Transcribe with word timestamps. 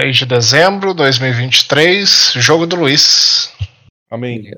3 0.00 0.16
de 0.16 0.24
dezembro 0.24 0.90
de 0.92 0.96
2023, 0.96 2.32
jogo 2.36 2.66
do 2.66 2.74
Luiz. 2.74 3.52
Amém. 4.10 4.50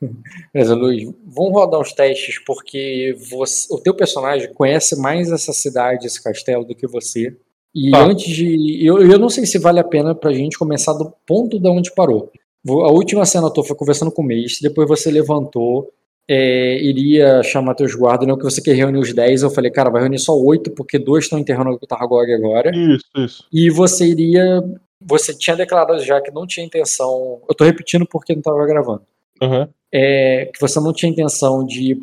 Beleza, 0.52 0.74
Luiz, 0.74 1.10
vamos 1.26 1.52
rodar 1.52 1.80
os 1.80 1.94
testes 1.94 2.38
porque 2.44 3.16
você, 3.30 3.66
o 3.72 3.78
teu 3.78 3.94
personagem 3.94 4.52
conhece 4.52 5.00
mais 5.00 5.32
essa 5.32 5.54
cidade, 5.54 6.06
esse 6.06 6.22
castelo 6.22 6.66
do 6.66 6.74
que 6.74 6.86
você. 6.86 7.34
E 7.74 7.90
Tá. 7.90 8.04
antes 8.04 8.26
de. 8.26 8.84
Eu, 8.84 9.00
eu 9.00 9.18
não 9.18 9.30
sei 9.30 9.46
se 9.46 9.58
vale 9.58 9.80
a 9.80 9.84
pena 9.84 10.14
pra 10.14 10.34
gente 10.34 10.58
começar 10.58 10.92
do 10.92 11.10
ponto 11.26 11.58
da 11.58 11.70
onde 11.70 11.94
parou. 11.94 12.30
A 12.68 12.90
última 12.90 13.24
cena 13.24 13.50
tua 13.50 13.64
foi 13.64 13.76
conversando 13.76 14.12
com 14.12 14.20
o 14.20 14.26
Mestre, 14.26 14.68
depois 14.68 14.86
você 14.86 15.10
levantou, 15.10 15.90
é, 16.28 16.78
iria 16.82 17.42
chamar 17.42 17.74
teus 17.74 17.94
guardas, 17.94 18.28
não 18.28 18.36
que 18.36 18.44
você 18.44 18.60
quer 18.60 18.74
reunir 18.74 18.98
os 18.98 19.14
10. 19.14 19.42
Eu 19.42 19.50
falei, 19.50 19.70
cara, 19.70 19.88
vai 19.88 20.02
reunir 20.02 20.18
só 20.18 20.38
8, 20.38 20.72
porque 20.72 20.98
dois 20.98 21.24
estão 21.24 21.38
enterrando 21.38 21.70
o 21.70 21.86
Targog 21.86 22.30
agora. 22.32 22.70
Isso, 22.76 23.06
isso. 23.16 23.44
E 23.50 23.70
você 23.70 24.06
iria. 24.06 24.62
Você 25.02 25.34
tinha 25.36 25.56
declarado 25.56 25.98
já 26.04 26.20
que 26.20 26.30
não 26.30 26.46
tinha 26.46 26.64
intenção. 26.66 27.40
Eu 27.48 27.54
tô 27.54 27.64
repetindo 27.64 28.06
porque 28.06 28.34
não 28.34 28.42
tava 28.42 28.64
gravando. 28.66 29.02
Aham. 29.42 29.68
É, 29.92 30.50
que 30.54 30.60
você 30.60 30.78
não 30.78 30.92
tinha 30.92 31.10
intenção 31.10 31.64
de 31.64 31.92
ir 31.92 31.98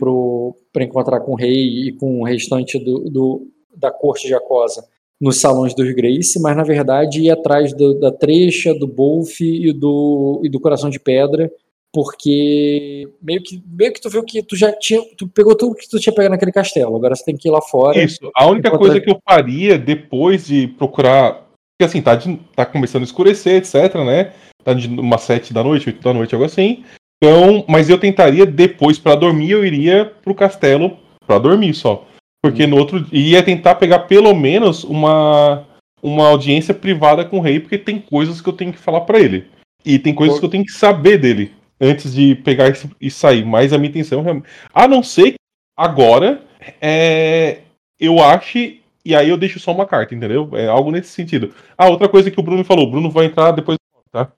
para 0.73 0.83
encontrar 0.83 1.19
com 1.21 1.31
o 1.33 1.35
rei 1.35 1.87
e 1.87 1.91
com 1.93 2.19
o 2.21 2.23
restante 2.25 2.77
do, 2.77 2.99
do- 3.09 3.47
da 3.75 3.89
corte 3.91 4.27
de 4.27 4.33
Acosa 4.33 4.83
nos 5.21 5.39
salões 5.39 5.73
dos 5.73 5.89
Grace, 5.93 6.39
mas 6.41 6.55
na 6.57 6.63
verdade 6.63 7.21
ir 7.21 7.29
atrás 7.31 7.73
do- 7.73 7.99
da 7.99 8.11
Trecha, 8.11 8.73
do 8.73 8.87
Bolf 8.87 9.39
e 9.41 9.71
do, 9.71 10.41
e 10.43 10.49
do 10.49 10.59
Coração 10.59 10.89
de 10.89 10.99
Pedra, 10.99 11.49
porque 11.93 13.07
meio 13.21 13.41
que, 13.41 13.63
meio 13.67 13.93
que 13.93 14.01
tu 14.01 14.09
viu 14.09 14.23
que 14.23 14.43
tu 14.43 14.55
já 14.55 14.71
tinha. 14.73 15.01
Tu 15.17 15.27
pegou 15.27 15.55
tudo 15.55 15.75
que 15.75 15.89
tu 15.89 15.99
tinha 15.99 16.13
pegado 16.13 16.31
naquele 16.31 16.51
castelo, 16.51 16.95
agora 16.95 17.15
você 17.15 17.23
tem 17.23 17.35
que 17.37 17.47
ir 17.47 17.51
lá 17.51 17.61
fora. 17.61 18.01
Isso. 18.03 18.19
A 18.35 18.47
única 18.47 18.67
Enquanto- 18.67 18.79
coisa 18.81 18.99
que 19.01 19.09
eu 19.09 19.19
faria 19.27 19.77
depois 19.77 20.45
de 20.47 20.67
procurar. 20.67 21.46
Porque 21.77 21.89
assim, 21.89 22.01
tá, 22.01 22.15
de- 22.15 22.37
tá 22.55 22.65
começando 22.65 23.03
a 23.03 23.05
escurecer, 23.05 23.55
etc, 23.61 23.93
né? 24.03 24.33
Tá 24.63 24.73
de 24.73 24.87
umas 24.87 25.21
7 25.21 25.53
da 25.53 25.63
noite, 25.63 25.87
8 25.89 26.01
da 26.01 26.11
noite, 26.13 26.33
algo 26.33 26.45
assim. 26.45 26.83
Então, 27.23 27.63
mas 27.67 27.87
eu 27.89 27.99
tentaria 27.99 28.45
depois, 28.45 28.97
pra 28.97 29.13
dormir, 29.15 29.51
eu 29.51 29.63
iria 29.65 30.05
pro 30.23 30.33
castelo 30.33 30.97
pra 31.25 31.37
dormir 31.37 31.73
só. 31.75 32.05
Porque 32.43 32.63
Uhum. 32.63 32.69
no 32.69 32.77
outro. 32.77 33.05
Ia 33.11 33.43
tentar 33.43 33.75
pegar 33.75 33.99
pelo 33.99 34.33
menos 34.33 34.83
uma. 34.83 35.65
Uma 36.01 36.29
audiência 36.29 36.75
privada 36.75 37.25
com 37.25 37.39
o 37.39 37.41
rei, 37.41 37.59
porque 37.59 37.75
tem 37.77 37.99
coisas 37.99 38.39
que 38.39 38.47
eu 38.47 38.53
tenho 38.53 38.71
que 38.71 38.77
falar 38.77 39.01
pra 39.01 39.19
ele. 39.19 39.47
E 39.83 39.97
tem 39.97 40.13
coisas 40.13 40.35
Pô. 40.35 40.41
que 40.41 40.45
eu 40.45 40.49
tenho 40.51 40.63
que 40.63 40.71
saber 40.71 41.17
dele 41.17 41.51
antes 41.81 42.13
de 42.13 42.35
pegar 42.35 42.71
e 43.01 43.09
sair. 43.09 43.43
Mas 43.43 43.73
a 43.73 43.79
minha 43.79 43.89
intenção 43.89 44.21
realmente. 44.21 44.47
A 44.71 44.87
não 44.87 45.01
ser 45.01 45.31
que 45.31 45.37
agora 45.75 46.39
é, 46.79 47.61
eu 47.99 48.23
ache. 48.23 48.79
E 49.07 49.15
aí 49.15 49.29
eu 49.29 49.37
deixo 49.37 49.59
só 49.59 49.71
uma 49.71 49.85
carta, 49.85 50.13
entendeu? 50.13 50.49
É 50.53 50.67
algo 50.67 50.91
nesse 50.91 51.09
sentido. 51.09 51.53
Ah, 51.77 51.87
outra 51.89 52.09
coisa 52.09 52.29
que 52.29 52.39
o 52.39 52.43
Bruno 52.43 52.63
falou. 52.65 52.87
O 52.87 52.91
Bruno 52.91 53.09
vai 53.09 53.25
entrar 53.25 53.51
depois. 53.51 53.77
Tá? 54.11 54.31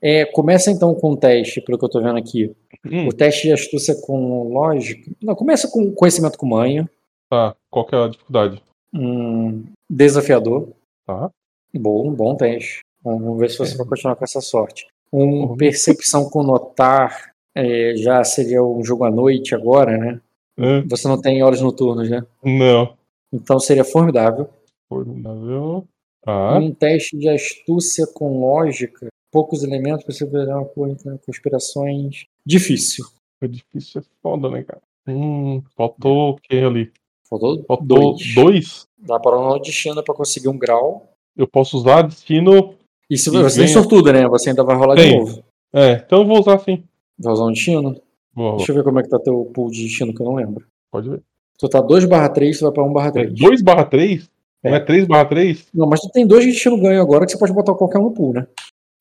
É, 0.00 0.24
começa 0.26 0.70
então 0.70 0.94
com 0.94 1.12
o 1.12 1.16
teste, 1.16 1.60
pelo 1.62 1.78
que 1.78 1.84
eu 1.84 1.88
tô 1.88 2.00
vendo 2.02 2.18
aqui. 2.18 2.54
Hum, 2.84 3.06
O 3.08 3.12
teste 3.12 3.46
de 3.48 3.52
astúcia 3.54 3.94
com 4.02 4.52
lógica. 4.52 5.10
Não, 5.22 5.34
começa 5.34 5.68
com 5.70 5.90
conhecimento 5.92 6.36
com 6.38 6.46
manha. 6.46 6.88
tá. 7.30 7.54
Qual 7.70 7.84
que 7.86 7.94
é 7.94 7.98
a 8.04 8.08
dificuldade? 8.08 8.62
Um 8.92 9.64
desafiador. 9.90 10.68
Tá. 11.06 11.30
Bom, 11.74 12.10
bom 12.12 12.36
teste. 12.36 12.80
Vamos 13.02 13.38
ver 13.38 13.50
se 13.50 13.58
você 13.58 13.74
É. 13.74 13.76
vai 13.78 13.86
continuar 13.86 14.16
com 14.16 14.24
essa 14.24 14.40
sorte. 14.40 14.86
Um 15.12 15.42
Uhum. 15.46 15.56
percepção 15.56 16.28
com 16.30 16.42
notar. 16.42 17.32
é, 17.56 17.94
já 17.96 18.24
seria 18.24 18.64
um 18.64 18.82
jogo 18.84 19.04
à 19.04 19.10
noite 19.12 19.54
agora, 19.54 19.96
né? 19.96 20.20
Hã? 20.58 20.84
Você 20.88 21.06
não 21.06 21.20
tem 21.20 21.40
horas 21.42 21.60
noturnas, 21.60 22.10
né? 22.10 22.24
não. 22.44 22.94
Então 23.34 23.58
seria 23.58 23.84
formidável. 23.84 24.48
Formidável. 24.88 25.84
Tá. 26.22 26.58
Um 26.58 26.72
teste 26.72 27.18
de 27.18 27.28
astúcia 27.28 28.06
com 28.06 28.40
lógica. 28.40 29.08
Poucos 29.32 29.62
elementos, 29.64 30.04
você 30.06 30.24
verá 30.24 30.58
uma 30.58 30.64
coisa, 30.68 31.20
conspirações. 31.26 32.24
Difícil. 32.46 33.04
Foi 33.40 33.48
difícil, 33.48 34.00
é 34.00 34.04
foda, 34.22 34.48
né, 34.48 34.62
cara? 34.62 34.80
Hum, 35.08 35.60
faltou 35.76 36.30
o 36.30 36.36
que 36.36 36.56
ali? 36.56 36.92
Faltou 37.28 37.62
Faltou 37.66 37.86
dois. 38.14 38.34
dois. 38.34 38.86
Dá 38.96 39.18
para 39.18 39.36
o 39.36 39.58
destino 39.58 40.02
para 40.02 40.14
conseguir 40.14 40.48
um 40.48 40.56
grau. 40.58 41.10
Eu 41.36 41.48
posso 41.48 41.76
usar 41.76 42.02
destino. 42.02 42.74
E 43.10 43.18
se 43.18 43.28
você 43.28 43.58
tem 43.58 43.66
ganha- 43.66 43.82
sortudo, 43.82 44.12
né? 44.12 44.26
Você 44.28 44.50
ainda 44.50 44.62
vai 44.64 44.76
rolar 44.76 44.94
de 44.94 45.02
Tem. 45.02 45.18
novo. 45.18 45.44
É, 45.74 45.92
então 45.94 46.20
eu 46.20 46.26
vou 46.26 46.38
usar 46.38 46.58
sim. 46.60 46.84
Vai 47.18 47.32
usar 47.32 47.44
um 47.44 47.52
destino? 47.52 48.00
Vou, 48.32 48.56
Deixa 48.56 48.70
eu 48.72 48.76
ver 48.76 48.84
como 48.84 49.00
é 49.00 49.02
que 49.02 49.08
tá 49.08 49.18
teu 49.18 49.44
pool 49.52 49.70
de 49.70 49.82
destino 49.82 50.14
que 50.14 50.22
eu 50.22 50.26
não 50.26 50.34
lembro. 50.36 50.64
pode 50.90 51.10
ver. 51.10 51.22
Tu 51.64 51.68
tá 51.70 51.80
2 51.80 52.04
barra 52.04 52.28
3, 52.28 52.58
tu 52.58 52.62
vai 52.66 52.72
pra 52.72 52.84
1 52.84 52.92
barra 52.92 53.10
3. 53.10 53.32
2 53.32 53.62
barra 53.62 53.84
3? 53.86 54.28
Não 54.62 54.72
É. 54.72 54.76
é 54.76 54.80
3 54.80 55.06
barra 55.06 55.24
3? 55.24 55.66
Não, 55.72 55.86
mas 55.86 55.98
tu 56.00 56.10
tem 56.10 56.26
dois 56.26 56.44
de 56.44 56.50
destino 56.52 56.76
ganho 56.78 57.00
agora 57.00 57.24
que 57.24 57.32
você 57.32 57.38
pode 57.38 57.54
botar 57.54 57.72
qualquer 57.74 57.98
um 57.98 58.02
no 58.04 58.10
pool, 58.10 58.34
né? 58.34 58.46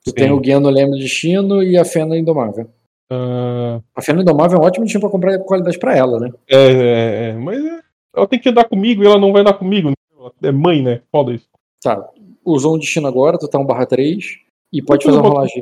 Tu 0.05 0.11
Sim. 0.11 0.15
tem 0.15 0.31
o 0.31 0.39
Guiano 0.39 0.69
Leme 0.69 0.93
de 0.95 1.03
Destino 1.03 1.61
e 1.61 1.77
a 1.77 1.83
Fena 1.83 2.17
Indomável. 2.17 2.69
Ah, 3.11 3.81
A 3.97 4.01
Fena 4.01 4.21
Indomável 4.21 4.57
é 4.57 4.61
um 4.61 4.65
ótimo 4.65 4.85
destino 4.85 5.01
pra 5.01 5.09
comprar 5.09 5.37
qualidade 5.39 5.77
pra 5.77 5.93
ela, 5.93 6.21
né? 6.21 6.31
é, 6.49 6.55
é, 6.55 7.29
é, 7.31 7.33
mas 7.33 7.61
é, 7.61 7.79
ela 8.15 8.27
tem 8.27 8.39
que 8.39 8.47
andar 8.47 8.63
comigo 8.69 9.03
e 9.03 9.07
ela 9.07 9.19
não 9.19 9.33
vai 9.33 9.41
andar 9.41 9.55
comigo. 9.55 9.89
né? 9.89 9.95
É 10.41 10.51
mãe, 10.53 10.81
né? 10.81 11.01
Foda 11.11 11.33
isso. 11.33 11.47
Tá. 11.83 12.01
Usou 12.45 12.75
um 12.75 12.79
destino 12.79 13.07
agora, 13.09 13.37
tu 13.37 13.45
tá 13.49 13.59
1 13.59 13.65
barra 13.65 13.85
3 13.85 14.37
e 14.71 14.81
pode 14.81 14.99
que 14.99 15.05
fazer 15.11 15.19
uma 15.19 15.27
rolagem. 15.29 15.61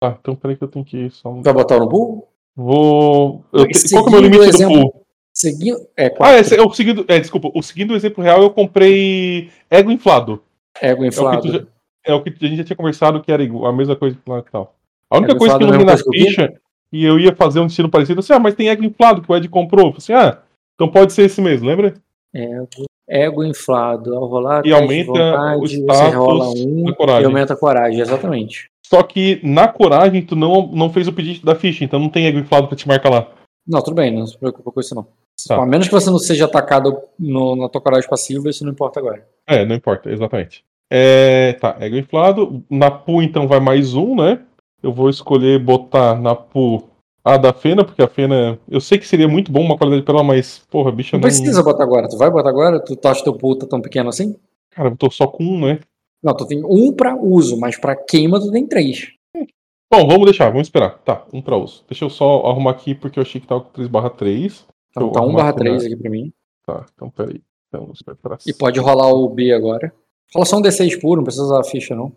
Tá, 0.00 0.16
então 0.18 0.34
peraí 0.34 0.56
que 0.56 0.64
eu 0.64 0.68
tenho 0.68 0.84
que 0.84 0.96
ir 0.96 1.10
só 1.10 1.28
um. 1.30 1.42
Vai 1.42 1.52
botar 1.52 1.78
no 1.78 1.88
pool? 1.90 2.26
Vou. 2.56 3.44
eu 3.52 3.66
Qual 3.66 3.68
que 3.68 3.94
é 3.94 3.98
o 4.00 4.02
meu 4.10 4.20
seguindo 4.20 4.20
limite 4.20 4.38
do 4.38 4.44
exemplo- 4.44 4.90
pool? 4.92 5.02
Seguindo. 5.34 5.78
É, 5.96 6.06
Ah, 6.06 6.10
4. 6.10 6.38
esse 6.40 6.56
é 6.56 6.62
o 6.62 6.70
seguindo. 6.72 7.04
É, 7.08 7.18
desculpa. 7.20 7.50
O 7.54 7.62
seguindo 7.62 7.92
o 7.92 7.96
exemplo 7.96 8.22
real, 8.22 8.42
eu 8.42 8.50
comprei 8.50 9.50
ego 9.70 9.90
inflado. 9.90 10.42
Ego 10.80 11.04
inflado. 11.04 11.42
tu 11.42 11.52
já- 11.52 11.62
É 12.06 12.14
o 12.14 12.22
que 12.22 12.30
a 12.30 12.46
gente 12.48 12.56
já 12.58 12.64
tinha 12.64 12.76
conversado 12.76 13.20
que 13.20 13.30
era 13.30 13.42
a 13.42 13.72
mesma 13.72 13.94
coisa 13.94 14.16
que 14.16 14.30
lá 14.30 14.38
e 14.38 14.50
tal. 14.50 14.74
A 15.10 15.18
única 15.18 15.32
Ego 15.32 15.38
coisa 15.40 15.58
que 15.58 15.62
eu 15.64 15.66
não 15.68 15.74
é 15.74 15.78
vi 15.78 15.84
na 15.84 15.94
o 15.94 15.98
ficha 16.12 16.52
e 16.92 17.04
eu 17.04 17.18
ia 17.20 17.34
fazer 17.34 17.60
um 17.60 17.66
destino 17.66 17.90
parecido, 17.90 18.20
assim, 18.20 18.32
ah, 18.32 18.38
mas 18.38 18.54
tem 18.54 18.70
ego 18.70 18.82
inflado 18.84 19.20
que 19.20 19.30
o 19.30 19.36
Ed 19.36 19.46
comprou. 19.48 19.92
Assim, 19.96 20.12
ah, 20.14 20.38
então 20.74 20.88
pode 20.90 21.12
ser 21.12 21.24
esse 21.24 21.40
mesmo, 21.42 21.68
lembra? 21.68 21.94
Ego, 22.34 22.68
ego 23.08 23.44
inflado. 23.44 24.14
Ao 24.16 24.26
rolar, 24.26 24.64
E 24.66 24.72
aumenta 24.72 25.06
vontade, 25.12 25.60
o 25.60 25.64
status 25.66 26.14
rola 26.14 26.48
um 26.50 26.92
coragem. 26.94 27.22
e 27.22 27.26
aumenta 27.26 27.52
a 27.52 27.56
coragem, 27.56 28.00
exatamente. 28.00 28.70
Só 28.86 29.02
que 29.02 29.38
na 29.42 29.68
coragem 29.68 30.22
tu 30.24 30.34
não, 30.34 30.66
não 30.68 30.90
fez 30.90 31.06
o 31.08 31.12
pedido 31.12 31.44
da 31.44 31.54
ficha, 31.54 31.84
então 31.84 31.98
não 32.00 32.08
tem 32.08 32.26
ego 32.26 32.38
inflado 32.38 32.68
pra 32.68 32.76
te 32.76 32.88
marcar 32.88 33.10
lá. 33.10 33.28
Não, 33.68 33.82
tudo 33.82 33.94
bem, 33.96 34.10
não 34.16 34.26
se 34.26 34.36
preocupa 34.38 34.72
com 34.72 34.80
isso 34.80 34.94
não. 34.94 35.06
Tá. 35.46 35.62
A 35.62 35.66
menos 35.66 35.86
que 35.86 35.92
você 35.94 36.10
não 36.10 36.18
seja 36.18 36.46
atacado 36.46 36.96
no- 37.18 37.54
na 37.54 37.68
tua 37.68 37.80
coragem 37.80 38.08
passiva, 38.08 38.48
isso 38.48 38.64
não 38.64 38.72
importa 38.72 38.98
agora. 38.98 39.24
É, 39.46 39.64
não 39.64 39.76
importa, 39.76 40.10
exatamente. 40.10 40.64
É, 40.90 41.52
tá, 41.54 41.76
ego 41.80 41.96
inflado. 41.96 42.64
Na 42.70 42.90
pool, 42.90 43.22
então, 43.22 43.46
vai 43.46 43.60
mais 43.60 43.94
um, 43.94 44.16
né? 44.16 44.40
Eu 44.82 44.92
vou 44.92 45.10
escolher 45.10 45.58
botar 45.62 46.18
na 46.18 46.34
pool 46.34 46.88
a 47.24 47.36
da 47.36 47.52
Fena, 47.52 47.84
porque 47.84 48.02
a 48.02 48.08
Fena. 48.08 48.58
Eu 48.68 48.80
sei 48.80 48.96
que 48.98 49.06
seria 49.06 49.28
muito 49.28 49.52
bom 49.52 49.60
uma 49.60 49.76
qualidade 49.76 50.02
pra 50.04 50.14
ela, 50.14 50.24
mas, 50.24 50.60
porra, 50.70 50.90
bicha 50.90 51.16
Não 51.16 51.20
não. 51.20 51.28
precisa 51.28 51.62
botar 51.62 51.84
agora. 51.84 52.08
Tu 52.08 52.16
vai 52.16 52.30
botar 52.30 52.48
agora? 52.48 52.80
Tu 52.80 52.98
acha 53.06 53.22
teu 53.22 53.34
pool 53.34 53.56
tá 53.56 53.66
tão 53.66 53.80
pequeno 53.82 54.08
assim? 54.08 54.34
Cara, 54.70 54.88
eu 54.88 54.96
tô 54.96 55.10
só 55.10 55.26
com 55.26 55.44
um, 55.44 55.60
né? 55.66 55.80
Não, 56.22 56.34
tu 56.34 56.46
tem 56.46 56.64
um 56.64 56.92
pra 56.92 57.14
uso, 57.16 57.58
mas 57.60 57.78
pra 57.78 57.94
queima 57.94 58.40
tu 58.40 58.50
tem 58.50 58.66
três. 58.66 59.12
Bom, 59.90 60.06
vamos 60.06 60.24
deixar, 60.26 60.50
vamos 60.50 60.66
esperar. 60.66 60.98
Tá, 60.98 61.24
um 61.32 61.40
pra 61.40 61.56
uso. 61.56 61.84
Deixa 61.88 62.04
eu 62.04 62.10
só 62.10 62.42
arrumar 62.46 62.72
aqui, 62.72 62.94
porque 62.94 63.18
eu 63.18 63.22
achei 63.22 63.40
que 63.40 63.46
tava 63.46 63.62
com 63.62 63.70
3 63.70 63.88
barra 63.88 64.10
3. 64.10 64.66
Então 64.90 65.10
tá 65.10 65.20
1 65.20 65.22
arrumar 65.24 65.38
barra 65.38 65.50
aqui 65.50 65.58
3 65.60 65.82
na- 65.82 65.86
aqui 65.88 65.96
pra 65.96 66.10
mim. 66.10 66.32
Tá, 66.66 66.86
então 66.94 67.10
peraí. 67.10 67.40
Então, 67.68 67.92
pra 68.22 68.38
E 68.46 68.52
pode 68.52 68.78
rolar 68.80 69.08
o 69.12 69.28
B 69.28 69.52
agora. 69.52 69.92
Rola 70.34 70.44
só 70.46 70.56
um 70.58 70.62
D6 70.62 70.96
puro, 71.00 71.16
não 71.20 71.24
precisa 71.24 71.44
usar 71.44 71.60
a 71.60 71.64
ficha 71.64 71.94
não. 71.94 72.12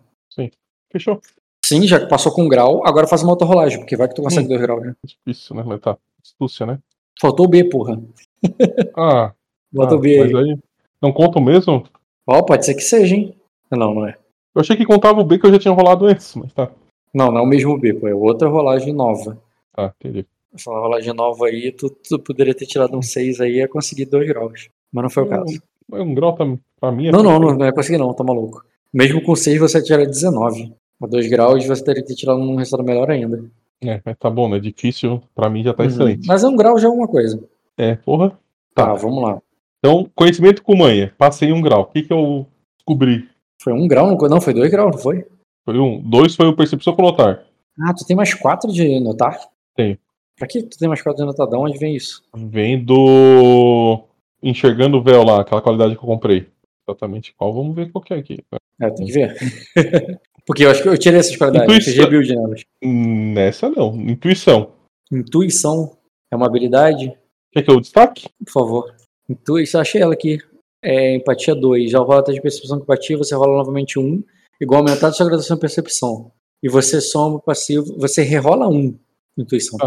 Fechou. 0.90 1.20
Sim, 1.64 1.86
já 1.86 1.98
que 2.00 2.06
passou 2.06 2.30
com 2.32 2.42
um 2.42 2.48
grau, 2.48 2.86
agora 2.86 3.06
faz 3.06 3.22
uma 3.22 3.32
outra 3.32 3.46
rolagem, 3.46 3.78
porque 3.78 3.96
vai 3.96 4.06
que 4.08 4.14
tu 4.14 4.22
consegue 4.22 4.44
Hum. 4.44 4.48
dois 4.48 4.60
graus, 4.60 4.82
né? 4.82 4.94
Difícil, 5.04 5.56
né? 5.56 5.62
Mas 5.66 5.80
tá. 5.80 5.96
Astúcia, 6.22 6.66
né? 6.66 6.78
Faltou 7.20 7.46
o 7.46 7.48
B, 7.48 7.64
porra. 7.64 7.98
Ah, 8.96 9.32
Bota 9.72 9.94
ah, 9.94 9.96
o 9.96 10.00
B 10.00 10.20
aí. 10.20 10.34
aí. 10.36 10.58
Não 11.00 11.12
conta 11.12 11.38
o 11.38 11.42
mesmo? 11.42 11.84
Ó, 12.26 12.42
pode 12.42 12.66
ser 12.66 12.74
que 12.74 12.82
seja, 12.82 13.14
hein? 13.14 13.34
Não, 13.70 13.94
não 13.94 14.06
é. 14.06 14.16
Eu 14.54 14.60
achei 14.60 14.76
que 14.76 14.84
contava 14.84 15.20
o 15.20 15.24
B 15.24 15.38
que 15.38 15.46
eu 15.46 15.52
já 15.52 15.58
tinha 15.58 15.72
rolado 15.72 16.04
antes, 16.06 16.34
mas 16.36 16.52
tá. 16.52 16.70
Não, 17.14 17.30
não 17.30 17.40
é 17.40 17.42
o 17.42 17.46
mesmo 17.46 17.78
B, 17.78 17.94
pô. 17.94 18.08
É 18.08 18.14
outra 18.14 18.48
rolagem 18.48 18.92
nova. 18.92 19.38
Tá, 19.74 19.92
entendi. 20.00 20.26
Essa 20.54 20.70
rolagem 20.70 21.12
nova 21.14 21.46
aí, 21.46 21.72
tu, 21.72 21.88
tu 21.90 22.18
poderia 22.18 22.54
ter 22.54 22.66
tirado 22.66 22.96
um 22.96 23.02
6 23.02 23.40
aí 23.40 23.52
e 23.52 23.56
ia 23.56 23.68
conseguir 23.68 24.04
2 24.06 24.26
graus. 24.28 24.68
Mas 24.92 25.02
não 25.02 25.10
foi 25.10 25.22
o 25.22 25.28
caso. 25.28 25.62
Mas 25.88 26.00
Um 26.00 26.14
grau 26.14 26.34
tá, 26.34 26.44
pra 26.80 26.92
mim 26.92 27.08
é 27.08 27.10
Não, 27.12 27.22
não, 27.22 27.32
não, 27.32 27.38
perfeito. 27.40 27.58
não 27.58 27.66
ia 27.66 27.72
conseguir 27.72 27.98
não, 27.98 28.12
tá 28.14 28.22
maluco. 28.24 28.62
Mesmo 28.92 29.22
com 29.22 29.34
6 29.34 29.58
você 29.58 29.82
tira 29.82 30.04
19. 30.06 30.74
A 31.02 31.06
2 31.06 31.28
graus 31.28 31.64
você 31.66 31.82
teria 31.82 32.02
que 32.02 32.08
ter 32.08 32.14
tirado 32.14 32.38
um 32.38 32.56
resultado 32.56 32.86
melhor 32.86 33.10
ainda. 33.10 33.44
É, 33.82 34.00
mas 34.04 34.16
tá 34.16 34.30
bom, 34.30 34.48
né? 34.48 34.60
Difícil, 34.60 35.20
pra 35.34 35.50
mim 35.50 35.64
já 35.64 35.72
tá 35.74 35.82
Uhum. 35.82 35.88
excelente. 35.88 36.26
Mas 36.28 36.44
é 36.44 36.48
um 36.48 36.54
grau 36.56 36.78
já 36.78 36.86
é 36.86 36.90
alguma 36.90 37.08
coisa. 37.08 37.42
É, 37.76 37.96
porra. 37.96 38.30
Tá, 38.74 38.86
Tá. 38.86 38.94
vamos 38.94 39.22
lá. 39.22 39.40
Então, 39.78 40.08
conhecimento 40.14 40.62
com 40.62 40.76
manha. 40.76 41.12
Passei 41.18 41.50
um 41.52 41.60
grau. 41.60 41.82
O 41.82 41.86
que 41.86 42.02
que 42.02 42.12
eu 42.12 42.46
descobri? 42.78 43.28
Foi 43.60 43.72
um 43.72 43.88
grau? 43.88 44.06
Não, 44.06 44.28
não 44.28 44.40
foi 44.40 44.54
2 44.54 44.70
graus, 44.70 44.92
não 44.92 44.98
foi? 45.02 45.26
Foi 45.64 45.78
um. 45.78 46.00
Dois 46.02 46.34
foi 46.34 46.46
o 46.46 46.56
percepção 46.56 46.94
com 46.94 47.02
notar. 47.02 47.44
Ah, 47.80 47.94
tu 47.94 48.04
tem 48.06 48.16
mais 48.16 48.34
4 48.34 48.70
de 48.72 49.00
notar? 49.00 49.38
Tenho. 49.76 49.98
Pra 50.36 50.46
que 50.46 50.62
tu 50.62 50.76
tem 50.78 50.88
mais 50.88 51.00
4 51.02 51.20
de 51.20 51.26
notar? 51.26 51.46
De 51.48 51.56
onde 51.56 51.78
vem 51.78 51.94
isso? 51.96 52.22
Vem 52.34 52.82
do. 52.82 54.02
Enxergando 54.42 54.98
o 54.98 55.02
véu 55.02 55.22
lá, 55.22 55.40
aquela 55.40 55.62
qualidade 55.62 55.96
que 55.96 56.02
eu 56.02 56.06
comprei. 56.08 56.48
Exatamente 56.88 57.32
qual? 57.36 57.52
Vamos 57.54 57.76
ver 57.76 57.90
qual 57.92 58.02
que 58.02 58.12
é 58.12 58.16
aqui. 58.18 58.38
É, 58.80 58.90
tem 58.90 59.06
que 59.06 59.12
ver. 59.12 59.36
Porque 60.44 60.64
eu 60.64 60.70
acho 60.70 60.82
que 60.82 60.88
eu 60.88 60.98
tirei 60.98 61.20
essas 61.20 61.36
qualidades, 61.36 61.68
eu 61.68 61.76
Intuição. 61.78 62.04
rebuild 62.04 62.34
nelas. 62.34 62.64
Nessa 62.82 63.70
não. 63.70 63.94
Intuição. 63.94 64.72
Intuição 65.12 65.96
é 66.32 66.34
uma 66.36 66.46
habilidade, 66.46 67.16
Quer 67.52 67.62
que 67.62 67.70
eu 67.70 67.80
destaque? 67.80 68.28
por 68.44 68.52
favor. 68.52 68.94
Intuição, 69.28 69.80
achei 69.80 70.00
ela 70.02 70.14
aqui. 70.14 70.38
É 70.82 71.14
empatia 71.14 71.54
2. 71.54 71.92
Já 71.92 72.00
rola 72.00 72.24
teste 72.24 72.38
de 72.38 72.42
percepção 72.42 72.78
com 72.78 72.82
empatia, 72.82 73.16
você 73.16 73.36
rola 73.36 73.56
novamente 73.58 74.00
um, 74.00 74.20
igual 74.62 74.84
a 74.86 75.12
sua 75.12 75.26
graduação 75.26 75.56
em 75.56 75.60
percepção. 75.60 76.30
E 76.62 76.68
você 76.68 77.00
soma 77.00 77.36
o 77.36 77.40
passivo, 77.42 77.96
você 77.98 78.22
rerola 78.22 78.68
um. 78.68 78.96
Intuição. 79.36 79.78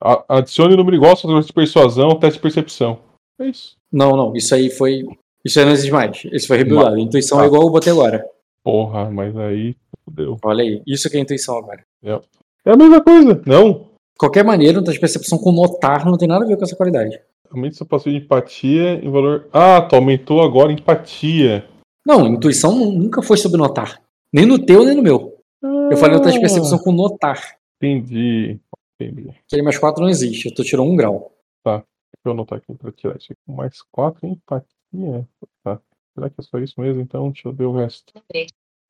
Ah. 0.00 0.24
Adicione 0.28 0.76
número 0.76 0.96
igual 0.96 1.12
ao 1.12 1.16
seu 1.16 1.30
teste 1.30 1.46
de 1.48 1.52
persuasão, 1.52 2.18
teste 2.18 2.38
de 2.38 2.42
percepção. 2.42 2.98
É 3.40 3.46
isso. 3.46 3.76
Não, 3.92 4.16
não, 4.16 4.34
isso 4.36 4.54
aí 4.54 4.70
foi. 4.70 5.04
Isso 5.44 5.58
aí 5.58 5.64
não 5.64 5.72
existe 5.72 5.90
mais. 5.92 6.22
Isso 6.32 6.46
foi 6.46 6.58
rebuildado. 6.58 6.98
Intuição 6.98 7.40
é 7.40 7.44
Ah. 7.44 7.46
igual 7.46 7.62
eu 7.62 7.70
botei 7.70 7.92
agora. 7.92 8.24
Porra, 8.64 9.10
mas 9.10 9.36
aí 9.36 9.74
fudeu. 10.04 10.36
Olha 10.44 10.62
aí. 10.62 10.82
Isso 10.86 11.08
que 11.10 11.16
é 11.16 11.20
intuição 11.20 11.56
agora. 11.58 11.82
É 12.04 12.70
a 12.70 12.76
mesma 12.76 13.02
coisa. 13.02 13.40
Não. 13.46 13.88
Qualquer 14.18 14.44
maneira, 14.44 14.78
um 14.78 14.82
teste 14.82 14.94
de 14.98 15.00
percepção 15.00 15.38
com 15.38 15.50
notar 15.50 16.04
não 16.04 16.16
tem 16.16 16.28
nada 16.28 16.44
a 16.44 16.48
ver 16.48 16.56
com 16.56 16.62
essa 16.64 16.76
qualidade. 16.76 17.18
Aumente 17.50 17.76
seu 17.76 17.86
passivo 17.86 18.16
de 18.18 18.24
empatia 18.24 18.94
em 19.04 19.10
valor. 19.10 19.48
Ah, 19.52 19.80
tu 19.82 19.96
aumentou 19.96 20.40
agora 20.42 20.72
empatia. 20.72 21.64
Não, 22.06 22.26
intuição 22.26 22.74
nu- 22.74 22.92
nunca 22.92 23.22
foi 23.22 23.36
sobre 23.36 23.58
notar. 23.58 24.00
Nem 24.32 24.46
no 24.46 24.58
teu, 24.64 24.84
nem 24.84 24.94
no 24.96 25.02
meu. 25.02 25.38
Eu 25.62 25.96
falei 25.96 26.16
o 26.16 26.20
teste 26.22 26.38
de 26.38 26.40
percepção 26.40 26.78
com 26.78 26.92
notar. 26.92 27.58
Entendi. 27.76 28.58
Entendi. 29.00 29.22
Deixa 29.24 29.40
Aquele 29.46 29.62
mais 29.62 29.78
4 29.78 30.02
não 30.02 30.08
existe. 30.08 30.52
Tu 30.54 30.64
tirou 30.64 30.86
um 30.86 30.96
grau. 30.96 31.32
eu 31.64 32.32
anotar 32.32 32.58
aqui 32.58 32.72
pra 32.74 32.92
tirar 32.92 33.16
isso 33.16 33.32
aqui. 33.32 33.40
Mais 33.46 33.82
4 33.90 34.26
empatia. 34.26 35.28
Tá. 35.64 35.80
Será 36.14 36.30
que 36.30 36.36
é 36.40 36.42
só 36.42 36.58
isso 36.58 36.80
mesmo? 36.80 37.00
Então, 37.00 37.30
deixa 37.30 37.48
eu 37.48 37.52
ver 37.52 37.64
o 37.64 37.72
resto. 37.72 38.12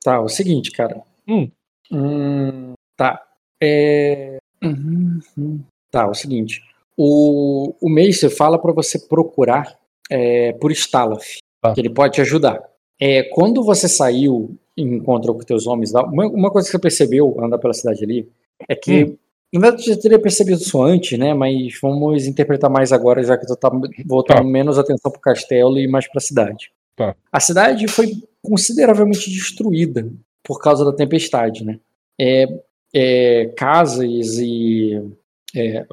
Tá, 0.03 0.21
o 0.21 0.27
seguinte, 0.29 0.71
cara. 0.71 1.01
Hum. 1.27 1.49
Hum, 1.91 2.73
tá. 2.97 3.21
É... 3.61 4.37
uhum, 4.63 5.19
uhum. 5.37 5.63
Tá, 5.89 6.07
o 6.07 6.13
seguinte. 6.13 6.61
O, 6.97 7.75
o 7.81 7.89
Macer 7.89 8.29
fala 8.29 8.59
pra 8.59 8.71
você 8.71 8.99
procurar 8.99 9.77
é, 10.09 10.51
por 10.53 10.71
Stalaf, 10.71 11.37
Tá. 11.61 11.73
que 11.73 11.79
ele 11.81 11.89
pode 11.89 12.15
te 12.15 12.21
ajudar. 12.21 12.61
É, 13.05 13.21
quando 13.23 13.61
você 13.65 13.89
saiu 13.89 14.57
e 14.77 14.81
encontrou 14.81 15.35
com 15.35 15.43
teus 15.43 15.67
homens 15.67 15.91
lá, 15.91 16.05
uma, 16.05 16.25
uma 16.25 16.49
coisa 16.49 16.65
que 16.65 16.71
você 16.71 16.79
percebeu 16.79 17.35
andar 17.43 17.57
pela 17.57 17.73
cidade 17.73 18.01
ali 18.01 18.29
é 18.69 18.73
que. 18.75 19.03
Hum. 19.03 19.17
Na 19.53 19.59
verdade, 19.59 19.87
eu 19.87 19.93
já 19.93 20.01
teria 20.01 20.17
percebido 20.17 20.59
isso 20.61 20.81
antes, 20.81 21.19
né? 21.19 21.31
Mas 21.33 21.77
vamos 21.79 22.25
interpretar 22.25 22.71
mais 22.71 22.91
agora, 22.91 23.21
já 23.21 23.37
que 23.37 23.45
tu 23.45 23.55
tá 23.55 23.69
voltando 24.03 24.37
Tá. 24.37 24.43
menos 24.43 24.79
atenção 24.79 25.11
pro 25.11 25.21
castelo 25.21 25.77
e 25.77 25.87
mais 25.87 26.07
pra 26.07 26.19
cidade. 26.19 26.71
Tá. 26.95 27.15
A 27.31 27.39
cidade 27.39 27.87
foi 27.87 28.13
consideravelmente 28.41 29.29
destruída 29.29 30.09
por 30.41 30.59
causa 30.59 30.83
da 30.83 30.91
tempestade, 30.91 31.63
né? 31.63 31.79
É, 32.19 32.47
é, 32.95 33.45
casas 33.55 34.39
e 34.39 34.99
é, 35.55 35.85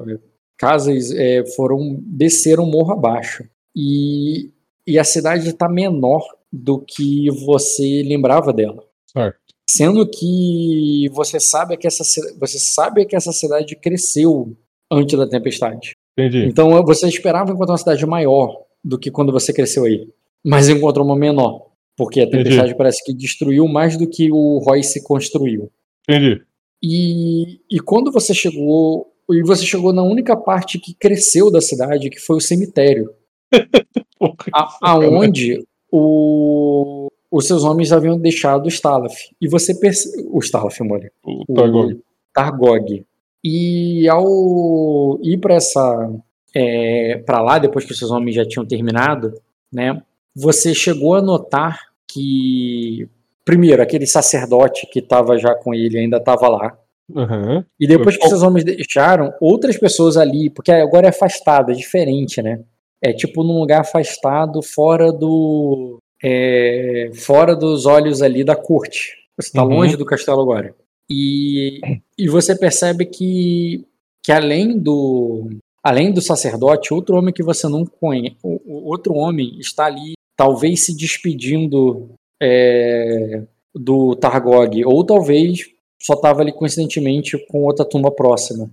casas 0.57 1.11
é, 1.11 1.45
foram 1.55 1.99
desceram 2.01 2.65
morro 2.65 2.93
abaixo 2.93 3.43
e, 3.75 4.49
e 4.87 4.97
a 4.97 5.03
cidade 5.03 5.49
está 5.49 5.69
menor 5.69 6.23
do 6.51 6.79
que 6.79 7.29
você 7.45 8.03
lembrava 8.05 8.51
dela, 8.51 8.83
Certo. 9.11 9.37
sendo 9.69 10.05
que 10.09 11.09
você 11.13 11.39
sabe 11.39 11.77
que 11.77 11.87
essa 11.87 12.03
você 12.39 12.59
sabe 12.59 13.05
que 13.05 13.15
essa 13.15 13.31
cidade 13.31 13.75
cresceu 13.75 14.55
antes 14.91 15.17
da 15.17 15.27
tempestade. 15.27 15.95
Entendi. 16.17 16.45
Então 16.45 16.83
você 16.83 17.07
esperava 17.07 17.51
encontrar 17.51 17.71
uma 17.73 17.77
cidade 17.77 18.05
maior 18.05 18.63
do 18.83 18.99
que 18.99 19.09
quando 19.09 19.31
você 19.31 19.53
cresceu 19.53 19.85
aí, 19.85 20.09
mas 20.45 20.67
encontrou 20.67 21.05
uma 21.05 21.15
menor, 21.15 21.67
porque 21.95 22.19
a 22.19 22.29
tempestade 22.29 22.75
parece 22.75 23.03
que 23.05 23.13
destruiu 23.13 23.67
mais 23.67 23.95
do 23.97 24.07
que 24.09 24.29
o 24.31 24.57
Royce 24.59 25.01
construiu. 25.03 25.71
Entendi. 26.09 26.41
E, 26.83 27.61
e 27.71 27.79
quando 27.79 28.11
você 28.11 28.33
chegou, 28.33 29.13
e 29.29 29.41
você 29.43 29.63
chegou 29.65 29.93
na 29.93 30.01
única 30.03 30.35
parte 30.35 30.79
que 30.79 30.93
cresceu 30.95 31.49
da 31.51 31.61
cidade, 31.61 32.09
que 32.09 32.19
foi 32.19 32.37
o 32.37 32.41
cemitério, 32.41 33.13
Porra, 34.19 34.35
a- 34.53 34.77
aonde 34.81 35.63
o, 35.91 37.07
os 37.29 37.45
seus 37.47 37.63
homens 37.63 37.91
haviam 37.91 38.17
deixado 38.17 38.65
o 38.65 38.69
Stalaf. 38.69 39.13
E 39.39 39.47
você 39.47 39.75
perce- 39.75 40.25
o 40.31 40.39
Stalaf, 40.39 40.79
Mori, 40.81 41.11
o 41.23 41.43
o 41.47 41.53
Targog. 41.53 41.99
Targog. 42.33 43.05
E 43.43 44.07
ao 44.07 45.19
ir 45.21 45.37
para 45.39 45.55
essa 45.55 46.11
é, 46.55 47.21
para 47.25 47.41
lá 47.41 47.59
depois 47.59 47.85
que 47.85 47.91
os 47.91 47.97
seus 47.97 48.11
homens 48.11 48.35
já 48.35 48.45
tinham 48.45 48.65
terminado, 48.65 49.33
né? 49.71 50.01
Você 50.35 50.73
chegou 50.73 51.15
a 51.15 51.21
notar 51.21 51.79
que 52.07 53.07
primeiro 53.43 53.81
aquele 53.81 54.05
sacerdote 54.05 54.87
que 54.91 54.99
estava 54.99 55.37
já 55.37 55.55
com 55.55 55.73
ele 55.73 55.97
ainda 55.97 56.17
estava 56.17 56.47
lá. 56.47 56.77
Aham. 57.13 57.65
E 57.79 57.87
depois 57.87 58.15
que 58.15 58.23
os 58.23 58.29
seus 58.29 58.43
homens 58.43 58.63
deixaram, 58.63 59.33
outras 59.41 59.77
pessoas 59.77 60.15
ali, 60.15 60.49
porque 60.49 60.71
agora 60.71 61.07
é 61.07 61.09
afastado, 61.09 61.71
é 61.71 61.75
diferente, 61.75 62.41
né? 62.41 62.61
É 63.03 63.11
tipo 63.13 63.43
num 63.43 63.59
lugar 63.59 63.81
afastado, 63.81 64.61
fora 64.61 65.11
do. 65.11 65.97
é, 66.23 67.09
fora 67.15 67.55
dos 67.55 67.85
olhos 67.85 68.21
ali 68.21 68.43
da 68.43 68.55
corte. 68.55 69.15
Você 69.39 69.47
está 69.47 69.63
Uhum. 69.63 69.69
longe 69.75 69.97
do 69.97 70.05
castelo 70.05 70.41
agora. 70.41 70.75
E, 71.09 71.81
e 72.17 72.27
você 72.29 72.55
percebe 72.57 73.05
que, 73.05 73.83
que 74.23 74.31
além 74.31 74.77
do. 74.77 75.49
Além 75.83 76.11
do 76.13 76.21
sacerdote, 76.21 76.93
outro 76.93 77.15
homem 77.17 77.33
que 77.33 77.41
você 77.41 77.67
não 77.67 77.83
conhece, 77.85 78.37
outro 78.67 79.15
homem 79.15 79.57
está 79.59 79.85
ali, 79.87 80.13
talvez 80.37 80.85
se 80.85 80.95
despedindo 80.95 82.11
é, 82.39 83.41
do 83.73 84.15
Targog, 84.15 84.85
ou 84.85 85.03
talvez 85.03 85.61
só 85.99 86.13
estava 86.13 86.41
ali 86.41 86.51
coincidentemente 86.51 87.35
com 87.47 87.63
outra 87.63 87.83
tumba 87.83 88.11
próxima. 88.11 88.69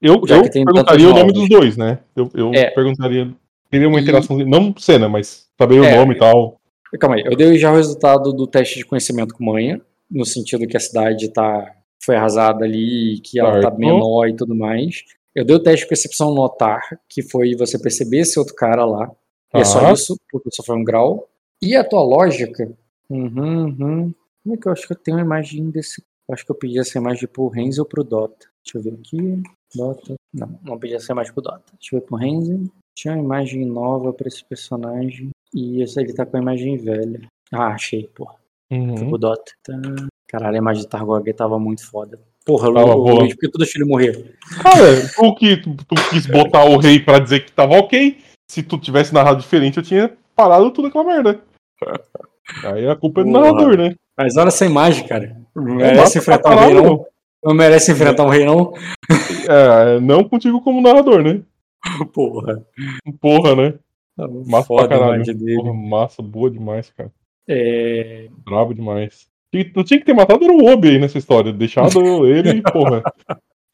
Eu, 0.00 0.14
eu 0.26 0.50
perguntaria 0.50 1.08
o 1.10 1.14
nome 1.14 1.32
dos 1.32 1.46
dois, 1.48 1.76
né? 1.76 1.98
Eu, 2.16 2.30
eu 2.34 2.50
É. 2.54 2.70
perguntaria. 2.70 3.30
Teria 3.70 3.88
uma 3.88 3.98
E- 3.98 4.02
interação, 4.02 4.36
não 4.38 4.74
cena, 4.76 5.08
mas 5.08 5.46
saber 5.58 5.80
o 5.80 5.84
É. 5.84 5.96
nome 5.96 6.14
e 6.14 6.18
tal. 6.18 6.60
Calma 7.00 7.16
aí, 7.16 7.22
eu 7.26 7.36
dei 7.36 7.58
já 7.58 7.70
o 7.72 7.76
resultado 7.76 8.32
do 8.32 8.46
teste 8.46 8.78
de 8.78 8.84
conhecimento 8.86 9.34
com 9.34 9.44
manha, 9.44 9.80
no 10.10 10.24
sentido 10.24 10.66
que 10.66 10.76
a 10.76 10.80
cidade 10.80 11.28
tá, 11.30 11.74
foi 12.02 12.14
arrasada 12.16 12.64
ali, 12.64 13.20
que 13.20 13.38
ela 13.38 13.54
tá 13.54 13.62
Certo. 13.62 13.78
menor 13.78 14.28
e 14.28 14.34
tudo 14.36 14.54
mais. 14.54 15.02
Eu 15.34 15.44
dei 15.44 15.56
o 15.56 15.62
teste 15.62 15.84
de 15.84 15.88
percepção 15.88 16.32
notar, 16.32 16.80
que 17.08 17.22
foi 17.22 17.54
você 17.54 17.78
perceber 17.78 18.20
esse 18.20 18.38
outro 18.38 18.54
cara 18.54 18.84
lá. 18.86 19.10
E 19.54 19.58
é 19.60 19.64
só 19.64 19.80
Tá. 19.80 19.92
isso, 19.92 20.16
porque 20.30 20.48
só 20.52 20.62
foi 20.62 20.76
um 20.76 20.84
grau. 20.84 21.28
E 21.60 21.74
a 21.76 21.84
tua 21.84 22.02
lógica. 22.02 22.70
Uhum, 23.10 23.64
uhum. 23.78 24.14
Como 24.42 24.54
é 24.54 24.56
que 24.58 24.68
eu 24.68 24.72
acho 24.72 24.86
que 24.86 24.92
eu 24.92 24.96
tenho 24.96 25.16
uma 25.18 25.24
imagem 25.24 25.68
desse. 25.70 26.02
Eu 26.28 26.34
acho 26.34 26.44
que 26.44 26.50
eu 26.50 26.56
pedi 26.56 26.78
essa 26.78 26.98
imagem 26.98 27.28
pro 27.28 27.48
Renzo 27.48 27.82
ou 27.82 27.86
pro 27.86 28.02
Dota. 28.04 28.46
Deixa 28.64 28.78
eu 28.78 28.82
ver 28.82 28.98
aqui. 28.98 29.42
Dota. 29.74 30.14
Não, 30.32 30.58
não 30.62 30.78
pedi 30.78 30.94
essa 30.94 31.12
imagem 31.12 31.32
pro 31.32 31.42
Dota. 31.42 31.62
Deixa 31.78 31.94
eu 31.96 32.00
ver 32.00 32.06
pro 32.06 32.16
Renzo. 32.16 32.70
Tinha 32.96 33.14
uma 33.14 33.22
imagem 33.22 33.64
nova 33.66 34.12
pra 34.12 34.26
esse 34.28 34.44
personagem. 34.44 35.30
E 35.54 35.82
esse 35.82 36.00
ele 36.00 36.12
tá 36.14 36.24
com 36.26 36.36
a 36.36 36.40
imagem 36.40 36.76
velha. 36.76 37.20
Ah, 37.52 37.68
achei, 37.68 38.08
porra. 38.14 38.34
Uhum. 38.72 39.08
pro 39.10 39.18
Dota. 39.18 39.52
Tá. 39.62 39.74
Caralho, 40.28 40.56
a 40.56 40.58
imagem 40.58 40.82
de 40.82 40.88
Targog 40.88 41.32
tava 41.34 41.58
muito 41.58 41.86
foda. 41.88 42.18
Porra, 42.44 42.72
Tava 42.72 42.94
Lu- 42.94 43.04
boa. 43.04 43.20
Luiz, 43.20 43.34
por 43.34 43.40
que 43.40 43.48
tu 43.50 43.58
deixou 43.58 43.80
ele 43.82 43.88
morrer? 43.90 44.34
Cara, 44.62 44.86
tu 45.14 45.34
que 45.36 45.56
tu, 45.56 45.74
tu 45.76 45.94
quis 46.10 46.26
botar 46.26 46.64
o 46.64 46.78
rei 46.78 46.98
pra 47.00 47.18
dizer 47.18 47.44
que 47.44 47.52
tava 47.52 47.74
ok. 47.78 48.18
Se 48.50 48.62
tu 48.62 48.78
tivesse 48.78 49.12
narrado 49.12 49.40
diferente, 49.40 49.76
eu 49.76 49.82
tinha 49.82 50.12
parado 50.34 50.70
tudo 50.70 50.88
aquela 50.88 51.04
merda. 51.04 51.40
Aí 52.64 52.88
a 52.88 52.96
culpa 52.96 53.20
é 53.20 53.24
do 53.24 53.30
Porra. 53.32 53.44
narrador, 53.52 53.76
né? 53.76 53.94
Mas 54.16 54.36
olha 54.36 54.48
essa 54.48 54.64
imagem, 54.64 55.06
cara. 55.06 55.36
Não 55.54 55.64
Não 55.64 55.74
merece 55.76 56.18
enfrentar 56.18 56.54
um 56.56 56.58
rei, 56.60 56.74
não. 56.74 57.06
Não 57.44 57.54
merece 57.54 57.92
enfrentar 57.92 58.24
um 58.24 58.28
rei, 58.28 58.44
não. 58.44 58.72
É, 59.48 60.00
não 60.00 60.24
contigo 60.24 60.60
como 60.60 60.80
narrador, 60.80 61.22
né? 61.22 61.40
Porra. 62.12 62.66
Porra, 63.20 63.56
né? 63.56 63.74
Massa 64.46 64.66
Foda 64.66 64.88
pra 64.88 64.98
caralho. 64.98 65.24
dele. 65.24 65.56
Porra, 65.56 65.74
massa, 65.74 66.22
boa 66.22 66.50
demais, 66.50 66.90
cara. 66.90 67.12
É, 67.48 68.28
Brabo 68.44 68.74
demais. 68.74 69.26
E 69.52 69.70
Não 69.74 69.84
tinha 69.84 69.98
que 70.00 70.06
ter 70.06 70.14
matado 70.14 70.44
era 70.44 70.52
o 70.52 70.66
Obi 70.66 70.90
aí 70.90 70.98
nessa 70.98 71.18
história. 71.18 71.52
Deixado 71.52 71.90
ele, 72.26 72.62
porra. 72.62 73.02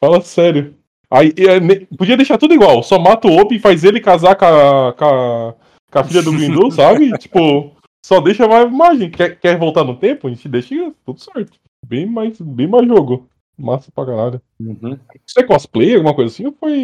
Fala 0.00 0.20
sério. 0.20 0.74
Aí, 1.10 1.32
é, 1.36 1.96
podia 1.96 2.16
deixar 2.16 2.38
tudo 2.38 2.54
igual. 2.54 2.82
Só 2.82 2.98
mata 2.98 3.28
o 3.28 3.38
Obi 3.38 3.56
e 3.56 3.60
faz 3.60 3.84
ele 3.84 4.00
casar 4.00 4.34
com 4.34 4.44
a, 4.44 4.92
com 4.92 5.04
a, 5.04 5.54
com 5.90 5.98
a 5.98 6.04
filha 6.04 6.22
do 6.22 6.32
Grindu, 6.32 6.70
sabe? 6.72 7.10
Tipo, 7.18 7.76
só 8.04 8.20
deixa 8.20 8.48
mais 8.48 8.66
imagem. 8.66 9.10
Quer, 9.10 9.38
quer 9.38 9.58
voltar 9.58 9.84
no 9.84 9.96
tempo? 9.96 10.26
A 10.26 10.30
gente 10.30 10.48
deixa 10.48 10.92
tudo 11.04 11.20
certo. 11.20 11.58
Bem 11.86 12.06
mais, 12.06 12.40
bem 12.40 12.66
mais 12.66 12.86
jogo. 12.86 13.28
Massa 13.58 13.90
pra 13.94 14.06
caralho. 14.06 14.40
uhum. 14.58 14.98
Isso 15.26 15.38
é 15.38 15.42
cosplay, 15.42 15.94
alguma 15.94 16.14
coisa 16.14 16.32
assim? 16.32 16.46
Ou 16.46 16.54
foi 16.58 16.74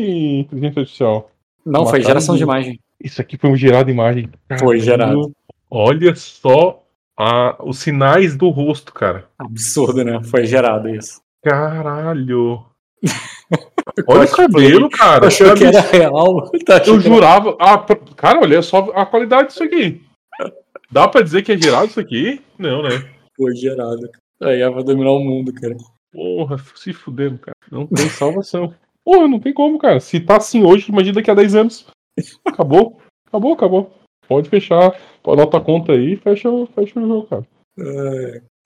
inteligência 0.40 0.80
artificial? 0.80 1.30
Não, 1.64 1.80
foi 1.86 1.98
Mataram 1.98 2.06
geração 2.06 2.34
de 2.34 2.42
ele. 2.42 2.50
imagem. 2.50 2.80
Isso 3.02 3.20
aqui 3.20 3.36
foi 3.36 3.50
um 3.50 3.56
gerado 3.56 3.90
imagem. 3.90 4.28
Foi 4.58 4.80
gerado. 4.80 5.32
Olha 5.70 6.14
só 6.14 6.82
a, 7.16 7.56
os 7.64 7.78
sinais 7.78 8.36
do 8.36 8.48
rosto, 8.48 8.92
cara. 8.92 9.26
Absurdo, 9.38 10.04
né? 10.04 10.22
Foi 10.24 10.46
gerado 10.46 10.88
isso. 10.88 11.20
Caralho. 11.42 12.64
Olha 14.06 14.24
o 14.24 14.30
cabelo, 14.30 14.90
cara. 14.90 15.26
Achou 15.28 15.52
que 15.54 15.64
era 15.64 15.80
real. 15.80 16.50
Tá 16.64 16.82
Eu 16.86 17.00
jurava. 17.00 17.56
Ah, 17.60 17.78
cara, 18.16 18.40
olha 18.40 18.60
só 18.62 18.90
a 18.94 19.06
qualidade 19.06 19.48
disso 19.48 19.62
aqui. 19.62 20.02
Dá 20.90 21.08
pra 21.08 21.22
dizer 21.22 21.42
que 21.42 21.52
é 21.52 21.58
gerado 21.60 21.86
isso 21.86 22.00
aqui? 22.00 22.40
Não, 22.58 22.82
né? 22.82 22.90
Foi 23.36 23.54
gerado. 23.54 24.08
A 24.42 24.54
IA 24.54 24.70
vai 24.70 24.84
dominar 24.84 25.10
o 25.12 25.20
mundo, 25.20 25.52
cara. 25.52 25.76
Porra, 26.12 26.56
se 26.74 26.92
fudendo, 26.92 27.38
cara. 27.38 27.54
Não 27.70 27.86
tem 27.86 28.08
salvação. 28.08 28.74
Porra, 29.04 29.26
não 29.28 29.40
tem 29.40 29.52
como, 29.54 29.78
cara. 29.78 30.00
Se 30.00 30.20
tá 30.20 30.36
assim 30.36 30.62
hoje, 30.64 30.90
imagina 30.90 31.14
daqui 31.14 31.30
a 31.30 31.34
10 31.34 31.54
anos. 31.54 31.86
Acabou. 32.44 33.00
Acabou, 33.26 33.52
acabou. 33.54 33.90
Pode 34.26 34.48
fechar. 34.48 34.98
Anota 35.26 35.58
a 35.58 35.60
conta 35.60 35.92
aí 35.92 36.12
e 36.12 36.16
fecha, 36.16 36.48
fecha 36.74 36.98
o 37.00 37.06
jogo, 37.06 37.26
cara. 37.26 37.46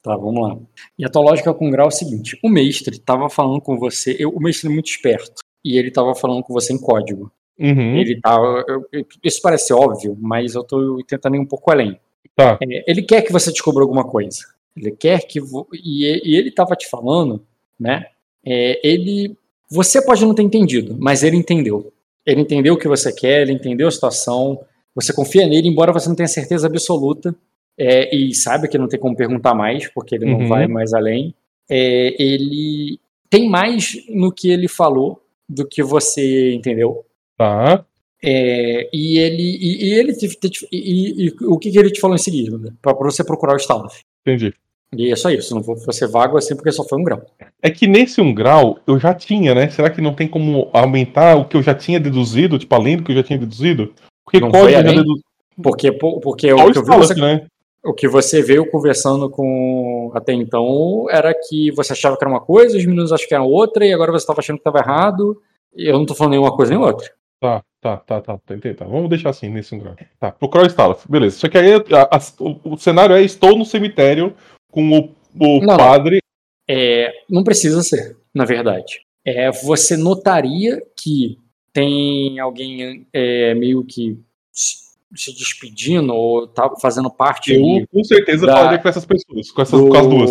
Tá, 0.02 0.16
vamos 0.16 0.40
lá. 0.42 0.58
E 0.98 1.04
a 1.04 1.08
tua 1.08 1.22
lógica 1.22 1.54
com 1.54 1.68
o 1.68 1.70
grau 1.70 1.86
é 1.86 1.88
o 1.88 1.92
seguinte: 1.92 2.38
o 2.42 2.48
mestre 2.48 2.98
tava 2.98 3.28
falando 3.30 3.60
com 3.60 3.78
você, 3.78 4.16
eu- 4.18 4.30
o 4.30 4.40
mestre 4.40 4.68
é 4.68 4.72
muito 4.72 4.86
esperto, 4.88 5.34
e 5.64 5.76
ele 5.78 5.90
tava 5.92 6.14
falando 6.14 6.42
com 6.42 6.52
você 6.52 6.72
em 6.72 6.80
código. 6.80 7.30
Uhum. 7.58 7.96
Ele 7.98 8.20
tava. 8.20 8.64
eu- 8.68 9.06
isso 9.22 9.40
parece 9.42 9.72
óbvio, 9.72 10.16
mas 10.20 10.54
eu 10.56 10.64
tô 10.64 10.98
tentando 11.06 11.36
ir 11.36 11.40
um 11.40 11.46
pouco 11.46 11.70
além. 11.70 12.00
Tá. 12.34 12.58
É, 12.62 12.90
ele 12.90 13.02
quer 13.02 13.22
que 13.22 13.32
você 13.32 13.52
descubra 13.52 13.82
alguma 13.82 14.04
coisa. 14.04 14.38
Ele 14.76 14.90
quer 14.92 15.26
que. 15.26 15.40
vo- 15.40 15.68
E, 15.72 16.04
ele 16.36 16.50
tava 16.50 16.74
te 16.76 16.88
falando, 16.88 17.42
né? 17.78 18.06
é, 18.44 18.80
ele. 18.86 19.36
Você 19.70 20.04
pode 20.04 20.24
não 20.24 20.34
ter 20.34 20.42
entendido, 20.42 20.96
mas 20.98 21.22
ele 21.22 21.36
entendeu. 21.36 21.92
Ele 22.26 22.40
entendeu 22.42 22.74
o 22.74 22.78
que 22.78 22.86
você 22.88 23.12
quer, 23.12 23.42
ele 23.42 23.52
entendeu 23.52 23.88
a 23.88 23.90
situação. 23.90 24.60
Você 24.94 25.12
confia 25.14 25.46
nele, 25.46 25.66
embora 25.68 25.92
você 25.92 26.08
não 26.08 26.14
tenha 26.16 26.28
certeza 26.28 26.66
absoluta. 26.66 27.34
é, 27.78 28.14
e 28.14 28.34
saiba 28.34 28.68
que 28.68 28.76
não 28.76 28.86
tem 28.86 29.00
como 29.00 29.16
perguntar 29.16 29.54
mais, 29.54 29.88
porque 29.88 30.14
ele 30.14 30.26
não 30.26 30.40
Uhum. 30.40 30.48
vai 30.48 30.66
mais 30.68 30.92
além. 30.92 31.34
É, 31.70 32.14
ele 32.22 33.00
tem 33.30 33.48
mais 33.48 33.96
no 34.10 34.30
que 34.30 34.50
ele 34.50 34.68
falou 34.68 35.22
do 35.48 35.66
que 35.66 35.82
você 35.82 36.52
entendeu. 36.52 37.02
Tá. 37.38 37.84
É, 38.22 38.90
e 38.92 39.18
ele 39.18 39.42
e, 39.42 39.84
e 39.86 39.92
ele 39.94 40.12
te- 40.14 40.28
te- 40.28 40.68
e, 40.70 41.28
e- 41.28 41.34
o 41.46 41.58
que, 41.58 41.70
que 41.70 41.78
ele 41.78 41.90
te 41.90 41.98
falou 41.98 42.14
em 42.14 42.18
seguida? 42.18 42.74
Para 42.82 42.92
você 42.92 43.24
procurar 43.24 43.54
o 43.54 43.56
Stalov. 43.56 43.90
Entendi. 44.20 44.52
E 44.94 45.10
é 45.10 45.16
só 45.16 45.30
isso, 45.30 45.54
não 45.54 45.62
vou 45.62 45.76
ser 45.92 46.06
vago 46.06 46.36
assim 46.36 46.54
porque 46.54 46.70
só 46.70 46.84
foi 46.84 46.98
um 46.98 47.04
grau. 47.04 47.22
É 47.62 47.70
que 47.70 47.86
nesse 47.86 48.20
um 48.20 48.34
grau 48.34 48.78
eu 48.86 48.98
já 48.98 49.14
tinha, 49.14 49.54
né? 49.54 49.70
Será 49.70 49.88
que 49.88 50.00
não 50.02 50.12
tem 50.14 50.28
como 50.28 50.68
aumentar 50.72 51.36
o 51.36 51.46
que 51.46 51.56
eu 51.56 51.62
já 51.62 51.74
tinha 51.74 51.98
deduzido, 51.98 52.58
tipo, 52.58 52.74
além 52.74 52.96
do 52.98 53.02
que 53.02 53.12
eu 53.12 53.16
já 53.16 53.22
tinha 53.22 53.38
deduzido? 53.38 53.94
Porque 54.24 54.38
Não 54.40 54.50
código 54.50 54.64
foi 54.70 54.74
eu 54.78 54.82
já 54.86 54.92
deduzi. 54.92 55.22
Porque, 55.62 55.92
po- 55.92 56.20
porque 56.20 56.50
Só 56.50 56.56
o, 56.66 56.72
que 56.72 56.78
eu 56.78 56.82
vi 56.84 56.90
Stalin, 56.90 57.06
você, 57.06 57.14
né? 57.20 57.46
o 57.84 57.92
que 57.94 58.06
você 58.08 58.42
veio 58.42 58.70
conversando 58.70 59.30
com 59.30 60.10
até 60.14 60.32
então 60.34 61.06
era 61.10 61.32
que 61.34 61.70
você 61.72 61.92
achava 61.94 62.16
que 62.16 62.24
era 62.24 62.30
uma 62.32 62.40
coisa, 62.40 62.76
os 62.76 62.84
meninos 62.84 63.12
achavam 63.12 63.28
que 63.28 63.34
era 63.34 63.42
outra, 63.44 63.86
e 63.86 63.92
agora 63.92 64.12
você 64.12 64.22
estava 64.24 64.40
achando 64.40 64.56
que 64.56 64.68
estava 64.68 64.78
errado. 64.78 65.40
E 65.74 65.86
eu 65.88 65.94
não 65.98 66.04
tô 66.04 66.14
falando 66.14 66.32
nenhuma 66.32 66.54
coisa 66.54 66.70
nem 66.74 66.82
outra. 66.82 67.10
Tá, 67.40 67.62
tá, 67.80 67.96
tá, 67.96 68.20
tá, 68.20 68.38
tá, 68.38 68.54
entendi, 68.54 68.74
tá. 68.74 68.84
Vamos 68.84 69.08
deixar 69.08 69.30
assim 69.30 69.48
nesse 69.48 69.74
um 69.74 69.78
grau. 69.78 69.96
Tá, 70.20 70.30
procurar 70.30 70.64
o 70.64 70.66
Stalaf, 70.66 71.04
beleza. 71.08 71.38
Só 71.38 71.48
que 71.48 71.56
aí 71.58 71.72
a- 71.74 71.80
a- 72.10 72.20
o, 72.38 72.74
o 72.74 72.76
cenário 72.78 73.16
é: 73.16 73.22
estou 73.22 73.56
no 73.56 73.64
cemitério 73.64 74.34
com 74.72 74.98
o, 74.98 75.14
o 75.38 75.60
Não, 75.64 75.76
padre. 75.76 76.20
É, 76.68 77.12
não 77.30 77.44
precisa 77.44 77.82
ser, 77.82 78.16
na 78.34 78.44
verdade. 78.44 79.02
É, 79.24 79.52
você 79.52 79.96
notaria 79.96 80.82
que 80.96 81.38
tem 81.72 82.40
alguém 82.40 83.06
é, 83.12 83.54
meio 83.54 83.84
que 83.84 84.18
se 84.52 85.32
despedindo 85.32 86.12
ou 86.14 86.46
tá 86.46 86.70
fazendo 86.80 87.10
parte 87.10 87.52
Eu 87.52 87.86
com 87.86 88.02
certeza 88.02 88.46
da- 88.46 88.56
falaria 88.56 88.78
com 88.78 88.88
essas 88.88 89.04
pessoas, 89.04 89.50
com 89.50 89.62
essas 89.62 89.80
do, 89.80 89.88
com 89.88 89.96
as 89.96 90.06
duas. 90.08 90.30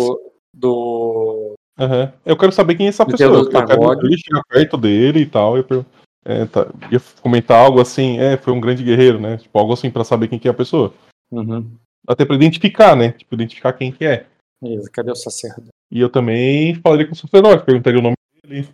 do 0.52 1.54
Aham. 1.78 2.12
Eu 2.26 2.36
quero 2.36 2.52
saber 2.52 2.74
quem 2.74 2.86
é 2.86 2.88
essa 2.90 3.06
pessoa. 3.06 3.38
Eu 3.38 3.48
quero 3.48 4.10
ia 4.10 4.18
chegar 4.18 4.42
perto 4.48 4.76
dele 4.76 5.20
e 5.20 5.26
tal. 5.26 5.56
Eu 5.56 5.86
é, 6.24 6.44
tá, 6.44 6.66
ia 6.90 7.00
comentar 7.20 7.58
algo 7.58 7.80
assim, 7.80 8.18
é, 8.18 8.36
foi 8.36 8.52
um 8.52 8.60
grande 8.60 8.82
guerreiro, 8.84 9.18
né? 9.18 9.38
Tipo, 9.38 9.58
algo 9.58 9.72
assim 9.72 9.90
pra 9.90 10.04
saber 10.04 10.28
quem 10.28 10.38
que 10.38 10.48
é 10.48 10.50
a 10.50 10.54
pessoa. 10.54 10.92
Uhum. 11.30 11.72
Até 12.06 12.24
pra 12.24 12.36
identificar, 12.36 12.94
né? 12.94 13.12
Tipo, 13.12 13.34
identificar 13.34 13.72
quem 13.72 13.90
que 13.90 14.04
é. 14.04 14.26
Beleza, 14.62 14.88
cadê 14.92 15.10
o 15.10 15.16
sacerdote? 15.16 15.70
E 15.90 16.00
eu 16.00 16.08
também 16.08 16.74
falaria 16.76 17.06
com 17.06 17.12
o 17.12 17.16
sacerdote, 17.16 17.64
perguntaria 17.64 17.98
o 17.98 18.02
nome 18.02 18.16
dele, 18.46 18.68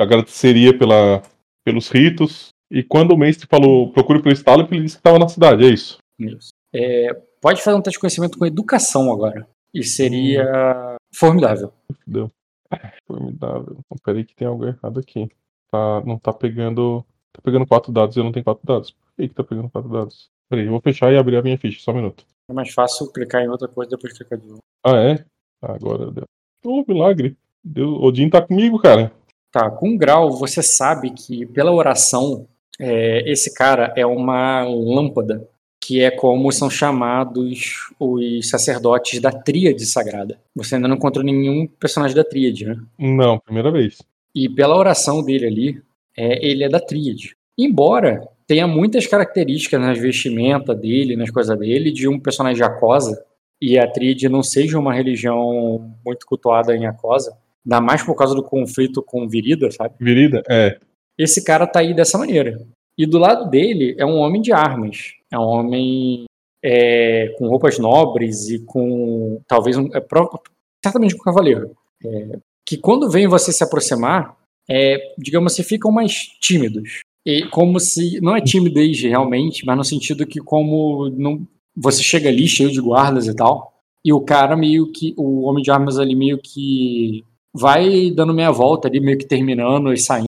agradeceria 0.00 0.76
pela, 0.76 1.22
pelos 1.62 1.88
ritos. 1.88 2.48
E 2.70 2.82
quando 2.82 3.12
o 3.12 3.16
mestre 3.16 3.46
falou, 3.46 3.92
procure 3.92 4.22
pelo 4.22 4.32
estalo, 4.32 4.66
ele 4.70 4.82
disse 4.82 4.96
que 4.96 5.00
estava 5.00 5.18
na 5.18 5.28
cidade, 5.28 5.64
é 5.64 5.68
isso. 5.68 5.98
Isso. 6.18 6.48
É, 6.72 7.12
pode 7.40 7.62
fazer 7.62 7.76
um 7.76 7.82
teste 7.82 7.98
de 7.98 8.00
conhecimento 8.00 8.38
com 8.38 8.46
educação 8.46 9.12
agora. 9.12 9.46
E 9.72 9.84
seria 9.84 10.96
formidável. 11.14 11.72
Fudeu. 12.04 12.30
Formidável. 13.06 13.76
Então, 13.78 13.98
peraí 14.02 14.24
que 14.24 14.34
tem 14.34 14.48
algo 14.48 14.66
errado 14.66 14.98
aqui. 14.98 15.28
Tá, 15.70 16.02
não 16.06 16.18
tá 16.18 16.32
pegando. 16.32 17.04
Tá 17.32 17.42
pegando 17.42 17.66
quatro 17.66 17.92
dados 17.92 18.16
e 18.16 18.20
eu 18.20 18.24
não 18.24 18.32
tenho 18.32 18.44
quatro 18.44 18.64
dados. 18.66 18.92
Por 18.92 19.16
que, 19.16 19.28
que 19.28 19.34
tá 19.34 19.44
pegando 19.44 19.68
quatro 19.68 19.90
dados? 19.90 20.28
Peraí, 20.48 20.66
eu 20.66 20.70
vou 20.70 20.80
fechar 20.80 21.12
e 21.12 21.18
abrir 21.18 21.36
a 21.36 21.42
minha 21.42 21.58
ficha, 21.58 21.80
só 21.80 21.90
um 21.90 21.96
minuto. 21.96 22.24
É 22.48 22.52
mais 22.52 22.72
fácil 22.72 23.10
clicar 23.12 23.42
em 23.42 23.48
outra 23.48 23.68
coisa 23.68 23.90
e 23.90 23.96
depois 23.96 24.16
clicar 24.16 24.38
de 24.38 24.46
novo. 24.46 24.60
Ah, 24.84 24.96
é? 24.96 25.24
Agora 25.72 26.10
deu. 26.10 26.24
Ô, 26.64 26.84
milagre. 26.86 27.36
Deus, 27.62 27.98
Odin 28.02 28.28
tá 28.28 28.42
comigo, 28.42 28.78
cara. 28.78 29.12
Tá, 29.50 29.70
com 29.70 29.96
grau, 29.96 30.32
você 30.32 30.62
sabe 30.62 31.10
que 31.10 31.46
pela 31.46 31.72
oração, 31.72 32.46
é, 32.78 33.22
esse 33.30 33.54
cara 33.54 33.92
é 33.96 34.04
uma 34.04 34.64
lâmpada, 34.64 35.48
que 35.80 36.00
é 36.00 36.10
como 36.10 36.50
são 36.50 36.68
chamados 36.68 37.92
os 37.98 38.48
sacerdotes 38.48 39.20
da 39.20 39.30
tríade 39.30 39.84
sagrada. 39.86 40.38
Você 40.56 40.74
ainda 40.74 40.88
não 40.88 40.96
encontrou 40.96 41.24
nenhum 41.24 41.66
personagem 41.66 42.16
da 42.16 42.24
tríade, 42.24 42.64
né? 42.64 42.76
Não, 42.98 43.38
primeira 43.38 43.70
vez. 43.70 43.98
E 44.34 44.48
pela 44.48 44.76
oração 44.76 45.22
dele 45.22 45.46
ali, 45.46 45.82
é, 46.16 46.44
ele 46.44 46.64
é 46.64 46.68
da 46.68 46.80
tríade. 46.80 47.36
Embora 47.56 48.26
tenha 48.46 48.66
muitas 48.66 49.06
características 49.06 49.80
nas 49.80 49.98
vestimentas 49.98 50.78
dele, 50.78 51.16
nas 51.16 51.30
coisas 51.30 51.56
dele, 51.58 51.92
de 51.92 52.08
um 52.08 52.18
personagem 52.18 52.56
de 52.56 52.64
Acosa, 52.64 53.22
e 53.60 53.78
a 53.78 53.90
tríade 53.90 54.28
não 54.28 54.42
seja 54.42 54.78
uma 54.78 54.92
religião 54.92 55.94
muito 56.04 56.26
cultuada 56.26 56.76
em 56.76 56.86
Acosa, 56.86 57.36
ainda 57.64 57.80
mais 57.80 58.02
por 58.02 58.14
causa 58.14 58.34
do 58.34 58.42
conflito 58.42 59.02
com 59.02 59.28
Virida, 59.28 59.70
sabe? 59.70 59.94
Virida? 60.00 60.42
É. 60.48 60.78
Esse 61.18 61.44
cara 61.44 61.66
tá 61.66 61.80
aí 61.80 61.94
dessa 61.94 62.18
maneira. 62.18 62.60
E 62.96 63.06
do 63.06 63.18
lado 63.18 63.48
dele 63.48 63.94
é 63.98 64.04
um 64.04 64.18
homem 64.18 64.40
de 64.40 64.52
armas. 64.52 65.12
É 65.32 65.38
um 65.38 65.42
homem 65.42 66.24
é, 66.64 67.28
com 67.38 67.48
roupas 67.48 67.78
nobres 67.78 68.48
e 68.48 68.64
com 68.64 69.40
talvez 69.46 69.76
um, 69.76 69.88
é, 69.94 70.04
certamente 70.84 71.14
com 71.14 71.22
um 71.22 71.24
cavaleiro. 71.24 71.72
É, 72.04 72.38
que 72.66 72.76
quando 72.76 73.10
vem 73.10 73.26
você 73.26 73.52
se 73.52 73.62
aproximar, 73.62 74.36
é, 74.68 75.12
digamos 75.18 75.52
assim, 75.52 75.62
ficam 75.62 75.90
mais 75.90 76.14
tímidos. 76.40 77.00
E 77.26 77.46
como 77.48 77.80
se 77.80 78.20
não 78.20 78.36
é 78.36 78.40
timidez 78.40 79.00
realmente, 79.02 79.64
mas 79.64 79.76
no 79.76 79.84
sentido 79.84 80.26
que 80.26 80.40
como 80.40 81.08
não 81.10 81.46
você 81.76 82.02
chega 82.02 82.28
ali 82.28 82.46
cheio 82.46 82.70
de 82.70 82.80
guardas 82.80 83.26
e 83.26 83.34
tal, 83.34 83.72
e 84.04 84.12
o 84.12 84.20
cara 84.20 84.56
meio 84.56 84.90
que 84.92 85.14
o 85.16 85.42
homem 85.42 85.62
de 85.62 85.70
armas 85.70 85.98
ali 85.98 86.14
meio 86.14 86.38
que 86.38 87.24
vai 87.52 88.10
dando 88.10 88.34
meia 88.34 88.50
volta 88.50 88.88
ali, 88.88 89.00
meio 89.00 89.18
que 89.18 89.26
terminando 89.26 89.92
e 89.92 89.96
saindo. 89.98 90.26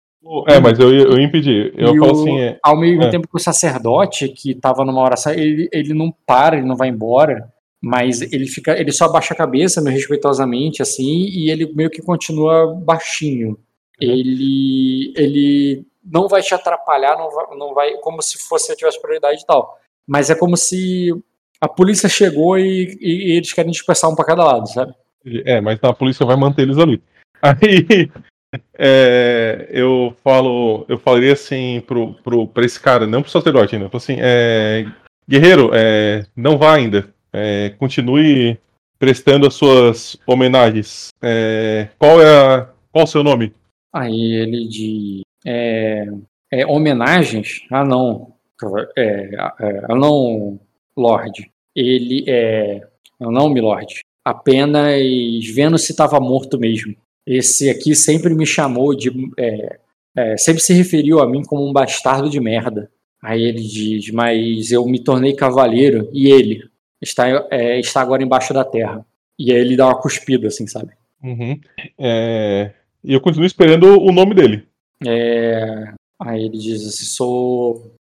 É, 0.48 0.60
mas 0.60 0.78
eu, 0.78 0.94
eu 0.94 1.18
ia 1.18 1.24
impedir. 1.24 1.72
Eu 1.76 1.94
E 1.94 1.98
falo 1.98 2.12
o- 2.12 2.20
assim, 2.22 2.38
é. 2.40 2.58
Ao 2.62 2.78
mesmo 2.78 3.02
É. 3.02 3.10
tempo 3.10 3.26
que 3.28 3.36
o 3.36 3.40
sacerdote, 3.40 4.28
que 4.28 4.52
estava 4.52 4.84
numa 4.84 5.02
oração, 5.02 5.32
ele, 5.32 5.68
ele 5.72 5.92
não 5.94 6.12
para, 6.26 6.56
ele 6.56 6.66
não 6.66 6.76
vai 6.76 6.88
embora, 6.88 7.52
mas 7.82 8.20
ele 8.22 8.46
fica, 8.46 8.78
ele 8.78 8.92
só 8.92 9.06
abaixa 9.06 9.34
a 9.34 9.36
cabeça, 9.36 9.80
meio 9.80 9.96
respeitosamente, 9.96 10.82
assim, 10.82 11.26
e 11.26 11.50
ele 11.50 11.72
meio 11.74 11.90
que 11.90 12.00
continua 12.02 12.66
baixinho. 12.74 13.58
Ele, 14.00 15.12
ele 15.16 15.84
não 16.04 16.28
vai 16.28 16.42
te 16.42 16.54
atrapalhar, 16.54 17.16
não 17.18 17.30
vai, 17.30 17.56
não 17.56 17.74
vai 17.74 17.92
como 17.98 18.22
se 18.22 18.38
fosse 18.38 18.74
tivesse 18.76 19.00
prioridade 19.00 19.42
e 19.42 19.46
tal. 19.46 19.76
Mas 20.06 20.30
é 20.30 20.34
como 20.34 20.56
se 20.56 21.14
a 21.60 21.68
polícia 21.68 22.08
chegou 22.08 22.58
e, 22.58 22.96
e- 23.00 23.28
e 23.28 23.36
eles 23.36 23.52
querem 23.52 23.70
dispersar 23.70 24.10
um 24.10 24.14
para 24.16 24.24
cada 24.24 24.44
lado, 24.44 24.66
sabe? 24.68 24.94
É, 25.44 25.60
mas 25.60 25.78
a 25.82 25.92
polícia 25.92 26.24
vai 26.24 26.36
manter 26.36 26.62
eles 26.62 26.78
ali. 26.78 27.02
Aí 27.42 28.10
é, 28.78 29.68
eu 29.70 30.14
falo, 30.22 30.84
eu 30.88 30.98
falaria 30.98 31.32
assim 31.32 31.82
pro, 31.86 32.14
pro, 32.14 32.46
pra 32.46 32.64
esse 32.64 32.80
cara, 32.80 33.06
não 33.06 33.22
pro 33.22 33.30
sacerdote 33.30 33.74
ainda, 33.76 33.88
eu 33.92 33.96
assim, 33.96 34.16
é, 34.20 34.86
guerreiro, 35.28 35.70
é, 35.72 36.26
não 36.34 36.58
vá 36.58 36.74
ainda. 36.74 37.12
É, 37.32 37.70
continue 37.78 38.58
prestando 38.98 39.46
as 39.46 39.54
suas 39.54 40.16
homenagens. 40.26 41.08
É, 41.22 41.88
qual 41.98 42.20
é 42.20 42.26
a, 42.26 42.68
qual 42.92 43.04
o 43.04 43.08
seu 43.08 43.22
nome? 43.22 43.54
Aí 43.92 44.34
ele 44.34 44.68
de 44.68 45.22
é, 45.46 46.06
é, 46.50 46.66
homenagens. 46.66 47.62
Ah, 47.70 47.84
não. 47.84 48.34
É, 48.96 49.30
é, 49.34 49.84
ah, 49.88 49.94
não, 49.94 50.60
Lorde. 50.96 51.49
Ele 51.74 52.24
é. 52.26 52.80
ah, 53.20 53.30
Não, 53.30 53.48
Milord. 53.48 54.00
Apenas 54.24 55.00
vendo 55.54 55.78
se 55.78 55.92
estava 55.92 56.20
morto 56.20 56.58
mesmo. 56.58 56.94
Esse 57.26 57.70
aqui 57.70 57.94
sempre 57.94 58.34
me 58.34 58.46
chamou 58.46 58.94
de. 58.94 59.10
é, 59.38 59.78
é, 60.16 60.36
sempre 60.36 60.62
se 60.62 60.72
referiu 60.72 61.20
a 61.20 61.28
mim 61.28 61.42
como 61.42 61.68
um 61.68 61.72
bastardo 61.72 62.28
de 62.28 62.40
merda. 62.40 62.90
Aí 63.22 63.42
ele 63.42 63.62
diz: 63.62 64.10
Mas 64.10 64.70
eu 64.70 64.84
me 64.86 65.02
tornei 65.02 65.34
cavaleiro 65.34 66.08
e 66.12 66.30
ele 66.30 66.62
está, 67.00 67.46
é, 67.50 67.78
está 67.78 68.00
agora 68.00 68.22
embaixo 68.22 68.52
da 68.52 68.64
terra. 68.64 69.04
E 69.38 69.52
aí 69.52 69.58
ele 69.58 69.76
dá 69.76 69.86
uma 69.86 70.00
cuspida, 70.00 70.48
assim, 70.48 70.66
sabe? 70.66 70.92
Uhum. 71.22 71.58
É, 71.98 72.72
e 73.02 73.12
eu 73.12 73.20
continuo 73.20 73.46
esperando 73.46 74.00
o 74.00 74.12
nome 74.12 74.34
dele. 74.34 74.66
É, 75.06 75.92
aí 76.18 76.44
ele 76.44 76.58
diz 76.58 76.86
assim, 76.86 77.04
sou. 77.04 77.94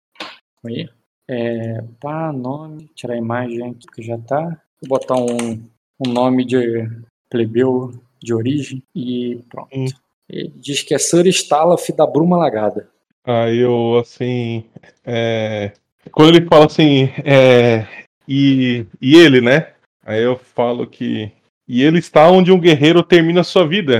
Aí, 0.65 0.89
é, 1.29 1.83
pá, 2.01 2.33
nome, 2.33 2.89
tirar 2.95 3.13
a 3.13 3.17
imagem 3.17 3.69
aqui 3.69 3.85
que 3.93 4.01
já 4.01 4.17
tá. 4.17 4.59
Vou 4.81 4.97
botar 4.99 5.15
um, 5.15 5.63
um 5.99 6.11
nome 6.11 6.43
de 6.43 6.89
plebeu 7.29 7.91
de 8.21 8.33
origem 8.33 8.81
e 8.95 9.39
pronto. 9.47 9.69
Hum. 9.73 9.85
Ele 10.27 10.51
diz 10.55 10.81
que 10.81 10.93
é 10.93 10.97
Sir 10.97 11.27
Stalaf 11.27 11.89
da 11.91 12.07
Bruma 12.07 12.35
Lagada. 12.35 12.89
Aí 13.23 13.59
eu, 13.59 13.99
assim. 13.99 14.65
é, 15.05 15.71
Quando 16.11 16.35
ele 16.35 16.47
fala 16.47 16.65
assim. 16.65 17.09
é, 17.23 17.87
E... 18.27 18.85
e 18.99 19.15
ele, 19.15 19.39
né? 19.39 19.73
Aí 20.03 20.23
eu 20.23 20.35
falo 20.35 20.87
que. 20.87 21.31
E 21.67 21.83
ele 21.83 21.99
está 21.99 22.29
onde 22.31 22.51
um 22.51 22.59
guerreiro 22.59 23.03
termina 23.03 23.43
sua 23.43 23.67
vida, 23.67 23.99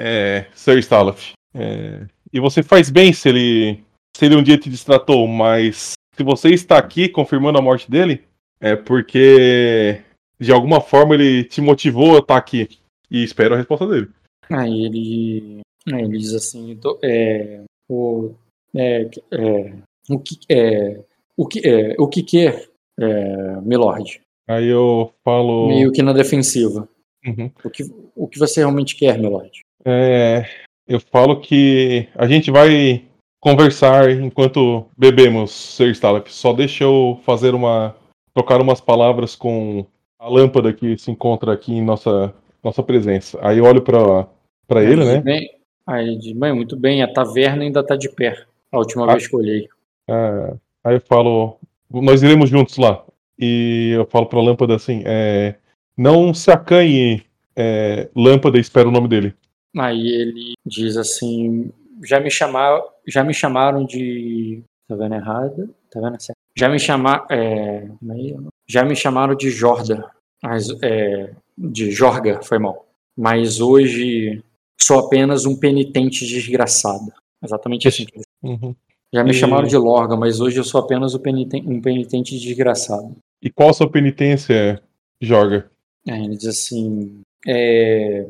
é... 0.00 0.46
Sir 0.54 0.78
Stalaf. 0.78 1.32
É, 1.54 2.06
E 2.32 2.40
você 2.40 2.62
faz 2.62 2.88
bem 2.88 3.12
se 3.12 3.28
ele. 3.28 3.84
Se 4.16 4.24
ele 4.24 4.36
um 4.36 4.42
dia 4.42 4.56
te 4.58 4.70
distratou, 4.70 5.26
mas 5.28 5.92
se 6.20 6.24
você 6.24 6.50
está 6.50 6.76
aqui 6.76 7.08
confirmando 7.08 7.58
a 7.58 7.62
morte 7.62 7.90
dele, 7.90 8.22
é 8.60 8.76
porque 8.76 10.02
de 10.38 10.52
alguma 10.52 10.78
forma 10.78 11.14
ele 11.14 11.44
te 11.44 11.62
motivou 11.62 12.16
a 12.16 12.18
estar 12.18 12.36
aqui. 12.36 12.68
E 13.10 13.24
espero 13.24 13.54
a 13.54 13.56
resposta 13.56 13.86
dele. 13.86 14.10
Aí 14.50 14.84
ele, 14.84 15.60
aí 15.90 16.02
ele 16.02 16.18
diz 16.18 16.34
assim, 16.34 16.78
é, 17.02 17.62
o, 17.88 18.34
é, 18.76 19.08
é, 19.32 19.72
o 20.10 20.18
que 20.18 20.38
é, 20.50 21.02
o 21.38 21.46
que 21.46 21.66
é, 21.66 21.96
o 21.98 22.06
que 22.06 22.22
quer, 22.22 22.68
é, 22.98 23.60
Milord? 23.62 24.20
Aí 24.46 24.66
eu 24.66 25.14
falo. 25.24 25.68
Meio 25.68 25.90
que 25.90 26.02
na 26.02 26.12
defensiva. 26.12 26.86
Uhum. 27.24 27.50
O 27.64 27.70
que, 27.70 27.84
o 28.14 28.28
que 28.28 28.38
você 28.38 28.60
realmente 28.60 28.94
quer, 28.94 29.18
Milord? 29.18 29.60
É, 29.86 30.44
eu 30.86 31.00
falo 31.00 31.40
que 31.40 32.08
a 32.14 32.26
gente 32.26 32.50
vai 32.50 33.08
conversar 33.40 34.10
enquanto 34.10 34.86
bebemos, 34.96 35.50
Sir 35.50 35.90
Stalaf. 35.90 36.28
Só 36.32 36.52
deixa 36.52 36.84
eu 36.84 37.18
fazer 37.24 37.54
uma. 37.54 37.94
trocar 38.34 38.60
umas 38.60 38.80
palavras 38.80 39.34
com 39.34 39.84
a 40.18 40.28
lâmpada 40.28 40.72
que 40.72 40.96
se 40.98 41.10
encontra 41.10 41.52
aqui 41.52 41.72
em 41.72 41.82
nossa, 41.82 42.32
nossa 42.62 42.82
presença. 42.82 43.38
Aí 43.42 43.58
eu 43.58 43.64
olho 43.64 43.82
pra, 43.82 44.26
pra 44.68 44.82
ele, 44.84 45.04
né? 45.04 45.20
Bem, 45.20 45.48
aí 45.86 46.06
ele 46.08 46.18
diz, 46.18 46.32
bem, 46.32 46.52
muito 46.54 46.76
bem, 46.76 47.02
a 47.02 47.12
taverna 47.12 47.62
ainda 47.62 47.82
tá 47.82 47.96
de 47.96 48.08
pé. 48.08 48.44
A 48.70 48.78
última 48.78 49.04
Ah. 49.04 49.12
vez 49.12 49.26
que 49.26 49.34
eu 49.34 49.40
olhei. 49.40 49.68
Ah, 50.08 50.54
aí 50.84 50.96
eu 50.96 51.00
falo, 51.00 51.56
nós 51.90 52.22
iremos 52.22 52.50
juntos 52.50 52.76
lá. 52.76 53.02
E 53.38 53.92
eu 53.94 54.04
falo 54.06 54.26
pra 54.26 54.40
lâmpada 54.40 54.74
assim: 54.76 55.02
é, 55.06 55.54
não 55.96 56.34
se 56.34 56.50
acanhe, 56.50 57.22
é, 57.56 58.08
lâmpada, 58.14 58.58
espera 58.58 58.86
o 58.88 58.92
nome 58.92 59.08
dele. 59.08 59.34
Aí 59.78 60.06
ele 60.08 60.52
diz 60.66 60.96
assim, 60.98 61.70
já 62.04 62.20
me 62.20 62.30
chamaram, 62.30 62.82
já 63.06 63.22
me 63.24 63.34
chamaram 63.34 63.84
de, 63.84 64.62
tá 64.88 64.94
vendo 64.96 65.14
errado? 65.14 65.74
Tá 65.90 66.00
vendo 66.00 66.20
certo? 66.20 66.38
Já 66.56 66.68
me 66.68 66.78
chamaram, 66.78 67.26
é, 67.30 67.86
como 67.98 68.12
é? 68.12 68.50
já 68.68 68.84
me 68.84 68.94
chamaram 68.96 69.34
de 69.34 69.50
Jorda, 69.50 70.10
mas, 70.42 70.68
é, 70.82 71.32
de 71.56 71.90
Jorga, 71.90 72.40
foi 72.42 72.58
mal. 72.58 72.86
Mas 73.16 73.60
hoje 73.60 74.42
sou 74.80 74.98
apenas 74.98 75.44
um 75.46 75.58
penitente 75.58 76.26
desgraçado. 76.26 77.12
Exatamente 77.42 77.88
assim. 77.88 78.06
Uhum. 78.42 78.74
Já 79.12 79.24
me 79.24 79.30
E- 79.30 79.34
chamaram 79.34 79.66
de 79.66 79.76
Lorga, 79.76 80.16
mas 80.16 80.40
hoje 80.40 80.58
eu 80.58 80.64
sou 80.64 80.80
apenas 80.80 81.14
um 81.14 81.18
peniten- 81.18 81.64
um 81.66 81.80
penitente 81.80 82.38
desgraçado. 82.38 83.16
E 83.42 83.50
qual 83.50 83.70
a 83.70 83.72
sua 83.72 83.90
penitência, 83.90 84.80
Jorga? 85.20 85.70
Aí 86.08 86.24
ele 86.24 86.36
diz 86.36 86.46
assim: 86.46 87.20
é, 87.46 88.26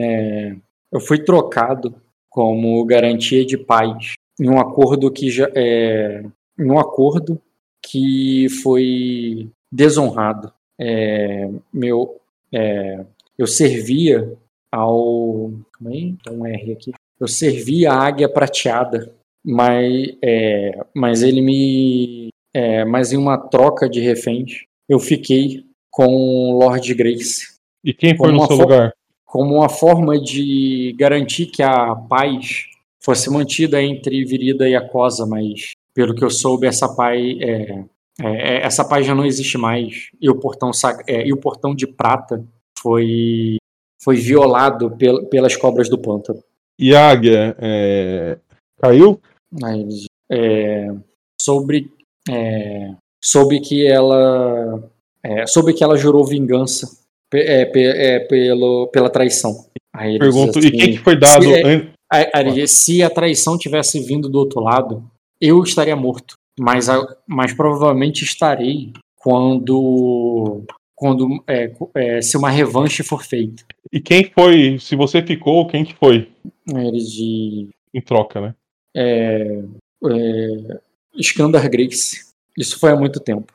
é, 0.00 0.56
eu 0.92 1.00
fui 1.00 1.18
trocado 1.22 1.94
como 2.34 2.84
garantia 2.84 3.46
de 3.46 3.56
paz 3.56 4.14
em 4.40 4.50
um 4.50 4.58
acordo 4.58 5.08
que 5.08 5.30
já 5.30 5.48
é, 5.54 6.24
em 6.58 6.68
um 6.68 6.80
acordo 6.80 7.40
que 7.80 8.48
foi 8.60 9.48
desonrado. 9.70 10.52
É, 10.76 11.48
meu, 11.72 12.20
é, 12.52 13.04
eu 13.38 13.46
servia 13.46 14.36
ao, 14.72 15.52
como 15.78 15.90
é? 15.90 16.12
Tem 16.24 16.32
um 16.32 16.44
R 16.44 16.72
aqui. 16.72 16.90
Eu 17.20 17.28
servia 17.28 17.92
a 17.92 18.04
águia 18.04 18.28
prateada, 18.28 19.14
mas, 19.44 20.16
é, 20.20 20.84
mas 20.92 21.22
ele 21.22 21.40
me, 21.40 22.30
é, 22.52 22.84
mas 22.84 23.12
em 23.12 23.16
uma 23.16 23.38
troca 23.38 23.88
de 23.88 24.00
reféns, 24.00 24.64
eu 24.88 24.98
fiquei 24.98 25.64
com 25.88 26.58
Lord 26.58 26.92
Grace 26.94 27.56
E 27.84 27.94
quem 27.94 28.16
foi 28.16 28.32
no 28.32 28.44
seu 28.44 28.56
lugar? 28.56 28.92
Como 29.34 29.56
uma 29.56 29.68
forma 29.68 30.16
de 30.16 30.94
garantir 30.96 31.46
que 31.46 31.60
a 31.60 31.92
paz 31.92 32.66
fosse 33.02 33.28
mantida 33.28 33.82
entre 33.82 34.24
Virida 34.24 34.68
e 34.68 34.76
Acosa, 34.76 35.26
mas 35.26 35.72
pelo 35.92 36.14
que 36.14 36.24
eu 36.24 36.30
soube, 36.30 36.68
essa 36.68 36.94
paz, 36.94 37.20
é, 37.40 37.84
é, 38.20 38.64
essa 38.64 38.84
paz 38.84 39.04
já 39.04 39.12
não 39.12 39.26
existe 39.26 39.58
mais 39.58 40.10
e 40.20 40.30
o 40.30 40.38
portão, 40.38 40.70
é, 41.08 41.26
e 41.26 41.32
o 41.32 41.36
portão 41.36 41.74
de 41.74 41.84
prata 41.84 42.44
foi, 42.78 43.56
foi 44.00 44.14
violado 44.14 44.92
pel- 44.92 45.26
pelas 45.26 45.56
cobras 45.56 45.88
do 45.88 45.98
pântano. 45.98 46.38
E 46.78 46.94
a 46.94 47.10
águia 47.10 47.56
é, 47.58 48.38
caiu? 48.80 49.20
Eles, 49.68 50.04
é, 50.30 50.94
sobre 51.42 51.90
é, 52.30 52.92
soube 53.20 53.58
que 53.58 53.84
ela 53.84 54.80
é, 55.24 55.44
soube 55.44 55.74
que 55.74 55.82
ela 55.82 55.96
jurou 55.96 56.24
vingança 56.24 57.02
é, 57.32 57.70
é, 57.74 58.20
pelo, 58.20 58.88
pela 58.88 59.10
traição. 59.10 59.54
Aí 59.94 60.18
Pergunto, 60.18 60.58
assim, 60.58 60.68
e 60.68 60.70
quem 60.72 60.92
que 60.92 60.98
foi 60.98 61.16
dado? 61.16 61.44
se 61.44 61.54
é- 61.54 62.42
diz, 62.52 62.70
se 62.72 63.02
a 63.02 63.10
traição 63.10 63.56
tivesse 63.58 64.00
vindo 64.00 64.28
do 64.28 64.38
outro 64.38 64.60
lado, 64.60 65.08
eu 65.40 65.62
estaria 65.62 65.94
morto, 65.96 66.34
mas, 66.58 66.88
a- 66.88 67.16
mas 67.26 67.52
provavelmente 67.52 68.22
estarei 68.24 68.92
quando 69.16 70.62
quando 70.96 71.42
é, 71.48 71.72
é, 71.94 72.20
se 72.22 72.36
uma 72.36 72.50
revanche 72.50 73.02
for 73.02 73.24
feita. 73.24 73.64
E 73.92 74.00
quem 74.00 74.30
foi? 74.32 74.78
Se 74.78 74.94
você 74.94 75.20
ficou, 75.22 75.66
quem 75.66 75.84
que 75.84 75.94
foi 75.94 76.28
Aí 76.72 76.86
ele 76.86 76.98
diz, 76.98 77.68
em 77.92 78.00
troca, 78.00 78.40
né? 78.40 78.54
é, 78.96 79.60
é, 80.06 80.80
Skandar 81.18 81.68
Grace. 81.68 82.32
Isso 82.56 82.78
foi 82.78 82.90
há 82.92 82.96
muito 82.96 83.18
tempo. 83.18 83.52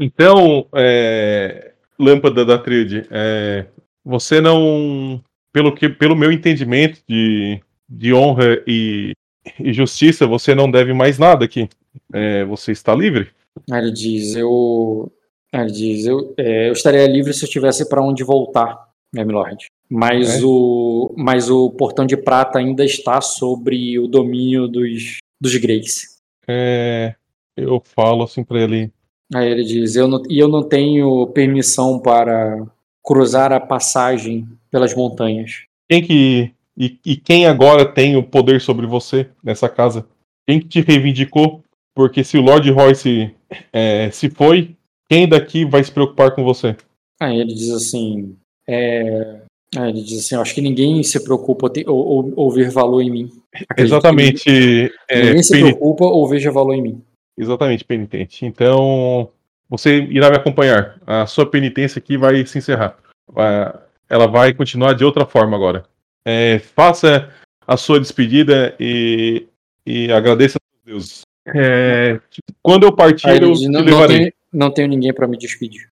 Então, 0.00 0.66
é, 0.74 1.73
lâmpada 1.98 2.44
da 2.44 2.58
tríade, 2.58 3.06
é, 3.10 3.66
você 4.04 4.40
não, 4.40 5.22
pelo 5.52 5.74
que, 5.74 5.88
pelo 5.88 6.16
meu 6.16 6.32
entendimento 6.32 7.00
de, 7.08 7.60
de 7.88 8.12
honra 8.12 8.62
e, 8.66 9.12
e 9.58 9.72
justiça, 9.72 10.26
você 10.26 10.54
não 10.54 10.70
deve 10.70 10.92
mais 10.92 11.18
nada 11.18 11.44
aqui. 11.44 11.68
É, 12.12 12.44
você 12.44 12.72
está 12.72 12.94
livre? 12.94 13.28
Ele 13.70 13.92
diz, 13.92 14.34
eu, 14.34 15.12
ele 15.52 15.70
diz, 15.70 16.06
eu, 16.06 16.34
é, 16.36 16.68
eu 16.68 16.72
estaria 16.72 17.06
livre 17.06 17.32
se 17.32 17.44
eu 17.44 17.50
tivesse 17.50 17.88
para 17.88 18.02
onde 18.02 18.24
voltar, 18.24 18.88
né, 19.12 19.24
milord. 19.24 19.66
Mas 19.88 20.42
o, 20.42 21.14
mas 21.16 21.50
o 21.50 21.70
portão 21.70 22.04
de 22.06 22.16
prata 22.16 22.58
ainda 22.58 22.84
está 22.84 23.20
sobre 23.20 23.98
o 23.98 24.08
domínio 24.08 24.66
dos 24.66 25.18
dos 25.40 25.54
Grace. 25.56 26.14
É, 26.48 27.14
eu 27.56 27.82
falo 27.84 28.24
assim 28.24 28.42
para 28.42 28.60
ele. 28.60 28.90
Aí 29.34 29.50
ele 29.50 29.64
diz, 29.64 29.96
eu 29.96 30.06
não, 30.06 30.22
e 30.30 30.38
eu 30.38 30.46
não 30.46 30.62
tenho 30.62 31.26
permissão 31.28 31.98
para 31.98 32.64
cruzar 33.04 33.52
a 33.52 33.58
passagem 33.58 34.46
pelas 34.70 34.94
montanhas. 34.94 35.64
Quem 35.90 36.02
que 36.02 36.52
e, 36.76 36.98
e 37.04 37.16
quem 37.16 37.46
agora 37.46 37.84
tem 37.84 38.16
o 38.16 38.22
poder 38.22 38.60
sobre 38.60 38.86
você 38.86 39.28
nessa 39.42 39.68
casa? 39.68 40.06
Quem 40.46 40.60
que 40.60 40.68
te 40.68 40.80
reivindicou? 40.80 41.62
Porque 41.94 42.22
se 42.22 42.38
o 42.38 42.42
Lord 42.42 42.70
Royce 42.70 43.34
é, 43.72 44.10
se 44.10 44.30
foi, 44.30 44.76
quem 45.08 45.28
daqui 45.28 45.64
vai 45.64 45.82
se 45.82 45.90
preocupar 45.90 46.32
com 46.32 46.44
você? 46.44 46.76
Aí 47.20 47.38
ele 47.38 47.54
diz 47.54 47.70
assim, 47.70 48.36
é, 48.68 49.40
aí 49.76 49.90
ele 49.90 50.02
diz 50.02 50.20
assim, 50.20 50.36
acho 50.36 50.54
que 50.54 50.60
ninguém 50.60 51.02
se 51.02 51.22
preocupa 51.22 51.70
ou, 51.86 51.96
ou, 51.96 52.32
ou 52.36 52.50
ver 52.50 52.70
valor 52.70 53.00
em 53.00 53.10
mim. 53.10 53.30
Acredito 53.52 53.74
que 53.76 53.82
Exatamente. 53.82 54.92
é, 55.08 55.22
Ninguém 55.26 55.42
se 55.42 55.60
preocupa 55.60 56.04
ou 56.04 56.28
veja 56.28 56.50
valor 56.50 56.74
em 56.74 56.82
mim. 56.82 57.02
Exatamente, 57.36 57.84
penitente. 57.84 58.46
Então, 58.46 59.30
você 59.68 60.02
irá 60.02 60.30
me 60.30 60.36
acompanhar. 60.36 61.00
A 61.06 61.26
sua 61.26 61.48
penitência 61.48 61.98
aqui 61.98 62.16
vai 62.16 62.44
se 62.46 62.58
encerrar. 62.58 62.96
Ah, 63.36 63.80
Ela 64.08 64.26
vai 64.26 64.52
continuar 64.54 64.92
de 64.94 65.04
outra 65.04 65.26
forma 65.26 65.56
agora. 65.56 65.84
É, 66.24 66.58
faça 66.58 67.30
a 67.66 67.76
sua 67.76 67.98
despedida 68.00 68.74
e, 68.78 69.46
e 69.86 70.12
agradeça 70.12 70.58
a 70.58 70.86
Deus. 70.86 71.22
É, 71.46 72.20
quando 72.62 72.84
eu 72.84 72.92
partir, 72.94 73.28
Aí 73.28 73.36
eu 73.38 73.50
não, 73.50 73.70
não, 73.70 73.80
levarei. 73.84 74.18
tenho, 74.18 74.32
não 74.52 74.70
tenho 74.70 74.88
ninguém 74.88 75.12
para 75.12 75.26
me 75.28 75.36
despedir. 75.36 75.88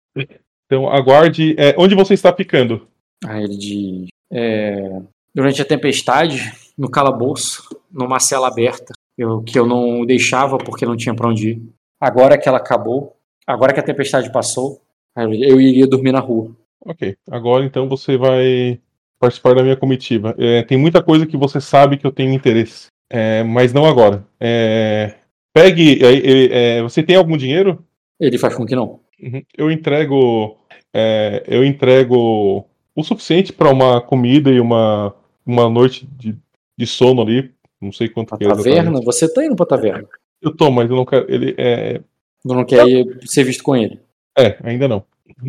Então, 0.66 0.88
aguarde. 0.90 1.54
é, 1.58 1.74
onde 1.78 1.94
você 1.94 2.14
está 2.14 2.32
ficando? 2.32 2.86
Aí 3.24 3.44
ele 3.44 3.56
diz, 3.56 4.08
é, 4.30 5.00
durante 5.34 5.62
a 5.62 5.64
tempestade, 5.64 6.52
no 6.76 6.90
calabouço, 6.90 7.62
numa 7.90 8.20
cela 8.20 8.48
aberta, 8.48 8.92
eu, 9.18 9.42
que 9.42 9.58
eu 9.58 9.66
não 9.66 10.06
deixava 10.06 10.56
porque 10.56 10.86
não 10.86 10.96
tinha 10.96 11.14
para 11.14 11.28
onde 11.28 11.50
ir. 11.50 11.62
Agora 12.00 12.38
que 12.38 12.48
ela 12.48 12.58
acabou, 12.58 13.16
agora 13.46 13.72
que 13.72 13.80
a 13.80 13.82
tempestade 13.82 14.32
passou, 14.32 14.80
eu 15.16 15.60
iria 15.60 15.86
dormir 15.86 16.12
na 16.12 16.20
rua. 16.20 16.54
Ok. 16.84 17.16
Agora, 17.28 17.64
então, 17.64 17.88
você 17.88 18.16
vai 18.16 18.78
participar 19.18 19.54
da 19.54 19.62
minha 19.62 19.76
comitiva. 19.76 20.34
É, 20.38 20.62
tem 20.62 20.78
muita 20.78 21.02
coisa 21.02 21.26
que 21.26 21.36
você 21.36 21.60
sabe 21.60 21.96
que 21.96 22.06
eu 22.06 22.12
tenho 22.12 22.32
interesse. 22.32 22.86
É, 23.10 23.42
mas 23.42 23.72
não 23.72 23.84
agora. 23.84 24.24
É, 24.38 25.16
pegue. 25.52 25.98
é, 26.04 26.76
é, 26.78 26.82
você 26.82 27.02
tem 27.02 27.16
algum 27.16 27.36
dinheiro? 27.36 27.84
Ele 28.20 28.38
faz 28.38 28.54
com 28.54 28.64
que 28.64 28.76
não. 28.76 29.00
Uhum. 29.20 29.42
Eu 29.56 29.70
entrego. 29.70 30.56
é, 30.94 31.42
eu 31.48 31.64
entrego 31.64 32.64
o 32.94 33.02
suficiente 33.02 33.52
para 33.52 33.70
uma 33.70 34.00
comida 34.00 34.50
e 34.50 34.60
uma, 34.60 35.14
uma 35.44 35.68
noite 35.68 36.06
de, 36.16 36.36
de 36.76 36.86
sono 36.86 37.22
ali. 37.22 37.52
Não 37.80 37.92
sei 37.92 38.08
quanto 38.08 38.34
A 38.34 38.38
que 38.38 38.44
é. 38.44 38.48
taverna? 38.48 39.00
Você 39.02 39.32
tá 39.32 39.44
indo 39.44 39.54
pra 39.56 39.66
taverna. 39.66 40.08
Eu 40.42 40.54
tô, 40.56 40.70
mas 40.70 40.88
eu 40.90 40.96
não 40.96 41.04
quero. 41.04 41.26
Ele 41.32 41.54
é. 41.58 42.00
Tu 42.42 42.54
não 42.54 42.64
quer 42.64 42.86
ir 42.88 43.18
ser 43.26 43.44
visto 43.44 43.62
com 43.62 43.76
ele. 43.76 44.00
É, 44.36 44.56
ainda 44.62 44.86
não. 44.88 45.04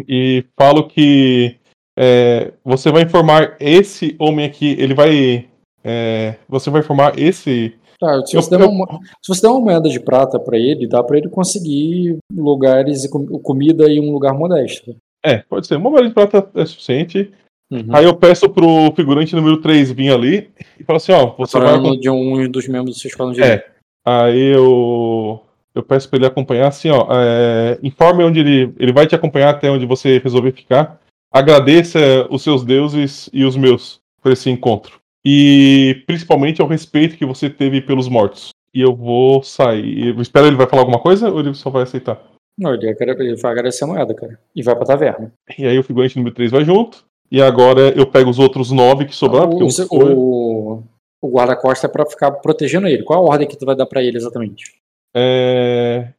E 0.08 0.44
falo 0.60 0.88
que 0.88 1.56
é, 1.98 2.52
você 2.64 2.92
vai 2.92 3.04
informar 3.04 3.56
esse 3.60 4.16
homem 4.20 4.46
aqui, 4.46 4.76
ele 4.80 4.94
vai. 4.94 5.48
é, 5.84 6.36
você 6.48 6.70
vai 6.70 6.82
informar 6.82 7.18
esse. 7.18 7.76
Tá, 8.00 8.26
se, 8.26 8.36
Eu- 8.36 8.42
você 8.42 8.50
der 8.58 8.62
eu- 8.62 8.70
uma, 8.70 8.86
se 9.22 9.28
você 9.28 9.42
der 9.42 9.50
uma 9.50 9.60
moeda 9.62 9.90
de 9.90 10.00
prata 10.00 10.40
pra 10.40 10.58
ele, 10.58 10.88
dá 10.88 11.04
pra 11.04 11.18
ele 11.18 11.30
conseguir 11.30 12.18
lugares 12.34 13.04
e 13.04 13.10
com- 13.10 13.26
comida 13.40 13.90
em 13.92 14.00
um 14.00 14.12
lugar 14.12 14.34
modesto. 14.34 14.96
É, 15.24 15.40
pode 15.40 15.68
ser. 15.68 15.76
Uma 15.76 15.90
moeda 15.90 16.08
de 16.08 16.14
prata 16.14 16.50
é 16.56 16.66
suficiente. 16.66 17.32
Uhum. 17.72 17.86
Aí 17.92 18.06
eu 18.06 18.16
peço 18.16 18.50
pro 18.50 18.92
figurante 18.96 19.36
número 19.36 19.58
3 19.58 19.92
vir 19.92 20.12
ali 20.12 20.50
e 20.80 20.84
fala 20.84 20.98
assim: 20.98 21.12
ó, 21.12 21.36
você 21.38 21.60
vai. 21.60 21.70
Falando 21.70 22.00
de 22.00 22.10
um 22.10 22.50
dos 22.50 22.68
membros 22.68 22.96
do 22.96 23.00
seu 23.00 23.10
esquadrão 23.10 23.34
de 23.34 23.44
É. 23.44 23.66
Aí 24.06 24.54
eu. 24.54 25.42
Eu 25.76 25.84
peço 25.84 26.10
pra 26.10 26.18
ele 26.18 26.26
acompanhar 26.26 26.68
assim, 26.68 26.90
ó. 26.90 27.08
é, 27.12 27.78
informe 27.84 28.24
onde 28.24 28.40
ele. 28.40 28.74
Ele 28.80 28.92
vai 28.92 29.06
te 29.06 29.14
acompanhar 29.14 29.52
até 29.52 29.70
onde 29.70 29.86
você 29.86 30.18
resolver 30.18 30.52
ficar. 30.52 31.00
Agradeça 31.32 32.00
os 32.32 32.42
seus 32.42 32.66
deuses 32.66 33.30
e 33.32 33.46
os 33.46 33.56
meus 33.56 34.02
por 34.22 34.32
esse 34.32 34.50
encontro. 34.50 35.00
E 35.24 36.04
principalmente 36.08 36.60
ao 36.60 36.68
respeito 36.68 37.18
que 37.18 37.26
você 37.26 37.50
teve 37.50 37.82
pelos 37.82 38.10
mortos. 38.10 38.50
E 38.74 38.82
eu 38.82 38.96
vou 38.96 39.44
sair. 39.44 40.08
Eu 40.08 40.22
espero 40.22 40.48
ele 40.48 40.56
vai 40.56 40.68
falar 40.68 40.82
alguma 40.82 41.00
coisa 41.00 41.30
ou 41.30 41.40
ele 41.40 41.54
só 41.54 41.70
vai 41.70 41.84
aceitar? 41.84 42.20
Não, 42.58 42.74
ele 42.74 42.94
vai 43.36 43.52
agradecer 43.52 43.84
a 43.84 43.88
moeda, 43.88 44.14
cara. 44.14 44.40
E 44.56 44.64
vai 44.64 44.76
pra 44.76 44.86
taverna. 44.86 45.32
E 45.58 45.66
aí 45.66 45.78
o 45.78 45.84
figurante 45.84 46.18
número 46.18 46.36
3 46.36 46.52
vai 46.52 46.66
junto. 46.66 47.06
E 47.32 47.42
agora 47.42 47.94
eu 47.96 48.08
pego 48.08 48.30
os 48.30 48.40
outros 48.40 48.72
nove 48.72 49.06
que 49.06 49.16
sobraram, 49.16 49.52
o, 49.52 49.68
o, 49.92 50.84
o 51.22 51.30
guarda-costa 51.30 51.88
é 51.88 51.90
pra 51.90 52.06
ficar 52.06 52.32
protegendo 52.32 52.88
ele. 52.88 53.04
Qual 53.04 53.20
a 53.20 53.30
ordem 53.32 53.48
que 53.48 53.58
tu 53.58 53.66
vai 53.66 53.76
dar 53.76 53.86
pra 53.86 54.04
ele 54.04 54.18
exatamente? 54.18 54.80
é, 55.14 56.14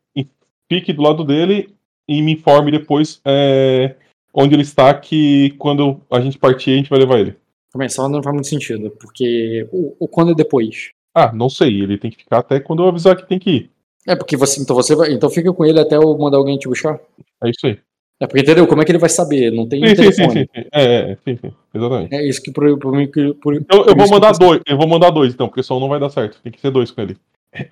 fique 0.69 0.93
do 0.93 1.03
lado 1.03 1.25
dele 1.25 1.75
e 2.09 2.23
me 2.23 2.33
informe 2.33 2.71
depois 2.71 3.21
é, 3.25 3.95
onde 4.35 4.55
ele 4.55 4.63
está, 4.63 4.93
que 4.95 5.51
quando 5.59 6.01
a 6.11 6.21
gente 6.21 6.39
partir, 6.39 6.73
a 6.73 6.77
gente 6.77 6.91
vai 6.91 6.99
levar 6.99 7.21
ele. 7.21 7.37
Ordem 7.75 7.89
não 8.09 8.23
faz 8.23 8.35
muito 8.35 8.49
sentido, 8.49 8.91
porque 9.01 9.69
o, 9.73 9.97
o 10.01 10.09
quando 10.09 10.33
é 10.33 10.35
depois? 10.35 10.91
Ah, 11.15 11.33
não 11.33 11.49
sei, 11.49 11.83
ele 11.83 11.99
tem 11.99 12.11
que 12.11 12.19
ficar 12.19 12.39
até 12.39 12.59
quando 12.59 12.83
eu 12.83 12.89
avisar 12.89 13.17
que 13.17 13.29
tem 13.29 13.39
que 13.39 13.51
ir. 13.51 13.71
É 14.07 14.17
porque 14.17 14.37
você, 14.37 14.61
então 14.61 14.75
você 14.75 14.95
vai, 14.95 15.13
então 15.13 15.31
fica 15.31 15.53
com 15.53 15.65
ele 15.65 15.79
até 15.79 15.97
eu 15.97 16.17
mandar 16.17 16.39
alguém 16.39 16.59
te 16.59 16.69
buscar. 16.69 16.99
É 17.45 17.51
isso 17.51 17.67
aí. 17.67 17.79
É 18.23 18.27
porque 18.27 18.41
entendeu? 18.43 18.67
Como 18.67 18.83
é 18.83 18.85
que 18.85 18.91
ele 18.93 18.99
vai 18.99 19.09
saber? 19.09 19.51
Não 19.51 19.67
tem 19.67 19.81
Sim, 19.87 19.95
telefone. 19.95 20.31
sim, 20.33 20.47
sim. 20.55 20.65
É, 20.73 20.85
é, 21.13 21.17
sim, 21.25 21.39
sim, 21.41 21.53
exatamente. 21.75 22.15
É 22.15 22.29
isso 22.29 22.43
que 22.43 22.53
por, 22.53 22.79
por 22.79 22.93
mim 22.95 23.09
por, 23.41 23.55
Eu, 23.55 23.63
eu 23.71 23.85
por 23.87 23.97
vou 23.97 24.11
mandar 24.11 24.33
eu- 24.33 24.39
dois, 24.39 24.61
eu 24.67 24.77
vou 24.77 24.87
mandar 24.87 25.11
dois 25.11 25.33
então, 25.33 25.49
porque 25.49 25.63
só 25.63 25.77
um 25.77 25.81
não 25.81 25.89
vai 25.89 25.99
dar 25.99 26.11
certo. 26.11 26.39
Tem 26.43 26.53
que 26.53 26.61
ser 26.61 26.71
dois 26.71 26.91
com 26.91 27.01
ele. 27.01 27.17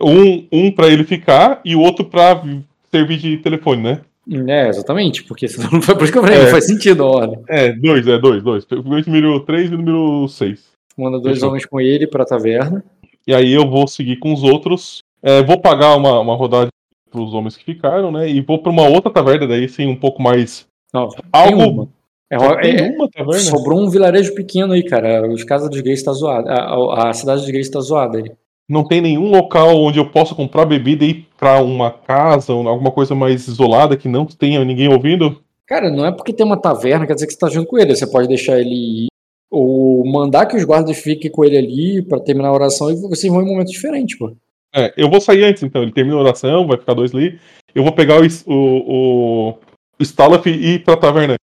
Um, 0.02 0.46
um 0.50 0.70
para 0.72 0.88
ele 0.88 1.04
ficar 1.04 1.60
e 1.64 1.76
o 1.76 1.80
outro 1.80 2.04
pra 2.04 2.42
servir 2.90 3.18
de 3.18 3.36
telefone, 3.38 3.82
né? 3.82 4.00
É, 4.48 4.68
exatamente, 4.68 5.22
porque 5.24 5.48
senão 5.48 5.70
não 5.70 5.82
foi 5.82 5.94
por 5.94 6.04
isso 6.04 6.12
que 6.12 6.18
eu 6.18 6.22
falei, 6.22 6.38
É. 6.38 6.42
não 6.44 6.50
faz 6.50 6.66
sentido 6.66 7.02
a 7.02 7.06
ordem. 7.06 7.38
É, 7.48 7.72
dois, 7.72 8.06
é 8.08 8.18
dois, 8.18 8.42
dois. 8.42 8.64
O 8.70 8.76
número 9.06 9.40
3 9.40 9.70
e 9.70 9.74
o 9.74 9.78
número 9.78 10.28
6. 10.28 10.64
Manda 10.96 11.18
dois 11.20 11.36
Fechou. 11.36 11.48
homens 11.50 11.64
com 11.66 11.80
ele 11.80 12.06
pra 12.06 12.24
taverna. 12.24 12.82
E 13.26 13.34
aí 13.34 13.52
eu 13.52 13.68
vou 13.68 13.86
seguir 13.86 14.16
com 14.16 14.32
os 14.32 14.42
outros. 14.42 14.98
É, 15.22 15.42
vou 15.42 15.60
pagar 15.60 15.94
uma, 15.96 16.18
uma 16.20 16.34
rodada 16.34 16.68
os 17.14 17.32
homens 17.34 17.56
que 17.56 17.64
ficaram, 17.64 18.10
né? 18.12 18.28
E 18.28 18.40
vou 18.40 18.58
para 18.58 18.70
uma 18.72 18.86
outra 18.88 19.10
taverna, 19.10 19.46
daí 19.46 19.68
sim, 19.68 19.86
um 19.86 19.96
pouco 19.96 20.20
mais. 20.22 20.66
Não, 20.92 21.08
Algo. 21.32 21.88
É, 22.30 22.36
é- 22.36 22.90
uma 22.94 23.08
taverna? 23.08 23.40
sobrou 23.40 23.80
um 23.80 23.88
vilarejo 23.88 24.34
pequeno 24.34 24.72
aí, 24.74 24.82
cara. 24.84 25.26
Os 25.30 25.44
casas 25.44 25.70
dos 25.70 25.80
gays 25.80 26.02
tá 26.02 26.12
zoada. 26.12 26.50
A, 26.52 26.74
a- 26.74 27.10
a 27.10 27.12
cidade 27.14 27.40
dos 27.42 27.50
gays 27.50 27.70
tá 27.70 27.80
zoada 27.80 28.18
aí. 28.18 28.30
Não 28.68 28.84
tem 28.84 29.00
nenhum 29.00 29.30
local 29.30 29.78
onde 29.80 29.98
eu 29.98 30.10
possa 30.10 30.34
comprar 30.34 30.66
bebida 30.66 31.02
e 31.04 31.08
ir 31.10 31.26
para 31.38 31.62
uma 31.62 31.90
casa, 31.90 32.52
ou 32.52 32.68
alguma 32.68 32.90
coisa 32.90 33.14
mais 33.14 33.48
isolada 33.48 33.96
que 33.96 34.08
não 34.08 34.26
tenha 34.26 34.62
ninguém 34.62 34.88
ouvindo? 34.92 35.40
Cara, 35.66 35.90
não 35.90 36.04
é 36.04 36.12
porque 36.12 36.32
tem 36.34 36.44
uma 36.44 36.60
taverna, 36.60 37.06
quer 37.06 37.14
dizer 37.14 37.26
que 37.26 37.32
você 37.32 37.38
tá 37.38 37.48
junto 37.48 37.66
com 37.68 37.78
ele. 37.78 37.96
Você 37.96 38.06
pode 38.06 38.28
deixar 38.28 38.58
ele 38.60 39.04
ir, 39.04 39.08
ou 39.50 40.04
mandar 40.06 40.44
que 40.44 40.54
os 40.56 40.64
guardas 40.64 40.98
fiquem 40.98 41.30
com 41.30 41.44
ele 41.44 41.56
ali 41.56 42.02
pra 42.02 42.20
terminar 42.20 42.48
a 42.48 42.52
oração 42.54 42.90
e 42.90 42.94
vocês 42.96 43.32
vão 43.32 43.40
em 43.42 43.46
um 43.46 43.48
momento 43.52 43.68
diferente, 43.70 44.18
pô. 44.18 44.32
É, 44.74 44.92
eu 44.96 45.08
vou 45.10 45.20
sair 45.20 45.44
antes, 45.44 45.62
então. 45.62 45.82
Ele 45.82 45.92
termina 45.92 46.16
a 46.16 46.20
oração, 46.20 46.66
vai 46.66 46.78
ficar 46.78 46.94
dois 46.94 47.14
ali. 47.14 47.40
Eu 47.74 47.82
vou 47.82 47.92
pegar 47.94 48.16
o, 48.20 48.26
o, 48.46 48.52
o, 48.54 49.50
o 49.98 50.02
Stalaf 50.02 50.46
e 50.46 50.74
ir 50.74 50.84
pra 50.84 50.96
taverna. 50.96 51.36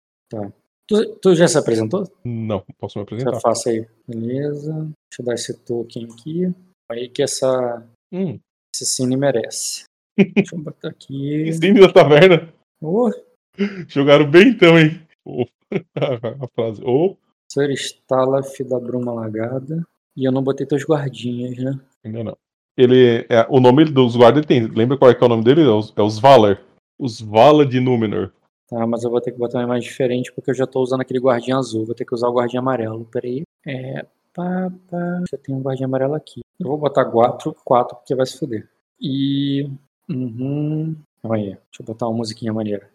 Tu, 0.87 1.15
tu 1.21 1.35
já 1.35 1.47
se 1.47 1.57
apresentou? 1.57 2.03
Não, 2.25 2.63
posso 2.77 2.99
me 2.99 3.03
Já 3.05 3.13
apresentar. 3.13 3.39
faça 3.39 3.69
aí. 3.69 3.87
Beleza. 4.07 4.73
Deixa 4.73 5.21
eu 5.21 5.25
dar 5.25 5.33
esse 5.35 5.53
token 5.59 6.05
aqui. 6.11 6.51
Aí 6.91 7.07
que 7.07 7.23
essa, 7.23 7.87
Hum, 8.11 8.37
esse 8.75 8.85
cine 8.85 9.15
merece. 9.15 9.85
Deixa 10.35 10.55
eu 10.55 10.59
botar 10.59 10.89
aqui. 10.89 11.47
ensine 11.47 11.79
da 11.79 11.91
taverna. 11.91 12.53
Oh, 12.81 13.09
Jogaram 13.87 14.29
bem 14.29 14.49
então, 14.49 14.77
hein? 14.77 15.01
Oh, 15.25 15.45
a 15.95 16.47
frase. 16.53 16.81
Oh, 16.83 17.15
Sr. 17.49 17.71
Stalaf 17.71 18.59
da 18.63 18.79
Bruma 18.79 19.13
Lagada. 19.13 19.85
E 20.17 20.25
eu 20.27 20.31
não 20.31 20.43
botei 20.43 20.65
teus 20.67 20.83
guardinhas, 20.83 21.57
né? 21.57 21.79
ainda 22.03 22.23
não. 22.23 22.37
Ele, 22.77 23.25
é, 23.29 23.45
o 23.49 23.59
nome 23.59 23.85
dos 23.85 24.15
guardas 24.15 24.45
tem. 24.45 24.65
Lembra 24.67 24.97
qual 24.97 25.11
é, 25.11 25.15
que 25.15 25.23
é 25.23 25.25
o 25.25 25.29
nome 25.29 25.43
dele? 25.43 25.61
É 25.61 25.69
os, 25.69 25.93
é 25.95 26.01
os 26.01 26.19
Valar. 26.19 26.61
Os 26.99 27.21
Vala 27.21 27.65
de 27.65 27.79
Númenor. 27.79 28.31
Tá, 28.67 28.87
mas 28.87 29.03
eu 29.03 29.11
vou 29.11 29.21
ter 29.21 29.31
que 29.31 29.37
botar 29.37 29.59
uma 29.59 29.65
imagem 29.65 29.89
diferente 29.89 30.31
porque 30.33 30.49
eu 30.49 30.55
já 30.55 30.65
tô 30.65 30.81
usando 30.81 31.01
aquele 31.01 31.19
guardinha 31.19 31.57
azul. 31.57 31.85
Vou 31.85 31.95
ter 31.95 32.05
que 32.05 32.15
usar 32.15 32.29
o 32.29 32.33
guardinha 32.33 32.59
amarelo. 32.59 33.05
Peraí. 33.11 33.43
É. 33.65 34.05
Pá, 34.33 34.71
pá. 34.89 35.23
Já 35.31 35.37
tem 35.37 35.53
um 35.53 35.61
guardinha 35.61 35.85
amarelo 35.85 36.15
aqui. 36.15 36.41
Eu 36.59 36.67
vou 36.67 36.77
botar 36.77 37.05
4, 37.05 37.55
4 37.63 37.97
porque 37.97 38.15
vai 38.15 38.25
se 38.25 38.39
fuder. 38.39 38.67
E. 38.99 39.69
Uhum. 40.09 40.95
Calma 41.21 41.37
aí. 41.37 41.43
Deixa 41.43 41.81
eu 41.81 41.85
botar 41.85 42.07
uma 42.07 42.17
musiquinha 42.17 42.53
maneira. 42.53 42.89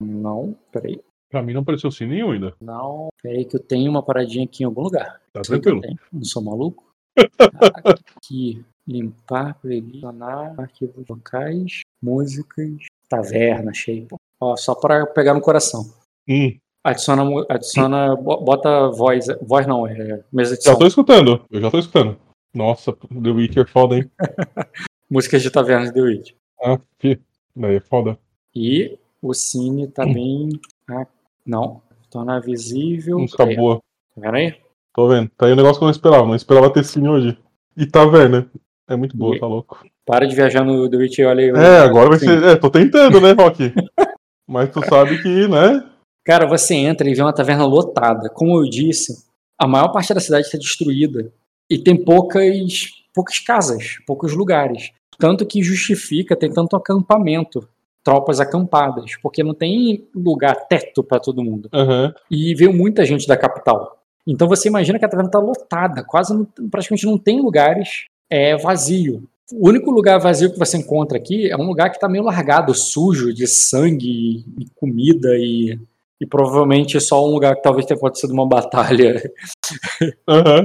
Não, 0.00 0.54
peraí. 0.70 1.00
Pra 1.30 1.42
mim 1.42 1.52
não 1.52 1.62
apareceu 1.62 1.90
sininho 1.90 2.30
ainda. 2.30 2.54
Não. 2.60 3.08
Peraí 3.22 3.44
que 3.44 3.56
eu 3.56 3.60
tenho 3.60 3.90
uma 3.90 4.02
paradinha 4.02 4.44
aqui 4.44 4.62
em 4.62 4.66
algum 4.66 4.82
lugar. 4.82 5.20
Tá 5.32 5.42
tranquilo. 5.42 5.80
tenho. 5.80 5.98
Não 6.12 6.24
sou 6.24 6.42
maluco. 6.42 6.84
Aqui. 8.16 8.64
Limpar, 8.86 9.56
selecionar, 9.62 10.54
arquivos 10.60 11.04
locais, 11.08 11.80
músicas, 12.02 12.70
taverna, 13.08 13.70
achei. 13.70 14.06
pô. 14.06 14.16
Ó, 14.40 14.56
só 14.56 14.74
para 14.74 15.06
pegar 15.06 15.32
no 15.34 15.40
coração. 15.40 15.82
Hum, 16.28 16.56
Adiciona, 16.86 17.22
adiciona, 17.48 18.14
bo- 18.14 18.42
bota 18.42 18.88
voz, 18.90 19.26
voz 19.40 19.66
não, 19.66 19.86
é 19.86 20.22
mesa 20.30 20.54
de 20.56 20.64
já 20.64 20.72
som. 20.72 20.78
tô 20.78 20.86
escutando. 20.86 21.42
Eu 21.50 21.60
já 21.62 21.70
tô 21.70 21.78
escutando. 21.78 22.18
Nossa, 22.54 22.92
The 22.92 23.30
Witcher 23.30 23.66
foda, 23.66 23.96
hein? 23.96 24.10
Músicas 25.10 25.42
de 25.42 25.50
taverna 25.50 25.86
de 25.86 25.92
The 25.94 26.00
Witch. 26.02 26.32
Ah, 26.62 26.78
fi. 26.98 27.18
Daí 27.56 27.76
é 27.76 27.80
foda. 27.80 28.18
E 28.54 28.98
o 29.22 29.32
cine 29.32 29.88
tá 29.88 30.04
bem. 30.04 30.50
ah, 30.90 31.06
não. 31.46 31.80
Tornar 32.10 32.40
visível. 32.40 33.18
Música 33.18 33.44
Aí, 33.44 33.56
boa. 33.56 33.78
Tá 34.14 34.20
vendo 34.20 34.34
aí? 34.36 34.54
Tô 34.92 35.08
vendo. 35.08 35.30
Tá 35.30 35.46
aí 35.46 35.52
um 35.52 35.56
negócio 35.56 35.78
que 35.78 35.84
eu 35.84 35.86
não 35.86 35.90
esperava. 35.92 36.26
Não 36.26 36.34
esperava 36.34 36.70
ter 36.72 36.84
sim 36.84 37.08
hoje. 37.08 37.36
E 37.76 37.86
taverna. 37.86 38.50
É 38.88 38.96
muito 38.96 39.16
boa, 39.16 39.36
E- 39.36 39.40
tá 39.40 39.46
louco. 39.46 39.84
Para 40.06 40.26
de 40.26 40.34
viajar 40.36 40.64
no 40.64 40.88
The 40.88 40.96
Witch 40.96 41.18
e 41.18 41.24
olha 41.24 41.42
aí. 41.44 41.50
É, 41.64 41.78
agora 41.78 42.10
vai 42.10 42.18
ser. 42.18 42.42
É, 42.42 42.56
tô 42.56 42.70
tentando, 42.70 43.20
né, 43.20 43.32
Rock? 43.32 43.72
Mas 44.46 44.70
tu 44.70 44.84
sabe 44.86 45.22
que, 45.22 45.48
né? 45.48 45.82
Cara, 46.24 46.46
você 46.46 46.74
entra 46.74 47.08
e 47.08 47.14
vê 47.14 47.22
uma 47.22 47.32
taverna 47.32 47.64
lotada. 47.64 48.28
Como 48.28 48.58
eu 48.62 48.68
disse, 48.68 49.24
a 49.58 49.66
maior 49.66 49.88
parte 49.88 50.12
da 50.12 50.20
cidade 50.20 50.44
está 50.46 50.58
destruída 50.58 51.32
e 51.70 51.78
tem 51.78 51.96
poucas, 51.96 52.90
poucas 53.14 53.38
casas, 53.38 53.96
poucos 54.06 54.34
lugares. 54.34 54.90
Tanto 55.18 55.46
que 55.46 55.62
justifica 55.62 56.36
ter 56.36 56.52
tanto 56.52 56.76
acampamento, 56.76 57.66
tropas 58.02 58.40
acampadas, 58.40 59.12
porque 59.22 59.42
não 59.42 59.54
tem 59.54 60.06
lugar 60.14 60.54
teto 60.68 61.02
para 61.02 61.20
todo 61.20 61.42
mundo. 61.42 61.68
Aham. 61.72 62.12
E 62.30 62.54
veio 62.54 62.72
muita 62.74 63.04
gente 63.06 63.26
da 63.26 63.36
capital. 63.36 64.02
Então 64.26 64.46
você 64.48 64.68
imagina 64.68 64.98
que 64.98 65.04
a 65.04 65.08
taverna 65.08 65.28
está 65.28 65.38
lotada, 65.38 66.02
quase 66.04 66.34
não- 66.34 66.46
praticamente 66.70 67.06
não 67.06 67.16
tem 67.16 67.40
lugares 67.40 68.06
é 68.34 68.56
vazio. 68.56 69.22
O 69.52 69.68
único 69.68 69.90
lugar 69.90 70.18
vazio 70.18 70.52
que 70.52 70.58
você 70.58 70.76
encontra 70.76 71.16
aqui 71.16 71.48
é 71.48 71.56
um 71.56 71.66
lugar 71.66 71.90
que 71.90 71.96
está 71.96 72.08
meio 72.08 72.24
largado, 72.24 72.74
sujo, 72.74 73.32
de 73.32 73.46
sangue 73.46 74.44
e 74.58 74.66
comida 74.74 75.36
e, 75.38 75.78
e 76.20 76.26
provavelmente 76.26 77.00
só 77.00 77.24
um 77.24 77.32
lugar 77.32 77.54
que 77.54 77.62
talvez 77.62 77.86
tenha 77.86 77.96
acontecido 77.96 78.32
uma 78.32 78.46
batalha. 78.48 79.22
Aham. 80.28 80.64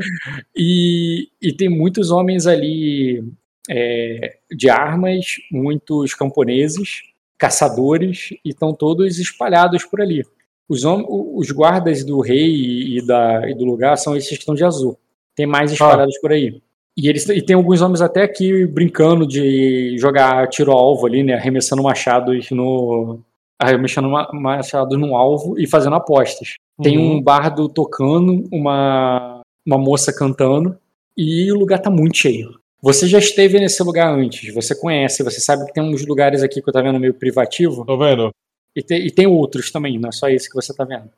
E, 0.56 1.30
e 1.40 1.54
tem 1.54 1.70
muitos 1.70 2.10
homens 2.10 2.48
ali 2.48 3.24
é, 3.70 4.38
de 4.50 4.68
armas, 4.70 5.36
muitos 5.52 6.16
camponeses, 6.16 7.04
caçadores, 7.38 8.30
e 8.44 8.50
estão 8.50 8.74
todos 8.74 9.20
espalhados 9.20 9.86
por 9.86 10.02
ali. 10.02 10.26
Os, 10.68 10.84
os 10.86 11.52
guardas 11.52 12.04
do 12.04 12.20
rei 12.20 12.98
e, 12.98 13.06
da, 13.06 13.48
e 13.48 13.54
do 13.54 13.66
lugar 13.66 13.96
são 13.98 14.16
esses 14.16 14.30
que 14.30 14.36
estão 14.36 14.56
de 14.56 14.64
azul. 14.64 14.98
Tem 15.36 15.46
mais 15.46 15.72
espalhados 15.72 16.18
por 16.20 16.32
aí. 16.32 16.62
E, 17.02 17.08
eles, 17.08 17.28
e 17.30 17.42
tem 17.42 17.56
alguns 17.56 17.82
homens 17.82 18.02
até 18.02 18.24
aqui 18.24 18.66
brincando 18.66 19.26
de 19.26 19.96
jogar 19.98 20.48
tiro 20.50 20.72
alvo 20.74 21.06
ali, 21.08 21.24
né? 21.24 21.36
Arremessando 21.36 21.82
machados 21.82 22.52
no, 22.52 23.20
arremessando 23.58 24.10
machado 24.34 24.98
no 24.98 25.16
alvo 25.16 25.58
e 25.58 25.66
fazendo 25.66 25.96
apostas. 25.96 26.56
Tem 26.82 26.98
Uhum. 26.98 27.16
um 27.18 27.22
bardo 27.22 27.70
tocando, 27.70 28.44
uma, 28.52 29.40
uma 29.66 29.78
moça 29.78 30.12
cantando, 30.14 30.78
e 31.16 31.50
o 31.52 31.58
lugar 31.58 31.80
tá 31.80 31.90
muito 31.90 32.18
cheio. 32.18 32.60
Você 32.82 33.08
já 33.08 33.20
esteve 33.20 33.60
nesse 33.60 33.82
lugar 33.84 34.14
antes, 34.14 34.54
você 34.54 34.74
conhece, 34.74 35.24
você 35.24 35.40
sabe 35.40 35.66
que 35.66 35.74
tem 35.74 35.84
uns 35.84 36.06
lugares 36.06 36.44
aqui 36.44 36.62
que 36.62 36.70
eu 36.70 36.74
tá 36.74 36.82
vendo 36.82 37.00
meio 37.00 37.14
privativo, 37.14 37.86
Tô 37.86 37.98
vendo? 37.98 38.32
e 38.76 38.82
tem, 38.84 39.06
e 39.06 39.12
tem 39.12 39.26
outros 39.28 39.72
também, 39.72 39.98
não 40.00 40.10
é 40.10 40.12
só 40.12 40.28
esse 40.30 40.50
que 40.50 40.56
você 40.56 40.74
tá 40.74 40.84
vendo. 40.86 41.10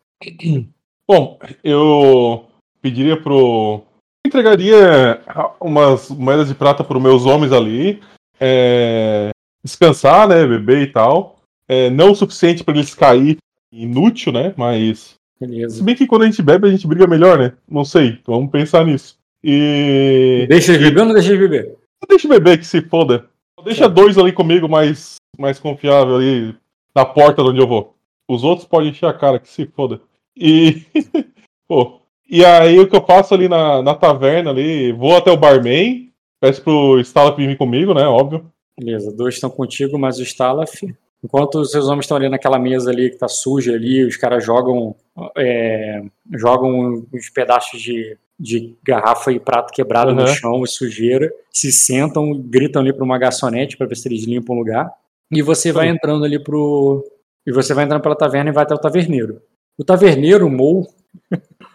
Bom, 1.08 1.40
eu 1.64 2.46
pediria 2.82 3.20
pro. 3.22 3.82
Entregaria 4.26 5.22
umas 5.60 6.10
moedas 6.10 6.48
de 6.48 6.56
prata 6.56 6.84
para 6.84 6.98
os 6.98 7.04
meus 7.04 7.26
homens 7.26 7.52
ali. 7.52 8.02
é, 8.40 9.30
Descansar, 9.64 10.28
né? 10.28 10.46
Beber 10.46 10.82
e 10.82 10.88
tal. 10.88 11.40
É, 11.68 11.90
não 11.90 12.12
o 12.12 12.16
suficiente 12.16 12.64
para 12.64 12.76
eles 12.76 12.94
cair 12.96 13.38
inútil, 13.72 14.32
né? 14.32 14.54
Mas. 14.58 15.16
Se 15.38 15.48
Beleza. 15.48 15.84
bem 15.84 15.96
que 15.96 16.06
quando 16.06 16.22
a 16.24 16.26
gente 16.26 16.42
bebe, 16.42 16.68
a 16.68 16.72
gente 16.72 16.86
briga 16.88 17.08
melhor, 17.08 17.38
né? 17.38 17.54
Não 17.70 17.84
sei. 17.84 18.20
Vamos 18.26 18.52
pensar 18.52 18.86
nisso. 18.86 19.18
E. 19.44 20.46
Deixa 20.50 20.74
de 20.74 20.80
beber 20.80 21.00
ou 21.02 21.06
não 21.08 21.14
deixa 21.14 21.32
de 21.32 21.38
beber? 21.38 21.76
Deixa 22.08 22.28
eu 22.28 22.32
beber 22.32 22.58
que 22.60 22.66
se 22.66 22.82
foda. 22.82 23.26
Deixa 23.64 23.88
dois 23.88 24.18
ali 24.18 24.32
comigo 24.32 24.68
mais, 24.68 25.16
mais 25.38 25.60
confiável 25.60 26.16
ali 26.16 26.56
na 26.96 27.06
porta 27.06 27.44
de 27.44 27.50
onde 27.50 27.60
eu 27.60 27.68
vou. 27.68 27.96
Os 28.28 28.44
outros 28.44 28.68
podem 28.68 28.90
encher 28.90 29.08
a 29.08 29.14
cara, 29.14 29.40
que 29.40 29.48
se 29.50 29.66
foda. 29.66 30.02
E. 30.36 30.84
Pô. 31.68 32.01
E 32.32 32.46
aí 32.46 32.80
o 32.80 32.88
que 32.88 32.96
eu 32.96 33.06
faço 33.06 33.34
ali 33.34 33.50
na, 33.50 33.82
na 33.82 33.94
taverna 33.94 34.52
ali, 34.52 34.94
vou 34.94 35.18
até 35.18 35.30
o 35.30 35.36
barman, 35.38 36.10
peço 36.40 36.64
pro 36.64 36.98
Stalap 37.02 37.38
vir 37.38 37.58
comigo, 37.58 37.94
né? 37.94 38.08
Óbvio. 38.08 38.50
Beleza, 38.80 39.12
dois 39.12 39.36
estão 39.36 39.50
contigo, 39.50 40.00
mas 40.00 40.18
o 40.18 40.24
Stalaf. 40.24 40.82
Enquanto 41.24 41.60
os 41.60 41.72
seus 41.72 41.88
homens 41.88 42.06
estão 42.06 42.16
ali 42.18 42.30
naquela 42.30 42.58
mesa 42.58 42.90
ali 42.90 43.10
que 43.10 43.18
tá 43.18 43.28
suja 43.28 43.74
ali, 43.74 44.06
os 44.06 44.16
caras 44.16 44.44
jogam 44.44 44.96
é, 45.38 46.02
jogam 46.34 47.06
uns 47.14 47.30
pedaços 47.30 47.80
de, 47.80 48.18
de 48.40 48.76
garrafa 48.82 49.32
e 49.32 49.40
prato 49.40 49.74
quebrado 49.74 50.16
no 50.16 50.22
Uhum. 50.22 50.28
chão 50.28 50.64
e 50.64 50.68
sujeira, 50.68 51.32
se 51.52 51.72
sentam, 51.72 52.34
gritam 52.34 52.82
ali 52.82 52.94
para 52.94 53.04
uma 53.04 53.20
garçonete 53.20 53.78
para 53.78 53.86
ver 53.86 53.96
se 53.98 54.08
eles 54.08 54.24
limpam 54.24 54.56
o 54.56 54.58
lugar. 54.58 54.90
E 55.30 55.42
você 55.42 55.72
vai 55.72 55.88
Sim. 55.90 55.96
entrando 55.96 56.26
ali 56.26 56.42
pro 56.42 57.04
e 57.46 57.52
você 57.52 57.74
vai 57.74 57.84
entrando 57.86 58.02
pela 58.02 58.16
taverna 58.16 58.50
e 58.50 58.54
vai 58.54 58.64
até 58.64 58.74
o 58.74 58.80
taverneiro. 58.80 59.42
O 59.78 59.84
taverneiro, 59.84 60.48
o 60.48 60.50
Mou, 60.50 60.88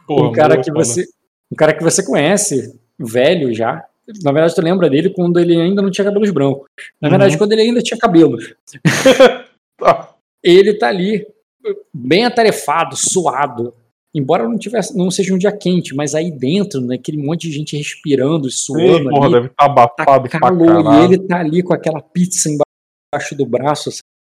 Porra, 0.07 0.29
um 0.29 0.33
cara 0.33 0.61
que 0.61 0.71
você 0.71 1.05
um 1.53 1.57
cara 1.57 1.73
que 1.73 1.83
você 1.83 2.05
conhece, 2.05 2.79
velho 2.99 3.55
já. 3.55 3.85
Na 4.23 4.33
verdade, 4.33 4.55
tu 4.55 4.63
lembra 4.63 4.89
dele 4.89 5.11
quando 5.11 5.39
ele 5.41 5.61
ainda 5.61 5.83
não 5.83 5.91
tinha 5.91 6.05
cabelos 6.05 6.31
brancos. 6.31 6.69
Na 7.01 7.09
verdade, 7.09 7.33
Uhum. 7.35 7.39
quando 7.39 7.53
ele 7.53 7.63
ainda 7.63 7.83
tinha 7.83 7.99
cabelos. 7.99 8.55
Tá. 9.79 10.15
Ele 10.43 10.73
tá 10.73 10.89
ali, 10.89 11.27
bem 11.93 12.25
atarefado, 12.25 12.97
suado. 12.97 13.75
Embora 14.15 14.49
não 14.49 14.57
tivesse, 14.57 14.97
não 14.97 15.11
seja 15.11 15.35
um 15.35 15.39
dia 15.39 15.53
quente, 15.53 15.95
mas 15.95 16.15
aí 16.15 16.31
dentro, 16.31 16.81
naquele 16.81 17.19
monte 17.19 17.47
de 17.47 17.53
gente 17.53 17.77
respirando 17.77 18.51
suando 18.51 19.11
porra, 19.11 19.27
ali, 19.27 19.35
deve 19.35 19.47
estar 19.49 19.67
tá 19.67 19.71
abafado 19.71 20.31
pra 20.31 20.41
calor, 20.41 20.95
e 20.95 21.05
ele 21.05 21.19
tá 21.19 21.41
ali 21.41 21.63
com 21.63 21.75
aquela 21.75 22.01
pizza 22.01 22.49
embaixo 22.49 23.35
do 23.35 23.45
braço, 23.45 23.91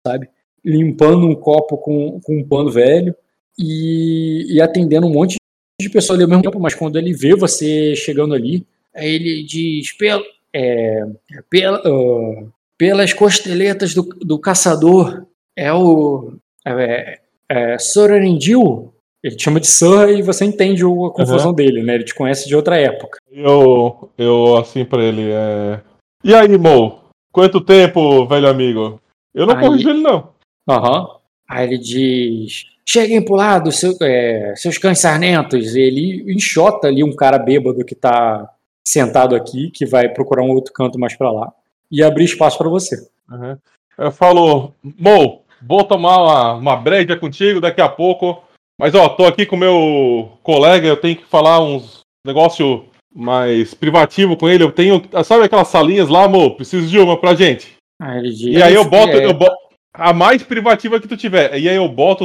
sabe? 0.06 0.28
Limpando 0.64 1.26
um 1.26 1.34
copo 1.34 1.76
com, 1.76 2.20
com 2.20 2.38
um 2.38 2.46
pano 2.46 2.70
velho 2.70 3.12
e, 3.58 4.46
e 4.48 4.60
atendendo 4.60 5.08
um 5.08 5.12
monte 5.12 5.38
de 5.82 5.90
pessoas 5.90 6.16
ali 6.16 6.24
ao 6.24 6.28
mesmo 6.28 6.42
tempo, 6.42 6.60
mas 6.60 6.74
quando 6.74 6.96
ele 6.96 7.12
vê 7.12 7.34
você 7.34 7.94
chegando 7.96 8.34
ali, 8.34 8.66
aí 8.94 9.14
ele 9.14 9.42
diz, 9.42 9.92
pelo, 9.92 10.24
é, 10.52 11.04
pela, 11.50 11.82
ah, 11.84 12.44
pelas 12.78 13.12
costeletas 13.12 13.94
do, 13.94 14.02
do 14.02 14.38
caçador, 14.38 15.26
é 15.56 15.72
o 15.72 16.34
é, 16.66 17.20
é, 17.48 17.78
Sorarendil, 17.78 18.92
ele 19.22 19.36
te 19.36 19.44
chama 19.44 19.60
de 19.60 19.66
Sir 19.68 20.08
e 20.10 20.22
você 20.22 20.44
entende 20.44 20.82
a 20.82 20.86
confusão 20.86 21.52
dele, 21.52 21.82
né? 21.82 21.94
Ele 21.94 22.04
te 22.04 22.14
conhece 22.14 22.48
de 22.48 22.56
outra 22.56 22.76
época. 22.76 23.18
Eu, 23.30 24.10
eu 24.18 24.56
assim 24.56 24.84
pra 24.84 25.02
ele, 25.02 25.30
é... 25.30 25.80
E 26.24 26.34
aí, 26.34 26.56
Mo? 26.56 27.02
Quanto 27.32 27.60
tempo, 27.60 28.26
velho 28.26 28.48
amigo? 28.48 29.00
Eu 29.34 29.46
não 29.46 29.56
Aí- 29.56 29.64
corrijo 29.66 29.90
ele, 29.90 30.00
não. 30.00 30.32
Aham. 30.68 31.08
Aí 31.48 31.66
ele 31.66 31.78
diz: 31.78 32.66
cheguem 32.88 33.24
pro 33.24 33.34
lado, 33.34 33.70
seu- 33.72 33.96
é, 34.02 34.54
seus 34.56 34.78
cães 34.78 34.98
sarnentos. 35.00 35.74
Ele 35.74 36.24
enxota 36.32 36.88
ali 36.88 37.02
um 37.04 37.14
cara 37.14 37.38
bêbado 37.38 37.84
que 37.84 37.94
tá 37.94 38.48
sentado 38.86 39.34
aqui, 39.34 39.70
que 39.70 39.86
vai 39.86 40.08
procurar 40.08 40.42
um 40.42 40.50
outro 40.50 40.72
canto 40.72 40.98
mais 40.98 41.16
pra 41.16 41.30
lá, 41.30 41.52
e 41.90 42.02
abrir 42.02 42.24
espaço 42.24 42.58
pra 42.58 42.68
você. 42.68 42.96
Uhum. 43.30 43.56
Eu 43.98 44.10
falo, 44.10 44.72
Mo, 44.82 45.42
vou 45.60 45.84
tomar 45.84 46.18
uma, 46.18 46.52
uma 46.54 46.76
breja 46.76 47.16
contigo 47.16 47.60
daqui 47.60 47.80
a 47.80 47.88
pouco. 47.88 48.42
Mas 48.80 48.94
ó, 48.94 49.08
tô 49.08 49.26
aqui 49.26 49.46
com 49.46 49.56
meu 49.56 50.30
colega, 50.42 50.88
eu 50.88 50.96
tenho 50.96 51.16
que 51.16 51.24
falar 51.26 51.60
uns 51.62 52.00
negócio 52.26 52.86
mais 53.14 53.74
privativo 53.74 54.36
com 54.36 54.48
ele. 54.48 54.64
Eu 54.64 54.72
tenho. 54.72 55.02
Sabe 55.24 55.44
aquelas 55.44 55.68
salinhas 55.68 56.08
lá, 56.08 56.26
Mo? 56.26 56.56
Preciso 56.56 56.88
de 56.88 56.98
uma 56.98 57.16
pra 57.20 57.34
gente. 57.34 57.76
Diz: 58.22 58.40
E 58.40 58.62
aí 58.62 58.74
eu 58.74 58.84
boto, 58.84 59.16
é, 59.16 59.24
eu 59.26 59.34
boto 59.34 59.54
a 59.94 60.12
mais 60.12 60.42
privativa 60.42 61.00
que 61.00 61.08
tu 61.08 61.16
tiver. 61.16 61.58
E 61.58 61.68
aí 61.68 61.76
eu 61.76 61.88
boto 61.88 62.24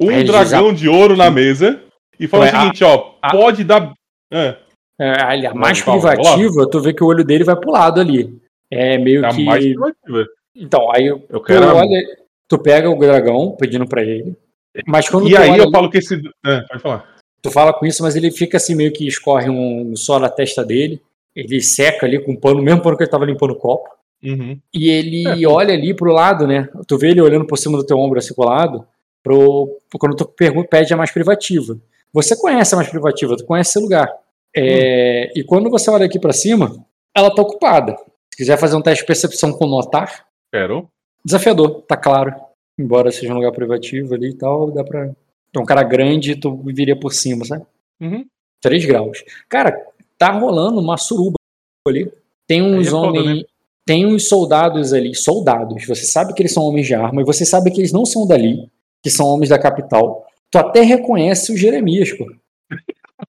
um 0.00 0.08
Aí 0.08 0.20
ele 0.20 0.24
dragão 0.24 0.72
de 0.72 0.88
ouro 0.88 1.16
na 1.16 1.30
mesa 1.30 1.80
e 2.18 2.26
falo 2.26 2.42
Ué, 2.42 2.48
o 2.48 2.60
seguinte, 2.60 2.84
ó, 2.84 3.14
a- 3.22 3.30
pode 3.30 3.64
dar. 3.64 3.92
É, 4.32 4.56
é, 5.00 5.46
a 5.46 5.54
mais 5.54 5.80
privativa, 5.82 6.68
tu 6.68 6.80
vê 6.80 6.92
que 6.92 7.02
o 7.04 7.06
olho 7.06 7.24
dele 7.24 7.44
vai 7.44 7.56
pro 7.56 7.70
lado 7.70 8.00
ali. 8.00 8.40
É 8.70 8.96
meio 8.98 9.24
a 9.24 9.30
que. 9.30 9.44
mais 9.44 9.64
privativa. 9.64 10.26
Então, 10.56 10.90
aí 10.90 11.06
Eu 11.06 11.18
tu, 11.28 11.40
quero. 11.42 11.64
a- 11.68 11.74
olha, 11.74 12.00
tu 12.48 12.58
pega 12.58 12.90
o 12.90 12.98
dragão 12.98 13.56
pedindo 13.58 13.86
pra 13.86 14.02
ele. 14.02 14.36
Mas 14.86 15.08
quando 15.08 15.28
E 15.28 15.36
aí 15.36 15.50
olha 15.50 15.62
eu 15.62 15.70
falo 15.70 15.90
que 15.90 15.98
esse. 15.98 16.20
É, 16.44 16.60
pode 16.62 16.80
falar. 16.80 17.12
Tu 17.42 17.50
fala 17.50 17.72
com 17.72 17.84
isso, 17.84 18.02
mas 18.02 18.14
ele 18.16 18.30
fica 18.30 18.56
assim, 18.56 18.74
meio 18.74 18.92
que 18.92 19.06
escorre 19.06 19.50
um 19.50 19.94
só 19.96 20.18
na 20.18 20.28
testa 20.30 20.64
dele. 20.64 21.00
Ele 21.34 21.60
seca 21.60 22.06
ali 22.06 22.18
com 22.22 22.32
um 22.32 22.36
pano, 22.36 22.62
mesmo 22.62 22.80
pano 22.82 22.96
que 22.96 23.02
ele 23.02 23.10
tava 23.10 23.24
limpando 23.26 23.50
o 23.52 23.58
copo. 23.58 23.88
Uhum. 24.22 24.58
E 24.72 24.88
ele 24.90 25.46
olha 25.46 25.74
ali 25.74 25.94
pro 25.94 26.12
lado, 26.12 26.46
né? 26.46 26.68
Tu 26.86 26.96
vê 26.96 27.10
ele 27.10 27.20
olhando 27.20 27.46
por 27.46 27.58
cima 27.58 27.76
do 27.76 27.84
teu 27.84 27.98
ombro, 27.98 28.18
assim, 28.18 28.34
pro 28.34 28.44
lado, 28.44 28.86
pro, 29.22 29.78
quando 29.98 30.16
tu 30.16 30.24
pergunta, 30.26 30.68
pede 30.68 30.92
a 30.92 30.96
mais 30.96 31.10
privativa. 31.10 31.76
Você 32.12 32.36
conhece 32.36 32.74
a 32.74 32.76
mais 32.76 32.88
privativa, 32.88 33.36
tu 33.36 33.44
conhece 33.44 33.70
esse 33.70 33.78
lugar. 33.78 34.08
É, 34.54 35.32
E 35.34 35.42
quando 35.42 35.70
você 35.70 35.90
olha 35.90 36.06
aqui 36.06 36.18
pra 36.18 36.32
cima, 36.32 36.84
ela 37.16 37.34
tá 37.34 37.42
ocupada. 37.42 37.96
Se 38.30 38.36
quiser 38.36 38.58
fazer 38.58 38.76
um 38.76 38.82
teste 38.82 39.02
de 39.02 39.06
percepção 39.06 39.52
com 39.52 39.66
notar, 39.66 40.26
Quero. 40.52 40.88
desafiador, 41.24 41.82
tá 41.82 41.96
claro. 41.96 42.34
Embora 42.78 43.10
seja 43.10 43.32
um 43.32 43.36
lugar 43.36 43.52
privativo 43.52 44.14
ali 44.14 44.30
e 44.30 44.34
tal, 44.34 44.70
dá 44.70 44.82
pra. 44.84 45.10
É 45.54 45.58
um 45.58 45.64
cara 45.64 45.82
grande, 45.82 46.36
tu 46.36 46.56
viria 46.66 46.96
por 46.98 47.12
cima, 47.12 47.44
sabe? 47.44 47.64
Uhum. 48.00 48.24
3 48.62 48.86
graus. 48.86 49.22
Cara, 49.48 49.76
tá 50.16 50.30
rolando 50.30 50.80
uma 50.80 50.96
suruba 50.96 51.36
ali. 51.86 52.10
Tem 52.46 52.62
uns 52.62 52.88
é 52.88 52.94
homens. 52.94 53.26
né? 53.40 53.44
Tem 53.86 54.06
uns 54.06 54.28
soldados 54.28 54.92
ali, 54.92 55.14
soldados. 55.14 55.86
Você 55.86 56.04
sabe 56.04 56.32
que 56.34 56.42
eles 56.42 56.52
são 56.52 56.62
homens 56.62 56.86
de 56.86 56.94
arma 56.94 57.20
e 57.20 57.24
você 57.24 57.44
sabe 57.44 57.70
que 57.70 57.80
eles 57.80 57.92
não 57.92 58.04
são 58.04 58.26
dali, 58.26 58.68
que 59.02 59.10
são 59.10 59.26
homens 59.26 59.48
da 59.48 59.58
capital. 59.58 60.24
Tu 60.50 60.58
até 60.58 60.82
reconhece 60.82 61.52
o 61.52 61.56
Jeremias, 61.56 62.12
pô. 62.12 62.26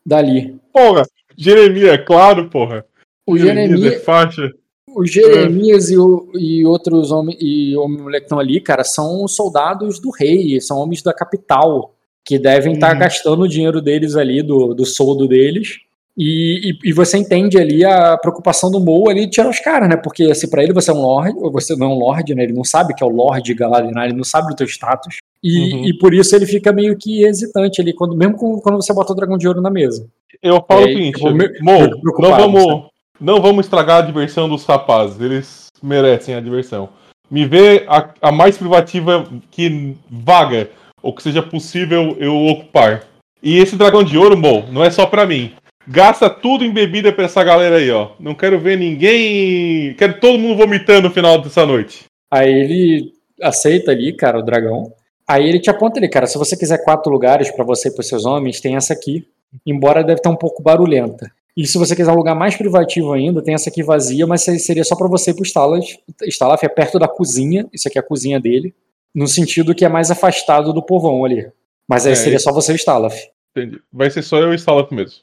Dali. 0.06 0.56
Porra, 0.72 1.04
Jeremias, 1.38 2.04
claro, 2.06 2.50
porra. 2.50 2.86
O 3.26 3.36
é 3.38 3.40
Jeremias, 3.40 4.04
faixa. 4.04 4.52
o 4.96 5.06
Jeremias 5.06 5.90
e, 5.90 5.98
o- 5.98 6.30
e 6.36 6.66
outros 6.66 7.12
homens 7.12 7.38
e 7.40 7.76
homem 7.78 7.98
e 8.00 8.02
mulher 8.02 8.20
que 8.20 8.26
estão 8.26 8.40
ali, 8.40 8.60
cara, 8.60 8.84
são 8.84 9.28
soldados 9.28 10.00
do 10.00 10.10
rei, 10.12 10.60
são 10.62 10.78
homens 10.78 11.02
da 11.02 11.14
capital, 11.14 11.94
que 12.26 12.38
devem 12.38 12.74
estar 12.74 12.94
Uhum. 12.94 13.00
gastando 13.00 13.42
o 13.44 13.48
dinheiro 13.48 13.82
deles 13.82 14.16
ali, 14.16 14.42
do, 14.44 14.74
do 14.74 14.86
soldo 14.86 15.28
deles. 15.28 15.80
E, 16.18 16.70
e, 16.84 16.90
e 16.90 16.94
você 16.94 17.18
entende 17.18 17.58
ali 17.58 17.84
a 17.84 18.16
preocupação 18.18 18.70
do 18.70 18.80
Mo 18.80 19.10
ali 19.10 19.26
de 19.26 19.32
tirar 19.32 19.50
os 19.50 19.60
caras, 19.60 19.90
né? 19.90 19.96
Porque 19.98 20.34
se 20.36 20.48
pra 20.50 20.64
ele 20.64 20.72
você 20.74 20.92
é 20.92 20.94
um 20.94 21.02
lord, 21.02 21.34
ou 21.40 21.52
você 21.52 21.76
não 21.76 21.88
é 21.88 21.90
um 21.90 21.98
lord, 21.98 22.36
né? 22.36 22.44
Ele 22.44 22.54
não 22.54 22.64
sabe 22.64 22.94
que 22.94 23.04
é 23.04 23.08
o 23.08 23.10
lord 23.10 23.52
Galadinar, 23.56 24.06
ele 24.06 24.18
não 24.18 24.24
sabe 24.24 24.50
do 24.50 24.56
teu 24.56 24.68
status. 24.68 25.16
E, 25.44 25.74
Uhum. 25.74 25.86
e 25.86 25.98
por 25.98 26.14
isso 26.14 26.36
ele 26.36 26.46
fica 26.46 26.72
meio 26.72 26.96
que 26.96 27.24
hesitante 27.26 27.82
ali, 27.82 27.94
quando, 27.94 28.16
mesmo 28.16 28.38
com- 28.38 28.60
quando 28.62 28.76
você 28.76 28.94
bota 28.94 29.12
o 29.12 29.16
dragão 29.16 29.38
de 29.38 29.48
ouro 29.48 29.60
na 29.60 29.70
mesa. 29.72 30.08
Eu 30.42 30.64
falo 30.68 30.82
É, 30.82 30.84
o 30.86 30.88
seguinte, 30.88 31.20
Mo, 31.62 31.80
não 32.20 32.32
vamos, 32.38 32.84
não 33.20 33.42
vamos 33.42 33.66
estragar 33.66 33.98
a 34.04 34.06
diversão 34.06 34.48
dos 34.48 34.64
rapazes. 34.66 35.20
Eles 35.20 35.68
merecem 35.82 36.36
a 36.36 36.40
diversão. 36.40 36.90
Me 37.30 37.46
vê 37.46 37.86
a, 37.88 38.10
a 38.22 38.32
mais 38.32 38.56
privativa 38.58 39.26
que 39.50 39.98
vaga, 40.10 40.70
ou 41.02 41.14
que 41.14 41.24
seja 41.24 41.42
possível 41.42 42.16
eu 42.20 42.36
ocupar. 42.36 43.04
E 43.42 43.58
esse 43.58 43.76
dragão 43.76 44.04
de 44.04 44.18
ouro, 44.18 44.38
Mo, 44.38 44.64
não 44.72 44.84
é 44.84 44.92
só 44.92 45.06
pra 45.06 45.26
mim. 45.26 45.52
Gasta 45.88 46.30
tudo 46.30 46.64
em 46.64 46.72
bebida 46.72 47.12
pra 47.12 47.26
essa 47.26 47.44
galera 47.44 47.78
aí, 47.78 47.92
ó. 47.92 48.12
Não 48.20 48.34
quero 48.34 48.60
ver 48.60 48.78
ninguém. 48.78 49.94
Quero 49.96 50.20
todo 50.20 50.40
mundo 50.40 50.58
vomitando 50.58 51.08
no 51.10 51.14
final 51.14 51.42
dessa 51.42 51.66
noite. 51.66 52.06
Aí 52.32 52.50
ele 52.52 53.14
aceita 53.42 53.92
ali, 53.92 54.14
cara, 54.14 54.40
o 54.40 54.44
dragão. 54.44 54.92
Aí 55.28 55.48
ele 55.48 55.60
te 55.60 55.70
aponta 55.70 56.00
ali, 56.00 56.10
cara, 56.10 56.28
se 56.28 56.38
você 56.38 56.56
quiser 56.58 56.84
quatro 56.84 57.12
lugares 57.12 57.50
pra 57.52 57.64
você 57.64 57.90
e 57.90 57.92
pros 57.94 58.08
seus 58.08 58.26
homens, 58.26 58.60
tem 58.60 58.76
essa 58.76 58.94
aqui. 58.94 59.28
Embora 59.66 60.04
deve 60.04 60.20
estar 60.20 60.30
um 60.30 60.36
pouco 60.36 60.62
barulhenta. 60.64 61.32
E 61.56 61.68
se 61.68 61.78
você 61.78 61.96
quiser 61.96 62.12
um 62.12 62.16
lugar 62.16 62.34
mais 62.36 62.56
privativo 62.56 63.14
ainda, 63.14 63.42
tem 63.42 63.54
essa 63.54 63.70
aqui 63.70 63.84
vazia, 63.84 64.26
mas 64.26 64.42
seria 64.42 64.84
só 64.84 64.96
pra 64.96 65.08
você 65.08 65.32
e 65.32 65.34
pro 65.36 65.44
Stalaf. 65.44 65.86
Stalaf 66.24 66.64
é 66.64 66.68
perto 66.70 66.98
da 66.98 67.08
cozinha, 67.08 67.68
isso 67.72 67.88
aqui 67.88 67.98
é 67.98 68.02
a 68.02 68.06
cozinha 68.06 68.40
dele. 68.40 68.74
no 69.16 69.28
sentido 69.28 69.76
que 69.76 69.86
é 69.86 69.90
mais 69.90 70.10
afastado 70.10 70.74
do 70.74 70.82
povão 70.82 71.24
ali. 71.24 71.48
Mas 71.88 72.08
aí 72.08 72.14
É, 72.14 72.16
seria 72.16 72.40
só 72.40 72.52
você 72.52 72.72
e 72.72 72.76
o 72.76 72.78
Stalaf. 72.78 73.16
Entendi. 73.56 73.80
Vai 73.92 74.10
ser 74.10 74.24
só 74.24 74.40
eu 74.40 74.48
e 74.48 74.56
o 74.56 74.56
Stalaf 74.56 74.92
mesmo. 74.92 75.20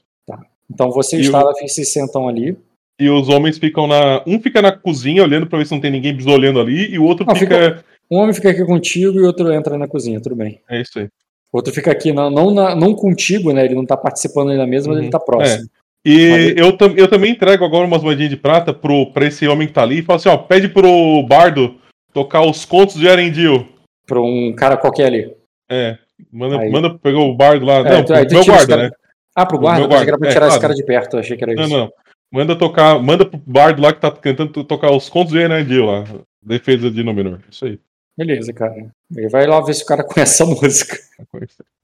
Então 0.70 0.90
você 0.90 1.16
e 1.16 1.24
E 1.24 1.28
o- 1.28 1.68
se 1.68 1.84
sentam 1.84 2.28
ali. 2.28 2.56
E 3.00 3.08
os 3.08 3.28
homens 3.28 3.58
ficam 3.58 3.86
na. 3.86 4.22
Um 4.26 4.38
fica 4.40 4.60
na 4.60 4.70
cozinha 4.72 5.22
olhando 5.22 5.46
pra 5.46 5.58
ver 5.58 5.66
se 5.66 5.72
não 5.72 5.80
tem 5.80 5.90
ninguém 5.90 6.14
bisolhando 6.14 6.60
ali, 6.60 6.92
e 6.92 6.98
o 6.98 7.04
outro 7.04 7.24
Não, 7.26 7.34
fica. 7.34 7.82
Um 8.10 8.18
homem 8.18 8.34
fica 8.34 8.50
aqui 8.50 8.64
contigo 8.64 9.18
e 9.18 9.22
o 9.22 9.26
outro 9.26 9.50
entra 9.52 9.78
na 9.78 9.88
cozinha, 9.88 10.20
tudo 10.20 10.36
bem. 10.36 10.60
É 10.68 10.80
isso 10.80 10.98
aí. 10.98 11.04
O 11.52 11.56
outro 11.56 11.72
fica 11.72 11.90
aqui, 11.90 12.12
não, 12.12 12.28
não, 12.30 12.50
na- 12.52 12.74
não 12.76 12.94
contigo, 12.94 13.52
né? 13.52 13.64
Ele 13.64 13.74
não 13.74 13.86
tá 13.86 13.96
participando 13.96 14.50
aí 14.50 14.56
da 14.58 14.66
mesa, 14.66 14.86
mas 14.88 14.98
Uhum. 14.98 15.02
ele 15.04 15.10
tá 15.10 15.18
próximo. 15.18 15.64
E 16.04 16.30
Mas- 16.30 16.56
eu, 16.56 16.76
tam- 16.76 16.94
eu 16.96 17.08
também 17.08 17.32
entrego 17.32 17.64
agora 17.64 17.86
umas 17.86 18.02
moedinhas 18.02 18.30
de 18.30 18.36
prata 18.36 18.72
pro, 18.72 19.06
pra 19.12 19.26
esse 19.26 19.46
homem 19.48 19.66
que 19.66 19.72
tá 19.74 19.82
ali 19.82 19.98
e 19.98 20.02
falo 20.02 20.16
assim: 20.18 20.28
ó, 20.28 20.36
pede 20.36 20.68
pro 20.68 21.22
bardo 21.26 21.76
tocar 22.12 22.42
os 22.42 22.64
contos 22.64 22.96
de 22.96 23.08
Arendil. 23.08 23.66
Pra 24.06 24.20
um 24.20 24.52
cara 24.54 24.76
qualquer 24.76 25.06
ali. 25.06 25.32
É. 25.70 25.96
Manda, 26.32 26.58
Aí- 26.60 26.70
manda 26.70 26.98
pegar 26.98 27.18
o 27.20 27.34
bardo 27.34 27.64
lá. 27.64 27.78
É, 27.78 27.90
não, 27.92 28.04
tu- 28.04 28.12
aí 28.14 28.26
meu 28.30 28.44
guarda, 28.44 28.76
né? 28.76 28.90
Ah, 29.42 29.46
pro 29.46 29.58
guarda? 29.58 29.88
pensei 29.88 30.04
que 30.04 30.10
era 30.10 30.16
guarda. 30.16 30.18
pra 30.18 30.28
É, 30.28 30.32
tirar 30.32 30.46
esse 30.48 30.58
claro. 30.58 30.60
cara 30.62 30.74
de 30.74 30.84
perto, 30.84 31.16
achei 31.18 31.36
que 31.36 31.44
era 31.44 31.54
Não, 31.54 31.64
isso. 31.64 31.76
não. 31.76 31.92
Manda 32.32 32.56
tocar. 32.56 33.02
Manda 33.02 33.26
pro 33.26 33.40
bardo 33.46 33.82
lá 33.82 33.92
que 33.92 34.00
tá 34.00 34.10
cantando 34.10 34.52
to- 34.52 34.64
tocar 34.64 34.90
os 34.92 35.08
contos 35.08 35.32
de 35.32 35.42
Arendil 35.42 35.86
lá. 35.86 36.04
Defesa 36.42 36.90
de 36.90 37.02
Númenor. 37.02 37.40
Isso 37.50 37.64
aí. 37.64 37.78
Beleza, 38.16 38.52
cara. 38.52 38.74
Ele 39.16 39.28
vai 39.28 39.46
lá 39.46 39.60
ver 39.60 39.74
se 39.74 39.82
o 39.82 39.86
cara 39.86 40.04
conhece 40.04 40.42
essa 40.42 40.46
música. 40.46 40.96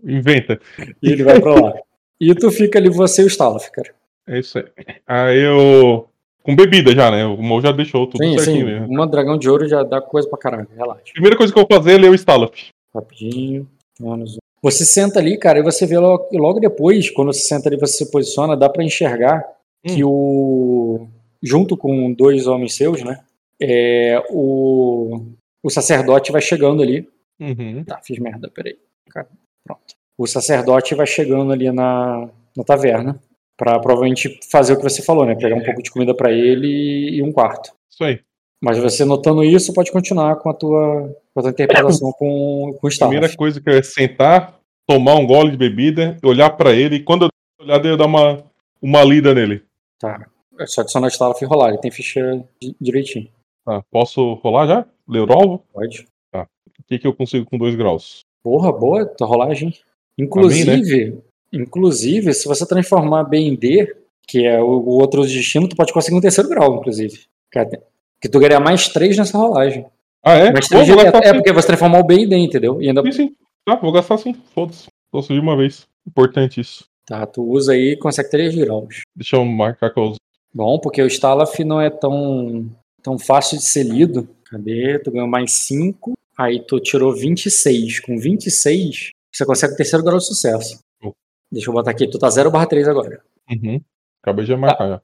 Inventa. 0.05 0.61
E 1.03 1.11
ele 1.11 1.25
vai 1.25 1.40
pra 1.40 1.55
lá. 1.55 1.75
E 2.21 2.35
tu 2.35 2.51
fica 2.51 2.79
ali, 2.79 2.88
você 2.88 3.23
e 3.23 3.25
o 3.25 3.29
Stalaf, 3.29 3.69
cara. 3.71 3.90
É 4.29 4.38
isso 4.38 4.59
aí. 4.59 4.64
Aí 5.07 5.38
eu. 5.40 6.09
Com 6.42 6.55
bebida 6.55 6.92
já, 6.95 7.11
né? 7.11 7.25
O 7.27 7.37
Mo 7.42 7.61
já 7.61 7.73
deixou 7.73 8.07
tudo 8.07 8.23
Sim, 8.25 8.38
sim. 8.38 8.45
certinho 8.45 8.66
mesmo. 8.66 8.87
Uma 8.87 9.07
dragão 9.07 9.37
de 9.37 9.51
ouro 9.51 9.69
já 9.69 9.83
dá 9.83 10.01
coisa 10.01 10.29
pra 10.29 10.38
caralho. 10.38 10.69
Relaxa. 10.77 11.03
Primeira 11.12 11.37
coisa 11.37 11.53
que 11.53 11.59
eu 11.59 11.66
vou 11.69 11.77
fazer 11.79 11.95
é 11.95 11.99
ler 11.99 12.11
o 12.11 12.14
Stalaf. 12.14 12.55
Rapidinho. 12.95 13.69
Vamos- 13.99 14.38
Você 14.66 14.85
senta 14.85 15.20
ali, 15.20 15.38
cara, 15.38 15.61
e 15.61 15.62
você 15.62 15.87
vê 15.87 15.96
logo, 15.96 16.29
logo 16.37 16.59
depois, 16.59 17.09
quando 17.09 17.33
você 17.33 17.42
senta 17.42 17.68
ali, 17.68 17.79
você 17.79 18.05
se 18.05 18.11
posiciona, 18.11 18.57
dá 18.57 18.68
pra 18.68 18.83
enxergar 18.83 19.44
que 19.87 20.02
o. 20.02 21.07
Junto 21.40 21.76
com 21.76 22.12
dois 22.12 22.48
homens 22.48 22.74
seus, 22.74 23.05
né? 23.05 23.22
É, 23.62 24.20
o, 24.29 25.22
o 25.62 25.70
sacerdote 25.70 26.33
vai 26.33 26.40
chegando 26.40 26.83
ali. 26.83 27.09
Uhum. 27.38 27.85
Tá, 27.85 28.00
fiz 28.02 28.18
merda, 28.18 28.50
peraí. 28.50 28.76
Cara, 29.09 29.29
pronto. 29.64 29.94
O 30.18 30.26
sacerdote 30.26 30.96
vai 30.96 31.07
chegando 31.07 31.52
ali 31.52 31.70
na, 31.70 32.29
na 32.57 32.64
taverna 32.64 33.20
pra 33.57 33.79
provavelmente 33.79 34.40
fazer 34.50 34.72
o 34.72 34.76
que 34.76 34.83
você 34.83 35.00
falou, 35.00 35.24
né? 35.24 35.37
Pegar 35.37 35.55
um 35.55 35.62
pouco 35.62 35.81
de 35.81 35.92
comida 35.92 36.12
pra 36.12 36.33
ele 36.33 37.11
e 37.11 37.22
um 37.22 37.31
quarto. 37.31 37.72
Isso 37.88 38.02
aí. 38.02 38.20
Mas 38.66 38.79
você 38.79 39.05
notando 39.05 39.44
isso, 39.44 39.72
pode 39.72 39.92
continuar 39.92 40.35
com 40.37 40.50
a 40.50 40.52
tua, 40.52 41.16
com 41.33 41.38
a 41.38 41.42
tua 41.44 41.50
interpretação 41.52 42.11
com, 42.11 42.76
com 42.81 42.87
o 42.87 42.90
Staff. 42.90 43.09
Primeira 43.11 43.37
coisa 43.37 43.61
que 43.61 43.70
eu 43.70 43.74
é 43.74 43.83
sentar, 43.83 44.59
tomar 44.85 45.14
um 45.14 45.24
gole 45.24 45.52
de 45.52 45.57
bebida, 45.57 46.16
olhar 46.20 46.50
pra 46.50 46.72
ele 46.74 46.96
e 46.96 47.02
quando 47.05 47.26
eu 47.26 47.31
olhar 47.64 47.85
eu 47.87 47.96
dar 47.96 48.07
uma, 48.07 48.42
uma 48.83 49.05
lida 49.05 49.33
nele. 49.33 49.62
Tá. 50.00 50.26
É 50.59 50.66
só 50.66 50.81
adicionar 50.81 51.07
Staff 51.07 51.44
e 51.44 51.46
rolar. 51.46 51.68
Ele 51.68 51.79
tem 51.79 51.92
ficha 51.92 52.44
di- 52.61 52.74
direitinho. 52.81 53.29
Tá, 53.64 53.85
posso 53.88 54.35
rolar 54.42 54.66
já? 54.66 54.85
Ler 55.09 55.20
o 55.20 55.33
alvo? 55.33 55.62
Pode. 55.72 56.05
O 56.35 56.83
que, 56.88 56.98
que 56.98 57.07
eu 57.07 57.14
consigo 57.14 57.46
com 57.46 57.57
dois 57.57 57.76
graus? 57.76 58.20
Porra, 58.42 58.72
boa 58.72 59.07
tua 59.07 59.29
rolagem. 59.29 59.68
né? 59.68 59.74
Inclusive, 60.18 61.18
inclusive, 61.52 62.35
se 62.35 62.48
você 62.48 62.66
transformar 62.66 63.22
B 63.24 63.38
em 63.38 63.55
D, 63.55 63.94
que 64.26 64.44
é 64.44 64.61
o, 64.61 64.66
o 64.66 65.00
outro 65.00 65.22
destino, 65.22 65.68
tu 65.68 65.76
pode 65.76 65.92
conseguir 65.92 66.16
um 66.16 66.20
terceiro 66.20 66.48
grau, 66.48 66.76
inclusive. 66.76 67.20
Cara, 67.50 67.81
Que 68.27 68.33
tu 68.33 68.41
ganharia 68.41 68.59
mais 68.59 68.89
três 68.89 69.17
nessa 69.17 69.39
rolagem. 69.39 69.87
Ah, 70.25 70.33
é? 70.35 70.51
Mais 70.53 70.67
Pô, 70.69 70.75
três 70.75 70.89
vou 70.89 70.97
de- 70.97 71.05
gastar 71.05 71.21
é 71.25 71.29
sim. 71.29 71.35
porque 71.35 71.53
você 71.53 71.67
transformar 71.69 72.01
o 72.01 72.05
B 72.05 72.15
em 72.17 72.29
D, 72.29 72.37
entendeu? 72.37 72.83
E 72.83 72.89
ainda 72.89 73.01
Sim, 73.03 73.12
sim. 73.12 73.37
Tá, 73.65 73.77
vou 73.77 73.93
gastar 73.93 74.19
sim. 74.19 74.35
Foda-se. 74.53 74.87
Posso 75.12 75.33
de 75.33 75.39
uma 75.39 75.57
vez. 75.57 75.87
Importante 76.05 76.61
isso. 76.61 76.85
Tá, 77.07 77.25
tu 77.25 77.45
usa 77.45 77.73
aí 77.73 77.93
e 77.93 77.97
consegue 77.97 78.29
3 78.29 78.53
graus. 78.57 79.03
Deixa 79.15 79.37
eu 79.37 79.45
marcar 79.45 79.91
que 79.95 80.01
eu 80.01 80.03
uso. 80.07 80.17
Bom, 80.53 80.77
porque 80.81 81.01
o 81.01 81.07
Stalaf 81.07 81.57
não 81.61 81.81
é 81.81 81.89
tão, 81.89 82.69
tão 83.01 83.17
fácil 83.17 83.59
de 83.59 83.62
ser 83.65 83.85
lido. 83.85 84.29
Cadê? 84.51 84.99
Tu 84.99 85.12
ganhou 85.12 85.29
mais 85.29 85.53
5. 85.53 86.15
Aí 86.37 86.59
tu 86.67 86.81
tirou 86.81 87.15
26. 87.15 88.01
Com 88.01 88.19
26, 88.19 89.11
você 89.33 89.47
consegue 89.47 89.75
o 89.75 89.77
terceiro 89.77 90.05
grau 90.05 90.19
de 90.19 90.27
sucesso. 90.27 90.81
Oh. 91.01 91.12
Deixa 91.53 91.71
eu 91.71 91.75
botar 91.75 91.93
aqui. 91.93 92.09
Tu 92.11 92.19
tá 92.19 92.29
0 92.29 92.51
barra 92.51 92.67
3 92.67 92.89
agora. 92.89 93.23
Uhum. 93.49 93.81
Acabei 94.21 94.45
de 94.45 94.57
marcar 94.57 94.89
já. 94.89 95.03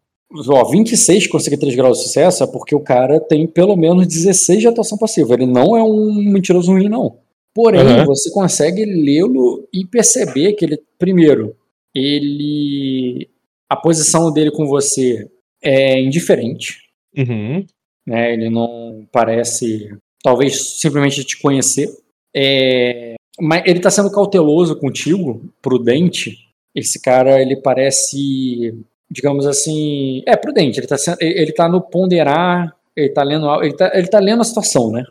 Ó, 0.49 0.71
26 0.71 1.27
conseguir 1.27 1.59
3 1.59 1.75
graus 1.75 1.99
de 1.99 2.05
sucesso 2.05 2.43
é 2.43 2.47
porque 2.47 2.75
o 2.75 2.81
cara 2.81 3.21
tem 3.21 3.47
pelo 3.47 3.77
menos 3.77 4.07
16 4.07 4.61
de 4.61 4.69
atuação 4.69 4.97
passiva. 4.97 5.35
Ele 5.35 5.47
não 5.47 5.77
é 5.77 5.83
um 5.83 6.15
mentiroso 6.15 6.73
ruim, 6.73 6.89
não. 6.89 7.19
Porém, 7.55 7.81
Aham. 7.81 8.07
você 8.07 8.31
consegue 8.31 8.85
lê-lo 8.85 9.69
e 9.73 9.85
perceber 9.85 10.55
que 10.55 10.65
ele, 10.65 10.79
primeiro, 10.99 11.55
ele. 11.95 13.29
A 13.69 13.77
posição 13.77 14.33
dele 14.33 14.51
com 14.51 14.67
você 14.67 15.31
é 15.63 16.01
indiferente. 16.01 16.79
Uhum. 17.17 17.65
né? 18.07 18.33
Ele 18.33 18.49
não 18.49 19.07
parece, 19.13 19.95
talvez 20.23 20.81
simplesmente 20.81 21.25
te 21.25 21.41
conhecer. 21.41 21.89
É, 22.35 23.15
mas 23.41 23.63
ele 23.67 23.79
está 23.79 23.91
sendo 23.91 24.11
cauteloso 24.11 24.79
contigo, 24.79 25.53
prudente. 25.61 26.39
Esse 26.75 27.01
cara, 27.01 27.41
ele 27.41 27.57
parece, 27.57 28.75
digamos 29.13 29.47
assim, 29.47 30.23
é 30.27 30.37
prudente. 30.37 30.81
Ele 30.81 30.87
está 30.87 31.17
ele 31.21 31.53
tá 31.53 31.69
no 31.69 31.83
ponderar, 31.83 32.75
ele 32.97 33.09
está 33.09 33.23
lendo, 33.23 33.63
ele 33.63 33.77
tá, 33.77 33.91
ele 33.95 34.09
tá 34.09 34.19
lendo 34.19 34.41
a 34.41 34.45
situação, 34.45 34.91
né? 34.91 35.05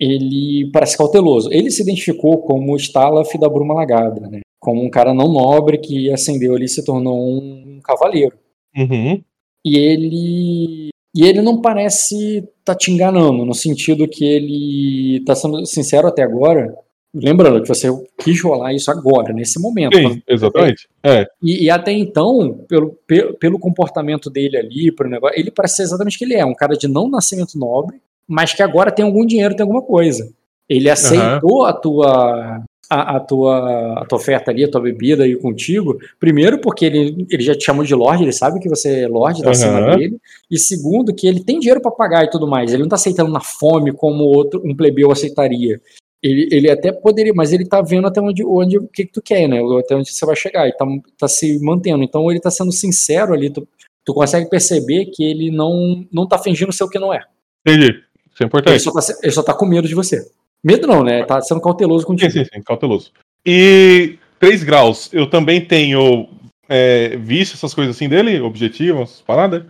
Ele 0.00 0.70
parece 0.72 0.96
cauteloso. 0.96 1.52
Ele 1.52 1.70
se 1.70 1.82
identificou 1.82 2.38
como 2.38 2.72
o 2.72 2.76
Stalaf 2.76 3.32
da 3.38 3.48
Bruma 3.48 3.74
Lagada, 3.74 4.28
né? 4.28 4.40
Como 4.58 4.82
um 4.82 4.90
cara 4.90 5.12
não 5.12 5.28
nobre 5.28 5.78
que 5.78 6.10
ascendeu 6.10 6.54
ali 6.54 6.64
e 6.64 6.68
se 6.68 6.84
tornou 6.84 7.16
um 7.16 7.80
cavaleiro. 7.84 8.36
Uhum. 8.76 9.22
E 9.64 9.76
ele. 9.76 10.88
E 11.14 11.26
ele 11.26 11.42
não 11.42 11.60
parece 11.60 12.48
tá 12.64 12.74
te 12.74 12.90
enganando, 12.90 13.44
no 13.44 13.54
sentido 13.54 14.08
que 14.08 14.24
ele 14.24 15.22
tá 15.26 15.34
sendo 15.34 15.64
sincero 15.66 16.08
até 16.08 16.22
agora. 16.22 16.74
Lembrando 17.14 17.60
que 17.60 17.68
você 17.68 17.88
quis 18.18 18.40
rolar 18.40 18.72
isso 18.72 18.90
agora, 18.90 19.34
nesse 19.34 19.60
momento. 19.60 19.96
Sim, 19.96 20.22
exatamente. 20.26 20.88
É. 21.02 21.26
E, 21.42 21.64
e 21.64 21.70
até 21.70 21.92
então, 21.92 22.64
pelo, 22.66 22.96
pelo, 23.06 23.34
pelo 23.34 23.58
comportamento 23.58 24.30
dele 24.30 24.56
ali, 24.56 24.90
pelo 24.90 25.10
negócio, 25.10 25.38
ele 25.38 25.50
parece 25.50 25.76
ser 25.76 25.82
exatamente 25.82 26.16
o 26.16 26.18
que 26.18 26.24
ele 26.24 26.34
é, 26.34 26.44
um 26.44 26.54
cara 26.54 26.74
de 26.74 26.88
não 26.88 27.10
nascimento 27.10 27.58
nobre, 27.58 28.00
mas 28.26 28.54
que 28.54 28.62
agora 28.62 28.90
tem 28.90 29.04
algum 29.04 29.26
dinheiro, 29.26 29.54
tem 29.54 29.62
alguma 29.62 29.82
coisa. 29.82 30.32
Ele 30.66 30.88
aceitou 30.88 31.66
a 31.66 31.72
tua 31.74 32.62
a, 32.88 33.16
a 33.16 33.20
tua 33.20 34.00
a 34.00 34.06
tua 34.06 34.18
oferta 34.18 34.50
ali, 34.50 34.64
a 34.64 34.70
tua 34.70 34.80
bebida 34.80 35.24
aí 35.24 35.36
contigo, 35.36 35.98
primeiro 36.18 36.58
porque 36.60 36.86
ele, 36.86 37.26
ele 37.30 37.42
já 37.42 37.54
te 37.54 37.64
chamou 37.64 37.84
de 37.84 37.94
Lorde, 37.94 38.22
ele 38.22 38.32
sabe 38.32 38.58
que 38.58 38.68
você 38.68 39.02
é 39.02 39.08
Lorde, 39.08 39.42
tá 39.42 39.50
acima 39.50 39.80
Aham. 39.80 39.96
dele, 39.96 40.18
e 40.50 40.58
segundo 40.58 41.14
que 41.14 41.26
ele 41.26 41.44
tem 41.44 41.58
dinheiro 41.58 41.80
pra 41.80 41.90
pagar 41.90 42.24
e 42.24 42.30
tudo 42.30 42.46
mais, 42.46 42.72
ele 42.72 42.82
não 42.82 42.88
tá 42.88 42.96
aceitando 42.96 43.30
na 43.30 43.40
fome 43.40 43.92
como 43.92 44.24
outro 44.24 44.62
um 44.64 44.74
plebeu 44.74 45.10
aceitaria. 45.10 45.80
Ele, 46.22 46.48
ele 46.52 46.70
até 46.70 46.92
poderia, 46.92 47.32
mas 47.34 47.52
ele 47.52 47.66
tá 47.66 47.82
vendo 47.82 48.06
até 48.06 48.20
onde, 48.20 48.44
onde 48.44 48.78
o 48.78 48.86
que, 48.86 49.06
que 49.06 49.12
tu 49.12 49.20
quer, 49.20 49.48
né? 49.48 49.60
Até 49.80 49.96
onde 49.96 50.12
você 50.12 50.24
vai 50.24 50.36
chegar, 50.36 50.68
e 50.68 50.72
tá, 50.72 50.86
tá 51.18 51.26
se 51.26 51.58
mantendo. 51.60 52.04
Então 52.04 52.30
ele 52.30 52.40
tá 52.40 52.50
sendo 52.50 52.70
sincero 52.70 53.34
ali, 53.34 53.50
tu, 53.50 53.66
tu 54.04 54.14
consegue 54.14 54.48
perceber 54.48 55.06
que 55.06 55.24
ele 55.24 55.50
não, 55.50 56.06
não 56.12 56.26
tá 56.26 56.38
fingindo 56.38 56.72
ser 56.72 56.84
o 56.84 56.88
que 56.88 56.98
não 56.98 57.12
é. 57.12 57.24
Entendi. 57.66 58.02
Isso 58.32 58.42
é 58.42 58.44
Ele 58.44 58.46
importante. 58.46 58.80
só, 58.80 58.92
tá, 58.92 59.00
ele 59.22 59.32
só 59.32 59.42
tá 59.42 59.52
com 59.52 59.66
medo 59.66 59.88
de 59.88 59.94
você. 59.94 60.24
Medo 60.64 60.86
não, 60.86 61.02
né? 61.02 61.24
Tá 61.24 61.40
sendo 61.40 61.60
cauteloso 61.60 62.02
Sim, 62.02 62.06
contigo. 62.06 62.30
sim, 62.30 62.44
sim, 62.44 62.62
cauteloso. 62.62 63.10
E 63.44 64.16
3 64.38 64.62
graus, 64.62 65.10
eu 65.12 65.28
também 65.28 65.60
tenho 65.64 66.28
é, 66.68 67.16
visto 67.16 67.54
essas 67.54 67.74
coisas 67.74 67.96
assim 67.96 68.08
dele, 68.08 68.40
objetivos, 68.40 69.22
paradas. 69.26 69.64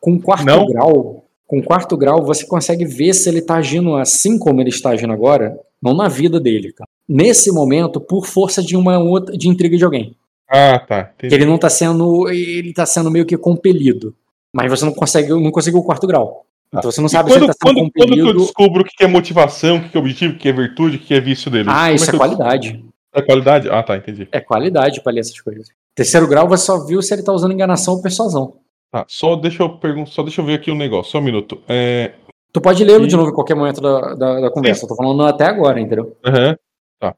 Com 0.00 0.20
quarto 0.20 0.44
Não? 0.44 0.66
grau, 0.66 1.24
com 1.46 1.62
quarto 1.62 1.96
grau, 1.96 2.24
você 2.24 2.46
consegue 2.46 2.84
ver 2.84 3.12
se 3.14 3.28
ele 3.28 3.42
tá 3.42 3.56
agindo 3.56 3.96
assim 3.96 4.38
como 4.38 4.60
ele 4.60 4.70
está 4.70 4.90
agindo 4.90 5.12
agora, 5.12 5.58
não 5.84 5.94
na 5.94 6.08
vida 6.08 6.40
dele, 6.40 6.72
tá? 6.72 6.84
Nesse 7.06 7.52
momento, 7.52 8.00
por 8.00 8.26
força 8.26 8.62
de 8.62 8.74
uma 8.76 8.98
outra 8.98 9.36
de 9.36 9.48
intriga 9.48 9.76
de 9.76 9.84
alguém. 9.84 10.16
Ah, 10.48 10.78
tá. 10.78 11.12
Entendi. 11.16 11.34
ele 11.34 11.44
não 11.44 11.58
tá 11.58 11.68
sendo, 11.68 12.28
ele 12.30 12.72
tá 12.72 12.86
sendo 12.86 13.10
meio 13.10 13.26
que 13.26 13.36
compelido. 13.36 14.14
Mas 14.54 14.70
você 14.70 14.84
não 14.84 14.92
consegue, 14.92 15.28
não 15.30 15.50
conseguiu 15.50 15.80
o 15.80 15.84
quarto 15.84 16.06
grau. 16.06 16.44
Então 16.76 16.90
você 16.90 17.00
não 17.00 17.08
sabe 17.08 17.30
se 17.30 17.36
quando, 17.36 17.44
ele 17.44 17.52
tá 17.52 17.68
sendo 17.68 17.74
quando, 17.78 17.92
quando 17.92 17.92
que 17.92 18.00
eu 18.20 18.24
compelido. 18.24 18.38
descubro 18.44 18.82
o 18.82 18.84
que 18.84 19.04
é 19.04 19.06
motivação, 19.06 19.76
o 19.76 19.88
que 19.88 19.96
é 19.96 20.00
objetivo, 20.00 20.34
o 20.34 20.38
que 20.38 20.48
é 20.48 20.52
virtude, 20.52 20.96
o 20.96 21.00
que 21.00 21.14
é 21.14 21.20
vício 21.20 21.50
dele? 21.50 21.68
Ah, 21.70 21.84
Como 21.84 21.94
isso 21.96 22.10
é 22.10 22.14
eu- 22.14 22.18
qualidade. 22.18 22.84
É 23.14 23.22
qualidade? 23.22 23.68
Ah, 23.70 23.82
tá, 23.82 23.96
entendi. 23.96 24.26
É 24.32 24.40
qualidade 24.40 25.00
pra 25.02 25.12
ler 25.12 25.20
essas 25.20 25.40
coisas. 25.40 25.68
Terceiro 25.94 26.26
grau, 26.26 26.48
você 26.48 26.64
só 26.64 26.84
viu 26.84 27.00
se 27.00 27.14
ele 27.14 27.22
tá 27.22 27.32
usando 27.32 27.52
enganação 27.52 27.94
ou 27.94 28.02
persuasão. 28.02 28.54
Tá, 28.90 29.04
só 29.08 29.36
deixa 29.36 29.62
eu 29.62 29.68
perguntar, 29.70 30.10
só 30.10 30.22
deixa 30.22 30.40
eu 30.40 30.44
ver 30.44 30.54
aqui 30.54 30.70
um 30.70 30.74
negócio, 30.76 31.12
só 31.12 31.18
um 31.18 31.22
minuto. 31.22 31.60
É, 31.68 32.12
Tu 32.54 32.60
pode 32.60 32.84
lê-lo 32.84 33.04
E- 33.04 33.08
de 33.08 33.16
novo 33.16 33.30
em 33.30 33.34
qualquer 33.34 33.56
momento 33.56 33.80
da, 33.80 34.14
da, 34.14 34.40
da 34.42 34.50
conversa. 34.50 34.84
Eu 34.84 34.88
tô 34.88 34.94
falando 34.94 35.24
até 35.24 35.44
agora, 35.44 35.80
entendeu? 35.80 36.16
Aham. 36.24 36.56
Tá. 37.00 37.14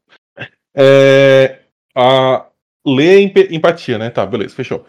É, 0.74 1.59
a, 1.95 2.47
ler 2.87 3.20
emp- 3.20 3.53
empatia, 3.53 3.99
né? 3.99 4.09
Tá, 4.09 4.24
beleza, 4.24 4.55
fechou. 4.55 4.84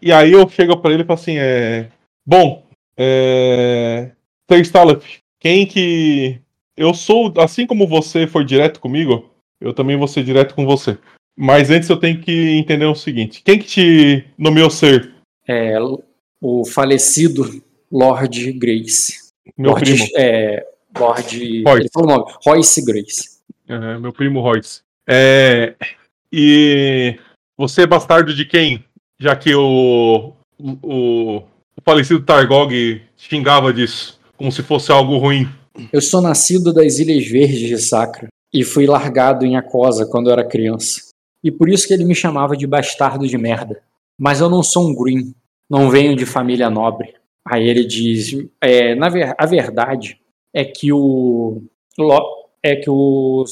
E 0.00 0.10
aí 0.10 0.32
eu 0.32 0.48
chego 0.48 0.76
pra 0.78 0.90
ele 0.92 1.02
e 1.02 1.06
falo 1.06 1.20
assim: 1.20 1.36
é, 1.38 1.88
Bom, 2.26 2.64
é, 2.96 4.10
Stalaf, 4.50 5.04
quem 5.38 5.66
que. 5.66 6.40
eu 6.76 6.94
sou, 6.94 7.32
assim 7.36 7.66
como 7.66 7.86
você 7.86 8.26
foi 8.26 8.44
direto 8.44 8.80
comigo, 8.80 9.28
eu 9.60 9.74
também 9.74 9.96
vou 9.98 10.08
ser 10.08 10.24
direto 10.24 10.54
com 10.54 10.64
você. 10.64 10.98
Mas 11.36 11.70
antes 11.70 11.88
eu 11.90 11.98
tenho 11.98 12.20
que 12.22 12.32
entender 12.58 12.86
o 12.86 12.94
seguinte: 12.94 13.42
quem 13.44 13.58
que 13.58 13.66
te 13.66 14.24
nomeou 14.38 14.70
ser? 14.70 15.12
É, 15.46 15.76
o 16.40 16.64
falecido 16.64 17.62
Lord 17.92 18.52
Grace. 18.52 19.29
Meu 19.56 19.70
Lord, 19.70 19.90
primo. 19.90 20.08
É, 20.16 20.66
Lord. 20.98 21.62
Royce. 21.64 21.80
Ele 21.80 21.90
falou 21.92 22.08
o 22.08 22.18
nome. 22.18 22.32
Royce 22.44 22.84
Grace. 22.84 23.40
Aham, 23.68 24.00
meu 24.00 24.12
primo 24.12 24.40
Royce. 24.40 24.82
É, 25.08 25.74
e 26.32 27.18
você 27.56 27.82
é 27.82 27.86
bastardo 27.86 28.34
de 28.34 28.44
quem? 28.44 28.84
Já 29.18 29.36
que 29.36 29.54
o, 29.54 30.32
o, 30.58 31.36
o 31.36 31.44
falecido 31.84 32.22
Targog 32.22 33.02
xingava 33.16 33.72
disso, 33.72 34.18
como 34.36 34.50
se 34.50 34.62
fosse 34.62 34.90
algo 34.90 35.18
ruim. 35.18 35.48
Eu 35.92 36.00
sou 36.00 36.20
nascido 36.20 36.72
das 36.72 36.98
Ilhas 36.98 37.26
Verdes 37.26 37.60
de 37.60 37.78
Sacra 37.78 38.28
e 38.52 38.64
fui 38.64 38.86
largado 38.86 39.44
em 39.44 39.56
Acosa 39.56 40.06
quando 40.06 40.28
eu 40.28 40.32
era 40.32 40.44
criança. 40.46 41.10
E 41.42 41.50
por 41.50 41.68
isso 41.68 41.86
que 41.86 41.94
ele 41.94 42.04
me 42.04 42.14
chamava 42.14 42.56
de 42.56 42.66
bastardo 42.66 43.26
de 43.26 43.38
merda. 43.38 43.82
Mas 44.18 44.40
eu 44.40 44.50
não 44.50 44.62
sou 44.62 44.88
um 44.88 44.94
Green, 44.94 45.34
não 45.68 45.90
venho 45.90 46.14
de 46.14 46.26
família 46.26 46.68
nobre. 46.68 47.14
Aí 47.46 47.68
ele 47.68 47.84
diz, 47.84 48.36
é, 48.60 48.94
na 48.94 49.08
ver, 49.08 49.34
a 49.36 49.46
verdade 49.46 50.20
é 50.52 50.64
que 50.64 50.92
o 50.92 51.62
é 52.62 52.76
que 52.76 52.90
o. 52.90 53.44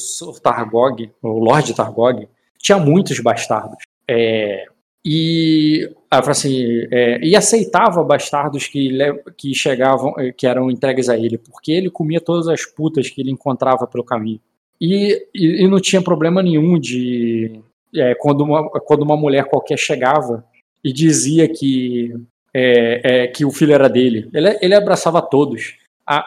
Targog, 0.43 1.11
o 1.21 1.39
Lord 1.39 1.73
Targog, 1.73 2.27
tinha 2.57 2.77
muitos 2.77 3.19
bastardos. 3.19 3.83
É, 4.07 4.65
e, 5.03 5.89
assim, 6.11 6.87
é, 6.91 7.19
e 7.25 7.35
aceitava 7.35 8.03
bastardos 8.03 8.67
que, 8.67 8.97
que 9.37 9.53
chegavam, 9.55 10.13
eh, 10.17 10.31
que 10.31 10.45
eram 10.45 10.69
entregues 10.69 11.09
a 11.09 11.17
ele, 11.17 11.37
porque 11.37 11.71
ele 11.71 11.89
comia 11.89 12.19
todas 12.19 12.47
as 12.47 12.65
putas 12.65 13.09
que 13.09 13.21
ele 13.21 13.31
encontrava 13.31 13.87
pelo 13.87 14.03
caminho. 14.03 14.39
E, 14.79 15.27
e, 15.33 15.63
e 15.63 15.67
não 15.67 15.79
tinha 15.79 16.01
problema 16.01 16.43
nenhum 16.43 16.79
de 16.79 17.61
é, 17.95 18.13
quando, 18.15 18.41
uma, 18.43 18.69
quando 18.69 19.03
uma 19.03 19.17
mulher 19.17 19.45
qualquer 19.45 19.77
chegava 19.77 20.45
e 20.83 20.93
dizia 20.93 21.47
que 21.47 22.13
é, 22.53 23.23
é, 23.23 23.27
que 23.27 23.45
o 23.45 23.51
filho 23.51 23.73
era 23.73 23.89
dele. 23.89 24.29
Ele, 24.33 24.57
ele 24.61 24.75
abraçava 24.75 25.21
todos. 25.21 25.75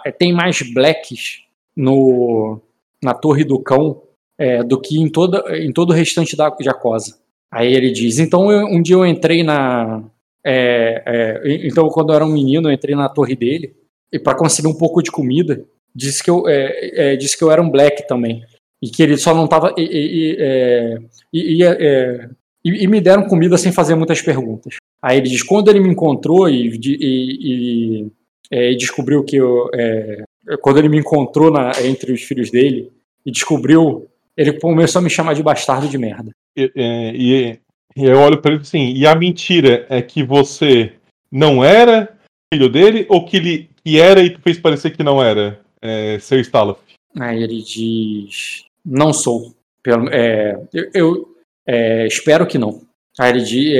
É, 0.04 0.10
tem 0.12 0.32
mais 0.32 0.60
blacks 0.72 1.42
no, 1.76 2.60
na 3.02 3.14
Torre 3.14 3.44
do 3.44 3.58
Cão 3.58 4.02
é, 4.38 4.62
do 4.62 4.80
que 4.80 4.98
em, 5.00 5.08
toda, 5.08 5.44
em 5.58 5.72
todo 5.72 5.90
o 5.90 5.94
restante 5.94 6.36
da 6.36 6.54
Jacosa. 6.60 7.18
Aí 7.50 7.72
ele 7.74 7.90
diz: 7.90 8.18
então 8.18 8.50
eu- 8.50 8.66
um 8.66 8.80
dia 8.82 8.94
eu 8.96 9.06
entrei 9.06 9.42
na. 9.42 10.02
é, 10.44 11.02
é, 11.44 11.66
então, 11.66 11.88
quando 11.88 12.10
eu 12.10 12.16
era 12.16 12.24
um 12.24 12.32
menino, 12.32 12.68
eu 12.68 12.72
entrei 12.72 12.94
na 12.94 13.08
torre 13.08 13.34
dele 13.36 13.74
e 14.12 14.18
para 14.18 14.34
conseguir 14.36 14.68
um 14.68 14.76
pouco 14.76 15.02
de 15.02 15.10
comida, 15.10 15.64
disse 15.94 16.22
que 16.22 16.30
eu, 16.30 16.44
disse 17.18 17.36
que 17.36 17.42
eu 17.44 17.50
era 17.50 17.60
um 17.62 17.70
black 17.70 18.06
também. 18.06 18.42
E 18.82 18.88
que 18.90 19.02
ele 19.02 19.16
só 19.16 19.32
não 19.34 19.46
tava. 19.46 19.74
E, 19.78 19.82
e- 19.82 20.98
e- 22.64 22.84
e 22.84 22.86
me 22.86 23.00
deram 23.00 23.26
comida 23.28 23.56
sem 23.56 23.72
fazer 23.72 23.94
muitas 23.94 24.20
perguntas. 24.20 24.76
Aí 25.02 25.18
ele 25.18 25.28
diz: 25.28 25.42
quando 25.42 25.68
ele 25.68 25.80
me 25.80 25.88
encontrou 25.88 26.48
e, 26.48 26.68
e- 26.68 27.38
e, 28.02 28.06
é, 28.50 28.70
e 28.72 28.76
descobriu 28.76 29.24
que 29.24 29.36
eu. 29.36 29.68
é, 29.74 30.24
quando 30.60 30.78
ele 30.78 30.88
me 30.88 30.98
encontrou 30.98 31.50
na- 31.50 31.72
entre 31.84 32.12
os 32.12 32.22
filhos 32.22 32.50
dele 32.50 32.90
e 33.26 33.30
descobriu, 33.30 34.08
ele 34.36 34.52
começou 34.58 35.00
a 35.00 35.02
me 35.02 35.10
chamar 35.10 35.34
de 35.34 35.42
bastardo 35.42 35.88
de 35.88 35.98
merda. 35.98 36.30
E, 36.56 36.70
é, 36.76 37.58
eu 37.96 38.18
olho 38.18 38.40
pra 38.40 38.52
ele 38.52 38.60
assim, 38.62 38.92
e 38.92 39.06
a 39.06 39.14
mentira 39.14 39.86
é 39.88 40.00
que 40.02 40.22
você 40.22 40.92
não 41.30 41.62
era 41.64 42.16
filho 42.52 42.68
dele, 42.68 43.06
ou 43.08 43.24
que 43.24 43.36
ele 43.36 43.70
que 43.84 43.98
era 44.00 44.22
e 44.22 44.30
tu 44.30 44.40
fez 44.40 44.58
parecer 44.58 44.90
que 44.96 45.02
não 45.02 45.22
era 45.22 45.60
é, 45.80 46.18
ser 46.18 46.40
Staloff? 46.40 46.80
Aí 47.18 47.42
ele 47.42 47.60
diz: 47.62 48.64
Não 48.84 49.12
sou. 49.12 49.54
Pelo, 49.82 50.08
é, 50.10 50.56
eu 50.72 50.90
eu, 50.94 52.06
espero 52.06 52.46
que 52.46 52.58
não. 52.58 52.82
Aí 53.18 53.30
ele 53.30 53.40
diz: 53.42 53.72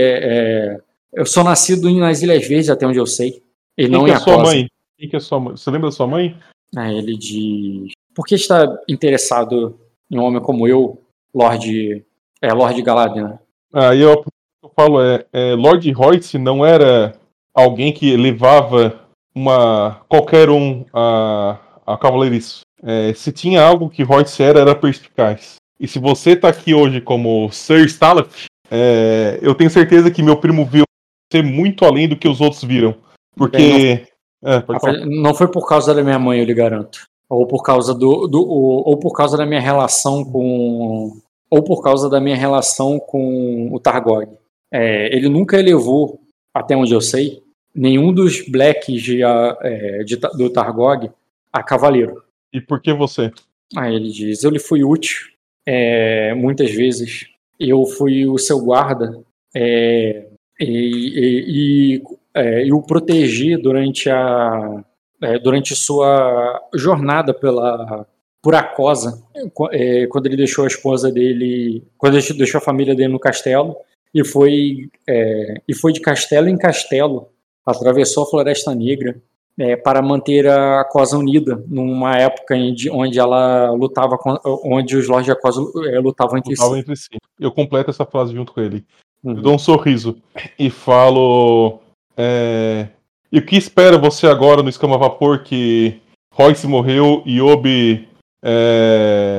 Eu 1.13 1.27
sou 1.27 1.45
nascido 1.45 1.91
nas 1.91 2.23
Ilhas 2.23 2.47
Verdes, 2.47 2.71
até 2.71 2.87
onde 2.87 2.99
eu 2.99 3.07
sei. 3.07 3.43
E 3.77 3.83
Quem 3.83 3.89
não 3.89 4.05
que 4.05 4.11
em 4.11 4.15
é 4.15 4.19
sua 4.19 4.39
mãe? 4.39 4.69
Quem 4.99 5.09
que 5.09 5.17
é 5.17 5.21
sua 5.21 5.41
mãe? 5.41 5.57
Você 5.57 5.71
lembra 5.71 5.89
da 5.89 5.97
sua 5.97 6.07
mãe? 6.07 6.37
Aí 6.77 6.97
ele 6.97 7.17
diz: 7.17 7.93
Por 8.15 8.25
que 8.25 8.35
está 8.35 8.65
interessado 8.89 9.79
em 10.11 10.19
um 10.19 10.23
homem 10.23 10.41
como 10.41 10.67
eu, 10.67 11.03
Lord, 11.35 12.05
é, 12.41 12.53
Lord 12.53 12.81
Galadriel? 12.83 13.39
Aí 13.73 14.01
eu, 14.01 14.25
eu 14.63 14.71
falo, 14.75 15.03
é, 15.03 15.27
é, 15.33 15.55
Lord 15.55 15.91
Royce 15.93 16.39
não 16.39 16.65
era 16.65 17.15
alguém 17.55 17.93
que 17.93 18.17
levava 18.17 19.01
uma 19.35 20.03
qualquer 20.09 20.51
um 20.51 20.85
a, 20.93 21.59
a 21.87 21.97
cavaleiriço. 21.97 22.61
É, 22.83 23.13
se 23.15 23.33
tinha 23.33 23.63
algo 23.63 23.89
que 23.89 24.03
Royce 24.03 24.43
era, 24.43 24.61
era 24.61 24.75
perspicaz. 24.75 25.57
E 25.79 25.87
se 25.87 25.99
você 25.99 26.37
tá 26.37 26.49
aqui 26.49 26.75
hoje 26.75 27.01
como 27.01 27.51
Sir 27.51 27.85
Staloff, 27.87 28.47
é, 28.71 29.39
eu 29.43 29.55
tenho 29.55 29.71
certeza 29.71 30.11
que 30.11 30.23
meu 30.23 30.37
primo 30.37 30.65
viu 30.65 30.85
você 31.33 31.43
muito 31.43 31.85
além 31.85 32.09
do 32.09 32.17
que 32.17 32.29
os 32.29 32.41
outros 32.41 32.63
viram. 32.65 32.95
Porque. 33.37 34.07
É, 34.45 34.61
pode 34.61 34.81
falar. 34.81 35.07
Não 35.07 35.35
foi 35.35 35.49
por 35.49 35.67
causa 35.69 35.95
da 35.95 36.03
minha 36.03 36.19
mãe, 36.19 36.39
eu 36.41 36.45
lhe 36.45 36.55
garanto. 36.55 37.05
Ou 37.29 37.47
por 37.47 37.63
causa 37.63 37.95
do, 37.95 38.27
do 38.27 38.41
ou, 38.47 38.89
ou 38.89 38.99
por 38.99 39.13
causa 39.13 39.37
da 39.37 39.47
minha 39.47 39.61
relação 39.61 40.25
com 40.25 41.17
ou 41.51 41.63
por 41.63 41.83
causa 41.83 42.09
da 42.09 42.21
minha 42.21 42.37
relação 42.37 42.99
com 42.99 43.69
o 43.73 43.79
Targog. 43.79 44.27
É, 44.73 45.15
ele 45.15 45.29
nunca 45.29 45.59
elevou, 45.59 46.19
até 46.55 46.75
onde 46.77 46.93
eu 46.95 47.01
sei, 47.01 47.43
nenhum 47.75 48.13
dos 48.13 48.41
blacks 48.49 49.03
de, 49.03 49.23
a- 49.23 49.59
é, 49.61 50.03
de 50.03 50.17
do 50.17 50.51
Targog 50.51 51.11
a 51.53 51.63
cavaleiro. 51.63 52.23
E 52.53 52.61
por 52.61 52.81
que 52.81 52.93
você? 52.93 53.31
Aí 53.77 53.95
ele 53.95 54.11
diz: 54.11 54.43
Eu 54.43 54.51
lhe 54.51 54.59
fui 54.59 54.83
útil 54.83 55.29
é, 55.67 56.35
muitas 56.35 56.71
vezes. 56.73 57.27
Eu 57.61 57.85
fui 57.87 58.27
o 58.27 58.39
seu 58.39 58.59
guarda 58.61 59.23
é, 59.55 60.27
e, 60.65 61.97
e- 61.97 62.03
é, 62.35 62.65
e 62.65 62.73
o 62.73 62.83
protegi 62.83 63.57
durante 63.57 64.09
a 64.11 64.83
é, 65.21 65.39
durante 65.39 65.75
sua 65.77 66.61
jornada 66.75 67.33
pela 67.35 68.07
por 68.43 68.55
Acosa, 68.57 69.23
é, 69.71 70.07
quando 70.09 70.27
ele 70.27 70.37
deixou 70.37 70.65
a 70.65 70.67
esposa 70.67 71.13
dele, 71.13 71.85
quando 71.97 72.17
ele 72.19 72.33
deixou 72.35 72.59
a 72.59 72.63
família 72.63 72.93
dele 72.95 73.13
no 73.13 73.21
castelo 73.21 73.77
e 74.13 74.25
foi 74.25 74.91
é, 75.09 75.55
e 75.69 75.75
foi 75.75 75.93
de 75.93 76.01
castelo 76.01 76.49
em 76.49 76.57
castelo, 76.57 77.29
atravessou 77.65 78.25
a 78.25 78.27
Floresta 78.31 78.75
Negra 78.75 79.15
é, 79.59 79.77
para 79.77 80.03
manter 80.03 80.49
a 80.49 80.81
Acosa 80.81 81.17
unida 81.17 81.63
numa 81.69 82.17
época 82.17 82.57
em 82.57 82.75
de- 82.75 82.91
onde 82.91 83.19
ela 83.21 83.71
lutava 83.71 84.19
com, 84.19 84.37
onde 84.65 84.97
os 84.97 85.07
Lords 85.07 85.27
de 85.27 85.31
Acosa 85.33 85.61
é, 85.91 86.01
lutavam 86.01 86.39
entre 86.39 86.51
Lutavam 86.53 86.75
si. 86.75 86.81
entre 86.81 86.97
si. 86.97 87.09
Eu 87.39 87.53
completo 87.53 87.91
essa 87.91 88.05
frase 88.07 88.33
junto 88.35 88.53
com 88.53 88.61
ele. 88.61 88.85
Uhum. 89.25 89.37
Eu 89.37 89.43
dou 89.43 89.55
um 89.55 89.59
sorriso 89.59 90.17
e 90.59 90.69
falo. 90.71 91.81
é, 92.17 92.89
E 93.31 93.39
o 93.39 93.47
que 93.47 93.57
espera 93.57 93.97
você 93.99 94.27
agora 94.27 94.63
no 94.63 94.69
escama 94.69 94.99
vapor 94.99 95.43
que 95.43 96.01
Royce 96.35 96.67
morreu 96.67 97.23
e 97.25 97.39
Yobi. 97.39 98.09
É... 98.45 99.39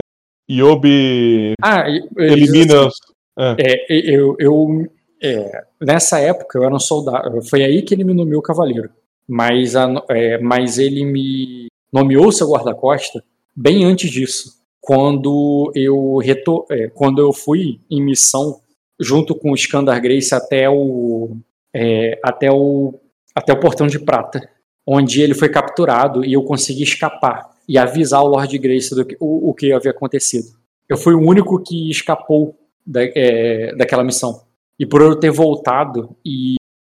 Yobi 0.49 1.53
Ah, 1.61 1.89
e- 1.89 2.07
elimina. 2.17 2.87
assim, 2.87 3.55
é, 3.57 3.85
eu, 3.89 4.35
eu 4.39 4.87
é, 5.21 5.63
nessa 5.81 6.19
época 6.19 6.57
eu 6.57 6.63
era 6.63 6.75
um 6.75 6.79
soldado. 6.79 7.41
Foi 7.43 7.63
aí 7.63 7.81
que 7.81 7.93
ele 7.93 8.03
me 8.03 8.13
nomeou 8.13 8.41
cavaleiro. 8.41 8.89
Mas, 9.27 9.75
a 9.75 9.89
é, 10.09 10.37
mas 10.37 10.77
ele 10.77 11.05
me 11.05 11.67
nomeou 11.91 12.31
seu 12.31 12.49
guarda-costa 12.49 13.23
bem 13.55 13.85
antes 13.85 14.11
disso, 14.11 14.59
quando 14.81 15.71
eu 15.75 16.17
reto, 16.17 16.65
é, 16.69 16.87
quando 16.89 17.19
eu 17.19 17.31
fui 17.31 17.79
em 17.89 18.01
missão 18.01 18.59
junto 19.03 19.35
com 19.35 19.51
o 19.51 19.55
Skandar 19.55 20.01
Grace 20.01 20.33
até 20.33 20.69
o 20.69 21.37
é, 21.73 22.19
até 22.23 22.51
o 22.51 22.99
até 23.35 23.51
o 23.51 23.59
portão 23.59 23.87
de 23.87 23.99
prata, 23.99 24.47
onde 24.85 25.21
ele 25.21 25.33
foi 25.33 25.49
capturado 25.49 26.23
e 26.23 26.33
eu 26.33 26.43
consegui 26.43 26.83
escapar 26.83 27.49
e 27.67 27.77
avisar 27.77 28.21
o 28.23 28.27
Lord 28.27 28.57
Grace 28.59 28.93
do 28.93 29.03
que, 29.05 29.17
o, 29.19 29.49
o 29.49 29.53
que 29.53 29.71
havia 29.71 29.91
acontecido. 29.91 30.55
Eu 30.87 30.97
fui 30.97 31.13
o 31.13 31.21
único 31.21 31.61
que 31.63 31.89
escapou 31.89 32.55
da, 32.85 33.01
é, 33.03 33.73
daquela 33.75 34.03
missão. 34.03 34.43
E 34.77 34.85
por 34.85 35.01
eu 35.01 35.15
ter 35.15 35.31
voltado 35.31 36.15
e, 36.23 36.55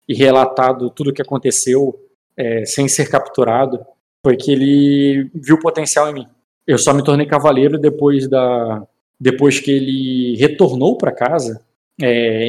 e 0.08 0.14
relatado 0.14 0.90
tudo 0.90 1.10
o 1.10 1.12
que 1.12 1.22
aconteceu 1.22 1.98
é, 2.36 2.64
sem 2.64 2.88
ser 2.88 3.08
capturado, 3.08 3.80
foi 4.24 4.36
que 4.36 4.50
ele 4.50 5.30
viu 5.34 5.58
potencial 5.58 6.10
em 6.10 6.14
mim. 6.14 6.26
Eu 6.66 6.78
só 6.78 6.92
me 6.92 7.04
tornei 7.04 7.26
cavaleiro 7.26 7.78
depois 7.78 8.28
da 8.28 8.86
depois 9.18 9.58
que 9.58 9.70
ele 9.70 10.36
retornou 10.36 10.98
para 10.98 11.10
casa 11.10 11.64
é, 12.00 12.48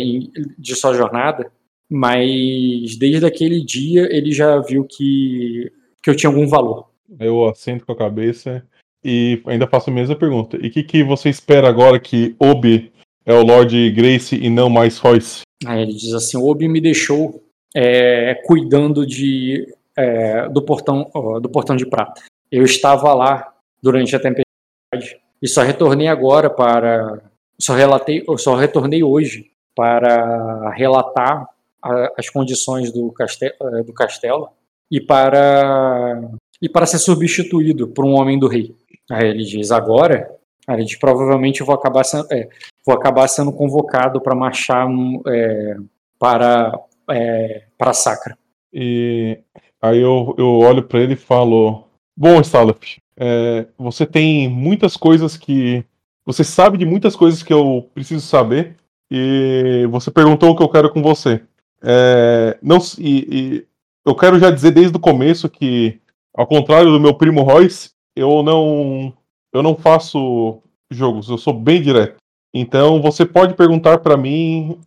de 0.58 0.76
sua 0.76 0.94
jornada, 0.94 1.52
mas 1.90 2.96
desde 2.98 3.26
aquele 3.26 3.64
dia 3.64 4.08
ele 4.16 4.32
já 4.32 4.60
viu 4.60 4.84
que, 4.84 5.72
que 6.04 6.10
eu 6.10 6.16
tinha 6.16 6.30
algum 6.30 6.48
valor. 6.48 6.90
Eu 7.20 7.48
assento 7.48 7.86
com 7.86 7.92
a 7.94 7.98
cabeça 7.98 8.66
e 9.04 9.42
ainda 9.46 9.68
faço 9.68 9.90
a 9.90 9.94
mesma 9.94 10.16
pergunta. 10.16 10.58
E 10.58 10.68
o 10.68 10.72
que, 10.72 10.84
que 10.84 11.04
você 11.04 11.30
espera 11.30 11.70
agora 11.70 12.00
que 12.00 12.36
Obi 12.40 12.92
é 13.26 13.34
o 13.34 13.44
Lord 13.44 13.92
Grace 13.92 14.36
e 14.36 14.50
não 14.50 14.70
mais 14.70 14.98
Royce? 14.98 15.42
Aí 15.66 15.82
ele 15.82 15.94
diz 15.94 16.14
assim: 16.14 16.38
Obi 16.38 16.68
me 16.68 16.82
deixou 16.82 17.44
é, 17.76 18.36
cuidando 18.46 19.06
de, 19.06 19.74
é, 19.96 20.50
do, 20.50 20.62
portão, 20.62 21.10
ó, 21.14 21.40
do 21.40 21.50
portão 21.50 21.76
de 21.76 21.86
prata. 21.86 22.22
Eu 22.52 22.64
estava 22.64 23.14
lá 23.14 23.54
durante 23.82 24.16
a 24.16 24.20
tempestade. 24.20 25.20
E 25.42 25.48
só 25.48 25.62
retornei 25.62 26.08
agora 26.08 26.50
para. 26.50 27.22
Só 27.60 27.74
relatei, 27.74 28.24
só 28.38 28.56
retornei 28.56 29.04
hoje 29.04 29.52
para 29.76 30.72
relatar 30.72 31.48
a, 31.82 32.14
as 32.18 32.30
condições 32.30 32.92
do 32.92 33.12
castelo, 33.12 33.54
eh, 33.62 33.84
do 33.84 33.94
castelo 33.94 34.50
e 34.92 35.02
para 35.02 36.22
e 36.62 36.68
para 36.68 36.86
ser 36.86 37.00
substituído 37.00 37.88
por 37.88 38.06
um 38.06 38.14
homem 38.14 38.40
do 38.40 38.48
rei. 38.48 38.76
Aí 39.10 39.28
ele 39.28 39.44
diz 39.44 39.72
agora, 39.72 40.30
ele 40.68 40.84
diz, 40.84 40.98
provavelmente 40.98 41.64
vou 41.64 41.76
acabar 41.76 42.04
sendo, 42.04 42.28
é, 42.32 42.50
vou 42.86 42.96
acabar 42.96 43.28
sendo 43.28 43.52
convocado 43.54 44.20
para 44.20 44.36
marchar 44.36 44.88
é, 45.28 45.78
para 46.20 46.72
é, 47.10 47.64
para 47.78 47.94
Sacra. 47.94 48.38
E 48.74 49.40
aí 49.82 50.00
eu, 50.00 50.36
eu 50.38 50.60
olho 50.60 50.84
para 50.84 51.00
ele 51.00 51.14
e 51.14 51.18
falo: 51.18 51.88
Bom, 52.16 52.42
Stalef, 52.42 52.98
é, 53.16 53.66
você 53.78 54.06
tem 54.06 54.50
muitas 54.50 54.98
coisas 54.98 55.38
que. 55.38 55.86
Você 56.28 56.44
sabe 56.44 56.78
de 56.78 56.86
muitas 56.86 57.16
coisas 57.16 57.42
que 57.42 57.54
eu 57.54 57.90
preciso 57.94 58.28
saber. 58.28 58.76
E 59.10 59.88
você 59.90 60.12
perguntou 60.12 60.52
o 60.52 60.56
que 60.58 60.62
eu 60.62 60.68
quero 60.68 60.92
com 60.92 61.02
você. 61.02 61.42
É, 61.82 62.58
não, 62.62 62.78
e, 63.00 63.28
e, 63.32 63.68
eu 64.06 64.14
quero 64.14 64.38
já 64.38 64.52
dizer 64.52 64.72
desde 64.72 64.98
o 64.98 65.00
começo 65.00 65.50
que, 65.50 66.02
ao 66.36 66.46
contrário 66.46 66.92
do 66.92 67.00
meu 67.00 67.14
primo 67.14 67.44
Royce, 67.44 67.92
eu 68.14 68.44
não, 68.44 69.14
eu 69.54 69.64
não 69.64 69.78
faço 69.78 70.62
jogos, 70.92 71.30
eu 71.30 71.38
sou 71.38 71.54
bem 71.54 71.82
direto. 71.82 72.18
Então 72.54 73.02
você 73.02 73.26
pode 73.26 73.54
perguntar 73.54 74.00
para 74.00 74.18
mim 74.18 74.78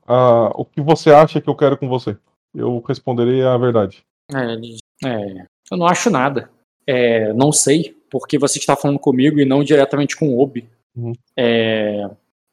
o 0.55 0.65
que 0.67 0.83
você 0.83 1.11
acha 1.11 1.41
que 1.41 1.49
eu 1.49 1.55
quero 1.55 1.79
com 1.79 1.89
você. 1.89 2.19
Eu 2.55 2.83
responderei 2.87 3.43
a 3.43 3.57
verdade. 3.57 4.03
É, 4.35 5.09
é, 5.09 5.45
eu 5.71 5.79
não 5.79 5.87
acho 5.87 6.11
nada. 6.11 6.51
É, 6.87 7.33
não 7.33 7.53
sei 7.53 7.97
porque 8.11 8.37
você 8.39 8.59
está 8.59 8.77
falando 8.77 8.99
comigo 8.99 9.41
e 9.41 9.47
não 9.47 9.65
diretamente 9.65 10.17
com 10.17 10.29
o 10.29 10.41
Obi. 10.41 10.69
Uhum. 10.97 11.13
É, 11.37 12.05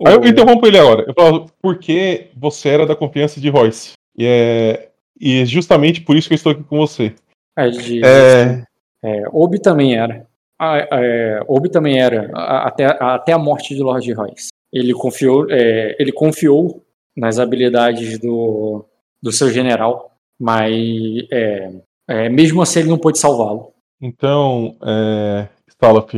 Aí 0.05 0.13
eu 0.13 0.23
interrompo 0.25 0.67
ele 0.67 0.77
agora. 0.77 1.05
Eu 1.07 1.13
falo, 1.13 1.47
porque 1.61 2.29
você 2.35 2.69
era 2.69 2.85
da 2.85 2.95
confiança 2.95 3.41
de 3.41 3.49
Royce. 3.49 3.93
E 4.15 4.25
é, 4.25 4.89
e 5.19 5.41
é 5.41 5.45
justamente 5.45 6.01
por 6.01 6.15
isso 6.15 6.27
que 6.27 6.33
eu 6.33 6.37
estou 6.37 6.51
aqui 6.51 6.63
com 6.63 6.77
você. 6.77 7.15
É, 7.57 7.69
de, 7.69 8.05
é... 8.05 8.63
é 9.03 9.23
Obi 9.31 9.59
também 9.59 9.95
era. 9.95 10.27
Ah, 10.59 10.77
é, 10.77 11.39
Obi 11.47 11.69
também 11.69 11.99
era, 11.99 12.31
até, 12.33 12.85
até 12.85 13.33
a 13.33 13.37
morte 13.39 13.75
de 13.75 13.81
Lord 13.81 14.11
Royce. 14.13 14.49
Ele 14.71 14.93
confiou, 14.93 15.49
é, 15.49 15.95
ele 15.99 16.11
confiou 16.11 16.83
nas 17.15 17.39
habilidades 17.39 18.19
do, 18.19 18.85
do 19.21 19.31
seu 19.31 19.49
general, 19.49 20.11
mas 20.39 20.73
é, 21.31 21.71
é, 22.07 22.29
mesmo 22.29 22.61
assim 22.61 22.79
ele 22.79 22.89
não 22.89 22.97
pôde 22.97 23.19
salvá-lo. 23.19 23.73
Então, 24.01 24.75
é, 24.83 25.47
Stalop, 25.67 26.13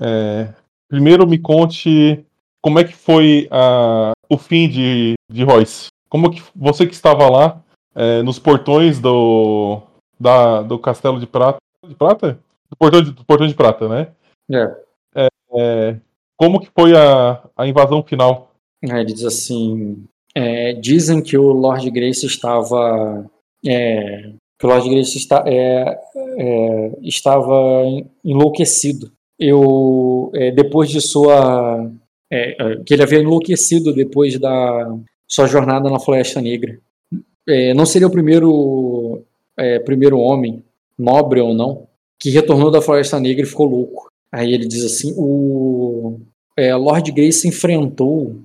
é, 0.00 0.48
primeiro 0.90 1.26
me 1.26 1.38
conte 1.38 2.24
como 2.60 2.78
é 2.78 2.84
que 2.84 2.94
foi 2.94 3.48
a, 3.50 4.12
o 4.28 4.36
fim 4.36 4.68
de, 4.68 5.14
de 5.30 5.44
Royce. 5.44 5.86
Como 6.10 6.30
que 6.30 6.42
você 6.54 6.86
que 6.86 6.92
estava 6.92 7.30
lá 7.30 7.62
é, 7.94 8.22
nos 8.22 8.38
portões 8.38 8.98
do, 8.98 9.80
da, 10.18 10.60
do 10.62 10.78
Castelo 10.78 11.20
de 11.20 11.26
Prata, 11.26 11.58
de 11.86 11.94
Prata? 11.94 12.38
Do 12.68 12.76
portão 12.76 13.02
de, 13.02 13.12
do 13.12 13.24
portão 13.24 13.46
de 13.46 13.54
Prata, 13.54 13.88
né? 13.88 14.08
É. 14.50 14.76
é, 15.14 15.28
é 15.54 15.96
como 16.36 16.60
que 16.60 16.68
foi 16.76 16.96
a, 16.96 17.42
a 17.56 17.66
invasão 17.66 18.02
final? 18.02 18.50
Ele 18.82 19.04
diz 19.04 19.24
assim, 19.24 20.04
é, 20.34 20.72
dizem 20.72 21.22
que 21.22 21.36
o 21.38 21.52
Lord 21.52 21.88
Grace 21.90 22.26
estava 22.26 23.24
é, 23.64 24.32
que 24.60 24.66
o 24.66 24.68
Lord 24.68 24.88
Grace 24.90 25.16
está, 25.16 25.42
é, 25.46 25.98
é, 26.38 26.92
estava 27.02 27.82
enlouquecido. 28.22 29.10
Eu, 29.40 30.30
é, 30.34 30.50
depois 30.50 30.90
de 30.90 31.00
sua. 31.00 31.90
É, 32.30 32.50
é, 32.62 32.76
que 32.84 32.94
ele 32.94 33.02
havia 33.02 33.20
enlouquecido 33.20 33.92
depois 33.92 34.38
da 34.38 34.96
sua 35.26 35.46
jornada 35.46 35.88
na 35.90 35.98
Floresta 35.98 36.40
Negra. 36.40 36.78
É, 37.48 37.74
não 37.74 37.86
seria 37.86 38.06
o 38.06 38.10
primeiro, 38.10 39.24
primeiro 39.84 40.18
homem, 40.18 40.62
nobre 40.96 41.40
ou 41.40 41.52
não, 41.52 41.88
que 42.18 42.30
retornou 42.30 42.70
da 42.70 42.82
Floresta 42.82 43.18
Negra 43.18 43.42
e 43.44 43.48
ficou 43.48 43.66
louco. 43.66 44.10
Aí 44.30 44.52
ele 44.52 44.68
diz 44.68 44.84
assim: 44.84 45.12
o 45.16 46.20
Lord 46.56 47.10
Grace 47.10 47.48
enfrentou. 47.48 48.36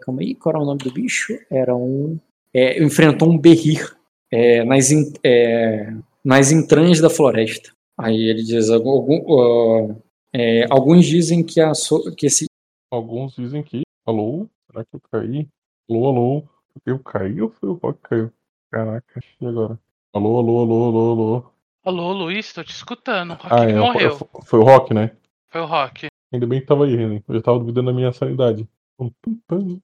calma 0.00 0.22
aí, 0.22 0.34
qual 0.34 0.54
era 0.54 0.62
o 0.62 0.66
nome 0.66 0.78
do 0.78 0.92
bicho? 0.92 1.36
Era 1.50 1.76
um. 1.76 2.18
enfrentou 2.54 3.28
um 3.28 3.36
berrir 3.36 3.98
é, 4.30 4.64
nas, 4.64 4.90
é, 5.24 5.92
nas 6.24 6.52
entranhas 6.52 7.00
da 7.00 7.10
floresta. 7.10 7.70
Aí 7.96 8.28
ele 8.28 8.42
diz: 8.42 8.70
algum, 8.70 9.18
uh, 9.26 9.96
é, 10.32 10.64
alguns 10.70 11.06
dizem 11.06 11.44
que, 11.44 11.60
a 11.60 11.74
so, 11.74 12.14
que 12.14 12.26
esse. 12.26 12.46
Alguns 12.90 13.34
dizem 13.34 13.62
que. 13.62 13.82
Alô? 14.06 14.48
Será 14.66 14.84
que 14.84 14.96
eu 14.96 15.00
caí? 15.10 15.48
Alô, 15.88 16.08
alô? 16.08 16.48
Eu 16.84 16.98
caí 16.98 17.40
ou 17.40 17.50
foi 17.50 17.68
o 17.70 17.74
Rock 17.74 18.00
que 18.02 18.08
caiu? 18.08 18.32
Caraca, 18.70 19.20
e 19.40 19.46
agora? 19.46 19.78
Alô, 20.12 20.38
alô, 20.38 20.58
alô, 20.60 20.84
alô, 20.86 21.12
alô. 21.12 21.52
Alô, 21.84 22.12
Luiz, 22.12 22.52
tô 22.52 22.62
te 22.62 22.72
escutando. 22.72 23.30
O 23.30 23.34
Rock 23.34 23.48
ah, 23.50 23.64
é, 23.64 23.74
morreu. 23.74 24.16
Foi, 24.16 24.28
foi, 24.44 24.58
o 24.58 24.62
Rock, 24.62 24.92
né? 24.92 25.16
Foi 25.48 25.60
o 25.60 25.66
Rock. 25.66 26.06
Ainda 26.32 26.46
bem 26.46 26.60
que 26.60 26.66
tava 26.66 26.84
aí, 26.84 26.94
Renan. 26.94 27.22
Eu 27.26 27.34
já 27.34 27.42
tava 27.42 27.58
duvidando 27.58 27.86
da 27.86 27.92
minha 27.94 28.12
sanidade. 28.12 28.68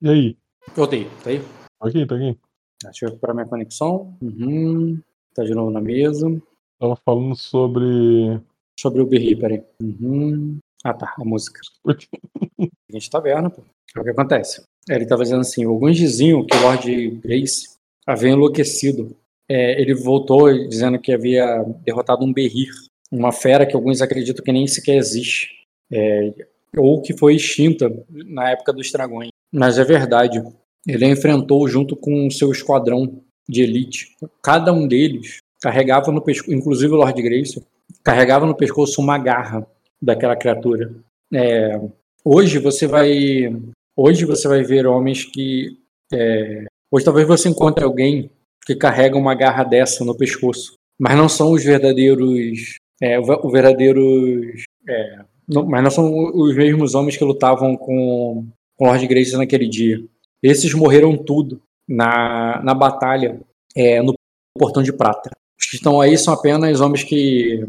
e 0.00 0.08
aí? 0.08 0.38
Voltei, 0.74 1.08
tá 1.22 1.30
aí? 1.30 1.40
Tá 1.78 1.88
aqui, 1.88 2.06
tá 2.06 2.14
aqui. 2.14 2.38
Deixa 2.82 3.04
eu 3.04 3.10
recuperar 3.10 3.36
minha 3.36 3.48
conexão. 3.48 4.16
Uhum. 4.22 5.00
Tá 5.34 5.44
de 5.44 5.54
novo 5.54 5.70
na 5.70 5.80
mesa. 5.80 6.40
Tava 6.78 6.96
falando 6.96 7.36
sobre. 7.36 8.40
Sobre 8.82 9.00
o 9.00 9.06
Berri, 9.06 9.36
peraí. 9.36 9.62
Uhum. 9.80 10.58
Ah 10.82 10.92
tá, 10.92 11.14
a 11.16 11.24
música. 11.24 11.60
a 11.86 12.92
gente 12.92 13.08
taverna, 13.08 13.48
pô. 13.48 13.62
É 13.96 14.00
o 14.00 14.02
que 14.02 14.10
acontece. 14.10 14.60
Ele 14.90 15.06
tava 15.06 15.22
dizendo 15.22 15.42
assim: 15.42 15.64
alguns 15.64 15.96
diziam 15.96 16.44
que 16.44 16.56
o 16.56 16.60
Lord 16.62 17.10
Grace 17.22 17.76
havia 18.04 18.30
enlouquecido. 18.30 19.16
É, 19.48 19.80
ele 19.80 19.94
voltou 19.94 20.52
dizendo 20.66 20.98
que 20.98 21.12
havia 21.12 21.62
derrotado 21.84 22.24
um 22.24 22.32
Berrir, 22.32 22.70
uma 23.08 23.30
fera 23.30 23.64
que 23.64 23.76
alguns 23.76 24.02
acreditam 24.02 24.44
que 24.44 24.50
nem 24.50 24.66
sequer 24.66 24.96
existe. 24.96 25.48
É, 25.88 26.34
ou 26.76 27.00
que 27.00 27.16
foi 27.16 27.36
extinta 27.36 27.88
na 28.10 28.50
época 28.50 28.72
dos 28.72 28.90
dragões. 28.90 29.28
Mas 29.52 29.78
é 29.78 29.84
verdade. 29.84 30.42
Ele 30.84 31.06
enfrentou 31.06 31.68
junto 31.68 31.94
com 31.94 32.28
seu 32.30 32.50
esquadrão 32.50 33.22
de 33.48 33.62
elite. 33.62 34.16
Cada 34.42 34.72
um 34.72 34.88
deles 34.88 35.38
carregava 35.60 36.10
no 36.10 36.20
pescoço, 36.20 36.52
inclusive 36.52 36.92
o 36.92 36.96
Lord 36.96 37.22
Grace, 37.22 37.62
carregava 38.02 38.46
no 38.46 38.54
pescoço 38.54 39.00
uma 39.00 39.18
garra 39.18 39.66
daquela 40.00 40.36
criatura. 40.36 40.92
É, 41.32 41.80
hoje 42.24 42.58
você 42.58 42.86
vai, 42.86 43.54
hoje 43.96 44.24
você 44.24 44.48
vai 44.48 44.62
ver 44.62 44.86
homens 44.86 45.24
que, 45.24 45.78
é, 46.12 46.64
hoje 46.90 47.04
talvez 47.04 47.26
você 47.26 47.48
encontre 47.48 47.84
alguém 47.84 48.30
que 48.66 48.74
carrega 48.74 49.16
uma 49.16 49.34
garra 49.34 49.64
dessa 49.64 50.04
no 50.04 50.16
pescoço, 50.16 50.74
mas 50.98 51.16
não 51.16 51.28
são 51.28 51.52
os 51.52 51.64
verdadeiros, 51.64 52.76
é, 53.00 53.18
os 53.18 53.52
verdadeiros, 53.52 54.64
é, 54.88 55.18
não, 55.48 55.64
mas 55.66 55.82
não 55.82 55.90
são 55.90 56.12
os 56.34 56.54
mesmos 56.54 56.94
homens 56.94 57.16
que 57.16 57.24
lutavam 57.24 57.76
com, 57.76 58.46
com 58.76 58.86
Lord 58.86 59.06
Grace 59.06 59.36
naquele 59.36 59.68
dia. 59.68 60.04
Esses 60.42 60.74
morreram 60.74 61.16
tudo 61.16 61.62
na, 61.88 62.60
na 62.62 62.74
batalha 62.74 63.40
é, 63.76 64.02
no 64.02 64.14
Portão 64.58 64.82
de 64.82 64.92
Prata. 64.92 65.30
Os 65.58 65.66
que 65.66 65.76
estão 65.76 66.00
aí 66.00 66.16
são 66.18 66.34
apenas 66.34 66.80
homens 66.80 67.04
que 67.04 67.64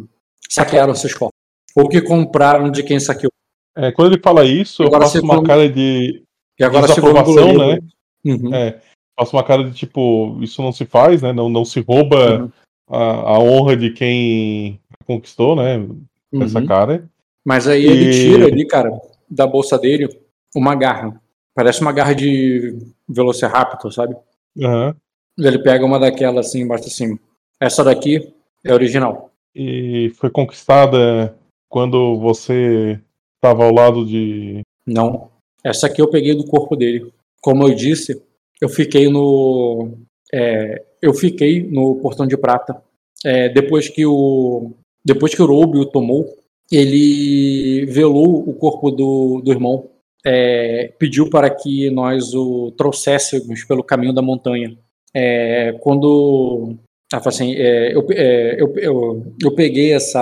saquearam 0.49 0.95
seus 0.95 1.13
corpos. 1.13 1.37
Ou 1.75 1.89
que 1.89 2.01
compraram 2.01 2.69
de 2.69 2.83
quem 2.83 2.99
saqueou. 2.99 3.31
É, 3.75 3.91
quando 3.91 4.13
ele 4.13 4.21
fala 4.21 4.45
isso, 4.45 4.83
eu 4.83 4.91
faço 4.91 5.21
uma 5.21 5.43
cara 5.43 5.67
de 5.67 6.23
e 6.59 6.63
agora 6.63 6.87
desaprovação, 6.87 7.57
né? 7.57 7.79
Uhum. 8.25 8.53
É, 8.53 8.79
faço 9.19 9.35
uma 9.35 9.43
cara 9.43 9.63
de 9.63 9.73
tipo, 9.73 10.37
isso 10.41 10.61
não 10.61 10.71
se 10.71 10.85
faz, 10.85 11.21
né? 11.21 11.33
Não, 11.33 11.49
não 11.49 11.65
se 11.65 11.79
rouba 11.81 12.43
uhum. 12.43 12.51
a, 12.89 13.31
a, 13.31 13.39
honra 13.39 13.75
de 13.75 13.89
quem 13.89 14.79
conquistou, 15.05 15.55
né? 15.55 15.77
Uhum. 16.31 16.43
Essa 16.43 16.63
cara. 16.65 17.09
Mas 17.43 17.67
aí 17.67 17.83
e... 17.83 17.87
ele 17.87 18.11
tira 18.11 18.45
ali, 18.45 18.67
cara, 18.67 18.91
da 19.29 19.47
bolsa 19.47 19.77
dele 19.77 20.07
uma 20.55 20.75
garra. 20.75 21.19
Parece 21.55 21.81
uma 21.81 21.91
garra 21.91 22.13
de 22.13 22.77
Velociraptor, 23.07 23.91
sabe? 23.91 24.15
Uhum. 24.55 24.93
Ele 25.37 25.59
pega 25.59 25.85
uma 25.85 25.99
daquelas 25.99 26.47
assim, 26.47 26.61
embaixo 26.61 26.85
assim. 26.85 27.17
Essa 27.59 27.83
daqui 27.83 28.33
é 28.63 28.73
original. 28.73 29.32
E 29.55 30.11
foi 30.15 30.29
conquistada 30.29 31.35
quando 31.69 32.17
você 32.19 32.99
estava 33.35 33.65
ao 33.65 33.73
lado 33.73 34.05
de. 34.05 34.61
Não. 34.85 35.29
Essa 35.63 35.87
aqui 35.87 36.01
eu 36.01 36.09
peguei 36.09 36.35
do 36.35 36.45
corpo 36.45 36.75
dele. 36.75 37.11
Como 37.41 37.67
eu 37.67 37.73
disse, 37.73 38.21
eu 38.61 38.69
fiquei 38.69 39.09
no. 39.09 39.97
É, 40.31 40.83
eu 41.01 41.13
fiquei 41.13 41.63
no 41.63 41.95
Portão 41.95 42.25
de 42.25 42.37
Prata. 42.37 42.81
É, 43.23 43.49
depois 43.49 43.89
que 43.89 44.05
o. 44.05 44.71
Depois 45.05 45.35
que 45.35 45.41
o 45.41 45.45
Roube 45.45 45.77
o 45.77 45.85
tomou, 45.85 46.37
ele 46.71 47.85
velou 47.87 48.47
o 48.47 48.53
corpo 48.53 48.89
do, 48.89 49.41
do 49.41 49.51
irmão 49.51 49.89
é, 50.25 50.93
pediu 50.97 51.29
para 51.29 51.49
que 51.49 51.89
nós 51.89 52.33
o 52.33 52.71
trouxéssemos 52.71 53.63
pelo 53.65 53.83
caminho 53.83 54.13
da 54.13 54.21
montanha. 54.21 54.77
É, 55.13 55.73
assim, 57.17 57.53
é, 57.55 57.95
eu, 57.95 58.05
é, 58.11 58.61
eu, 58.61 58.73
eu, 58.77 59.33
eu, 59.41 59.55
peguei 59.55 59.93
essa, 59.93 60.21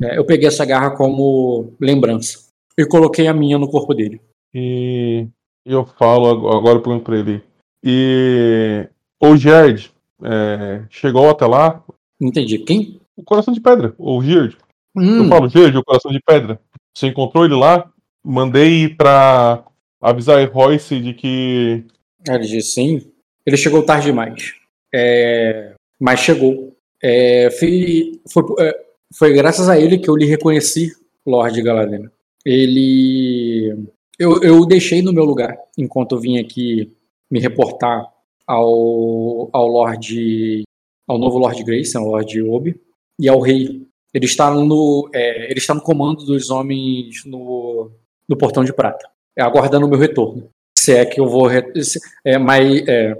É, 0.00 0.18
eu 0.18 0.24
peguei 0.24 0.48
essa 0.48 0.64
garra 0.64 0.90
como 0.96 1.72
lembrança 1.80 2.48
e 2.76 2.84
coloquei 2.86 3.26
a 3.28 3.34
minha 3.34 3.58
no 3.58 3.70
corpo 3.70 3.94
dele. 3.94 4.20
E 4.54 5.26
eu 5.64 5.84
falo 5.84 6.28
ag- 6.30 6.56
agora 6.56 6.80
pergunto 6.80 7.04
pra 7.04 7.18
ele. 7.18 7.42
E 7.84 8.88
o 9.22 9.36
Gerd 9.36 9.90
é, 10.22 10.82
chegou 10.90 11.28
até 11.30 11.46
lá? 11.46 11.82
Entendi. 12.20 12.58
Quem? 12.58 13.00
O 13.16 13.22
coração 13.22 13.52
de 13.54 13.60
pedra, 13.60 13.94
o 13.98 14.20
Gerd. 14.22 14.56
Hum, 14.96 15.24
Eu 15.24 15.28
falo, 15.28 15.48
Gerd, 15.48 15.76
o 15.76 15.84
coração 15.84 16.10
de 16.12 16.20
pedra. 16.20 16.60
Você 16.96 17.08
encontrou 17.08 17.44
ele 17.44 17.54
lá? 17.54 17.90
Mandei 18.24 18.88
pra 18.88 19.64
avisar 20.00 20.38
a 20.38 20.46
Royce 20.46 20.98
de 21.00 21.14
que. 21.14 21.84
Ele 22.26 22.46
disse 22.46 22.72
sim. 22.72 23.12
Ele 23.46 23.56
chegou 23.56 23.84
tarde 23.84 24.06
demais. 24.06 24.54
É, 24.94 25.74
mas 26.00 26.20
chegou. 26.20 26.76
É, 27.02 27.50
foi, 27.50 28.20
foi, 28.32 28.42
é, 28.60 28.84
foi 29.16 29.32
graças 29.32 29.68
a 29.68 29.78
ele 29.78 29.98
que 29.98 30.08
eu 30.08 30.16
lhe 30.16 30.26
reconheci, 30.26 30.92
Lorde 31.26 31.62
Galadriel. 31.62 32.10
Ele. 32.44 33.76
Eu, 34.18 34.42
eu 34.42 34.64
deixei 34.64 35.02
no 35.02 35.12
meu 35.12 35.24
lugar 35.24 35.56
enquanto 35.76 36.14
eu 36.14 36.20
vim 36.20 36.38
aqui 36.38 36.92
me 37.30 37.40
reportar 37.40 38.06
ao, 38.46 39.48
ao 39.52 39.66
Lorde. 39.66 40.62
ao 41.08 41.18
novo 41.18 41.38
Lorde 41.38 41.64
Grace, 41.64 41.96
ao 41.96 42.04
Lorde 42.04 42.42
Obi, 42.42 42.80
e 43.18 43.28
ao 43.28 43.40
Rei. 43.40 43.86
Ele 44.12 44.26
está 44.26 44.50
no, 44.54 45.10
é, 45.12 45.50
ele 45.50 45.58
está 45.58 45.74
no 45.74 45.80
comando 45.80 46.24
dos 46.24 46.48
homens 46.48 47.24
no, 47.26 47.90
no 48.28 48.36
Portão 48.36 48.62
de 48.62 48.72
Prata, 48.72 49.08
é, 49.36 49.42
aguardando 49.42 49.86
o 49.86 49.88
meu 49.88 49.98
retorno. 49.98 50.48
Se 50.78 50.92
é 50.92 51.04
que 51.04 51.18
eu 51.18 51.26
vou. 51.26 51.50
É, 51.50 52.38
mas, 52.38 52.88
é, 52.88 53.16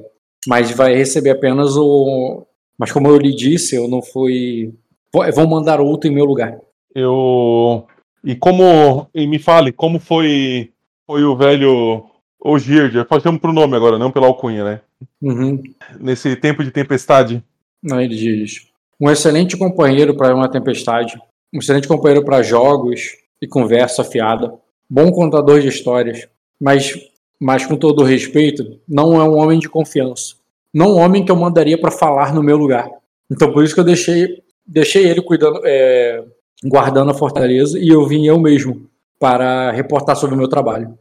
mas 0.47 0.70
vai 0.70 0.95
receber 0.95 1.31
apenas 1.31 1.77
o. 1.77 2.47
Mas 2.79 2.91
como 2.93 3.09
eu 3.09 3.16
lhe 3.18 3.35
disse, 3.35 3.77
eu 3.77 3.89
não 3.89 4.03
fui. 4.03 4.72
Vou- 5.12 5.31
Vão 5.33 5.47
mandar 5.47 5.81
outro 5.81 6.11
em 6.11 6.14
meu 6.14 6.25
lugar. 6.25 6.59
Eu. 6.95 7.87
E 8.22 8.35
como. 8.35 9.07
E 9.14 9.27
me 9.27 9.39
fale, 9.39 9.72
como 9.72 9.99
foi. 9.99 10.70
Foi 11.07 11.25
o 11.25 11.37
velho. 11.37 12.05
O 12.41 12.57
eu 12.57 13.20
chamo 13.22 13.41
pro 13.41 13.53
nome 13.55 13.75
agora, 13.75 13.99
não 13.99 14.11
pela 14.11 14.27
alcunha, 14.27 14.64
né? 14.64 14.81
Uhum. 15.22 15.62
Nesse 15.99 16.37
tempo 16.37 16.62
de 16.62 16.70
tempestade. 16.70 17.43
Aí 17.91 18.05
ele 18.05 18.16
diz: 18.16 18.66
um 19.01 19.11
excelente 19.11 19.57
companheiro 19.57 20.14
para 20.14 20.35
uma 20.35 20.49
tempestade, 20.49 21.18
um 21.53 21.59
excelente 21.59 21.89
companheiro 21.89 22.25
para 22.25 22.43
jogos 22.43 23.16
e 23.41 23.47
conversa 23.47 24.03
afiada, 24.03 24.55
bom 24.89 25.11
contador 25.11 25.61
de 25.61 25.68
histórias, 25.68 26.29
mas, 26.61 26.99
mas 27.41 27.66
com 27.66 27.77
todo 27.77 28.01
o 28.01 28.05
respeito, 28.05 28.79
não 28.89 29.20
é 29.20 29.25
um 29.25 29.37
homem 29.37 29.59
de 29.59 29.68
confiança, 29.68 30.35
não 30.75 30.97
homem 30.97 31.25
que 31.25 31.31
eu 31.31 31.37
mandaria 31.37 31.81
para 31.81 31.91
falar 31.91 32.35
no 32.35 32.43
meu 32.43 32.57
lugar. 32.57 32.91
Então 33.31 33.53
por 33.53 33.62
isso 33.62 33.72
que 33.72 33.81
eu 33.81 33.85
deixei, 33.85 34.43
deixei 34.66 35.07
ele 35.07 35.22
cuidando, 35.22 35.61
é, 35.64 36.25
guardando 36.64 37.12
a 37.12 37.14
fortaleza 37.14 37.79
e 37.79 37.89
eu 37.89 38.07
vim 38.07 38.27
eu 38.27 38.39
mesmo 38.41 38.91
para 39.18 39.70
reportar 39.70 40.16
sobre 40.16 40.35
o 40.35 40.39
meu 40.39 40.49
trabalho. 40.49 40.99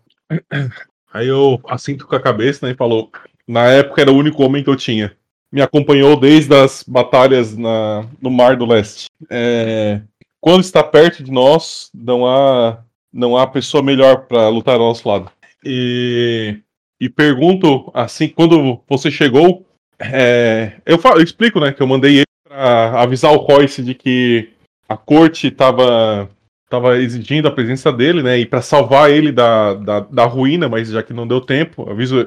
Aí 1.13 1.27
eu 1.27 1.59
assinto 1.67 2.07
com 2.07 2.15
a 2.15 2.21
cabeça, 2.21 2.65
né? 2.65 2.73
E 2.73 2.75
falou. 2.75 3.11
Na 3.47 3.65
época 3.67 4.01
era 4.01 4.11
o 4.11 4.15
único 4.15 4.41
homem 4.41 4.63
que 4.63 4.69
eu 4.69 4.75
tinha. 4.75 5.15
Me 5.51 5.61
acompanhou 5.61 6.17
desde 6.17 6.55
as 6.55 6.83
batalhas 6.87 7.55
na, 7.55 8.07
no 8.21 8.31
Mar 8.31 8.55
do 8.55 8.65
Leste. 8.65 9.07
É, 9.29 10.01
quando 10.39 10.63
está 10.63 10.83
perto 10.83 11.23
de 11.23 11.31
nós, 11.31 11.91
não 11.93 12.25
há, 12.25 12.79
não 13.11 13.37
há 13.37 13.45
pessoa 13.45 13.83
melhor 13.83 14.25
para 14.25 14.47
lutar 14.49 14.75
ao 14.75 14.87
nosso 14.87 15.07
lado. 15.07 15.29
E, 15.63 16.57
e 17.03 17.09
pergunto, 17.09 17.91
assim, 17.93 18.29
quando 18.29 18.79
você 18.87 19.11
chegou, 19.11 19.65
é, 19.99 20.71
eu, 20.85 20.97
falo, 20.97 21.19
eu 21.19 21.23
explico, 21.23 21.59
né? 21.59 21.73
Que 21.73 21.83
eu 21.83 21.87
mandei 21.87 22.19
ele 22.19 22.25
para 22.47 23.01
avisar 23.01 23.33
o 23.33 23.39
Royce 23.39 23.83
de 23.83 23.93
que 23.93 24.51
a 24.87 24.95
corte 24.95 25.47
estava 25.47 26.29
tava 26.69 26.97
exigindo 26.97 27.45
a 27.49 27.51
presença 27.51 27.91
dele, 27.91 28.23
né? 28.23 28.39
E 28.39 28.45
para 28.45 28.61
salvar 28.61 29.11
ele 29.11 29.33
da, 29.33 29.73
da, 29.73 29.99
da 29.99 30.23
ruína, 30.23 30.69
mas 30.69 30.87
já 30.87 31.03
que 31.03 31.11
não 31.11 31.27
deu 31.27 31.41
tempo, 31.41 31.89
aviso. 31.89 32.25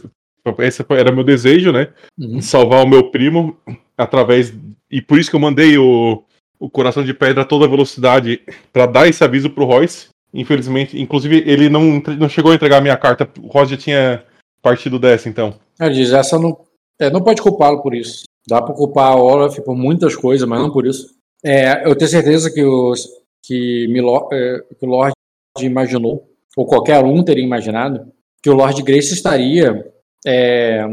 Esse 0.58 0.84
era 0.90 1.10
meu 1.10 1.24
desejo, 1.24 1.72
né? 1.72 1.88
Uhum. 2.18 2.42
Salvar 2.42 2.84
o 2.84 2.88
meu 2.88 3.10
primo 3.10 3.56
através. 3.96 4.54
E 4.90 5.00
por 5.00 5.18
isso 5.18 5.30
que 5.30 5.36
eu 5.36 5.40
mandei 5.40 5.78
o, 5.78 6.22
o 6.60 6.68
coração 6.68 7.02
de 7.02 7.14
pedra 7.14 7.42
a 7.42 7.46
toda 7.46 7.66
velocidade 7.66 8.42
para 8.74 8.84
dar 8.84 9.08
esse 9.08 9.24
aviso 9.24 9.48
pro 9.48 9.64
Royce. 9.64 10.08
Infelizmente, 10.34 11.00
inclusive, 11.00 11.42
ele 11.46 11.70
não, 11.70 12.02
não 12.18 12.28
chegou 12.28 12.52
a 12.52 12.54
entregar 12.54 12.76
a 12.76 12.82
minha 12.82 12.96
carta. 12.96 13.26
O 13.40 13.48
Royce 13.48 13.70
já 13.70 13.76
tinha 13.78 14.24
partido 14.66 14.98
dessa, 14.98 15.28
então. 15.28 15.54
Ele 15.80 15.94
diz: 15.94 16.12
essa 16.12 16.38
não, 16.38 16.58
é, 17.00 17.08
não 17.08 17.22
pode 17.22 17.40
culpá-lo 17.40 17.80
por 17.82 17.94
isso. 17.94 18.24
Dá 18.48 18.60
para 18.60 18.74
culpar 18.74 19.12
a 19.12 19.16
Olaf 19.16 19.56
por 19.60 19.76
muitas 19.76 20.16
coisas, 20.16 20.48
mas 20.48 20.60
não 20.60 20.72
por 20.72 20.86
isso. 20.86 21.14
É, 21.44 21.88
eu 21.88 21.94
tenho 21.94 22.10
certeza 22.10 22.52
que, 22.52 22.64
os, 22.64 23.06
que, 23.44 23.86
Milo, 23.88 24.28
é, 24.32 24.60
que 24.78 24.84
o 24.84 24.88
Lorde 24.88 25.14
imaginou, 25.60 26.28
ou 26.56 26.66
qualquer 26.66 27.04
um 27.04 27.22
teria 27.22 27.44
imaginado, 27.44 28.12
que 28.42 28.50
o 28.50 28.54
Lord 28.54 28.82
Grace 28.82 29.14
estaria 29.14 29.86
é, 30.26 30.84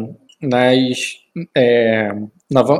nas, 0.41 0.97
é, 1.55 2.13
na, 2.51 2.77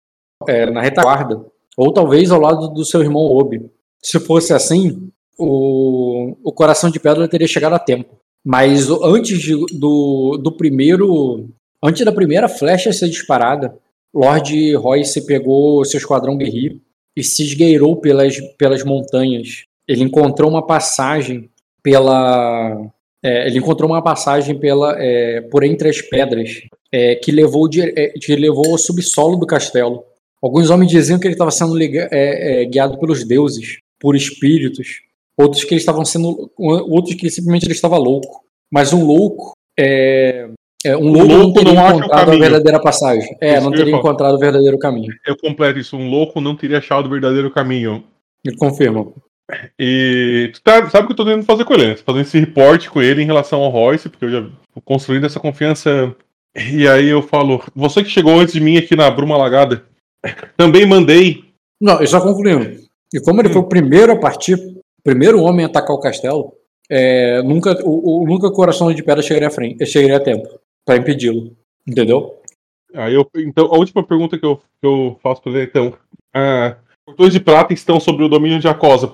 é, 0.47 0.69
na 0.69 0.81
retaguarda, 0.81 1.43
ou 1.75 1.91
talvez 1.91 2.29
ao 2.29 2.39
lado 2.39 2.67
do 2.69 2.85
seu 2.85 3.01
irmão 3.01 3.23
Obi. 3.23 3.67
Se 4.01 4.19
fosse 4.19 4.53
assim, 4.53 5.09
o, 5.39 6.35
o 6.43 6.51
coração 6.51 6.91
de 6.91 6.99
pedra 6.99 7.27
teria 7.27 7.47
chegado 7.47 7.73
a 7.73 7.79
tempo. 7.79 8.22
Mas 8.45 8.89
antes 8.89 9.39
de- 9.39 9.65
do, 9.77 10.37
do 10.37 10.51
primeiro. 10.51 11.49
Antes 11.81 12.05
da 12.05 12.11
primeira 12.11 12.47
flecha 12.47 12.93
ser 12.93 13.09
disparada, 13.09 13.75
Lord 14.13 14.75
Royce 14.75 15.25
pegou 15.25 15.83
seu 15.83 15.97
esquadrão 15.97 16.37
guerreiro 16.37 16.79
e 17.15 17.23
se 17.23 17.43
esgueirou 17.43 17.97
pelas, 17.97 18.39
pelas 18.57 18.83
montanhas. 18.83 19.63
Ele 19.87 20.03
encontrou 20.03 20.49
uma 20.49 20.65
passagem 20.65 21.49
pela. 21.81 22.89
é, 23.21 23.47
ele 23.47 23.59
encontrou 23.59 23.89
uma 23.89 24.01
passagem 24.01 24.57
pela, 24.57 24.95
é, 24.97 25.41
por 25.41 25.63
entre 25.63 25.89
as 25.89 26.01
pedras 26.01 26.61
é, 26.91 27.15
que, 27.15 27.31
levou 27.31 27.69
é, 27.75 28.09
que 28.09 28.35
levou 28.35 28.71
ao 28.71 28.77
subsolo 28.77 29.35
do 29.37 29.47
castelo. 29.47 30.03
Alguns 30.41 30.69
homens 30.69 30.91
diziam 30.91 31.19
que 31.19 31.25
ele 31.25 31.33
estava 31.35 31.51
sendo 31.51 31.81
é, 31.81 32.07
é, 32.11 32.65
guiado 32.65 32.99
pelos 32.99 33.25
deuses, 33.25 33.77
por 33.99 34.15
espíritos. 34.15 35.01
Outros 35.38 35.63
que 35.63 35.73
ele 35.73 35.79
estavam 35.79 36.05
sendo, 36.05 36.51
outros 36.57 37.15
que 37.15 37.29
simplesmente 37.29 37.65
ele 37.65 37.73
estava 37.73 37.97
louco. 37.97 38.43
Mas 38.71 38.93
um 38.93 39.05
louco 39.05 39.53
é, 39.77 40.47
é, 40.86 40.97
um 40.97 41.11
louco, 41.11 41.27
não 41.27 41.38
louco 41.38 41.53
teria 41.59 41.73
não 41.73 41.86
acha 41.86 41.95
o 41.95 41.99
encontrado 41.99 42.31
a 42.31 42.36
verdadeira 42.38 42.79
passagem. 42.81 43.38
É, 43.41 43.53
Isso 43.55 43.63
não 43.63 43.71
teria 43.71 43.95
encontrado 43.95 44.36
o 44.36 44.39
verdadeiro 44.39 44.77
caminho. 44.77 45.13
Eu 45.25 45.38
completo 45.38 45.79
isso. 45.79 45.95
Um 45.97 46.09
louco 46.09 46.41
não 46.41 46.55
teria 46.55 46.77
achado 46.79 47.05
o 47.05 47.09
verdadeiro 47.09 47.49
caminho. 47.51 48.03
Ele 48.45 48.55
confirma. 48.57 49.11
E 49.79 50.51
tu 50.53 50.61
tá- 50.61 50.89
sabe 50.89 51.03
o 51.03 51.07
que 51.07 51.13
eu 51.13 51.17
tô 51.17 51.25
tentando 51.25 51.45
fazer 51.45 51.65
com 51.65 51.73
ele, 51.73 51.88
né? 51.88 51.93
Tô 51.95 52.03
fazendo 52.03 52.21
esse 52.21 52.39
reporte 52.39 52.89
com 52.89 53.01
ele 53.01 53.21
em 53.21 53.25
relação 53.25 53.61
ao 53.61 53.69
Royce, 53.69 54.09
porque 54.09 54.25
eu 54.25 54.31
já 54.31 54.49
construindo 54.86 55.25
essa 55.25 55.39
confiança. 55.39 56.15
E 56.55 56.88
aí 56.88 57.09
eu 57.09 57.21
falo, 57.21 57.63
você 57.75 58.03
que 58.03 58.09
chegou 58.09 58.39
antes 58.39 58.53
de 58.53 58.61
mim 58.61 58.77
aqui 58.77 58.95
na 58.95 59.09
Bruma 59.09 59.38
Lagada, 59.38 59.84
também 60.55 60.86
mandei. 60.86 61.45
Não, 61.81 61.99
eu 61.99 62.07
só 62.07 62.21
concluindo. 62.21 62.81
E 63.13 63.19
como 63.21 63.41
ele 63.41 63.49
foi 63.49 63.61
o 63.61 63.67
primeiro 63.67 64.11
a 64.13 64.19
partir, 64.19 64.57
primeiro 65.03 65.41
homem 65.41 65.65
a 65.65 65.67
atacar 65.67 65.95
o 65.95 65.99
castelo, 65.99 66.53
é, 66.89 67.41
nunca, 67.41 67.77
o, 67.85 68.21
o- 68.23 68.25
nunca 68.27 68.47
o 68.47 68.51
coração 68.53 68.93
de 68.93 69.03
pedra 69.03 69.21
chegaria 69.23 69.47
a, 69.47 69.51
frente, 69.51 69.85
chegaria 69.85 70.17
a 70.17 70.23
tempo 70.23 70.47
para 70.85 70.97
impedi-lo. 70.97 71.55
Entendeu? 71.87 72.39
Aí 72.93 73.13
eu, 73.15 73.27
então, 73.37 73.65
a 73.65 73.77
última 73.77 74.05
pergunta 74.05 74.37
que 74.37 74.45
eu, 74.45 74.57
que 74.57 74.85
eu 74.87 75.17
faço 75.21 75.41
pra 75.41 75.51
ele, 75.51 75.63
então. 75.63 75.93
Ah, 76.33 76.77
portões 77.05 77.33
de 77.33 77.39
prata 77.39 77.73
estão 77.73 77.99
sobre 77.99 78.23
o 78.23 78.29
domínio 78.29 78.59
de 78.59 78.67
Acosa, 78.67 79.11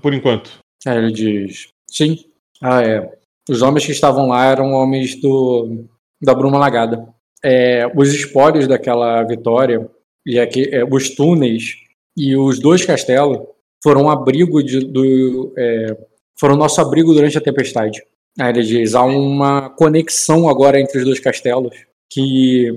por 0.00 0.12
enquanto. 0.12 0.58
Aí 0.86 0.98
ele 0.98 1.12
diz: 1.12 1.68
Sim. 1.88 2.18
Ah, 2.60 2.82
é. 2.82 3.12
Os 3.48 3.62
homens 3.62 3.86
que 3.86 3.92
estavam 3.92 4.28
lá 4.28 4.44
eram 4.46 4.72
homens 4.72 5.20
do, 5.20 5.84
da 6.20 6.34
Bruma 6.34 6.58
Lagada. 6.58 7.08
É, 7.44 7.90
os 7.96 8.12
espólios 8.12 8.68
daquela 8.68 9.22
vitória, 9.24 9.88
e 10.26 10.38
aqui, 10.38 10.68
é, 10.72 10.84
os 10.84 11.10
túneis 11.14 11.76
e 12.16 12.36
os 12.36 12.60
dois 12.60 12.84
castelos 12.84 13.38
foram 13.82 14.02
um 14.02 14.10
abrigo 14.10 14.62
de, 14.62 14.80
do. 14.80 15.52
é, 15.56 15.96
foram 16.38 16.56
nosso 16.56 16.80
abrigo 16.80 17.12
durante 17.12 17.36
a 17.36 17.40
tempestade. 17.40 18.02
Aí 18.38 18.50
ele 18.50 18.62
diz: 18.62 18.94
há 18.94 19.02
uma 19.04 19.70
conexão 19.70 20.48
agora 20.48 20.80
entre 20.80 20.98
os 20.98 21.04
dois 21.04 21.20
castelos 21.20 21.74
que 22.10 22.70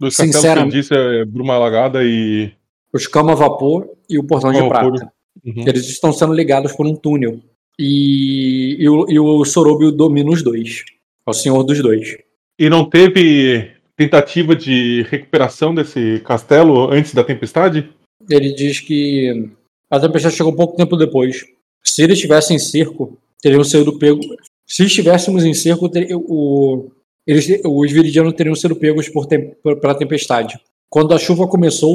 Dos 0.00 0.16
castelos 0.16 0.16
que 0.16 0.22
eu 0.22 0.40
Sinceramente- 0.40 0.76
disse 0.76 0.94
é 0.94 1.24
Bruma 1.24 1.58
Lagada 1.58 2.02
e. 2.02 2.52
os 2.92 3.06
Cama 3.06 3.34
Vapor 3.36 3.88
e 4.08 4.18
o 4.18 4.24
Portão 4.24 4.52
de 4.52 4.60
Vapor. 4.60 4.92
Prata. 4.98 5.12
Uhum. 5.44 5.64
Eles 5.66 5.88
estão 5.88 6.12
sendo 6.12 6.34
ligados 6.34 6.72
por 6.72 6.86
um 6.86 6.94
túnel. 6.94 7.40
E, 7.78 8.76
e, 8.78 8.88
o, 8.88 9.06
e 9.08 9.18
o 9.18 9.44
Sorobio 9.44 9.90
domina 9.90 10.30
os 10.30 10.42
dois. 10.42 10.82
É 11.26 11.30
o 11.30 11.32
senhor 11.32 11.62
dos 11.62 11.80
dois. 11.80 12.16
E 12.58 12.68
não 12.68 12.84
teve 12.84 13.70
tentativa 13.96 14.54
de 14.54 15.06
recuperação 15.08 15.74
desse 15.74 16.20
castelo 16.24 16.90
antes 16.92 17.14
da 17.14 17.24
tempestade? 17.24 17.88
Ele 18.28 18.52
diz 18.52 18.80
que 18.80 19.50
a 19.92 20.00
tempestade 20.00 20.34
chegou 20.34 20.56
pouco 20.56 20.76
tempo 20.76 20.96
depois. 20.96 21.44
Se 21.84 22.02
eles 22.02 22.16
estivessem 22.16 22.56
em 22.56 22.58
cerco, 22.58 23.18
teriam 23.40 23.62
sido 23.62 23.98
pegos. 23.98 24.26
Se 24.66 24.84
estivéssemos 24.86 25.44
em 25.44 25.52
cerco, 25.52 25.88
ter- 25.88 26.08
o, 26.14 26.90
eles, 27.26 27.46
os 27.64 27.92
viridianos 27.92 28.32
teriam 28.32 28.54
sido 28.54 28.74
pegos 28.74 29.08
por 29.08 29.26
tem- 29.26 29.54
pela 29.80 29.94
tempestade. 29.94 30.58
Quando 30.88 31.12
a 31.12 31.18
chuva 31.18 31.46
começou, 31.46 31.94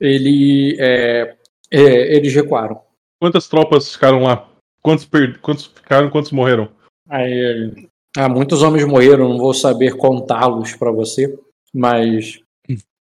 ele, 0.00 0.76
é, 0.80 1.36
é, 1.70 2.16
eles 2.16 2.34
recuaram. 2.34 2.80
quantas 3.20 3.46
tropas 3.46 3.92
ficaram 3.92 4.22
lá? 4.22 4.48
Quantos, 4.80 5.04
per... 5.04 5.38
quantos 5.40 5.66
ficaram, 5.66 6.10
quantos 6.10 6.32
morreram? 6.32 6.68
Aí, 7.08 7.88
ah, 8.16 8.28
muitos 8.28 8.62
homens 8.62 8.86
morreram, 8.86 9.28
não 9.28 9.38
vou 9.38 9.52
saber 9.52 9.96
contá-los 9.96 10.74
para 10.74 10.90
você, 10.90 11.38
mas 11.74 12.40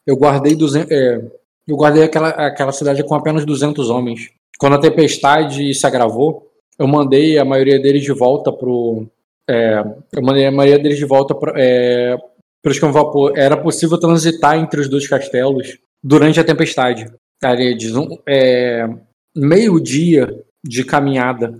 eu 0.06 0.16
guardei 0.16 0.54
200, 0.54 0.90
é, 0.90 1.22
eu 1.68 1.76
guardei 1.76 2.02
aquela, 2.02 2.30
aquela 2.30 2.72
cidade 2.72 3.04
com 3.04 3.14
apenas 3.14 3.44
200 3.44 3.90
homens. 3.90 4.30
Quando 4.58 4.74
a 4.74 4.80
tempestade 4.80 5.72
se 5.74 5.86
agravou, 5.86 6.50
eu 6.78 6.88
mandei 6.88 7.38
a 7.38 7.44
maioria 7.44 7.78
deles 7.78 8.02
de 8.02 8.12
volta 8.12 8.50
pro 8.50 9.06
é, 9.48 9.82
eu 10.12 10.22
mandei 10.22 10.46
a 10.46 10.52
maioria 10.52 10.78
deles 10.78 10.98
de 10.98 11.06
volta 11.06 11.34
para 11.34 11.54
é, 11.56 12.16
os 12.64 12.78
vapor. 12.78 13.32
Era 13.36 13.56
possível 13.56 13.98
transitar 13.98 14.58
entre 14.58 14.80
os 14.80 14.88
dois 14.88 15.08
castelos 15.08 15.78
durante 16.02 16.38
a 16.38 16.44
tempestade. 16.44 17.10
Ali 17.42 17.74
diz 17.74 17.96
um, 17.96 18.06
é, 18.28 18.86
meio 19.34 19.80
dia 19.80 20.44
de 20.62 20.84
caminhada 20.84 21.58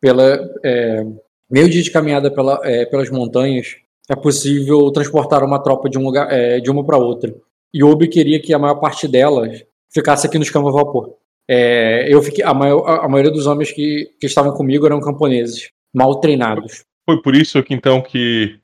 pela 0.00 0.48
é, 0.64 1.04
meio 1.50 1.68
dia 1.68 1.82
de 1.82 1.90
caminhada 1.90 2.30
pela, 2.30 2.60
é, 2.64 2.86
pelas 2.86 3.10
montanhas, 3.10 3.76
é 4.08 4.16
possível 4.16 4.90
transportar 4.90 5.44
uma 5.44 5.62
tropa 5.62 5.90
de, 5.90 5.98
um 5.98 6.04
lugar, 6.04 6.32
é, 6.32 6.58
de 6.58 6.70
uma 6.70 6.84
para 6.84 6.96
outra. 6.96 7.34
E 7.72 7.82
Obi 7.82 8.08
queria 8.08 8.40
que 8.40 8.54
a 8.54 8.58
maior 8.58 8.76
parte 8.76 9.06
delas 9.06 9.62
ficasse 9.92 10.26
aqui 10.26 10.38
nos 10.38 10.50
campos 10.50 10.74
a 10.74 10.78
vapor. 10.78 11.14
É, 11.48 12.12
eu 12.12 12.22
fiquei, 12.22 12.44
a, 12.44 12.52
maior, 12.52 12.84
a, 12.86 13.08
maioria 13.08 13.30
dos 13.30 13.46
homens 13.46 13.70
que, 13.70 14.10
que 14.20 14.26
estavam 14.26 14.52
comigo 14.52 14.84
eram 14.86 15.00
camponeses, 15.00 15.70
mal 15.94 16.18
treinados. 16.18 16.84
Foi 17.04 17.22
por 17.22 17.36
isso 17.36 17.62
que 17.62 17.72
então 17.72 18.02
que 18.02 18.58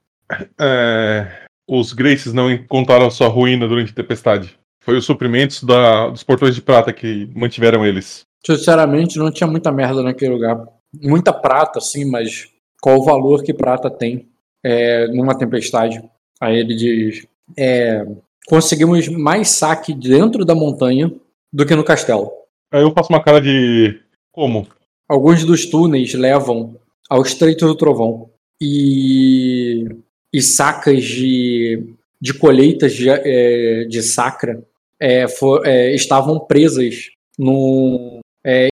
é, 0.61 1.45
os 1.69 1.93
Graces 1.93 2.33
não 2.33 2.51
encontraram 2.51 3.11
sua 3.11 3.29
ruína 3.29 3.69
durante 3.69 3.93
a 3.93 3.95
tempestade. 3.95 4.59
Foi 4.85 4.97
os 4.97 5.05
suprimentos 5.05 5.63
da, 5.63 6.09
dos 6.09 6.25
portões 6.25 6.57
de 6.57 6.61
prata 6.61 6.93
que 6.93 7.31
mantiveram 7.35 7.87
eles. 7.87 8.23
Sinceramente, 8.45 9.19
não 9.19 9.31
tinha 9.31 9.47
muita 9.47 9.71
merda 9.71 10.03
naquele 10.03 10.33
lugar. 10.33 10.67
Muita 11.01 11.33
prata, 11.33 11.81
sim, 11.81 12.05
mas 12.05 12.49
qual 12.81 12.99
o 12.99 13.05
valor 13.05 13.45
que 13.45 13.55
prata 13.55 13.89
tem 13.89 14.29
é, 14.65 15.07
numa 15.09 15.39
tempestade. 15.39 16.03
Aí 16.41 16.59
ele 16.59 16.75
diz: 16.75 17.27
é, 17.57 18.05
conseguimos 18.53 19.09
mais 19.09 19.49
saque 19.49 19.95
dentro 19.95 20.45
da 20.45 20.55
montanha 20.55 21.11
do 21.51 21.65
que 21.65 21.75
no 21.75 21.83
castelo. 21.83 22.31
Aí 22.71 22.83
eu 22.83 22.93
faço 22.93 23.09
uma 23.09 23.23
cara 23.23 23.41
de. 23.41 23.99
Como? 24.31 24.69
Alguns 25.09 25.43
dos 25.43 25.65
túneis 25.65 26.13
levam 26.13 26.77
ao 27.09 27.23
Estreito 27.23 27.67
do 27.67 27.75
Trovão. 27.75 28.29
E, 28.61 29.89
e 30.31 30.43
sacas 30.43 31.03
de, 31.03 31.95
de 32.21 32.35
colheitas 32.35 32.93
de, 32.93 33.09
é, 33.09 33.85
de 33.85 34.03
sacra 34.03 34.63
é, 35.01 35.27
for, 35.27 35.67
é, 35.67 35.95
estavam 35.95 36.39
presas 36.39 37.09
no, 37.39 38.21
é, 38.45 38.69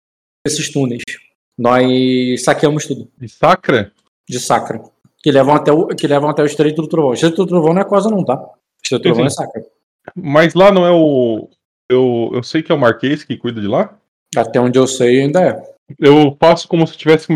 esses 0.45 0.72
túneis. 0.72 1.05
Nós 1.57 2.43
saqueamos 2.43 2.85
tudo. 2.85 3.09
De 3.16 3.29
sacra? 3.29 3.93
De 4.29 4.41
sacra. 4.41 4.83
Que 5.22 5.31
levam 5.31 5.55
até 5.55 5.70
o, 5.70 5.87
que 5.87 6.09
levam 6.09 6.29
até 6.29 6.43
o 6.43 6.47
Estreito 6.47 6.83
do 6.83 6.89
Trovão. 6.89 7.11
O 7.11 7.14
Estreito 7.14 7.37
do 7.37 7.47
Trovão 7.47 7.72
não 7.72 7.83
é 7.83 7.85
quase 7.85 8.11
não, 8.11 8.24
tá? 8.24 8.45
É 9.26 9.31
sacra. 9.31 9.62
Mas 10.14 10.55
lá 10.55 10.72
não 10.72 10.87
é 10.87 10.91
o. 10.91 11.49
Eu, 11.91 12.31
eu 12.35 12.43
sei 12.43 12.62
que 12.62 12.70
é 12.70 12.74
o 12.74 12.79
Marquês 12.79 13.24
que 13.24 13.37
cuida 13.37 13.61
de 13.61 13.66
lá? 13.66 13.97
Até 14.37 14.61
onde 14.61 14.79
eu 14.79 14.87
sei 14.87 15.22
ainda 15.22 15.43
é. 15.43 15.62
Eu 15.99 16.37
faço 16.39 16.68
como 16.68 16.87
se 16.87 16.97
tivesse 16.97 17.26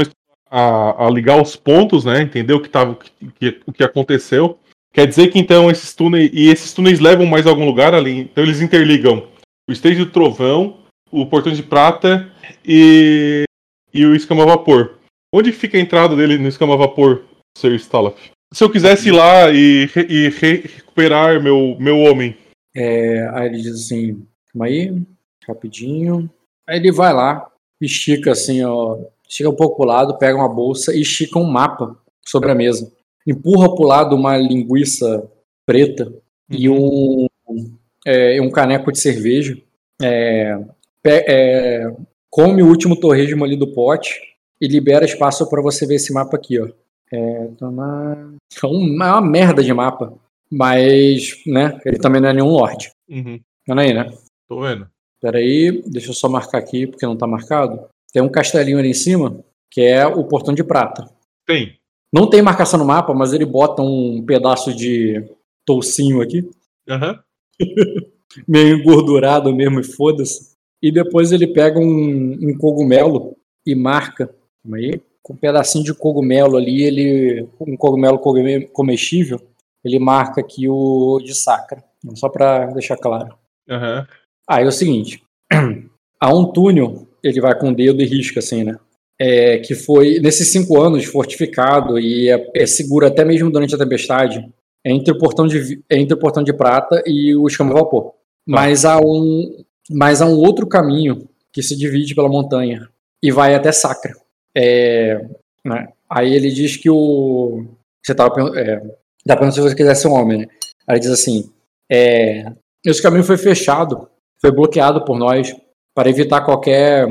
a, 0.51 1.07
a 1.07 1.11
ligar 1.11 1.41
os 1.41 1.57
pontos, 1.57 2.05
né? 2.05 2.21
Entender 2.21 2.53
o 2.53 2.61
que, 2.61 2.69
tava, 2.69 2.93
o 2.93 2.97
que, 3.33 3.61
o 3.67 3.73
que 3.73 3.83
aconteceu. 3.83 4.59
Quer 4.93 5.07
dizer 5.07 5.29
que 5.29 5.39
então 5.39 5.71
esses 5.71 5.95
túneis. 5.95 6.31
E 6.33 6.49
esses 6.49 6.73
túneis 6.75 7.01
levam 7.01 7.25
mais 7.25 7.47
a 7.47 7.51
algum 7.51 7.65
lugar 7.65 7.95
ali. 7.95 8.21
Então 8.21 8.45
eles 8.45 8.61
interligam 8.61 9.27
o 9.69 9.73
Stage 9.73 9.97
do 9.97 10.11
Trovão, 10.11 10.79
o 11.11 11.25
Portão 11.25 11.53
de 11.53 11.63
Prata 11.63 12.31
e, 12.65 13.45
e 13.93 14.05
o 14.05 14.15
escama 14.15 14.45
vapor. 14.45 14.99
Onde 15.35 15.51
fica 15.51 15.79
a 15.79 15.81
entrada 15.81 16.15
dele 16.15 16.37
no 16.37 16.49
escama 16.49 16.77
vapor, 16.77 17.25
Sir 17.57 17.75
Stalaf? 17.77 18.19
Se 18.53 18.63
eu 18.63 18.71
quisesse 18.71 19.09
ir 19.09 19.13
lá 19.13 19.51
e, 19.51 19.89
e 20.09 20.31
recuperar 20.93 21.43
meu, 21.43 21.77
meu 21.79 21.99
homem. 21.99 22.37
É, 22.75 23.27
aí 23.33 23.47
ele 23.47 23.63
diz 23.63 23.75
assim: 23.75 24.27
calma 24.53 24.67
aí, 24.67 25.03
rapidinho. 25.47 26.31
Aí 26.69 26.79
ele 26.79 26.93
vai 26.93 27.13
lá, 27.13 27.51
estica 27.81 28.33
assim, 28.33 28.63
ó. 28.63 28.99
Estica 29.29 29.49
um 29.49 29.57
pouco 29.57 29.77
pro 29.77 29.87
lado, 29.87 30.19
pega 30.19 30.37
uma 30.37 30.49
bolsa 30.49 30.95
e 30.95 31.01
estica 31.01 31.39
um 31.39 31.51
mapa 31.51 31.97
sobre 32.25 32.51
a 32.51 32.55
mesa. 32.55 32.93
Empurra 33.27 33.75
pro 33.75 33.87
lado 33.87 34.15
uma 34.15 34.37
linguiça 34.37 35.27
preta 35.65 36.05
uhum. 36.05 36.13
e 36.51 36.69
um, 36.69 37.27
é, 38.07 38.41
um 38.43 38.51
caneco 38.51 38.93
de 38.93 38.99
cerveja. 38.99 39.57
É, 40.03 40.59
é, 41.05 41.95
come 42.29 42.63
o 42.63 42.69
último 42.69 42.95
torresmo 42.95 43.45
ali 43.45 43.57
do 43.57 43.73
pote 43.73 44.21
e 44.61 44.69
libera 44.69 45.05
espaço 45.05 45.49
para 45.49 45.63
você 45.63 45.87
ver 45.87 45.95
esse 45.95 46.13
mapa 46.13 46.37
aqui, 46.37 46.61
ó. 46.61 46.69
É, 47.11 47.47
tomar... 47.59 48.17
é 48.63 48.67
uma 48.67 49.21
merda 49.21 49.63
de 49.63 49.73
mapa, 49.73 50.15
mas, 50.53 51.43
né, 51.47 51.81
ele 51.87 51.99
também 51.99 52.21
não 52.21 52.29
é 52.29 52.35
nenhum 52.35 52.51
lord. 52.51 52.93
Uhum. 53.09 53.41
Vendo 53.67 53.81
aí, 53.81 53.95
né? 53.95 54.13
Tô 54.47 54.61
vendo. 54.61 54.87
Pera 55.19 55.39
aí, 55.39 55.83
deixa 55.87 56.11
eu 56.11 56.15
só 56.15 56.29
marcar 56.29 56.59
aqui 56.59 56.87
porque 56.87 57.07
não 57.07 57.17
tá 57.17 57.27
marcado. 57.27 57.89
Tem 58.13 58.23
um 58.23 58.29
castelinho 58.29 58.79
ali 58.79 58.91
em 58.91 58.95
cima 58.95 59.43
que 59.71 59.81
é 59.81 60.07
o 60.07 60.25
portão 60.25 60.53
de 60.53 60.63
prata. 60.63 61.09
Tem. 61.47 61.79
Não 62.13 62.29
tem 62.29 62.43
marcação 62.43 62.79
no 62.79 62.85
mapa, 62.85 63.15
mas 63.15 63.33
ele 63.33 63.47
bota 63.47 63.81
um 63.81 64.23
pedaço 64.27 64.75
de 64.77 65.25
toucinho 65.65 66.21
aqui. 66.21 66.47
Aham. 66.87 67.19
Uhum. 67.59 67.67
Meio 68.47 68.77
engordurado 68.77 69.55
mesmo, 69.55 69.81
e 69.81 69.85
foda-se. 69.85 70.53
E 70.83 70.91
depois 70.93 71.33
ele 71.33 71.47
pega 71.47 71.79
um, 71.79 72.39
um 72.43 72.59
cogumelo 72.59 73.37
e 73.65 73.75
marca. 73.75 74.35
Calma 74.63 74.77
aí. 74.77 75.01
Com 75.23 75.33
um 75.33 75.37
pedacinho 75.37 75.85
de 75.85 75.95
cogumelo 75.95 76.57
ali, 76.57 76.83
ele. 76.83 77.49
Um 77.61 77.77
cogumelo 77.77 78.19
comestível, 78.73 79.41
ele 79.85 79.99
marca 79.99 80.41
aqui 80.41 80.69
o 80.69 81.19
de 81.25 81.35
sacra. 81.35 81.83
Só 82.15 82.29
para 82.29 82.67
deixar 82.67 82.97
claro. 82.97 83.35
Uhum. 83.69 84.05
Aí 84.49 84.65
é 84.65 84.69
o 84.69 84.73
seguinte: 84.73 85.23
há 86.21 86.35
um 86.35 86.53
túnel, 86.53 87.09
ele 87.23 87.41
vai 87.41 87.59
com 87.59 87.71
o 87.71 87.75
dedo 87.75 88.03
e 88.03 88.07
risca 88.07 88.41
assim, 88.41 88.65
né? 88.65 88.77
É, 89.21 89.59
que 89.59 89.75
foi, 89.75 90.19
nesses 90.19 90.51
cinco 90.51 90.81
anos, 90.81 91.05
fortificado 91.05 91.99
e 91.99 92.29
é, 92.29 92.51
é 92.57 92.67
seguro 92.67 93.07
até 93.07 93.25
mesmo 93.25 93.51
durante 93.51 93.75
a 93.75 93.79
tempestade, 93.79 94.45
entre 94.85 95.13
o 95.13 95.19
portão 95.19 95.47
de, 95.47 95.81
entre 95.89 96.15
o 96.15 96.19
portão 96.19 96.43
de 96.43 96.53
prata 96.53 97.03
e 97.07 97.35
o 97.37 97.47
escama 97.47 97.73
vapor. 97.73 98.11
Tá. 98.11 98.17
Mas 98.47 98.85
há 98.85 98.99
um, 98.99 99.65
mas 99.91 100.21
há 100.21 100.27
um 100.27 100.37
outro 100.37 100.67
caminho 100.67 101.29
que 101.53 101.63
se 101.63 101.77
divide 101.77 102.15
pela 102.15 102.29
montanha 102.29 102.89
e 103.23 103.31
vai 103.31 103.55
até 103.55 103.71
Sacra. 103.71 104.13
É, 104.57 105.25
né? 105.65 105.89
Aí 106.11 106.35
ele 106.35 106.51
diz 106.51 106.77
que 106.77 106.91
o. 106.91 107.65
Você 108.03 108.13
estava 108.13 108.59
é, 108.59 108.83
dá 109.25 109.37
perguntando 109.37 109.55
se 109.55 109.71
você 109.71 109.77
quiser 109.77 109.95
ser 109.95 110.09
um 110.09 110.15
homem. 110.15 110.39
Né? 110.39 110.47
Aí 110.87 110.99
diz 110.99 111.11
assim: 111.11 111.51
é, 111.91 112.53
esse 112.85 113.03
caminho 113.03 113.25
foi 113.25 113.37
fechado, 113.37 114.09
foi 114.41 114.51
bloqueado 114.51 115.05
por 115.05 115.19
nós 115.19 115.55
para 115.95 116.11
evitar 116.11 116.41
qualquer 116.43 117.07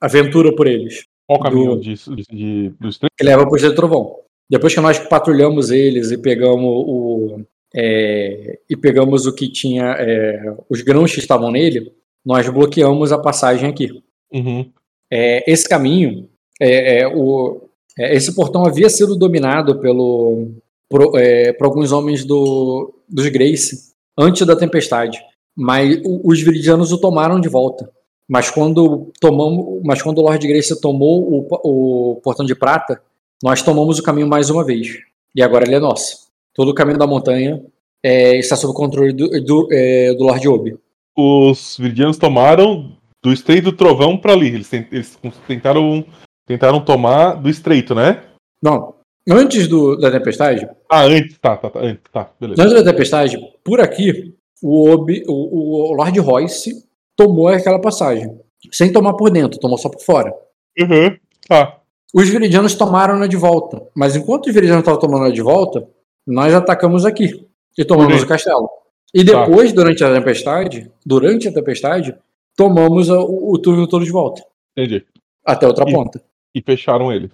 aventura 0.00 0.54
por 0.54 0.66
eles. 0.66 1.04
Qual 1.26 1.38
o 1.38 1.42
caminho 1.42 1.76
do, 1.76 1.80
de, 1.80 1.94
de, 2.30 2.68
do 2.80 2.90
Que 2.90 3.24
leva 3.24 3.48
para 3.48 3.68
o 3.68 3.74
Trovão. 3.74 4.16
Depois 4.50 4.74
que 4.74 4.80
nós 4.80 4.98
patrulhamos 4.98 5.70
eles 5.70 6.10
e 6.10 6.18
pegamos 6.18 6.64
o, 6.64 7.40
é, 7.74 8.58
e 8.68 8.76
pegamos 8.76 9.26
o 9.26 9.34
que 9.34 9.50
tinha, 9.50 9.96
é, 9.98 10.54
os 10.68 10.82
grãos 10.82 11.12
que 11.12 11.20
estavam 11.20 11.50
nele, 11.50 11.92
nós 12.24 12.48
bloqueamos 12.48 13.12
a 13.12 13.18
passagem 13.18 13.70
aqui. 13.70 14.02
Uhum. 14.32 14.70
É, 15.10 15.50
esse 15.50 15.68
caminho, 15.68 16.28
é, 16.60 17.00
é 17.00 17.08
o, 17.08 17.68
é, 17.98 18.14
esse 18.14 18.34
portão 18.34 18.66
havia 18.66 18.90
sido 18.90 19.16
dominado 19.16 19.80
pelo, 19.80 20.50
por, 20.92 21.18
é, 21.18 21.56
alguns 21.60 21.90
homens 21.90 22.24
do, 22.24 22.92
dos 23.08 23.26
Grace 23.28 23.92
antes 24.18 24.46
da 24.46 24.54
tempestade, 24.54 25.18
mas 25.56 26.00
os 26.04 26.40
viridianos 26.42 26.92
o 26.92 26.98
tomaram 26.98 27.40
de 27.40 27.48
volta. 27.48 27.90
Mas 28.28 28.50
quando 28.50 29.10
tomamos, 29.20 29.82
mas 29.84 30.02
quando 30.02 30.18
o 30.18 30.22
Lord 30.22 30.46
Grace 30.46 30.80
tomou 30.80 31.22
o, 31.28 31.48
o 31.64 32.20
portão 32.22 32.44
de 32.44 32.54
prata, 32.54 33.02
nós 33.42 33.62
tomamos 33.62 33.98
o 33.98 34.02
caminho 34.02 34.28
mais 34.28 34.50
uma 34.50 34.64
vez. 34.64 34.98
E 35.34 35.42
agora 35.42 35.64
ele 35.64 35.74
é 35.74 35.80
nosso. 35.80 36.28
Todo 36.54 36.70
o 36.70 36.74
caminho 36.74 36.98
da 36.98 37.06
montanha 37.06 37.64
é, 38.02 38.38
está 38.38 38.54
sob 38.54 38.72
o 38.72 38.76
controle 38.76 39.12
do, 39.12 39.28
do, 39.42 39.68
é, 39.72 40.14
do 40.14 40.24
Lord 40.24 40.46
Obi 40.48 40.78
os 41.16 41.76
Viridianos 41.78 42.16
tomaram 42.16 42.96
do 43.22 43.32
Estreito 43.32 43.70
do 43.70 43.76
Trovão 43.76 44.16
para 44.16 44.32
ali. 44.32 44.48
Eles, 44.48 44.72
eles, 44.72 45.18
tentaram, 45.46 46.04
tentaram 46.46 46.84
tomar 46.84 47.34
do 47.34 47.48
Estreito, 47.48 47.94
né? 47.94 48.24
Não. 48.62 48.94
Antes 49.28 49.68
do, 49.68 49.96
da 49.96 50.10
tempestade. 50.10 50.68
Ah, 50.90 51.04
antes, 51.04 51.38
tá, 51.38 51.56
tá, 51.56 51.70
tá, 51.70 51.80
antes, 51.80 52.02
tá, 52.12 52.30
beleza. 52.40 52.62
Antes 52.62 52.74
da 52.74 52.90
tempestade, 52.90 53.38
por 53.62 53.80
aqui, 53.80 54.34
o, 54.62 54.90
Obi, 54.90 55.22
o, 55.28 55.90
o 55.90 55.94
Lord 55.94 56.18
Royce 56.18 56.84
tomou 57.16 57.48
aquela 57.48 57.80
passagem. 57.80 58.40
Sem 58.70 58.92
tomar 58.92 59.14
por 59.14 59.30
dentro, 59.30 59.60
tomou 59.60 59.78
só 59.78 59.88
por 59.88 60.00
fora. 60.00 60.32
Uhum, 60.78 61.16
tá. 61.48 61.78
Os 62.14 62.28
viridianos 62.28 62.74
tomaram-na 62.74 63.26
de 63.26 63.36
volta. 63.36 63.82
Mas 63.94 64.14
enquanto 64.14 64.46
os 64.46 64.54
viridianos 64.54 64.82
estavam 64.82 65.00
tomando-na 65.00 65.30
de 65.30 65.40
volta, 65.40 65.88
nós 66.26 66.52
atacamos 66.52 67.04
aqui. 67.04 67.46
E 67.76 67.84
tomamos 67.84 68.18
uhum. 68.18 68.24
o 68.24 68.28
castelo. 68.28 68.68
E 69.14 69.24
tá. 69.24 69.44
depois, 69.44 69.70
tá. 69.70 69.76
durante 69.76 70.04
a 70.04 70.12
tempestade, 70.12 70.90
durante 71.04 71.48
a 71.48 71.52
tempestade, 71.52 72.14
tomamos 72.56 73.08
o, 73.08 73.52
o 73.52 73.58
turno 73.58 73.86
todo 73.86 74.04
de 74.04 74.10
volta. 74.10 74.44
Entendi. 74.76 75.04
até 75.44 75.66
outra 75.66 75.88
E- 75.88 75.92
ponta. 75.92 76.22
E 76.54 76.60
fecharam 76.60 77.10
ele. 77.10 77.30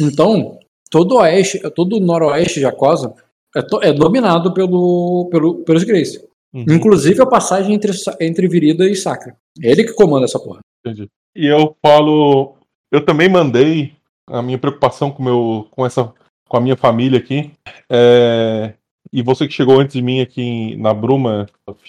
Então, 0.00 0.58
todo 0.90 1.12
o 1.14 1.18
oeste, 1.20 1.58
todo 1.70 1.96
o 1.96 2.00
noroeste 2.00 2.58
de 2.60 2.66
Acosa 2.66 3.14
é, 3.56 3.62
to- 3.62 3.80
é 3.82 3.92
dominado 3.92 4.52
pelo, 4.52 5.28
pelo, 5.30 5.54
pelos 5.64 5.84
Grace. 5.84 6.22
Uhum, 6.52 6.64
Inclusive 6.68 7.22
a 7.22 7.26
passagem 7.26 7.74
entre, 7.74 7.92
entre 8.20 8.48
Virida 8.48 8.84
e 8.88 8.96
Sacra. 8.96 9.36
É 9.62 9.70
ele 9.70 9.84
que 9.84 9.92
comanda 9.94 10.24
essa 10.24 10.38
porra. 10.38 10.58
entendi. 10.84 11.08
E 11.34 11.46
eu 11.46 11.76
falo. 11.80 12.56
Eu 12.92 13.04
também 13.04 13.28
mandei 13.28 13.92
a 14.26 14.42
minha 14.42 14.58
preocupação 14.58 15.12
com, 15.12 15.22
meu, 15.22 15.68
com, 15.70 15.86
essa, 15.86 16.12
com 16.48 16.56
a 16.56 16.60
minha 16.60 16.76
família 16.76 17.20
aqui. 17.20 17.52
É, 17.88 18.72
e 19.12 19.22
você 19.22 19.46
que 19.46 19.54
chegou 19.54 19.78
antes 19.78 19.94
de 19.94 20.02
mim 20.02 20.20
aqui 20.20 20.74
na 20.76 20.92
Bruma. 20.92 21.46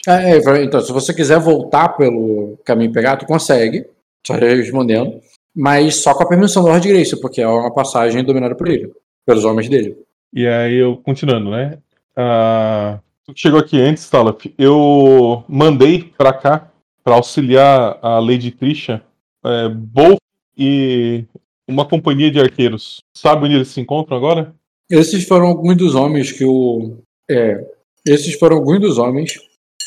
É, 0.08 0.38
é, 0.38 0.64
então, 0.64 0.80
se 0.80 0.92
você 0.92 1.12
quiser 1.12 1.40
voltar 1.40 1.90
pelo 1.98 2.56
caminho 2.64 2.92
pegar, 2.92 3.18
tu 3.18 3.26
consegue, 3.26 3.88
só 4.26 4.34
respondendo, 4.36 5.20
mas 5.56 5.98
só 5.98 6.14
com 6.14 6.24
a 6.24 6.28
permissão 6.28 6.64
do 6.64 6.70
Lord 6.70 6.88
Grace, 6.88 7.20
porque 7.20 7.42
é 7.42 7.48
uma 7.48 7.74
passagem 7.74 8.24
dominada 8.24 8.56
por 8.56 8.68
ele, 8.68 8.92
pelos 9.26 9.46
homens 9.46 9.70
dele. 9.70 9.98
E 10.34 10.48
aí 10.48 10.76
eu, 10.76 10.98
continuando, 10.98 11.52
né? 11.52 11.78
Ah, 12.16 13.00
chegou 13.36 13.60
aqui 13.60 13.80
antes, 13.80 14.10
Talaf, 14.10 14.46
eu 14.58 15.44
mandei 15.48 16.12
pra 16.18 16.34
cá 16.34 16.72
pra 17.04 17.16
auxiliar 17.16 17.98
a 18.02 18.20
Lady 18.20 18.52
Trisha, 18.52 19.02
é, 19.44 19.70
Bolf 19.70 20.18
e 20.58 21.26
uma 21.68 21.88
companhia 21.88 22.32
de 22.32 22.40
arqueiros. 22.40 23.02
Sabe 23.16 23.46
onde 23.46 23.56
eles 23.56 23.70
se 23.70 23.82
encontram 23.82 24.18
agora? 24.18 24.54
Esses 24.90 25.28
foram 25.28 25.48
alguns 25.48 25.78
dos 25.78 25.96
homens 25.96 26.32
que 26.32 26.46
o. 26.46 26.98
É, 27.30 27.66
esses 28.06 28.38
foram 28.38 28.58
alguns 28.58 28.80
dos 28.80 28.98
homens 28.98 29.34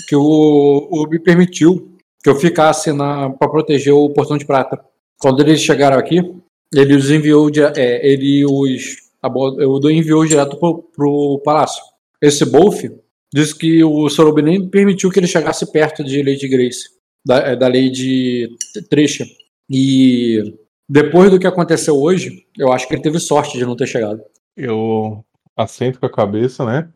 que 0.08 0.16
o, 0.16 0.88
o 0.90 1.06
me 1.08 1.18
permitiu 1.18 1.94
que 2.22 2.30
eu 2.30 2.36
ficasse 2.36 2.90
para 2.96 3.48
proteger 3.50 3.92
o 3.92 4.10
Portão 4.10 4.38
de 4.38 4.46
Prata. 4.46 4.82
Quando 5.18 5.40
eles 5.40 5.60
chegaram 5.62 5.98
aqui, 5.98 6.20
ele 6.74 6.94
os 6.96 7.10
enviou, 7.10 7.50
é, 7.76 8.06
ele 8.06 8.44
os 8.44 9.04
o 9.22 9.90
enviou 9.90 10.26
direto 10.26 10.56
pro, 10.56 10.82
pro 10.94 11.40
palácio. 11.44 11.82
Esse 12.20 12.44
Bolf 12.44 12.82
disse 13.32 13.56
que 13.56 13.82
o 13.82 14.08
Sorobi 14.08 14.42
nem 14.42 14.68
permitiu 14.68 15.10
que 15.10 15.18
ele 15.18 15.26
chegasse 15.26 15.70
perto 15.72 16.04
de 16.04 16.22
Lady 16.22 16.46
Grace, 16.48 16.84
da, 17.24 17.38
é, 17.38 17.56
da 17.56 17.66
Lady 17.66 18.48
Trisha. 18.90 19.24
E 19.70 20.54
depois 20.88 21.30
do 21.30 21.38
que 21.38 21.46
aconteceu 21.46 21.96
hoje, 21.96 22.46
eu 22.58 22.72
acho 22.72 22.86
que 22.86 22.94
ele 22.94 23.02
teve 23.02 23.18
sorte 23.18 23.56
de 23.56 23.64
não 23.64 23.76
ter 23.76 23.86
chegado. 23.86 24.20
Eu 24.56 25.24
assento 25.56 25.98
com 25.98 26.06
a 26.06 26.10
cabeça, 26.10 26.64
né? 26.64 26.88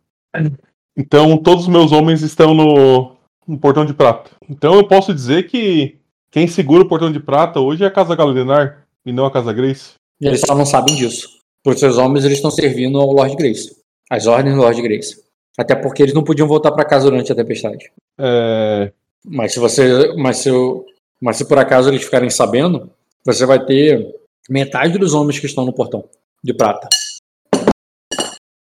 Então, 0.97 1.37
todos 1.39 1.64
os 1.64 1.69
meus 1.69 1.93
homens 1.93 2.23
estão 2.23 2.55
no, 2.55 3.16
no 3.47 3.59
Portão 3.59 3.85
de 3.85 3.95
Prata. 3.95 4.31
Então, 4.49 4.75
eu 4.75 4.87
posso 4.87 5.14
dizer 5.14 5.49
que 5.49 5.97
quem 6.31 6.47
segura 6.47 6.83
o 6.83 6.89
Portão 6.89 7.11
de 7.12 7.20
Prata 7.20 7.61
hoje 7.61 7.85
é 7.85 7.87
a 7.87 7.91
Casa 7.91 8.14
Galenar 8.16 8.87
e 9.05 9.12
não 9.12 9.24
a 9.26 9.31
Casa 9.31 9.53
Grace. 9.53 9.93
E 10.20 10.26
eles 10.26 10.41
só 10.41 10.55
não 10.55 10.66
sabem 10.66 10.95
disso. 10.97 11.29
Porque 11.62 11.81
seus 11.81 11.99
homens 11.99 12.24
eles 12.24 12.39
estão 12.39 12.51
servindo 12.51 12.99
ao 13.01 13.12
Lord 13.12 13.37
Grace. 13.37 13.76
As 14.11 14.26
ordens 14.26 14.55
do 14.55 14.61
Lord 14.62 14.81
Grace. 14.83 15.22
Até 15.57 15.74
porque 15.74 16.03
eles 16.03 16.14
não 16.14 16.22
podiam 16.24 16.47
voltar 16.49 16.72
para 16.72 16.85
casa 16.85 17.11
durante 17.11 17.33
a 17.33 17.35
tempestade. 17.35 17.91
É, 18.18 18.93
Mas 19.24 19.53
se 19.53 19.59
você. 19.59 20.14
Mas 20.16 20.39
se, 20.39 20.49
eu- 20.49 20.85
mas 21.20 21.37
se 21.37 21.45
por 21.49 21.59
acaso 21.59 21.89
eles 21.91 22.05
ficarem 22.05 22.31
sabendo, 22.31 22.91
você 23.24 23.45
vai 23.45 23.64
ter 23.64 24.14
metade 24.49 24.99
dos 24.99 25.14
homens 25.14 25.39
que 25.41 25.47
estão 25.47 25.64
no 25.64 25.72
portão 25.72 26.05
de 26.43 26.55
prata. 26.55 26.89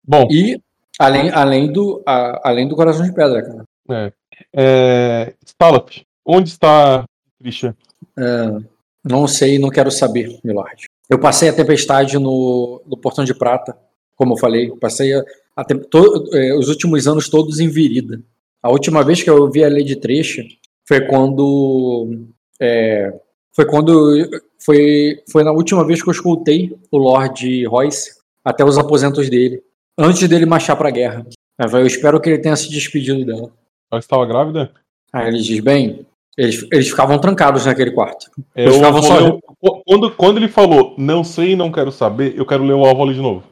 Bom, 0.05 0.28
E 0.30 0.59
além, 0.99 1.30
além, 1.32 1.72
do, 1.72 2.03
a- 2.05 2.41
além 2.49 2.68
do 2.68 2.76
coração 2.76 3.03
de 3.05 3.14
pedra, 3.14 3.41
cara. 3.88 4.14
é, 4.55 5.34
Stalaf, 5.45 6.01
onde 6.26 6.49
está 6.49 7.03
Trisha? 7.44 7.76
É, 8.18 8.58
não 9.04 9.28
sei, 9.28 9.60
não 9.60 9.70
quero 9.70 9.91
saber, 9.91 10.39
Milord. 10.44 10.86
Eu 11.10 11.20
passei 11.20 11.50
a 11.50 11.54
tempestade 11.54 12.18
no, 12.18 12.82
no 12.88 12.98
Portão 12.98 13.24
de 13.26 13.34
Prata, 13.36 13.78
como 14.16 14.34
eu 14.34 14.38
falei. 14.38 14.72
Passei 14.80 15.14
a, 15.14 15.24
a 15.56 15.64
to- 15.66 16.30
é, 16.34 16.56
os 16.56 16.70
últimos 16.70 17.08
anos 17.08 17.30
todos 17.30 17.60
em 17.60 17.68
Virida. 17.68 18.22
A 18.62 18.70
última 18.72 19.04
vez 19.04 19.22
que 19.22 19.30
eu 19.30 19.52
vi 19.52 19.64
a 19.64 19.70
Lady 19.70 19.98
Trecha 19.98 20.44
foi 20.88 21.02
quando. 21.08 22.26
é, 22.60 23.14
foi 23.54 23.66
quando. 23.66 24.14
Foi, 24.66 25.22
foi 25.30 25.44
na 25.44 25.52
última 25.52 25.86
vez 25.86 26.02
que 26.02 26.08
eu 26.08 26.14
escutei 26.14 26.74
o 26.89 26.98
Lord 26.98 27.66
Royce 27.66 28.12
até 28.46 28.64
os 28.64 28.78
aposentos 28.78 29.30
dele. 29.30 29.62
Antes 29.98 30.28
dele 30.30 30.46
marchar 30.46 30.78
pra 30.78 30.89
guerra. 30.89 31.26
Aí 31.60 31.66
eu 31.66 31.70
falei, 31.70 31.84
Eu 31.84 31.88
espero 31.88 32.20
que 32.22 32.30
ele 32.30 32.41
tenha 32.41 32.56
se 32.56 32.70
despedido 32.70 33.26
dela. 33.26 33.52
Ela 33.91 34.00
estava 34.00 34.26
grávida? 34.26 34.72
Aí 35.12 35.28
ele 35.28 35.39
diz: 35.39 35.60
Bem, 35.60 36.06
eles, 36.38 36.65
eles 36.71 36.89
ficavam 36.89 37.19
trancados 37.19 37.65
naquele 37.65 37.91
quarto. 37.91 38.29
Eu 38.55 38.73
ficava 38.73 38.99
vou 38.99 39.03
só- 39.03 39.39
quando, 39.86 40.11
quando 40.11 40.38
ele 40.38 40.47
falou 40.47 40.95
não 40.97 41.23
sei 41.23 41.51
e 41.51 41.55
não 41.55 41.71
quero 41.71 41.91
saber, 41.91 42.34
eu 42.38 42.45
quero 42.45 42.63
ler 42.63 42.73
o 42.73 42.86
Álvaro 42.86 43.13
de 43.13 43.21
novo. 43.21 43.43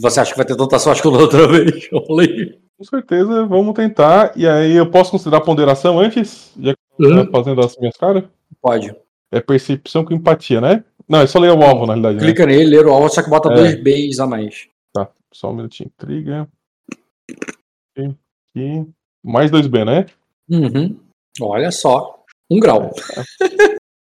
Você 0.00 0.20
acha 0.20 0.32
que 0.32 0.36
vai 0.36 0.46
ter 0.46 0.56
tanta 0.56 0.78
sorte 0.78 1.00
que 1.02 1.08
eu 1.08 1.12
outra 1.12 1.46
vez? 1.48 1.88
Eu 1.92 2.04
falei. 2.06 2.58
Com 2.76 2.84
certeza, 2.84 3.44
vamos 3.46 3.74
tentar. 3.74 4.32
E 4.36 4.46
aí 4.46 4.76
eu 4.76 4.88
posso 4.88 5.10
considerar 5.10 5.40
ponderação 5.40 5.98
antes? 5.98 6.52
Já 6.60 6.72
que 6.72 7.04
Uhum. 7.04 7.24
tá 7.26 7.30
fazendo 7.32 7.60
as 7.60 7.76
minhas 7.76 7.96
caras? 7.96 8.22
Pode. 8.62 8.94
É 9.32 9.40
percepção 9.40 10.04
com 10.04 10.14
empatia, 10.14 10.60
né? 10.60 10.84
Não, 11.08 11.20
é 11.20 11.26
só 11.26 11.40
ler 11.40 11.50
o 11.50 11.62
alvo, 11.62 11.86
na 11.86 11.94
realidade. 11.94 12.16
Né? 12.16 12.20
Clica 12.22 12.46
nele, 12.46 12.64
ler 12.76 12.86
o 12.86 12.90
alvo, 12.92 13.08
só 13.08 13.20
que 13.22 13.28
bota 13.30 13.50
É. 13.50 13.54
dois 13.54 13.74
Bs 13.82 14.20
a 14.20 14.26
mais. 14.28 14.68
Tá, 14.94 15.08
só 15.32 15.50
um 15.50 15.54
minutinho. 15.54 15.90
Trigger. 15.98 16.46
Aqui. 17.96 18.86
Mais 19.24 19.50
dois 19.50 19.66
B, 19.66 19.84
né? 19.84 20.06
Uhum. 20.48 20.96
Olha 21.40 21.70
só. 21.70 22.18
Um 22.50 22.58
grau. 22.58 22.90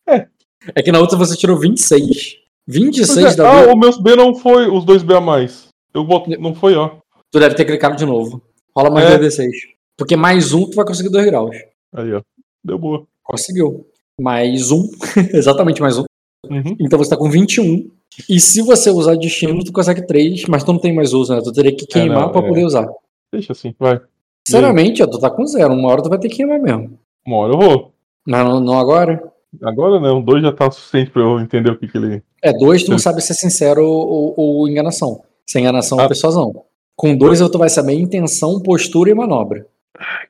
É. 0.08 0.28
É 0.76 0.82
que 0.82 0.92
na 0.92 1.00
outra 1.00 1.18
você 1.18 1.36
tirou 1.36 1.58
26. 1.58 2.38
26 2.68 3.14
Pois 3.14 3.34
é, 3.34 3.36
da 3.38 3.52
ah, 3.52 3.74
o 3.74 3.78
meus 3.78 3.98
B 3.98 4.16
não 4.16 4.34
foi 4.34 4.70
os 4.70 4.86
dois 4.86 5.04
B 5.04 5.14
a 5.16 5.22
mais. 5.22 5.68
Eu 5.94 6.04
boto, 6.04 6.30
não 6.40 6.56
foi, 6.56 6.76
ó. 6.76 6.98
Tu 7.32 7.40
deve 7.40 7.56
ter 7.56 7.66
clicado 7.66 7.96
de 7.96 8.06
novo. 8.06 8.42
Rola 8.76 8.90
mais 8.90 9.10
É. 9.10 9.18
2d6. 9.18 9.50
Porque 9.98 10.16
mais 10.16 10.54
um 10.54 10.70
tu 10.70 10.76
vai 10.76 10.86
conseguir 10.86 11.10
2 11.10 11.26
graus. 11.26 11.56
Aí, 11.94 12.14
ó. 12.14 12.22
Deu 12.64 12.78
boa. 12.78 13.06
Conseguiu. 13.24 13.86
Mais 14.20 14.72
um. 14.72 14.90
Exatamente 15.34 15.82
mais 15.82 15.98
um. 15.98 16.06
Uhum. 16.50 16.76
Então 16.80 16.98
você 16.98 17.10
tá 17.10 17.18
com 17.18 17.30
21. 17.30 17.90
E 18.30 18.40
se 18.40 18.62
você 18.62 18.90
usar 18.90 19.16
destino, 19.16 19.64
tu 19.64 19.72
consegue 19.72 20.06
3, 20.06 20.46
mas 20.46 20.64
tu 20.64 20.72
não 20.72 20.80
tem 20.80 20.94
mais 20.94 21.14
uso, 21.14 21.34
né? 21.34 21.42
Tu 21.44 21.52
teria 21.52 21.76
que 21.76 21.86
queimar 21.86 22.24
não, 22.24 22.32
pra 22.32 22.42
é. 22.42 22.48
poder 22.48 22.66
usar. 22.66 22.88
Deixa 23.32 23.54
assim, 23.54 23.74
vai. 23.80 24.00
Sinceramente, 24.48 25.02
ó, 25.02 25.08
tu 25.08 25.20
tá 25.20 25.30
com 25.30 25.46
zero. 25.46 25.74
Uma 25.74 25.90
hora 25.90 26.04
tu 26.04 26.10
vai 26.10 26.20
ter 26.20 26.30
que 26.30 26.38
queimar 26.38 26.60
mesmo. 26.60 27.00
Uma 27.26 27.38
hora 27.38 27.54
eu 27.54 27.58
vou. 27.58 27.94
Não, 28.26 28.60
não, 28.60 28.78
agora. 28.80 29.22
Agora 29.62 30.00
não, 30.00 30.22
dois 30.22 30.42
já 30.42 30.52
tá 30.52 30.70
suficiente 30.72 31.12
pra 31.12 31.22
eu 31.22 31.40
entender 31.40 31.70
o 31.72 31.78
que, 31.78 31.88
que 31.88 31.98
ele. 31.98 32.24
É, 32.42 32.52
dois 32.52 32.84
tu 32.84 32.92
não 32.92 32.98
sabe 33.00 33.22
se 33.22 33.32
é 33.32 33.36
sincero 33.36 33.86
ou, 33.86 34.08
ou, 34.08 34.34
ou 34.38 34.68
enganação. 34.68 35.24
Se 35.46 35.58
é 35.58 35.62
enganação 35.62 35.98
ou 35.98 36.04
Ah. 36.04 36.08
persuasão. 36.08 36.66
Com 36.96 37.16
dois 37.16 37.40
tu 37.40 37.58
vai 37.58 37.70
saber 37.70 37.94
intenção, 37.94 38.60
postura 38.62 39.12
e 39.12 39.14
manobra. 39.14 39.66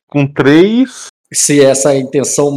Com 0.07 0.27
três. 0.27 1.07
Se 1.33 1.63
essa 1.63 1.95
intenção 1.95 2.53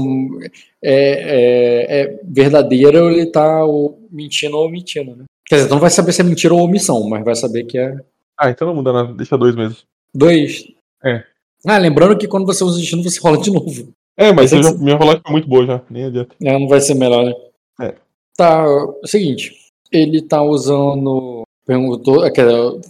é, 0.82 0.92
é- 0.92 2.00
é 2.02 2.20
verdadeira 2.24 3.02
ou 3.02 3.10
ele 3.10 3.26
tá 3.26 3.64
ou, 3.64 3.98
mentindo 4.10 4.56
ou 4.56 4.66
omitindo, 4.66 5.16
né? 5.16 5.24
Quer 5.46 5.56
dizer, 5.56 5.68
tu 5.68 5.72
não 5.74 5.80
vai 5.80 5.90
saber 5.90 6.12
se 6.12 6.20
é 6.20 6.24
mentira 6.24 6.52
ou 6.52 6.60
omissão, 6.60 7.08
mas 7.08 7.24
vai 7.24 7.34
saber 7.34 7.64
que 7.64 7.78
é 7.78 7.96
Ah, 8.38 8.50
então 8.50 8.68
não 8.68 8.74
muda 8.74 8.92
nada. 8.92 9.14
Deixa 9.14 9.38
dois 9.38 9.54
mesmo. 9.56 9.76
dois. 10.14 10.64
É. 11.04 11.22
Ah, 11.66 11.78
lembrando 11.78 12.18
que 12.18 12.28
quando 12.28 12.44
você 12.46 12.62
usa 12.64 12.78
destino, 12.78 13.02
você 13.02 13.18
rola 13.22 13.38
de 13.38 13.50
novo. 13.50 13.92
É, 14.16 14.32
mas 14.32 14.52
Mas 14.52 14.52
é 14.52 14.56
que 14.56 14.62
já- 14.78 14.82
minha 14.84 14.96
rolagem 14.96 15.22
foi 15.22 15.32
muito 15.32 15.48
boa 15.48 15.66
já. 15.66 15.82
Nem 15.90 16.04
adianta. 16.04 16.34
É, 16.42 16.58
não 16.58 16.68
vai 16.68 16.80
ser 16.80 16.94
melhor, 16.94 17.24
né? 17.24 17.34
É. 17.82 17.94
Tá, 18.36 18.62
é 18.64 18.66
o 19.02 19.06
seguinte, 19.06 19.52
ele 19.92 20.22
tá 20.22 20.42
usando. 20.42 21.42
Perguntou, 21.66 22.24
é, 22.24 22.30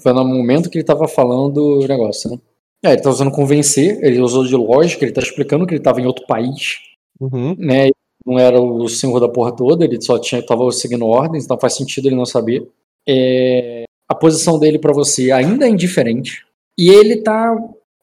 foi 0.02 0.12
no 0.12 0.24
momento 0.24 0.68
que 0.68 0.76
ele 0.78 0.84
tava 0.84 1.08
falando 1.08 1.80
o 1.82 1.86
negócio, 1.88 2.30
né? 2.30 2.38
É, 2.84 2.92
ele 2.92 3.00
tá 3.00 3.08
usando 3.08 3.30
convencer, 3.30 3.98
ele 4.04 4.20
usou 4.20 4.44
de 4.44 4.54
lógica, 4.54 5.04
ele 5.04 5.12
tá 5.12 5.20
explicando 5.22 5.66
que 5.66 5.74
ele 5.74 5.82
tava 5.82 6.00
em 6.00 6.06
outro 6.06 6.26
país, 6.26 6.76
Uhum. 7.18 7.56
né? 7.58 7.88
Não 8.24 8.38
era 8.38 8.60
o 8.60 8.86
senhor 8.88 9.18
da 9.18 9.28
porra 9.28 9.54
toda, 9.54 9.84
ele 9.84 10.00
só 10.02 10.18
tinha, 10.18 10.44
tava 10.44 10.70
seguindo 10.72 11.06
ordens, 11.06 11.44
então 11.44 11.58
faz 11.58 11.74
sentido 11.74 12.06
ele 12.08 12.16
não 12.16 12.26
saber. 12.26 12.68
É, 13.08 13.84
a 14.08 14.14
posição 14.14 14.58
dele 14.58 14.78
pra 14.78 14.92
você 14.92 15.30
ainda 15.32 15.64
é 15.66 15.70
indiferente. 15.70 16.44
E 16.78 16.90
ele 16.90 17.22
tá. 17.22 17.56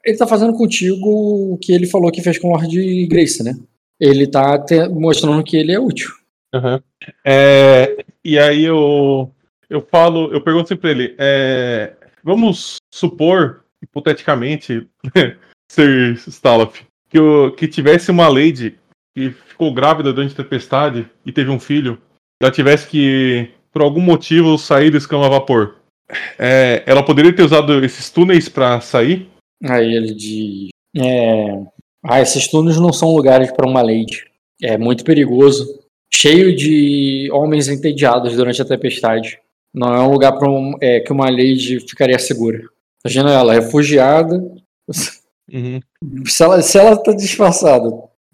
Ele 0.06 0.18
tá 0.18 0.28
fazendo 0.28 0.54
contigo 0.54 1.54
o 1.54 1.58
que 1.58 1.72
ele 1.72 1.88
falou 1.88 2.12
que 2.12 2.22
fez 2.22 2.38
com 2.38 2.50
o 2.50 2.52
Lord 2.52 3.06
Grace, 3.08 3.42
né? 3.44 3.54
Ele 4.00 4.28
tá 4.28 4.58
te- 4.60 4.88
mostrando 4.90 5.44
que 5.44 5.56
ele 5.56 5.72
é 5.72 5.80
útil. 5.80 6.10
Aham. 6.54 6.82
É, 7.26 8.04
e 8.24 8.38
aí 8.38 8.64
eu, 8.64 9.32
eu 9.70 9.82
falo, 9.90 10.32
eu 10.34 10.42
pergunto 10.42 10.70
sempre 10.70 10.82
pra 10.82 10.92
ele, 10.92 11.16
é, 11.18 11.94
vamos 12.24 12.76
supor, 12.94 13.64
hipoteticamente, 13.82 14.88
Sir 15.72 16.14
Staloff, 16.28 16.84
que, 17.10 17.18
eu- 17.18 17.54
que 17.58 17.68
tivesse 17.68 18.12
uma 18.12 18.28
lady 18.28 18.78
que 19.16 19.32
ficou 19.32 19.74
grávida 19.74 20.12
durante 20.12 20.34
a 20.34 20.44
tempestade 20.44 21.08
e 21.26 21.32
teve 21.32 21.50
um 21.50 21.60
filho, 21.60 21.98
ela 22.42 22.52
tivesse 22.52 22.88
que, 22.88 23.50
por 23.72 23.82
algum 23.82 24.02
motivo, 24.02 24.58
sair 24.58 24.90
do 24.90 24.98
escama 24.98 25.28
a 25.28 25.30
vapor. 25.30 25.76
É, 26.38 26.84
ela 26.86 27.04
poderia 27.04 27.34
ter 27.34 27.44
usado 27.44 27.84
esses 27.86 28.10
túneis 28.10 28.50
pra 28.50 28.82
sair? 28.82 29.30
Aí 29.64 29.96
ele 29.96 30.14
diz: 30.14 30.70
é, 30.96 31.62
Ah, 32.04 32.22
esses 32.22 32.48
túneis 32.48 32.78
não 32.78 32.94
são 32.94 33.16
lugares 33.16 33.52
para 33.52 33.68
uma 33.68 33.82
lady. 33.82 34.26
É 34.62 34.78
muito 34.78 35.04
perigoso. 35.04 35.82
cheio 36.14 36.56
de 36.56 37.30
homens 37.32 37.68
entediados 37.68 38.36
durante 38.36 38.62
a 38.62 38.66
tempestade. 38.66 39.40
Não 39.74 39.94
é 39.94 40.00
um 40.00 40.12
lugar 40.12 40.34
para 40.34 40.50
um, 40.50 40.76
é, 40.80 41.00
que 41.00 41.12
uma 41.12 41.30
lady 41.30 41.80
ficaria 41.80 42.20
segura. 42.20 42.64
Imagina 43.04 43.32
ela, 43.32 43.54
refugiada. 43.54 44.38
Uhum. 45.52 45.80
Se 46.26 46.44
ela, 46.44 46.62
se 46.62 46.78
ela 46.78 46.96
tá 46.96 47.12
disfarçada. 47.12 47.90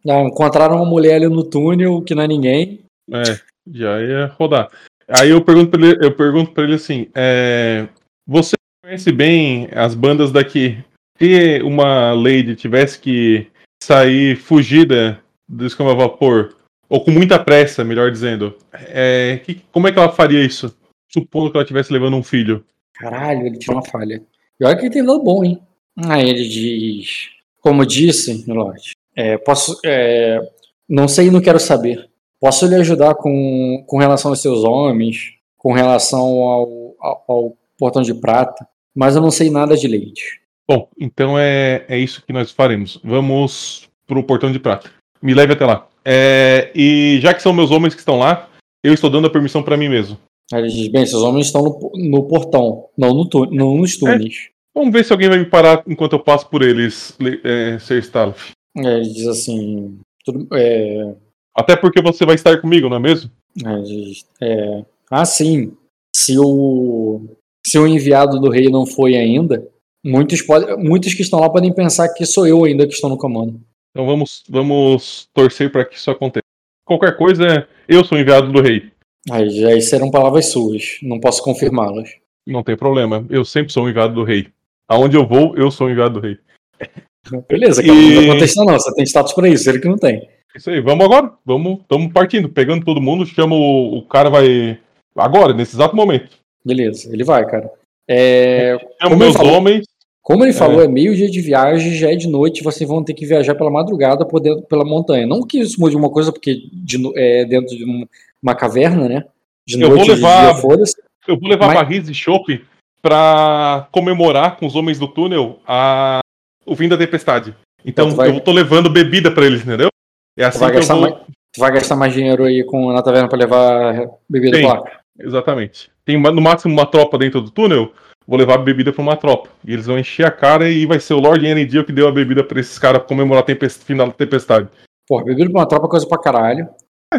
Ah, 0.07 0.21
encontraram 0.21 0.75
uma 0.75 0.85
mulher 0.85 1.15
ali 1.15 1.27
no 1.27 1.43
túnel 1.43 2.01
que 2.01 2.13
não 2.13 2.23
é 2.23 2.27
ninguém. 2.27 2.81
É, 3.11 3.39
já 3.71 4.01
ia 4.01 4.27
rodar. 4.37 4.69
Aí 5.07 5.31
eu 5.31 5.43
pergunto 5.43 5.71
pra 5.71 5.81
ele, 5.81 6.05
eu 6.05 6.15
pergunto 6.15 6.51
pra 6.51 6.63
ele 6.63 6.75
assim: 6.75 7.07
é, 7.15 7.87
você 8.27 8.55
conhece 8.83 9.11
bem 9.11 9.67
as 9.73 9.95
bandas 9.95 10.31
daqui? 10.31 10.77
Se 11.19 11.61
uma 11.63 12.13
lady 12.13 12.55
tivesse 12.55 12.99
que 12.99 13.47
sair 13.83 14.35
fugida 14.37 15.19
do 15.47 15.65
escama 15.65 15.93
vapor, 15.95 16.55
ou 16.87 17.03
com 17.03 17.11
muita 17.11 17.37
pressa, 17.37 17.83
melhor 17.83 18.11
dizendo, 18.11 18.55
é, 18.73 19.39
que- 19.43 19.61
como 19.71 19.87
é 19.87 19.91
que 19.91 19.99
ela 19.99 20.11
faria 20.11 20.43
isso? 20.43 20.73
Supondo 21.11 21.51
que 21.51 21.57
ela 21.57 21.63
estivesse 21.63 21.91
levando 21.91 22.15
um 22.15 22.23
filho. 22.23 22.63
Caralho, 22.95 23.45
ele 23.47 23.57
tinha 23.57 23.75
uma 23.75 23.83
falha. 23.85 24.21
E 24.59 24.65
olha 24.65 24.75
que 24.75 24.83
ele 24.85 24.93
tem 24.93 25.03
dado 25.03 25.21
bom, 25.23 25.43
hein? 25.43 25.59
Aí 26.05 26.29
ele 26.29 26.47
diz: 26.47 27.29
Como 27.61 27.85
disse, 27.85 28.43
Lorde, 28.47 28.91
é, 29.15 29.37
posso. 29.37 29.79
é, 29.85 30.39
não 30.87 31.07
sei 31.07 31.27
e 31.27 31.31
não 31.31 31.41
quero 31.41 31.59
saber. 31.59 32.07
Posso 32.39 32.65
lhe 32.65 32.75
ajudar 32.75 33.15
com, 33.15 33.83
com 33.85 33.97
relação 33.97 34.31
aos 34.31 34.41
seus 34.41 34.63
homens, 34.63 35.33
com 35.57 35.73
relação 35.73 36.19
ao, 36.19 36.95
ao, 36.99 37.25
ao 37.27 37.57
portão 37.77 38.01
de 38.01 38.13
prata, 38.13 38.65
mas 38.95 39.15
eu 39.15 39.21
não 39.21 39.31
sei 39.31 39.49
nada 39.49 39.75
de 39.75 39.87
leite. 39.87 40.38
Bom, 40.69 40.87
então 40.99 41.37
é, 41.39 41.83
é 41.89 41.97
isso 41.97 42.21
que 42.23 42.31
nós 42.31 42.51
faremos. 42.51 42.99
Vamos 43.03 43.89
pro 44.05 44.23
portão 44.23 44.51
de 44.51 44.59
prata. 44.59 44.91
Me 45.21 45.33
leve 45.33 45.53
até 45.53 45.65
lá. 45.65 45.87
É, 46.05 46.71
e 46.75 47.19
já 47.21 47.33
que 47.33 47.41
são 47.41 47.51
meus 47.51 47.71
homens 47.71 47.95
que 47.95 47.99
estão 48.01 48.19
lá, 48.19 48.47
eu 48.83 48.93
estou 48.93 49.09
dando 49.09 49.25
a 49.25 49.31
permissão 49.31 49.63
pra 49.63 49.75
mim 49.75 49.89
mesmo. 49.89 50.17
Aí 50.53 50.61
ele 50.61 50.69
diz: 50.69 50.87
Bem, 50.89 51.05
seus 51.05 51.23
homens 51.23 51.47
estão 51.47 51.63
no, 51.63 51.91
no 51.95 52.23
portão, 52.27 52.87
não, 52.97 53.13
no 53.13 53.27
tu, 53.27 53.45
não 53.47 53.77
nos 53.77 53.97
túneis. 53.97 54.49
Vamos 54.75 54.93
ver 54.93 55.03
se 55.03 55.11
alguém 55.11 55.27
vai 55.27 55.39
me 55.39 55.45
parar 55.45 55.83
enquanto 55.87 56.13
eu 56.13 56.19
passo 56.19 56.47
por 56.47 56.61
eles, 56.61 57.15
le- 57.19 57.41
é, 57.43 57.77
Stalf. 57.99 58.51
Aí 58.77 58.85
ele 58.85 59.09
diz 59.09 59.27
assim: 59.27 59.99
tudo, 60.23 60.47
é, 60.53 61.15
Até 61.55 61.75
porque 61.75 62.01
você 62.01 62.25
vai 62.25 62.35
estar 62.35 62.61
comigo, 62.61 62.87
não 62.87 62.97
é 62.97 62.99
mesmo? 62.99 63.31
É, 63.65 64.45
é, 64.45 64.85
ah, 65.09 65.25
sim. 65.25 65.73
Se 66.15 66.37
o, 66.39 67.21
se 67.65 67.77
o 67.79 67.87
enviado 67.87 68.39
do 68.39 68.49
rei 68.49 68.69
não 68.69 68.85
foi 68.85 69.15
ainda, 69.15 69.67
muitos, 70.03 70.41
pode, 70.41 70.75
muitos 70.77 71.13
que 71.13 71.21
estão 71.21 71.39
lá 71.39 71.49
podem 71.49 71.73
pensar 71.73 72.09
que 72.09 72.25
sou 72.25 72.47
eu 72.47 72.63
ainda 72.65 72.87
que 72.87 72.93
estou 72.93 73.09
no 73.09 73.17
comando. 73.17 73.59
Então 73.91 74.05
vamos, 74.05 74.43
vamos 74.49 75.27
torcer 75.33 75.71
para 75.71 75.85
que 75.85 75.95
isso 75.95 76.11
aconteça. 76.11 76.43
Qualquer 76.85 77.17
coisa, 77.17 77.67
eu 77.87 78.03
sou 78.03 78.17
enviado 78.17 78.51
do 78.51 78.61
rei. 78.61 78.91
Aí, 79.29 79.65
aí 79.65 79.81
serão 79.81 80.09
palavras 80.09 80.47
suas, 80.51 80.97
não 81.03 81.19
posso 81.19 81.43
confirmá-las. 81.43 82.09
Não 82.47 82.63
tem 82.63 82.75
problema. 82.75 83.25
Eu 83.29 83.45
sempre 83.45 83.71
sou 83.71 83.87
enviado 83.89 84.13
do 84.13 84.23
rei. 84.23 84.47
Aonde 84.87 85.15
eu 85.15 85.27
vou, 85.27 85.55
eu 85.55 85.69
sou 85.69 85.89
enviado 85.89 86.15
do 86.15 86.19
rei. 86.19 86.37
Beleza, 87.47 87.83
cara, 87.83 87.93
E- 87.93 88.15
não 88.15 88.23
vou 88.23 88.33
contestar 88.33 88.65
não, 88.65 88.73
você 88.73 88.93
tem 88.95 89.03
status 89.05 89.33
pra 89.33 89.47
isso, 89.49 89.69
ele 89.69 89.79
que 89.79 89.87
não 89.87 89.97
tem. 89.97 90.27
Isso 90.55 90.69
aí, 90.69 90.81
vamos 90.81 91.05
agora. 91.05 91.31
Vamos, 91.45 91.81
estamos 91.81 92.11
partindo, 92.11 92.49
pegando 92.49 92.83
todo 92.83 93.01
mundo, 93.01 93.25
chama 93.25 93.55
o, 93.55 93.99
o 93.99 94.01
cara 94.07 94.29
vai 94.31 94.79
agora, 95.15 95.53
nesse 95.53 95.75
exato 95.75 95.95
momento. 95.95 96.37
Beleza, 96.65 97.11
ele 97.13 97.23
vai, 97.23 97.45
cara. 97.45 97.71
É, 98.09 98.75
Como 99.03 99.15
meus 99.17 99.35
ele 99.35 99.37
falou- 99.37 99.57
homens. 99.57 99.85
como 100.23 100.43
ele 100.43 100.53
falou, 100.53 100.81
é 100.83 100.87
meio 100.87 101.15
dia 101.15 101.29
de 101.29 101.41
viagem, 101.41 101.93
já 101.93 102.11
é 102.11 102.15
de 102.15 102.27
noite, 102.27 102.63
vocês 102.63 102.89
vão 102.89 103.03
ter 103.03 103.13
que 103.13 103.25
viajar 103.25 103.53
pela 103.55 103.69
madrugada 103.69 104.25
por 104.25 104.39
dentro, 104.39 104.63
pela 104.63 104.83
montanha. 104.83 105.27
Não 105.27 105.45
que 105.45 105.59
isso 105.59 105.79
mude 105.79 105.95
uma 105.95 106.09
coisa, 106.09 106.31
porque 106.31 106.55
de 106.73 106.97
é 107.15 107.45
dentro 107.45 107.75
de 107.77 107.85
um- 107.85 108.05
uma 108.41 108.55
caverna, 108.55 109.07
né? 109.07 109.25
De 109.67 109.75
Eu 109.79 109.87
vou 109.89 109.97
noite, 109.97 110.09
levar- 110.11 110.53
de 110.55 110.61
dia. 110.61 110.85
Eu 111.27 111.39
vou 111.39 111.49
levar 111.49 111.67
Mas- 111.67 111.75
barris 111.75 112.09
e 112.09 112.13
chopp 112.13 112.59
pra 113.01 113.87
comemorar 113.91 114.57
com 114.57 114.65
os 114.65 114.75
homens 114.75 114.97
do 114.97 115.07
túnel 115.07 115.59
a... 115.67 116.19
o 116.65 116.75
fim 116.75 116.87
da 116.89 116.97
tempestade. 116.97 117.55
Então 117.85 118.07
Então 118.07 118.09
tu 118.09 118.15
vai- 118.17 118.29
eu 118.29 118.39
tô 118.41 118.51
levando 118.51 118.89
bebida 118.89 119.31
pra 119.31 119.45
eles, 119.45 119.61
entendeu? 119.61 119.89
É 120.37 120.45
assim 120.45 120.59
vai 120.59 120.69
que 120.71 120.77
eu 120.77 120.79
gastar 120.79 120.93
vou. 120.95 121.03
mais- 121.03 121.15
Tu 121.51 121.59
vai 121.59 121.71
gastar 121.71 121.95
mais 121.95 122.13
dinheiro 122.13 122.43
aí 122.43 122.63
com, 122.63 122.91
na 122.93 123.01
taverna 123.01 123.27
pra 123.27 123.37
levar 123.37 124.07
bebida 124.29 124.57
Sim. 124.57 124.63
pra 124.63 124.73
lá. 124.79 124.83
Exatamente. 125.19 125.91
Tem 126.05 126.19
no 126.19 126.41
máximo 126.41 126.73
uma 126.73 126.85
tropa 126.85 127.17
dentro 127.17 127.41
do 127.41 127.51
túnel, 127.51 127.91
vou 128.27 128.37
levar 128.37 128.57
bebida 128.59 128.91
pra 128.93 129.01
uma 129.01 129.15
tropa. 129.17 129.49
E 129.65 129.73
eles 129.73 129.85
vão 129.85 129.99
encher 129.99 130.25
a 130.25 130.31
cara 130.31 130.69
e 130.69 130.85
vai 130.85 130.99
ser 130.99 131.13
o 131.13 131.19
Lord 131.19 131.45
Enediel 131.45 131.83
que 131.85 131.91
deu 131.91 132.07
a 132.07 132.11
bebida 132.11 132.43
pra 132.43 132.59
esses 132.59 132.77
caras 132.79 133.03
comemorar 133.03 133.43
a 133.43 133.69
final 133.69 134.07
da 134.07 134.13
tempestade. 134.13 134.69
Pô, 135.07 135.23
bebida 135.23 135.49
pra 135.49 135.59
uma 135.61 135.67
tropa 135.67 135.87
é 135.87 135.89
coisa 135.89 136.07
pra 136.07 136.19
caralho. 136.19 136.67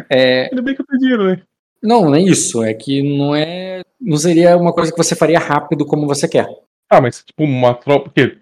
É, 0.08 0.44
Ainda 0.44 0.62
bem 0.62 0.74
que 0.74 0.82
eu 0.82 0.86
tenho 0.86 1.00
dinheiro, 1.00 1.24
né? 1.24 1.42
não, 1.82 2.10
nem 2.10 2.26
isso. 2.26 2.62
É 2.62 2.72
que 2.74 3.02
não 3.02 3.34
é. 3.34 3.82
Não 4.00 4.16
seria 4.16 4.56
uma 4.56 4.72
coisa 4.72 4.92
que 4.92 4.96
você 4.98 5.14
faria 5.16 5.38
rápido 5.38 5.84
como 5.84 6.06
você 6.06 6.28
quer. 6.28 6.48
Ah, 6.88 7.00
mas 7.00 7.22
tipo 7.24 7.42
uma 7.44 7.74
tropa. 7.74 8.08
O 8.08 8.12
quê? 8.12 8.38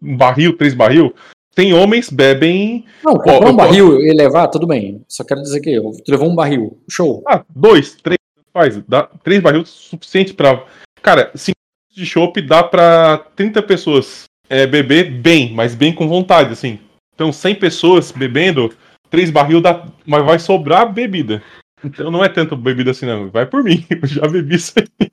Um 0.00 0.16
barril, 0.16 0.56
três 0.56 0.74
barril? 0.74 1.12
Tem 1.54 1.74
homens 1.74 2.08
bebem. 2.08 2.84
Não, 3.04 3.14
comprar 3.14 3.50
um 3.50 3.56
barril 3.56 4.00
e 4.00 4.12
levar, 4.14 4.48
tudo 4.48 4.66
bem. 4.66 5.04
Só 5.08 5.22
quero 5.22 5.42
dizer 5.42 5.60
que 5.60 5.70
eu, 5.70 5.90
tu 6.04 6.10
levou 6.10 6.30
um 6.30 6.34
barril. 6.34 6.78
Show. 6.88 7.22
Ah, 7.26 7.44
dois, 7.54 7.94
três, 7.96 8.18
faz. 8.52 8.80
Dá, 8.86 9.04
três 9.22 9.40
barris 9.40 9.68
suficiente 9.68 10.34
pra. 10.34 10.64
Cara, 11.02 11.30
cinco 11.34 11.56
de 11.94 12.06
chopp 12.06 12.40
dá 12.40 12.62
pra 12.62 13.18
30 13.36 13.62
pessoas 13.62 14.24
é, 14.48 14.66
beber 14.66 15.10
bem, 15.10 15.52
mas 15.52 15.74
bem 15.74 15.94
com 15.94 16.08
vontade, 16.08 16.52
assim. 16.52 16.78
Então, 17.14 17.32
100 17.32 17.56
pessoas 17.56 18.10
bebendo, 18.10 18.72
três 19.10 19.30
barril 19.30 19.60
dá, 19.60 19.86
mas 20.06 20.24
vai 20.24 20.38
sobrar 20.38 20.92
bebida. 20.92 21.42
Então 21.84 22.10
não 22.10 22.24
é 22.24 22.28
tanto 22.28 22.56
bebida 22.56 22.92
assim, 22.92 23.06
não. 23.06 23.28
Vai 23.30 23.44
por 23.44 23.62
mim. 23.62 23.84
Eu 23.90 24.06
já 24.06 24.26
bebi 24.28 24.54
isso 24.54 24.72
aí. 24.76 25.10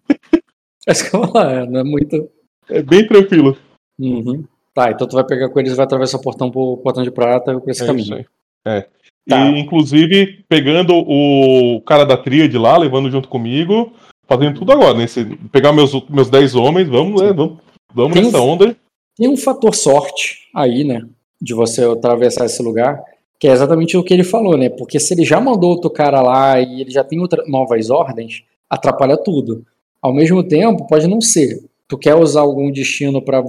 Acho 0.88 1.10
que 1.10 1.16
eu 1.16 1.22
vou 1.22 1.34
lá, 1.34 1.66
não 1.66 1.82
é 1.82 1.84
muito. 1.84 2.30
É 2.68 2.82
bem 2.82 3.06
tranquilo. 3.08 3.58
Uhum. 4.00 4.44
Tá, 4.74 4.92
então 4.92 5.08
tu 5.08 5.16
vai 5.16 5.26
pegar 5.26 5.50
com 5.50 5.60
eles 5.60 5.74
e 5.74 5.76
vai 5.76 5.86
atravessar 5.86 6.18
o 6.18 6.22
portão 6.22 6.50
pro 6.50 6.78
portão 6.78 7.04
de 7.04 7.12
prata 7.12 7.60
por 7.60 7.70
esse 7.70 7.84
É 7.84 7.86
caminho. 7.86 8.26
É. 8.66 8.88
Tá. 9.30 9.49
E, 9.49 9.59
inclusive, 9.59 10.43
pegando 10.49 10.93
o 10.95 11.82
cara 11.86 12.03
da 12.03 12.17
tríade 12.17 12.57
lá, 12.57 12.77
levando 12.77 13.11
junto 13.11 13.30
comigo, 13.30 13.93
fazendo 14.27 14.55
tudo 14.59 14.71
agora, 14.71 14.95
né? 14.97 15.07
Se 15.07 15.23
pegar 15.51 15.71
meus, 15.71 15.91
meus 16.09 16.30
10 16.30 16.55
homens, 16.55 16.88
vamos, 16.88 17.21
né? 17.21 17.32
Vamos, 17.32 17.57
vamos 17.93 18.13
Tem- 18.13 18.23
nessa 18.23 18.39
onda. 18.39 18.75
Tem 19.15 19.27
um 19.30 19.38
fator 19.38 19.75
sorte 19.75 20.49
aí, 20.55 20.84
né? 20.84 21.05
De 21.41 21.53
você 21.53 21.84
atravessar 21.84 22.45
esse 22.45 22.61
lugar, 22.61 23.01
que 23.39 23.47
é 23.47 23.51
exatamente 23.51 23.95
o 23.95 24.03
que 24.03 24.13
ele 24.13 24.23
falou, 24.23 24.57
né? 24.57 24.69
Porque 24.69 24.99
se 24.99 25.13
ele 25.13 25.23
já 25.23 25.39
mandou 25.39 25.69
outro 25.69 25.89
cara 25.89 26.21
lá 26.21 26.59
e 26.59 26.82
ele 26.82 26.91
já 26.91 27.03
tem 27.03 27.19
outra, 27.19 27.43
novas 27.47 27.89
ordens, 27.89 28.43
atrapalha 28.69 29.17
tudo. 29.17 29.63
Ao 30.01 30.13
mesmo 30.13 30.43
tempo, 30.43 30.88
pode 30.88 31.07
não 31.07 31.21
ser. 31.21 31.59
Tu 31.88 31.97
quer 31.97 32.15
usar 32.15 32.41
algum 32.41 32.71
destino 32.71 33.21
para 33.21 33.43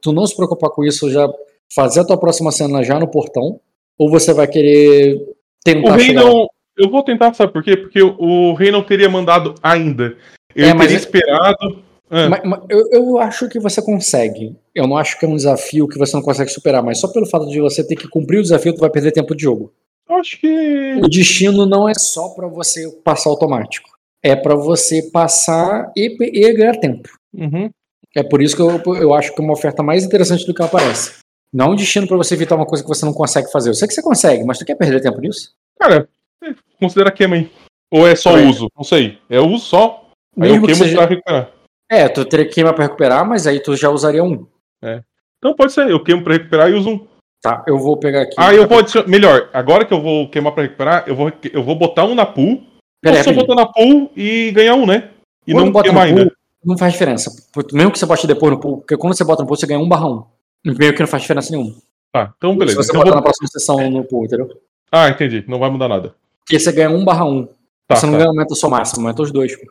tu 0.00 0.12
não 0.12 0.26
se 0.26 0.36
preocupar 0.36 0.70
com 0.70 0.84
isso, 0.84 1.10
já 1.10 1.28
fazer 1.72 2.00
a 2.00 2.04
tua 2.04 2.18
próxima 2.18 2.52
cena 2.52 2.82
já 2.82 2.98
no 2.98 3.08
portão, 3.08 3.58
ou 4.00 4.08
você 4.10 4.32
vai 4.32 4.46
querer 4.46 5.16
O 5.16 5.34
tentar 5.64 5.96
rei 5.96 6.06
chegar 6.06 6.22
lá? 6.24 6.30
não. 6.30 6.48
Eu 6.78 6.88
vou 6.88 7.02
tentar, 7.02 7.34
sabe 7.34 7.52
por 7.52 7.62
quê? 7.62 7.76
Porque 7.76 8.00
o, 8.02 8.16
o 8.18 8.54
rei 8.54 8.70
não 8.70 8.82
teria 8.82 9.08
mandado 9.10 9.54
ainda. 9.62 10.16
Ele 10.56 10.68
É, 10.70 10.72
mas 10.72 10.86
teria 10.86 10.96
é- 10.96 11.00
esperado. 11.00 11.82
Ah, 12.12 12.28
Mas- 12.28 12.40
mas 12.44 12.60
eu, 12.70 12.88
eu 12.90 13.18
acho 13.18 13.48
que 13.48 13.60
você 13.60 13.80
consegue. 13.82 14.56
Eu 14.74 14.86
não 14.88 14.96
acho 14.96 15.18
que 15.18 15.24
é 15.24 15.28
um 15.28 15.36
desafio 15.36 15.86
que 15.86 15.98
você 15.98 16.16
não 16.16 16.22
consegue 16.22 16.50
superar, 16.50 16.82
mas 16.82 16.98
só 16.98 17.06
pelo 17.08 17.26
fato 17.26 17.46
de 17.48 17.60
você 17.60 17.86
ter 17.86 17.94
que 17.96 18.08
cumprir 18.08 18.38
o 18.38 18.42
desafio, 18.42 18.74
tu 18.74 18.80
vai 18.80 18.90
perder 18.90 19.12
tempo 19.12 19.34
de 19.36 19.42
jogo. 19.44 19.72
eu 20.08 20.16
acho 20.16 20.40
que. 20.40 20.94
O 21.04 21.08
destino 21.08 21.66
não 21.66 21.88
é 21.88 21.92
só 21.94 22.30
pra 22.30 22.48
você 22.48 22.90
passar 23.04 23.28
automático. 23.30 23.90
É 24.24 24.34
pra 24.34 24.54
você 24.56 25.02
passar 25.12 25.92
e, 25.96 26.16
e 26.20 26.52
ganhar 26.54 26.76
tempo. 26.80 27.08
Uhum. 27.34 27.70
É 28.16 28.22
por 28.24 28.42
isso 28.42 28.56
que 28.56 28.62
eu, 28.62 28.82
eu 28.96 29.14
acho 29.14 29.32
que 29.34 29.40
é 29.40 29.44
uma 29.44 29.52
oferta 29.52 29.82
mais 29.82 30.02
interessante 30.04 30.44
do 30.46 30.52
que 30.54 30.60
ela 30.62 30.70
parece. 30.70 31.19
Não 31.52 31.66
é 31.66 31.68
um 31.70 31.74
destino 31.76 32.06
pra 32.06 32.16
você 32.16 32.34
evitar 32.34 32.54
uma 32.56 32.66
coisa 32.66 32.82
que 32.82 32.88
você 32.88 33.04
não 33.04 33.12
consegue 33.12 33.50
fazer. 33.50 33.70
Eu 33.70 33.74
sei 33.74 33.88
que 33.88 33.94
você 33.94 34.02
consegue, 34.02 34.44
mas 34.44 34.58
tu 34.58 34.64
quer 34.64 34.76
perder 34.76 35.00
tempo 35.00 35.20
nisso? 35.20 35.52
Cara, 35.78 36.08
é, 36.44 36.54
considera 36.78 37.10
queima 37.10 37.36
aí. 37.36 37.50
Ou 37.90 38.06
é 38.06 38.14
só 38.14 38.38
É. 38.38 38.42
uso? 38.46 38.68
Não 38.76 38.84
sei. 38.84 39.18
É 39.28 39.40
uso 39.40 39.64
só. 39.64 40.04
Aí 40.38 40.48
eu 40.48 40.52
Mesmo 40.54 40.66
que 40.66 40.72
queimo 40.72 40.84
seja- 40.84 40.96
pra 40.98 41.06
recuperar. 41.06 41.50
É, 41.90 42.08
tu 42.08 42.24
teria 42.24 42.46
que 42.46 42.54
queimar 42.54 42.72
pra 42.72 42.84
recuperar, 42.84 43.26
mas 43.28 43.46
aí 43.48 43.58
tu 43.60 43.74
já 43.76 43.90
usaria 43.90 44.22
um. 44.22 44.46
Então 45.38 45.54
pode 45.56 45.72
ser, 45.72 45.90
eu 45.90 46.02
queimo 46.02 46.22
pra 46.22 46.34
recuperar 46.34 46.70
e 46.70 46.74
uso 46.74 46.90
um. 46.90 47.06
Tá, 47.42 47.64
eu 47.66 47.78
vou 47.78 47.96
pegar 47.98 48.22
aqui. 48.22 48.34
Ah, 48.38 48.54
eu 48.54 48.68
vou 48.68 48.78
adicionar. 48.78 49.08
Melhor, 49.08 49.48
agora 49.52 49.84
que 49.84 49.92
eu 49.92 50.00
vou 50.00 50.28
queimar 50.28 50.52
pra 50.52 50.62
recuperar, 50.62 51.04
eu 51.06 51.16
vou, 51.16 51.32
eu 51.52 51.62
vou 51.64 51.74
botar 51.74 52.04
um 52.04 52.14
na 52.14 52.26
pool. 52.26 52.62
Pera 53.02 53.16
aí, 53.16 53.24
só 53.24 53.32
botar 53.32 53.54
na 53.54 53.66
pool 53.66 54.10
e 54.14 54.50
ganhar 54.52 54.74
um, 54.74 54.84
né? 54.86 55.10
E 55.46 55.52
Quando 55.52 55.72
não 55.72 55.82
queimar 55.82 56.06
pool, 56.08 56.18
ainda. 56.18 56.32
Não 56.62 56.76
faz 56.76 56.92
diferença. 56.92 57.32
Mesmo 57.72 57.90
que 57.90 57.98
você 57.98 58.04
bote 58.06 58.26
depois 58.26 58.52
no 58.52 58.60
pool, 58.60 58.76
porque 58.78 58.96
quando 58.96 59.16
você 59.16 59.24
bota 59.24 59.42
no 59.42 59.48
pool, 59.48 59.56
você 59.56 59.66
ganha 59.66 59.80
um 59.80 59.88
barra 59.88 60.06
um. 60.06 60.22
Meio 60.64 60.94
que 60.94 61.00
não 61.00 61.06
faz 61.06 61.22
diferença 61.22 61.50
nenhuma. 61.52 61.74
Tá, 62.12 62.32
então 62.36 62.56
beleza. 62.56 62.82
Se 62.82 62.86
você 62.88 62.90
Então 62.92 63.00
botar 63.00 63.10
eu 63.10 63.14
na 63.14 63.20
vou- 63.20 63.24
próxima 63.24 63.48
sessão 63.48 63.90
no 63.90 64.04
pool, 64.04 64.24
entendeu? 64.24 64.48
Ah, 64.92 65.08
entendi. 65.08 65.44
Não 65.48 65.58
vai 65.58 65.70
mudar 65.70 65.88
nada. 65.88 66.14
Porque 66.44 66.58
você 66.58 66.72
ganha 66.72 66.90
um 66.90 67.04
barra 67.04 67.24
um. 67.24 67.46
Tá, 67.86 67.96
você 67.96 68.06
não 68.06 68.12
tá. 68.12 68.18
ganha 68.18 68.28
aumenta 68.30 68.52
o 68.52 68.56
seu 68.56 68.68
máximo, 68.68 69.00
aumenta 69.02 69.22
os 69.22 69.30
dois. 69.32 69.56
pô. 69.56 69.70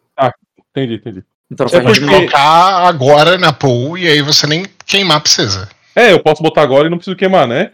Entendi, 0.71 0.95
entendi. 0.95 1.23
Então 1.51 1.65
não 1.71 1.79
É 1.79 1.81
Pode 1.83 1.99
porque- 1.99 2.15
colocar 2.15 2.87
agora 2.87 3.37
na 3.37 3.51
pool 3.51 3.97
e 3.97 4.07
aí 4.07 4.21
você 4.21 4.45
nem 4.47 4.65
queimar 4.85 5.21
precisa. 5.21 5.67
É, 5.95 6.11
eu 6.13 6.21
posso 6.21 6.41
botar 6.43 6.61
agora 6.61 6.87
e 6.87 6.89
não 6.89 6.97
preciso 6.97 7.17
queimar, 7.17 7.47
né? 7.47 7.73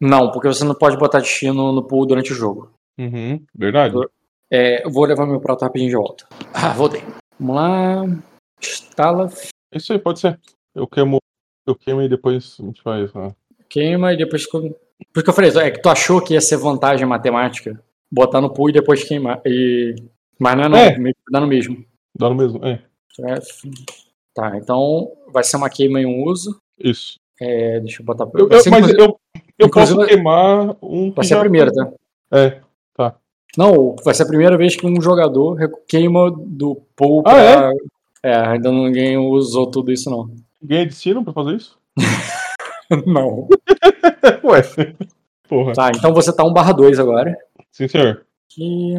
Não, 0.00 0.30
porque 0.30 0.48
você 0.48 0.64
não 0.64 0.74
pode 0.74 0.96
botar 0.96 1.20
destino 1.20 1.72
no 1.72 1.82
pool 1.82 2.04
durante 2.06 2.32
o 2.32 2.36
jogo. 2.36 2.70
Uhum, 2.98 3.42
verdade. 3.54 3.94
É, 4.50 4.84
eu 4.84 4.90
vou 4.90 5.04
levar 5.04 5.26
meu 5.26 5.40
prato 5.40 5.62
rapidinho 5.64 5.90
de 5.90 5.96
volta. 5.96 6.26
Ah, 6.52 6.70
voltei. 6.72 7.02
Vamos 7.38 7.56
lá. 7.56 8.04
Estala, 8.60 9.30
Isso 9.72 9.92
aí, 9.92 9.98
pode 9.98 10.18
ser. 10.20 10.38
Eu 10.74 10.86
queimo. 10.86 11.18
Eu 11.68 11.74
queimo 11.76 12.00
e 12.00 12.08
depois 12.08 12.56
a 12.58 12.62
gente 12.64 12.80
faz. 12.82 13.12
Né? 13.12 13.34
queima 13.68 14.14
e 14.14 14.16
depois. 14.16 14.46
co- 14.46 14.60
Por 14.62 14.68
isso 15.16 15.22
que 15.24 15.28
eu 15.30 15.34
falei, 15.34 15.50
é 15.50 15.70
que 15.70 15.82
tu 15.82 15.88
achou 15.90 16.22
que 16.22 16.32
ia 16.32 16.40
ser 16.40 16.56
vantagem 16.56 17.06
matemática. 17.06 17.78
Botar 18.10 18.40
no 18.40 18.50
pool 18.52 18.70
e 18.70 18.72
depois 18.72 19.04
queimar. 19.04 19.42
E... 19.44 19.94
Mas 20.38 20.56
não 20.56 20.64
é 20.64 20.68
não, 20.70 20.78
É. 20.78 20.98
meio 20.98 21.14
que 21.14 21.30
dá 21.30 21.40
no 21.40 21.46
mesmo. 21.46 21.84
Dá 22.18 22.28
no 22.30 22.34
mesmo? 22.34 22.64
É. 22.64 22.82
F. 23.36 23.70
Tá, 24.34 24.56
então 24.56 25.12
vai 25.32 25.44
ser 25.44 25.56
uma 25.58 25.68
queima 25.68 26.00
em 26.00 26.06
um 26.06 26.24
uso. 26.24 26.58
Isso. 26.82 27.16
É, 27.40 27.80
deixa 27.80 28.00
eu 28.00 28.06
botar. 28.06 28.26
Eu- 28.34 28.48
eu- 28.48 28.60
ser, 28.60 28.70
mas 28.70 28.78
inclusive- 28.88 29.02
eu, 29.02 29.20
eu 29.58 29.66
inclusive- 29.66 29.96
posso 29.98 30.08
queimar 30.08 30.76
um. 30.82 31.12
vai 31.12 31.24
ser 31.26 31.34
a 31.34 31.40
primeira, 31.40 31.70
tá? 31.72 31.92
É. 32.32 32.60
Não, 33.56 33.96
vai 34.04 34.14
ser 34.14 34.22
a 34.22 34.26
primeira 34.26 34.56
vez 34.56 34.76
que 34.76 34.86
um 34.86 35.00
jogador 35.00 35.56
queima 35.88 36.30
do 36.30 36.76
pool 36.94 37.22
Ah, 37.26 37.32
pra. 37.32 37.72
é? 38.22 38.36
ainda 38.48 38.70
ninguém 38.70 39.16
usou 39.16 39.66
tudo 39.70 39.90
isso, 39.90 40.08
não. 40.10 40.30
Ganha 40.62 40.86
destino 40.86 41.24
pra 41.24 41.32
fazer 41.32 41.56
isso? 41.56 41.78
não. 43.06 43.48
Ué. 44.44 44.62
Porra. 45.48 45.72
Tá, 45.72 45.90
então 45.94 46.12
você 46.12 46.34
tá 46.34 46.44
1 46.44 46.52
barra 46.52 46.72
2 46.72 46.98
agora. 46.98 47.36
Sim, 47.70 47.88
senhor. 47.88 48.26
Aqui, 48.50 48.96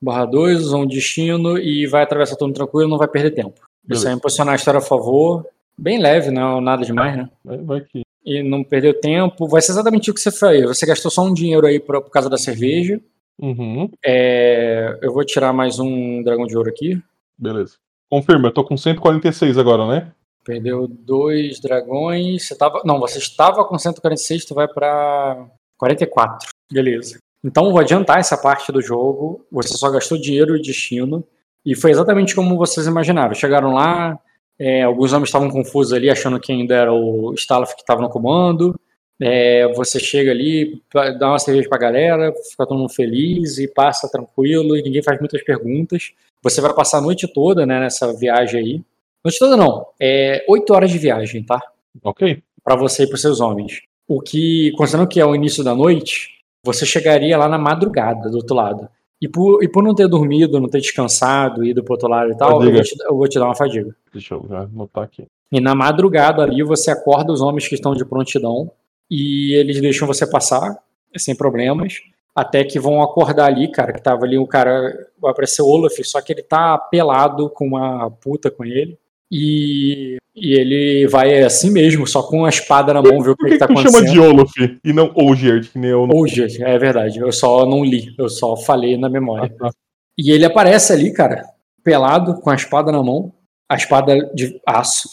barra 0.00 0.26
2, 0.26 0.60
usou 0.60 0.82
um 0.82 0.86
destino 0.86 1.58
e 1.58 1.86
vai 1.86 2.02
atravessar 2.02 2.36
tudo 2.36 2.52
tranquilo, 2.52 2.90
não 2.90 2.98
vai 2.98 3.08
perder 3.08 3.30
tempo. 3.30 3.54
Isso 3.88 4.02
Beleza. 4.02 4.10
aí, 4.10 4.20
posicionar 4.20 4.52
a 4.52 4.56
história 4.56 4.78
a 4.78 4.82
favor. 4.82 5.46
Bem 5.78 6.00
leve, 6.00 6.30
não 6.30 6.60
nada 6.60 6.84
demais, 6.84 7.16
né? 7.16 7.30
Vai, 7.44 7.58
vai 7.58 7.80
que. 7.82 8.02
E 8.24 8.42
não 8.42 8.64
perdeu 8.64 8.98
tempo. 8.98 9.46
Vai 9.46 9.62
ser 9.62 9.72
exatamente 9.72 10.10
o 10.10 10.14
que 10.14 10.20
você 10.20 10.32
fez. 10.32 10.64
Você 10.64 10.84
gastou 10.84 11.10
só 11.10 11.22
um 11.22 11.32
dinheiro 11.32 11.66
aí 11.66 11.78
por, 11.78 12.02
por 12.02 12.10
causa 12.10 12.28
da 12.28 12.36
cerveja. 12.36 13.00
Uhum. 13.38 13.88
É, 14.04 14.98
eu 15.02 15.12
vou 15.12 15.24
tirar 15.24 15.52
mais 15.52 15.78
um 15.78 16.22
dragão 16.22 16.46
de 16.46 16.56
ouro 16.56 16.68
aqui. 16.68 17.00
Beleza. 17.38 17.74
Confirma, 18.10 18.48
eu 18.48 18.52
tô 18.52 18.64
com 18.64 18.76
146 18.76 19.58
agora, 19.58 19.86
né? 19.86 20.12
Perdeu 20.46 20.86
dois 20.86 21.58
dragões. 21.58 22.46
Você 22.46 22.54
tava. 22.54 22.80
Não, 22.84 23.00
você 23.00 23.18
estava 23.18 23.64
com 23.64 23.76
146, 23.76 24.44
tu 24.44 24.54
vai 24.54 24.68
pra 24.68 25.44
44. 25.76 26.48
Beleza. 26.72 27.18
Então 27.44 27.72
vou 27.72 27.80
adiantar 27.80 28.20
essa 28.20 28.36
parte 28.36 28.70
do 28.70 28.80
jogo. 28.80 29.44
Você 29.50 29.76
só 29.76 29.90
gastou 29.90 30.16
dinheiro 30.16 30.56
e 30.56 30.62
destino. 30.62 31.24
E 31.64 31.74
foi 31.74 31.90
exatamente 31.90 32.32
como 32.32 32.56
vocês 32.56 32.86
imaginaram. 32.86 33.34
Chegaram 33.34 33.74
lá, 33.74 34.16
é, 34.56 34.84
alguns 34.84 35.12
homens 35.12 35.28
estavam 35.28 35.50
confusos 35.50 35.92
ali, 35.92 36.08
achando 36.08 36.38
que 36.38 36.52
ainda 36.52 36.76
era 36.76 36.92
o 36.92 37.34
Stalaf 37.34 37.74
que 37.74 37.80
estava 37.80 38.00
no 38.00 38.08
comando. 38.08 38.78
É, 39.20 39.66
você 39.74 39.98
chega 39.98 40.30
ali, 40.30 40.80
dá 41.18 41.30
uma 41.30 41.38
cerveja 41.40 41.68
pra 41.68 41.78
galera, 41.78 42.32
fica 42.50 42.66
todo 42.66 42.78
mundo 42.78 42.92
feliz 42.92 43.58
e 43.58 43.66
passa 43.66 44.08
tranquilo 44.08 44.76
e 44.76 44.82
ninguém 44.82 45.02
faz 45.02 45.18
muitas 45.18 45.42
perguntas. 45.42 46.12
Você 46.40 46.60
vai 46.60 46.72
passar 46.72 46.98
a 46.98 47.00
noite 47.00 47.26
toda 47.26 47.66
né, 47.66 47.80
nessa 47.80 48.12
viagem 48.12 48.60
aí. 48.60 48.82
Noite 49.26 49.40
toda 49.40 49.56
não, 49.56 49.84
é 50.00 50.44
oito 50.48 50.72
horas 50.72 50.88
de 50.88 50.98
viagem, 50.98 51.42
tá? 51.42 51.60
Ok. 52.04 52.44
Para 52.62 52.76
você 52.76 53.02
e 53.02 53.06
para 53.08 53.16
seus 53.16 53.40
homens. 53.40 53.82
O 54.06 54.20
que, 54.20 54.70
considerando 54.76 55.08
que 55.08 55.18
é 55.18 55.26
o 55.26 55.34
início 55.34 55.64
da 55.64 55.74
noite, 55.74 56.28
você 56.62 56.86
chegaria 56.86 57.36
lá 57.36 57.48
na 57.48 57.58
madrugada 57.58 58.30
do 58.30 58.36
outro 58.36 58.54
lado. 58.54 58.88
E 59.20 59.26
por, 59.26 59.64
e 59.64 59.68
por 59.68 59.82
não 59.82 59.96
ter 59.96 60.06
dormido, 60.06 60.60
não 60.60 60.68
ter 60.68 60.80
descansado, 60.80 61.64
ido 61.64 61.82
pro 61.82 61.94
outro 61.94 62.06
lado 62.06 62.30
e 62.30 62.36
tal, 62.36 62.62
eu 62.62 62.70
vou, 62.70 62.82
te, 62.82 62.96
eu 63.00 63.16
vou 63.16 63.28
te 63.28 63.36
dar 63.36 63.46
uma 63.46 63.56
fadiga. 63.56 63.96
Deixa 64.12 64.34
eu 64.34 64.46
já 64.48 64.60
anotar 64.60 65.02
aqui. 65.02 65.26
E 65.50 65.60
na 65.60 65.74
madrugada 65.74 66.44
ali 66.44 66.62
você 66.62 66.92
acorda 66.92 67.32
os 67.32 67.40
homens 67.40 67.66
que 67.66 67.74
estão 67.74 67.96
de 67.96 68.04
prontidão 68.04 68.70
e 69.10 69.54
eles 69.54 69.80
deixam 69.80 70.06
você 70.06 70.24
passar 70.24 70.78
sem 71.16 71.34
problemas. 71.34 71.94
Até 72.32 72.62
que 72.62 72.78
vão 72.78 73.02
acordar 73.02 73.46
ali, 73.46 73.72
cara, 73.72 73.92
que 73.92 74.00
tava 74.00 74.24
ali 74.24 74.38
o 74.38 74.46
cara, 74.46 75.08
vai 75.20 75.32
aparecer 75.32 75.62
o 75.62 75.66
Olaf, 75.66 75.98
só 76.04 76.20
que 76.20 76.32
ele 76.32 76.44
tá 76.44 76.78
pelado 76.78 77.50
com 77.50 77.66
uma 77.66 78.08
puta 78.08 78.52
com 78.52 78.64
ele. 78.64 78.96
E, 79.30 80.16
e 80.34 80.54
ele 80.54 81.06
vai 81.08 81.42
assim 81.42 81.70
mesmo, 81.70 82.06
só 82.06 82.22
com 82.22 82.44
a 82.44 82.48
espada 82.48 82.94
na 82.94 83.02
mão, 83.02 83.20
ver 83.20 83.30
o 83.30 83.36
que, 83.36 83.42
Por 83.42 83.48
que, 83.48 83.52
que, 83.52 83.58
tá 83.58 83.66
que 83.66 83.74
tu 83.74 83.82
chama 83.82 83.98
acontecendo. 83.98 84.12
de 84.12 84.20
Olaf 84.20 84.52
e 84.84 84.92
não 84.92 85.12
Ogerd, 85.14 85.68
que 85.68 85.78
nem 85.78 85.90
eu? 85.90 86.08
Hoje, 86.12 86.62
é 86.62 86.78
verdade, 86.78 87.18
eu 87.18 87.32
só 87.32 87.66
não 87.66 87.84
li, 87.84 88.14
eu 88.18 88.28
só 88.28 88.56
falei 88.56 88.96
na 88.96 89.08
memória. 89.08 89.52
Ah, 89.60 89.64
tá. 89.64 89.70
E 90.18 90.30
ele 90.30 90.44
aparece 90.44 90.92
ali, 90.92 91.12
cara, 91.12 91.44
pelado, 91.82 92.40
com 92.40 92.50
a 92.50 92.54
espada 92.54 92.90
na 92.92 93.02
mão, 93.02 93.32
a 93.68 93.76
espada 93.76 94.30
de 94.34 94.60
aço. 94.66 95.08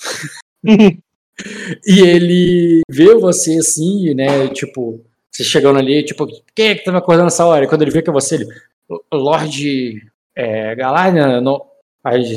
E 1.86 2.00
ele 2.00 2.82
vê 2.90 3.16
você 3.16 3.58
assim, 3.58 4.14
né? 4.14 4.48
Tipo, 4.50 5.04
você 5.32 5.44
chegando 5.44 5.80
ali, 5.80 6.04
tipo, 6.04 6.28
quem 6.56 6.70
é 6.70 6.76
que 6.76 6.84
tá 6.84 6.92
me 6.92 6.98
acordando 7.00 7.26
nessa 7.26 7.46
hora? 7.46 7.66
E 7.66 7.68
quando 7.68 7.82
ele 7.82 7.92
vê 7.92 8.02
que 8.02 8.10
é 8.10 8.14
você, 8.14 8.36
ele, 8.36 8.48
Lorde 9.12 10.00
é, 10.36 10.76
não, 11.42 11.66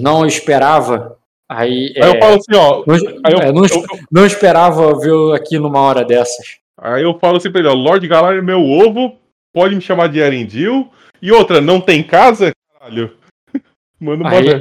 não 0.00 0.26
esperava. 0.26 1.18
Aí, 1.48 1.92
Aí 1.96 2.02
eu 2.02 2.14
é, 2.14 2.18
falo 2.20 2.34
assim, 2.34 2.54
ó. 2.56 2.82
não, 2.86 2.94
Aí 2.94 3.32
eu, 3.32 3.38
é, 3.38 3.52
não, 3.52 3.64
eu- 3.64 3.84
não 4.10 4.26
esperava 4.26 4.98
ver 4.98 5.34
aqui 5.34 5.58
numa 5.58 5.80
hora 5.80 6.04
dessas. 6.04 6.56
aí 6.76 7.02
eu 7.02 7.18
falo 7.18 7.36
assim 7.36 7.50
pra 7.50 7.60
ele, 7.60 7.68
ó, 7.68 7.72
Lord 7.74 8.06
Galar 8.08 8.36
é 8.36 8.42
meu 8.42 8.60
ovo, 8.62 9.16
pode 9.54 9.74
me 9.74 9.80
chamar 9.80 10.08
de 10.08 10.18
Erendil. 10.18 10.88
E 11.22 11.30
outra, 11.32 11.60
não 11.60 11.80
tem 11.80 12.02
casa? 12.02 12.52
Caralho. 12.78 13.16
Manda 14.00 14.24
uma 14.24 14.30
Aí, 14.30 14.60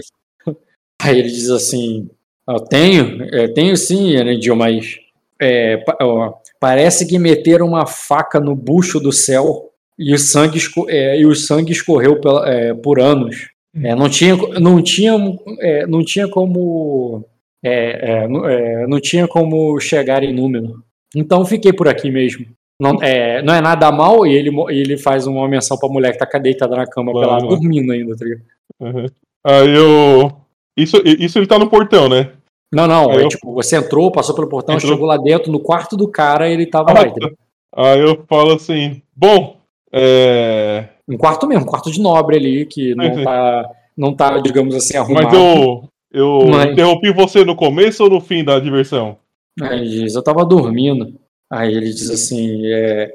aí 1.01 1.19
ele 1.19 1.27
diz 1.29 1.49
assim: 1.49 2.09
Eu 2.47 2.59
tenho, 2.61 3.23
é, 3.33 3.47
tenho 3.49 3.75
sim, 3.75 4.15
Enedil, 4.15 4.55
mas 4.55 4.97
é, 5.41 5.83
ó, 6.01 6.33
parece 6.59 7.05
que 7.07 7.19
meteram 7.19 7.67
uma 7.67 7.85
faca 7.85 8.39
no 8.39 8.55
bucho 8.55 8.99
do 8.99 9.11
céu 9.11 9.71
e 9.99 10.13
o 10.13 10.17
sangue, 10.19 10.57
esco- 10.57 10.85
é, 10.89 11.19
e 11.19 11.25
o 11.25 11.35
sangue 11.35 11.71
escorreu 11.73 12.21
pela- 12.21 12.47
é, 12.49 12.73
por 12.73 12.99
anos. 12.99 13.49
É, 13.83 13.93
não, 13.95 14.07
tinha, 14.09 14.35
não, 14.59 14.81
tinha, 14.81 15.13
é, 15.59 15.85
não 15.85 16.03
tinha 16.03 16.27
como. 16.29 17.25
é, 17.63 18.11
é, 18.23 18.27
não, 18.27 18.47
é, 18.47 18.87
não 18.87 18.99
tinha 19.01 19.27
como 19.27 19.79
chegar 19.79 20.23
em 20.23 20.33
número. 20.33 20.81
Então 21.15 21.45
fiquei 21.45 21.73
por 21.73 21.87
aqui 21.87 22.09
mesmo. 22.09 22.45
Não 22.81 23.01
é, 23.01 23.41
não 23.41 23.53
é 23.53 23.61
nada 23.61 23.89
mal, 23.91 24.25
e 24.27 24.33
ele, 24.33 24.49
ele 24.69 24.97
faz 24.97 25.25
uma 25.27 25.47
menção 25.47 25.77
pra 25.77 25.87
mulher 25.89 26.11
que 26.11 26.17
tá 26.25 26.37
deitada 26.37 26.75
na 26.75 26.85
cama, 26.85 27.11
Claro, 27.13 27.47
pela 27.47 27.55
dormindo 27.55 27.91
ainda, 27.91 28.15
tá 28.17 28.25
ligado? 28.25 28.43
Uhum. 28.81 29.05
Aí 29.45 29.75
eu. 29.75 30.31
Isso, 30.77 31.01
isso 31.05 31.39
ele 31.39 31.47
tá 31.47 31.57
no 31.57 31.69
portão, 31.69 32.09
né? 32.09 32.31
Não, 32.73 32.85
não, 32.87 33.11
Aí 33.11 33.19
é 33.19 33.23
eu- 33.23 33.29
tipo, 33.29 33.53
você 33.53 33.77
entrou, 33.77 34.11
passou 34.11 34.35
pelo 34.35 34.49
portão, 34.49 34.75
Entrou. 34.75 34.91
chegou 34.91 35.07
lá 35.07 35.15
dentro, 35.17 35.51
no 35.51 35.59
quarto 35.59 35.95
do 35.95 36.07
cara, 36.09 36.49
ele 36.49 36.65
tava 36.65 36.91
Ah, 36.91 36.93
lá, 36.93 37.09
tá. 37.11 37.31
Aí 37.77 37.99
eu 38.01 38.23
falo 38.27 38.53
assim, 38.53 39.01
bom, 39.15 39.57
é. 39.93 40.85
Um 41.07 41.17
quarto 41.17 41.47
mesmo, 41.47 41.63
um 41.63 41.67
quarto 41.67 41.91
de 41.91 42.01
nobre 42.01 42.37
ali, 42.37 42.65
que 42.65 42.95
não 42.95 43.05
tá, 43.23 43.71
não 43.97 44.13
tá, 44.15 44.39
digamos 44.39 44.75
assim, 44.75 44.97
arrumado. 44.97 45.25
Mas 45.25 45.33
eu. 45.33 45.89
Eu 46.11 46.47
Mas- 46.47 46.71
interrompi 46.71 47.11
você 47.11 47.43
no 47.43 47.57
começo 47.57 48.03
ou 48.03 48.09
no 48.09 48.21
fim 48.21 48.41
da 48.41 48.57
diversão? 48.57 49.17
Aí 49.61 49.79
ele 49.81 49.89
diz, 49.89 50.15
eu 50.15 50.23
tava 50.23 50.45
dormindo. 50.45 51.13
Aí 51.51 51.73
ele 51.73 51.91
diz 51.91 52.09
assim, 52.09 52.61
é, 52.67 53.13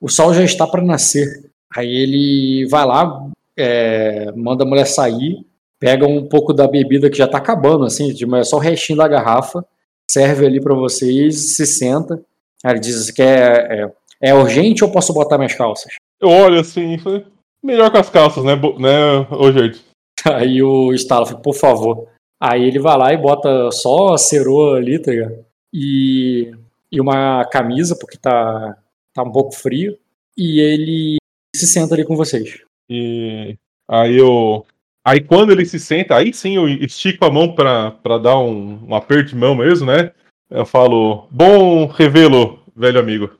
o 0.00 0.08
sol 0.08 0.32
já 0.32 0.44
está 0.44 0.64
para 0.66 0.82
nascer. 0.82 1.50
Aí 1.74 1.88
ele 1.88 2.66
vai 2.68 2.86
lá, 2.86 3.26
é, 3.56 4.30
manda 4.36 4.62
a 4.64 4.66
mulher 4.66 4.86
sair, 4.86 5.44
pega 5.80 6.06
um 6.06 6.28
pouco 6.28 6.52
da 6.52 6.68
bebida 6.68 7.10
que 7.10 7.18
já 7.18 7.26
tá 7.26 7.38
acabando, 7.38 7.84
assim, 7.84 8.12
de, 8.12 8.24
é 8.36 8.44
só 8.44 8.56
o 8.56 8.60
restinho 8.60 8.98
da 8.98 9.08
garrafa, 9.08 9.64
serve 10.08 10.46
ali 10.46 10.60
para 10.60 10.74
vocês, 10.74 11.56
se 11.56 11.66
senta. 11.66 12.22
Aí 12.64 12.72
ele 12.72 12.80
diz 12.80 13.10
que 13.10 13.22
é, 13.22 13.82
é, 14.22 14.30
é 14.30 14.34
urgente 14.34 14.84
ou 14.84 14.90
posso 14.90 15.12
botar 15.12 15.38
minhas 15.38 15.54
calças? 15.54 15.92
Eu 16.20 16.28
olho 16.28 16.60
assim, 16.60 16.94
e 16.94 16.98
falei, 16.98 17.24
melhor 17.62 17.90
com 17.90 17.98
as 17.98 18.10
calças, 18.10 18.44
né, 18.44 18.54
né, 18.56 19.26
Ogerd? 19.30 19.80
Aí 20.24 20.62
o 20.62 20.92
Stalaf, 20.94 21.32
por 21.42 21.54
favor. 21.54 22.08
Aí 22.40 22.64
ele 22.64 22.78
vai 22.78 22.96
lá 22.96 23.12
e 23.12 23.16
bota 23.16 23.70
só 23.70 24.14
a 24.14 24.18
ceroa 24.18 24.76
ali, 24.76 24.98
tá 25.00 25.10
ligado? 25.10 25.44
E, 25.72 26.52
e 26.90 27.00
uma 27.00 27.44
camisa, 27.46 27.96
porque 27.98 28.16
tá, 28.16 28.76
tá 29.14 29.22
um 29.22 29.32
pouco 29.32 29.54
frio. 29.54 29.96
E 30.36 30.60
ele 30.60 31.16
se 31.54 31.66
senta 31.66 31.94
ali 31.94 32.04
com 32.04 32.16
vocês. 32.16 32.60
E 32.88 33.56
aí 33.88 34.16
eu. 34.16 34.64
Aí 35.04 35.20
quando 35.20 35.50
ele 35.52 35.64
se 35.64 35.80
senta, 35.80 36.16
aí 36.16 36.32
sim 36.32 36.56
eu 36.56 36.68
estico 36.68 37.24
a 37.24 37.30
mão 37.30 37.54
pra, 37.54 37.90
pra 37.90 38.18
dar 38.18 38.38
um, 38.38 38.86
um 38.88 38.94
aperto 38.94 39.30
de 39.30 39.36
mão 39.36 39.54
mesmo, 39.54 39.86
né? 39.86 40.12
Eu 40.50 40.64
falo, 40.64 41.26
bom 41.30 41.86
revelo, 41.86 42.62
velho 42.76 43.00
amigo. 43.00 43.30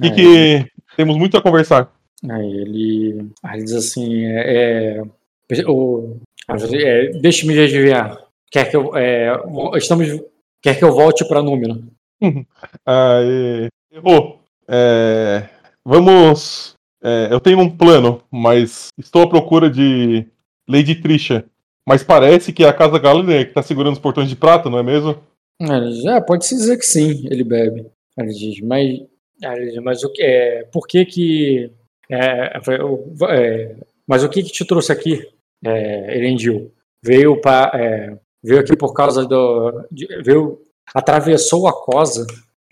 E 0.00 0.06
Aí- 0.06 0.14
que 0.14 0.71
temos 0.96 1.16
muito 1.16 1.36
a 1.36 1.42
conversar. 1.42 1.92
Aí 2.28 2.46
ele, 2.46 3.30
aí 3.42 3.58
ele 3.58 3.64
diz 3.64 3.74
assim: 3.74 4.24
é, 4.26 5.02
é, 5.50 5.66
o, 5.66 6.16
é, 6.48 7.08
Deixe-me 7.20 7.58
adivinhar. 7.58 8.18
Quer 8.50 8.70
que 8.70 8.76
eu, 8.76 8.96
é, 8.96 9.32
estamos, 9.76 10.06
quer 10.62 10.78
que 10.78 10.84
eu 10.84 10.92
volte 10.92 11.26
para 11.26 11.42
número? 11.42 11.82
Aí. 12.86 13.68
Errou. 13.90 14.40
É, 14.68 15.48
vamos. 15.84 16.74
é, 17.02 17.28
eu 17.30 17.40
tenho 17.40 17.60
um 17.60 17.76
plano, 17.76 18.22
mas 18.30 18.88
estou 18.98 19.22
à 19.22 19.28
procura 19.28 19.68
de 19.68 20.26
Lady 20.68 20.94
Trisha. 20.94 21.44
Mas 21.86 22.04
parece 22.04 22.52
que 22.52 22.64
é 22.64 22.68
a 22.68 22.72
Casa 22.72 22.98
Galadriel 22.98 23.46
que 23.46 23.52
tá 23.52 23.62
segurando 23.62 23.94
os 23.94 23.98
portões 23.98 24.28
de 24.28 24.36
prata, 24.36 24.70
não 24.70 24.78
é 24.78 24.82
mesmo? 24.82 25.18
Aí 25.60 25.76
ele 25.76 25.92
diz, 25.92 26.06
ah, 26.06 26.20
pode 26.20 26.46
se 26.46 26.54
dizer 26.54 26.76
que 26.78 26.86
sim, 26.86 27.26
ele 27.30 27.42
bebe. 27.42 27.86
Ele 28.16 28.32
diz, 28.32 28.60
mas, 28.60 29.00
mas 29.82 30.02
o 30.04 30.12
que 30.12 30.22
é, 30.22 30.64
por 30.72 30.86
que 30.86 31.04
que 31.04 31.70
é, 32.10 32.56
eu 32.56 32.62
falei, 32.62 32.80
"Eu- 32.80 33.14
é, 33.28 33.76
mas 34.06 34.22
o 34.24 34.28
que, 34.28 34.42
que 34.42 34.52
te 34.52 34.64
trouxe 34.64 34.92
aqui, 34.92 35.26
é, 35.64 36.16
Erendil? 36.16 36.72
Veio, 37.04 37.40
pra, 37.40 37.70
é, 37.74 38.16
veio 38.42 38.60
aqui 38.60 38.76
por 38.76 38.92
causa 38.92 39.26
do. 39.26 39.86
De, 39.90 40.06
veio, 40.22 40.60
atravessou 40.94 41.66
a 41.66 41.72
cosa 41.72 42.26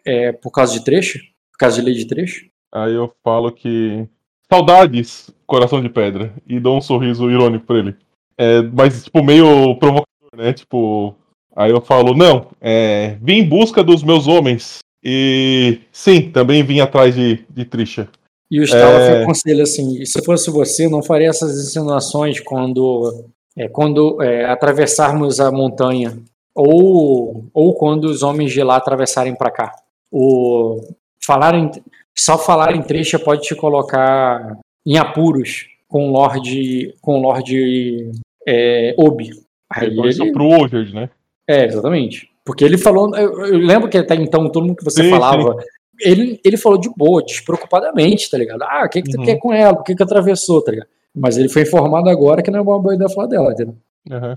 é, 0.05 0.33
por 0.33 0.51
causa 0.51 0.73
de 0.73 0.85
trecho? 0.85 1.19
Por 1.53 1.59
causa 1.59 1.77
de 1.81 1.83
lei 1.87 1.95
de 1.95 2.07
trecho? 2.07 2.47
Aí 2.73 2.95
eu 2.95 3.13
falo 3.25 3.51
que. 3.53 4.07
Saudades, 4.53 5.31
coração 5.47 5.81
de 5.81 5.89
pedra. 5.89 6.33
E 6.47 6.59
dou 6.59 6.77
um 6.77 6.81
sorriso 6.81 7.31
irônico 7.31 7.67
pra 7.67 7.79
ele. 7.79 7.97
É, 8.37 8.63
mas, 8.63 9.05
tipo, 9.05 9.23
meio 9.23 9.77
provocador, 9.79 10.07
né? 10.37 10.53
Tipo. 10.53 11.15
Aí 11.57 11.71
eu 11.73 11.81
falo, 11.81 12.15
não, 12.15 12.49
é, 12.61 13.17
vim 13.21 13.39
em 13.39 13.49
busca 13.49 13.83
dos 13.83 14.03
meus 14.05 14.27
homens. 14.29 14.79
E 15.03 15.81
sim, 15.93 16.31
também 16.31 16.63
vim 16.63 16.81
atrás 16.81 17.15
de, 17.15 17.45
de 17.49 17.65
Trisha. 17.65 18.09
E 18.51 18.61
o 18.61 18.65
Stala 18.65 19.01
é... 19.01 19.23
aconselha 19.23 19.63
assim: 19.63 20.05
se 20.05 20.23
fosse 20.25 20.51
você, 20.51 20.89
não 20.89 21.03
faria 21.03 21.29
essas 21.29 21.59
insinuações 21.59 22.41
quando, 22.41 23.25
é, 23.57 23.69
quando 23.69 24.21
é, 24.23 24.45
atravessarmos 24.45 25.41
a 25.41 25.51
montanha 25.51 26.19
ou, 26.55 27.45
ou 27.55 27.75
quando 27.75 28.05
os 28.05 28.23
homens 28.23 28.53
de 28.53 28.63
lá 28.63 28.77
atravessarem 28.77 29.35
para 29.35 29.51
cá. 29.51 29.75
O 30.11 30.81
falar 31.25 31.55
em, 31.55 31.71
só 32.17 32.37
falar 32.37 32.75
em 32.75 32.83
trecha 32.83 33.19
pode 33.19 33.43
te 33.43 33.55
colocar 33.55 34.59
em 34.85 34.99
apuros 34.99 35.67
com 35.87 36.09
o 36.09 36.13
Lorde 36.13 36.95
com 37.01 37.19
o 37.19 37.23
Lorde 37.23 38.11
é, 38.47 38.95
Obi. 38.99 39.31
Aí 39.71 39.87
ele, 39.87 40.33
pro 40.33 40.49
Ojerd, 40.49 40.93
né? 40.93 41.11
É, 41.49 41.65
exatamente. 41.67 42.30
Porque 42.51 42.65
ele 42.65 42.77
falou, 42.77 43.17
eu, 43.17 43.47
eu 43.47 43.59
lembro 43.59 43.89
que 43.89 43.97
até 43.97 44.17
então 44.17 44.51
todo 44.51 44.67
mundo 44.67 44.77
que 44.77 44.83
você 44.83 45.05
sim, 45.05 45.09
falava, 45.09 45.53
sim. 45.53 45.67
Ele, 46.01 46.41
ele 46.45 46.57
falou 46.57 46.81
de 46.81 46.91
boa, 46.97 47.23
despreocupadamente, 47.23 48.29
tá 48.29 48.37
ligado? 48.37 48.63
Ah, 48.65 48.83
o 48.87 48.89
que 48.89 49.03
que 49.03 49.11
tu 49.13 49.19
uhum. 49.19 49.25
quer 49.25 49.37
com 49.37 49.55
ela? 49.55 49.79
O 49.79 49.85
que 49.85 49.95
que 49.95 50.03
atravessou, 50.03 50.61
tá 50.61 50.73
ligado? 50.73 50.89
Mas 51.15 51.39
ele 51.39 51.49
foi 51.49 51.63
informado 51.63 52.11
agora 52.11 52.43
que 52.43 52.51
não 52.51 52.59
é 52.59 52.63
uma 52.63 52.81
boa 52.81 52.93
ideia 52.93 53.09
falar 53.09 53.29
dela, 53.29 53.53
entendeu? 53.53 53.77
Uhum. 54.11 54.35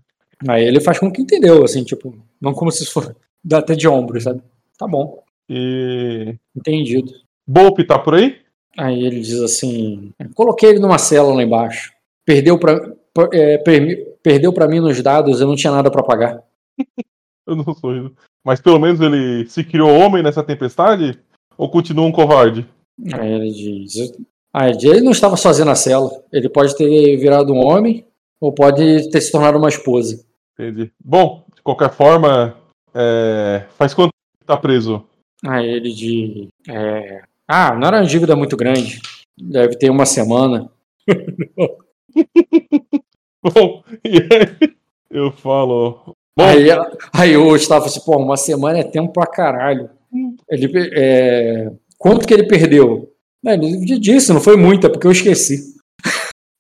Aí 0.47 0.63
ele 0.63 0.79
faz 0.79 0.99
com 0.99 1.11
que 1.11 1.23
entendeu, 1.23 1.63
assim, 1.63 1.83
tipo, 1.83 2.15
não 2.39 2.53
como 2.53 2.71
se 2.71 2.85
fosse 2.85 3.15
dá 3.43 3.57
até 3.57 3.73
de 3.73 3.87
ombro, 3.87 4.21
sabe? 4.21 4.43
Tá 4.77 4.85
bom. 4.87 5.23
E. 5.49 6.35
Entendido. 6.55 7.11
Bolpe 7.47 7.83
tá 7.83 7.97
por 7.97 8.13
aí? 8.13 8.35
Aí 8.77 9.03
ele 9.03 9.21
diz 9.21 9.41
assim: 9.41 10.13
coloquei 10.35 10.69
ele 10.69 10.79
numa 10.79 10.99
cela 10.99 11.33
lá 11.33 11.41
embaixo. 11.41 11.91
Perdeu 12.23 12.59
pra, 12.59 12.79
é, 13.33 13.57
perdeu 14.21 14.53
pra 14.53 14.67
mim 14.67 14.81
nos 14.81 15.01
dados, 15.01 15.41
eu 15.41 15.47
não 15.47 15.55
tinha 15.55 15.73
nada 15.73 15.89
para 15.89 16.03
pagar. 16.03 16.43
eu 17.47 17.55
não 17.55 17.73
sou 17.73 17.95
isso. 17.95 18.11
Mas 18.43 18.61
pelo 18.61 18.79
menos 18.79 18.99
ele 18.99 19.47
se 19.47 19.63
criou 19.63 19.89
homem 19.89 20.23
nessa 20.23 20.43
tempestade? 20.43 21.19
Ou 21.57 21.69
continua 21.69 22.05
um 22.05 22.11
covarde? 22.11 22.67
Aí 23.13 23.31
ele 23.31 23.51
diz: 23.51 24.13
ah, 24.53 24.69
ele 24.69 25.01
não 25.01 25.11
estava 25.11 25.35
sozinho 25.35 25.65
na 25.65 25.75
cela. 25.75 26.09
Ele 26.31 26.47
pode 26.47 26.75
ter 26.77 27.17
virado 27.17 27.53
um 27.53 27.65
homem 27.65 28.05
ou 28.39 28.53
pode 28.53 29.09
ter 29.09 29.21
se 29.21 29.31
tornado 29.31 29.57
uma 29.57 29.69
esposa. 29.69 30.23
Entendi. 30.53 30.91
Bom, 31.03 31.45
de 31.55 31.61
qualquer 31.61 31.91
forma, 31.91 32.55
é... 32.93 33.65
faz 33.77 33.93
quanto 33.93 34.11
tempo 34.11 34.45
tá 34.45 34.57
preso? 34.57 35.05
Aí 35.45 35.67
ele 35.67 35.91
diz: 35.91 36.47
é... 36.69 37.23
Ah, 37.47 37.75
não 37.75 37.87
era 37.87 37.97
uma 37.97 38.05
dívida 38.05 38.35
muito 38.35 38.55
grande. 38.55 39.01
Deve 39.37 39.75
ter 39.77 39.89
uma 39.89 40.05
semana. 40.05 40.69
Bom, 43.41 43.83
e 44.05 44.17
aí 44.17 44.75
eu 45.09 45.31
falo. 45.31 46.12
Bom, 46.35 46.45
aí, 46.45 46.67
aí 47.13 47.31
eu 47.31 47.55
estava 47.55 47.85
assim, 47.85 48.01
pô, 48.01 48.17
uma 48.17 48.37
semana 48.37 48.79
é 48.79 48.83
tempo 48.83 49.13
pra 49.13 49.27
caralho. 49.27 49.89
Ele, 50.49 50.71
é... 50.93 51.71
Quanto 51.97 52.27
que 52.27 52.33
ele 52.33 52.47
perdeu? 52.47 53.11
Ele 53.45 53.99
disse, 53.99 54.33
não 54.33 54.41
foi 54.41 54.57
muita, 54.57 54.89
porque 54.89 55.05
eu 55.05 55.11
esqueci. 55.11 55.73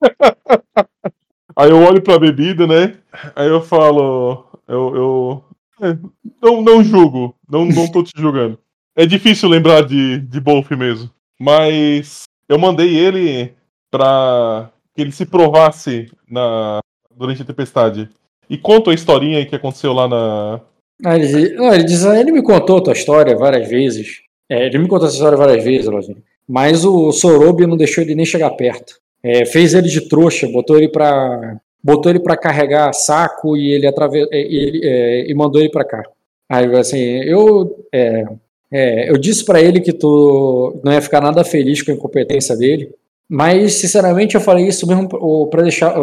Aí 1.55 1.69
eu 1.69 1.79
olho 1.81 2.01
pra 2.01 2.19
bebida, 2.19 2.65
né? 2.65 2.97
Aí 3.35 3.47
eu 3.47 3.61
falo. 3.61 4.47
Eu. 4.67 4.95
eu 4.95 5.45
é, 5.81 5.97
não, 6.41 6.61
não 6.61 6.83
julgo. 6.83 7.35
Não, 7.49 7.65
não 7.65 7.87
tô 7.91 8.03
te 8.03 8.11
julgando. 8.15 8.57
É 8.95 9.05
difícil 9.05 9.49
lembrar 9.49 9.81
de, 9.81 10.19
de 10.19 10.39
Bolf 10.39 10.71
mesmo. 10.71 11.09
Mas 11.39 12.23
eu 12.49 12.57
mandei 12.57 12.95
ele 12.95 13.53
pra 13.91 14.71
que 14.95 15.01
ele 15.01 15.11
se 15.11 15.25
provasse 15.25 16.11
na, 16.27 16.79
durante 17.15 17.41
a 17.41 17.45
tempestade. 17.45 18.09
E 18.49 18.57
conta 18.57 18.91
a 18.91 18.93
historinha 18.93 19.45
que 19.45 19.55
aconteceu 19.55 19.93
lá 19.93 20.07
na. 20.07 20.61
Ah, 21.05 21.17
ele, 21.17 21.55
ele 21.57 21.83
diz, 21.83 22.03
ele 22.03 22.31
me 22.31 22.41
contou 22.41 22.77
a 22.77 22.81
tua 22.81 22.93
história 22.93 23.35
várias 23.35 23.67
vezes. 23.67 24.21
É, 24.49 24.65
ele 24.65 24.77
me 24.77 24.87
contou 24.87 25.07
essa 25.07 25.15
história 25.15 25.37
várias 25.37 25.63
vezes, 25.63 25.87
Lojinha. 25.87 26.17
Mas 26.47 26.85
o 26.85 27.11
Sorobi 27.11 27.65
não 27.65 27.77
deixou 27.77 28.03
ele 28.03 28.15
nem 28.15 28.25
chegar 28.25 28.51
perto. 28.51 28.99
É, 29.23 29.45
fez 29.45 29.73
ele 29.73 29.87
de 29.87 30.07
trouxa, 30.07 30.47
botou 30.47 30.77
ele 30.77 30.89
para 30.89 31.57
botou 31.83 32.09
ele 32.09 32.19
para 32.19 32.37
carregar 32.37 32.93
saco 32.93 33.57
e 33.57 33.73
ele, 33.73 33.85
atrave... 33.85 34.25
Ele 34.31 34.81
é, 34.83 35.29
e 35.29 35.33
mandou 35.33 35.59
ele 35.59 35.69
para 35.69 35.83
cá. 35.83 36.03
Aí 36.49 36.65
assim, 36.77 36.97
eu 36.97 37.85
é, 37.91 38.25
é, 38.71 39.09
eu 39.09 39.17
disse 39.17 39.45
para 39.45 39.61
ele 39.61 39.81
que 39.81 39.91
tu 39.91 40.79
não 40.83 40.93
ia 40.93 41.01
ficar 41.01 41.21
nada 41.21 41.43
feliz 41.43 41.81
com 41.81 41.91
a 41.91 41.93
incompetência 41.93 42.55
dele, 42.55 42.89
mas 43.29 43.75
sinceramente 43.75 44.35
eu 44.35 44.41
falei 44.41 44.67
isso 44.67 44.87
mesmo 44.87 45.09
para 45.49 45.61
deixar 45.61 45.93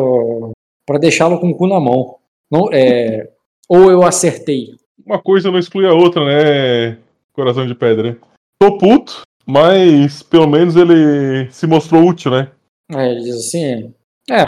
para 0.87 0.99
deixá-lo 0.99 1.39
com 1.39 1.49
o 1.51 1.55
cu 1.55 1.67
na 1.67 1.81
mão. 1.81 2.17
Não, 2.51 2.69
é, 2.73 3.31
ou 3.69 3.91
eu 3.91 4.03
acertei. 4.03 4.75
Uma 5.07 5.21
coisa 5.21 5.51
não 5.51 5.59
exclui 5.59 5.87
a 5.87 5.93
outra, 5.93 6.25
né? 6.25 6.99
Coração 7.33 7.67
de 7.67 7.75
pedra. 7.75 8.19
Tô 8.59 8.77
puto, 8.77 9.23
mas 9.47 10.23
pelo 10.23 10.47
menos 10.47 10.77
ele 10.77 11.51
se 11.51 11.67
mostrou 11.67 12.07
útil, 12.07 12.31
né? 12.31 12.51
É, 12.93 13.11
ele 13.11 13.21
diz 13.23 13.37
assim: 13.37 13.95
é, 14.31 14.45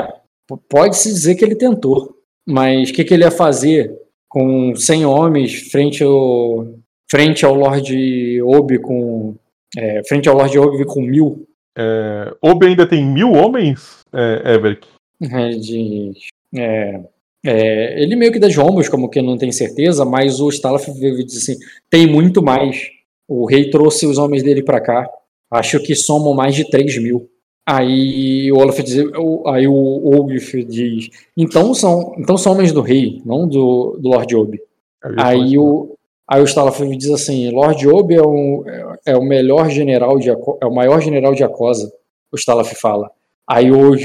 pode-se 0.68 1.08
dizer 1.08 1.36
que 1.36 1.44
ele 1.44 1.54
tentou, 1.54 2.16
mas 2.46 2.90
o 2.90 2.92
que, 2.92 3.04
que 3.04 3.14
ele 3.14 3.24
ia 3.24 3.30
fazer 3.30 3.96
com 4.28 4.74
100 4.74 5.04
homens 5.04 5.70
frente 5.70 6.02
ao, 6.02 6.74
frente 7.10 7.44
ao 7.44 7.54
Lord 7.54 8.42
Obi 8.42 8.78
com. 8.78 9.36
É, 9.76 10.02
frente 10.04 10.28
ao 10.28 10.36
Lord 10.36 10.58
Obi 10.58 10.84
com 10.84 11.02
mil? 11.02 11.46
É, 11.76 12.34
Obi 12.42 12.66
ainda 12.66 12.86
tem 12.86 13.04
mil 13.04 13.32
homens, 13.32 14.00
é, 14.12 14.54
Everick? 14.54 14.86
Ele 15.20 15.58
diz. 15.58 16.18
É, 16.54 17.00
é, 17.44 18.02
ele 18.02 18.14
meio 18.14 18.32
que 18.32 18.38
dá 18.38 18.48
de 18.48 18.60
ombros, 18.60 18.88
como 18.88 19.08
que 19.08 19.20
não 19.20 19.36
tem 19.36 19.50
certeza, 19.50 20.04
mas 20.04 20.40
o 20.40 20.48
Stalaf 20.48 20.86
diz 20.86 21.36
assim: 21.36 21.56
tem 21.90 22.06
muito 22.06 22.42
mais. 22.42 22.88
O 23.26 23.46
rei 23.46 23.70
trouxe 23.70 24.06
os 24.06 24.18
homens 24.18 24.42
dele 24.42 24.62
para 24.62 24.80
cá. 24.80 25.08
Acho 25.50 25.80
que 25.80 25.94
somam 25.94 26.34
mais 26.34 26.54
de 26.54 26.68
3 26.68 26.98
mil. 27.02 27.28
Aí 27.66 28.50
o 28.50 28.58
Olaf 28.58 28.80
diz, 28.80 29.04
aí 29.46 29.68
o 29.68 29.74
Olaf 29.74 30.52
diz, 30.66 31.10
então 31.36 31.72
são, 31.72 32.14
então 32.18 32.36
são 32.36 32.52
homens 32.52 32.72
do 32.72 32.80
rei, 32.80 33.22
não 33.24 33.46
do, 33.46 33.96
do 34.00 34.08
Lord 34.08 34.34
Obi. 34.34 34.60
Aí 35.16 35.56
o, 35.56 35.96
aí 36.28 36.40
o 36.42 36.44
Stalaf 36.44 36.80
diz 36.96 37.10
assim, 37.10 37.50
Lord 37.50 37.86
Obi 37.88 38.14
é, 38.16 38.22
um, 38.22 38.64
é 39.06 39.16
o 39.16 39.22
melhor 39.22 39.70
general 39.70 40.18
de 40.18 40.30
é 40.30 40.66
o 40.66 40.74
maior 40.74 41.00
general 41.00 41.34
de 41.34 41.44
Acosa. 41.44 41.92
O 42.32 42.36
Stalaf 42.36 42.72
fala. 42.74 43.10
Aí 43.48 43.70
o 43.70 43.78
Olaf 43.78 44.02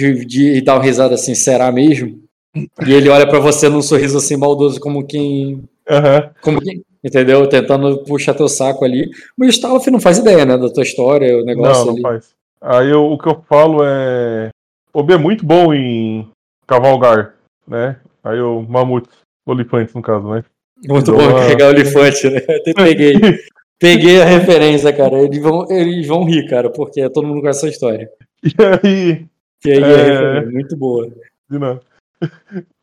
dá 0.63 0.75
uma 0.75 0.83
risada 0.83 1.15
assim, 1.15 1.33
será 1.33 1.71
mesmo? 1.71 2.26
E 2.55 2.93
ele 2.93 3.09
olha 3.09 3.27
para 3.27 3.39
você 3.39 3.69
num 3.69 3.81
sorriso 3.81 4.17
assim 4.17 4.37
maldoso, 4.37 4.79
como 4.79 5.05
quem, 5.05 5.63
uhum. 5.89 6.29
como 6.41 6.61
quem, 6.61 6.83
entendeu? 7.03 7.47
Tentando 7.47 8.03
puxar 8.03 8.33
teu 8.33 8.47
saco 8.47 8.83
ali. 8.83 9.09
Mas 9.37 9.49
o 9.49 9.51
Stalaf 9.51 9.87
não 9.87 9.99
faz 9.99 10.17
ideia, 10.17 10.45
né, 10.45 10.57
da 10.57 10.69
tua 10.69 10.83
história, 10.83 11.37
o 11.37 11.45
negócio 11.45 11.85
não, 11.85 11.85
não 11.85 11.93
ali. 11.93 12.01
Faz. 12.01 12.35
Aí 12.61 12.89
eu, 12.89 13.05
o 13.05 13.17
que 13.17 13.27
eu 13.27 13.43
falo 13.47 13.83
é. 13.83 14.49
O 14.93 15.03
B 15.03 15.13
é 15.13 15.17
muito 15.17 15.45
bom 15.45 15.73
em 15.73 16.27
cavalgar, 16.65 17.35
né? 17.67 17.97
Aí 18.23 18.39
o 18.39 18.61
mamute, 18.63 19.07
olifante 19.45 19.95
no 19.95 20.01
caso, 20.01 20.27
né? 20.27 20.43
Muito 20.87 21.11
bom 21.11 21.21
uma... 21.21 21.39
carregar 21.39 21.67
o 21.67 21.69
olifante, 21.69 22.29
né? 22.29 22.37
Até 22.37 22.73
peguei. 22.73 23.13
peguei 23.79 24.21
a 24.21 24.25
referência, 24.25 24.91
cara. 24.91 25.19
Eles 25.19 25.41
vão, 25.41 25.65
eles 25.69 26.07
vão 26.07 26.23
rir, 26.23 26.47
cara, 26.49 26.69
porque 26.69 27.07
todo 27.09 27.27
mundo 27.27 27.41
conhece 27.41 27.59
essa 27.59 27.73
história. 27.73 28.09
E 28.43 28.53
aí. 28.63 29.25
E 29.65 29.71
aí 29.71 29.83
é... 29.83 30.45
muito 30.45 30.75
boa. 30.75 31.07
De 31.49 31.59
nada. 31.59 31.81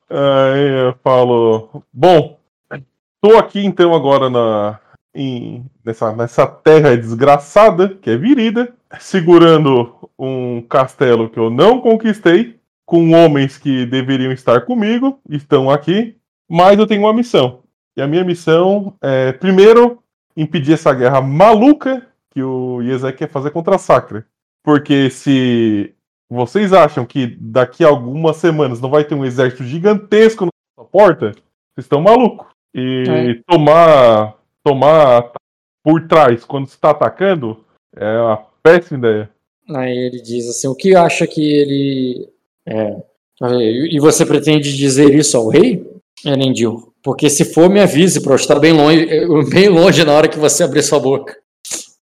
Aí 0.09 0.87
eu 0.87 0.95
falo. 1.03 1.83
Bom, 1.93 2.39
tô 3.21 3.37
aqui 3.37 3.65
então 3.65 3.95
agora 3.95 4.29
na, 4.31 4.79
em, 5.15 5.65
nessa, 5.85 6.15
nessa 6.15 6.47
terra 6.47 6.97
desgraçada, 6.97 7.89
que 7.89 8.11
é 8.11 8.17
virida, 8.17 8.75
segurando 8.99 9.95
um 10.19 10.63
castelo 10.63 11.29
que 11.31 11.39
eu 11.39 11.51
não 11.51 11.81
conquistei, 11.81 12.59
com 12.85 13.13
homens 13.13 13.57
que 13.57 13.87
deveriam 13.87 14.33
estar 14.33 14.63
comigo, 14.63 15.19
estão 15.29 15.71
aqui, 15.71 16.17
mas 16.49 16.79
eu 16.79 16.87
tenho 16.87 17.03
uma 17.03 17.15
missão. 17.15 17.61
E 17.97 18.03
a 18.03 18.07
minha 18.07 18.25
missão 18.25 18.95
é, 19.01 19.33
primeiro, 19.33 20.03
impedir 20.37 20.75
essa 20.75 20.93
guerra 20.93 21.21
maluca 21.21 22.07
que 22.31 22.43
o 22.43 22.83
Iezek 22.83 23.19
quer 23.19 23.31
fazer 23.31 23.51
contra 23.51 23.77
a 23.77 23.79
Sacra. 23.79 24.27
Porque 24.63 25.09
se 25.11 25.94
vocês 26.35 26.73
acham 26.73 27.07
que 27.07 27.37
daqui 27.41 27.85
a 27.85 27.89
algumas 27.89 28.37
semanas 28.37 28.81
não 28.81 28.91
vai 28.91 29.05
ter 29.05 29.15
um 29.15 29.25
exército 29.25 29.65
gigantesco 29.65 30.47
na 30.47 30.51
sua 30.75 30.85
porta, 30.85 31.31
vocês 31.31 31.85
estão 31.85 32.01
malucos. 32.01 32.49
E 32.75 33.05
é. 33.09 33.43
tomar 33.47 34.37
tomar 34.65 35.31
por 35.85 36.09
trás 36.09 36.45
quando 36.45 36.67
está 36.67 36.91
atacando 36.91 37.65
é 37.95 38.19
uma 38.19 38.47
péssima 38.63 38.99
ideia. 38.99 39.31
Aí 39.71 39.97
ele 39.97 40.21
diz 40.21 40.49
assim, 40.49 40.67
o 40.67 40.75
que 40.75 40.97
acha 40.97 41.27
que 41.27 41.41
ele 41.41 42.29
É. 42.67 42.97
E 43.91 43.99
você 44.01 44.25
pretende 44.25 44.77
dizer 44.77 45.15
isso 45.15 45.37
ao 45.37 45.49
rei, 45.49 45.85
Elendil? 46.25 46.93
Porque 47.03 47.29
se 47.29 47.45
for, 47.45 47.69
me 47.69 47.81
avise 47.81 48.23
para 48.23 48.33
eu 48.33 48.37
estar 48.37 48.59
bem 48.59 48.73
longe, 48.73 49.07
bem 49.51 49.69
longe 49.69 50.05
na 50.05 50.13
hora 50.13 50.29
que 50.29 50.39
você 50.39 50.63
abrir 50.63 50.83
sua 50.83 50.99
boca. 50.99 51.37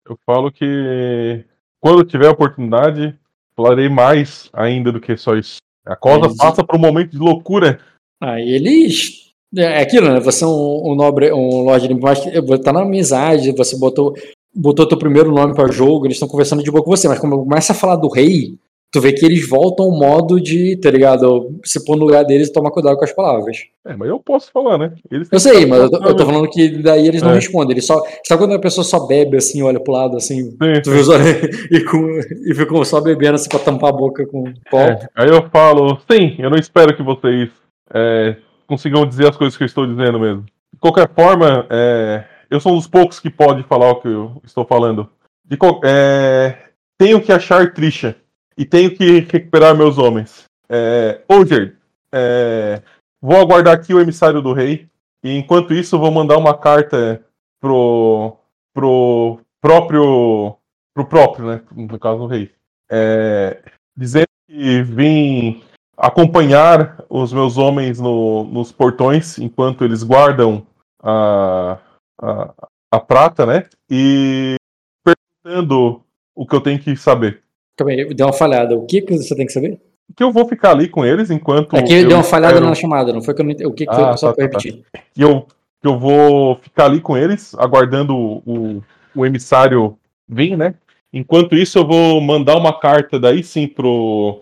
Eu 0.07 0.17
falo 0.25 0.51
que 0.51 1.43
quando 1.81 2.05
tiver 2.05 2.29
oportunidade, 2.29 3.17
falarei 3.57 3.89
mais 3.89 4.49
ainda 4.53 4.91
do 4.91 5.01
que 5.01 5.17
só 5.17 5.35
isso. 5.35 5.57
A 5.85 5.95
cosa 5.95 6.35
passa 6.37 6.63
por 6.63 6.75
um 6.75 6.79
momento 6.79 7.11
de 7.11 7.17
loucura. 7.17 7.79
Aí 8.21 8.49
eles. 8.49 9.27
É 9.55 9.81
aquilo, 9.81 10.13
né? 10.13 10.19
Você 10.19 10.43
é 10.43 10.47
um, 10.47 10.91
um 10.91 10.95
nobre, 10.95 11.31
um 11.31 11.61
Lorde 11.61 11.91
mas 11.93 12.19
tá 12.63 12.73
na 12.73 12.81
amizade, 12.81 13.53
você 13.53 13.77
botou, 13.77 14.13
botou 14.53 14.85
teu 14.85 14.97
primeiro 14.97 15.31
nome 15.31 15.55
para 15.55 15.71
jogo, 15.71 16.05
eles 16.05 16.17
estão 16.17 16.27
conversando 16.27 16.61
de 16.61 16.69
boa 16.69 16.83
com 16.83 16.91
você, 16.91 17.07
mas 17.07 17.17
quando 17.17 17.37
começa 17.37 17.71
a 17.71 17.75
falar 17.75 17.95
do 17.95 18.09
rei, 18.09 18.57
tu 18.91 19.01
vê 19.01 19.11
que 19.11 19.25
eles 19.25 19.47
voltam 19.47 19.85
ao 19.85 19.91
modo 19.91 20.39
de, 20.39 20.77
tá 20.77 20.89
ligado? 20.89 21.59
Se 21.63 21.83
pôr 21.83 21.97
no 21.97 22.05
lugar 22.05 22.23
deles 22.23 22.47
e 22.47 22.53
tomar 22.53 22.71
cuidado 22.71 22.97
com 22.97 23.03
as 23.03 23.13
palavras. 23.13 23.57
É, 23.85 23.95
mas 23.95 24.07
eu 24.09 24.19
posso 24.19 24.51
falar, 24.51 24.77
né? 24.77 24.93
Eles 25.11 25.29
Eu 25.31 25.39
sei, 25.39 25.65
mas 25.65 25.81
eu 25.81 25.89
tô, 25.89 25.97
eu 25.97 26.15
tô 26.15 26.25
falando 26.25 26.49
que 26.49 26.81
daí 26.81 27.07
eles 27.07 27.21
não 27.21 27.31
É. 27.31 27.35
respondem. 27.35 27.71
Eles 27.73 27.85
só. 27.85 28.01
Sabe 28.25 28.41
quando 28.41 28.53
a 28.53 28.59
pessoa 28.59 28.83
só 28.83 29.05
bebe 29.05 29.37
assim, 29.37 29.61
olha 29.61 29.79
pro 29.79 29.93
lado 29.93 30.15
assim, 30.15 30.51
Sim, 30.51 30.81
tu 30.83 30.91
e, 31.71 31.83
com, 31.83 32.19
e 32.49 32.55
ficam 32.55 32.83
só 32.85 33.01
bebendo 33.01 33.35
assim 33.35 33.49
pra 33.49 33.59
tampar 33.59 33.89
a 33.89 33.97
boca 33.97 34.25
com 34.25 34.45
pó. 34.69 34.79
É, 34.79 35.07
aí 35.15 35.29
eu 35.29 35.49
falo, 35.49 35.99
sim, 36.09 36.35
eu 36.39 36.49
não 36.49 36.57
espero 36.57 36.95
que 36.95 37.03
vocês 37.03 37.49
é, 37.93 38.37
consigam 38.65 39.05
dizer 39.05 39.27
as 39.27 39.37
coisas 39.37 39.57
que 39.57 39.63
eu 39.63 39.67
estou 39.67 39.85
dizendo 39.85 40.19
mesmo. 40.19 40.43
De 40.73 40.79
qualquer 40.79 41.09
forma, 41.13 41.65
é, 41.69 42.23
eu 42.49 42.59
sou 42.59 42.73
um 42.73 42.77
dos 42.77 42.87
poucos 42.87 43.19
que 43.19 43.29
pode 43.29 43.63
falar 43.63 43.91
o 43.91 44.01
que 44.01 44.07
eu 44.07 44.41
estou 44.45 44.65
falando. 44.65 45.09
De 45.45 45.57
é, 45.85 46.57
tenho 46.97 47.21
que 47.21 47.31
achar 47.31 47.73
Trisha 47.73 48.15
e 48.57 48.65
tenho 48.65 48.95
que 48.95 49.19
recuperar 49.19 49.75
meus 49.75 49.97
homens. 49.97 50.45
É, 50.69 51.21
Oger, 51.29 51.77
é, 52.11 52.81
vou 53.21 53.37
aguardar 53.37 53.73
aqui 53.75 53.93
o 53.93 53.99
emissário 53.99 54.41
do 54.41 54.53
rei 54.53 54.87
e 55.23 55.37
enquanto 55.37 55.73
isso 55.73 55.99
vou 55.99 56.11
mandar 56.11 56.37
uma 56.37 56.57
carta 56.57 57.23
pro, 57.59 58.37
pro 58.73 59.39
próprio 59.61 60.55
pro 60.93 61.05
próprio, 61.05 61.45
né, 61.45 61.61
no 61.71 61.99
caso 61.99 62.19
do 62.19 62.25
rei, 62.27 62.51
é, 62.89 63.61
dizendo 63.95 64.27
que 64.49 64.81
vim 64.81 65.63
acompanhar 65.95 67.03
os 67.09 67.31
meus 67.31 67.57
homens 67.57 67.99
no- 67.99 68.43
nos 68.45 68.71
portões 68.71 69.37
enquanto 69.37 69.83
eles 69.83 70.03
guardam 70.03 70.65
a, 71.01 71.77
a, 72.19 72.53
a 72.91 72.99
prata, 72.99 73.45
né? 73.45 73.67
E 73.89 74.55
perguntando 75.03 76.03
o 76.35 76.45
que 76.45 76.55
eu 76.55 76.61
tenho 76.61 76.79
que 76.79 76.95
saber. 76.95 77.43
Calma 77.77 77.93
aí, 77.93 78.05
deu 78.13 78.25
uma 78.27 78.33
falhada. 78.33 78.75
O 78.75 78.85
que, 78.85 79.01
que 79.01 79.15
você 79.17 79.35
tem 79.35 79.45
que 79.45 79.53
saber? 79.53 79.79
Que 80.15 80.23
eu 80.23 80.31
vou 80.31 80.47
ficar 80.47 80.71
ali 80.71 80.87
com 80.89 81.05
eles 81.05 81.29
enquanto. 81.29 81.75
É 81.75 81.83
que 81.83 81.93
eu 81.93 82.07
deu 82.07 82.17
uma 82.17 82.23
falhada 82.23 82.53
espero- 82.55 82.69
na 82.69 82.75
chamada, 82.75 83.13
não 83.13 83.21
foi 83.21 83.33
que 83.33 83.41
eu 83.41 83.45
não 83.45 83.51
entendi. 83.51 83.69
O 83.69 83.73
que, 83.73 83.85
que 83.85 83.91
Ah, 83.91 84.07
foi? 84.09 84.17
Só 84.17 84.27
tá, 84.29 84.33
pra 84.35 84.43
eu 84.45 84.49
tá, 84.49 84.57
tá. 84.57 84.63
repetir. 84.63 84.85
que 85.13 85.23
eu, 85.23 85.41
que 85.81 85.87
eu 85.87 85.99
vou 85.99 86.55
ficar 86.55 86.85
ali 86.85 86.99
com 86.99 87.15
eles, 87.17 87.53
aguardando 87.55 88.15
o, 88.15 88.41
o, 88.45 88.83
o 89.15 89.25
emissário 89.25 89.97
vir, 90.27 90.57
né? 90.57 90.75
Enquanto 91.13 91.55
isso, 91.55 91.77
eu 91.77 91.85
vou 91.87 92.19
mandar 92.19 92.57
uma 92.57 92.77
carta 92.79 93.19
daí 93.19 93.43
sim 93.43 93.67
pro. 93.67 94.41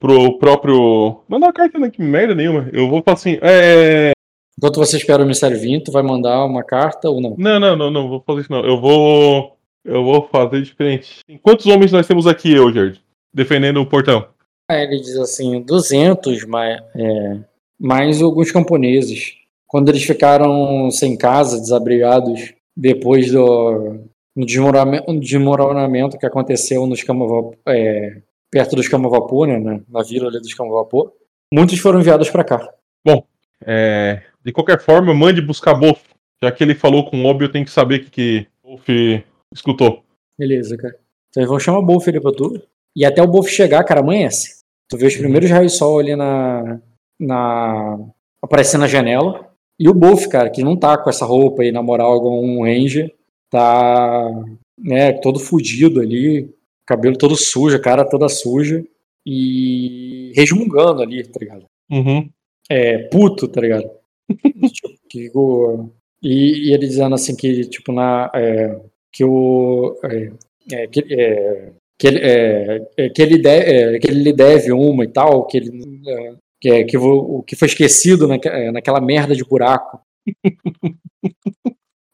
pro 0.00 0.38
próprio. 0.38 1.20
Mandar 1.28 1.46
uma 1.46 1.52
carta, 1.52 1.78
né? 1.78 1.90
Que 1.90 2.02
merda 2.02 2.34
nenhuma. 2.34 2.68
Eu 2.72 2.88
vou 2.88 3.02
falar 3.02 3.14
assim. 3.14 3.38
É. 3.42 4.12
Enquanto 4.58 4.76
você 4.78 4.96
espera 4.96 5.22
o 5.22 5.26
emissário 5.26 5.58
vir, 5.60 5.82
tu 5.82 5.92
vai 5.92 6.02
mandar 6.02 6.44
uma 6.44 6.62
carta 6.64 7.10
ou 7.10 7.20
não? 7.20 7.34
Não, 7.38 7.60
não, 7.60 7.76
não, 7.76 7.90
não 7.90 8.08
vou 8.08 8.22
fazer 8.26 8.40
isso 8.42 8.52
não. 8.52 8.64
Eu 8.64 8.80
vou. 8.80 9.55
Eu 9.86 10.02
vou 10.02 10.28
fazer 10.28 10.62
diferente. 10.62 11.20
Quantos 11.40 11.64
homens 11.66 11.92
nós 11.92 12.06
temos 12.06 12.26
aqui, 12.26 12.52
eu, 12.52 12.72
Gerd? 12.72 13.00
Defendendo 13.32 13.80
o 13.80 13.86
portão. 13.86 14.26
Aí 14.68 14.82
ele 14.82 14.96
diz 14.96 15.16
assim, 15.16 15.62
200, 15.62 16.44
mais, 16.44 16.82
é, 16.96 17.38
mais 17.78 18.20
alguns 18.20 18.50
camponeses. 18.50 19.34
Quando 19.64 19.88
eles 19.88 20.02
ficaram 20.02 20.90
sem 20.90 21.16
casa, 21.16 21.60
desabrigados, 21.60 22.52
depois 22.76 23.30
do 23.30 24.00
desmoronamento, 24.36 25.20
desmoronamento 25.20 26.18
que 26.18 26.26
aconteceu 26.26 26.84
nos 26.84 27.04
é, 27.68 28.22
perto 28.50 28.74
dos 28.74 28.88
Camavapô, 28.88 29.46
né, 29.46 29.58
na, 29.58 29.80
na 29.88 30.02
vila 30.02 30.28
ali 30.28 30.40
dos 30.40 30.52
Camavapô, 30.52 31.12
muitos 31.52 31.78
foram 31.78 32.00
enviados 32.00 32.28
para 32.28 32.44
cá. 32.44 32.68
É, 33.64 34.22
de 34.44 34.52
qualquer 34.52 34.80
forma, 34.80 35.14
mande 35.14 35.40
buscar 35.40 35.74
Bolf. 35.74 36.02
Já 36.42 36.50
que 36.50 36.62
ele 36.62 36.74
falou 36.74 37.08
com 37.08 37.22
o 37.22 37.26
Obi, 37.26 37.44
eu 37.44 37.52
tenho 37.52 37.64
que 37.64 37.70
saber 37.70 38.00
que, 38.00 38.10
que 38.10 38.46
Bolf 38.62 38.88
escutou. 39.56 40.04
Beleza, 40.38 40.76
cara. 40.76 40.96
Então 41.30 41.42
eles 41.42 41.50
vão 41.50 41.58
chamar 41.58 41.78
o 41.78 41.84
Bolf 41.84 42.06
ali 42.08 42.20
pra 42.20 42.32
tu. 42.32 42.60
E 42.94 43.04
até 43.04 43.22
o 43.22 43.26
Bolf 43.26 43.48
chegar, 43.48 43.84
cara, 43.84 44.00
amanhece. 44.00 44.62
Tu 44.88 44.96
vê 44.96 45.06
os 45.06 45.16
primeiros 45.16 45.50
raios 45.50 45.72
de 45.72 45.78
sol 45.78 45.98
ali 45.98 46.14
na. 46.14 46.80
na 47.18 47.98
aparecendo 48.42 48.82
na 48.82 48.86
janela. 48.86 49.50
E 49.78 49.88
o 49.88 49.94
Bolf, 49.94 50.26
cara, 50.26 50.48
que 50.48 50.62
não 50.62 50.76
tá 50.76 50.96
com 50.96 51.10
essa 51.10 51.26
roupa 51.26 51.62
aí, 51.62 51.70
na 51.70 51.82
moral, 51.82 52.16
igual 52.16 52.42
um 52.42 52.62
Ranger, 52.62 53.14
tá. 53.50 54.30
né, 54.78 55.12
todo 55.12 55.38
fudido 55.38 56.00
ali, 56.00 56.50
cabelo 56.86 57.18
todo 57.18 57.36
sujo, 57.36 57.80
cara 57.80 58.08
toda 58.08 58.28
suja. 58.28 58.84
E 59.26 60.32
resmungando 60.34 61.02
ali, 61.02 61.24
tá 61.24 61.38
ligado? 61.40 61.64
Uhum. 61.90 62.28
é, 62.70 62.98
puto, 63.08 63.48
tá 63.48 63.60
ligado? 63.60 63.90
Tipo, 64.72 64.88
que 65.08 65.30
e, 66.22 66.68
e 66.68 66.72
ele 66.72 66.86
dizendo 66.86 67.14
assim 67.14 67.36
que, 67.36 67.64
tipo, 67.66 67.92
na, 67.92 68.30
é, 68.34 68.80
que 69.16 69.24
o. 69.24 69.98
É, 70.04 70.30
é, 70.72 70.86
que, 70.88 71.00
é, 71.14 71.72
que, 71.98 72.06
ele, 72.06 72.18
é, 72.20 72.86
é, 72.98 73.08
que, 73.08 73.22
ele 73.22 73.38
de, 73.38 73.48
é, 73.48 73.98
que 73.98 74.08
ele 74.08 74.22
lhe 74.22 74.32
deve 74.32 74.72
uma 74.72 75.04
e 75.04 75.08
tal, 75.08 75.46
que 75.46 75.56
ele. 75.56 75.70
que, 76.60 76.84
que 76.84 76.98
o 76.98 77.42
que 77.42 77.56
foi 77.56 77.68
esquecido 77.68 78.30
é, 78.30 78.70
naquela 78.70 79.00
merda 79.00 79.34
de 79.34 79.42
buraco. 79.42 80.00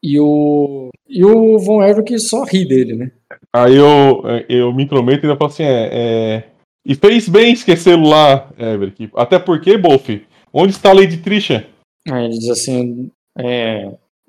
e 0.01 0.21
o. 0.21 0.91
E 1.09 1.25
o 1.25 1.59
Von 1.59 1.83
Erich 1.83 2.17
só 2.21 2.45
ri 2.45 2.65
dele, 2.65 2.95
né? 2.95 3.11
Aí 3.53 3.75
eu, 3.77 4.23
eu 4.49 4.73
me 4.73 4.85
intrometo 4.85 5.27
e 5.27 5.29
ainda 5.29 5.37
falo 5.37 5.51
assim: 5.51 5.65
é, 5.65 6.45
E 6.87 6.95
fez 6.95 7.29
bem 7.29 7.53
esquecê-lo 7.53 8.09
lá, 8.09 8.49
Everett. 8.57 9.11
Até 9.17 9.41
porque, 9.41 9.77
Bolf, 9.77 10.09
onde 10.53 10.73
está 10.73 10.91
a 10.91 10.95
Lady 10.95 11.19
Trisha? 11.19 11.67
Aí 12.09 12.27
ele 12.27 12.39
diz 12.39 12.49
assim: 12.49 13.11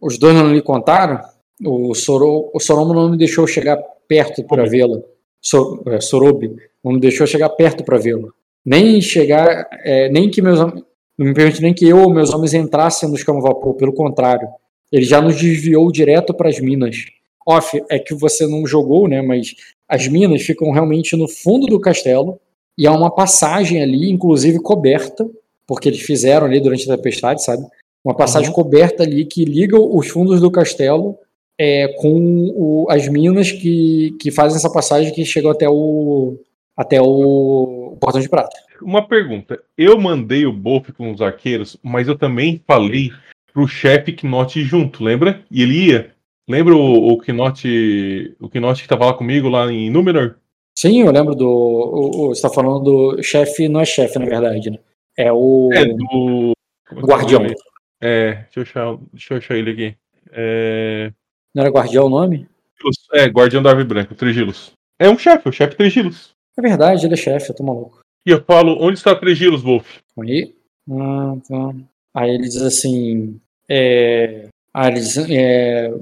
os 0.02 0.18
dois 0.18 0.36
não 0.36 0.52
lhe 0.52 0.62
contaram? 0.62 1.22
O, 1.62 1.94
Soro, 1.94 2.52
o 2.54 2.60
Soromo 2.60 2.94
não 2.94 3.12
me 3.12 3.18
deixou 3.18 3.46
chegar 3.46 3.78
perto 4.08 4.44
para 4.44 4.66
vê-la. 4.66 5.00
So, 5.42 5.84
é, 5.88 6.00
Sorobi 6.00 6.56
não 6.84 6.94
me 6.94 7.00
deixou 7.00 7.28
chegar 7.28 7.50
perto 7.50 7.84
para 7.84 7.98
vê-la. 7.98 8.30
Nem 8.66 9.02
chegar, 9.02 9.68
é, 9.84 10.10
nem 10.10 10.30
que 10.30 10.42
meus 10.42 10.60
não 11.18 11.28
me 11.28 11.34
permite 11.34 11.62
nem 11.62 11.74
que 11.74 11.88
eu 11.88 12.00
ou 12.00 12.10
meus 12.10 12.34
homens 12.34 12.54
entrassem 12.54 13.08
no 13.08 13.16
escama 13.16 13.42
vapor, 13.42 13.76
pelo 13.76 13.94
contrário. 13.94 14.48
Ele 14.92 15.06
já 15.06 15.22
nos 15.22 15.36
desviou 15.36 15.92
direto 15.92 16.34
para 16.34 16.50
as 16.50 16.60
minas. 16.60 17.06
Off, 17.46 17.84
é 17.90 18.00
que 18.00 18.14
você 18.14 18.48
não 18.48 18.66
jogou, 18.66 19.08
né? 19.08 19.22
Mas 19.22 19.54
as 19.88 20.08
minas 20.08 20.42
ficam 20.42 20.72
realmente 20.72 21.16
no 21.16 21.28
fundo 21.28 21.68
do 21.68 21.80
castelo 21.80 22.40
e 22.78 22.88
há 22.88 22.92
uma 22.92 23.12
passagem 23.12 23.82
ali, 23.82 24.10
inclusive 24.10 24.60
coberta, 24.60 25.30
porque 25.68 25.90
eles 25.90 26.02
fizeram 26.02 26.48
ali 26.48 26.60
durante 26.60 26.90
a 26.90 26.96
tempestade, 26.96 27.44
sabe? 27.44 27.64
Uma 28.04 28.16
passagem 28.16 28.52
coberta 28.52 29.04
ali 29.04 29.26
que 29.26 29.46
liga 29.46 29.80
os 29.80 30.08
fundos 30.08 30.42
do 30.42 30.52
castelo 30.52 31.18
é, 31.60 31.88
com 32.00 32.52
o- 32.56 32.88
as 32.90 33.08
minas 33.08 33.52
que, 33.52 34.16
que 34.20 34.32
fazem 34.32 34.58
essa 34.58 34.72
passagem 34.72 35.14
que 35.14 35.24
chegam 35.26 35.52
até 35.52 35.68
o 35.70 36.38
até 36.76 37.00
o, 37.00 37.96
portão 38.02 38.20
de 38.20 38.28
prata. 38.28 38.50
Uma 38.82 39.08
pergunta. 39.08 39.62
Eu 39.78 40.00
mandei 40.00 40.46
o 40.48 40.52
Bolf 40.52 40.90
com 40.98 41.12
os 41.12 41.22
arqueiros, 41.22 41.78
mas 41.84 42.08
eu 42.08 42.18
também 42.18 42.60
falei 42.68 43.12
pro 43.54 43.68
chefe 43.68 44.12
Knot 44.12 44.60
junto, 44.64 45.04
lembra? 45.04 45.44
E 45.52 45.62
ele 45.62 45.90
ia. 45.92 46.12
Lembra 46.50 46.76
o, 46.76 47.14
o 47.14 47.18
Knot, 47.18 48.36
o 48.42 48.50
Knot 48.50 48.82
que 48.82 48.88
tava 48.88 49.06
lá 49.06 49.14
comigo 49.14 49.48
lá 49.48 49.72
em 49.72 49.90
Númenor? 49.92 50.36
Sim, 50.76 51.02
eu 51.02 51.12
lembro 51.12 51.36
do. 51.36 51.48
O, 51.48 52.08
o- 52.08 52.28
você 52.30 52.40
está 52.46 52.50
falando 52.50 52.80
do 53.16 53.24
chefe, 53.24 53.70
não 53.70 53.80
é 53.80 53.86
chefe, 53.86 54.18
na 54.18 54.26
verdade, 54.26 54.72
né? 54.72 54.80
É 55.16 55.32
o 55.32 55.70
É, 55.72 55.86
do. 55.86 56.54
é 56.90 56.96
é 56.96 57.00
o 57.00 57.06
guardião. 57.06 57.46
É, 58.02 58.46
deixa 58.52 58.60
eu 58.60 58.64
achar, 58.64 58.98
deixa 59.14 59.34
eu 59.34 59.38
achar 59.38 59.56
ele 59.58 59.70
aqui. 59.72 59.96
É, 60.32 61.12
Não 61.54 61.64
era 61.64 61.72
guardião 61.72 62.06
o 62.06 62.10
nome? 62.10 62.48
é, 63.14 63.26
Guardião 63.28 63.62
da 63.62 63.70
Árvore 63.70 63.88
Branca, 63.88 64.16
Trigilos. 64.16 64.72
É 65.00 65.10
um 65.10 65.18
chefe, 65.18 65.48
o 65.48 65.52
chefe 65.52 65.76
Trigilos. 65.76 66.32
É 66.58 66.62
verdade, 66.62 67.06
ele 67.06 67.14
é 67.14 67.18
chefe, 67.18 67.50
eu 67.50 67.56
tô 67.56 67.64
maluco. 67.64 68.00
E 68.26 68.32
eu 68.32 68.44
falo, 68.44 68.78
onde 68.80 68.98
está 68.98 69.16
Trigilos, 69.16 69.62
Wolf? 69.62 70.00
Aí, 70.20 70.54
ah, 70.92 71.36
tá. 71.48 71.76
aí 72.14 72.32
ele 72.32 72.44
diz 72.44 72.62
assim: 72.62 73.40
é, 73.70 74.48
ah, 74.74 74.88
ele 74.88 75.00
diz, 75.00 75.18
é, 75.18 75.94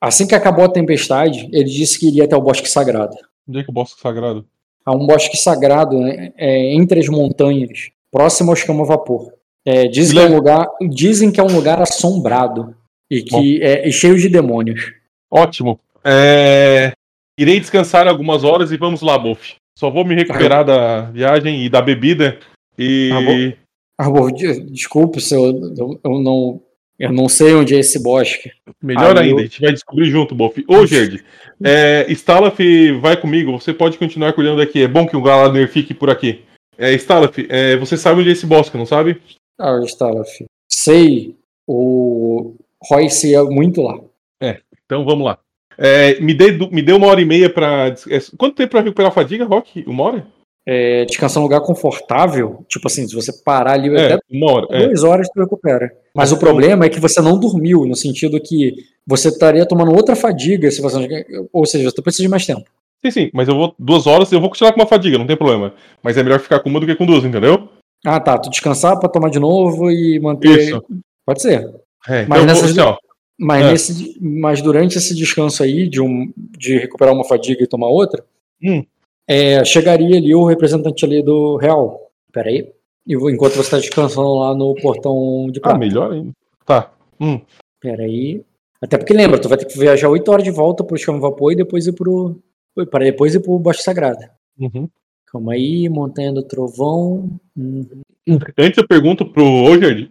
assim 0.00 0.26
que 0.26 0.34
acabou 0.34 0.64
a 0.64 0.72
tempestade, 0.72 1.48
ele 1.52 1.70
disse 1.70 1.98
que 1.98 2.08
iria 2.08 2.24
até 2.24 2.36
o 2.36 2.40
bosque 2.40 2.68
sagrado. 2.68 3.16
Onde 3.48 3.60
é 3.60 3.62
que 3.62 3.70
é 3.70 3.72
o 3.72 3.74
bosque 3.74 4.00
sagrado? 4.00 4.46
Há 4.84 4.94
um 4.94 5.06
bosque 5.06 5.36
sagrado 5.36 5.98
né, 5.98 6.32
é, 6.36 6.74
entre 6.74 7.00
as 7.00 7.08
montanhas, 7.08 7.90
próximo 8.10 8.50
ao 8.50 8.56
escama 8.56 8.84
vapor. 8.84 9.32
É, 9.64 9.86
dizem, 9.86 10.16
que 10.16 10.22
é 10.22 10.28
um 10.28 10.34
lugar, 10.34 10.66
dizem 10.90 11.30
que 11.30 11.40
é 11.40 11.42
um 11.42 11.54
lugar 11.54 11.80
assombrado 11.82 12.74
e 13.10 13.22
que 13.22 13.62
é 13.62 13.86
e 13.86 13.92
cheio 13.92 14.16
de 14.16 14.28
demônios. 14.28 14.99
Ótimo. 15.30 15.78
É, 16.04 16.92
Irei 17.38 17.58
descansar 17.58 18.06
algumas 18.06 18.44
horas 18.44 18.70
e 18.70 18.76
vamos 18.76 19.00
lá, 19.00 19.16
Wolf. 19.16 19.52
Só 19.78 19.88
vou 19.88 20.04
me 20.04 20.14
recuperar 20.14 20.62
da 20.62 21.02
viagem 21.10 21.64
e 21.64 21.70
da 21.70 21.80
bebida. 21.80 22.38
E. 22.78 23.54
Ah. 23.98 24.04
Arbor, 24.04 24.30
de- 24.32 24.60
desculpe 24.70 25.20
se 25.20 25.34
eu, 25.34 25.44
eu, 25.76 26.00
eu 26.04 26.18
não. 26.20 26.60
Eu 26.98 27.14
não 27.14 27.30
sei 27.30 27.54
onde 27.54 27.74
é 27.74 27.78
esse 27.78 28.02
bosque. 28.02 28.50
Melhor 28.82 29.16
Aí 29.16 29.28
ainda, 29.28 29.36
eu- 29.36 29.38
a 29.38 29.42
gente 29.48 29.60
vai 29.62 29.72
descobrir 29.72 30.10
junto, 30.10 30.34
Boff. 30.34 30.62
Ô, 30.68 30.84
Gerd, 30.84 31.24
é, 31.64 32.04
Stalaf 32.10 32.58
vai 33.00 33.18
comigo, 33.18 33.52
você 33.52 33.72
pode 33.72 33.96
continuar 33.96 34.34
cuidando 34.34 34.58
daqui. 34.58 34.82
É 34.82 34.88
bom 34.88 35.06
que 35.06 35.16
o 35.16 35.22
Galadner 35.22 35.66
fique 35.66 35.94
por 35.94 36.10
aqui. 36.10 36.44
É, 36.76 36.92
Stalaf, 36.92 37.38
é, 37.48 37.74
você 37.76 37.96
sabe 37.96 38.20
onde 38.20 38.28
é 38.28 38.32
esse 38.32 38.44
bosque, 38.44 38.76
não 38.76 38.84
sabe? 38.84 39.18
Ah, 39.58 39.80
filho. 40.26 40.48
Sei. 40.70 41.34
O 41.66 42.54
Royce 42.82 43.34
é 43.34 43.42
muito 43.44 43.80
lá. 43.80 43.98
Então 44.90 45.04
vamos 45.04 45.24
lá. 45.24 45.38
É, 45.78 46.20
me, 46.20 46.34
dê, 46.34 46.50
me 46.50 46.82
dê 46.82 46.92
uma 46.92 47.06
hora 47.06 47.20
e 47.20 47.24
meia 47.24 47.48
pra. 47.48 47.90
des- 47.90 48.06
é, 48.08 48.18
quanto 48.36 48.56
tempo 48.56 48.72
pra 48.72 48.80
recuperar 48.80 49.12
a 49.12 49.14
fadiga, 49.14 49.44
Rock? 49.44 49.84
Uma 49.86 50.02
hora? 50.02 50.26
É, 50.66 51.04
descansar 51.04 51.40
num 51.40 51.44
lugar 51.46 51.60
confortável. 51.60 52.64
Tipo 52.68 52.88
assim, 52.88 53.06
se 53.06 53.14
você 53.14 53.32
parar 53.44 53.74
ali 53.74 53.88
É, 53.96 54.12
até 54.14 54.18
uma 54.30 54.52
hora. 54.52 54.66
É. 54.70 54.86
duas 54.88 55.04
horas, 55.04 55.28
tu 55.32 55.40
recupera. 55.40 55.90
Mas 56.14 56.32
o 56.32 56.34
Então- 56.34 56.48
problema 56.48 56.84
é 56.84 56.88
que 56.88 56.98
você 57.00 57.20
não 57.22 57.38
dormiu, 57.38 57.86
no 57.86 57.94
sentido 57.94 58.40
que 58.42 58.74
você 59.06 59.28
estaria 59.28 59.64
tomando 59.66 59.94
outra 59.94 60.16
fadiga 60.16 60.68
se 60.70 60.82
você 60.82 60.98
não... 60.98 61.48
Ou 61.52 61.64
seja, 61.64 61.88
você 61.88 62.02
precisa 62.02 62.24
de 62.24 62.28
mais 62.28 62.44
tempo. 62.44 62.64
Sim, 63.02 63.10
sim, 63.12 63.30
mas 63.32 63.48
eu 63.48 63.54
vou 63.54 63.74
duas 63.78 64.06
horas, 64.06 64.30
eu 64.32 64.40
vou 64.40 64.50
continuar 64.50 64.72
com 64.72 64.80
uma 64.80 64.86
fadiga, 64.86 65.16
não 65.16 65.26
tem 65.26 65.36
problema. 65.36 65.72
Mas 66.02 66.16
é 66.18 66.22
melhor 66.22 66.40
ficar 66.40 66.60
com 66.60 66.68
uma 66.68 66.80
do 66.80 66.84
que 66.86 66.94
com 66.96 67.06
duas, 67.06 67.24
entendeu? 67.24 67.68
Ah, 68.04 68.20
tá. 68.20 68.36
Tu 68.36 68.50
descansar 68.50 68.98
pra 68.98 69.08
tomar 69.08 69.30
de 69.30 69.38
novo 69.38 69.90
e 69.90 70.18
manter. 70.20 70.58
Isso. 70.58 70.82
Pode 71.24 71.40
ser. 71.40 71.60
É, 72.08 72.26
Mas 72.26 72.42
então, 72.42 72.44
nessas- 72.46 72.70
assim, 72.72 72.80
ó, 72.80 72.96
Mas, 73.40 73.64
É. 73.64 73.70
nesse, 73.72 74.18
mas 74.20 74.60
durante 74.60 74.98
esse 74.98 75.14
descanso 75.14 75.62
aí, 75.62 75.88
de, 75.88 76.00
um, 76.00 76.30
de 76.36 76.76
recuperar 76.78 77.14
uma 77.14 77.24
fadiga 77.24 77.62
e 77.64 77.66
tomar 77.66 77.88
outra, 77.88 78.22
Hum. 78.62 78.84
é, 79.26 79.64
chegaria 79.64 80.18
ali 80.18 80.34
o 80.34 80.44
representante 80.44 81.04
ali 81.04 81.22
do 81.22 81.56
Real. 81.56 82.10
Peraí. 82.32 82.70
Enquanto 83.08 83.54
você 83.54 83.60
está 83.62 83.78
descansando 83.78 84.34
lá 84.34 84.54
no 84.54 84.74
portão 84.74 85.48
de 85.50 85.58
ah, 85.60 85.62
prata. 85.62 85.78
melhor 85.78 86.12
ainda. 86.12 86.32
Tá. 86.66 86.92
Hum. 87.18 87.40
Peraí. 87.80 88.42
Até 88.80 88.98
porque 88.98 89.12
lembra, 89.14 89.38
tu 89.40 89.48
vai 89.48 89.56
ter 89.58 89.64
que 89.66 89.78
viajar 89.78 90.08
8 90.08 90.30
horas 90.30 90.44
de 90.44 90.50
volta 90.50 90.84
pro 90.84 90.96
Chama 90.98 91.18
Vapor 91.18 91.52
e 91.52 91.56
depois 91.56 91.86
ir 91.86 91.92
pro. 91.92 92.36
Para 92.90 93.04
depois 93.04 93.34
ir 93.34 93.40
pro 93.40 93.58
Baixo 93.58 93.82
Sagrada. 93.82 94.30
Uhum. 94.58 94.88
Calma 95.26 95.52
aí, 95.54 95.88
Montanha 95.88 96.32
do 96.32 96.42
Trovão. 96.42 97.40
Uhum. 97.56 97.86
Antes 98.58 98.78
eu 98.78 98.86
pergunto 98.86 99.24
pro 99.26 99.44
Roger 99.44 100.10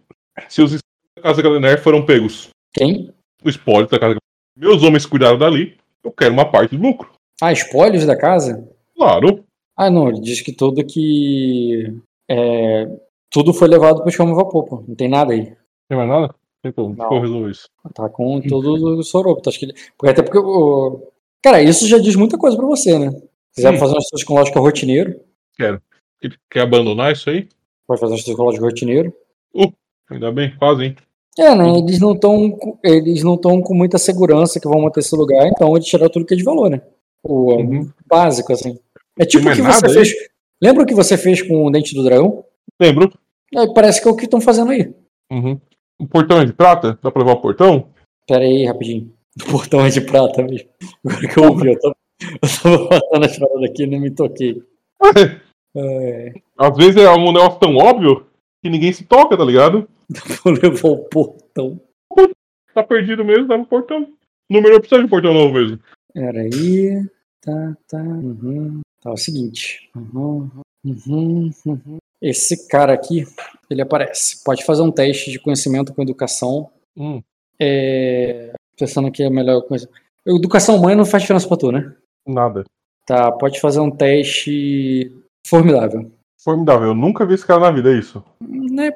se 0.50 0.62
os 0.62 0.74
da 0.74 1.22
Casa 1.22 1.42
Galenar 1.42 1.80
foram 1.82 2.06
pegos. 2.06 2.50
Quem? 2.74 3.12
O 3.44 3.50
espólio 3.50 3.88
da 3.88 4.00
Casa. 4.00 4.18
Meus 4.56 4.84
homens 4.84 5.06
cuidaram 5.06 5.38
dali, 5.38 5.78
eu 6.04 6.12
quero 6.12 6.34
uma 6.34 6.50
parte 6.50 6.76
do 6.76 6.82
lucro. 6.84 7.10
Ah, 7.42 7.52
espólios 7.54 8.06
da 8.06 8.18
casa? 8.18 8.68
Claro. 8.96 9.46
Ah, 9.78 9.90
não, 9.90 10.10
ele 10.10 10.20
diz 10.20 10.42
que 10.42 10.52
tudo 10.52 10.86
que. 10.86 11.96
é, 12.30 12.86
tudo 13.32 13.54
foi 13.54 13.68
levado 13.70 14.02
pro 14.02 14.12
Chama 14.12 14.36
Vapor, 14.36 14.66
pô. 14.66 14.84
Não 14.86 14.96
tem 14.96 15.08
nada 15.08 15.32
aí. 15.34 15.46
Tem 15.88 15.98
mais 15.98 16.10
nada? 16.10 16.36
Então, 16.66 16.90
Não. 16.90 17.14
eu 17.14 17.22
resolvo 17.22 17.50
isso. 17.50 17.70
Tá 17.94 18.10
com 18.10 18.42
todo 18.42 18.98
o 19.00 19.04
soropo. 19.04 19.48
Acho 19.48 19.58
que 19.60 19.66
ele... 19.66 19.74
porque 19.98 20.12
Até 20.12 20.22
porque. 20.22 20.38
o- 20.40 21.08
Cara, 21.42 21.64
isso 21.64 21.88
já 21.88 21.98
diz 21.98 22.18
muita 22.18 22.38
coisa 22.38 22.58
pra 22.58 22.66
você, 22.66 23.00
né? 23.00 23.12
Se 23.12 23.56
quiser 23.56 23.72
Sim. 23.74 23.80
fazer 23.80 23.96
um 23.96 24.00
estudo 24.00 24.18
psicológico 24.18 24.60
rotineiro, 24.60 25.22
Ele 25.58 26.36
quer 26.52 26.62
abandonar 26.62 27.14
isso 27.14 27.30
aí? 27.30 27.48
pode 27.88 28.02
fazer 28.02 28.12
um 28.14 28.18
estudo 28.18 28.34
psicológico 28.34 28.66
rotineiro. 28.66 29.14
Ainda 30.12 30.32
bem, 30.34 30.54
quase, 30.58 30.84
hein? 30.84 30.96
É, 31.40 31.56
né? 31.56 31.78
Eles 31.80 32.00
não 32.00 32.14
estão 32.14 32.58
eles 32.84 33.24
não 33.24 33.36
estão 33.36 33.62
com 33.62 33.74
muita 33.74 33.98
segurança 33.98 34.60
que 34.60 34.68
vão 34.68 34.82
manter 34.82 35.00
esse 35.00 35.16
lugar, 35.16 35.48
então 35.48 35.76
eles 35.76 35.88
tiraram 35.88 36.12
tudo 36.12 36.26
que 36.26 36.34
é 36.34 36.38
de 36.38 36.44
valor, 36.44 36.70
né? 36.70 36.82
O 37.24 37.54
Uhum. 37.56 37.90
básico, 38.08 38.52
assim. 38.54 38.78
É 39.18 39.26
tipo 39.26 39.48
o 39.48 39.52
é 39.52 39.56
que 39.56 39.62
nada 39.62 39.76
você 39.90 40.00
aí? 40.00 40.06
fez. 40.06 40.30
Lembra 40.62 40.84
o 40.84 40.86
que 40.86 40.94
você 40.94 41.18
fez 41.18 41.42
com 41.42 41.66
o 41.66 41.72
dente 41.72 41.96
do 41.96 42.04
dragão? 42.04 42.44
Lembro. 42.80 43.12
É, 43.56 43.66
parece 43.74 44.02
que 44.02 44.08
é 44.08 44.12
o 44.12 44.16
que 44.16 44.26
estão 44.26 44.42
fazendo 44.42 44.72
aí. 44.72 44.94
Uhum. 45.32 45.60
O 46.02 46.08
portão 46.08 46.40
é 46.42 46.46
de 46.46 46.54
prata? 46.54 46.98
Dá 47.02 47.12
pra 47.12 47.22
levar 47.22 47.34
o 47.38 47.42
portão? 47.42 47.88
Pera 48.28 48.44
aí, 48.44 48.66
rapidinho. 48.66 49.12
O 49.42 49.46
portão 49.52 49.86
é 49.86 49.90
de 49.90 50.02
prata 50.02 50.42
mesmo. 50.44 50.70
Agora 51.06 51.28
que 51.28 51.38
eu 51.40 51.44
ouvi, 51.44 51.68
eu 51.74 51.80
tava, 51.80 51.96
eu 52.66 52.88
tava 52.90 52.90
passando 52.90 53.26
as 53.26 53.38
paradas 53.38 53.70
aqui 53.70 53.84
e 53.84 53.88
nem 53.88 54.00
me 54.02 54.12
toquei. 54.12 54.62
É, 55.78 56.34
Às 56.58 56.76
vezes 56.76 56.98
é 56.98 57.12
um 57.12 57.32
negócio 57.32 57.60
tão 57.60 57.76
óbvio 57.78 58.26
que 58.62 58.70
ninguém 58.72 58.92
se 58.92 59.04
toca, 59.06 59.38
tá 59.38 59.46
ligado? 59.46 59.88
vou 60.44 60.54
levar 60.54 60.90
o 60.90 60.98
portão. 61.06 61.80
Tá 62.74 62.84
perdido 62.84 63.24
mesmo, 63.26 63.48
no 63.58 63.66
portão. 63.66 64.04
O 64.50 64.54
número 64.54 64.74
não 64.74 64.80
precisa 64.80 65.00
de 65.00 65.06
um 65.06 65.10
portão 65.10 65.34
novo 65.34 65.54
mesmo. 65.54 65.80
Pera 66.14 66.42
aí. 66.42 67.06
Tá, 67.42 67.78
tá. 67.88 68.02
Uhum. 68.02 68.82
Tá, 69.02 69.12
é 69.12 69.14
o 69.14 69.18
seguinte. 69.18 69.90
Uhum, 69.96 70.50
uhum, 70.84 71.52
uhum. 71.66 71.98
Esse 72.22 72.68
cara 72.68 72.94
aqui, 72.94 73.26
ele 73.70 73.82
aparece. 73.82 74.44
Pode 74.44 74.66
fazer 74.66 74.82
um 74.82 74.92
teste 74.92 75.32
de 75.32 75.40
conhecimento 75.40 75.94
com 75.94 76.02
educação. 76.02 76.70
Hum, 76.98 77.22
É... 77.60 78.54
Pensando 78.78 79.12
que 79.12 79.24
é 79.24 79.28
a 79.28 79.32
melhor 79.32 79.62
coisa. 79.62 79.90
Educação 80.26 80.76
humana 80.78 80.98
não 80.98 81.06
faz 81.06 81.24
diferença 81.24 81.48
pra 81.48 81.58
tu, 81.58 81.72
né? 81.72 81.94
nada. 82.26 82.64
Tá, 83.06 83.32
pode 83.32 83.60
fazer 83.60 83.80
um 83.80 83.90
teste 83.90 85.12
formidável. 85.46 86.12
Formidável. 86.44 86.90
Eu 86.90 86.96
nunca 86.96 87.26
vi 87.26 87.34
esse 87.34 87.46
cara 87.46 87.60
na 87.60 87.72
vida, 87.72 87.92
é 87.92 87.98
isso. 87.98 88.24
Né? 88.40 88.88
É, 88.88 88.96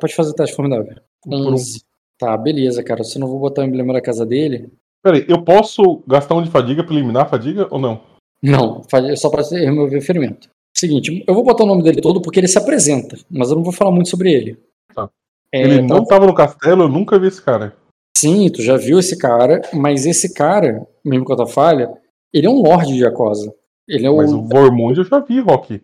pode 0.00 0.14
fazer 0.14 0.30
o 0.30 0.34
teste 0.34 0.54
formidável. 0.54 0.94
Por 1.22 1.34
um- 1.34 1.52
11. 1.54 1.82
Tá, 2.18 2.36
beleza, 2.36 2.82
cara. 2.82 3.04
Se 3.04 3.16
eu 3.18 3.20
não 3.20 3.28
vou 3.28 3.38
botar 3.38 3.62
o 3.62 3.64
emblema 3.64 3.92
da 3.92 4.00
casa 4.00 4.24
dele. 4.24 4.70
Peraí, 5.02 5.24
eu 5.28 5.42
posso 5.42 6.02
gastar 6.06 6.34
um 6.34 6.42
de 6.42 6.50
fadiga 6.50 6.82
pra 6.82 6.94
eliminar 6.94 7.24
a 7.24 7.28
fadiga 7.28 7.68
ou 7.70 7.78
não? 7.78 8.00
Não, 8.42 8.82
é 8.92 9.16
só 9.16 9.28
pra 9.28 9.42
remover 9.42 10.00
ferimento. 10.02 10.48
Seguinte, 10.76 11.24
eu 11.26 11.34
vou 11.34 11.44
botar 11.44 11.64
o 11.64 11.66
nome 11.66 11.82
dele 11.82 12.00
todo 12.00 12.20
porque 12.20 12.38
ele 12.40 12.48
se 12.48 12.58
apresenta, 12.58 13.16
mas 13.30 13.50
eu 13.50 13.56
não 13.56 13.62
vou 13.62 13.72
falar 13.72 13.90
muito 13.90 14.08
sobre 14.10 14.32
ele. 14.32 14.58
Tá. 14.94 15.08
É, 15.52 15.62
Ele 15.62 15.80
então, 15.80 15.98
não 15.98 16.04
tava 16.04 16.26
no 16.26 16.34
castelo, 16.34 16.82
eu 16.84 16.88
nunca 16.88 17.18
vi 17.18 17.28
esse 17.28 17.40
cara. 17.42 17.74
Sim, 18.16 18.48
tu 18.50 18.62
já 18.62 18.76
viu 18.76 18.98
esse 18.98 19.16
cara, 19.18 19.62
mas 19.74 20.06
esse 20.06 20.32
cara, 20.34 20.86
mesmo 21.04 21.24
com 21.24 21.32
a 21.32 21.36
tua 21.36 21.46
falha, 21.46 21.90
ele 22.32 22.46
é 22.46 22.50
um 22.50 22.60
Lorde 22.62 22.94
de 22.94 23.06
Acosa. 23.06 23.54
Ele 23.88 24.06
é 24.06 24.10
o, 24.10 24.16
Mas 24.16 24.32
o 24.32 24.42
Vormund 24.42 24.98
eu 24.98 25.04
já 25.04 25.20
vi, 25.20 25.40
Rock. 25.40 25.80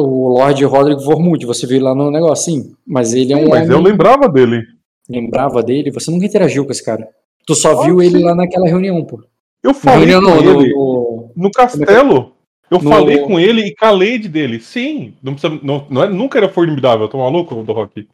O 0.00 0.28
Lorde 0.28 0.64
Roderick 0.64 1.04
Vormund, 1.04 1.44
você 1.46 1.66
viu 1.66 1.82
lá 1.82 1.94
no 1.94 2.10
negocinho. 2.10 2.76
Mas 2.86 3.12
ele 3.14 3.32
é 3.32 3.36
um 3.36 3.48
Mas 3.48 3.68
eu 3.68 3.78
homem- 3.78 3.92
lembrava 3.92 4.28
dele. 4.28 4.62
lembrava 5.08 5.62
dele, 5.62 5.90
você 5.90 6.10
nunca 6.10 6.26
interagiu 6.26 6.64
com 6.64 6.72
esse 6.72 6.84
cara. 6.84 7.08
Tu 7.46 7.54
só 7.54 7.80
Ah, 7.80 7.84
viu 7.84 8.02
ele 8.02 8.18
sim. 8.18 8.24
lá 8.24 8.34
naquela 8.34 8.66
reunião, 8.66 9.04
pô. 9.04 9.22
Eu 9.62 9.70
Na 9.70 9.74
falei 9.74 10.06
reunião 10.08 10.20
com 10.20 10.42
não, 10.44 10.52
no, 10.54 10.60
ele 10.62 10.74
no- 10.74 11.30
no 11.36 11.50
castelo. 11.50 12.32
Eu 12.70 12.78
No- 12.82 12.90
falei 12.90 13.18
com 13.18 13.38
ele 13.38 13.62
e 13.62 13.74
calei 13.74 14.18
de 14.18 14.28
dele. 14.28 14.58
Sim, 14.60 15.14
não 15.22 15.34
precisa, 15.34 15.58
não, 15.62 15.86
não 15.88 16.02
é, 16.02 16.08
nunca 16.08 16.38
era 16.38 16.48
formidável, 16.48 17.08
tô 17.08 17.18
maluco 17.18 17.54
do 17.62 17.72
Rock. 17.72 18.08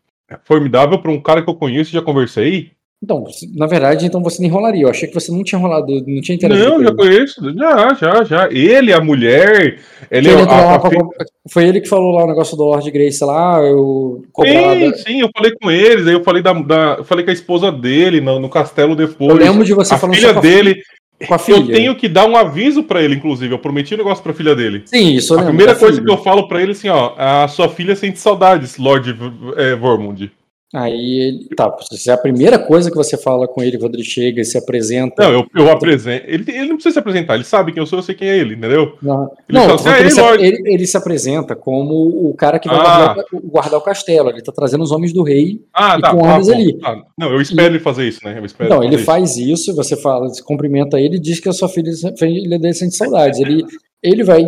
Formidável 0.45 0.99
pra 0.99 1.11
um 1.11 1.21
cara 1.21 1.43
que 1.43 1.49
eu 1.51 1.55
conheço 1.55 1.91
e 1.91 1.95
já 1.95 2.03
conversei. 2.03 2.71
Então, 3.03 3.25
na 3.57 3.67
verdade, 3.67 4.07
então 4.07 4.23
você 4.23 4.41
não 4.41 4.49
enrolaria. 4.49 4.83
Eu 4.85 4.89
achei 4.91 5.09
que 5.09 5.15
você 5.15 5.33
não 5.33 5.43
tinha 5.43 5.59
enrolado, 5.59 5.87
não 6.07 6.21
tinha 6.21 6.37
interagido 6.37 6.69
Não, 6.69 6.83
já 6.85 6.95
conheço. 6.95 7.55
Já, 7.55 7.95
já, 7.95 8.25
já. 8.25 8.49
Ele, 8.53 8.93
a 8.93 9.01
mulher. 9.01 9.81
Ele, 10.09 10.29
Ele 10.31 10.43
a, 10.43 10.45
lá 10.47 10.77
a 10.77 10.81
fi- 10.89 10.97
comp- 10.97 11.13
Foi 11.51 11.65
ele 11.67 11.81
que 11.81 11.89
falou 11.89 12.13
lá 12.15 12.25
o 12.25 12.29
negócio 12.29 12.57
do 12.57 12.63
Lord 12.63 12.89
Grace 12.93 13.25
lá, 13.25 13.61
eu 13.61 14.25
cobrada. 14.33 14.97
Sim, 14.97 15.03
sim, 15.05 15.21
eu 15.21 15.29
falei 15.37 15.53
com 15.61 15.69
eles, 15.69 16.07
aí 16.07 16.13
eu 16.13 16.23
falei, 16.23 16.43
da, 16.43 16.53
da- 16.53 16.95
eu 16.99 17.05
falei 17.05 17.25
com 17.25 17.31
a 17.31 17.35
esposa 17.35 17.73
dele 17.73 18.21
no, 18.21 18.39
no 18.39 18.49
castelo 18.49 18.95
depois. 18.95 19.31
Eu 19.31 19.37
lembro 19.37 19.65
de 19.65 19.75
você 19.75 19.95
a 19.95 19.99
falando 19.99 20.15
filha 20.15 20.31
a 20.31 20.41
dele, 20.41 20.81
com 21.27 21.35
a 21.35 21.39
filha. 21.39 21.57
eu 21.57 21.67
tenho 21.67 21.97
que 21.97 22.09
dar 22.09 22.27
um 22.29 22.37
aviso 22.37 22.85
pra 22.85 23.03
ele, 23.03 23.17
inclusive. 23.17 23.53
Eu 23.53 23.59
prometi 23.59 23.95
um 23.95 23.99
negócio 23.99 24.23
pra 24.23 24.33
filha 24.33 24.55
dele. 24.55 24.83
Sim, 24.87 25.15
isso 25.15 25.35
eu 25.35 25.41
A 25.41 25.45
primeira 25.47 25.75
coisa 25.75 25.95
filha. 26.01 26.07
que 26.07 26.13
eu 26.13 26.23
falo 26.23 26.47
pra 26.47 26.61
ele 26.63 26.71
é 26.71 26.73
assim, 26.73 26.89
ó, 26.89 27.15
a 27.17 27.49
sua 27.49 27.69
filha 27.69 27.97
sente 27.97 28.21
saudades, 28.21 28.77
Lord 28.79 29.17
é, 29.57 29.75
Vormund. 29.75 30.31
Aí 30.75 31.21
ele. 31.21 31.49
Tá, 31.55 31.71
se 31.93 32.09
é 32.09 32.15
a 32.15 32.17
primeira 32.17 32.59
coisa 32.59 32.91
que 32.91 32.97
você 32.97 33.17
fala 33.19 33.47
com 33.47 33.63
ele 33.63 33.77
quando 33.79 33.95
ele 33.95 34.05
chega 34.05 34.41
e 34.41 34.45
se 34.45 34.57
apresenta. 34.57 35.23
Não, 35.23 35.31
eu, 35.31 35.47
eu 35.55 35.71
apresento. 35.71 36.25
Ele, 36.27 36.45
ele 36.51 36.67
não 36.69 36.77
precisa 36.77 36.95
se 36.95 36.99
apresentar, 36.99 37.35
ele 37.35 37.45
sabe 37.45 37.73
quem 37.73 37.81
eu 37.83 37.87
sou, 37.87 37.99
eu 37.99 38.03
sei 38.03 38.15
quem 38.15 38.29
é 38.29 38.39
ele, 38.39 38.55
entendeu? 38.55 38.97
Não, 39.03 39.31
Ele 39.49 39.59
não 39.59 39.75
assim, 39.75 39.89
"Ah, 39.91 40.01
ele, 40.01 40.11
se, 40.11 40.21
Lorde." 40.21 40.45
ele- 40.45 40.73
ele 40.75 40.87
se 40.87 40.97
apresenta 40.97 41.55
como 41.55 41.95
o 42.31 42.35
cara 42.35 42.59
que 42.59 42.69
vai 42.69 42.79
Ah. 42.79 42.83
guardar, 43.15 43.25
guardar 43.45 43.79
o 43.81 43.83
castelo. 43.83 44.31
Ele 44.31 44.41
tá 44.41 44.51
trazendo 44.51 44.83
os 44.83 44.91
homens 44.93 45.13
do 45.13 45.23
rei. 45.23 45.61
Ah, 45.75 45.97
E 45.99 46.01
tá. 46.01 46.11
com 46.15 46.25
armas 46.25 46.47
bom, 46.49 46.55
ali. 46.55 46.79
tá. 46.79 47.03
Não, 47.19 47.31
eu 47.33 47.41
espero 47.43 47.75
ele 47.75 47.79
fazer 47.81 48.09
isso, 48.09 48.21
né? 48.25 48.39
Eu 48.39 48.45
espero 48.47 48.69
Então, 48.71 48.83
ele 48.83 48.97
faz 48.97 49.37
isso, 49.37 49.75
você 49.77 49.95
fala, 49.95 50.29
você 50.29 50.43
cumprimenta 50.43 50.99
ele 50.99 51.17
e 51.17 51.21
diz 51.21 51.39
que 51.39 51.51
a 51.51 51.53
sua 51.53 51.69
filha, 51.69 51.93
filha 52.19 52.59
dele 52.59 52.73
sente 52.73 52.97
saudades. 52.97 53.39
Ele, 53.41 53.63
ele 54.03 54.25
vai. 54.25 54.43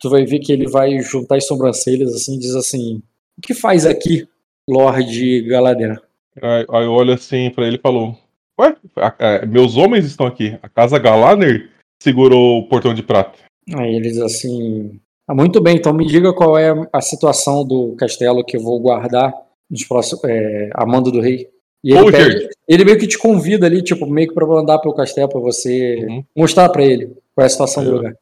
Tu 0.00 0.10
vai 0.10 0.24
ver 0.26 0.40
que 0.40 0.52
ele 0.52 0.68
vai 0.68 0.98
juntar 1.00 1.36
as 1.36 1.46
sobrancelhas 1.46 2.12
assim 2.14 2.34
e 2.34 2.38
diz 2.40 2.54
assim: 2.56 3.00
O 3.38 3.40
que 3.40 3.54
faz 3.54 3.86
aqui, 3.86 4.26
Lorde 4.72 5.42
Galadriel? 5.42 5.96
Aí, 6.40 6.66
aí 6.70 6.84
eu 6.84 6.92
olho 6.92 7.12
assim 7.12 7.50
pra 7.50 7.66
ele 7.66 7.76
e 7.76 7.80
falou: 7.80 8.16
Ué, 8.58 8.74
a- 8.96 9.14
a- 9.42 9.46
meus 9.46 9.76
homens 9.76 10.04
estão 10.06 10.26
aqui. 10.26 10.56
A 10.62 10.68
casa 10.68 10.98
Galaner 10.98 11.68
segurou 12.02 12.58
o 12.60 12.68
portão 12.68 12.94
de 12.94 13.02
prata. 13.02 13.38
Aí 13.74 13.94
ele 13.94 14.08
diz 14.08 14.18
assim: 14.20 14.98
ah, 15.28 15.34
Muito 15.34 15.60
bem, 15.60 15.76
então 15.76 15.92
me 15.92 16.06
diga 16.06 16.32
qual 16.32 16.56
é 16.58 16.72
a 16.92 17.00
situação 17.00 17.64
do 17.64 17.94
castelo 17.96 18.44
que 18.44 18.56
eu 18.56 18.62
vou 18.62 18.80
guardar 18.80 19.32
nos 19.70 19.84
próximos, 19.84 20.22
é, 20.24 20.70
a 20.74 20.84
mando 20.86 21.10
do 21.12 21.20
rei. 21.20 21.48
E 21.84 21.92
ele, 21.92 22.12
pede- 22.12 22.48
ele 22.68 22.84
meio 22.84 22.98
que 22.98 23.06
te 23.08 23.18
convida 23.18 23.66
ali, 23.66 23.82
tipo, 23.82 24.06
meio 24.06 24.28
que 24.28 24.34
pra 24.34 24.46
andar 24.46 24.78
pelo 24.78 24.94
castelo, 24.94 25.28
pra 25.28 25.40
você 25.40 25.96
Uhum. 26.08 26.24
mostrar 26.36 26.68
pra 26.68 26.84
ele 26.84 27.08
qual 27.34 27.42
é 27.42 27.46
a 27.46 27.50
situação 27.50 27.82
do 27.84 27.90
lugar. 27.92 28.14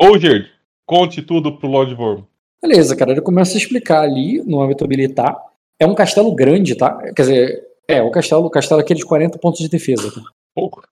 Ô, 0.00 0.18
Gerd, 0.18 0.46
Conte 0.84 1.20
tudo 1.22 1.56
pro 1.58 1.68
Lord 1.68 1.92
Vormo. 1.96 2.26
Beleza, 2.62 2.94
cara, 2.96 3.10
ele 3.12 3.20
começa 3.20 3.54
a 3.54 3.58
explicar 3.58 4.02
ali 4.02 4.40
no 4.44 4.60
âmbito 4.60 4.86
militar. 4.88 5.36
É 5.80 5.86
um 5.86 5.94
castelo 5.94 6.34
grande, 6.34 6.74
tá? 6.74 6.96
Quer 7.14 7.22
dizer, 7.22 7.62
é, 7.88 8.02
o 8.02 8.10
castelo, 8.10 8.44
o 8.46 8.50
castelo 8.50 8.80
é 8.80 8.84
aquele 8.84 9.00
de 9.00 9.06
40 9.06 9.38
pontos 9.38 9.60
de 9.60 9.68
defesa. 9.68 10.10
Tá? 10.10 10.22
Pouco. 10.54 10.82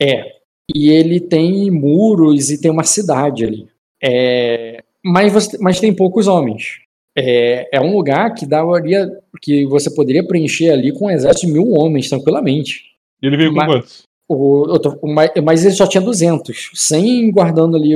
É. 0.00 0.32
E 0.74 0.90
ele 0.90 1.20
tem 1.20 1.70
muros 1.70 2.50
e 2.50 2.60
tem 2.60 2.70
uma 2.70 2.84
cidade 2.84 3.44
ali. 3.44 3.68
É, 4.02 4.82
mas, 5.04 5.32
você, 5.32 5.56
mas 5.60 5.80
tem 5.80 5.94
poucos 5.94 6.26
homens. 6.26 6.78
É, 7.16 7.68
é 7.76 7.80
um 7.80 7.94
lugar 7.96 8.34
que 8.34 8.44
daria, 8.44 9.08
que 9.40 9.64
você 9.66 9.88
poderia 9.94 10.26
preencher 10.26 10.70
ali 10.70 10.92
com 10.92 11.06
um 11.06 11.10
exército 11.10 11.46
de 11.46 11.52
mil 11.52 11.70
homens 11.70 12.08
tranquilamente. 12.08 12.80
E 13.22 13.26
ele 13.26 13.36
veio 13.36 13.50
com 13.50 13.56
Mas- 13.56 13.66
quantos? 13.68 14.02
O, 14.26 14.64
o 15.02 15.06
ma- 15.06 15.28
mas 15.44 15.64
ele 15.66 15.74
só 15.74 15.86
tinha 15.86 16.00
200, 16.00 16.70
100 16.74 17.30
guardando 17.30 17.76
ali 17.76 17.90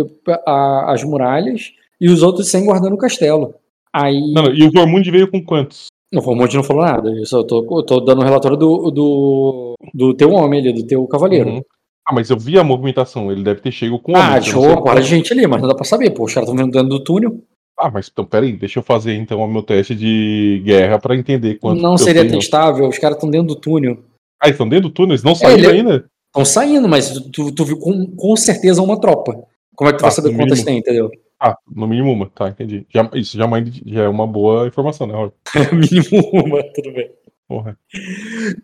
a- 0.46 0.92
as 0.92 1.02
muralhas 1.02 1.72
e 1.98 2.06
os 2.10 2.22
outros 2.22 2.50
100 2.50 2.66
guardando 2.66 2.92
o 2.92 2.98
castelo. 2.98 3.54
Aí 3.90 4.30
Não, 4.34 4.52
e 4.54 4.62
o 4.62 4.70
Vormund 4.70 5.10
veio 5.10 5.30
com 5.30 5.42
quantos? 5.42 5.86
O 6.14 6.22
Formonte 6.22 6.56
não 6.56 6.62
falou 6.62 6.82
nada, 6.84 7.10
eu 7.10 7.26
só 7.26 7.42
tô, 7.42 7.58
eu 7.78 7.82
tô 7.82 8.00
dando 8.00 8.20
o 8.20 8.24
relatório 8.24 8.56
do, 8.56 8.90
do, 8.90 9.74
do 9.94 10.14
teu 10.14 10.32
homem 10.32 10.60
ali, 10.60 10.72
do 10.72 10.86
teu 10.86 11.06
cavaleiro. 11.06 11.50
Uhum. 11.50 11.62
Ah, 12.06 12.14
mas 12.14 12.30
eu 12.30 12.38
vi 12.38 12.58
a 12.58 12.64
movimentação, 12.64 13.30
ele 13.30 13.42
deve 13.44 13.60
ter 13.60 13.70
chegado 13.70 13.98
com 13.98 14.16
Ah, 14.16 14.20
homens, 14.20 14.34
eu 14.34 14.40
deixou 14.42 14.64
uma 14.64 14.82
porra 14.82 15.00
de 15.02 15.08
gente 15.08 15.32
ali, 15.32 15.46
mas 15.46 15.60
não 15.60 15.68
dá 15.68 15.74
pra 15.74 15.84
saber, 15.84 16.10
pô, 16.10 16.24
os 16.24 16.32
caras 16.32 16.48
estão 16.48 16.56
vendo 16.64 16.72
dentro 16.72 16.88
do 16.88 17.04
túnel. 17.04 17.38
Ah, 17.78 17.90
mas 17.92 18.08
então, 18.10 18.24
peraí, 18.24 18.52
deixa 18.56 18.78
eu 18.78 18.82
fazer 18.82 19.14
então 19.14 19.38
o 19.40 19.46
meu 19.46 19.62
teste 19.62 19.94
de 19.94 20.62
guerra 20.64 20.98
pra 20.98 21.14
entender 21.14 21.56
quanto 21.56 21.80
não 21.82 21.96
seria 21.98 22.22
tenho. 22.26 22.38
testável, 22.38 22.88
os 22.88 22.98
caras 22.98 23.16
estão 23.18 23.30
dentro 23.30 23.48
do 23.48 23.56
túnel. 23.56 23.98
Ah, 24.42 24.48
estão 24.48 24.68
dentro 24.68 24.88
do 24.88 24.94
túnel? 24.94 25.12
Eles 25.12 25.22
não 25.22 25.34
saíram 25.34 25.70
ele- 25.70 25.78
ainda? 25.80 26.04
Estão 26.28 26.44
saindo, 26.44 26.88
mas 26.88 27.10
tu, 27.10 27.30
tu, 27.30 27.52
tu 27.52 27.64
viu 27.64 27.78
com, 27.78 28.06
com 28.16 28.36
certeza 28.36 28.82
uma 28.82 28.98
tropa. 29.00 29.44
Como 29.76 29.88
é 29.90 29.92
que 29.92 29.98
tu 29.98 30.02
Ah, 30.02 30.08
vai 30.08 30.10
saber 30.12 30.30
quantas 30.34 30.58
mínimo. 30.58 30.64
tem, 30.64 30.78
entendeu? 30.78 31.10
Ah, 31.40 31.56
no 31.72 31.86
mínimo 31.86 32.12
uma, 32.12 32.28
tá, 32.28 32.48
entendi. 32.48 32.84
Já, 32.92 33.08
isso 33.14 33.36
já, 33.36 33.44
é 33.44 33.46
uma- 33.46 33.64
já 33.86 34.02
é 34.04 34.08
uma 34.08 34.26
boa 34.26 34.66
informação, 34.66 35.06
né, 35.06 35.14
Rob? 35.14 35.32
Mínimo 35.72 36.30
uma, 36.32 36.62
tudo 36.74 36.92
bem. 36.92 37.10
Porra. 37.46 37.78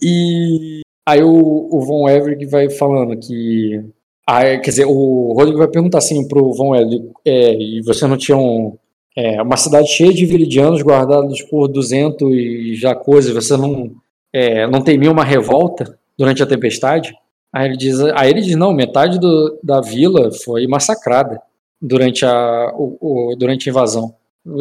E 0.03 0.81
aí 1.07 1.23
o, 1.23 1.69
o 1.71 1.81
Von 1.83 2.09
Everett 2.09 2.45
vai 2.47 2.69
falando 2.71 3.17
que. 3.19 3.81
Ah, 4.27 4.43
quer 4.59 4.71
dizer, 4.71 4.87
o 4.87 5.33
Rodrigo 5.35 5.59
vai 5.59 5.69
perguntar 5.69 5.99
assim 5.99 6.27
pro 6.27 6.53
Von 6.55 6.75
Everett, 6.75 7.11
é, 7.25 7.55
e 7.55 7.83
você 7.83 8.07
não 8.07 8.17
tinha 8.17 8.37
um, 8.37 8.77
é, 9.17 9.41
uma 9.43 9.57
cidade 9.57 9.87
cheia 9.89 10.13
de 10.13 10.25
viridianos 10.27 10.83
guardados 10.83 11.43
por 11.43 11.69
200 11.69 12.33
e 12.35 12.75
já 12.75 12.95
coisas, 12.95 13.33
você 13.35 13.57
não, 13.57 13.95
é, 14.33 14.67
não 14.67 14.83
temia 14.83 15.13
uma 15.13 15.25
revolta 15.25 15.99
durante 16.19 16.43
a 16.43 16.47
tempestade? 16.47 17.15
Aí 17.53 17.69
ele 17.69 17.77
diz, 17.77 18.01
aí 18.01 18.31
ele 18.31 18.41
diz 18.41 18.57
não, 18.57 18.73
metade 18.73 19.21
do, 19.21 19.59
da 19.63 19.81
vila 19.81 20.31
foi 20.45 20.67
massacrada 20.67 21.41
durante 21.87 22.25
a, 22.25 22.73
o, 22.75 22.97
o- 23.33 23.37
durante 23.37 23.69
a 23.69 23.71
invasão. 23.71 24.15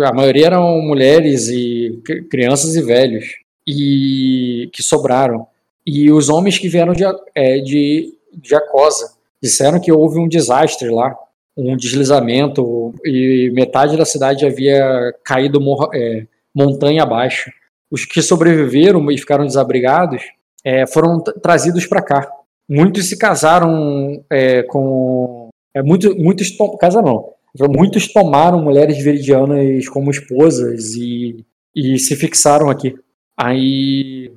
A 0.06 0.14
maioria 0.14 0.48
eram 0.48 0.82
mulheres 0.82 1.48
e 1.50 2.00
cri- 2.06 2.24
crianças 2.26 2.76
e 2.76 2.82
velhos 2.82 3.26
e 3.68 4.70
que 4.74 4.82
sobraram. 4.84 5.48
E 5.86 6.12
os 6.12 6.30
homens 6.30 6.58
que 6.58 6.70
vieram 6.70 6.94
de, 6.94 7.04
é, 7.36 7.60
de, 7.60 8.14
de 8.34 8.56
Acosa 8.56 9.14
disseram 9.42 9.80
que 9.80 9.92
houve 9.92 10.20
um 10.20 10.28
desastre 10.28 10.90
lá, 10.90 11.14
um 11.56 11.76
deslizamento 11.76 12.94
e 13.06 13.52
metade 13.54 13.98
da 13.98 14.06
cidade 14.06 14.46
havia 14.46 15.14
caído 15.24 15.60
é, 15.94 16.26
montanha 16.56 17.04
abaixo. 17.04 17.52
Os 17.92 18.06
que 18.06 18.22
sobreviveram 18.22 19.12
e 19.12 19.18
ficaram 19.18 19.46
desabrigados 19.46 20.24
é, 20.64 20.88
foram 20.88 21.20
tra- 21.22 21.34
trazidos 21.34 21.86
para 21.86 22.02
cá. 22.02 22.32
Muitos 22.70 23.08
se 23.10 23.18
casaram 23.18 24.24
é, 24.30 24.64
com. 24.64 25.43
É, 25.74 25.82
muito, 25.82 26.16
muitos 26.18 26.52
to- 26.52 26.78
casaram 26.78 27.06
não. 27.06 27.34
Muitos 27.70 28.12
tomaram 28.12 28.62
mulheres 28.64 28.98
veridianas 29.04 29.88
como 29.88 30.10
esposas 30.10 30.96
e, 30.96 31.46
e 31.76 32.00
se 32.00 32.16
fixaram 32.16 32.70
aqui. 32.70 32.96
Aí, 33.38 34.32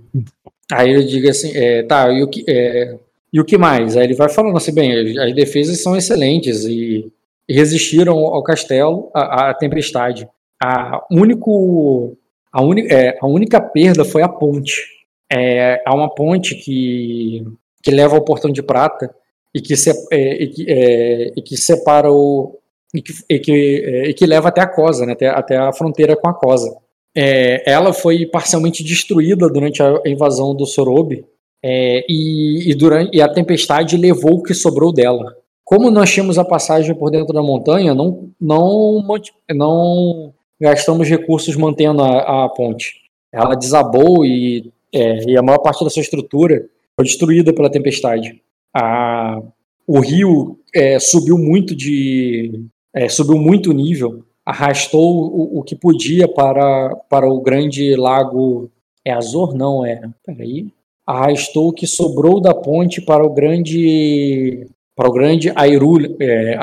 aí 0.73 0.91
ele 0.91 1.05
diga 1.05 1.31
assim, 1.31 1.51
é, 1.55 1.83
tá, 1.83 2.11
e 2.13 2.23
o, 2.23 2.29
que, 2.29 2.45
é, 2.49 2.97
e 3.33 3.41
o 3.41 3.45
que 3.45 3.57
mais? 3.57 3.97
Aí 3.97 4.05
ele 4.05 4.15
vai 4.15 4.29
falando 4.29 4.57
assim, 4.57 4.73
bem, 4.73 5.19
as 5.19 5.35
defesas 5.35 5.83
são 5.83 5.97
excelentes 5.97 6.65
e 6.65 7.11
resistiram 7.49 8.19
ao 8.19 8.43
castelo, 8.43 9.11
à, 9.15 9.51
à 9.51 9.55
tempestade. 9.55 10.29
A, 10.63 11.05
único, 11.11 12.17
a, 12.53 12.63
uni, 12.63 12.87
é, 12.91 13.17
a 13.21 13.27
única 13.27 13.61
perda 13.61 14.05
foi 14.05 14.23
a 14.23 14.29
ponte. 14.29 14.83
É, 15.31 15.83
há 15.87 15.95
uma 15.95 16.15
ponte 16.15 16.55
que, 16.55 17.45
que 17.83 17.91
leva 17.91 18.15
ao 18.15 18.25
Portão 18.25 18.51
de 18.51 18.63
Prata 18.63 19.15
e 19.57 19.61
que, 19.63 19.75
se, 19.75 19.91
é, 20.13 20.43
e 20.43 20.49
que, 20.49 20.67
é, 20.69 21.33
e 21.35 21.41
que 21.41 21.57
separa 21.57 22.13
o, 22.13 22.59
e 22.95 23.01
que, 23.01 23.13
e 23.27 23.39
que, 23.39 23.85
é, 23.87 24.09
e 24.11 24.13
que 24.13 24.27
leva 24.27 24.49
até 24.49 24.61
a 24.61 24.67
Cosa, 24.67 25.07
né, 25.07 25.15
até, 25.15 25.29
até 25.29 25.57
a 25.57 25.73
fronteira 25.73 26.15
com 26.15 26.29
a 26.29 26.35
Cosa. 26.35 26.77
É, 27.17 27.63
ela 27.71 27.95
foi 27.95 28.27
parcialmente 28.27 28.85
destruída 28.85 29.49
durante 29.49 29.83
a 29.83 30.03
invasão 30.05 30.55
do 30.55 30.67
Sorobe 30.67 31.25
é, 31.65 32.05
e, 32.07 32.71
e, 32.71 32.75
durante, 32.75 33.17
e 33.17 33.23
a 33.23 33.33
tempestade 33.33 33.97
levou 33.97 34.35
o 34.35 34.43
que 34.43 34.53
sobrou 34.53 34.93
dela. 34.93 35.35
Como 35.65 35.91
nós 35.91 36.13
tínhamos 36.13 36.39
a 36.39 36.45
passagem 36.45 36.95
por 36.95 37.11
dentro 37.11 37.33
da 37.33 37.43
montanha, 37.43 37.95
não, 37.95 38.29
não, 38.39 39.03
não 39.55 40.35
gastamos 40.61 41.09
recursos 41.09 41.57
mantendo 41.57 42.03
a, 42.03 42.45
a 42.45 42.49
ponte. 42.51 42.97
Ela 43.33 43.55
desabou 43.55 44.23
e, 44.23 44.71
é, 44.93 45.31
e 45.31 45.35
a 45.35 45.43
maior 45.43 45.61
parte 45.61 45.83
da 45.83 45.89
sua 45.89 46.03
estrutura 46.03 46.69
foi 46.95 47.07
destruída 47.07 47.55
pela 47.55 47.71
tempestade. 47.71 48.43
A, 48.77 49.41
o 49.87 50.01
rio 50.01 50.59
é, 50.75 50.99
subiu 50.99 51.39
muito 51.39 51.75
de 51.75 52.67
é, 52.95 53.09
subiu 53.09 53.37
muito 53.37 53.71
o 53.71 53.75
nível, 53.75 54.25
arrastou 54.45 55.27
o, 55.27 55.59
o, 55.59 55.63
que 55.63 55.77
podia 55.77 56.27
para, 56.27 56.95
para 57.11 57.29
o 57.29 57.41
grande 57.41 57.95
lago. 57.95 58.71
É 59.05 59.13
Azor? 59.13 59.55
Não, 59.55 59.85
é. 59.85 60.01
Peraí. 60.25 60.69
Arrastou 61.07 61.69
o 61.69 61.73
que 61.73 61.87
sobrou 61.87 62.41
da 62.41 62.55
ponte 62.55 63.01
para 63.01 63.25
o 63.25 63.33
grande. 63.33 64.67
Para 64.97 65.11
o 65.11 65.13
grande 65.13 65.53
Airul, 65.55 66.17
é, 66.19 66.59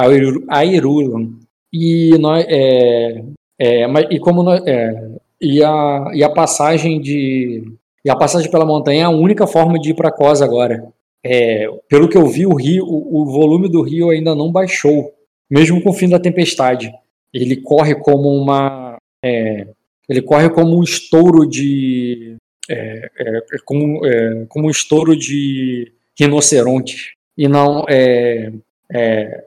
Airulan. 0.49 1.30
E, 1.72 2.18
nós, 2.18 2.45
é, 2.49 3.23
é, 3.60 3.88
mas, 3.88 4.07
e 4.10 4.19
como 4.19 4.41
nós, 4.41 4.65
é, 4.65 5.11
e, 5.40 5.64
a, 5.64 6.11
e 6.14 6.23
a 6.23 6.30
passagem 6.30 6.99
de. 6.99 7.64
E 8.03 8.10
a 8.10 8.15
passagem 8.15 8.49
pela 8.52 8.65
montanha 8.65 9.02
é 9.02 9.06
a 9.06 9.10
única 9.10 9.45
forma 9.45 9.80
de 9.80 9.91
ir 9.91 9.94
para 9.94 10.11
Cosa 10.11 10.44
agora. 10.44 10.91
É, 11.25 11.67
pelo 11.87 12.09
que 12.09 12.17
eu 12.17 12.27
vi, 12.27 12.45
o 12.45 12.53
rio, 12.53 12.83
o, 12.85 13.21
o 13.21 13.25
volume 13.25 13.69
do 13.69 13.81
rio 13.81 14.09
ainda 14.09 14.35
não 14.35 14.51
baixou 14.51 15.13
mesmo 15.53 15.79
com 15.83 15.91
o 15.91 15.93
fim 15.93 16.09
da 16.09 16.19
tempestade. 16.19 16.91
Ele 17.31 17.57
corre 17.57 17.93
como 17.93 18.29
uma. 18.29 18.97
É, 19.23 19.67
ele 20.09 20.21
corre 20.21 20.49
como 20.49 20.77
um 20.77 20.83
estouro 20.83 21.47
de. 21.47 22.37
É, 22.67 23.11
é, 23.19 23.41
como, 23.63 24.01
como, 24.47 24.67
um 24.67 24.71
estouro 24.71 25.15
de 25.15 25.91
rinocerontes. 26.19 27.11
E 27.37 27.47
não 27.47 27.85
é, 27.87 28.51
é, 28.91 29.45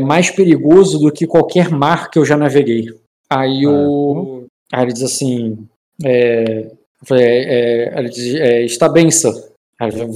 mais 0.00 0.30
perigoso 0.30 0.98
do 0.98 1.10
que 1.10 1.26
qualquer 1.26 1.70
mar 1.70 2.10
que 2.10 2.18
eu 2.18 2.24
já 2.24 2.36
naveguei. 2.36 2.88
Aí, 3.30 3.66
o, 3.66 4.44
aí 4.72 4.84
ele 4.84 4.92
diz 4.92 5.02
assim. 5.02 5.58
ele 6.02 8.08
diz, 8.10 8.34
está 8.70 8.90
bem, 8.90 9.10
sir. 9.10 9.32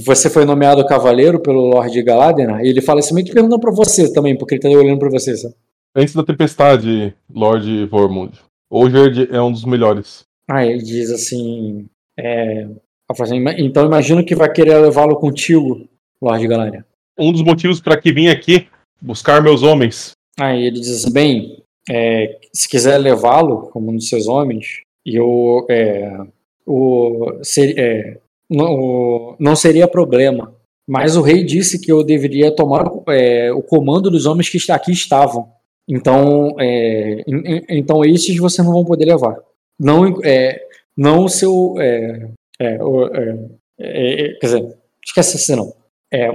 Você 0.05 0.29
foi 0.29 0.43
nomeado 0.43 0.85
cavaleiro 0.85 1.39
pelo 1.39 1.67
Lord 1.67 2.01
Galadriel? 2.01 2.59
E 2.61 2.69
ele 2.69 2.81
fala 2.81 2.99
assim, 2.99 3.13
meio 3.13 3.25
que 3.25 3.33
perguntando 3.33 3.61
pra 3.61 3.71
você 3.71 4.11
também, 4.11 4.35
porque 4.35 4.55
ele 4.55 4.61
tá 4.61 4.69
olhando 4.69 4.99
pra 4.99 5.09
você, 5.09 5.37
sabe? 5.37 5.53
Antes 5.95 6.15
da 6.15 6.23
tempestade, 6.23 7.13
Lord 7.29 7.85
Vormund. 7.85 8.39
Hoje 8.69 9.27
é 9.29 9.41
um 9.41 9.51
dos 9.51 9.65
melhores. 9.65 10.25
Ah, 10.49 10.65
ele 10.65 10.81
diz 10.81 11.11
assim, 11.11 11.87
é... 12.17 12.67
assim 13.09 13.43
então 13.59 13.85
imagino 13.85 14.25
que 14.25 14.33
vai 14.33 14.51
querer 14.51 14.77
levá-lo 14.79 15.17
contigo, 15.17 15.87
Lord 16.21 16.47
Galadriel. 16.47 16.83
Um 17.19 17.31
dos 17.31 17.43
motivos 17.43 17.79
para 17.79 17.99
que 17.99 18.11
vim 18.11 18.29
aqui, 18.29 18.67
buscar 19.01 19.43
meus 19.43 19.61
homens. 19.61 20.13
Aí 20.39 20.65
ele 20.65 20.79
diz 20.79 21.03
assim, 21.03 21.13
bem, 21.13 21.63
é, 21.89 22.39
se 22.53 22.67
quiser 22.67 22.97
levá-lo 22.97 23.69
como 23.69 23.91
um 23.91 23.95
dos 23.95 24.07
seus 24.07 24.27
homens, 24.27 24.81
eu, 25.05 25.65
é, 25.69 26.17
o, 26.65 27.39
ser, 27.43 27.77
é, 27.77 28.19
não, 28.51 29.35
não 29.39 29.55
seria 29.55 29.87
problema. 29.87 30.53
Mas 30.87 31.15
o 31.15 31.21
rei 31.21 31.43
disse 31.43 31.79
que 31.79 31.91
eu 31.91 32.03
deveria 32.03 32.53
tomar 32.53 32.85
é, 33.09 33.51
o 33.51 33.61
comando 33.61 34.11
dos 34.11 34.25
homens 34.25 34.49
que 34.49 34.71
aqui 34.71 34.91
estavam. 34.91 35.49
Então, 35.87 36.55
é, 36.59 37.23
então 37.69 38.03
esses 38.03 38.37
vocês 38.37 38.65
não 38.65 38.73
vão 38.73 38.85
poder 38.85 39.05
levar. 39.05 39.37
Não, 39.79 40.21
é, 40.23 40.61
não 40.95 41.25
o 41.25 41.29
seu. 41.29 41.75
É, 41.79 42.29
quer 43.79 44.39
dizer, 44.41 44.77
esquece 45.03 45.37
assim 45.37 45.55
não. 45.55 45.73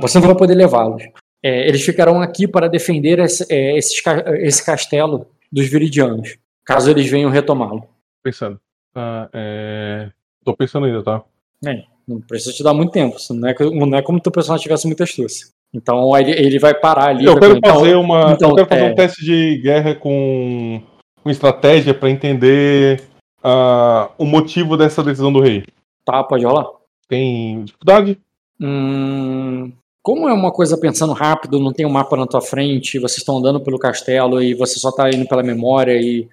você 0.01 0.19
não 0.19 0.27
vai 0.27 0.37
poder 0.37 0.55
levá-los. 0.55 1.03
eles 1.43 1.85
ficarão 1.85 2.21
aqui 2.21 2.49
para 2.49 2.69
defender 2.69 3.19
esse, 3.19 3.47
esse, 3.51 4.03
esse 4.41 4.65
castelo 4.65 5.27
dos 5.53 5.69
viridianos, 5.69 6.39
caso 6.65 6.91
eles 6.91 7.09
venham 7.09 7.31
retomá-lo. 7.31 7.87
Pensando. 8.23 8.61
Ah, 8.95 9.29
é... 9.33 10.11
Tô 10.45 10.57
pensando 10.57 10.87
ainda, 10.87 11.03
tá? 11.03 11.23
É, 11.65 11.85
não 12.07 12.21
precisa 12.21 12.53
te 12.53 12.63
dar 12.63 12.73
muito 12.73 12.93
tempo. 12.93 13.17
Não 13.31 13.49
é, 13.49 13.55
não 13.61 13.99
é 13.99 14.03
como 14.03 14.21
se 14.23 14.29
o 14.29 14.33
personagem 14.33 14.63
tivesse 14.63 14.87
muita 14.87 15.05
astúcia. 15.05 15.49
Então 15.75 16.17
ele, 16.17 16.31
ele 16.31 16.59
vai 16.59 16.75
parar 16.75 17.09
ali. 17.09 17.25
Eu 17.25 17.39
quero 17.39 17.59
fazer 17.65 17.95
uma. 17.97 18.33
então, 18.33 18.51
eu 18.51 18.55
quero 18.57 18.69
fazer 18.69 18.87
é. 18.87 18.93
um 18.93 18.95
teste 18.95 19.25
de 19.25 19.59
guerra 19.59 19.95
com, 19.95 20.81
com 21.23 21.31
estratégia 21.31 21.93
pra 21.93 22.09
entender 22.09 23.03
ah, 23.43 24.11
o 24.17 24.25
motivo 24.25 24.77
dessa 24.77 25.03
decisão 25.03 25.33
do 25.33 25.41
rei. 25.41 25.65
Tá, 26.05 26.23
pode 26.23 26.45
rolar. 26.45 26.67
Tem 27.09 27.65
dificuldade? 27.65 28.19
Hum, 28.61 29.73
como 30.03 30.29
é 30.29 30.33
uma 30.33 30.53
coisa 30.53 30.79
pensando 30.79 31.13
rápido, 31.13 31.59
não 31.59 31.73
tem 31.73 31.85
um 31.85 31.91
mapa 31.91 32.17
na 32.17 32.27
tua 32.27 32.41
frente, 32.41 32.99
vocês 32.99 33.19
estão 33.19 33.39
andando 33.39 33.61
pelo 33.61 33.79
castelo 33.79 34.41
e 34.41 34.55
você 34.55 34.79
só 34.79 34.91
tá 34.93 35.11
indo 35.11 35.27
pela 35.27 35.43
memória 35.43 36.01
e 36.01 36.29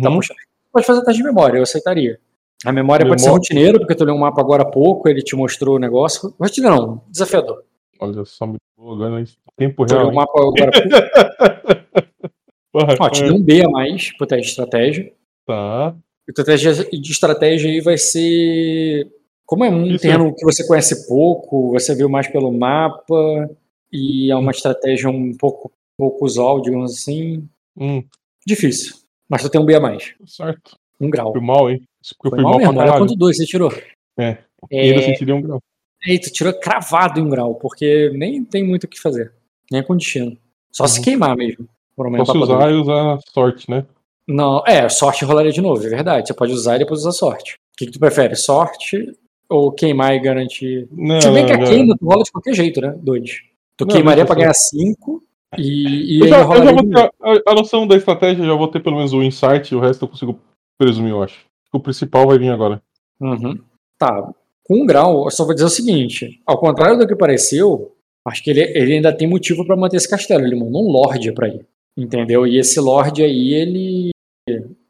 tá 0.00 0.08
Uhum. 0.08 0.16
puxando. 0.16 0.38
Pode 0.72 0.86
fazer 0.86 1.04
teste 1.04 1.22
de 1.22 1.26
memória, 1.26 1.58
eu 1.58 1.62
aceitaria. 1.62 2.18
A 2.64 2.72
memória 2.72 3.06
pode 3.06 3.22
ser 3.22 3.28
rotineiro, 3.30 3.78
porque 3.78 3.94
tu 3.94 4.04
leu 4.04 4.14
um 4.14 4.18
mapa 4.18 4.40
agora 4.40 4.62
há 4.62 4.70
pouco, 4.70 5.08
ele 5.08 5.22
te 5.22 5.36
mostrou 5.36 5.76
o 5.76 5.78
negócio. 5.78 6.34
Rotineiro 6.40 6.76
não, 6.76 7.02
desafiador. 7.08 7.62
Olha 8.00 8.24
só, 8.24 8.46
me 8.46 8.56
jogando 8.78 9.18
em 9.18 9.24
tempo 9.56 9.86
Tu 9.86 9.92
leu 9.94 10.00
real. 10.02 10.10
um 10.10 10.14
mapa 10.14 10.32
agora 10.38 10.70
há 10.70 10.72
pouco. 10.72 11.96
Porra, 12.72 12.94
Ó, 13.00 13.08
te 13.08 13.22
deu 13.24 13.34
um 13.34 13.42
B 13.42 13.64
a 13.64 13.68
mais 13.68 14.14
pro 14.16 14.26
teste 14.26 14.44
de 14.44 14.50
estratégia. 14.50 15.12
Tá. 15.46 15.94
E 16.28 16.32
tua 16.32 16.44
teste 16.44 16.90
de 17.00 17.10
estratégia 17.12 17.70
aí 17.70 17.80
vai 17.80 17.96
ser. 17.96 19.10
Como 19.46 19.64
é 19.64 19.70
um 19.70 19.86
Isso. 19.86 20.02
terreno 20.02 20.34
que 20.34 20.44
você 20.44 20.66
conhece 20.66 21.06
pouco, 21.06 21.70
você 21.70 21.94
viu 21.94 22.08
mais 22.08 22.26
pelo 22.26 22.52
mapa, 22.52 23.48
e 23.92 24.30
é 24.30 24.36
uma 24.36 24.50
estratégia 24.50 25.08
um 25.08 25.32
pouco, 25.36 25.70
pouco 25.96 26.24
usual, 26.26 26.60
digamos 26.60 26.92
assim. 26.92 27.48
Hum, 27.76 28.02
Difícil. 28.46 28.94
Mas 29.28 29.42
tu 29.42 29.48
tem 29.48 29.60
um 29.60 29.64
B 29.64 29.74
a 29.74 29.80
mais. 29.80 30.14
certo. 30.26 30.76
Um 31.00 31.08
grau. 31.10 31.32
Fui 31.32 31.40
mal, 31.40 31.70
hein? 31.70 31.82
Porque 32.14 32.28
eu 32.28 32.30
fui 32.30 32.42
mal 32.42 32.50
mal, 32.52 32.58
mesmo. 32.58 32.74
pra 32.74 32.84
caralho. 32.84 33.00
quanto 33.04 33.16
dois 33.16 33.36
você 33.36 33.44
tirou. 33.46 33.72
É. 34.18 34.38
E 34.70 34.78
ainda 34.78 35.00
É, 35.00 35.02
sentiria 35.02 35.34
um 35.34 35.42
grau. 35.42 35.60
e 36.06 36.18
tu 36.18 36.30
tirou 36.32 36.52
cravado 36.54 37.18
em 37.20 37.22
um 37.22 37.28
grau, 37.28 37.54
porque 37.56 38.10
nem 38.14 38.44
tem 38.44 38.64
muito 38.64 38.84
o 38.84 38.88
que 38.88 39.00
fazer. 39.00 39.32
Nem 39.70 39.82
com 39.82 39.96
destino. 39.96 40.36
Só 40.72 40.86
se 40.86 40.98
Uhum. 40.98 41.04
queimar 41.04 41.36
mesmo. 41.36 41.68
Posso 41.96 42.12
etapa 42.32 42.38
usar 42.38 42.70
e 42.70 42.74
usar 42.74 43.18
sorte, 43.32 43.70
né? 43.70 43.84
Não, 44.28 44.62
é, 44.66 44.88
sorte 44.88 45.24
rolaria 45.24 45.52
de 45.52 45.60
novo, 45.62 45.84
é 45.86 45.88
verdade. 45.88 46.26
Você 46.28 46.34
pode 46.34 46.52
usar 46.52 46.76
e 46.76 46.80
depois 46.80 47.00
usar 47.00 47.12
sorte. 47.12 47.54
O 47.54 47.76
que, 47.78 47.86
que 47.86 47.92
tu 47.92 47.98
prefere? 47.98 48.36
Sorte 48.36 49.12
ou 49.48 49.70
queimar 49.72 50.14
e 50.14 50.18
garantir 50.20 50.88
Não, 50.90 51.20
Se 51.20 51.30
bem 51.30 51.46
que 51.46 51.52
não, 51.52 51.60
a 51.60 51.62
não. 51.64 51.70
queima 51.70 51.96
tu 51.96 52.04
rola 52.04 52.22
de 52.24 52.30
qualquer 52.32 52.54
jeito, 52.54 52.80
né? 52.80 52.94
Dois. 53.00 53.40
Tu 53.78 53.84
Não, 53.86 53.94
queimaria 53.94 54.24
deixa 54.24 54.26
pra 54.26 54.34
ganhar 54.42 54.54
cinco 54.54 55.22
e, 55.56 56.16
e 56.18 56.20
Eu 56.20 56.28
já, 56.28 56.40
eu 56.42 56.64
já 56.64 56.72
vou 56.72 56.82
ter 56.90 56.98
a, 56.98 57.04
a- 57.22 57.42
a 57.52 57.54
noção 57.54 57.86
da 57.86 57.96
estratégia, 57.96 58.42
eu 58.42 58.46
já 58.46 58.54
vou 58.54 58.68
ter 58.68 58.80
pelo 58.80 58.96
menos 58.96 59.12
o 59.12 59.22
insight, 59.22 59.74
o 59.74 59.80
resto 59.80 60.04
eu 60.04 60.08
consigo 60.08 60.38
presumir, 60.78 61.10
eu 61.12 61.22
acho. 61.22 61.45
O 61.72 61.80
principal 61.80 62.26
vai 62.26 62.38
vir 62.38 62.50
agora. 62.50 62.80
Uhum. 63.20 63.58
Tá. 63.98 64.30
Com 64.64 64.82
um 64.82 64.86
grau, 64.86 65.24
eu 65.24 65.30
só 65.30 65.44
vou 65.44 65.54
dizer 65.54 65.66
o 65.66 65.70
seguinte: 65.70 66.40
ao 66.46 66.58
contrário 66.58 66.98
do 66.98 67.06
que 67.06 67.14
pareceu, 67.14 67.94
acho 68.26 68.42
que 68.42 68.50
ele, 68.50 68.60
ele 68.62 68.94
ainda 68.94 69.12
tem 69.12 69.28
motivo 69.28 69.64
pra 69.66 69.76
manter 69.76 69.96
esse 69.96 70.08
castelo. 70.10 70.44
Ele 70.44 70.56
mandou 70.56 70.84
um 70.86 70.90
Lorde 70.90 71.32
pra 71.32 71.48
ir. 71.48 71.64
Entendeu? 71.96 72.46
E 72.46 72.58
esse 72.58 72.78
Lorde 72.80 73.22
aí, 73.22 73.54
ele. 73.54 74.10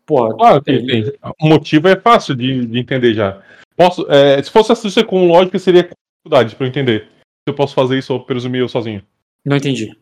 Porra, 0.05 0.35
Claro, 0.37 0.63
tem, 0.63 0.77
ele- 0.77 1.11
tem. 1.11 1.19
O 1.41 1.49
motivo 1.49 1.89
é 1.89 1.97
fácil 1.97 2.35
de, 2.35 2.67
de 2.67 2.79
entender 2.79 3.15
já. 3.15 3.43
Posso, 3.77 4.07
é, 4.11 4.43
se 4.43 4.51
fosse 4.51 4.73
assistir 4.73 5.05
com 5.05 5.27
lógica, 5.29 5.59
seria 5.59 5.85
com 5.85 5.91
dificuldade 6.25 6.55
pra 6.57 6.67
eu 6.67 6.69
entender. 6.71 7.01
Se 7.03 7.49
eu 7.51 7.55
posso 7.55 7.75
fazer 7.75 7.99
isso 7.99 8.13
ou 8.13 8.21
presumir 8.25 8.61
eu 8.61 8.69
sozinho. 8.69 9.03
não 9.45 9.57
entendi. 9.57 9.95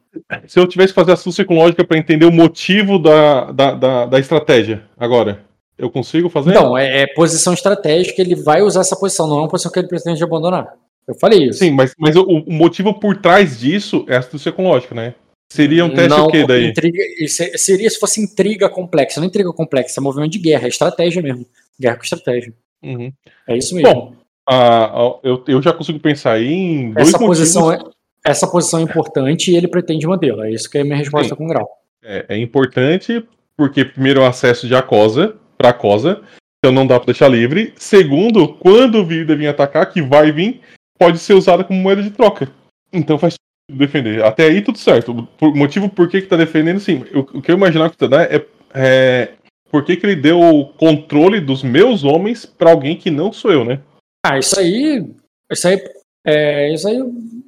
Se 0.46 0.59
eu 0.60 0.66
tivesse 0.68 0.92
que 0.92 1.01
fazer 1.01 1.12
astúcia 1.12 1.44
com 1.44 1.56
lógica 1.56 1.84
pra 1.84 1.98
entender 1.98 2.24
o 2.24 2.30
motivo 2.32 2.98
da, 2.98 3.51
da, 3.51 3.74
da, 3.74 4.06
da 4.06 4.18
estratégia 4.20 4.84
agora, 4.96 5.44
eu 5.76 5.90
consigo 5.90 6.28
fazer? 6.28 6.51
Então, 6.51 6.76
é, 6.76 7.02
é 7.02 7.06
posição 7.06 7.52
estratégica, 7.52 8.20
ele 8.20 8.34
vai 8.34 8.62
usar 8.62 8.80
essa 8.80 8.96
posição, 8.96 9.26
não 9.26 9.38
é 9.38 9.40
uma 9.40 9.48
posição 9.48 9.70
que 9.72 9.78
ele 9.78 9.88
pretende 9.88 10.22
abandonar. 10.22 10.74
Eu 11.06 11.14
falei 11.14 11.48
isso. 11.48 11.59
Sim, 11.59 11.72
mas, 11.72 11.92
mas 11.98 12.16
o, 12.16 12.22
o 12.22 12.52
motivo 12.52 12.94
por 12.94 13.16
trás 13.16 13.59
disso 13.59 14.05
é 14.09 14.16
astúcia 14.16 14.51
com 14.52 14.68
lógica, 14.68 14.94
né? 14.94 15.14
Seria 15.52 15.84
um 15.84 15.90
teste 15.90 16.09
não, 16.09 16.26
o 16.26 16.30
quê 16.30 16.46
daí? 16.46 16.66
Intriga, 16.68 16.98
é- 17.02 17.26
seria 17.59 17.88
se 17.90 18.01
fosse 18.01 18.20
intriga 18.20 18.68
complexa. 18.68 19.20
Não 19.20 19.26
intriga 19.28 19.52
complexa, 19.52 20.01
é 20.01 20.02
movimento 20.02 20.32
de 20.32 20.38
guerra, 20.38 20.64
é 20.64 20.68
estratégia 20.68 21.22
mesmo. 21.22 21.46
Guerra 21.78 21.96
com 21.96 22.02
estratégia. 22.02 22.52
Uhum. 22.82 23.12
É 23.46 23.56
isso 23.56 23.74
mesmo. 23.74 23.92
Bom, 23.92 24.12
Ah, 24.48 25.16
eu, 25.22 25.44
eu 25.46 25.62
já 25.62 25.72
consigo 25.72 26.01
pensar 26.01 26.32
aí 26.32 26.52
em 26.52 26.92
dois 26.92 27.09
essa, 27.09 27.18
motivos. 27.18 27.38
posição 27.38 27.72
é, 27.72 27.78
essa 28.24 28.46
posição 28.46 28.80
é 28.80 28.82
importante 28.82 29.51
e 29.52 29.56
ele 29.56 29.68
pretende 29.68 30.06
mantê-la. 30.06 30.48
É 30.48 30.52
isso 30.52 30.68
que 30.68 30.78
é 30.78 30.80
a 30.80 30.84
minha 30.84 30.96
resposta 30.96 31.30
Sim. 31.30 31.36
com 31.36 31.46
grau. 31.46 31.68
É, 32.02 32.24
é 32.30 32.38
importante 32.38 33.24
porque, 33.56 33.84
primeiro, 33.84 34.20
é 34.20 34.24
o 34.24 34.26
acesso 34.26 34.66
de 34.66 34.74
Acosa 34.74 35.36
para 35.65 35.70
Acosa, 35.70 36.20
então 36.59 36.73
não 36.73 36.86
dá 36.86 36.99
para 36.99 37.07
deixar 37.07 37.28
livre. 37.28 37.73
Segundo, 37.77 38.49
quando 38.55 38.97
o 38.99 39.05
Vida 39.07 39.35
vir 39.35 39.49
atacar, 39.49 39.91
que 39.91 40.03
vai 40.03 40.31
vir, 40.31 40.61
pode 40.99 41.19
ser 41.19 41.35
usada 41.35 41.65
como 41.65 41.81
moeda 41.81 42.03
de 42.03 42.11
troca. 42.11 42.51
Então 42.93 43.19
faz 43.19 43.35
defender. 43.70 44.23
Até 44.23 44.45
aí 44.45 44.61
tudo 44.61 44.77
certo. 44.78 45.27
O 45.41 45.57
motivo 45.57 45.89
por 45.89 46.09
que, 46.09 46.20
que 46.20 46.28
tá 46.28 46.36
defendendo, 46.36 46.81
sim. 46.81 47.05
O, 47.15 47.39
o 47.39 47.43
que 47.43 47.51
eu 47.51 47.57
imaginava 47.57 47.91
que 47.91 47.97
tu 47.97 48.07
dá 48.09 48.23
é, 48.24 48.45
é 48.74 49.32
por 49.70 49.85
que, 49.85 49.97
que 49.97 50.07
ele 50.07 50.16
deu 50.16 50.39
o 50.41 50.66
controle 50.66 51.41
dos 51.41 51.62
meus 51.62 52.05
homens 52.05 52.45
para 52.45 52.70
alguém 52.70 52.97
que 52.97 53.11
não 53.11 53.32
sou 53.32 53.51
eu, 53.51 53.65
né? 53.65 53.81
Ah, 54.24 54.39
isso 54.39 54.59
aí. 54.61 55.11
Isso 55.51 55.66
aí. 55.66 55.82
É, 56.27 56.73
isso 56.73 56.86
aí 56.89 56.99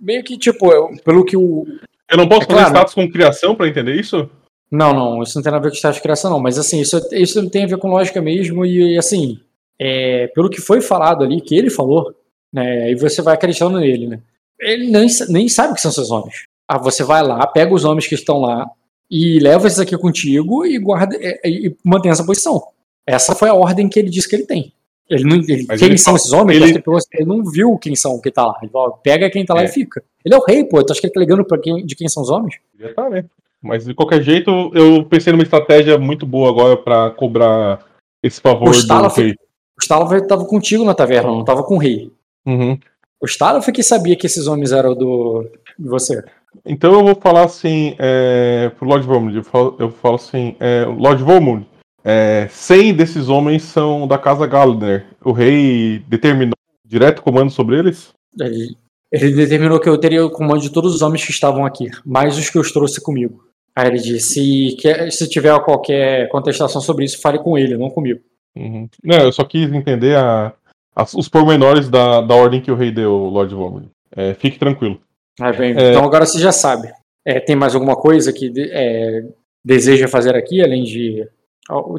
meio 0.01 0.23
que, 0.25 0.37
tipo, 0.37 0.71
eu- 0.73 0.91
pelo 1.05 1.25
que 1.25 1.37
o. 1.37 1.67
Eu 2.11 2.17
não 2.17 2.29
posso 2.29 2.43
É 2.43 2.47
fazer 2.47 2.59
claro. 2.61 2.75
status 2.75 2.95
com 2.95 3.11
criação 3.11 3.55
para 3.55 3.69
entender 3.69 3.95
isso? 3.95 4.29
Não, 4.77 4.93
não, 4.93 5.23
isso 5.23 5.37
não 5.39 5.43
tem 5.43 5.51
nada 5.53 5.63
a 5.63 5.65
ver 5.65 5.71
com 5.71 5.77
estágio 5.77 5.97
de 5.99 6.03
criação, 6.03 6.31
não. 6.31 6.41
Mas 6.41 6.59
assim, 6.59 6.81
isso, 6.81 7.01
isso 7.13 7.49
tem 7.51 7.65
a 7.65 7.67
ver 7.67 7.79
com 7.79 7.89
lógica 7.89 8.21
mesmo, 8.21 8.65
e 8.65 8.97
assim, 8.99 9.39
é, 9.79 10.27
pelo 10.29 10.51
que 10.51 10.61
foi 10.61 10.81
falado 10.81 11.25
ali, 11.25 11.41
que 11.41 11.55
ele 11.57 11.71
falou, 11.71 12.13
né? 12.53 12.85
Aí 12.85 12.95
você 12.95 13.23
vai 13.23 13.35
acreditando 13.35 13.79
nele, 13.79 14.07
né? 14.07 14.21
Ele 14.61 14.91
nem, 14.91 15.07
nem 15.29 15.49
sabe 15.49 15.75
que 15.75 15.81
são 15.81 15.91
seus 15.93 16.11
homens. 16.11 16.47
Ah, 16.69 16.79
você 16.79 17.05
vai 17.05 17.23
lá, 17.23 17.47
pega 17.47 17.73
os 17.75 17.85
homens 17.85 18.07
que 18.07 18.15
estão 18.15 18.41
lá 18.41 18.69
e 19.11 19.39
leva 19.39 19.67
esses 19.67 19.79
aqui 19.79 19.97
contigo 19.97 20.67
e 20.67 20.79
guarda 20.79 21.17
é, 21.21 21.41
e, 21.49 21.69
e 21.69 21.77
mantém 21.85 22.11
essa 22.11 22.25
posição. 22.25 22.63
Essa 23.07 23.35
foi 23.37 23.49
a 23.49 23.55
ordem 23.55 23.89
que 23.89 23.99
ele 24.01 24.11
disse 24.11 24.29
que 24.29 24.35
ele 24.35 24.47
tem. 24.47 24.73
Ele 25.09 25.23
não, 25.23 25.37
ele, 25.37 25.65
quem 25.67 25.87
ele 25.89 25.99
são 25.99 26.15
fa- 26.15 26.17
esses 26.17 26.33
homens? 26.33 26.57
ele- 26.61 26.83
Ele, 27.15 27.25
não 27.25 27.45
viu 27.45 27.79
quem 27.79 27.95
são 27.95 28.21
que 28.21 28.31
tá 28.33 28.45
lá. 28.47 28.59
Ele 28.61 28.71
falou, 28.73 28.99
pega 29.03 29.31
quem 29.31 29.45
tá 29.47 29.55
lá 29.55 29.63
É. 29.63 29.67
e 29.67 29.69
fica. 29.69 30.03
Ele 30.25 30.35
é 30.35 30.39
o 30.39 30.43
rei, 30.45 30.65
pô. 30.65 30.83
Tu 30.83 30.91
acha 30.91 31.01
que 31.01 31.07
ele 31.07 31.15
tá 31.15 31.21
ligando 31.21 31.45
pra 31.45 31.57
quem, 31.59 31.87
de 31.87 31.95
quem 31.95 32.09
são 32.09 32.23
os 32.25 32.29
homens? 32.31 32.57
Né? 32.77 33.25
Mas 33.63 33.85
de 33.85 33.95
qualquer 33.95 34.23
jeito, 34.23 34.71
eu 34.75 35.05
pensei 35.05 35.33
numa 35.33 35.43
estratégia 35.43 35.99
muito 35.99 36.27
boa 36.27 36.51
agora 36.51 36.77
para 36.77 37.11
cobrar 37.11 37.81
esse 38.23 38.41
favor 38.41 38.69
O 38.69 38.73
do 38.73 38.77
Stala 38.77 39.09
rei. 39.09 39.35
O 39.79 39.83
estava 39.83 40.45
contigo 40.45 40.85
na 40.85 40.95
taverna, 40.95 41.31
não 41.31 41.41
estava 41.41 41.63
com 41.63 41.75
o 41.75 41.79
rei. 41.79 42.11
Uhum. 42.47 42.79
O 43.21 43.27
Staloff 43.27 43.71
que 43.73 43.83
sabia 43.83 44.17
que 44.17 44.27
esses 44.27 44.47
homens 44.47 44.73
eram 44.73 44.95
do 44.95 45.47
de 45.79 45.89
você. 45.89 46.25
Então 46.65 46.93
eu 46.93 47.05
vou 47.05 47.15
falar 47.15 47.45
assim 47.45 47.95
é, 47.99 48.71
pro 48.79 48.89
Lord 48.89 49.07
Vormund. 49.07 49.37
Eu 49.37 49.45
falo, 49.45 49.77
eu 49.79 49.91
falo 49.91 50.17
assim, 50.17 50.57
é, 50.59 50.85
Lord 50.85 51.23
Vormund, 51.23 51.67
é, 52.05 52.49
100 52.51 52.95
desses 52.95 53.29
homens 53.29 53.63
são 53.63 54.07
da 54.07 54.19
casa 54.19 54.47
Gallner. 54.47 55.07
O 55.25 55.33
rei 55.33 56.03
determinou 56.09 56.55
direto 56.85 57.23
comando 57.23 57.51
sobre 57.51 57.79
eles? 57.79 58.13
Ele, 58.39 58.77
ele 59.13 59.33
determinou 59.33 59.79
que 59.81 59.89
eu 59.89 59.99
teria 59.99 60.25
o 60.25 60.31
comando 60.31 60.61
de 60.61 60.71
todos 60.71 60.95
os 60.95 61.03
homens 61.03 61.25
que 61.25 61.31
estavam 61.31 61.65
aqui, 61.65 61.89
mais 62.05 62.37
os 62.39 62.51
que 62.51 62.59
eu 62.59 62.73
trouxe 62.73 63.01
comigo. 63.01 63.45
Aí 63.75 63.89
ele 63.89 63.99
disse: 63.99 64.29
se, 64.71 64.77
quer- 64.81 65.11
se 65.13 65.29
tiver 65.29 65.59
qualquer 65.65 66.29
contestação 66.29 66.81
sobre 66.81 67.05
isso, 67.05 67.21
fale 67.21 67.39
com 67.39 67.57
ele, 67.59 67.77
não 67.77 67.91
comigo. 67.91 68.21
Uhum. 68.57 68.89
Não, 69.05 69.19
eu 69.19 69.33
só 69.33 69.45
quis 69.45 69.71
entender 69.73 70.17
a- 70.17 70.53
as- 70.95 71.13
os 71.15 71.29
pormenores 71.29 71.89
da, 71.89 72.21
da 72.23 72.35
ordem 72.35 72.61
que 72.63 72.71
o 72.71 72.75
rei 72.77 72.91
deu, 72.91 73.13
Lord 73.13 73.55
Vormund. 73.55 73.89
É, 74.17 74.33
fique 74.35 74.59
tranquilo. 74.59 74.99
Aí 75.41 75.55
bem, 75.57 75.77
É. 75.77 75.91
Então 75.91 76.05
agora 76.05 76.25
você 76.25 76.39
já 76.39 76.53
sabe. 76.53 76.91
É, 77.25 77.39
tem 77.41 77.55
mais 77.55 77.75
alguma 77.75 77.97
coisa 77.97 78.33
que 78.33 78.51
é, 78.71 79.25
deseja 79.65 80.09
fazer 80.09 80.35
aqui, 80.35 80.63
além 80.63 80.85
de. 80.85 81.29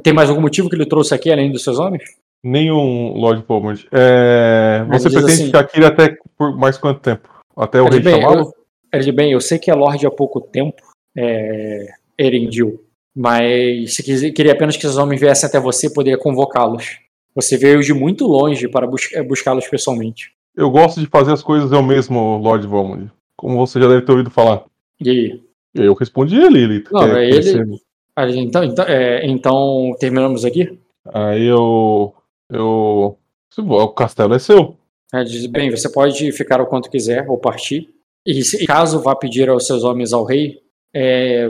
Tem 0.01 0.13
mais 0.13 0.29
algum 0.29 0.41
motivo 0.41 0.69
que 0.69 0.75
ele 0.75 0.85
trouxe 0.85 1.13
aqui, 1.13 1.31
além 1.31 1.51
dos 1.51 1.63
seus 1.63 1.77
homens? 1.77 2.03
Nenhum 2.43 3.13
Lord 3.13 3.43
Vormund. 3.47 3.87
É, 3.91 4.85
você 4.89 5.09
pretende 5.09 5.31
assim- 5.33 5.45
ficar 5.47 5.59
aqui 5.61 5.83
até 5.83 6.15
por 6.37 6.55
mais 6.57 6.77
quanto 6.77 6.99
tempo? 7.01 7.27
Até 7.55 7.81
o 7.81 7.85
rei 7.89 8.01
chamá-lo? 8.03 8.53
bem, 9.11 9.31
eu 9.31 9.41
sei 9.41 9.57
que 9.59 9.69
é 9.71 9.73
Lorde 9.73 10.05
há 10.05 10.11
pouco 10.11 10.39
tempo, 10.39 10.75
é, 11.15 11.87
Erendil, 12.17 12.83
mas 13.15 13.95
se 13.95 14.03
quiser, 14.03 14.31
queria 14.31 14.53
apenas 14.53 14.77
que 14.77 14.85
esses 14.85 14.97
homens 14.97 15.19
viessem 15.19 15.47
até 15.47 15.59
você, 15.59 15.89
poderia 15.91 16.17
convocá-los. 16.17 16.99
Você 17.35 17.57
veio 17.57 17.81
de 17.81 17.93
muito 17.93 18.25
longe 18.25 18.67
para 18.67 18.87
bus- 18.87 19.11
é, 19.13 19.21
buscá-los 19.21 19.67
pessoalmente. 19.67 20.31
Eu 20.55 20.69
gosto 20.71 20.99
de 20.99 21.05
fazer 21.07 21.31
as 21.33 21.43
coisas 21.43 21.71
eu 21.71 21.83
mesmo, 21.83 22.37
Lord 22.37 22.65
Vormund. 22.65 23.11
Como 23.35 23.57
você 23.57 23.79
já 23.79 23.87
deve 23.87 24.01
ter 24.01 24.11
ouvido 24.11 24.31
falar. 24.31 24.63
E 24.99 25.09
aí? 25.09 25.41
Eu 25.75 25.93
respondi 25.93 26.35
ele. 26.39 26.59
ele 26.59 26.83
Não, 26.91 27.03
é 27.15 27.29
ele- 27.29 27.79
Aí, 28.15 28.39
Então, 28.39 28.63
então, 28.63 28.83
é, 28.85 29.23
então 29.27 29.95
terminamos 29.99 30.43
aqui? 30.43 30.79
Aí 31.13 31.45
eu. 31.45 32.15
Eu. 32.51 33.17
O 33.57 33.87
castelo 33.89 34.33
é 34.33 34.39
seu. 34.39 34.77
Ele 35.13 35.23
diz, 35.23 35.45
bem, 35.45 35.71
você 35.71 35.89
pode 35.89 36.31
ficar 36.31 36.61
o 36.61 36.65
quanto 36.65 36.89
quiser 36.89 37.27
ou 37.29 37.37
partir. 37.37 37.89
E 38.25 38.43
se, 38.43 38.65
caso 38.65 39.01
vá 39.01 39.15
pedir 39.15 39.49
aos 39.49 39.65
seus 39.65 39.83
homens 39.83 40.11
ao 40.11 40.25
rei, 40.25 40.59
é, 40.93 41.49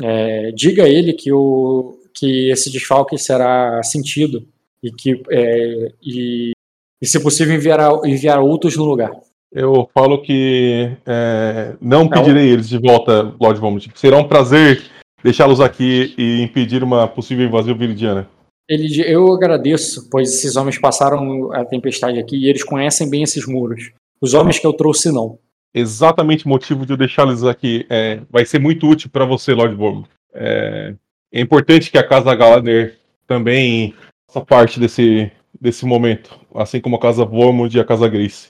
é, 0.00 0.52
diga 0.52 0.84
a 0.84 0.88
ele 0.88 1.14
que, 1.14 1.32
o, 1.32 1.98
que 2.12 2.50
esse 2.50 2.70
desfalque 2.70 3.16
será 3.16 3.82
sentido 3.82 4.46
e 4.82 4.92
que, 4.92 5.22
é, 5.30 5.92
e, 6.02 6.52
e, 7.00 7.06
se 7.06 7.18
possível, 7.20 7.54
enviará, 7.54 7.88
enviar 8.04 8.40
outros 8.40 8.76
no 8.76 8.84
lugar. 8.84 9.10
Eu 9.50 9.88
falo 9.94 10.20
que 10.20 10.90
é, 11.06 11.74
não 11.80 12.04
Não. 12.04 12.10
pedirei 12.10 12.50
eles 12.50 12.68
de 12.68 12.78
volta, 12.78 13.34
Lord 13.40 13.58
Vomit. 13.58 13.90
Será 13.94 14.18
um 14.18 14.28
prazer 14.28 14.82
deixá-los 15.24 15.60
aqui 15.60 16.14
e 16.18 16.42
impedir 16.42 16.84
uma 16.84 17.08
possível 17.08 17.46
invasão 17.46 17.76
viridiana. 17.76 18.28
Ele, 18.68 19.02
eu 19.06 19.32
agradeço, 19.32 20.08
pois 20.10 20.28
esses 20.28 20.56
homens 20.56 20.78
passaram 20.78 21.52
a 21.52 21.64
tempestade 21.64 22.18
aqui 22.18 22.36
e 22.36 22.48
eles 22.48 22.62
conhecem 22.62 23.08
bem 23.08 23.22
esses 23.22 23.46
muros. 23.46 23.92
Os 24.20 24.34
homens 24.34 24.58
que 24.58 24.66
eu 24.66 24.72
trouxe, 24.72 25.10
não. 25.10 25.38
Exatamente 25.72 26.44
o 26.44 26.48
motivo 26.48 26.84
de 26.84 26.92
eu 26.92 26.96
deixá-los 26.96 27.44
aqui. 27.44 27.86
É, 27.88 28.20
vai 28.30 28.44
ser 28.44 28.58
muito 28.58 28.86
útil 28.86 29.10
para 29.10 29.24
você, 29.24 29.52
Lord 29.54 29.74
Vomit. 29.74 30.08
É, 30.34 30.94
é 31.32 31.40
importante 31.40 31.90
que 31.90 31.98
a 31.98 32.06
Casa 32.06 32.34
Galaner 32.34 32.98
também 33.26 33.94
faça 34.26 34.44
parte 34.44 34.80
desse, 34.80 35.30
desse 35.60 35.84
momento, 35.84 36.38
assim 36.54 36.80
como 36.80 36.96
a 36.96 37.00
Casa 37.00 37.24
Vormund 37.24 37.76
e 37.76 37.80
a 37.80 37.84
Casa 37.84 38.08
Grace. 38.08 38.48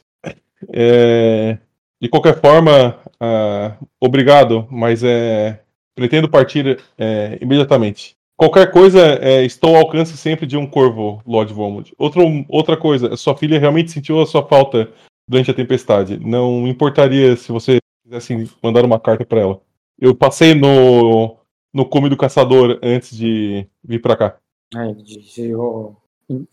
É, 0.72 1.58
de 2.00 2.08
qualquer 2.08 2.40
forma, 2.40 2.98
ah, 3.20 3.76
obrigado, 4.00 4.66
mas 4.70 5.02
é, 5.02 5.60
pretendo 5.94 6.28
partir 6.28 6.78
é, 6.96 7.38
imediatamente. 7.40 8.16
Qualquer 8.38 8.70
coisa, 8.70 9.00
é, 9.20 9.44
estou 9.44 9.74
ao 9.74 9.82
alcance 9.82 10.16
sempre 10.16 10.46
de 10.46 10.56
um 10.56 10.64
corvo, 10.64 11.20
Lord 11.26 11.52
Vormund. 11.52 11.92
Outro, 11.98 12.22
outra 12.48 12.76
coisa, 12.76 13.16
sua 13.16 13.36
filha 13.36 13.58
realmente 13.58 13.90
sentiu 13.90 14.20
a 14.20 14.26
sua 14.26 14.46
falta 14.46 14.88
durante 15.28 15.50
a 15.50 15.54
tempestade. 15.54 16.20
Não 16.24 16.68
importaria 16.68 17.34
se 17.34 17.50
você 17.50 17.78
quisesse 18.04 18.48
mandar 18.62 18.84
uma 18.84 19.00
carta 19.00 19.26
para 19.26 19.40
ela. 19.40 19.60
Eu 20.00 20.14
passei 20.14 20.54
no, 20.54 21.36
no 21.74 21.84
cume 21.84 22.08
do 22.08 22.16
caçador 22.16 22.78
antes 22.80 23.16
de 23.16 23.66
vir 23.82 24.00
para 24.00 24.16
cá. 24.16 24.36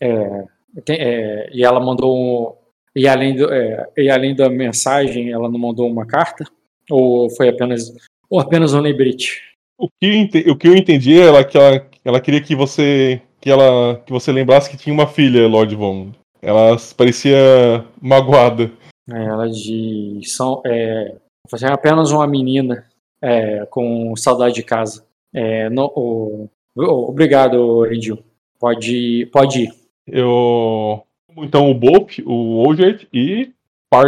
é, 0.00 0.44
é, 0.88 1.50
e 1.52 1.64
ela 1.64 1.78
mandou 1.78 2.18
um, 2.18 2.52
e 2.96 3.06
além 3.06 3.36
do, 3.36 3.52
é, 3.52 3.88
e 3.96 4.10
além 4.10 4.34
da 4.34 4.50
mensagem, 4.50 5.30
ela 5.30 5.48
não 5.48 5.58
mandou 5.58 5.88
uma 5.88 6.04
carta 6.04 6.44
ou 6.90 7.30
foi 7.30 7.48
apenas 7.48 7.92
ou 8.28 8.40
apenas 8.40 8.74
um 8.74 8.80
lembrete? 8.80 9.55
O 9.78 9.88
que, 9.88 10.06
eu 10.06 10.12
ente- 10.12 10.50
o 10.50 10.56
que 10.56 10.68
eu 10.68 10.76
entendi 10.76 11.18
é 11.20 11.26
ela, 11.26 11.44
que 11.44 11.56
ela, 11.58 11.86
ela 12.04 12.20
queria 12.20 12.40
que 12.42 12.54
você 12.54 13.20
que 13.40 13.50
ela 13.50 14.00
que 14.04 14.12
você 14.12 14.32
lembrasse 14.32 14.70
que 14.70 14.76
tinha 14.76 14.92
uma 14.92 15.06
filha, 15.06 15.46
Lord 15.46 15.74
Von. 15.76 16.10
Ela 16.42 16.76
parecia 16.96 17.84
magoada. 18.00 18.70
É, 19.12 19.24
Ela 19.24 19.48
diz 19.48 20.34
são 20.34 20.62
é, 20.64 21.14
é 21.62 21.66
apenas 21.72 22.10
uma 22.10 22.26
menina 22.26 22.86
é, 23.22 23.66
com 23.66 24.14
saudade 24.16 24.54
de 24.54 24.62
casa. 24.62 25.04
É, 25.34 25.68
não- 25.70 25.92
o- 25.94 26.48
o- 26.74 27.08
obrigado, 27.08 27.82
Rendil. 27.82 28.18
Pode 28.58 29.26
pode 29.32 29.64
ir. 29.64 29.72
Eu 30.06 31.02
então 31.36 31.70
o 31.70 31.74
Bop, 31.74 32.22
o 32.26 32.66
Ojet 32.66 33.06
e, 33.12 33.52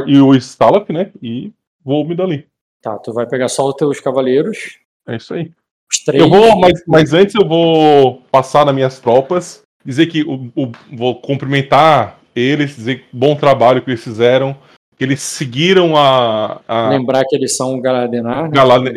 e 0.06 0.18
o 0.18 0.34
Stalaf, 0.34 0.88
né? 0.90 1.12
E 1.22 1.52
vou 1.84 2.04
me 2.06 2.14
dali. 2.14 2.46
Tá, 2.80 2.96
tu 2.98 3.12
vai 3.12 3.26
pegar 3.26 3.48
só 3.48 3.68
os 3.68 3.74
teus 3.74 4.00
cavaleiros, 4.00 4.78
É 5.06 5.16
isso 5.16 5.34
aí. 5.34 5.50
Os 5.90 5.98
três. 6.04 6.22
Eu 6.22 6.28
vou, 6.28 6.58
mas, 6.58 6.82
mas 6.86 7.12
antes 7.12 7.34
eu 7.34 7.46
vou 7.46 8.22
passar 8.30 8.64
nas 8.66 8.74
minhas 8.74 8.98
tropas, 8.98 9.62
dizer 9.84 10.06
que 10.06 10.22
o, 10.22 10.50
o- 10.56 10.72
vou 10.92 11.14
cumprimentar 11.20 12.18
eles, 12.34 12.76
dizer 12.76 13.00
que 13.00 13.04
bom 13.12 13.34
trabalho 13.34 13.82
que 13.82 13.90
eles 13.90 14.02
fizeram, 14.04 14.56
que 14.96 15.04
eles 15.04 15.20
seguiram 15.20 15.96
a, 15.96 16.60
a 16.68 16.88
lembrar 16.90 17.24
que 17.24 17.34
eles 17.36 17.56
são 17.56 17.80
Galadenar. 17.80 18.50
né? 18.50 18.50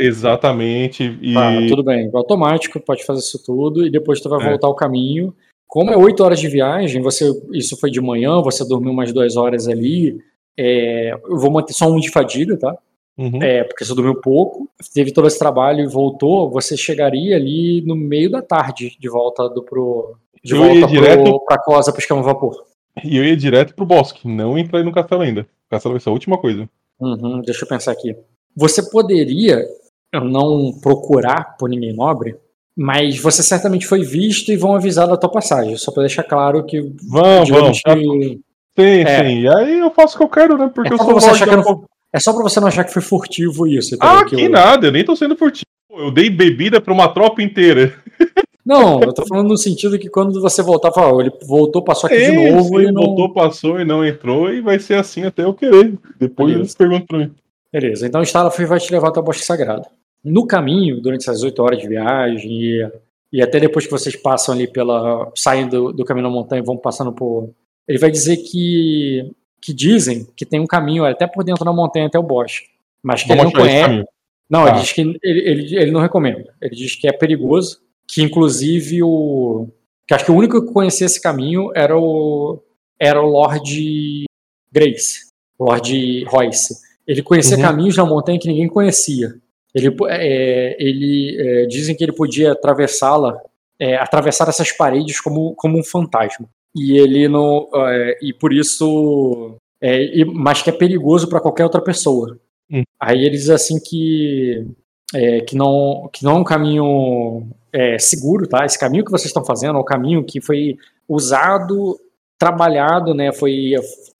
exatamente 0.03 1.17
e 1.21 1.33
Tá, 1.33 1.51
tudo 1.67 1.83
bem, 1.83 2.09
automático, 2.13 2.79
pode 2.79 3.05
fazer 3.05 3.19
isso 3.19 3.41
tudo 3.43 3.85
e 3.85 3.89
depois 3.91 4.19
tu 4.19 4.29
vai 4.29 4.41
É. 4.45 4.49
voltar 4.49 4.67
ao 4.67 4.75
caminho. 4.75 5.33
Como 5.67 5.89
é 5.91 5.95
oito 5.97 6.21
horas 6.23 6.39
de 6.39 6.47
viagem, 6.49 7.01
você 7.01 7.31
isso 7.53 7.77
foi 7.79 7.89
de 7.89 8.01
manhã, 8.01 8.41
você 8.41 8.67
dormiu 8.67 8.91
umas 8.91 9.13
duas 9.13 9.37
horas 9.37 9.67
ali. 9.67 10.19
é, 10.59 11.13
eu 11.29 11.37
vou 11.39 11.49
manter 11.49 11.73
só 11.73 11.89
um 11.89 11.97
de 11.99 12.11
fadiga, 12.11 12.57
tá? 12.57 12.75
Uhum. 13.17 13.41
É, 13.43 13.63
porque 13.63 13.83
você 13.85 13.93
dormiu 13.93 14.15
pouco, 14.21 14.69
teve 14.93 15.11
todo 15.13 15.27
esse 15.27 15.37
trabalho 15.37 15.81
e 15.83 15.87
voltou, 15.87 16.49
você 16.49 16.75
chegaria 16.77 17.35
ali 17.35 17.81
no 17.85 17.95
meio 17.95 18.31
da 18.31 18.41
tarde 18.41 18.95
de 18.99 19.09
volta 19.09 19.47
do 19.49 19.61
pro 19.63 20.15
de 20.43 20.53
Eu 20.55 20.59
volta 20.63 20.87
direto- 20.87 21.23
pro, 21.23 21.39
pra 21.45 21.57
Cosa, 21.59 21.91
pro 21.91 22.01
escama 22.01 22.21
vapor. 22.23 22.65
E 23.03 23.15
eu 23.17 23.23
ia 23.23 23.37
direto 23.37 23.75
pro 23.75 23.85
bosque, 23.85 24.27
não 24.27 24.57
entrar 24.57 24.83
no 24.83 24.91
castelo 24.91 25.21
ainda. 25.21 25.41
O 25.41 25.69
castelo 25.69 25.93
vai 25.93 25.99
ser 26.01 26.09
a 26.09 26.13
última 26.13 26.37
coisa. 26.37 26.67
Uhum, 26.99 27.41
deixa 27.41 27.63
eu 27.63 27.67
pensar 27.69 27.91
aqui. 27.91 28.15
Você 28.55 28.89
poderia 28.89 29.65
não 30.13 30.71
procurar 30.81 31.55
por 31.57 31.69
ninguém 31.69 31.93
nobre, 31.95 32.35
mas 32.75 33.17
você 33.19 33.43
certamente 33.43 33.85
foi 33.87 34.01
visto 34.03 34.51
e 34.51 34.57
vão 34.57 34.73
avisar 34.75 35.07
da 35.07 35.15
tua 35.17 35.29
passagem. 35.31 35.77
Só 35.77 35.91
pra 35.91 36.01
deixar 36.03 36.23
claro 36.23 36.65
que 36.65 36.81
Tá, 36.81 37.95
que- 37.95 38.39
Sim, 38.79 39.01
É. 39.05 39.23
sim. 39.27 39.39
E 39.41 39.47
aí 39.47 39.79
eu 39.79 39.91
faço 39.91 40.15
o 40.15 40.17
que 40.19 40.23
eu 40.23 40.29
quero, 40.29 40.57
né? 40.57 40.71
Porque 40.73 40.89
É 40.91 40.93
eu 40.93 40.97
sou 40.97 41.13
você 41.13 41.29
achar 41.29 41.47
que 41.47 41.53
eu 41.53 41.83
é 42.13 42.19
só 42.19 42.33
pra 42.33 42.43
você 42.43 42.59
não 42.59 42.67
achar 42.67 42.83
que 42.83 42.93
foi 42.93 43.01
furtivo 43.01 43.67
isso. 43.67 43.95
entendeu? 43.95 44.15
Ah, 44.17 44.25
Que 44.25 44.35
eu- 44.41 44.49
nada, 44.49 44.87
eu 44.87 44.91
nem 44.91 45.03
tô 45.03 45.15
sendo 45.15 45.35
furtivo. 45.35 45.65
Eu 45.91 46.11
dei 46.11 46.29
bebida 46.29 46.79
pra 46.81 46.93
uma 46.93 47.07
tropa 47.13 47.41
inteira. 47.41 47.93
Não, 48.63 49.01
eu 49.01 49.11
tô 49.11 49.25
falando 49.25 49.47
no 49.49 49.57
sentido 49.57 49.97
que 49.97 50.07
quando 50.07 50.39
você 50.39 50.61
voltar, 50.61 50.91
fala, 50.91 51.11
"Ó, 51.15 51.19
ele 51.19 51.31
voltou, 51.47 51.81
passou 51.83 52.07
aqui 52.07 52.19
de 52.19 52.25
Sim, 52.27 52.51
novo 52.51 52.79
sim, 52.79 52.85
e 52.87 52.91
não. 52.91 53.01
voltou, 53.03 53.33
passou 53.33 53.79
e 53.79 53.83
não 53.83 54.05
entrou, 54.05 54.53
e 54.53 54.61
vai 54.61 54.77
ser 54.77 54.93
assim 54.93 55.23
até 55.23 55.43
eu 55.43 55.53
querer. 55.53 55.97
Depois 56.19 56.45
Beleza. 56.49 56.59
eles 56.59 56.75
perguntam 56.75 57.07
pra 57.07 57.17
mim. 57.17 57.31
Beleza, 57.73 58.05
então 58.05 58.21
o 58.21 58.23
Stalafir 58.23 58.67
vai 58.67 58.79
te 58.79 58.91
levar 58.93 59.07
até 59.07 59.19
o 59.19 59.23
Bosque 59.23 59.43
Sagrado. 59.43 59.87
No 60.23 60.45
caminho, 60.45 61.01
durante 61.01 61.21
essas 61.21 61.41
oito 61.41 61.59
horas 61.63 61.79
de 61.79 61.87
viagem, 61.87 62.51
e, 62.51 62.87
e 63.33 63.41
até 63.41 63.59
depois 63.59 63.85
que 63.85 63.91
vocês 63.91 64.15
passam 64.15 64.53
ali 64.53 64.67
pela. 64.71 65.31
saem 65.35 65.67
do, 65.67 65.91
do 65.91 66.05
caminho 66.05 66.27
da 66.27 66.33
montanha 66.33 66.61
e 66.61 66.65
vão 66.65 66.77
passando 66.77 67.11
por. 67.11 67.49
Ele 67.87 67.97
vai 67.97 68.11
dizer 68.11 68.37
que. 68.37 69.31
Que 69.61 69.73
dizem 69.73 70.27
que 70.35 70.45
tem 70.45 70.59
um 70.59 70.65
caminho 70.67 71.05
até 71.05 71.27
por 71.27 71.43
dentro 71.43 71.63
da 71.63 71.71
montanha 71.73 72.07
até 72.07 72.17
o 72.17 72.23
bosque. 72.23 72.67
Mas 73.03 73.23
que 73.23 73.31
ele 73.31 73.43
não 73.43 73.51
conhece. 73.51 74.05
Não, 74.49 74.61
ele 74.63 74.71
Tá. 74.71 74.79
diz 74.81 74.91
que 74.91 75.01
ele, 75.01 75.19
ele, 75.23 75.75
ele 75.77 75.91
não 75.91 76.01
recomenda. 76.01 76.53
Ele 76.61 76.75
diz 76.75 76.95
que 76.95 77.07
é 77.07 77.11
perigoso, 77.13 77.79
que 78.07 78.21
inclusive 78.21 79.01
o. 79.03 79.67
que 80.07 80.13
acho 80.13 80.25
que 80.25 80.31
o 80.31 80.35
único 80.35 80.65
que 80.65 80.73
conhecia 80.73 81.05
esse 81.05 81.21
caminho 81.21 81.71
era 81.75 81.97
o. 81.97 82.61
era 82.99 83.21
o 83.21 83.25
Lord 83.29 84.25
Grace, 84.71 85.31
o 85.57 85.65
Lord 85.65 86.23
Royce. 86.25 86.75
Ele 87.07 87.21
conhecia 87.23 87.57
Uhum. 87.57 87.63
caminhos 87.63 87.97
na 87.97 88.05
montanha 88.05 88.39
que 88.39 88.47
ninguém 88.47 88.67
conhecia. 88.67 89.33
Ele, 89.73 89.95
é, 90.09 90.75
ele 90.79 91.37
é, 91.39 91.65
dizem 91.65 91.95
que 91.95 92.03
ele 92.03 92.11
podia 92.13 92.51
atravessá-la, 92.51 93.39
é, 93.79 93.95
atravessar 93.95 94.47
essas 94.49 94.71
paredes 94.71 95.19
como, 95.21 95.55
como 95.55 95.79
um 95.79 95.83
fantasma. 95.83 96.47
E 96.75 96.97
ele 96.97 97.27
não, 97.27 97.67
é, 97.75 98.17
e 98.21 98.33
por 98.33 98.53
isso, 98.53 99.55
é, 99.81 100.01
e- 100.03 100.25
mas 100.25 100.61
que 100.61 100.69
é 100.69 100.73
perigoso 100.73 101.27
para 101.27 101.39
qualquer 101.41 101.63
outra 101.65 101.81
pessoa. 101.81 102.39
Hum. 102.71 102.83
Aí 102.99 103.19
ele 103.25 103.31
diz 103.37 103.49
assim 103.49 103.79
que 103.79 104.65
é, 105.13 105.41
que 105.41 105.57
não 105.57 106.09
que 106.13 106.23
não 106.23 106.37
é 106.37 106.39
um 106.39 106.43
caminho 106.43 107.47
é, 107.73 107.99
seguro, 107.99 108.47
tá? 108.47 108.65
Esse 108.65 108.79
caminho 108.79 109.03
que 109.03 109.11
vocês 109.11 109.27
estão 109.27 109.43
fazendo 109.43 109.77
é 109.77 109.81
um 109.81 109.85
caminho 109.85 110.23
que 110.23 110.39
foi 110.39 110.77
usado, 111.07 111.99
trabalhado, 112.39 113.13
né? 113.13 113.31
Foi 113.33 113.73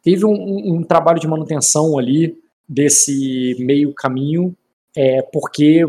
teve 0.03 0.25
um, 0.25 0.33
um- 0.33 0.75
um 0.79 0.83
trabalho 0.83 1.19
de 1.19 1.27
manutenção 1.27 1.97
ali 1.97 2.35
desse 2.67 3.55
meio 3.59 3.93
caminho, 3.93 4.53
é, 4.95 5.21
porque 5.21 5.85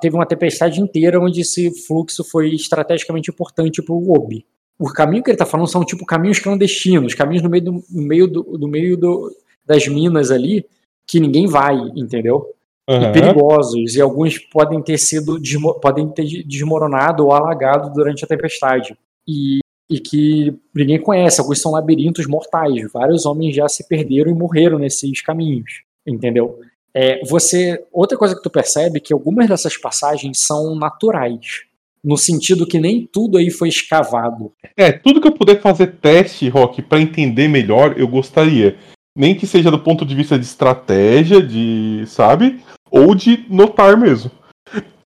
teve 0.00 0.16
uma 0.16 0.26
tempestade 0.26 0.80
inteira 0.80 1.20
onde 1.20 1.40
esse 1.42 1.70
fluxo 1.86 2.24
foi 2.24 2.50
estrategicamente 2.54 3.30
importante 3.30 3.80
para 3.82 3.94
o 3.94 4.12
Obi. 4.12 4.44
O 4.80 4.90
caminho 4.92 5.22
que 5.22 5.30
ele 5.30 5.34
está 5.34 5.46
falando 5.46 5.68
são 5.68 5.84
tipo 5.84 6.06
caminhos 6.06 6.38
clandestinos, 6.38 7.14
caminhos 7.14 7.42
no 7.42 7.50
meio 7.50 7.64
do, 7.64 7.84
no 7.90 8.02
meio 8.02 8.26
do, 8.26 8.42
do 8.42 8.66
meio 8.66 8.96
do, 8.96 9.30
das 9.64 9.86
minas 9.86 10.30
ali 10.30 10.64
que 11.06 11.20
ninguém 11.20 11.46
vai, 11.46 11.76
entendeu? 11.94 12.54
e 12.90 13.04
Aham. 13.04 13.12
perigosos, 13.12 13.94
e 13.94 14.00
alguns 14.00 14.38
podem 14.38 14.82
ter 14.82 14.98
sido 14.98 15.40
podem 15.80 16.08
ter 16.08 16.24
desmoronado 16.44 17.24
ou 17.24 17.32
alagado 17.32 17.92
durante 17.92 18.24
a 18.24 18.28
tempestade. 18.28 18.96
E, 19.28 19.60
e 19.88 20.00
que 20.00 20.58
ninguém 20.74 21.00
conhece, 21.00 21.40
alguns 21.40 21.60
são 21.60 21.72
labirintos 21.72 22.26
mortais. 22.26 22.90
Vários 22.92 23.26
homens 23.26 23.54
já 23.54 23.68
se 23.68 23.86
perderam 23.86 24.30
e 24.30 24.34
morreram 24.34 24.78
nesses 24.78 25.22
caminhos, 25.22 25.82
entendeu? 26.04 26.58
É, 26.92 27.24
você 27.24 27.84
outra 27.92 28.18
coisa 28.18 28.34
que 28.34 28.42
tu 28.42 28.50
percebe 28.50 28.96
é 28.96 29.00
que 29.00 29.12
algumas 29.12 29.48
dessas 29.48 29.76
passagens 29.76 30.40
são 30.40 30.74
naturais, 30.74 31.62
no 32.02 32.16
sentido 32.16 32.66
que 32.66 32.78
nem 32.78 33.06
tudo 33.12 33.38
aí 33.38 33.50
foi 33.50 33.68
escavado. 33.68 34.52
É, 34.76 34.90
tudo 34.92 35.20
que 35.20 35.28
eu 35.28 35.32
puder 35.32 35.60
fazer 35.60 35.98
teste, 36.00 36.48
Rock, 36.48 36.80
pra 36.82 37.00
entender 37.00 37.48
melhor, 37.48 37.94
eu 37.98 38.08
gostaria. 38.08 38.76
Nem 39.16 39.34
que 39.34 39.46
seja 39.46 39.70
do 39.70 39.78
ponto 39.78 40.04
de 40.06 40.14
vista 40.14 40.38
de 40.38 40.44
estratégia, 40.44 41.42
de. 41.42 42.04
sabe? 42.06 42.60
Ou 42.90 43.14
de 43.14 43.44
notar 43.48 43.96
mesmo. 43.96 44.30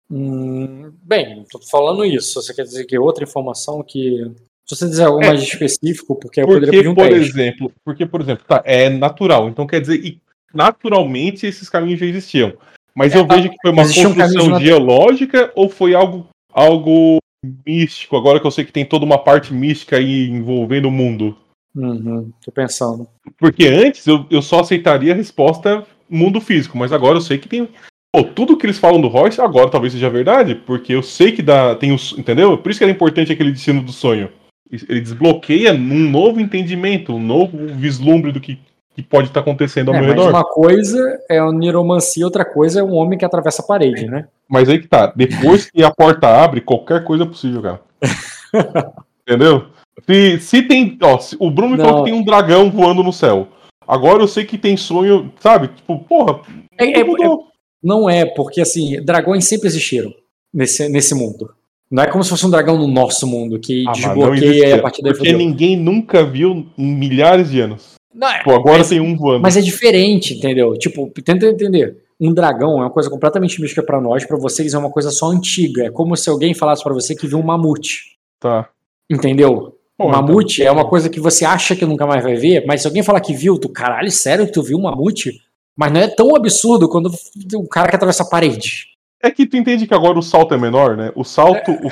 Hum, 0.10 0.92
bem, 1.04 1.44
tô 1.52 1.60
falando 1.70 2.06
isso. 2.06 2.42
Você 2.42 2.54
quer 2.54 2.64
dizer 2.64 2.86
que 2.86 2.98
outra 2.98 3.24
informação 3.24 3.84
que. 3.84 4.32
Se 4.66 4.76
você 4.76 4.88
dizer 4.88 5.04
algo 5.06 5.20
mais 5.20 5.42
específico, 5.42 6.16
porque 6.20 6.42
eu 6.42 6.46
poderia 6.46 6.68
Porque, 6.68 6.78
pedir 6.78 6.90
um 6.90 6.96
por 6.96 7.08
teste. 7.08 7.30
exemplo, 7.30 7.72
porque, 7.86 8.06
por 8.06 8.22
exemplo, 8.22 8.44
tá, 8.48 8.62
é 8.66 8.90
natural. 8.90 9.48
Então 9.48 9.66
quer 9.66 9.80
dizer, 9.80 10.18
naturalmente 10.54 11.46
esses 11.46 11.70
caminhos 11.70 12.00
já 12.00 12.06
existiam. 12.06 12.54
Mas 12.94 13.14
eu 13.16 13.22
É, 13.22 13.28
vejo 13.28 13.50
que 13.50 13.56
foi 13.62 13.72
uma 13.72 13.84
construção 13.84 14.60
geológica 14.60 15.52
ou 15.56 15.70
foi 15.70 15.94
algo, 15.96 16.28
algo 16.58 17.20
místico, 17.66 18.18
agora 18.18 18.40
que 18.40 18.48
eu 18.48 18.52
sei 18.52 18.66
que 18.66 18.72
tem 18.72 18.84
toda 18.84 19.06
uma 19.06 19.20
parte 19.20 19.54
mística 19.54 19.98
aí 19.98 20.28
envolvendo 20.28 20.88
o 20.88 20.92
mundo. 20.92 21.38
Uhum, 21.76 22.32
tô 22.44 22.52
pensando. 22.52 23.08
Porque 23.38 23.68
antes 23.68 24.08
eu, 24.08 24.26
eu 24.32 24.42
só 24.42 24.62
aceitaria 24.62 25.14
a 25.14 25.16
resposta 25.16 25.86
mundo 26.10 26.42
físico, 26.42 26.76
mas 26.76 26.92
agora 26.92 27.18
eu 27.18 27.22
sei 27.22 27.38
que 27.38 27.48
tem. 27.48 27.70
Pô, 28.12 28.24
tudo 28.24 28.58
que 28.58 28.66
eles 28.66 28.80
falam 28.80 29.00
do 29.00 29.08
Royce 29.08 29.40
agora 29.40 29.70
talvez 29.70 29.94
seja 29.94 30.10
verdade, 30.10 30.56
porque 30.56 30.94
eu 30.94 31.04
sei 31.04 31.32
que 31.32 31.44
dá. 31.44 31.76
Tem 31.76 31.92
os, 31.92 32.18
entendeu? 32.18 32.58
Por 32.58 32.72
isso 32.72 32.80
que 32.80 32.84
era 32.84 32.92
importante 32.92 33.32
aquele 33.32 33.52
destino 33.52 33.84
do 33.84 33.92
sonho. 33.92 34.30
Ele 34.72 35.00
desbloqueia 35.00 35.74
um 35.74 36.10
novo 36.10 36.42
entendimento, 36.42 37.14
um 37.14 37.22
novo 37.22 37.68
vislumbre 37.68 38.32
do 38.32 38.42
que, 38.42 38.60
que 38.98 39.04
pode 39.04 39.28
estar 39.28 39.42
acontecendo 39.42 39.90
ao 39.92 39.96
É, 39.96 40.00
meu 40.02 40.08
mas 40.10 40.18
redor. 40.18 40.30
uma 40.32 40.44
coisa 40.44 41.20
é 41.30 41.38
a 41.38 41.52
neuromancia, 41.52 42.26
outra 42.26 42.44
coisa 42.44 42.80
é 42.80 42.84
um 42.84 42.96
homem 42.96 43.16
que 43.18 43.24
atravessa 43.24 43.62
a 43.62 43.66
parede, 43.66 44.08
né? 44.08 44.28
Mas 44.50 44.68
aí 44.68 44.80
que 44.80 44.88
tá. 44.88 45.14
Depois 45.16 45.70
que 45.70 45.84
a 45.84 45.92
porta 45.92 46.28
abre, 46.28 46.62
qualquer 46.62 47.04
coisa 47.04 47.24
é 47.24 47.28
possível, 47.28 47.62
cara. 47.62 47.82
Entendeu? 49.22 49.68
Se, 50.10 50.40
se 50.40 50.62
tem. 50.64 50.98
Ó, 51.04 51.20
se- 51.20 51.38
o 51.40 51.52
Bruno 51.52 51.76
me 51.78 51.84
falou 51.84 52.04
que 52.04 52.10
tem 52.10 52.20
um 52.20 52.24
dragão 52.24 52.72
voando 52.72 53.04
no 53.04 53.14
céu. 53.14 53.48
Agora 53.88 54.24
eu 54.24 54.28
sei 54.28 54.46
que 54.46 54.58
tem 54.58 54.76
sonho, 54.76 55.32
sabe? 55.40 55.68
Tipo, 55.68 56.00
porra. 56.00 56.40
É- 56.80 57.00
é- 57.00 57.04
mudou. 57.04 57.46
Não 57.84 58.10
é, 58.10 58.26
porque 58.26 58.60
assim, 58.62 59.00
dragões 59.04 59.46
sempre 59.46 59.68
existiram 59.68 60.12
nesse, 60.52 60.90
nesse 60.90 61.14
mundo. 61.14 61.52
Não 61.90 62.02
é 62.04 62.08
como 62.08 62.24
se 62.24 62.32
fosse 62.32 62.46
um 62.46 62.50
dragão 62.50 62.78
no 62.80 62.88
nosso 62.88 63.28
mundo 63.28 63.60
que 63.60 63.86
Ah, 63.88 63.92
desbloqueia 63.92 64.76
a 64.76 64.82
partir 64.82 65.04
daí 65.04 65.14
Porque 65.14 65.32
ninguém 65.34 65.78
nunca 65.78 66.24
viu 66.26 66.66
em 66.78 66.96
milhares 66.96 67.52
de 67.52 67.62
anos. 67.62 67.94
Não, 68.18 68.28
é- 68.30 68.44
Pô, 68.44 68.52
agora 68.54 68.84
tem 68.84 69.00
um 69.00 69.16
voando. 69.16 69.42
mas 69.42 69.56
é 69.56 69.62
diferente, 69.62 70.34
entendeu? 70.34 70.74
Tipo, 70.78 71.10
tenta 71.24 71.46
entender. 71.48 71.98
Um 72.20 72.34
dragão 72.34 72.72
é 72.80 72.82
uma 72.82 72.90
coisa 72.90 73.10
completamente 73.12 73.62
mística 73.62 73.84
pra 73.84 74.02
nós, 74.02 74.26
pra 74.26 74.38
vocês 74.38 74.74
é 74.74 74.78
uma 74.78 74.90
coisa 74.90 75.12
só 75.12 75.28
antiga. 75.28 75.86
É 75.86 75.92
como 75.92 76.16
se 76.18 76.28
alguém 76.30 76.54
falasse 76.56 76.84
pra 76.84 76.94
você 76.94 77.14
que 77.16 77.28
viu 77.28 77.38
um 77.38 77.44
mamute. 77.44 78.18
Tá. 78.40 78.68
Entendeu? 79.10 79.76
Pô, 79.96 80.10
mamute 80.10 80.64
é 80.64 80.72
uma 80.72 80.88
coisa 80.88 81.10
que 81.10 81.20
você 81.20 81.46
acha 81.46 81.76
que 81.76 81.86
nunca 81.86 82.06
mais 82.08 82.24
vai 82.24 82.36
ver, 82.36 82.66
mas 82.68 82.82
se 82.82 82.88
alguém 82.88 83.04
falar 83.04 83.20
que 83.22 83.34
viu, 83.34 83.58
tu, 83.60 83.70
caralho, 83.70 84.12
sério 84.12 84.46
que 84.46 84.52
tu 84.52 84.62
viu 84.64 84.78
um 84.78 84.82
mamute? 84.84 85.40
Mas 85.76 85.92
não 85.92 86.02
é 86.02 86.08
tão 86.08 86.36
absurdo 86.36 86.90
quando 86.90 87.12
o 87.56 87.68
cara 87.68 87.88
que 87.90 87.96
atravessa 87.96 88.24
a 88.24 88.28
parede. 88.30 88.86
É 89.22 89.30
que 89.32 89.46
tu 89.46 89.56
entende 89.58 89.86
que 89.88 89.94
agora 89.94 90.18
o 90.18 90.22
salto 90.24 90.54
é 90.54 90.58
menor, 90.58 90.98
né? 90.98 91.12
O 91.16 91.24
salto. 91.24 91.72
o- 91.72 91.90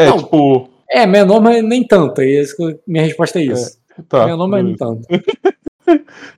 É, 0.00 0.06
Não. 0.06 0.18
tipo. 0.18 0.68
É, 0.90 1.06
menor, 1.06 1.40
mas 1.40 1.62
nem 1.64 1.82
tanto. 1.86 2.20
É 2.20 2.42
minha 2.86 3.04
resposta 3.04 3.38
é 3.38 3.44
isso. 3.44 3.78
Tá. 4.08 4.26
mas 4.36 4.64
nem 4.64 4.76
beleza. 4.76 4.78
tanto. 4.78 5.06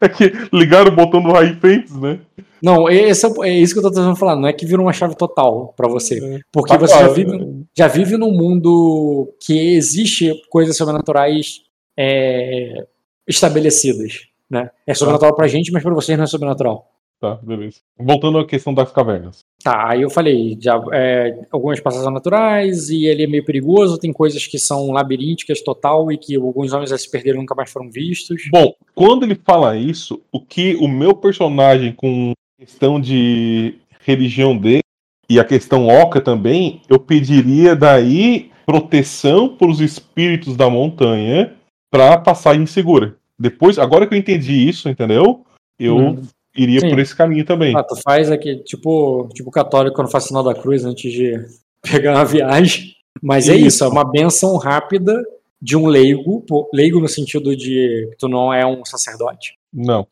É 0.01 0.09
que 0.09 0.33
ligaram 0.53 0.91
o 0.91 0.97
botão 0.97 1.23
do 1.23 1.31
High 1.33 1.55
Fentes, 1.61 1.95
né? 1.97 2.19
Não, 2.63 2.89
esse 2.89 3.27
é, 3.27 3.31
é 3.43 3.53
isso 3.53 3.75
que 3.75 3.79
eu 3.79 3.83
tô 3.83 3.91
tentando 3.91 4.17
falar. 4.17 4.35
Não 4.37 4.49
é 4.49 4.53
que 4.53 4.65
vira 4.65 4.81
uma 4.81 4.93
chave 4.93 5.15
total 5.15 5.73
pra 5.77 5.87
você. 5.87 6.19
É. 6.37 6.41
Porque 6.51 6.73
Tá 6.73 6.79
você 6.79 6.95
já 6.95 6.99
claro. 7.01 7.15
vive, 7.15 7.65
já 7.77 7.87
vive 7.87 8.17
num 8.17 8.33
mundo 8.33 9.33
que 9.39 9.75
existe 9.77 10.33
coisas 10.49 10.77
sobrenaturais 10.77 11.61
é, 11.97 12.87
estabelecidas. 13.29 14.23
Né? 14.51 14.71
É 14.87 14.95
sobrenatural 14.95 15.35
pra 15.37 15.47
gente, 15.47 15.71
mas 15.71 15.83
pra 15.83 15.93
vocês 15.95 16.17
não 16.17 16.25
é 16.25 16.27
sobrenatural. 16.29 16.91
Tá, 17.21 17.35
beleza. 17.43 17.79
Voltando 17.99 18.39
à 18.39 18.47
questão 18.47 18.73
das 18.73 18.91
cavernas. 18.91 19.44
Tá, 19.65 19.89
aí 19.89 20.03
eu 20.03 20.11
falei, 20.11 20.59
já, 20.61 20.79
é, 20.93 21.47
algumas 21.51 21.81
passagens 21.81 22.13
naturais 22.13 22.91
e 22.91 23.07
ele 23.07 23.23
é 23.23 23.27
meio 23.27 23.43
perigoso, 23.43 23.97
tem 23.97 24.13
coisas 24.13 24.47
que 24.47 24.59
são 24.59 24.91
labirínticas 24.91 25.63
total 25.63 26.13
e 26.13 26.19
que 26.19 26.37
alguns 26.37 26.75
homens 26.75 26.91
já 26.91 26.99
se 26.99 27.11
perderam 27.11 27.39
e 27.39 27.41
nunca 27.41 27.55
mais 27.55 27.73
foram 27.73 27.91
vistos. 27.91 28.43
Bom, 28.53 28.75
quando 28.95 29.23
ele 29.23 29.35
fala 29.35 29.75
isso, 29.75 30.21
o 30.31 30.39
que 30.39 30.77
o 30.77 30.87
meu 30.87 31.15
personagem, 31.15 31.95
com 31.95 32.35
questão 32.61 33.01
de 33.01 33.77
religião 34.01 34.55
dele 34.55 34.83
e 35.31 35.41
a 35.41 35.45
questão 35.45 35.89
oca 35.89 36.21
também, 36.21 36.83
eu 36.87 36.99
pediria 36.99 37.75
daí 37.75 38.51
proteção 38.67 39.57
para 39.57 39.71
os 39.71 39.81
espíritos 39.81 40.59
da 40.59 40.69
montanha 40.69 41.55
para 41.91 42.19
passagem 42.19 42.67
segura. 42.67 43.17
Depois, 43.39 43.79
agora 43.79 44.07
que 44.07 44.15
eu 44.15 44.19
entendi 44.19 44.69
isso, 44.69 44.91
entendeu? 44.91 45.43
Eu 45.79 45.97
Hum. 45.97 46.23
Iria 46.57 46.81
Sim. 46.81 46.91
por 46.91 46.99
esse 46.99 47.15
caminho 47.15 47.45
também. 47.45 47.77
Ah, 47.77 47.83
tu 47.83 47.97
faz 48.03 48.31
aqui, 48.31 48.57
tipo, 48.65 49.29
tipo 49.35 49.51
católico 49.51 49.97
quando 49.97 50.11
faz 50.11 50.25
sinal 50.25 50.43
da 50.43 50.55
cruz 50.55 50.85
antes 50.85 51.13
de 51.13 51.35
pegar 51.83 52.15
uma 52.15 52.25
viagem. 52.25 52.95
Mas 53.23 53.49
é 53.49 53.55
Isso. 53.55 53.67
isso, 53.67 53.85
é 53.85 53.89
uma 53.89 54.05
benção 54.05 54.57
rápida 54.57 55.23
de 55.63 55.77
um 55.77 55.87
leigo, 55.87 56.45
leigo 56.75 57.01
no 57.01 57.09
sentido 57.09 57.57
de 57.57 58.09
que 58.11 58.17
tu 58.19 58.29
não 58.29 58.53
é 58.53 58.67
um 58.67 58.85
sacerdote. 58.85 59.55
Não, 59.73 60.07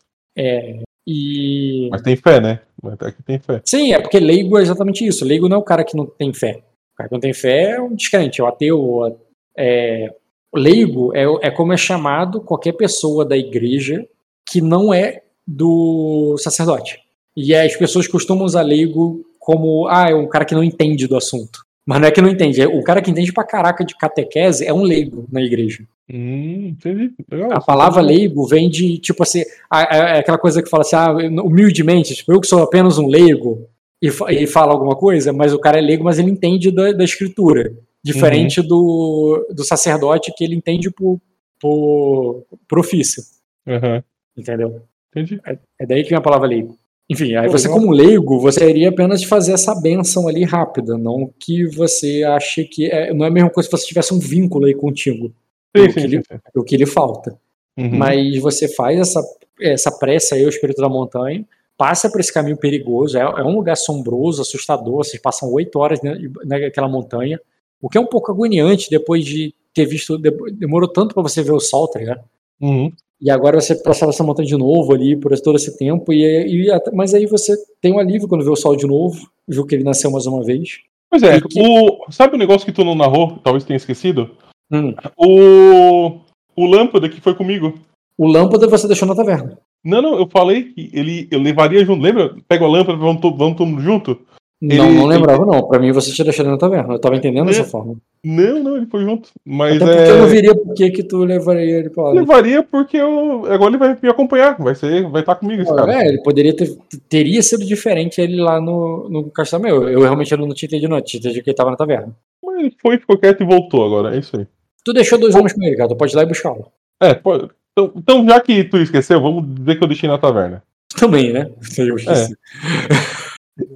E 1.07 1.89
mas 1.91 2.01
tem 2.01 2.17
fé, 2.17 2.41
né? 2.41 2.61
Mas 2.81 2.95
até 2.95 3.11
que 3.11 3.23
tem 3.23 3.39
fé. 3.39 3.61
sim, 3.65 3.93
é 3.93 4.01
porque 4.01 4.19
leigo 4.21 4.57
é 4.57 4.63
exatamente 4.63 5.07
isso. 5.07 5.25
Leigo 5.25 5.49
não 5.49 5.57
é 5.57 5.61
o 5.61 5.65
cara 5.65 5.85
que 5.85 5.97
não 5.97 6.07
tem 6.07 6.33
fé. 6.33 6.63
O 6.95 6.97
cara 6.97 7.09
que 7.09 7.15
não 7.15 7.21
tem 7.21 7.35
fé 7.35 7.73
é 7.73 7.81
um 7.81 7.95
descrente, 7.95 8.41
é 8.41 8.45
o 8.45 8.47
ateu. 8.47 9.19
É... 9.57 10.15
Leigo 10.55 11.15
é, 11.15 11.25
é 11.49 11.51
como 11.51 11.73
é 11.73 11.77
chamado 11.77 12.41
qualquer 12.41 12.73
pessoa 12.73 13.25
da 13.25 13.37
igreja 13.37 14.07
que 14.49 14.61
não 14.61 14.93
é 14.95 15.23
do 15.47 16.37
sacerdote. 16.39 16.99
E 17.37 17.55
as 17.55 17.77
pessoas 17.77 18.07
costumam 18.07 18.45
usar 18.45 18.63
leigo 18.63 19.25
como, 19.39 19.89
ah, 19.89 20.11
é 20.11 20.15
um 20.15 20.29
cara 20.29 20.45
que 20.45 20.55
não 20.55 20.63
entende 20.63 21.07
do 21.07 21.17
assunto. 21.17 21.61
Mas 21.85 22.01
não 22.01 22.07
é 22.07 22.11
que 22.13 22.21
não 22.21 22.29
entende, 22.29 22.61
é 22.63 22.67
o 22.67 22.83
cara 22.85 23.03
que 23.03 23.11
entende 23.11 23.33
pra 23.33 23.43
caraca 23.43 23.85
de 23.85 23.97
catequese 23.97 24.65
é 24.65 24.73
um 24.73 24.83
leigo 24.83 25.27
na 25.33 25.43
igreja. 25.43 25.85
Hum, 26.09 26.69
entendi. 26.69 27.13
Legal. 27.29 27.53
A 27.53 27.61
palavra 27.61 28.01
leigo 28.01 28.47
vem 28.47 28.71
de, 28.71 28.99
tipo 28.99 29.23
assim, 29.25 29.41
é 29.73 30.19
aquela 30.19 30.39
coisa 30.39 30.63
que 30.63 30.71
fala 30.71 30.83
assim, 30.83 30.95
ah, 30.95 31.13
humildemente, 31.43 32.15
tipo, 32.15 32.33
eu 32.33 32.41
que 32.41 32.47
sou 32.47 32.63
apenas 32.63 32.99
um 32.99 33.09
leigo, 33.09 33.67
e, 34.01 34.09
e 34.31 34.47
fala 34.47 34.73
alguma 34.73 34.95
coisa, 34.95 35.33
mas 35.33 35.53
o 35.53 35.59
cara 35.59 35.79
é 35.79 35.81
leigo, 35.81 36.05
mas 36.05 36.19
ele 36.19 36.31
entende 36.31 36.71
da, 36.71 36.93
da 36.93 37.05
escritura. 37.05 37.73
Diferente 38.05 38.61
do, 38.61 39.47
do 39.51 39.65
sacerdote 39.65 40.33
que 40.37 40.43
ele 40.43 40.57
entende 40.57 40.91
por, 40.91 41.21
por, 41.61 42.45
por 42.69 42.79
ofício. 42.81 43.23
Aham, 43.67 44.03
Entendeu? 44.37 44.83
Entendi. 45.15 45.41
É 45.79 45.87
daí 45.87 46.03
que 46.03 46.11
vem 46.11 46.19
a 46.19 46.23
palavra 46.23 46.49
leigo. 46.49 46.77
Enfim, 47.11 47.35
aí 47.35 47.49
você, 47.49 47.69
como 47.69 47.91
leigo, 47.93 48.39
você 48.41 48.69
iria 48.71 48.89
apenas 48.89 49.23
fazer 49.25 49.53
essa 49.53 49.75
benção 49.75 50.29
ali 50.29 50.45
rápida, 50.45 50.97
não 50.97 51.31
que 51.39 51.67
você 51.67 52.23
ache 52.23 52.65
que. 52.65 52.91
É, 52.91 53.13
não 53.13 53.25
é 53.25 53.29
a 53.29 53.31
mesma 53.31 53.51
coisa 53.51 53.69
se 53.69 53.77
você 53.77 53.87
tivesse 53.87 54.15
um 54.15 54.19
vínculo 54.19 54.65
aí 54.67 54.75
contigo, 54.75 55.33
Sim, 55.77 55.83
o 55.83 55.87
sim, 55.89 55.93
que, 55.95 56.01
sim, 56.01 56.07
lhe, 56.07 56.17
sim. 56.19 56.39
o 56.57 56.65
que 56.65 56.77
lhe 56.77 56.87
falta. 56.87 57.39
Uhum. 57.79 57.97
Mas 57.97 58.39
você 58.39 58.69
faz 58.69 58.99
essa, 58.99 59.23
essa 59.61 59.91
prece 59.99 60.35
aí, 60.35 60.45
o 60.45 60.49
espírito 60.49 60.81
da 60.81 60.89
montanha, 60.89 61.45
passa 61.77 62.11
por 62.11 62.21
esse 62.21 62.33
caminho 62.33 62.57
perigoso, 62.57 63.19
é, 63.19 63.21
é 63.21 63.43
um 63.43 63.57
lugar 63.57 63.73
assombroso, 63.73 64.41
assustador, 64.43 64.99
vocês 65.05 65.21
passam 65.21 65.51
oito 65.53 65.79
horas 65.79 65.99
naquela 66.45 66.89
montanha, 66.89 67.41
o 67.81 67.89
que 67.89 67.99
é 67.99 68.01
um 68.01 68.07
pouco 68.07 68.31
agoniante 68.31 68.89
depois 68.89 69.25
de 69.25 69.55
ter 69.75 69.87
visto, 69.87 70.17
de- 70.17 70.31
demorou 70.53 70.89
tanto 70.89 71.15
para 71.15 71.23
você 71.23 71.43
ver 71.43 71.53
o 71.53 71.61
sol, 71.61 71.89
tá 71.89 71.99
ligado? 71.99 72.23
Uhum. 72.61 72.93
E 73.23 73.31
agora 73.31 73.61
você 73.61 73.77
passava 73.77 74.11
essa 74.11 74.25
montanha 74.25 74.49
de 74.49 74.57
novo 74.57 74.93
ali 74.93 75.17
por 75.17 75.33
todo 75.41 75.55
esse 75.55 75.79
tempo, 75.79 76.13
e, 76.13 76.67
e 76.67 76.81
mas 76.93 77.15
aí 77.15 77.25
você 77.25 77.57
tem 77.81 77.93
um 77.93 77.99
alívio 78.01 78.27
quando 78.27 78.45
vê 78.45 78.51
o 78.51 78.57
sol 78.57 78.75
de 78.75 78.87
novo, 78.87 79.29
viu 79.47 79.65
que 79.65 79.77
ele 79.77 79.85
nasceu 79.85 80.11
mais 80.11 80.27
uma 80.27 80.43
vez. 80.43 80.81
Pois 81.09 81.23
é, 81.23 81.41
que- 81.41 81.61
o, 81.61 82.11
sabe 82.11 82.35
o 82.35 82.39
negócio 82.39 82.67
que 82.67 82.73
tu 82.73 82.85
não 82.85 82.97
narrou, 82.97 83.39
talvez 83.45 83.65
tenha 83.65 83.77
esquecido? 83.77 84.31
Hum. 84.73 84.95
O, 85.17 86.21
o 86.57 86.67
lâmpada 86.67 87.09
que 87.09 87.21
foi 87.21 87.35
comigo. 87.35 87.75
O 88.19 88.27
lâmpada 88.27 88.67
você 88.67 88.89
deixou 88.89 89.07
na 89.07 89.15
taverna. 89.15 89.57
Não, 89.85 90.03
não, 90.03 90.17
eu 90.17 90.29
falei 90.29 90.73
que 90.73 90.91
ele, 90.93 91.29
eu 91.31 91.41
levaria 91.41 91.85
junto. 91.85 92.03
Lembra? 92.03 92.35
Pega 92.49 92.65
a 92.65 92.69
lâmpada, 92.69 92.99
vamos, 92.99 93.21
vamos 93.21 93.57
todo 93.57 93.67
mundo 93.67 93.83
junto? 93.83 94.19
Não, 94.65 94.87
Ele- 94.87 94.95
não 94.97 95.07
lembrava, 95.07 95.45
não. 95.45 95.67
Pra 95.67 95.81
mim 95.81 95.91
você 95.91 96.13
tinha 96.13 96.25
deixado 96.25 96.49
na 96.49 96.57
taverna. 96.57 96.95
Eu 96.95 96.99
tava 97.01 97.17
entendendo 97.17 97.47
É. 97.49 97.51
dessa 97.51 97.65
forma. 97.65 97.97
Não, 98.25 98.63
não, 98.63 98.77
ele 98.77 98.87
foi 98.87 99.03
junto. 99.03 99.29
Mas 99.45 99.83
Até 99.83 99.85
porque 99.97 100.11
eu 100.13 100.19
não 100.19 100.25
é. 100.25 100.29
viria 100.29 100.55
por 100.55 100.75
que 100.75 101.03
tu 101.03 101.25
levaria 101.25 101.79
ele 101.81 101.91
pra 101.91 102.05
lá. 102.05 102.11
Levaria 102.13 102.63
porque 102.63 102.97
eu. 102.97 103.45
Agora 103.51 103.71
ele 103.71 103.79
vai 103.79 103.99
me 104.01 104.09
acompanhar. 104.09 104.57
Vai 104.61 104.77
ser, 104.77 105.11
vai 105.11 105.23
estar 105.23 105.35
comigo 105.35 105.61
esse 105.63 105.75
cara. 105.75 105.93
É, 106.05 106.07
ele 106.09 106.23
poderia 106.23 106.55
ter. 106.55 106.77
Teria 107.09 107.43
sido 107.43 107.65
diferente 107.65 108.21
ele 108.21 108.41
lá 108.41 108.61
no, 108.61 109.09
no 109.11 109.31
Castelo 109.33 109.67
Eu, 109.67 109.89
eu 109.89 110.01
realmente 110.01 110.37
não 110.37 110.49
tinha 110.55 110.69
entendido, 110.69 110.89
não. 110.91 111.01
Tinha 111.01 111.19
entendido 111.19 111.43
que 111.43 111.51
ele 111.51 111.57
tava 111.57 111.71
na 111.73 111.77
taverna. 111.77 112.15
Mas 112.45 112.59
ele 112.61 112.75
foi, 112.81 112.99
ficou 112.99 113.19
quieto 113.19 113.43
e 113.43 113.47
voltou 113.47 113.85
agora. 113.85 114.15
É 114.15 114.21
isso 114.21 114.37
aí. 114.39 114.47
Tu 114.85 114.93
deixou 114.93 115.19
dois 115.19 115.35
homens 115.35 115.53
com 115.53 115.63
ele, 115.65 115.75
cara. 115.77 115.89
Tu 115.89 115.97
pode 115.97 116.13
ir 116.13 116.17
lá 116.17 116.23
e 116.23 116.27
buscá-lo. 116.27 116.67
É, 117.01 117.15
pode. 117.15 117.49
Então, 117.73 117.93
então, 117.97 118.29
já 118.29 118.41
que 118.41 118.63
tu 118.63 118.77
esqueceu, 118.79 119.21
vamos 119.21 119.45
dizer 119.57 119.77
que 119.77 119.83
eu 119.83 119.89
deixei 119.89 120.09
na 120.09 120.19
taverna. 120.19 120.63
Também, 120.97 121.33
né? 121.33 121.51
Eu 121.79 121.97
esqueci. 121.97 122.37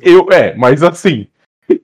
Eu, 0.01 0.27
é, 0.31 0.55
mas 0.57 0.83
assim. 0.83 1.27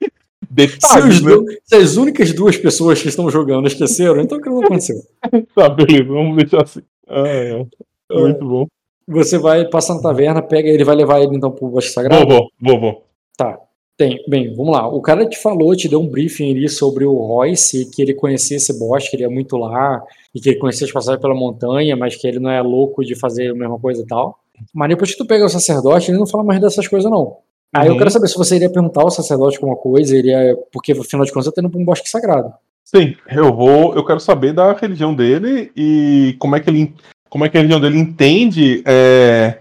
Se, 0.52 0.54
Detalhes, 0.54 1.16
os 1.16 1.22
né? 1.22 1.56
se 1.64 1.74
as 1.76 1.96
únicas 1.96 2.30
duas 2.34 2.58
pessoas 2.58 3.00
que 3.00 3.08
estão 3.08 3.30
jogando 3.30 3.66
esqueceram, 3.66 4.20
então 4.20 4.36
o 4.36 4.40
que 4.42 4.50
não 4.50 4.62
aconteceu? 4.62 4.96
Tá, 5.54 5.70
beleza, 5.70 6.04
vamos 6.04 6.36
deixar 6.36 6.62
assim. 6.62 6.82
Ah, 7.08 7.26
é. 7.26 7.66
Muito 8.10 8.46
bom. 8.46 8.66
Você 9.08 9.38
vai 9.38 9.64
passar 9.70 9.94
na 9.94 10.02
taverna, 10.02 10.42
pega 10.42 10.68
ele, 10.68 10.84
vai 10.84 10.94
levar 10.94 11.22
ele 11.22 11.34
então 11.34 11.50
pro 11.50 11.68
Bosque 11.68 11.92
Sagrado? 11.92 12.26
Vou, 12.60 12.80
vou. 12.80 13.06
Tá. 13.34 13.58
Tem, 13.96 14.22
bem, 14.26 14.54
vamos 14.54 14.72
lá. 14.72 14.88
O 14.88 15.00
cara 15.00 15.28
te 15.28 15.38
falou, 15.38 15.76
te 15.76 15.88
deu 15.88 16.00
um 16.00 16.08
briefing 16.08 16.50
ali 16.50 16.68
sobre 16.68 17.04
o 17.04 17.14
Royce, 17.14 17.90
que 17.90 18.02
ele 18.02 18.14
conhecia 18.14 18.56
esse 18.56 18.78
bosque, 18.78 19.10
que 19.10 19.16
ele 19.16 19.24
é 19.24 19.28
muito 19.28 19.56
lá, 19.56 20.02
e 20.34 20.40
que 20.40 20.50
ele 20.50 20.58
conhecia 20.58 20.86
as 20.86 20.92
passagens 20.92 21.20
pela 21.20 21.34
montanha, 21.34 21.96
mas 21.96 22.16
que 22.16 22.26
ele 22.26 22.38
não 22.38 22.50
é 22.50 22.60
louco 22.60 23.04
de 23.04 23.14
fazer 23.14 23.50
a 23.50 23.54
mesma 23.54 23.78
coisa 23.78 24.02
e 24.02 24.06
tal. 24.06 24.38
Mas 24.74 24.88
depois 24.88 25.12
que 25.12 25.18
tu 25.18 25.26
pega 25.26 25.44
o 25.44 25.48
sacerdote, 25.48 26.10
ele 26.10 26.18
não 26.18 26.26
fala 26.26 26.44
mais 26.44 26.60
dessas 26.60 26.88
coisas, 26.88 27.10
não. 27.10 27.38
Aí 27.74 27.86
eu 27.86 27.92
Uhum. 27.92 27.98
quero 27.98 28.10
saber 28.10 28.28
se 28.28 28.36
você 28.36 28.56
iria 28.56 28.70
perguntar 28.70 29.02
ao 29.02 29.10
sacerdote 29.10 29.56
alguma 29.56 29.76
coisa, 29.76 30.16
iria. 30.16 30.56
Porque 30.72 30.92
afinal 30.92 31.24
de 31.24 31.32
contas 31.32 31.46
você 31.46 31.52
tá 31.54 31.60
indo 31.62 31.70
pra 31.70 31.80
um 31.80 31.84
bosque 31.84 32.08
sagrado. 32.08 32.52
Sim, 32.84 33.14
eu 33.30 33.54
vou. 33.54 33.94
Eu 33.94 34.04
quero 34.04 34.20
saber 34.20 34.52
da 34.52 34.72
religião 34.74 35.14
dele 35.14 35.70
e 35.74 36.36
como 36.38 36.54
é 36.56 36.60
que 36.60 36.68
ele, 36.68 36.94
como 37.30 37.44
é 37.44 37.48
que 37.48 37.56
a 37.56 37.60
religião 37.60 37.80
dele 37.80 37.98
entende 37.98 38.82
é, 38.86 39.58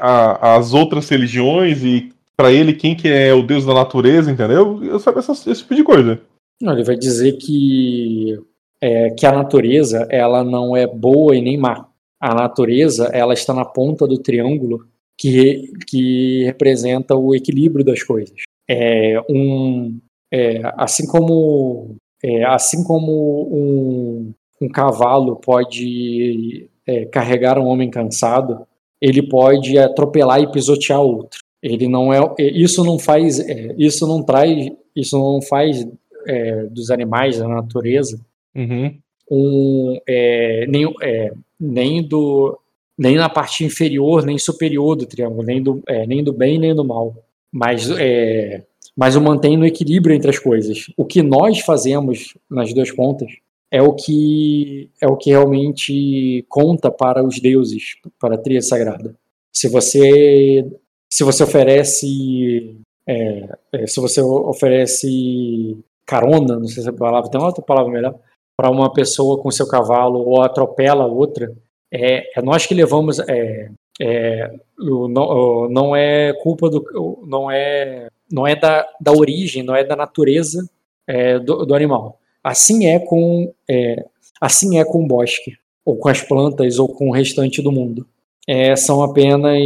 a- 0.00 0.56
as 0.56 0.74
outras 0.74 1.08
religiões 1.08 1.82
e 1.82 2.12
pra 2.36 2.52
ele 2.52 2.74
quem 2.74 2.94
que 2.94 3.08
é 3.08 3.32
o 3.32 3.42
deus 3.46 3.64
da 3.64 3.72
natureza, 3.72 4.30
entendeu? 4.30 4.82
Eu 4.84 4.98
sabe 4.98 5.18
essas- 5.20 5.46
esse 5.46 5.62
tipo 5.62 5.74
de 5.74 5.84
coisa. 5.84 6.20
Não, 6.60 6.72
ele 6.74 6.84
vai 6.84 6.96
dizer 6.96 7.32
que, 7.38 8.38
é, 8.80 9.10
que 9.10 9.24
a 9.24 9.32
natureza 9.32 10.06
ela 10.10 10.44
não 10.44 10.76
é 10.76 10.86
boa 10.86 11.34
e 11.34 11.40
nem 11.40 11.56
má. 11.56 11.86
A 12.20 12.34
natureza 12.34 13.06
ela 13.12 13.32
está 13.34 13.54
na 13.54 13.64
ponta 13.64 14.06
do 14.06 14.18
triângulo 14.18 14.84
que, 15.18 15.72
que 15.86 16.44
representa 16.44 17.14
o 17.14 17.34
equilíbrio 17.34 17.84
das 17.84 18.02
coisas. 18.02 18.34
É 18.68 19.20
um, 19.28 19.98
é, 20.32 20.60
assim 20.76 21.06
como 21.06 21.96
é, 22.22 22.44
assim 22.44 22.82
como 22.82 23.48
um, 23.52 24.32
um 24.60 24.68
cavalo 24.68 25.36
pode 25.36 26.68
é, 26.86 27.04
carregar 27.06 27.58
um 27.58 27.66
homem 27.66 27.90
cansado, 27.90 28.66
ele 29.00 29.22
pode 29.22 29.78
atropelar 29.78 30.40
e 30.40 30.50
pisotear 30.50 31.00
outro. 31.00 31.40
Ele 31.62 31.88
não 31.88 32.12
é 32.12 32.20
isso 32.38 32.84
não 32.84 32.98
faz 32.98 33.40
é, 33.40 33.74
isso 33.78 34.06
não 34.06 34.22
traz 34.22 34.70
isso 34.94 35.18
não 35.18 35.40
faz 35.42 35.86
é, 36.26 36.64
dos 36.64 36.90
animais 36.90 37.38
da 37.38 37.48
natureza 37.48 38.18
Uhum. 38.54 38.96
um, 39.28 39.98
é, 40.06 40.64
nem, 40.68 40.94
é, 41.02 41.32
nem 41.58 42.02
do 42.06 42.56
nem 42.98 43.16
na 43.16 43.28
parte 43.28 43.64
inferior 43.64 44.24
nem 44.24 44.38
superior 44.38 44.96
do 44.96 45.06
triângulo 45.06 45.42
nem 45.42 45.62
do, 45.62 45.82
é, 45.86 46.06
nem 46.06 46.22
do 46.22 46.32
bem 46.32 46.58
nem 46.58 46.74
do 46.74 46.84
mal. 46.84 47.14
Mas 47.52 47.90
é, 47.90 48.64
mas 48.96 49.16
o 49.16 49.20
mantém 49.20 49.56
no 49.56 49.66
equilíbrio 49.66 50.14
entre 50.14 50.30
as 50.30 50.38
coisas. 50.38 50.86
O 50.96 51.04
que 51.04 51.22
nós 51.22 51.60
fazemos 51.60 52.36
nas 52.48 52.72
duas 52.72 52.90
pontas 52.92 53.28
é 53.70 53.82
o 53.82 53.92
que 53.92 54.88
é 55.00 55.08
o 55.08 55.16
que 55.16 55.30
realmente 55.30 56.44
conta 56.48 56.90
para 56.90 57.24
os 57.24 57.40
deuses 57.40 57.96
para 58.20 58.36
a 58.36 58.38
tríade 58.38 58.66
sagrada. 58.66 59.16
Se 59.52 59.68
você 59.68 60.64
se 61.12 61.24
você 61.24 61.42
oferece 61.42 62.76
é, 63.06 63.48
é, 63.72 63.86
se 63.86 64.00
você 64.00 64.20
oferece 64.20 65.76
carona 66.06 66.58
não 66.58 66.68
sei 66.68 66.82
se 66.82 66.88
é 66.88 66.92
a 66.92 66.94
palavra 66.94 67.30
tem 67.30 67.40
outra 67.40 67.62
palavra 67.62 67.92
melhor 67.92 68.18
para 68.56 68.70
uma 68.70 68.92
pessoa 68.92 69.42
com 69.42 69.50
seu 69.50 69.66
cavalo 69.66 70.20
ou 70.20 70.40
atropela 70.40 71.06
outra, 71.06 71.52
é, 71.94 72.38
é 72.38 72.42
nós 72.42 72.66
que 72.66 72.74
levamos. 72.74 73.18
É, 73.20 73.68
é, 74.00 74.50
o- 74.78 75.06
não, 75.08 75.22
o- 75.22 75.68
não 75.68 75.94
é 75.96 76.32
culpa 76.42 76.68
do. 76.68 76.84
o- 76.94 77.24
não 77.26 77.50
é, 77.50 78.08
não 78.30 78.46
é 78.46 78.56
da, 78.56 78.86
da 79.00 79.12
origem, 79.12 79.62
não 79.62 79.74
é 79.76 79.84
da 79.84 79.94
natureza 79.96 80.68
é, 81.06 81.38
do, 81.38 81.64
do 81.64 81.74
animal. 81.74 82.18
Assim 82.42 82.86
é 82.86 82.98
com 82.98 83.52
é, 83.70 84.04
assim 84.40 84.78
é 84.78 84.84
com 84.84 85.04
o 85.04 85.06
bosque, 85.06 85.56
ou 85.84 85.96
com 85.96 86.08
as 86.08 86.20
plantas, 86.22 86.78
ou 86.78 86.88
com 86.88 87.08
o 87.08 87.12
restante 87.12 87.62
do 87.62 87.70
mundo. 87.72 88.06
É, 88.46 88.74
são 88.76 89.00
apenas 89.02 89.56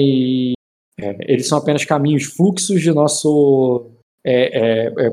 eles 1.26 1.48
são 1.48 1.58
apenas 1.58 1.84
caminhos, 1.84 2.24
fluxos 2.24 2.80
de 2.82 2.92
nosso 2.92 3.86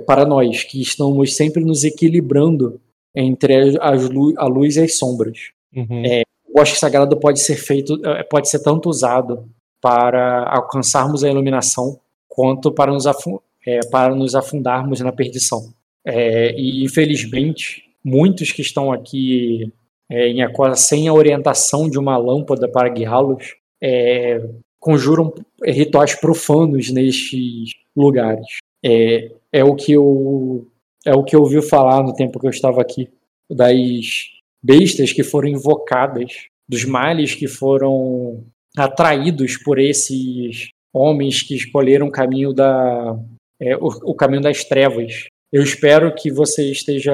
para 0.08 0.26
nós 0.26 0.64
que 0.64 0.82
estamos 0.82 1.36
sempre 1.36 1.64
nos 1.64 1.84
equilibrando 1.84 2.82
entre 3.16 3.78
as 3.80 4.10
lu- 4.10 4.34
a 4.38 4.46
luz 4.46 4.76
e 4.78 4.82
as 4.82 4.98
sombras. 4.98 5.38
Uhum. 5.76 6.04
O 6.56 6.60
bosque 6.60 6.80
sagrado 6.80 7.18
pode 7.18 7.42
ser 7.42 7.58
feito, 7.58 8.00
eh, 8.06 8.24
pode 8.24 8.48
ser 8.48 8.60
tanto 8.60 8.90
usado 8.90 9.44
para 9.82 10.48
alcançarmos 10.50 11.22
a 11.22 11.30
iluminação 11.30 12.00
quanto 12.30 12.72
para 12.72 12.94
nos, 12.94 13.06
eh, 13.06 13.82
para 13.92 14.16
nos 14.16 14.36
afundarmos 14.36 15.02
na 15.02 15.12
perdição. 15.12 15.74
Eh, 16.06 16.56
e 16.58 16.86
infelizmente, 16.86 17.84
muitos 18.02 18.54
que 18.54 18.62
estão 18.62 18.94
aqui 18.94 19.70
eh, 20.10 20.30
em 20.30 20.44
Aquara 20.44 20.76
sem 20.76 21.10
a 21.10 21.14
orientação 21.14 21.90
de 21.90 22.00
uma 22.00 22.16
lâmpada 22.16 22.70
para 22.70 22.88
guiá-los 22.88 23.56
conjuram 24.80 25.34
rituais 25.62 26.16
profanos 26.16 26.90
nestes 26.90 27.74
lugares. 27.94 28.48
É, 28.82 29.30
é 29.52 29.64
o 29.64 29.76
que 29.76 29.92
eu 29.92 30.66
é 31.06 31.14
o 31.14 31.22
que 31.22 31.36
eu 31.36 31.42
ouvi 31.42 31.62
falar 31.62 32.02
no 32.02 32.14
tempo 32.14 32.40
que 32.40 32.48
eu 32.48 32.52
estava 32.52 32.82
aqui 32.82 33.10
das 33.50 34.35
bestas 34.66 35.14
que 35.14 35.24
foram 35.24 35.48
invocadas, 35.48 36.48
dos 36.68 36.84
males 36.84 37.36
que 37.36 37.48
foram 37.48 38.44
atraídos 38.76 39.58
por 39.58 39.78
esses 39.78 40.70
homens 40.92 41.44
que 41.44 41.56
escolheram 41.56 42.08
o 42.08 42.12
caminho 42.12 42.52
da 42.52 43.16
é, 43.62 43.76
o, 43.78 43.88
o 43.88 44.16
caminho 44.16 44.42
das 44.42 44.64
trevas. 44.64 45.28
Eu 45.54 45.62
espero 45.62 46.14
que 46.14 46.32
você 46.32 46.72
esteja 46.72 47.14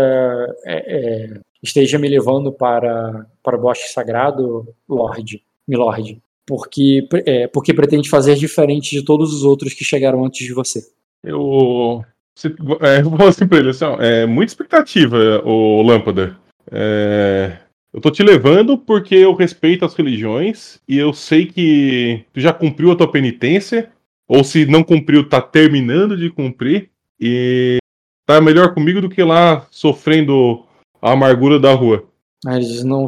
é, 0.65 0.75
é, 0.75 1.39
esteja 1.61 1.99
me 1.99 2.07
levando 2.07 2.53
para 2.53 3.25
para 3.43 3.57
o 3.57 3.61
bosque 3.61 3.89
sagrado, 3.89 4.73
Lorde, 4.87 5.43
Milord, 5.67 6.21
porque 6.47 7.05
é, 7.25 7.47
porque 7.47 7.73
pretende 7.73 8.09
fazer 8.09 8.35
diferente 8.35 8.91
de 8.91 9.03
todos 9.03 9.33
os 9.33 9.43
outros 9.43 9.73
que 9.73 9.83
chegaram 9.83 10.23
antes 10.23 10.47
de 10.47 10.53
você. 10.53 10.81
Eu. 11.21 12.01
é, 12.79 13.03
vou 13.03 13.27
assim 13.27 13.45
pra 13.45 13.59
ele, 13.59 13.69
assim, 13.69 13.85
é 13.99 14.25
muita 14.25 14.51
expectativa, 14.51 15.17
o 15.43 15.81
Lâmpada. 15.81 16.39
É, 16.69 17.57
eu 17.93 17.99
tô 17.99 18.09
te 18.09 18.23
levando 18.23 18.77
porque 18.77 19.15
eu 19.15 19.33
respeito 19.33 19.85
as 19.85 19.93
religiões 19.93 20.79
e 20.87 20.97
eu 20.97 21.13
sei 21.13 21.45
que 21.45 22.25
tu 22.33 22.39
já 22.39 22.53
cumpriu 22.53 22.91
a 22.91 22.95
tua 22.95 23.11
penitência, 23.11 23.91
ou 24.27 24.43
se 24.43 24.65
não 24.65 24.83
cumpriu, 24.83 25.27
tá 25.27 25.41
terminando 25.41 26.15
de 26.15 26.29
cumprir, 26.29 26.89
e 27.19 27.77
tá 28.25 28.39
melhor 28.39 28.73
comigo 28.73 29.01
do 29.01 29.09
que 29.09 29.21
lá 29.21 29.67
sofrendo 29.69 30.65
a 31.01 31.11
amargura 31.11 31.59
da 31.59 31.73
rua. 31.73 32.07
Mas 32.43 32.83
não. 32.83 33.05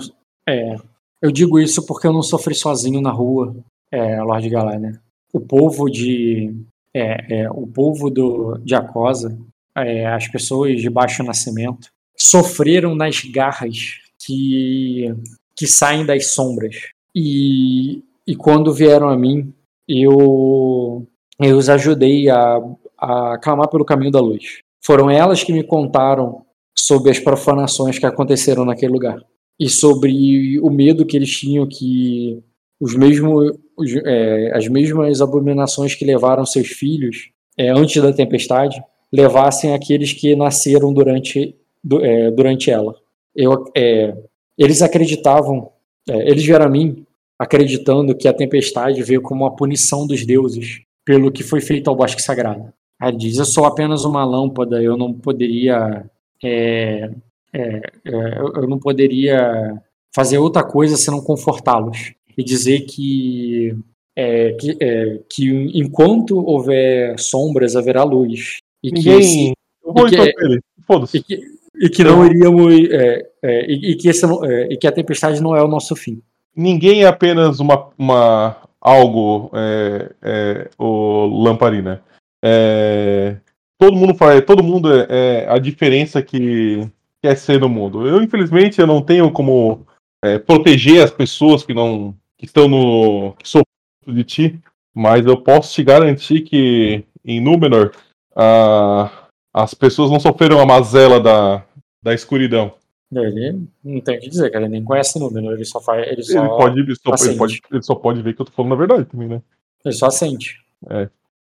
É, 0.47 0.75
eu 1.21 1.31
digo 1.31 1.59
isso 1.59 1.85
porque 1.85 2.05
eu 2.05 2.13
não 2.13 2.21
sofri 2.21 2.53
sozinho 2.53 3.01
na 3.01 3.09
rua, 3.09 3.55
é, 3.89 4.21
Lorde 4.21 4.49
Galania. 4.49 5.01
O 5.33 5.39
povo 5.39 5.89
de. 5.89 6.53
É, 6.93 7.41
é, 7.41 7.49
o 7.49 7.65
povo 7.65 8.09
do, 8.09 8.57
de 8.59 8.75
Acosa, 8.75 9.35
é, 9.75 10.05
as 10.05 10.27
pessoas 10.27 10.79
de 10.79 10.89
baixo 10.89 11.23
nascimento, 11.23 11.89
sofreram 12.23 12.95
nas 12.95 13.21
garras 13.23 13.99
que, 14.25 15.13
que 15.55 15.67
saem 15.67 16.05
das 16.05 16.33
sombras. 16.33 16.75
E, 17.13 18.01
e 18.25 18.35
quando 18.35 18.73
vieram 18.73 19.09
a 19.09 19.17
mim, 19.17 19.53
eu, 19.87 21.05
eu 21.39 21.57
os 21.57 21.69
ajudei 21.69 22.29
a, 22.29 22.59
a 22.97 23.37
clamar 23.41 23.67
pelo 23.67 23.85
caminho 23.85 24.11
da 24.11 24.21
luz. 24.21 24.61
Foram 24.81 25.09
elas 25.09 25.43
que 25.43 25.51
me 25.51 25.63
contaram 25.63 26.45
sobre 26.77 27.11
as 27.11 27.19
profanações 27.19 27.99
que 27.99 28.05
aconteceram 28.05 28.65
naquele 28.65 28.93
lugar 28.93 29.17
e 29.59 29.69
sobre 29.69 30.59
o 30.59 30.69
medo 30.69 31.05
que 31.05 31.15
eles 31.15 31.29
tinham 31.29 31.67
que 31.67 32.41
os 32.79 32.95
mesmos, 32.95 33.51
os, 33.77 33.93
é, 33.95 34.51
as 34.55 34.67
mesmas 34.67 35.21
abominações 35.21 35.93
que 35.95 36.05
levaram 36.05 36.45
seus 36.45 36.67
filhos 36.67 37.29
é, 37.57 37.69
antes 37.69 38.01
da 38.01 38.11
tempestade 38.11 38.81
levassem 39.11 39.73
aqueles 39.73 40.11
que 40.11 40.35
nasceram 40.35 40.91
durante, 40.91 41.55
é, 42.01 42.31
durante 42.31 42.69
ela. 42.71 42.95
Eu, 43.35 43.65
é, 43.75 44.15
eles 44.57 44.81
acreditavam, 44.81 45.71
é, 46.09 46.29
eles 46.29 46.45
vieram 46.45 46.65
a 46.65 46.69
mim 46.69 47.05
acreditando 47.39 48.15
que 48.15 48.27
a 48.27 48.33
tempestade 48.33 49.01
veio 49.03 49.21
como 49.21 49.43
uma 49.43 49.55
punição 49.55 50.05
dos 50.07 50.25
deuses 50.25 50.81
pelo 51.05 51.31
que 51.31 51.43
foi 51.43 51.59
feito 51.59 51.89
ao 51.89 51.95
bosque 51.95 52.21
sagrado. 52.21 52.71
Ele 53.01 53.17
diz: 53.17 53.37
Eu 53.37 53.45
sou 53.45 53.65
apenas 53.65 54.05
uma 54.05 54.23
lâmpada, 54.23 54.81
eu 54.81 54.95
não 54.95 55.13
poderia 55.13 56.05
é, 56.43 57.11
é, 57.53 57.81
é, 58.05 58.39
eu 58.55 58.67
não 58.67 58.79
poderia 58.79 59.81
fazer 60.13 60.37
outra 60.37 60.63
coisa 60.63 60.95
senão 60.97 61.21
confortá-los 61.21 62.13
e 62.37 62.43
dizer 62.43 62.81
que, 62.81 63.75
é, 64.15 64.53
que, 64.53 64.77
é, 64.79 65.19
que 65.29 65.49
enquanto 65.73 66.37
houver 66.37 67.17
sombras 67.19 67.75
haverá 67.75 68.03
luz 68.03 68.57
e 68.83 68.91
que, 68.91 69.09
esse-. 69.09 69.53
Eu 69.85 69.93
vou 69.93 70.07
e 70.07 70.11
que- 70.11 70.33
e 71.17 71.21
que, 71.21 71.41
e 71.75 71.89
que 71.89 72.03
não 72.03 72.25
iríamos 72.25 72.73
é, 72.91 73.25
é, 73.41 73.65
e, 73.71 73.91
e 73.91 73.95
que 73.95 74.11
não- 74.25 74.43
é, 74.45 74.67
e 74.71 74.77
que 74.77 74.87
a 74.87 74.91
tempestade 74.91 75.41
não 75.41 75.55
é 75.55 75.63
o 75.63 75.67
nosso 75.67 75.95
fim. 75.95 76.21
ninguém 76.55 77.03
é 77.03 77.07
apenas 77.07 77.59
uma, 77.59 77.89
uma 77.97 78.57
algo, 78.79 79.49
é, 79.53 80.11
é, 80.21 80.69
o 80.77 81.25
Lamparina. 81.43 82.01
É, 82.43 83.37
todo 83.79 83.95
mundo 83.95 84.13
faz, 84.13 84.43
todo 84.45 84.63
mundo 84.63 84.89
é, 85.09 85.47
a 85.49 85.57
diferença 85.57 86.21
que 86.21 86.87
quer 87.21 87.35
ser 87.37 87.59
no 87.59 87.69
mundo. 87.69 88.05
Eu 88.07 88.21
infelizmente 88.21 88.79
eu 88.81 88.87
não 88.87 89.01
tenho 89.01 89.31
como 89.31 89.85
proteger 90.45 91.03
as 91.03 91.11
pessoas 91.11 91.63
que 91.63 91.73
não 91.73 92.13
que 92.37 92.45
estão 92.45 92.67
no 92.67 93.33
que 93.37 93.47
sofrem 93.47 93.65
de 94.07 94.23
ti, 94.23 94.59
mas 94.93 95.25
eu 95.25 95.37
posso 95.37 95.73
te 95.73 95.83
garantir 95.83 96.41
que 96.41 97.03
em 97.25 97.39
Númenor 97.41 97.91
a- 98.35 99.22
as 99.53 99.73
pessoas 99.73 100.09
não 100.09 100.19
sofreram 100.19 100.59
a 100.59 100.65
mazela 100.65 101.19
da, 101.19 101.63
da 102.01 102.13
escuridão. 102.13 102.73
Ele 103.15 103.67
não 103.83 104.01
tem 104.01 104.17
o 104.17 104.19
que 104.21 104.29
dizer, 104.29 104.49
cara, 104.49 104.65
ele 104.65 104.71
nem 104.73 104.83
conhece 104.83 105.17
o 105.17 105.21
número, 105.21 105.51
ele 105.51 105.65
só 105.65 105.79
faz, 105.79 106.07
ele 106.11 106.23
só, 106.23 106.39
Ele, 106.39 106.49
pode, 106.49 106.79
ele, 106.79 106.95
só, 106.95 107.25
ele, 107.27 107.37
pode, 107.37 107.61
ele 107.71 107.83
só 107.83 107.95
pode 107.95 108.21
ver 108.23 108.33
que 108.33 108.41
eu 108.41 108.45
tô 108.45 108.51
falando 108.51 108.73
a 108.73 108.77
verdade 108.77 109.05
também, 109.05 109.27
né? 109.27 109.41
ele 109.85 109.93
só 109.93 110.09
sente. 110.09 110.57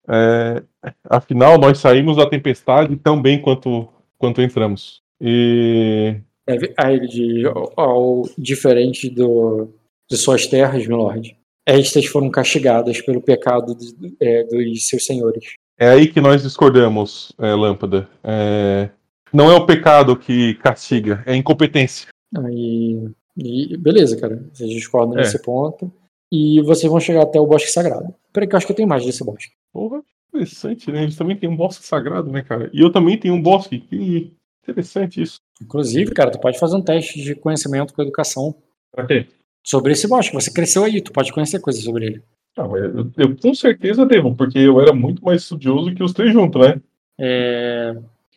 É, 0.07 0.63
afinal, 1.03 1.59
nós 1.59 1.77
saímos 1.77 2.17
da 2.17 2.27
tempestade 2.27 2.95
tão 2.95 3.21
bem 3.21 3.39
quanto, 3.39 3.87
quanto 4.17 4.41
entramos. 4.41 5.03
E. 5.21 6.15
É, 6.47 6.55
aí 6.77 6.95
ele 6.95 7.07
diz, 7.07 7.45
ao, 7.77 8.23
diferente 8.35 9.07
do, 9.07 9.69
de 10.09 10.17
suas 10.17 10.47
terras, 10.47 10.87
milord, 10.87 11.37
estas 11.67 12.07
foram 12.07 12.31
castigadas 12.31 12.99
pelo 13.01 13.21
pecado 13.21 13.75
de- 13.75 14.15
é, 14.19 14.43
dos 14.45 14.87
seus 14.87 15.05
senhores. 15.05 15.53
É 15.79 15.87
aí 15.89 16.07
que 16.07 16.19
nós 16.19 16.43
discordamos, 16.43 17.31
é, 17.39 17.53
Lâmpada. 17.55 18.07
É, 18.23 18.89
Não 19.31 19.49
é 19.49 19.55
o 19.55 19.65
pecado 19.65 20.15
que 20.17 20.55
castiga, 20.55 21.23
é 21.25 21.31
a 21.33 21.35
incompetência. 21.35 22.09
Aí, 22.35 23.09
e 23.37 23.77
beleza, 23.77 24.19
cara, 24.19 24.43
vocês 24.53 24.69
discordam 24.69 25.17
É. 25.17 25.21
nesse 25.21 25.41
ponto. 25.41 25.91
E 26.31 26.61
vocês 26.63 26.91
vão 26.91 26.99
chegar 26.99 27.23
até 27.23 27.39
o 27.39 27.47
Bosque 27.47 27.71
Sagrado. 27.71 28.13
Peraí 28.31 28.47
que 28.47 28.53
eu 28.53 28.57
acho 28.57 28.65
que 28.67 28.71
eu 28.71 28.75
tenho 28.75 28.87
mais 28.89 29.03
desse 29.05 29.23
bosque. 29.23 29.51
Porra, 29.73 30.01
interessante, 30.31 30.91
né? 30.91 31.01
Eles 31.03 31.15
também 31.15 31.35
têm 31.35 31.49
um 31.49 31.55
bosque 31.55 31.83
sagrado, 31.85 32.31
né, 32.31 32.43
cara? 32.43 32.69
E 32.71 32.79
eu 32.81 32.91
também 32.91 33.17
tenho 33.17 33.33
um 33.33 33.41
bosque. 33.41 33.79
Que 33.79 34.31
interessante 34.61 35.21
isso. 35.23 35.37
Inclusive, 35.61 36.11
cara, 36.11 36.29
tu 36.29 36.39
pode 36.39 36.59
fazer 36.59 36.75
um 36.75 36.81
teste 36.83 37.19
de 37.21 37.33
conhecimento 37.33 37.93
com 37.95 38.01
educação 38.03 38.53
Pra 38.91 39.07
quê? 39.07 39.25
sobre 39.65 39.93
esse 39.93 40.07
bosque. 40.07 40.33
Você 40.35 40.51
cresceu 40.53 40.83
aí, 40.83 41.01
tu 41.01 41.11
pode 41.11 41.31
conhecer 41.33 41.59
coisas 41.59 41.83
sobre 41.83 42.05
ele. 42.05 42.23
Não, 42.57 42.75
eu, 42.75 43.11
eu 43.17 43.37
com 43.37 43.53
certeza 43.53 44.05
devo, 44.05 44.35
porque 44.35 44.59
eu 44.59 44.81
era 44.81 44.93
muito 44.93 45.23
mais 45.23 45.41
estudioso 45.41 45.93
que 45.93 46.03
os 46.03 46.13
três 46.13 46.33
juntos, 46.33 46.61
né? 46.61 46.81
É, 47.19 47.95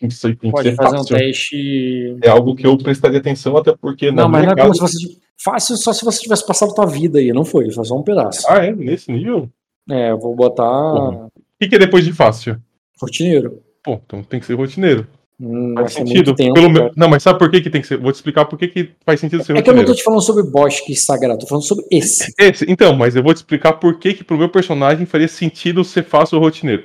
que 0.08 0.14
ser, 0.14 0.36
tem 0.36 0.50
que 0.50 0.50
pode 0.50 0.70
ser 0.70 0.76
fazer 0.76 0.96
um 0.96 0.98
fácil. 0.98 1.16
teste. 1.16 2.16
É 2.22 2.28
algo 2.28 2.54
que 2.54 2.66
eu 2.66 2.76
prestaria 2.76 3.18
atenção, 3.18 3.56
até 3.56 3.74
porque 3.76 4.10
Não, 4.10 4.28
mas 4.28 4.44
não 4.44 4.52
é 4.52 4.56
como 4.56 4.74
se 4.74 4.80
você. 4.80 5.22
Fácil 5.42 5.76
só 5.76 5.92
se 5.92 6.04
você 6.04 6.20
tivesse 6.20 6.46
passado 6.46 6.74
tua 6.74 6.86
vida 6.86 7.18
aí, 7.18 7.32
não 7.32 7.44
foi? 7.44 7.70
Foi 7.70 7.84
só 7.84 7.96
um 7.96 8.02
pedaço. 8.02 8.46
Ah, 8.48 8.64
é? 8.64 8.72
Nesse 8.72 9.10
nível? 9.10 9.50
O 9.88 9.92
É, 9.92 10.10
eu 10.10 10.18
vou 10.18 10.34
botar 10.36 10.62
Porra. 10.64 11.28
que, 11.58 11.68
que 11.68 11.74
é 11.74 11.78
depois 11.78 12.04
de 12.04 12.12
fácil? 12.12 12.60
rotineiro. 13.00 13.60
Pô, 13.82 14.00
então 14.04 14.22
tem 14.22 14.38
que 14.38 14.46
ser 14.46 14.54
rotineiro. 14.54 15.06
Hum, 15.44 15.74
Faz 15.74 15.94
sentido. 15.94 16.36
tempo. 16.36 16.68
Meu-. 16.68 16.92
Não, 16.96 17.08
mas 17.08 17.24
sabe 17.24 17.36
por 17.36 17.50
que, 17.50 17.60
que 17.60 17.68
tem 17.68 17.80
que 17.80 17.88
ser? 17.88 17.96
Vou 17.96 18.12
te 18.12 18.14
explicar 18.14 18.44
por 18.44 18.56
que, 18.56 18.68
que 18.68 18.90
faz 19.04 19.18
sentido 19.18 19.42
ser 19.42 19.56
É 19.56 19.60
que 19.60 19.68
eu 19.68 19.74
não 19.74 19.84
tô 19.84 19.92
te 19.92 20.04
falando 20.04 20.22
sobre 20.22 20.44
bosque 20.44 20.94
sagrado, 20.94 21.40
tô 21.40 21.48
falando 21.48 21.64
sobre 21.64 21.84
esse. 21.90 22.32
Esse, 22.38 22.64
então, 22.70 22.94
mas 22.94 23.16
eu 23.16 23.24
vou 23.24 23.34
te 23.34 23.38
explicar 23.38 23.72
por 23.72 23.98
que, 23.98 24.14
que 24.14 24.22
pro 24.22 24.38
meu 24.38 24.48
personagem 24.48 25.04
faria 25.04 25.26
sentido 25.26 25.82
ser 25.82 26.04
fácil 26.04 26.38
ou 26.38 26.44
rotineiro. 26.44 26.84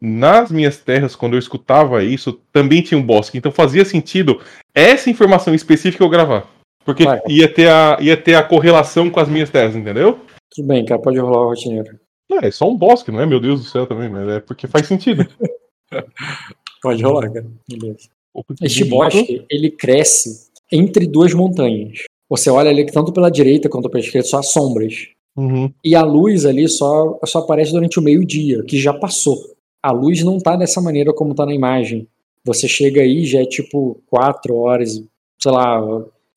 Nas 0.00 0.50
minhas 0.50 0.78
terras, 0.78 1.14
quando 1.14 1.34
eu 1.34 1.38
escutava 1.38 2.02
isso, 2.02 2.40
também 2.52 2.82
tinha 2.82 2.98
um 2.98 3.02
bosque. 3.02 3.38
Então 3.38 3.52
fazia 3.52 3.84
sentido 3.84 4.40
essa 4.74 5.08
informação 5.08 5.54
específica 5.54 6.02
eu 6.02 6.08
gravar. 6.08 6.48
Porque 6.84 7.04
Vai. 7.04 7.20
ia 7.28 7.52
ter, 7.52 7.68
a, 7.68 7.98
ia 8.00 8.16
ter 8.16 8.34
a 8.34 8.42
correlação 8.42 9.08
com 9.08 9.20
as 9.20 9.28
minhas 9.28 9.50
terras, 9.50 9.76
entendeu? 9.76 10.18
Tudo 10.50 10.66
bem, 10.66 10.84
cara, 10.84 11.00
pode 11.00 11.18
rolar 11.18 11.42
o 11.42 11.48
rotineiro. 11.50 11.98
Não, 12.28 12.38
é 12.38 12.50
só 12.50 12.68
um 12.68 12.76
bosque, 12.76 13.12
não 13.12 13.20
é? 13.20 13.26
Meu 13.26 13.38
Deus 13.38 13.60
do 13.60 13.68
céu 13.68 13.86
também, 13.86 14.08
mas 14.08 14.28
é 14.28 14.40
porque 14.40 14.66
faz 14.66 14.86
sentido. 14.86 15.26
Pode 16.90 17.02
rolar, 17.02 17.30
cara. 17.32 17.46
Beleza. 17.68 18.08
Este 18.62 18.84
bosque, 18.84 19.44
ele 19.50 19.70
cresce 19.70 20.48
entre 20.70 21.06
duas 21.06 21.32
montanhas. 21.34 22.02
Você 22.28 22.50
olha 22.50 22.70
ali 22.70 22.84
que 22.84 22.92
tanto 22.92 23.12
pela 23.12 23.30
direita 23.30 23.68
quanto 23.68 23.88
pela 23.88 24.02
esquerda 24.04 24.28
só 24.28 24.38
há 24.38 24.42
sombras. 24.42 25.08
Uhum. 25.36 25.72
E 25.84 25.94
a 25.94 26.02
luz 26.02 26.44
ali 26.44 26.68
só, 26.68 27.18
só 27.24 27.38
aparece 27.40 27.72
durante 27.72 27.98
o 27.98 28.02
meio-dia, 28.02 28.62
que 28.64 28.78
já 28.78 28.92
passou. 28.92 29.38
A 29.82 29.90
luz 29.92 30.22
não 30.22 30.38
tá 30.38 30.56
dessa 30.56 30.80
maneira 30.80 31.12
como 31.12 31.34
tá 31.34 31.46
na 31.46 31.54
imagem. 31.54 32.06
Você 32.44 32.68
chega 32.68 33.00
aí, 33.00 33.24
já 33.24 33.40
é 33.40 33.44
tipo 33.46 34.00
quatro 34.10 34.56
horas, 34.56 35.02
sei 35.38 35.52
lá, 35.52 35.80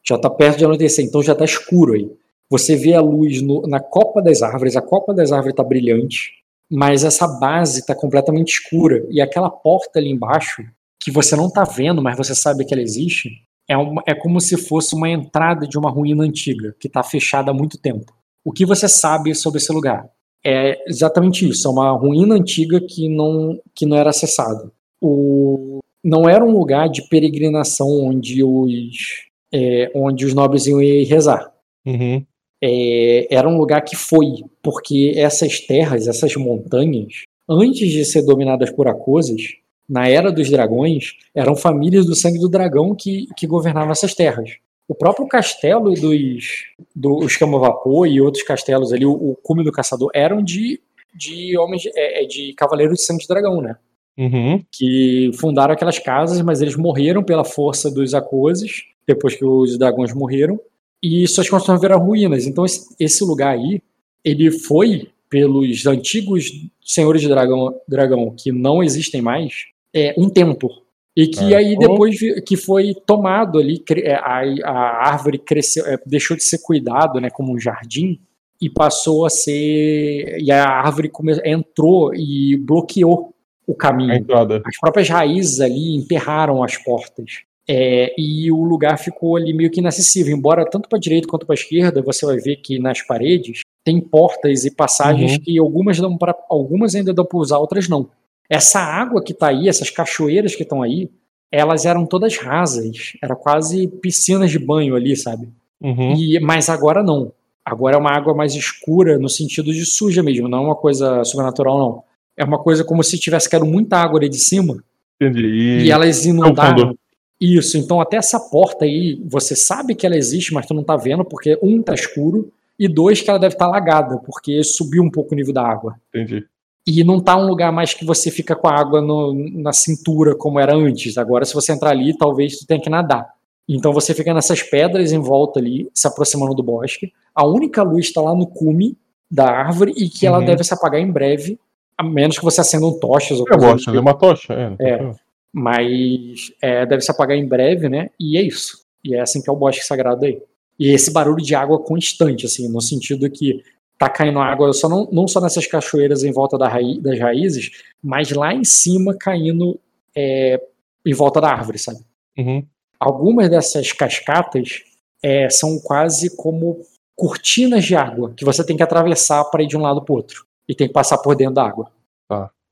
já 0.03 0.18
tá 0.18 0.30
perto 0.30 0.60
de 0.60 0.65
anoitecer, 0.65 1.03
então 1.06 1.22
já 1.22 1.36
tá 1.36 1.45
escuro 1.45 1.94
aí. 1.94 2.10
Você 2.49 2.76
vê 2.76 2.94
a 2.94 3.02
luz 3.02 3.41
no- 3.41 3.61
na 3.68 3.80
copa 3.80 4.22
das 4.22 4.41
árvores, 4.41 4.76
a 4.76 4.82
copa 4.82 5.14
das 5.14 5.32
árvores 5.32 5.56
tá 5.56 5.64
brilhante, 5.64 6.34
mas 6.72 7.03
essa 7.03 7.27
base 7.27 7.85
tá 7.85 7.93
completamente 7.93 8.53
escura. 8.53 9.06
E 9.10 9.19
aquela 9.19 9.49
porta 9.49 9.99
ali 9.99 10.10
embaixo, 10.10 10.64
que 11.02 11.11
você 11.11 11.35
não 11.35 11.52
tá 11.52 11.65
vendo, 11.65 12.02
mas 12.02 12.15
você 12.15 12.34
sabe 12.34 12.64
que 12.64 12.73
ela 12.73 12.81
existe, 12.81 13.30
é, 13.69 13.73
é 14.11 14.15
como 14.15 14.39
se 14.39 14.56
fosse 14.56 14.95
uma 14.95 15.10
entrada 15.10 15.68
de 15.68 15.77
uma 15.77 15.89
ruína 15.89 16.23
antiga, 16.23 16.73
que 16.80 16.88
tá 16.88 17.03
fechada 17.03 17.52
há 17.52 17.53
muito 17.53 17.77
tempo. 17.77 18.14
O 18.45 18.52
que 18.52 18.65
você 18.65 18.88
sabe 18.88 19.35
sobre 19.35 19.60
esse 19.60 19.72
lugar? 19.72 20.10
É 20.43 20.81
exatamente 20.89 21.48
isso, 21.48 21.68
é 21.68 21.72
uma 21.72 21.91
ruína 21.91 22.35
antiga 22.35 22.80
que 22.81 23.07
não, 23.07 23.60
que 23.76 23.85
não 23.85 23.98
era 23.98 24.10
acessada. 24.10 24.72
O, 24.99 25.80
não 26.03 26.27
era 26.27 26.43
um 26.43 26.52
lugar 26.52 26.89
de 26.89 27.07
peregrinação 27.10 27.88
onde 27.88 28.43
os, 28.43 29.27
é, 29.53 29.91
onde 29.93 30.26
os 30.26 30.34
nobres 30.34 30.65
iam 30.65 30.80
rezar. 31.06 31.52
Uhum. 31.85 32.26
É, 32.63 33.27
era 33.33 33.47
um 33.47 33.57
lugar 33.57 33.81
que 33.81 33.95
foi, 33.95 34.43
porque 34.61 35.13
essas 35.15 35.59
terras, 35.59 36.07
essas 36.07 36.35
montanhas, 36.35 37.23
antes 37.49 37.89
de 37.89 38.05
ser 38.05 38.21
dominadas 38.23 38.71
por 38.71 38.88
acosas, 38.88 39.41
na 39.89 40.07
Era 40.07 40.31
dos 40.31 40.49
Dragões, 40.49 41.17
eram 41.35 41.55
famílias 41.55 42.05
do 42.05 42.15
sangue 42.15 42.39
do 42.39 42.47
dragão 42.47 42.95
que, 42.95 43.27
que 43.35 43.45
governavam 43.45 43.91
essas 43.91 44.13
terras. 44.13 44.51
O 44.88 44.95
próprio 44.95 45.27
castelo 45.27 45.93
dos, 45.93 46.65
dos 46.95 47.35
Camavapô 47.35 48.05
e 48.05 48.21
outros 48.21 48.43
castelos 48.43 48.93
ali, 48.93 49.05
o, 49.05 49.11
o 49.11 49.35
cume 49.35 49.63
do 49.63 49.71
caçador, 49.71 50.09
eram 50.13 50.41
de, 50.41 50.79
de 51.13 51.57
homens, 51.57 51.81
de, 51.81 51.91
é, 51.95 52.25
de 52.25 52.53
cavaleiros 52.53 52.99
de 52.99 53.05
sangue 53.05 53.21
de 53.21 53.27
dragão, 53.27 53.61
né? 53.61 53.75
Uhum. 54.17 54.61
que 54.69 55.31
fundaram 55.39 55.73
aquelas 55.73 55.97
casas, 55.97 56.41
mas 56.41 56.61
eles 56.61 56.75
morreram 56.75 57.23
pela 57.23 57.45
força 57.45 57.89
dos 57.89 58.13
acoses, 58.13 58.83
depois 59.07 59.35
que 59.35 59.43
os 59.43 59.77
dragões 59.77 60.13
morreram, 60.13 60.59
e 61.02 61.28
suas 61.28 61.49
construções 61.49 61.82
viraram 61.82 62.03
ruínas. 62.03 62.45
Então 62.45 62.65
esse, 62.65 62.95
esse 62.99 63.23
lugar 63.23 63.53
aí, 63.53 63.82
ele 64.23 64.52
foi 64.52 65.10
pelos 65.30 65.86
antigos 65.86 66.52
senhores 66.84 67.22
de 67.22 67.28
dragão, 67.28 67.73
dragão 67.88 68.36
que 68.38 68.52
não 68.52 68.84
existem 68.84 69.22
mais, 69.22 69.65
é 69.94 70.14
um 70.18 70.30
templo. 70.30 70.69
E 71.15 71.28
que 71.28 71.53
Ah, 71.53 71.57
aí 71.57 71.78
depois 71.78 72.18
que 72.45 72.56
foi 72.56 72.94
tomado 73.06 73.60
ali, 73.60 73.84
é, 74.03 74.14
a, 74.14 74.41
a 74.65 75.10
árvore 75.10 75.38
cresceu, 75.38 75.86
é, 75.86 75.98
deixou 76.06 76.38
de 76.38 76.44
ser 76.44 76.60
cuidado, 76.60 77.19
né, 77.19 77.30
como 77.30 77.53
um 77.53 77.60
jardim, 77.60 78.19
e 78.61 78.69
passou 78.69 79.26
a 79.26 79.30
ser. 79.30 80.38
E 80.40 80.52
a 80.52 80.65
árvore 80.65 81.10
come, 81.10 81.34
entrou 81.44 82.14
e 82.14 82.56
bloqueou 82.57 83.34
o 83.68 83.76
caminho 83.76 84.26
as 84.65 84.78
próprias 84.80 85.10
raízes 85.10 85.60
ali 85.60 85.95
emperraram 85.95 86.64
as 86.64 86.78
portas. 86.78 87.44
É, 87.69 88.13
e 88.17 88.51
o 88.51 88.63
lugar 88.63 88.97
ficou 88.97 89.35
ali 89.38 89.53
meio 89.53 89.69
que 89.71 89.79
inacessível. 89.79 90.35
Embora 90.35 90.69
tanto 90.69 90.89
para 90.89 90.97
a 90.97 90.99
direita 91.01 91.27
quanto 91.27 91.45
para 91.45 91.53
a 91.53 91.59
esquerda, 91.59 92.01
você 92.01 92.25
vai 92.25 92.38
ver 92.38 92.57
que 92.57 92.79
nas 92.79 93.01
paredes 93.01 93.61
tem 93.83 93.99
portas 93.99 94.65
e 94.65 94.75
passagens 94.75 95.33
Uhum. 95.33 95.39
que 95.39 95.59
algumas 95.59 95.99
dão 95.99 96.17
para 96.17 96.35
algumas 96.49 96.95
ainda 96.95 97.13
dão 97.13 97.25
para 97.25 97.38
usar, 97.39 97.57
outras 97.59 97.88
não. 97.88 98.09
Essa 98.49 98.79
água 98.79 99.23
que 99.23 99.31
está 99.31 99.47
aí, 99.47 99.69
essas 99.69 99.89
cachoeiras 99.89 100.55
que 100.55 100.63
estão 100.63 100.81
aí, 100.81 101.09
elas 101.51 101.85
eram 101.85 102.05
todas 102.05 102.38
rasas. 102.38 103.13
Era 103.23 103.35
quase 103.35 103.88
piscinas 103.88 104.51
de 104.51 104.59
banho 104.59 104.95
ali, 104.95 105.15
sabe? 105.15 105.47
Uhum. 105.81 106.13
E, 106.15 106.39
mas 106.39 106.69
agora 106.69 107.01
não. 107.01 107.31
Agora 107.63 107.95
é 107.95 107.99
uma 107.99 108.11
água 108.11 108.33
mais 108.33 108.53
escura 108.55 109.17
no 109.19 109.29
sentido 109.29 109.71
de 109.71 109.85
suja 109.85 110.21
mesmo, 110.23 110.47
não 110.49 110.57
é 110.57 110.61
uma 110.61 110.75
coisa 110.75 111.23
sobrenatural, 111.23 111.77
não. 111.77 112.03
É 112.35 112.43
uma 112.43 112.57
coisa 112.57 112.83
como 112.83 113.03
se 113.03 113.19
tivesse 113.19 113.49
caído 113.49 113.65
muita 113.65 113.97
água 113.97 114.19
ali 114.19 114.27
de 114.29 114.39
cima 114.39 114.83
Entendi. 115.21 115.45
e, 115.45 115.83
E, 115.85 115.91
elas 115.91 116.25
inundaram. 116.25 116.95
Isso, 117.41 117.76
então 117.77 117.99
até 117.99 118.18
essa 118.18 118.39
porta 118.39 118.85
aí, 118.85 119.19
você 119.27 119.55
sabe 119.55 119.95
que 119.95 120.05
ela 120.05 120.15
existe, 120.15 120.53
mas 120.53 120.68
tu 120.68 120.76
não 120.76 120.84
tá 120.84 120.95
vendo, 120.95 121.26
porque 121.26 121.57
um 121.63 121.81
tá 121.81 121.93
escuro, 121.95 122.51
e 122.77 122.88
dois 122.88 123.19
que 123.22 123.30
ela 123.30 123.39
deve 123.39 123.55
estar 123.55 123.65
alagada, 123.65 124.18
porque 124.19 124.63
subiu 124.63 125.01
um 125.01 125.09
pouco 125.09 125.34
o 125.34 125.35
nível 125.35 125.53
da 125.53 125.63
água. 125.65 125.95
Entendi. 126.13 126.45
E 126.88 127.03
não 127.03 127.19
tá 127.19 127.35
um 127.38 127.45
lugar 127.47 127.72
mais 127.72 127.93
que 127.93 128.05
você 128.05 128.30
fica 128.31 128.55
com 128.55 128.68
a 128.68 128.73
água 128.80 129.01
no- 129.01 129.34
na 129.61 129.72
cintura 129.73 130.35
como 130.35 130.59
era 130.59 130.76
antes. 130.76 131.18
Agora, 131.18 131.45
se 131.45 131.53
você 131.53 131.72
entrar 131.72 131.91
ali, 131.91 132.15
talvez 132.18 132.57
tu 132.57 132.65
tenha 132.65 132.80
que 132.81 132.89
nadar. 132.89 133.27
Então 133.69 133.93
você 133.93 134.13
fica 134.15 134.34
nessas 134.34 134.63
pedras 134.63 135.11
em 135.11 135.19
volta 135.19 135.59
ali, 135.59 135.88
se 135.93 136.07
aproximando 136.07 136.53
do 136.55 136.63
bosque. 136.63 137.11
A 137.35 137.45
única 137.45 137.84
luz 137.84 138.07
está 138.07 138.19
lá 138.22 138.34
no 138.35 138.47
cume 138.47 138.97
da 139.30 139.45
árvore 139.49 139.93
e 139.95 140.09
que 140.09 140.26
ela 140.26 140.39
Uhum. 140.39 140.45
deve 140.45 140.63
se 140.63 140.73
apagar 140.73 140.99
em 140.99 141.11
breve, 141.11 141.59
a 141.97 142.03
menos 142.03 142.38
que 142.38 142.43
você 142.43 142.61
acenda 142.61 142.85
um 142.88 142.99
tochas 142.99 143.39
ou 143.39 143.45
Eu 143.47 143.51
coisa 143.53 143.68
do 143.68 143.72
gosto 143.73 143.91
de 143.91 143.97
uma 143.99 144.13
tocha. 144.15 144.53
É, 144.53 144.76
É. 144.93 145.11
mas 145.53 146.52
é, 146.61 146.86
deve 146.86 147.02
se 147.02 147.11
apagar 147.11 147.38
em 147.38 147.48
breve, 147.48 147.90
né? 147.90 148.10
E 148.19 148.38
é 148.38 148.41
isso. 148.41 148.86
E 149.03 149.15
é 149.15 149.22
assim 149.22 149.41
que 149.41 149.49
é 149.49 149.53
o 149.53 149.56
bosque 149.56 149.86
sagrado 149.86 150.26
aí. 150.26 150.41
E 150.80 150.90
esse 150.90 151.11
barulho 151.11 151.44
de 151.44 151.53
água 151.53 151.80
constante, 151.80 152.45
assim, 152.45 152.68
no 152.68 152.82
sentido 152.82 153.30
que 153.30 153.64
tá 153.98 154.10
caindo 154.10 154.40
água 154.40 154.73
só 154.73 154.90
não, 154.90 155.07
não 155.11 155.28
só 155.28 155.40
nessas 155.40 155.68
cachoeiras 155.68 156.23
em 156.23 156.32
volta 156.32 156.57
da 156.57 156.68
raí- 156.68 156.99
das 156.99 157.19
raízes, 157.19 157.69
mas 158.02 158.32
lá 158.32 158.53
em 158.53 158.64
cima 158.64 159.15
caindo 159.15 159.80
é, 160.15 160.60
em 161.06 161.14
volta 161.14 161.40
da 161.40 161.49
árvore, 161.49 161.78
sabe? 161.78 161.99
Uhum. 162.38 162.65
Algumas 162.99 163.49
dessas 163.49 163.91
cascatas 163.91 164.84
é, 165.22 165.49
são 165.49 165.80
quase 165.80 166.36
como 166.36 166.82
cortinas 167.15 167.86
de 167.86 167.95
água 167.95 168.34
que 168.36 168.44
você 168.44 168.65
tem 168.65 168.76
que 168.76 168.82
atravessar 168.82 169.44
para 169.45 169.61
ir 169.61 169.68
de 169.68 169.78
um 169.78 169.82
lado 169.82 170.02
para 170.02 170.15
outro 170.15 170.45
e 170.68 170.73
tem 170.73 170.88
que 170.88 170.94
passar 170.94 171.19
por 171.19 171.36
dentro 171.36 171.56
da 171.56 171.68
água. 171.68 171.91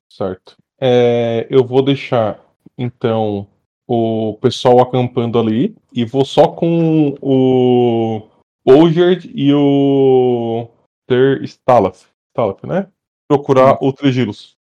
Certo. 0.09 0.57
É, 0.81 1.45
eu 1.49 1.63
vou 1.63 1.83
deixar, 1.83 2.43
então, 2.79 3.47
o 3.87 4.37
pessoal 4.41 4.79
acampando 4.79 5.37
ali 5.37 5.75
e 5.93 6.05
vou 6.05 6.23
só 6.23 6.47
com 6.47 7.15
o 7.21 8.21
Ogerd 8.65 9.31
e 9.35 9.53
o 9.53 10.67
Ter 11.07 11.43
Stalaf, 11.43 12.05
Stalaf, 12.31 12.63
né? 12.65 12.87
Procurar 13.27 13.77
o 13.81 13.91
Tregilos. 13.93 14.57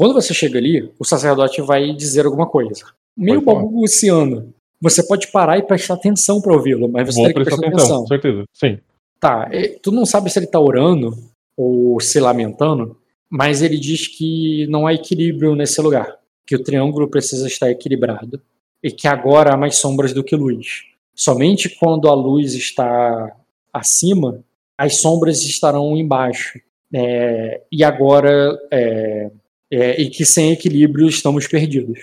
Quando 0.00 0.14
você 0.14 0.32
chega 0.32 0.58
ali, 0.58 0.90
o 0.98 1.04
sacerdote 1.04 1.60
vai 1.60 1.92
dizer 1.92 2.24
alguma 2.24 2.48
coisa. 2.48 2.86
Meio 3.14 3.42
balbuciando. 3.42 4.54
você 4.80 5.06
pode 5.06 5.30
parar 5.30 5.58
e 5.58 5.62
prestar 5.62 5.92
atenção 5.92 6.40
para 6.40 6.54
ouvi-lo, 6.54 6.88
mas 6.88 7.06
você 7.06 7.16
Vou 7.16 7.24
tem 7.26 7.34
que 7.34 7.40
prestar 7.42 7.56
prestar 7.56 7.68
atenção, 7.68 7.84
atenção. 7.84 8.02
com 8.02 8.06
certeza. 8.06 8.44
Sim. 8.54 8.78
Tá, 9.20 9.48
é, 9.52 9.68
tu 9.82 9.92
não 9.92 10.06
sabe 10.06 10.30
se 10.30 10.38
ele 10.38 10.46
tá 10.46 10.58
orando 10.58 11.12
ou 11.54 12.00
se 12.00 12.18
lamentando, 12.18 12.96
mas 13.28 13.60
ele 13.60 13.78
diz 13.78 14.08
que 14.08 14.66
não 14.68 14.86
há 14.86 14.94
equilíbrio 14.94 15.54
nesse 15.54 15.78
lugar, 15.82 16.16
que 16.46 16.56
o 16.56 16.62
triângulo 16.62 17.08
precisa 17.08 17.46
estar 17.46 17.70
equilibrado 17.70 18.40
e 18.82 18.90
que 18.90 19.06
agora 19.06 19.54
há 19.54 19.56
mais 19.56 19.76
sombras 19.76 20.12
do 20.12 20.24
que 20.24 20.34
luz. 20.34 20.84
Somente 21.14 21.68
quando 21.68 22.08
a 22.08 22.14
luz 22.14 22.54
está 22.54 23.36
acima, 23.72 24.42
as 24.76 25.00
sombras 25.00 25.42
estarão 25.42 25.96
embaixo. 25.96 26.58
É, 26.92 27.62
e 27.70 27.84
agora, 27.84 28.58
é, 28.70 29.30
é, 29.70 30.00
e 30.00 30.10
que 30.10 30.24
sem 30.24 30.52
equilíbrio 30.52 31.06
estamos 31.08 31.46
perdidos. 31.46 32.00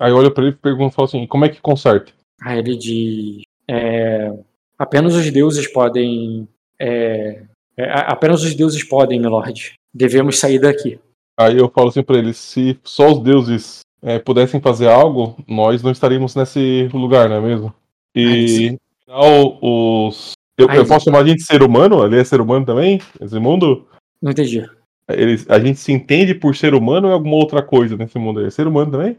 Aí 0.00 0.10
eu 0.10 0.16
olho 0.16 0.30
pra 0.30 0.44
ele 0.44 0.52
e 0.52 0.56
pergunto 0.56 0.94
falo 0.94 1.06
assim: 1.06 1.26
como 1.26 1.44
é 1.44 1.48
que 1.48 1.60
conserta? 1.60 2.12
Aí 2.40 2.58
ele 2.58 2.76
diz: 2.76 3.42
é, 3.68 4.32
apenas 4.78 5.14
os 5.14 5.30
deuses 5.30 5.66
podem. 5.66 6.48
é, 6.78 7.42
é, 7.76 7.90
apenas 7.90 8.42
os 8.42 8.54
deuses 8.54 8.84
podem, 8.84 9.20
milord. 9.20 9.72
Devemos 9.92 10.38
sair 10.38 10.58
daqui. 10.58 10.98
Aí 11.38 11.58
eu 11.58 11.68
falo 11.68 11.88
assim 11.88 12.02
pra 12.02 12.16
ele: 12.16 12.32
se 12.32 12.78
só 12.84 13.12
os 13.12 13.20
deuses 13.20 13.80
é, 14.02 14.18
pudessem 14.18 14.60
fazer 14.60 14.88
algo, 14.88 15.36
nós 15.46 15.82
não 15.82 15.90
estaríamos 15.90 16.34
nesse 16.34 16.88
lugar, 16.92 17.28
não 17.28 17.36
é 17.36 17.40
mesmo? 17.40 17.74
E 18.14 18.78
afinal, 19.08 19.58
os. 19.60 20.32
Eu, 20.56 20.68
eu 20.68 20.86
posso 20.86 21.06
chamar 21.06 21.20
a 21.20 21.26
gente 21.26 21.38
de 21.38 21.46
ser 21.46 21.62
humano? 21.62 22.02
Ali 22.02 22.18
é 22.18 22.24
ser 22.24 22.40
humano 22.40 22.66
também? 22.66 23.00
Esse 23.20 23.38
mundo? 23.38 23.86
Não 24.20 24.30
entendi. 24.30 24.68
Eles, 25.08 25.48
a 25.48 25.58
gente 25.58 25.78
se 25.78 25.92
entende 25.92 26.34
por 26.34 26.54
ser 26.54 26.74
humano 26.74 27.08
ou 27.08 27.12
é 27.12 27.14
alguma 27.14 27.36
outra 27.36 27.62
coisa 27.62 27.96
nesse 27.96 28.18
mundo 28.18 28.40
aí? 28.40 28.46
É 28.46 28.50
ser 28.50 28.66
humano 28.66 28.92
também? 28.92 29.18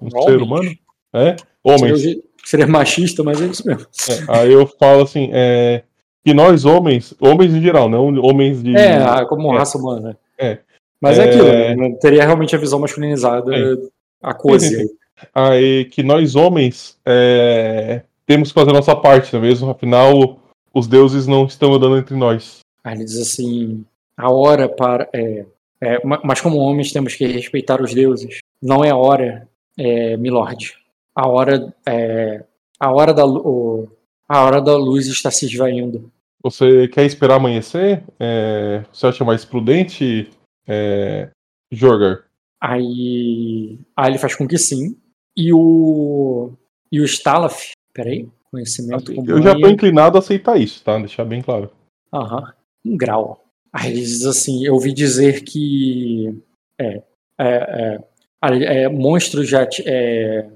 Um 0.00 0.10
ser 0.10 0.18
Homens. 0.18 0.42
humano? 0.42 0.78
É? 1.12 1.36
Homens. 1.62 2.00
Seria, 2.00 2.22
seria 2.44 2.66
machista, 2.66 3.22
mas 3.22 3.40
é 3.40 3.46
isso 3.46 3.66
mesmo. 3.66 3.86
É, 4.08 4.40
aí 4.40 4.52
eu 4.52 4.66
falo 4.66 5.02
assim, 5.02 5.30
é, 5.32 5.82
que 6.24 6.32
nós 6.32 6.64
homens, 6.64 7.14
homens 7.20 7.54
em 7.54 7.60
geral, 7.60 7.88
não 7.88 8.14
homens 8.20 8.62
de. 8.62 8.76
É, 8.76 9.24
como 9.26 9.52
é. 9.54 9.58
raça 9.58 9.78
humana. 9.78 10.16
É. 10.38 10.58
Mas 11.00 11.18
é, 11.18 11.24
É. 11.24 11.28
aquilo, 11.28 11.44
né? 11.88 11.96
teria 12.00 12.24
realmente 12.24 12.54
a 12.54 12.58
visão 12.58 12.78
masculinizada, 12.78 13.54
É. 13.54 13.76
a 14.22 14.34
coisa. 14.34 14.68
aí. 15.34 15.84
Que 15.86 16.02
nós 16.02 16.34
homens 16.34 16.98
é, 17.06 18.02
temos 18.26 18.48
que 18.48 18.54
fazer 18.54 18.70
a 18.70 18.74
nossa 18.74 18.94
parte, 18.96 19.32
não 19.32 19.40
é 19.40 19.46
mesmo? 19.46 19.70
Afinal, 19.70 20.38
os 20.74 20.86
deuses 20.86 21.26
não 21.26 21.46
estão 21.46 21.72
andando 21.74 21.96
entre 21.98 22.14
nós. 22.16 22.58
Aí 22.84 22.94
ele 22.94 23.04
diz 23.04 23.20
assim: 23.20 23.84
a 24.16 24.30
hora 24.30 24.68
para. 24.68 25.08
É, 25.14 25.44
é, 25.80 26.04
ma- 26.04 26.20
mas 26.24 26.40
como 26.40 26.58
homens 26.58 26.90
temos 26.92 27.14
que 27.14 27.26
respeitar 27.26 27.80
os 27.80 27.94
deuses. 27.94 28.38
Não 28.60 28.84
é 28.84 28.90
a 28.90 28.96
hora, 28.96 29.46
é, 29.78 30.16
milord. 30.16 30.74
A 31.14 31.28
hora, 31.28 31.72
é, 31.86 32.42
a 32.80 32.92
hora 32.92 33.14
da 33.14 33.24
o- 33.24 33.88
a 34.28 34.42
hora 34.44 34.60
da 34.60 34.76
luz 34.76 35.06
está 35.06 35.30
se 35.30 35.46
esvaindo. 35.46 36.10
Você 36.42 36.86
quer 36.88 37.04
esperar 37.06 37.36
amanhecer? 37.36 38.02
É, 38.20 38.82
você 38.92 39.06
acha 39.06 39.24
mais 39.24 39.44
prudente, 39.44 40.28
é, 40.68 41.30
Jorgar? 41.72 42.24
Aí, 42.60 43.78
aí 43.96 44.10
ele 44.10 44.18
faz 44.18 44.34
com 44.34 44.46
que 44.46 44.58
sim. 44.58 44.96
E 45.36 45.52
o 45.52 46.52
e 46.90 47.00
o 47.00 47.04
Stalaf, 47.04 47.72
peraí, 47.92 48.28
conhecimento 48.50 49.14
com 49.14 49.24
Eu 49.24 49.42
já 49.42 49.54
tô 49.54 49.68
inclinado 49.68 50.16
a 50.16 50.20
aceitar 50.20 50.58
isso, 50.58 50.82
tá? 50.82 50.98
Deixar 50.98 51.24
bem 51.24 51.42
claro. 51.42 51.70
Aham, 52.12 52.52
um 52.84 52.96
grau. 52.96 53.44
Aí 53.72 53.92
ele 53.92 54.00
diz 54.00 54.24
assim: 54.24 54.64
eu 54.64 54.74
ouvi 54.74 54.92
dizer 54.92 55.44
que 55.44 56.42
é, 56.80 57.02
é, 57.38 58.00
é, 58.42 58.82
é, 58.82 58.88
monstros 58.88 59.48
já. 59.48 59.68
É, 59.84 60.48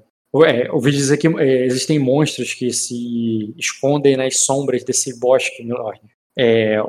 é, 0.47 0.73
ouvi 0.73 0.91
dizer 0.91 1.19
que 1.19 1.29
é, 1.29 1.65
existem 1.67 1.99
monstros 1.99 2.55
que 2.55 2.73
se 2.73 3.55
escondem 3.59 4.17
nas 4.17 4.41
sombras 4.41 4.83
desse 4.83 5.19
bosque, 5.21 5.63
Milord. 5.63 6.01
É, 6.37 6.83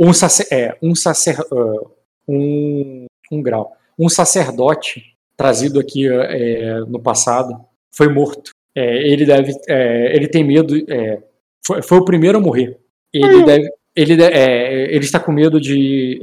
um, 0.00 0.12
sacer, 0.12 0.46
é, 0.50 0.76
um, 0.82 0.94
sacer, 0.94 1.38
ah, 1.38 1.90
um, 2.28 3.06
um 3.30 3.42
grau. 3.42 3.72
Um 3.98 4.08
sacerdote 4.08 5.02
trazido 5.36 5.78
aqui 5.78 6.08
é, 6.08 6.80
no 6.80 7.00
passado 7.00 7.58
foi 7.90 8.08
morto. 8.08 8.50
É, 8.74 9.08
ele 9.08 9.24
deve. 9.24 9.52
é, 9.68 10.14
ele 10.14 10.28
tem 10.28 10.44
medo. 10.44 10.76
é, 10.90 11.22
foi, 11.66 11.82
foi 11.82 11.98
o 11.98 12.04
primeiro 12.04 12.38
a 12.38 12.40
morrer. 12.40 12.78
Ele 13.12 13.44
deve. 13.44 13.70
Ele, 13.94 14.22
é, 14.22 14.94
ele 14.94 15.04
está 15.04 15.18
com 15.18 15.32
medo 15.32 15.60
de. 15.60 16.20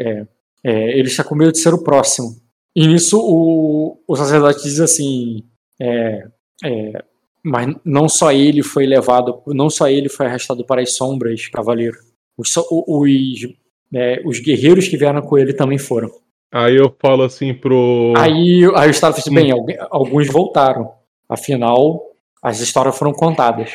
ele 0.64 1.08
está 1.08 1.24
com 1.24 1.36
medo 1.36 1.52
de 1.52 1.60
ser 1.60 1.74
o 1.74 1.84
próximo. 1.84 2.36
E 2.76 2.88
nisso 2.88 3.20
o, 3.20 4.00
o 4.08 4.16
sacerdote 4.16 4.64
diz 4.64 4.80
assim. 4.80 5.44
é, 5.80 6.28
é, 6.64 7.04
mas 7.44 7.76
não 7.84 8.08
só 8.08 8.32
ele 8.32 8.64
foi 8.64 8.86
levado, 8.86 9.42
não 9.48 9.70
só 9.70 9.90
ele 9.90 10.08
foi 10.08 10.28
arrastado 10.28 10.66
para 10.66 10.82
as 10.82 10.96
sombras, 10.96 11.48
cavaleiro. 11.48 11.98
Os, 12.38 12.56
os, 12.58 13.48
é, 13.96 14.22
os 14.26 14.40
guerreiros 14.40 14.88
que 14.88 14.98
vieram 14.98 15.22
com 15.22 15.38
ele 15.38 15.54
também 15.54 15.78
foram. 15.78 16.10
Aí 16.54 16.76
eu 16.76 16.96
falo 17.02 17.24
assim 17.24 17.54
pro. 17.54 18.14
Aí, 18.16 18.64
aí 18.76 18.88
o 18.88 18.92
Estado 18.92 19.16
disse, 19.16 19.34
bem, 19.34 19.52
algu- 19.52 19.74
alguns 19.90 20.28
voltaram. 20.28 20.92
Afinal, 21.28 22.00
as 22.44 22.60
histórias 22.60 22.98
foram 22.98 23.12
contadas. 23.14 23.72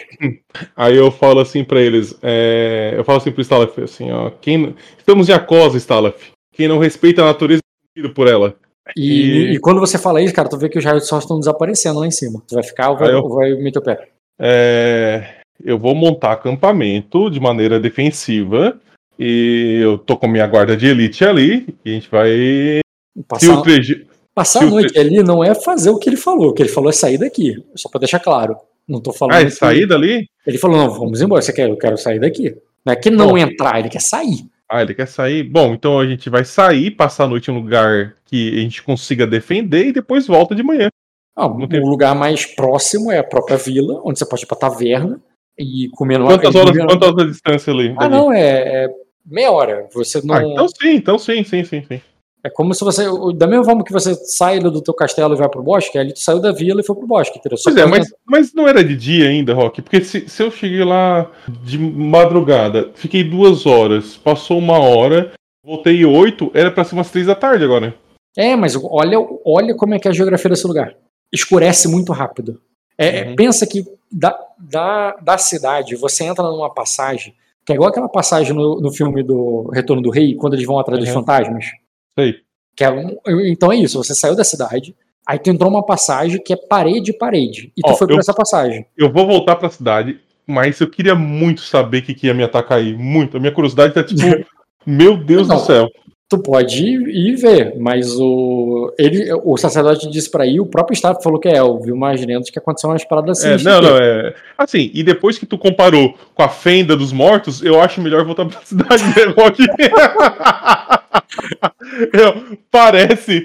Aí 0.76 0.96
eu 0.96 1.10
falo 1.10 1.40
assim 1.40 1.64
pra 1.64 1.80
eles, 1.80 2.16
é, 2.22 2.94
eu 2.96 3.02
falo 3.04 3.18
assim 3.18 3.32
pro 3.32 3.40
Stalaf, 3.42 3.76
assim, 3.80 4.10
ó, 4.12 4.30
quem, 4.40 4.76
estamos 4.96 5.28
em 5.28 5.32
acosa, 5.32 5.76
Stalaf. 5.76 6.30
Quem 6.54 6.68
não 6.68 6.78
respeita 6.78 7.22
a 7.22 7.26
natureza 7.26 7.62
é 7.96 8.08
por 8.08 8.28
ela. 8.28 8.54
E, 8.96 9.10
E- 9.12 9.52
e 9.54 9.58
quando 9.58 9.80
você 9.80 9.98
fala 9.98 10.22
isso, 10.22 10.32
cara, 10.34 10.48
tu 10.48 10.56
vê 10.56 10.68
que 10.68 10.78
os 10.78 10.84
raios 10.84 11.02
de 11.02 11.08
sol 11.08 11.18
estão 11.18 11.38
desaparecendo 11.38 11.98
lá 11.98 12.06
em 12.06 12.10
cima. 12.12 12.40
Tu 12.46 12.54
vai 12.54 12.62
ficar 12.62 12.90
ou 12.90 12.96
vai, 12.96 13.12
eu- 13.12 13.22
ou 13.22 13.34
vai 13.34 13.50
meter 13.54 13.78
o 13.80 13.82
pé? 13.82 14.08
É, 14.40 15.34
eu 15.64 15.78
vou 15.78 15.94
montar 15.94 16.32
acampamento 16.32 17.28
de 17.30 17.40
maneira 17.40 17.80
defensiva 17.80 18.78
e 19.18 19.80
eu 19.82 19.98
tô 19.98 20.16
com 20.16 20.28
minha 20.28 20.46
guarda 20.46 20.76
de 20.76 20.86
elite 20.86 21.24
ali 21.24 21.74
e 21.84 21.90
a 21.90 21.94
gente 21.94 22.08
vai 22.10 22.80
Passar, 23.26 23.58
o 23.58 23.64
passar 24.34 24.62
a 24.62 24.66
o 24.66 24.70
noite 24.70 24.96
ali 24.98 25.22
não 25.24 25.42
é 25.42 25.52
fazer 25.54 25.90
o 25.90 25.98
que 25.98 26.08
ele 26.08 26.16
falou. 26.16 26.50
O 26.50 26.52
que 26.54 26.62
ele 26.62 26.68
falou 26.68 26.88
é 26.88 26.92
sair 26.92 27.18
daqui. 27.18 27.56
Só 27.74 27.88
pra 27.88 27.98
deixar 27.98 28.20
claro. 28.20 28.56
Não 28.86 29.00
tô 29.00 29.12
falando. 29.12 29.34
Ah, 29.34 29.42
é 29.42 29.50
sair 29.50 29.86
dali? 29.86 30.26
Ele 30.46 30.56
falou, 30.58 30.76
não, 30.76 30.90
vamos 30.90 31.20
embora. 31.20 31.42
Você 31.42 31.52
quer? 31.52 31.68
Eu 31.68 31.76
quero 31.76 31.98
sair 31.98 32.20
daqui. 32.20 32.54
Não 32.86 32.92
é 32.92 32.96
que 32.96 33.10
não 33.10 33.30
Bom. 33.30 33.38
entrar, 33.38 33.80
ele 33.80 33.88
quer 33.88 34.00
sair. 34.00 34.46
Ah, 34.70 34.82
ele 34.82 34.94
quer 34.94 35.08
sair. 35.08 35.42
Bom, 35.42 35.74
então 35.74 35.98
a 35.98 36.06
gente 36.06 36.30
vai 36.30 36.44
sair, 36.44 36.92
passar 36.92 37.24
a 37.24 37.28
noite 37.28 37.50
em 37.50 37.54
um 37.54 37.58
lugar 37.58 38.14
que 38.24 38.56
a 38.56 38.60
gente 38.60 38.82
consiga 38.82 39.26
defender 39.26 39.86
e 39.86 39.92
depois 39.92 40.26
volta 40.26 40.54
de 40.54 40.62
manhã. 40.62 40.88
Ah, 41.36 41.48
Não 41.48 41.66
tem- 41.68 41.80
O 41.80 41.86
lugar 41.88 42.14
mais 42.14 42.46
próximo 42.46 43.10
é 43.10 43.18
a 43.18 43.24
própria 43.24 43.56
vila, 43.56 44.00
onde 44.04 44.18
você 44.18 44.26
pode 44.28 44.44
ir 44.44 44.46
pra 44.46 44.56
taverna 44.56 45.20
e 45.58 45.88
comer 45.96 46.18
numa. 46.18 46.30
Quantas 46.38 46.54
horas, 46.54 46.70
comer- 46.70 46.86
quantas 46.86 47.08
horas 47.08 47.24
de 47.26 47.32
distância 47.32 47.72
ali? 47.72 47.94
Ah, 47.96 48.08
dali? 48.08 48.12
não, 48.12 48.32
é, 48.32 48.84
é 48.84 48.88
meia 49.28 49.50
hora. 49.50 49.88
Você 49.94 50.20
não. 50.24 50.34
Ah, 50.34 50.42
então 50.42 50.68
sim, 50.68 50.94
então 50.94 51.18
sim, 51.18 51.44
sim, 51.44 51.64
sim, 51.64 51.84
sim. 51.86 52.00
É 52.42 52.48
como 52.48 52.72
se 52.72 52.84
você. 52.84 53.04
Da 53.36 53.46
mesma 53.46 53.64
forma 53.64 53.84
que 53.84 53.92
você 53.92 54.14
sai 54.14 54.60
do 54.60 54.80
teu 54.80 54.94
castelo 54.94 55.34
e 55.34 55.36
vai 55.36 55.48
pro 55.48 55.62
bosque, 55.62 55.98
ali 55.98 56.14
tu 56.14 56.20
saiu 56.20 56.40
da 56.40 56.52
vila 56.52 56.80
e 56.80 56.84
foi 56.84 56.96
pro 56.96 57.06
bosque, 57.06 57.38
entendeu? 57.38 57.58
Só 57.58 57.70
Pois 57.70 57.76
é, 57.76 57.86
mas, 57.86 58.06
mas 58.24 58.54
não 58.54 58.66
era 58.66 58.82
de 58.82 58.96
dia 58.96 59.28
ainda, 59.28 59.54
Rock? 59.54 59.82
Porque 59.82 60.00
se, 60.00 60.28
se 60.28 60.42
eu 60.42 60.50
cheguei 60.50 60.84
lá 60.84 61.30
de 61.64 61.76
madrugada, 61.78 62.90
fiquei 62.94 63.24
duas 63.24 63.66
horas, 63.66 64.16
passou 64.16 64.58
uma 64.58 64.78
hora, 64.78 65.32
voltei 65.64 66.04
oito, 66.04 66.50
era 66.54 66.70
pra 66.70 66.84
ser 66.84 66.94
umas 66.94 67.10
três 67.10 67.26
da 67.26 67.34
tarde 67.34 67.64
agora. 67.64 67.94
É, 68.36 68.54
mas 68.54 68.76
olha, 68.80 69.18
olha 69.44 69.74
como 69.74 69.94
é 69.94 69.98
que 69.98 70.06
é 70.06 70.10
a 70.10 70.14
geografia 70.14 70.50
desse 70.50 70.66
lugar. 70.66 70.94
Escurece 71.32 71.88
muito 71.88 72.12
rápido. 72.12 72.60
É, 72.96 73.24
Uhum. 73.24 73.36
Pensa 73.36 73.66
que 73.66 73.84
da, 74.10 74.38
da, 74.58 75.12
da 75.16 75.38
cidade 75.38 75.94
você 75.96 76.24
entra 76.24 76.44
numa 76.44 76.72
passagem, 76.72 77.34
que 77.68 77.72
é 77.72 77.74
igual 77.74 77.90
aquela 77.90 78.08
passagem 78.08 78.54
no, 78.54 78.80
no 78.80 78.90
filme 78.90 79.22
do 79.22 79.70
Retorno 79.74 80.00
do 80.00 80.08
Rei, 80.08 80.34
quando 80.36 80.54
eles 80.54 80.64
vão 80.64 80.78
atrás 80.78 80.98
dos 81.00 81.08
Uhum. 81.10 81.16
fantasmas. 81.16 81.66
Sei. 82.18 82.36
Que 82.74 82.82
é 82.82 82.90
um- 82.90 83.18
então 83.46 83.70
é 83.70 83.76
isso, 83.76 84.02
você 84.02 84.14
saiu 84.14 84.34
da 84.34 84.42
cidade, 84.42 84.96
aí 85.26 85.38
tu 85.38 85.50
entrou 85.50 85.70
numa 85.70 85.84
passagem 85.84 86.42
que 86.42 86.50
é 86.54 86.56
parede 86.56 87.12
parede, 87.12 87.70
e 87.76 87.82
tu 87.82 87.90
Ó, 87.90 87.94
foi 87.94 88.06
por 88.06 88.14
eu- 88.14 88.20
essa 88.20 88.32
passagem. 88.32 88.86
Eu 88.96 89.12
vou 89.12 89.26
voltar 89.26 89.56
pra 89.56 89.68
cidade, 89.68 90.18
mas 90.46 90.80
eu 90.80 90.88
queria 90.88 91.14
muito 91.14 91.60
saber 91.60 91.98
o 91.98 92.02
que, 92.04 92.14
que 92.14 92.26
ia 92.28 92.32
me 92.32 92.42
atacar 92.42 92.78
aí. 92.78 92.96
Muito. 92.96 93.36
A 93.36 93.40
minha 93.40 93.52
curiosidade 93.52 93.92
tá 93.92 94.02
tipo, 94.02 94.16
meu 94.86 95.18
Deus 95.22 95.46
Não. 95.46 95.56
do 95.56 95.62
céu. 95.62 95.88
Tu 96.30 96.38
pode 96.38 96.84
ir, 96.84 97.08
ir 97.08 97.36
ver, 97.36 97.74
mas 97.78 98.14
o 98.20 98.92
ele, 98.98 99.32
o 99.42 99.56
sacerdote 99.56 100.10
disse 100.10 100.30
pra 100.30 100.46
ir, 100.46 100.60
o 100.60 100.66
próprio 100.66 100.92
Estado 100.92 101.22
falou 101.22 101.40
que 101.40 101.48
é, 101.48 101.58
eu 101.58 101.80
vi 101.80 101.90
que 102.52 102.58
aconteceu 102.58 102.90
umas 102.90 103.02
paradas 103.02 103.38
assim. 103.38 103.66
É, 103.66 103.70
não, 103.70 103.80
não, 103.80 103.96
é. 103.96 104.34
Assim, 104.58 104.90
e 104.92 105.02
depois 105.02 105.38
que 105.38 105.46
tu 105.46 105.56
comparou 105.56 106.14
com 106.34 106.42
a 106.42 106.48
fenda 106.50 106.94
dos 106.94 107.14
mortos, 107.14 107.62
eu 107.62 107.80
acho 107.80 108.02
melhor 108.02 108.26
voltar 108.26 108.44
pra 108.44 108.60
cidade, 108.62 109.04
né, 109.04 109.32
Rock? 109.34 109.64
Eu- 112.12 112.58
parece 112.70 113.40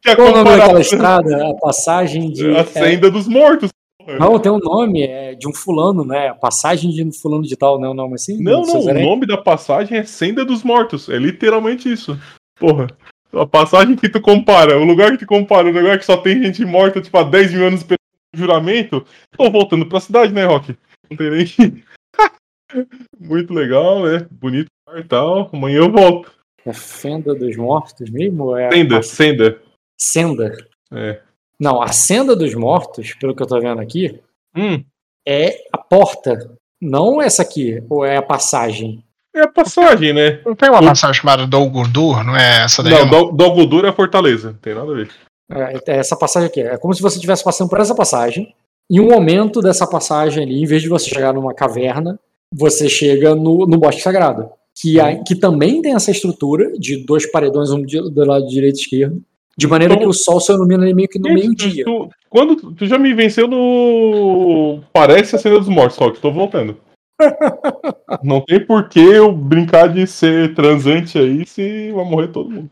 que 0.00 0.08
a 0.08 0.16
Qual 0.16 0.28
o 0.28 0.30
nome 0.30 0.44
daquela 0.44 0.66
comparação 0.68 0.80
estrada? 0.80 1.50
A 1.50 1.54
passagem 1.54 2.30
de. 2.32 2.56
a 2.56 2.60
é, 2.60 2.64
senda 2.64 3.10
dos 3.10 3.28
mortos. 3.28 3.70
Não, 4.18 4.38
tem 4.38 4.50
um 4.50 4.58
nome, 4.58 5.02
é 5.02 5.34
de 5.34 5.48
um 5.48 5.52
fulano, 5.52 6.04
né? 6.04 6.32
Passagem 6.34 6.90
de 6.90 7.04
um 7.04 7.12
fulano 7.12 7.42
de 7.42 7.56
tal, 7.56 7.78
não 7.78 7.88
é 7.88 7.90
um 7.90 7.94
nome 7.94 8.14
assim? 8.14 8.42
Não, 8.42 8.62
não, 8.62 8.80
o 8.80 8.94
nome 8.94 9.26
da 9.26 9.36
passagem 9.36 9.98
é 9.98 10.04
Senda 10.04 10.44
dos 10.44 10.62
Mortos. 10.62 11.08
É 11.08 11.16
literalmente 11.16 11.90
isso. 11.90 12.18
Porra. 12.58 12.88
A 13.32 13.46
passagem 13.46 13.96
que 13.96 14.10
tu 14.10 14.20
compara, 14.20 14.78
o 14.78 14.84
lugar 14.84 15.12
que 15.12 15.18
tu 15.18 15.26
compara, 15.26 15.66
o 15.66 15.72
lugar 15.72 15.98
que 15.98 16.04
só 16.04 16.18
tem 16.18 16.42
gente 16.42 16.64
morta, 16.64 17.00
tipo, 17.00 17.16
há 17.16 17.22
10 17.22 17.52
mil 17.54 17.66
anos 17.66 17.80
esperando 17.80 17.98
juramento, 18.34 19.06
tô 19.36 19.50
voltando 19.50 19.86
pra 19.86 20.00
cidade, 20.00 20.32
né, 20.32 20.44
Rock? 20.44 20.76
Não 21.10 21.16
tem 21.16 21.30
nem. 21.30 21.84
Muito 23.18 23.52
legal, 23.52 24.02
né? 24.02 24.26
Bonito 24.30 24.68
e 24.96 25.04
tal. 25.04 25.50
Amanhã 25.52 25.78
eu 25.78 25.90
volto. 25.90 26.32
É 26.64 26.72
Fenda 26.72 27.34
dos 27.34 27.56
Mortos 27.56 28.08
mesmo? 28.10 28.56
É 28.56 28.70
Senda, 28.70 28.98
a... 28.98 29.02
senda. 29.02 29.62
Senda. 29.98 30.56
É. 30.92 31.20
Não, 31.62 31.80
a 31.80 31.88
Senda 31.88 32.34
dos 32.34 32.54
Mortos, 32.54 33.14
pelo 33.20 33.34
que 33.36 33.42
eu 33.42 33.46
tô 33.46 33.60
vendo 33.60 33.80
aqui, 33.80 34.18
Hum, 34.56 34.82
é 35.26 35.56
a 35.72 35.78
porta. 35.78 36.50
Não 36.80 37.22
essa 37.22 37.42
aqui, 37.42 37.80
ou 37.88 38.04
é 38.04 38.16
a 38.16 38.22
passagem. 38.22 39.04
é 39.34 39.42
a 39.42 39.48
passagem, 39.48 40.12
né? 40.12 40.40
Não 40.44 40.54
tem 40.56 40.68
uma 40.68 40.80
O- 40.80 40.84
passagem 40.86 41.20
chamada 41.20 41.46
Dol 41.46 41.70
Guldur, 41.70 42.24
não 42.24 42.36
é 42.36 42.64
essa 42.64 42.82
daí? 42.82 42.92
Não, 42.92 43.08
Dol- 43.08 43.32
Dol 43.32 43.54
Guldur 43.54 43.84
é 43.84 43.88
a 43.90 43.92
fortaleza. 43.92 44.48
Não 44.50 44.58
tem 44.58 44.74
nada 44.74 44.90
a 44.90 44.94
ver. 44.94 45.10
É, 45.50 45.92
é 45.92 45.96
essa 45.98 46.16
passagem 46.16 46.48
aqui. 46.48 46.60
É 46.60 46.76
como 46.76 46.92
se 46.92 47.00
você 47.00 47.16
estivesse 47.16 47.44
passando 47.44 47.70
por 47.70 47.80
essa 47.80 47.94
passagem. 47.94 48.52
Em 48.90 48.98
um 49.00 49.08
momento 49.08 49.60
dessa 49.62 49.86
passagem 49.86 50.42
ali, 50.42 50.60
em 50.62 50.66
vez 50.66 50.82
de 50.82 50.88
você 50.88 51.08
chegar 51.08 51.32
numa 51.32 51.54
caverna, 51.54 52.18
você 52.52 52.88
chega 52.88 53.34
no, 53.34 53.66
no 53.66 53.78
bosque 53.78 54.02
sagrado. 54.02 54.50
Que, 54.74 54.98
a- 55.00 55.22
que 55.22 55.34
também 55.36 55.80
tem 55.80 55.94
essa 55.94 56.10
estrutura 56.10 56.72
de 56.78 56.96
dois 57.06 57.30
paredões, 57.30 57.70
um 57.70 57.80
do 57.82 58.24
lado 58.24 58.46
direito 58.48 58.78
e 58.78 58.80
esquerdo. 58.80 59.22
De 59.56 59.66
maneira 59.66 59.94
Então- 59.94 60.04
que 60.04 60.10
o 60.10 60.12
sol 60.12 60.40
se 60.40 60.52
ilumina 60.52 60.84
meio 60.94 61.08
que 61.08 61.18
no 61.18 61.32
meio-dia. 61.32 61.84
Quando 62.30 62.56
tu, 62.72 62.86
já 62.86 62.98
me 62.98 63.12
venceu 63.12 63.46
no. 63.46 64.80
Parece 64.92 65.36
a 65.36 65.38
cena 65.38 65.58
dos 65.58 65.68
mortos, 65.68 65.96
Rock. 65.98 66.20
Tô 66.20 66.30
voltando. 66.32 66.76
Não 68.22 68.40
tem 68.40 68.64
por 68.64 68.88
que 68.88 68.98
eu 69.00 69.30
brincar 69.32 69.88
de 69.92 70.06
ser 70.06 70.54
transante 70.54 71.18
aí 71.18 71.46
se 71.46 71.92
vai 71.92 72.04
morrer 72.04 72.28
todo 72.28 72.50
mundo. 72.50 72.70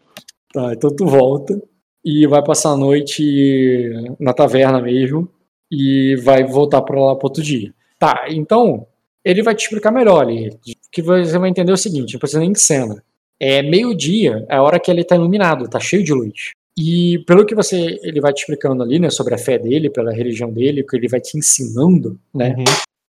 Tá, 0.53 0.73
então 0.73 0.91
tu 0.95 1.07
volta 1.07 1.61
e 2.05 2.27
vai 2.27 2.43
passar 2.43 2.71
a 2.71 2.77
noite 2.77 3.91
na 4.19 4.33
taverna 4.33 4.81
mesmo 4.81 5.29
e 5.71 6.17
vai 6.25 6.43
voltar 6.45 6.83
para 6.83 6.99
lá 6.99 7.15
pro 7.15 7.29
outro 7.29 7.43
dia. 7.43 7.73
Tá, 7.99 8.25
então 8.31 8.87
ele 9.25 9.43
vai 9.43 9.55
te 9.55 9.65
explicar 9.65 9.93
melhor 9.93 10.23
ali, 10.23 10.51
que 10.91 11.03
você 11.03 11.39
vai 11.39 11.51
entender 11.51 11.73
o 11.73 11.77
seguinte, 11.77 12.15
não 12.15 12.19
precisa 12.19 12.41
nem 12.41 12.51
de 12.53 12.61
cena. 12.61 13.03
É 13.39 13.63
meio-dia, 13.63 14.45
é 14.49 14.57
a 14.57 14.63
hora 14.63 14.81
que 14.81 14.91
ele 14.91 15.05
tá 15.05 15.15
iluminado, 15.15 15.69
tá 15.69 15.79
cheio 15.79 16.03
de 16.03 16.13
luz. 16.13 16.51
E 16.81 17.19
pelo 17.27 17.45
que 17.45 17.55
você 17.55 17.99
ele 18.03 18.21
vai 18.21 18.33
te 18.33 18.41
explicando 18.41 18.83
ali, 18.83 18.99
né, 18.99 19.11
sobre 19.11 19.35
a 19.35 19.39
fé 19.39 19.59
dele, 19.59 19.91
pela 19.91 20.13
religião 20.13 20.51
dele, 20.53 20.83
que 20.83 20.97
ele 20.97 21.09
vai 21.09 21.21
te 21.21 21.37
ensinando, 21.37 22.19
né, 22.35 22.55
Uhum. 22.57 22.65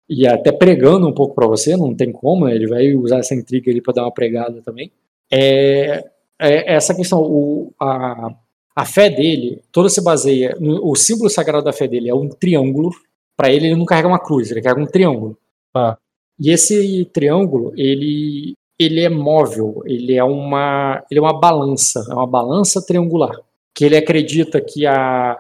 e 0.10 0.26
até 0.28 0.52
pregando 0.52 1.08
um 1.08 1.14
pouco 1.14 1.36
pra 1.36 1.48
você, 1.48 1.78
não 1.78 1.94
tem 1.96 2.12
como, 2.12 2.46
né? 2.46 2.56
Ele 2.56 2.68
vai 2.68 2.94
usar 2.96 3.20
essa 3.20 3.36
intriga 3.36 3.70
ali 3.70 3.82
pra 3.82 3.94
dar 3.94 4.04
uma 4.04 4.12
pregada 4.14 4.62
também. 4.64 4.92
É, 5.32 6.04
é 6.40 6.74
essa 6.76 6.96
questão, 6.96 7.20
o, 7.22 7.72
a, 7.80 8.34
a 8.76 8.86
fé 8.86 9.10
dele, 9.10 9.62
toda 9.72 9.90
se 9.90 10.02
baseia 10.04 10.56
no 10.60 10.90
o 10.90 10.96
símbolo 10.96 11.30
sagrado 11.30 11.64
da 11.66 11.74
fé 11.74 11.88
dele 11.88 12.10
é 12.10 12.16
um 12.16 12.28
triângulo. 12.30 12.90
Pra 13.38 13.52
ele, 13.52 13.68
ele 13.68 13.76
não 13.76 13.86
carrega 13.86 14.08
uma 14.08 14.20
cruz, 14.20 14.52
ele 14.52 14.62
carrega 14.62 14.82
um 14.82 14.86
triângulo. 14.88 15.38
Tá. 15.74 15.98
E 16.40 16.50
esse 16.52 17.06
triângulo, 17.14 17.74
ele 17.78 18.54
ele 18.80 19.02
é 19.02 19.10
móvel, 19.10 19.82
ele 19.86 20.16
é 20.16 20.24
uma 20.24 21.04
ele 21.10 21.20
é 21.20 21.22
uma 21.24 21.40
balança, 21.40 22.04
é 22.10 22.14
uma 22.14 22.26
balança 22.28 22.84
triangular, 22.86 23.40
que 23.76 23.86
ele 23.86 23.98
acredita 23.98 24.62
que 24.62 24.86
a 24.86 25.38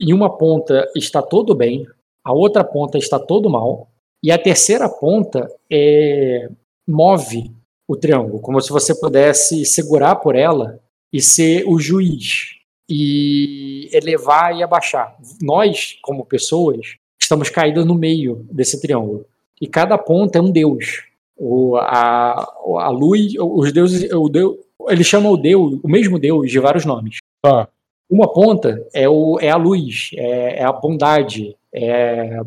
em 0.00 0.12
uma 0.12 0.36
ponta 0.36 0.90
está 0.96 1.22
todo 1.22 1.54
bem, 1.54 1.86
a 2.24 2.32
outra 2.32 2.64
ponta 2.64 2.98
está 2.98 3.20
todo 3.20 3.48
mal, 3.48 3.88
e 4.22 4.32
a 4.32 4.38
terceira 4.38 4.88
ponta 4.88 5.48
é, 5.70 6.48
move 6.86 7.52
o 7.86 7.96
triângulo, 7.96 8.40
como 8.40 8.60
se 8.60 8.70
você 8.70 8.94
pudesse 8.94 9.64
segurar 9.64 10.16
por 10.16 10.34
ela 10.34 10.80
e 11.12 11.20
ser 11.20 11.64
o 11.66 11.78
juiz 11.78 12.56
e 12.88 13.88
elevar 13.92 14.56
e 14.56 14.62
abaixar. 14.62 15.16
Nós, 15.40 15.98
como 16.02 16.24
pessoas, 16.24 16.96
estamos 17.20 17.48
caídos 17.48 17.86
no 17.86 17.94
meio 17.94 18.46
desse 18.50 18.80
triângulo. 18.80 19.24
E 19.60 19.66
cada 19.66 19.96
ponta 19.96 20.38
é 20.38 20.42
um 20.42 20.50
deus. 20.50 21.04
O, 21.36 21.76
a, 21.76 22.44
a 22.80 22.88
luz, 22.88 23.32
os 23.38 23.72
deuses, 23.72 24.10
o 24.12 24.28
deus, 24.28 24.56
ele 24.88 25.04
chama 25.04 25.30
o 25.30 25.36
deus, 25.36 25.78
o 25.82 25.88
mesmo 25.88 26.18
deus 26.18 26.50
de 26.50 26.58
vários 26.58 26.84
nomes. 26.84 27.18
Tá. 27.42 27.68
Uma 28.08 28.32
ponta 28.32 28.86
é, 28.94 29.08
o, 29.08 29.38
é 29.40 29.50
a 29.50 29.56
luz, 29.56 30.10
é, 30.14 30.60
é 30.60 30.64
a 30.64 30.72
bondade, 30.72 31.56
é, 31.74 32.38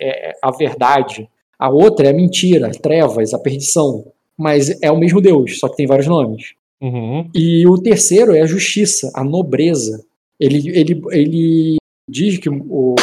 é 0.00 0.32
a 0.42 0.50
verdade. 0.50 1.28
A 1.58 1.70
outra 1.70 2.08
é 2.08 2.10
a 2.10 2.14
mentira, 2.14 2.70
trevas, 2.72 3.32
a 3.32 3.38
perdição. 3.38 4.04
Mas 4.36 4.82
é 4.82 4.90
o 4.90 4.98
mesmo 4.98 5.20
Deus, 5.20 5.58
só 5.60 5.68
que 5.68 5.76
tem 5.76 5.86
vários 5.86 6.08
nomes. 6.08 6.54
Uhum. 6.80 7.30
E 7.32 7.64
o 7.66 7.78
terceiro 7.78 8.34
é 8.34 8.40
a 8.40 8.46
justiça, 8.46 9.10
a 9.14 9.22
nobreza. 9.22 10.04
Ele, 10.40 10.68
ele, 10.76 11.02
ele 11.12 11.76
diz 12.10 12.38
que 12.38 12.48
o, 12.50 12.96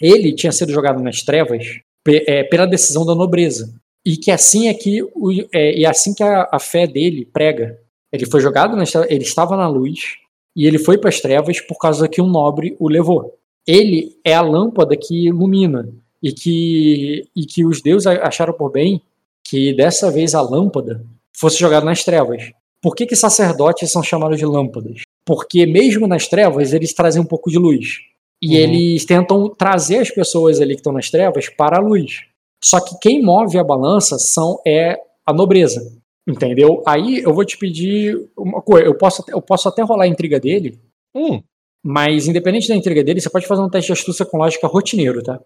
ele 0.00 0.32
tinha 0.32 0.52
sido 0.52 0.72
jogado 0.72 1.02
nas 1.02 1.22
trevas 1.22 1.80
é, 2.06 2.44
pela 2.44 2.66
decisão 2.66 3.04
da 3.04 3.14
nobreza. 3.14 3.74
E 4.06 4.16
que 4.16 4.30
assim 4.30 4.68
é 4.68 4.74
que 4.74 5.02
o, 5.02 5.32
é, 5.52 5.76
e 5.76 5.84
assim 5.84 6.14
que 6.14 6.22
a, 6.22 6.48
a 6.52 6.60
fé 6.60 6.86
dele 6.86 7.28
prega. 7.30 7.78
Ele 8.12 8.24
foi 8.24 8.40
jogado 8.40 8.76
nas 8.76 8.94
ele 8.94 9.24
estava 9.24 9.56
na 9.56 9.68
luz 9.68 10.16
e 10.58 10.66
ele 10.66 10.76
foi 10.76 10.98
para 10.98 11.08
as 11.08 11.20
trevas 11.20 11.60
por 11.60 11.78
causa 11.78 12.08
que 12.08 12.20
um 12.20 12.26
nobre 12.26 12.74
o 12.80 12.88
levou. 12.88 13.32
Ele 13.64 14.16
é 14.24 14.34
a 14.34 14.42
lâmpada 14.42 14.96
que 14.96 15.28
ilumina 15.28 15.88
e 16.20 16.32
que, 16.32 17.28
e 17.36 17.46
que 17.46 17.64
os 17.64 17.80
deuses 17.80 18.08
acharam 18.08 18.52
por 18.52 18.72
bem 18.72 19.00
que 19.44 19.72
dessa 19.72 20.10
vez 20.10 20.34
a 20.34 20.42
lâmpada 20.42 21.06
fosse 21.32 21.60
jogada 21.60 21.86
nas 21.86 22.02
trevas. 22.02 22.50
Por 22.82 22.96
que, 22.96 23.06
que 23.06 23.14
sacerdotes 23.14 23.88
são 23.92 24.02
chamados 24.02 24.36
de 24.36 24.44
lâmpadas? 24.44 25.02
Porque 25.24 25.64
mesmo 25.64 26.08
nas 26.08 26.26
trevas 26.26 26.72
eles 26.72 26.92
trazem 26.92 27.22
um 27.22 27.26
pouco 27.26 27.50
de 27.50 27.56
luz. 27.56 27.98
E 28.42 28.56
Uhum. 28.56 28.62
eles 28.62 29.04
tentam 29.04 29.48
trazer 29.48 29.98
as 29.98 30.10
pessoas 30.10 30.60
ali 30.60 30.74
que 30.74 30.80
estão 30.80 30.92
nas 30.92 31.08
trevas 31.08 31.48
para 31.48 31.76
a 31.76 31.80
luz. 31.80 32.22
Só 32.64 32.80
que 32.80 32.98
quem 33.00 33.22
move 33.22 33.56
a 33.58 33.62
balança 33.62 34.18
são 34.18 34.60
é 34.66 34.98
a 35.24 35.32
nobreza. 35.32 35.80
Entendeu? 36.28 36.82
Aí 36.86 37.20
eu 37.20 37.32
vou 37.32 37.44
te 37.44 37.56
pedir 37.56 38.28
uma 38.36 38.60
coisa. 38.60 38.86
Eu 38.86 38.94
posso, 38.94 39.24
eu 39.28 39.40
posso 39.40 39.68
até 39.68 39.82
rolar 39.82 40.04
a 40.04 40.08
intriga 40.08 40.38
dele, 40.38 40.78
Hum, 41.14 41.42
mas 41.82 42.28
independente 42.28 42.68
da 42.68 42.76
intriga 42.76 43.02
dele, 43.02 43.20
você 43.20 43.30
pode 43.30 43.46
fazer 43.46 43.62
um 43.62 43.70
teste 43.70 43.86
de 43.92 43.98
astúcia 43.98 44.26
com 44.26 44.36
lógica 44.36 44.66
rotineiro, 44.66 45.22
tá? 45.22 45.40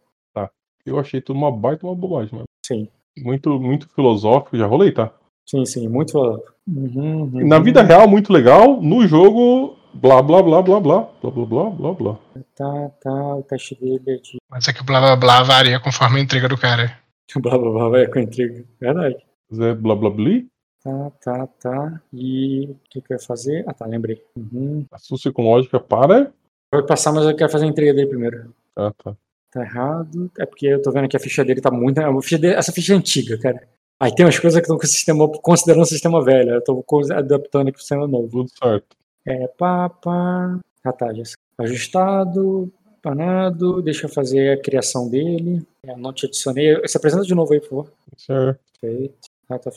eu 0.85 0.99
achei 0.99 1.21
tudo 1.21 1.37
uma 1.37 1.53
baita 1.53 1.87
uma 1.87 1.95
bobagem, 1.95 2.33
mano. 2.33 2.45
Sim. 2.67 2.89
Muito, 3.17 3.61
muito 3.61 3.89
filosófico, 3.95 4.57
já 4.57 4.67
rolei, 4.67 4.91
tá? 4.91 5.13
Sim, 5.49 5.65
sim, 5.65 5.89
muito. 5.89 6.19
Uhum, 6.67 7.31
uhum. 7.33 7.47
Na 7.47 7.61
vida 7.61 7.83
real, 7.83 8.09
muito 8.09 8.33
legal. 8.33 8.81
No 8.83 9.07
jogo, 9.07 9.77
blá 9.95 10.21
blá 10.23 10.43
blá 10.43 10.63
blá 10.63 10.81
blá. 10.81 11.09
Blá 11.23 11.31
blá 11.31 11.47
blá 11.47 11.71
blá 11.71 11.93
blá. 11.93 12.19
Tá, 12.57 12.91
tá, 13.01 13.37
o 13.37 13.43
teste 13.43 13.79
dele 13.81 14.03
é 14.09 14.17
de. 14.17 14.39
Mas 14.51 14.67
é 14.67 14.73
que 14.73 14.81
o 14.81 14.85
blá 14.85 15.01
blá 15.01 15.17
blá 15.17 15.43
varia 15.43 15.79
conforme 15.79 16.19
a 16.19 16.23
intriga 16.23 16.49
do 16.49 16.59
cara. 16.59 16.99
Blá 17.37 17.57
blá 17.57 17.71
blá, 17.71 17.89
vai 17.89 18.07
com 18.09 18.19
a 18.19 18.23
intriga. 18.23 18.65
Verdade. 18.81 19.17
Zé 19.55 19.75
blá 19.75 19.95
blá 19.95 20.11
blá. 20.11 20.43
Tá, 20.83 21.11
tá, 21.23 21.47
tá. 21.47 22.03
E 22.13 22.65
o 22.71 22.77
que, 22.91 23.01
que 23.01 23.13
eu 23.13 23.17
ia 23.17 23.23
fazer? 23.23 23.65
Ah, 23.69 23.73
tá, 23.75 23.87
lembrei. 23.87 24.25
Uhum. 24.37 24.85
Astúcia 24.91 25.33
com 25.33 25.43
lógica 25.45 25.79
para. 25.79 26.33
Vou 26.73 26.85
passar, 26.85 27.13
mas 27.13 27.25
eu 27.25 27.37
quero 27.37 27.51
fazer 27.53 27.67
a 27.67 27.69
intriga 27.69 27.95
dele 27.95 28.09
primeiro. 28.09 28.53
Ah, 28.75 28.93
tá. 29.03 29.17
Tá 29.53 29.61
errado. 29.63 30.31
É 30.39 30.47
porque 30.47 30.67
eu 30.67 30.83
tô 30.83 30.91
vendo 30.91 31.09
que 31.09 31.17
a 31.17 31.21
ficha 31.21 31.45
dele 31.45 31.61
tá 31.61 31.71
muito. 31.71 31.99
a 31.99 32.23
ficha 32.23 32.39
dele- 32.39 32.55
essa 32.55 32.73
ficha 32.73 32.95
é 32.95 32.97
antiga, 32.97 33.39
cara. 33.39 33.69
Aí 34.01 34.13
tem 34.13 34.25
umas 34.27 34.39
coisas 34.39 34.59
que 34.59 34.65
estão 34.65 34.77
com 34.79 34.85
o 34.85 34.89
sistema, 34.89 35.29
considerando 35.41 35.83
o 35.83 35.87
sistema 35.87 36.25
velho. 36.25 36.55
Eu 36.55 36.65
tô 36.65 36.85
adaptando 37.15 37.63
aqui 37.69 37.73
pro 37.73 37.81
sistema 37.81 38.09
novo. 38.09 38.29
Tudo 38.29 38.51
certo. 38.59 38.97
É, 39.25 39.47
pá, 39.47 39.89
pá. 39.89 40.59
Ah, 40.83 40.93
tá, 40.93 41.13
já. 41.13 41.23
Ajustado, 41.59 42.73
panado. 43.03 43.81
Deixa 43.83 44.07
eu 44.07 44.11
fazer 44.11 44.51
a 44.59 44.61
criação 44.61 45.09
dele. 45.09 45.65
Eu 45.87 45.97
não 45.97 46.13
te 46.13 46.27
adicionei. 46.27 46.77
Se 46.89 46.97
apresenta 46.97 47.23
de 47.23 47.35
novo 47.35 47.53
aí, 47.53 47.61
por 47.61 47.69
favor. 47.69 47.93
Certo. 48.17 48.59
Perfeito. 48.81 49.32
Ah, 49.55 49.59
tá. 49.59 49.71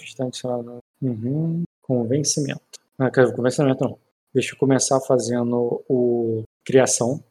Uhum. 1.01 1.63
Convencimento. 1.81 2.61
Ah, 2.97 3.11
quero 3.11 3.33
convencimento 3.33 3.83
não. 3.83 3.97
Deixa 4.33 4.53
eu 4.53 4.57
começar 4.57 4.99
fazendo 5.01 5.83
o 5.87 6.43
criação. 6.65 7.23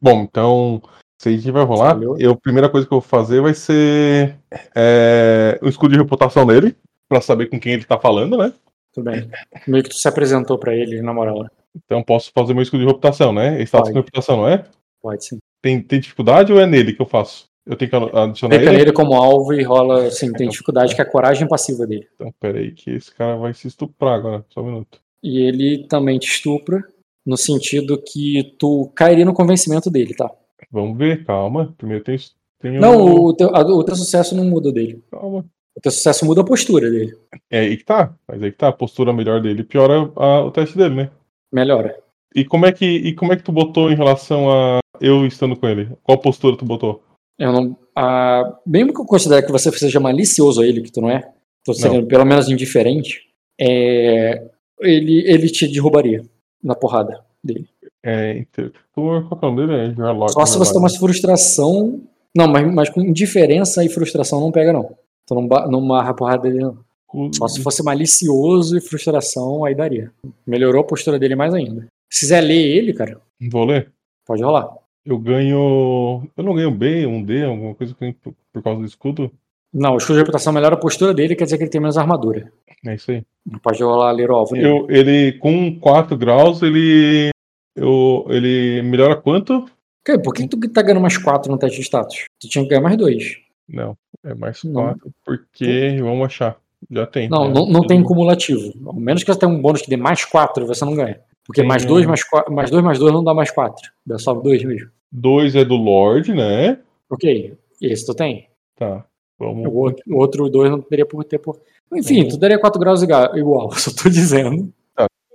Bom, 0.00 0.22
então, 0.22 0.82
se 1.20 1.28
a 1.28 1.32
gente 1.32 1.50
vai 1.50 1.64
rolar, 1.64 1.94
Valeu. 1.94 2.16
eu, 2.18 2.32
a 2.32 2.36
primeira 2.36 2.68
coisa 2.68 2.86
que 2.86 2.92
eu 2.92 3.00
vou 3.00 3.08
fazer 3.08 3.40
vai 3.40 3.54
ser 3.54 4.36
é, 4.74 5.58
um 5.62 5.68
escudo 5.68 5.92
de 5.92 5.98
reputação 5.98 6.46
dele, 6.46 6.76
pra 7.08 7.20
saber 7.20 7.46
com 7.46 7.60
quem 7.60 7.74
ele 7.74 7.84
tá 7.84 7.98
falando, 7.98 8.36
né? 8.36 8.52
Tudo 8.92 9.10
bem. 9.10 9.28
Meio 9.66 9.82
que 9.84 9.90
tu 9.90 9.96
se 9.96 10.08
apresentou 10.08 10.58
pra 10.58 10.74
ele, 10.74 11.02
na 11.02 11.12
moral. 11.12 11.42
né? 11.42 11.48
Então 11.84 12.02
posso 12.02 12.30
fazer 12.32 12.54
meu 12.54 12.62
escudo 12.62 12.82
de 12.82 12.88
reputação, 12.88 13.32
né? 13.32 13.60
Status 13.62 13.90
de 13.90 13.94
reputação, 13.94 14.38
não 14.38 14.48
é? 14.48 14.64
Pode 15.02 15.24
sim. 15.24 15.38
Tem, 15.60 15.80
tem 15.80 16.00
dificuldade 16.00 16.52
ou 16.52 16.60
é 16.60 16.66
nele 16.66 16.92
que 16.92 17.02
eu 17.02 17.06
faço? 17.06 17.46
Eu 17.66 17.76
tenho 17.76 17.90
que 17.90 17.96
adicionar 17.96 18.56
Clica 18.56 18.70
ele? 18.70 18.78
nele 18.78 18.92
como 18.92 19.14
alvo 19.14 19.54
e 19.54 19.62
rola, 19.62 20.06
assim, 20.08 20.30
tem 20.32 20.48
dificuldade, 20.48 20.94
que 20.94 21.00
é 21.00 21.04
a 21.04 21.10
coragem 21.10 21.48
passiva 21.48 21.86
dele. 21.86 22.06
Então, 22.14 22.32
peraí, 22.38 22.72
que 22.72 22.90
esse 22.90 23.14
cara 23.14 23.36
vai 23.36 23.54
se 23.54 23.66
estuprar 23.68 24.14
agora. 24.14 24.44
Só 24.50 24.60
um 24.60 24.66
minuto. 24.66 25.00
E 25.22 25.38
ele 25.40 25.86
também 25.88 26.18
te 26.18 26.26
estupra, 26.28 26.84
no 27.24 27.36
sentido 27.38 27.96
que 28.02 28.54
tu 28.58 28.92
cairia 28.94 29.24
no 29.24 29.32
convencimento 29.32 29.90
dele, 29.90 30.14
tá? 30.14 30.30
Vamos 30.70 30.98
ver, 30.98 31.24
calma. 31.24 31.74
Primeiro 31.78 32.04
tem. 32.04 32.18
tem 32.60 32.78
Não, 32.78 33.02
o 33.02 33.34
teu, 33.34 33.48
o 33.48 33.84
teu 33.84 33.96
sucesso 33.96 34.34
não 34.36 34.44
muda 34.44 34.70
dele. 34.70 35.02
Calma. 35.10 35.44
O 35.76 35.80
teu 35.80 35.90
sucesso 35.90 36.26
muda 36.26 36.42
a 36.42 36.44
postura 36.44 36.90
dele. 36.90 37.16
É 37.50 37.60
aí 37.60 37.76
que 37.78 37.84
tá. 37.84 38.14
Mas 38.28 38.42
aí 38.42 38.52
que 38.52 38.58
tá. 38.58 38.68
A 38.68 38.72
postura 38.72 39.12
melhor 39.12 39.40
dele 39.40 39.64
piora 39.64 40.10
a- 40.16 40.42
o 40.44 40.50
teste 40.50 40.76
dele, 40.76 40.94
né? 40.94 41.10
Melhora. 41.52 41.96
E 42.34 42.44
como 42.44 42.66
é 42.66 42.72
que, 42.72 42.84
e 42.84 43.14
como 43.14 43.32
é 43.32 43.36
que 43.36 43.42
tu 43.42 43.52
botou 43.52 43.90
em 43.90 43.94
relação 43.96 44.50
a 44.50 44.80
eu 45.00 45.24
estando 45.26 45.56
com 45.56 45.66
ele? 45.68 45.88
Qual 46.02 46.18
postura 46.18 46.56
tu 46.56 46.64
botou? 46.64 47.02
Eu 47.38 47.52
não, 47.52 47.76
ah, 47.96 48.58
mesmo 48.66 48.92
que 48.92 49.00
eu 49.00 49.04
considere 49.04 49.44
que 49.44 49.52
você 49.52 49.70
seja 49.72 50.00
malicioso 50.00 50.62
a 50.62 50.66
ele, 50.66 50.82
que 50.82 50.92
tu 50.92 51.00
não 51.00 51.10
é, 51.10 51.32
tô 51.64 51.72
sendo 51.74 52.06
pelo 52.06 52.24
menos 52.24 52.48
indiferente, 52.48 53.22
é, 53.60 54.46
ele, 54.80 55.24
ele 55.26 55.48
te 55.48 55.66
derrubaria 55.66 56.22
na 56.62 56.74
porrada 56.74 57.24
dele. 57.42 57.68
É, 58.02 58.38
intertor, 58.38 59.28
qual 59.28 59.38
que 59.38 59.44
é 59.44 59.48
o 59.48 59.52
nome 59.52 59.66
dele? 59.66 59.94
É. 59.96 60.28
Só 60.28 60.44
se 60.44 60.58
você 60.58 60.72
tomasse 60.72 60.98
frustração. 60.98 62.02
Não, 62.36 62.48
mas, 62.48 62.74
mas 62.74 62.90
com 62.90 63.00
indiferença 63.00 63.84
e 63.84 63.88
frustração 63.88 64.40
não 64.40 64.50
pega, 64.50 64.72
não. 64.72 64.94
Tu 65.26 65.34
não, 65.34 65.46
não 65.68 65.80
marra 65.80 66.10
a 66.10 66.14
porrada 66.14 66.42
dele, 66.42 66.58
não. 66.60 66.84
Só 67.32 67.46
se 67.46 67.62
fosse 67.62 67.82
malicioso 67.82 68.76
e 68.76 68.80
frustração, 68.80 69.64
aí 69.64 69.74
daria. 69.74 70.12
Melhorou 70.44 70.82
a 70.82 70.86
postura 70.86 71.18
dele 71.18 71.36
mais 71.36 71.54
ainda. 71.54 71.86
Se 72.10 72.20
quiser 72.20 72.40
ler 72.40 72.76
ele, 72.76 72.92
cara, 72.92 73.20
Vou 73.50 73.64
ler? 73.64 73.92
pode 74.26 74.42
rolar. 74.42 74.68
Eu 75.04 75.18
ganho. 75.18 76.26
Eu 76.36 76.44
não 76.44 76.54
ganho 76.54 76.70
B, 76.70 77.06
um 77.06 77.22
D, 77.22 77.44
alguma 77.44 77.74
coisa 77.74 77.94
que- 77.94 78.14
por, 78.52 78.62
causa 78.62 78.80
do 78.80 78.86
escudo? 78.86 79.30
Não, 79.72 79.94
o 79.94 79.96
escudo 79.98 80.14
de 80.14 80.20
reputação 80.20 80.52
melhora 80.52 80.74
a 80.76 80.78
postura 80.78 81.12
dele, 81.12 81.34
quer 81.34 81.44
dizer 81.44 81.58
que 81.58 81.64
ele 81.64 81.70
tem 81.70 81.80
menos 81.80 81.98
armadura. 81.98 82.50
É 82.86 82.94
isso 82.94 83.10
aí. 83.10 83.22
Pode 83.62 83.82
rolar 83.82 84.12
ler 84.12 84.30
o 84.30 84.34
alvo. 84.34 84.56
Eu, 84.56 84.86
ele, 84.88 85.32
com 85.38 85.78
4 85.78 86.16
graus, 86.16 86.62
ele. 86.62 87.30
Eu, 87.76 88.24
ele 88.28 88.82
melhora 88.82 89.16
quanto? 89.16 89.66
Cara, 90.04 90.20
Por 90.20 90.32
que 90.32 90.46
tu 90.46 90.58
tá 90.70 90.80
ganhando 90.82 91.00
mais 91.00 91.18
4 91.18 91.50
no 91.50 91.58
teste 91.58 91.78
de 91.78 91.84
status? 91.84 92.24
Tu 92.40 92.48
tinha 92.48 92.62
que 92.62 92.70
ganhar 92.70 92.82
mais 92.82 92.96
2. 92.96 93.36
Não, 93.68 93.96
é 94.22 94.34
mais 94.34 94.62
Não. 94.62 94.82
4, 94.84 95.10
porque. 95.24 95.96
Vamos 96.00 96.26
achar. 96.26 96.56
Já 96.90 97.06
tem. 97.06 97.28
Não, 97.28 97.48
né? 97.48 97.54
não, 97.54 97.66
não 97.66 97.86
tem 97.86 98.02
cumulativo. 98.02 98.72
Ao 98.86 98.94
menos 98.94 99.24
que 99.24 99.32
você 99.32 99.38
tenha 99.38 99.50
um 99.50 99.60
bônus 99.60 99.82
que 99.82 99.90
dê 99.90 99.96
mais 99.96 100.24
4, 100.24 100.66
você 100.66 100.84
não 100.84 100.94
ganha. 100.94 101.20
Porque 101.46 101.60
Tem 101.60 101.68
mais 101.68 101.84
2 101.84 102.06
mais 102.06 102.24
4, 102.24 102.52
mais 102.52 102.70
2 102.70 102.82
mais 102.82 102.98
2 102.98 103.12
não 103.12 103.22
dá 103.22 103.34
mais 103.34 103.50
4. 103.50 103.90
Dá 104.06 104.18
só 104.18 104.32
2 104.34 104.64
mesmo. 104.64 104.90
2 105.12 105.54
é 105.56 105.64
do 105.64 105.76
Lorde, 105.76 106.32
né? 106.34 106.78
Ok. 107.10 107.56
Esse 107.80 108.06
tu 108.06 108.14
tem. 108.14 108.48
Tá. 108.76 109.04
Vamos. 109.38 109.66
O 109.66 110.16
outro, 110.16 110.48
2 110.48 110.70
não 110.70 110.80
teria 110.80 111.04
por 111.06 111.22
ter 111.24 111.38
por. 111.38 111.60
Enfim, 111.92 112.22
Uhum. 112.22 112.28
tu 112.28 112.36
daria 112.38 112.58
4 112.58 112.80
graus 112.80 113.02
igual. 113.02 113.70
Só 113.76 113.90
tô 113.90 114.08
dizendo. 114.08 114.72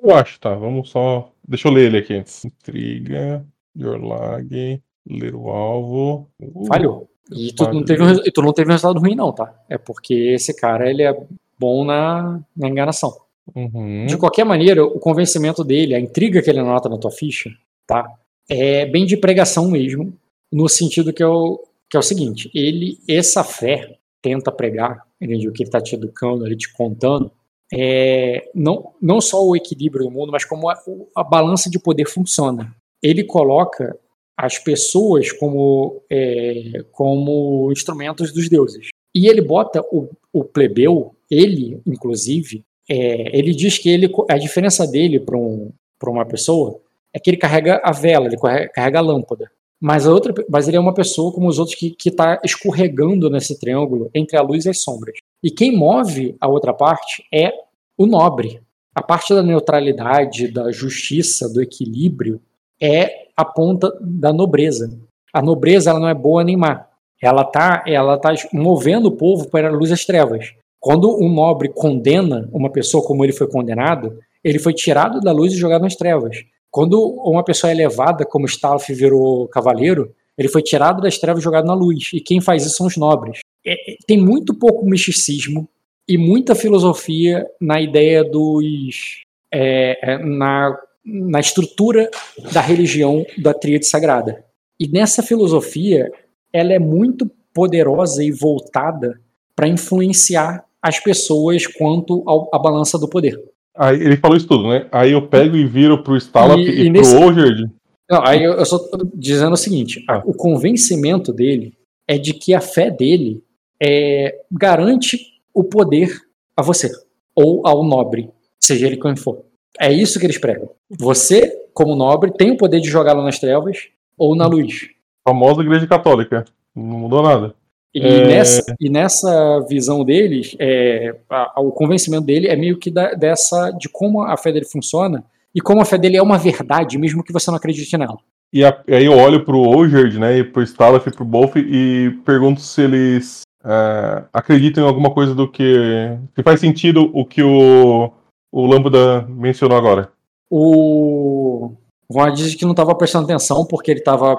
Eu 0.01 0.15
acho, 0.15 0.39
tá. 0.39 0.55
Vamos 0.55 0.89
só. 0.89 1.29
Deixa 1.47 1.67
eu 1.67 1.73
ler 1.73 1.87
ele 1.87 1.97
aqui. 1.97 2.23
Intriga, 2.45 3.45
Yorlag, 3.77 4.81
ler 5.07 5.35
o 5.35 5.49
alvo. 5.49 6.29
Uh, 6.41 6.65
Falhou. 6.65 7.09
E 7.31 7.51
tu 7.53 7.65
não, 7.71 7.83
teve 7.83 8.01
um, 8.03 8.15
tu 8.33 8.41
não 8.41 8.53
teve 8.53 8.69
um 8.69 8.71
resultado 8.71 8.99
ruim, 8.99 9.13
não, 9.15 9.31
tá? 9.31 9.53
É 9.69 9.77
porque 9.77 10.13
esse 10.13 10.55
cara 10.55 10.89
ele 10.89 11.03
é 11.03 11.15
bom 11.59 11.83
na, 11.85 12.39
na 12.55 12.67
enganação. 12.69 13.13
Uhum. 13.55 14.05
De 14.05 14.17
qualquer 14.17 14.45
maneira, 14.45 14.83
o 14.83 14.99
convencimento 14.99 15.63
dele, 15.63 15.95
a 15.95 15.99
intriga 15.99 16.41
que 16.41 16.49
ele 16.49 16.59
anota 16.59 16.89
na 16.89 16.97
tua 16.97 17.11
ficha, 17.11 17.49
tá? 17.87 18.11
É 18.49 18.85
bem 18.85 19.05
de 19.05 19.17
pregação 19.17 19.69
mesmo, 19.69 20.13
no 20.51 20.67
sentido 20.67 21.13
que 21.13 21.23
é 21.23 21.27
o, 21.27 21.63
que 21.89 21.97
é 21.97 21.99
o 21.99 22.03
seguinte: 22.03 22.49
ele, 22.53 22.99
essa 23.07 23.43
fé, 23.43 23.97
tenta 24.21 24.51
pregar, 24.51 25.03
entende? 25.19 25.47
o 25.47 25.51
que 25.51 25.63
ele 25.63 25.69
está 25.69 25.81
te 25.81 25.95
educando, 25.95 26.45
ele 26.45 26.55
te 26.55 26.71
contando, 26.73 27.31
é 27.71 28.49
não, 28.53 28.93
não 29.01 29.21
só 29.21 29.45
o 29.45 29.55
equilíbrio 29.55 30.05
do 30.05 30.11
mundo, 30.11 30.31
mas 30.31 30.43
como 30.43 30.69
a, 30.69 30.77
a 31.15 31.23
balança 31.23 31.69
de 31.69 31.79
poder 31.79 32.05
funciona. 32.05 32.75
Ele 33.01 33.23
coloca 33.23 33.97
as 34.37 34.57
pessoas 34.57 35.31
como, 35.31 36.01
é, 36.09 36.83
como 36.91 37.71
instrumentos 37.71 38.31
dos 38.31 38.49
deuses. 38.49 38.89
E 39.15 39.27
ele 39.27 39.41
bota 39.41 39.81
o, 39.91 40.09
o 40.31 40.43
plebeu, 40.43 41.15
ele, 41.29 41.81
inclusive, 41.85 42.63
é, 42.89 43.37
ele 43.37 43.53
diz 43.53 43.77
que 43.77 43.89
ele, 43.89 44.11
a 44.29 44.37
diferença 44.37 44.87
dele 44.87 45.19
para 45.19 45.37
um, 45.37 45.71
uma 46.07 46.25
pessoa 46.25 46.81
é 47.13 47.19
que 47.19 47.29
ele 47.29 47.37
carrega 47.37 47.79
a 47.83 47.91
vela, 47.91 48.25
ele 48.25 48.37
carrega, 48.37 48.69
carrega 48.69 48.99
a 48.99 49.01
lâmpada. 49.01 49.51
Mas, 49.81 50.05
a 50.05 50.11
outra, 50.11 50.33
mas 50.49 50.67
ele 50.67 50.75
é 50.75 50.79
uma 50.79 50.93
pessoa 50.93 51.31
como 51.31 51.47
os 51.47 51.57
outros 51.57 51.77
que 51.77 51.95
está 52.05 52.41
escorregando 52.43 53.29
nesse 53.29 53.57
triângulo 53.57 54.09
entre 54.13 54.37
a 54.37 54.41
luz 54.41 54.65
e 54.65 54.69
as 54.69 54.81
sombras. 54.81 55.15
E 55.41 55.49
quem 55.49 55.75
move 55.75 56.35
a 56.41 56.49
outra 56.49 56.73
parte 56.73 57.23
é 57.33 57.53
o 57.97 58.05
nobre. 58.05 58.61
A 58.93 59.01
parte 59.01 59.33
da 59.33 59.41
neutralidade, 59.41 60.49
da 60.49 60.71
justiça, 60.71 61.47
do 61.47 61.61
equilíbrio 61.61 62.41
é 62.81 63.27
a 63.37 63.45
ponta 63.45 63.97
da 64.01 64.33
nobreza. 64.33 64.99
A 65.33 65.41
nobreza 65.41 65.91
ela 65.91 65.99
não 65.99 66.09
é 66.09 66.13
boa 66.13 66.43
nem 66.43 66.57
má. 66.57 66.87
Ela 67.21 67.43
está 67.43 67.83
ela 67.87 68.17
tá 68.17 68.33
movendo 68.51 69.07
o 69.07 69.15
povo 69.15 69.49
para 69.49 69.69
a 69.69 69.71
luz 69.71 69.91
e 69.91 69.93
as 69.93 70.03
trevas. 70.03 70.53
Quando 70.79 71.17
um 71.21 71.29
nobre 71.31 71.69
condena 71.69 72.49
uma 72.53 72.71
pessoa 72.71 73.05
como 73.05 73.23
ele 73.23 73.33
foi 73.33 73.47
condenado, 73.47 74.17
ele 74.43 74.59
foi 74.59 74.73
tirado 74.73 75.19
da 75.19 75.31
luz 75.31 75.53
e 75.53 75.57
jogado 75.57 75.81
nas 75.81 75.95
trevas. 75.95 76.37
Quando 76.71 77.01
uma 77.25 77.43
pessoa 77.43 77.71
é 77.71 77.73
elevada, 77.73 78.25
como 78.25 78.45
Stalf 78.45 78.87
virou 78.89 79.47
cavaleiro, 79.47 80.13
ele 80.37 80.47
foi 80.47 80.61
tirado 80.61 81.01
das 81.01 81.17
trevas 81.17 81.41
e 81.41 81.43
jogado 81.43 81.65
na 81.65 81.73
luz. 81.73 82.11
E 82.13 82.21
quem 82.21 82.39
faz 82.39 82.65
isso 82.65 82.77
são 82.77 82.87
os 82.87 82.95
nobres. 82.95 83.39
É, 83.65 83.73
é, 83.73 83.97
tem 84.07 84.17
muito 84.17 84.53
pouco 84.53 84.85
misticismo 84.85 85.67
e 86.07 86.17
muita 86.17 86.55
filosofia 86.55 87.45
na 87.59 87.81
ideia 87.81 88.23
dos. 88.23 89.23
É, 89.51 90.13
é, 90.13 90.17
na, 90.19 90.77
na 91.03 91.39
estrutura 91.39 92.09
da 92.53 92.61
religião 92.61 93.25
da 93.37 93.53
tríade 93.53 93.87
sagrada. 93.87 94.45
E 94.79 94.87
nessa 94.87 95.23
filosofia, 95.23 96.09
ela 96.53 96.71
é 96.71 96.79
muito 96.79 97.29
poderosa 97.53 98.23
e 98.23 98.31
voltada 98.31 99.19
para 99.55 99.67
influenciar 99.67 100.63
as 100.81 100.99
pessoas 100.99 101.65
quanto 101.67 102.23
ao- 102.25 102.49
à 102.53 102.59
balança 102.59 102.97
do 102.97 103.07
poder. 103.09 103.39
Aí 103.77 103.95
ele 104.01 104.17
falou 104.17 104.35
isso 104.37 104.47
tudo, 104.47 104.67
né? 104.69 104.87
Aí 104.91 105.11
eu 105.11 105.27
pego 105.27 105.55
e 105.55 105.65
viro 105.65 106.03
pro 106.03 106.17
Stalap 106.17 106.59
E- 106.59 106.63
e, 106.63 106.81
e 106.81 106.83
pro 106.83 106.91
nesse- 106.91 107.15
Ogerd. 107.15 107.71
Não, 108.09 108.25
aí 108.25 108.43
eu, 108.43 108.53
eu 108.53 108.65
só 108.65 108.79
tô 108.79 109.07
dizendo 109.13 109.53
o 109.53 109.57
seguinte: 109.57 110.03
Ah. 110.09 110.21
o 110.25 110.33
convencimento 110.33 111.31
dele 111.31 111.73
é 112.07 112.17
de 112.17 112.33
que 112.33 112.53
a 112.53 112.59
fé 112.61 112.89
dele 112.89 113.43
é, 113.81 114.35
garante 114.51 115.17
o 115.53 115.63
poder 115.63 116.11
a 116.57 116.61
você 116.61 116.89
ou 117.35 117.65
ao 117.65 117.83
nobre, 117.83 118.29
seja 118.59 118.87
ele 118.87 118.97
quem 118.97 119.15
for. 119.15 119.45
É 119.79 119.91
isso 119.93 120.19
que 120.19 120.25
eles 120.25 120.37
pregam. 120.37 120.69
Você, 120.89 121.55
como 121.73 121.95
nobre, 121.95 122.31
tem 122.33 122.51
o 122.51 122.57
poder 122.57 122.81
de 122.81 122.89
jogá-lo 122.89 123.21
nas 123.23 123.39
trevas 123.39 123.87
ou 124.17 124.35
na 124.35 124.45
luz. 124.47 124.89
Famosa 125.25 125.61
Igreja 125.61 125.87
Católica. 125.87 126.43
Não 126.75 126.83
mudou 126.83 127.21
nada. 127.23 127.53
E, 127.93 127.99
É. 128.05 128.27
nessa, 128.27 128.75
e 128.79 128.89
nessa 128.89 129.59
visão 129.67 130.03
deles, 130.05 130.55
é, 130.59 131.15
a- 131.29 131.53
a- 131.55 131.61
o 131.61 131.71
convencimento 131.71 132.23
dele 132.25 132.47
é 132.47 132.55
meio 132.55 132.77
que 132.77 132.91
da- 132.91 133.13
dessa 133.13 133.71
de 133.71 133.89
como 133.89 134.21
a 134.21 134.37
fé 134.37 134.51
dele 134.51 134.65
funciona 134.65 135.23
e 135.55 135.59
como 135.59 135.81
a 135.81 135.85
fé 135.85 135.97
dele 135.97 136.15
é 136.17 136.21
uma 136.21 136.37
verdade, 136.37 136.97
mesmo 136.99 137.23
que 137.23 137.33
você 137.33 137.49
não 137.49 137.57
acredite 137.57 137.97
nela. 137.97 138.17
E 138.53 138.63
a- 138.63 138.79
aí 138.87 139.05
eu 139.05 139.13
olho 139.17 139.43
pro 139.43 139.59
Ogerd, 139.59 140.19
né? 140.19 140.37
E 140.37 140.43
pro 140.43 140.61
Stalaf 140.63 141.07
e 141.07 141.11
pro 141.11 141.25
Bolf 141.25 141.55
e 141.55 142.11
pergunto 142.25 142.61
se 142.61 142.81
eles 142.83 143.41
é, 143.65 144.23
acreditam 144.31 144.83
em 144.83 144.87
alguma 144.87 145.11
coisa 145.11 145.35
do 145.35 145.45
que. 145.49 146.17
Se 146.35 146.41
faz 146.43 146.59
sentido 146.61 147.09
o 147.13 147.25
que 147.25 147.43
o, 147.43 148.09
o 148.51 148.65
Lambda 148.65 149.23
mencionou 149.27 149.77
agora. 149.77 150.09
O 150.49 151.73
Juan 152.11 152.31
diz 152.33 152.55
que 152.55 152.63
não 152.63 152.71
estava 152.71 152.95
prestando 152.95 153.25
atenção 153.25 153.65
porque 153.65 153.91
ele 153.91 153.99
estava 153.99 154.37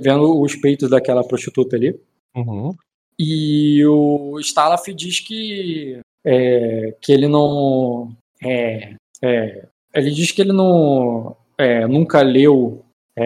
vendo 0.00 0.40
os 0.40 0.56
peitos 0.56 0.90
daquela 0.90 1.22
prostituta 1.22 1.76
ali. 1.76 1.94
Uhum. 2.36 2.74
E 3.18 3.84
o 3.86 4.38
Stalaf 4.40 4.86
diz 4.92 5.20
que, 5.20 5.98
é, 6.24 6.94
que 7.00 7.12
ele 7.12 7.28
não. 7.28 8.12
é, 8.42 8.94
é, 9.22 9.66
ele 9.94 10.10
diz 10.10 10.32
que 10.32 10.42
ele 10.42 10.52
não. 10.52 11.36
é, 11.58 11.86
nunca 11.86 12.22
leu. 12.22 12.82
É, 13.16 13.24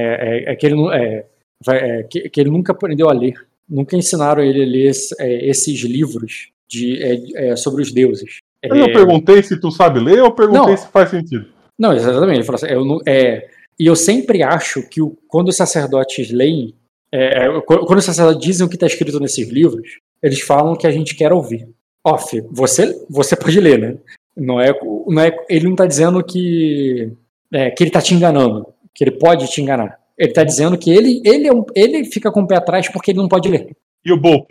é, 0.48 0.52
é 0.52 0.56
que, 0.56 0.66
ele, 0.66 0.76
é, 0.92 1.24
é, 1.68 2.02
que, 2.02 2.28
que 2.28 2.40
ele 2.40 2.50
nunca 2.50 2.72
aprendeu 2.72 3.08
a 3.08 3.12
ler. 3.12 3.34
Nunca 3.68 3.96
ensinaram 3.96 4.42
ele 4.42 4.62
a 4.62 4.66
ler 4.66 4.86
esse- 4.90 5.14
é, 5.18 5.46
esses 5.46 5.80
livros 5.80 6.48
de, 6.68 7.02
é, 7.02 7.48
é, 7.50 7.56
sobre 7.56 7.80
os 7.82 7.90
deuses. 7.92 8.38
Eu 8.62 8.92
perguntei 8.92 9.42
se 9.42 9.58
tu 9.60 9.70
sabe 9.70 10.00
ler 10.00 10.20
ou 10.20 10.26
eu 10.26 10.34
perguntei 10.34 10.60
Não. 10.72 10.76
se 10.76 10.88
faz 10.88 11.10
sentido. 11.10 11.46
Não, 11.78 11.92
exatamente. 11.92 12.38
Ele 12.38 12.44
falou 12.44 12.56
assim, 12.56 12.66
eu 12.74 12.84
não- 12.84 13.00
é, 13.06 13.48
e 13.78 13.86
eu 13.86 13.94
sempre 13.96 14.42
acho 14.42 14.82
que 14.88 15.00
o- 15.00 15.16
quando 15.28 15.48
os 15.48 15.56
sacerdotes 15.56 16.30
leem, 16.30 16.74
é, 17.12 17.46
é, 17.46 17.60
quando 17.62 17.98
os 17.98 18.04
sacerdotes 18.04 18.40
dizem 18.42 18.66
o 18.66 18.68
que 18.68 18.76
está 18.76 18.86
escrito 18.86 19.20
nesses 19.20 19.48
livros, 19.48 19.82
eles 20.22 20.40
falam 20.40 20.76
que 20.76 20.86
a 20.86 20.90
gente 20.90 21.14
quer 21.14 21.32
ouvir. 21.32 21.68
Off, 22.04 22.40
você, 22.50 22.94
você 23.08 23.36
pode 23.36 23.58
ler, 23.60 23.78
né? 23.78 23.96
Não 24.36 24.60
é, 24.60 24.72
não 25.06 25.22
é, 25.22 25.36
ele 25.48 25.64
não 25.64 25.72
está 25.72 25.86
dizendo 25.86 26.22
que, 26.22 27.12
é, 27.52 27.70
que 27.70 27.82
ele 27.82 27.88
está 27.90 28.00
te 28.00 28.14
enganando, 28.14 28.66
que 28.94 29.04
ele 29.04 29.10
pode 29.12 29.48
te 29.50 29.60
enganar. 29.60 29.98
Ele 30.16 30.30
está 30.30 30.44
dizendo 30.44 30.76
que 30.78 30.90
ele, 30.90 31.20
ele, 31.24 31.46
é 31.46 31.52
um- 31.52 31.64
ele 31.74 32.04
fica 32.04 32.30
com 32.30 32.42
o 32.42 32.46
pé 32.46 32.56
atrás 32.56 32.88
porque 32.88 33.10
ele 33.10 33.18
não 33.18 33.28
pode 33.28 33.48
ler. 33.48 33.76
E 34.04 34.12
o 34.12 34.16
Bolf? 34.16 34.46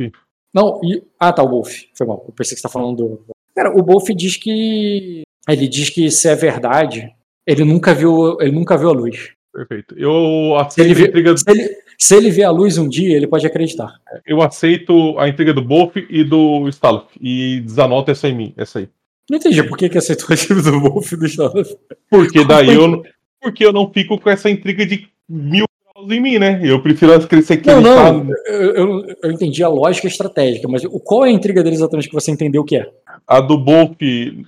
Não, 0.54 0.80
e, 0.84 1.04
ah 1.20 1.32
tá, 1.32 1.44
o 1.44 1.50
Wolf. 1.50 1.84
Foi 1.94 2.08
mal. 2.08 2.24
Eu 2.28 2.34
pensei 2.34 2.56
que 2.56 2.62
você 2.62 2.68
tá 2.68 2.70
falando 2.70 2.96
do. 2.98 3.26
Cara, 3.56 3.76
o 3.78 3.84
Wolf 3.84 4.08
diz 4.16 4.38
que. 4.38 5.24
Ele 5.48 5.68
diz 5.68 5.90
que 5.90 6.10
se 6.12 6.28
é 6.28 6.36
verdade, 6.36 7.10
ele 7.46 7.64
nunca 7.64 7.94
viu, 7.94 8.40
ele 8.42 8.52
nunca 8.52 8.78
viu 8.78 8.90
a 8.90 8.94
luz. 8.94 9.32
Perfeito. 9.54 9.96
Eu 9.98 10.56
Se 10.70 10.82
ele, 10.82 10.92
aceito, 10.92 11.06
a 11.06 11.08
intriga, 11.08 11.36
ele, 11.48 11.78
se 11.98 12.16
ele 12.16 12.30
vê 12.30 12.44
a 12.44 12.52
luz 12.52 12.78
um 12.78 12.88
dia, 12.88 13.16
ele 13.16 13.28
pode 13.28 13.46
acreditar. 13.48 13.92
eu 14.26 14.42
aceito 14.42 15.18
a 15.20 15.28
intriga 15.28 15.54
do 15.54 15.62
Bolf 15.62 15.96
e 15.98 16.24
do 16.24 16.68
Stalaf. 16.70 17.08
E 17.20 17.62
desanoto 17.62 18.12
essa 18.12 18.28
em 18.28 18.36
mim, 18.36 18.54
essa 18.58 18.80
aí. 18.80 18.90
Não 19.30 19.38
entendi 19.38 19.62
por 19.64 19.78
que, 19.78 19.90
que 19.90 19.98
aceitou 19.98 20.28
a 20.32 20.38
time 20.38 20.62
do 20.62 20.80
Wolf 20.80 21.12
e 21.12 21.18
do 21.18 21.26
Stalin. 21.26 21.64
Porque 22.10 22.46
daí 22.46 22.74
eu, 22.74 22.88
não- 22.88 23.04
porque 23.42 23.66
eu 23.66 23.74
não 23.74 23.92
fico 23.92 24.20
com 24.20 24.30
essa 24.30 24.50
intriga 24.50 24.86
de 24.86 25.08
mil 25.28 25.66
em 26.10 26.22
mim, 26.22 26.38
né? 26.38 26.62
Eu 26.64 26.80
prefiro 26.82 27.12
ser 27.42 27.58
que 27.58 27.68
Não, 27.68 27.82
não, 27.82 27.96
tá- 28.28 28.34
eu, 28.46 28.76
eu, 28.76 29.16
eu 29.24 29.32
entendi 29.32 29.64
a 29.64 29.68
lógica 29.68 30.08
estratégica, 30.08 30.68
mas 30.68 30.84
o- 30.86 31.00
qual 31.00 31.26
é 31.26 31.30
a 31.30 31.32
intriga 31.32 31.64
dele 31.64 31.76
exatamente 31.76 32.08
que 32.08 32.14
você 32.14 32.30
entendeu 32.32 32.62
o 32.62 32.66
que 32.66 32.78
é? 32.78 32.88
A 33.28 33.42
do 33.42 33.58
Bolf 33.58 33.98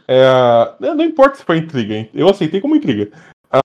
é 0.07 0.23
a. 0.25 0.75
Não 0.79 0.95
não 0.95 1.03
importa 1.03 1.37
se 1.37 1.43
foi 1.43 1.57
intriga, 1.57 1.95
hein? 1.95 2.09
Eu 2.13 2.29
aceitei 2.29 2.61
como 2.61 2.75
intriga. 2.75 3.09
A, 3.51 3.59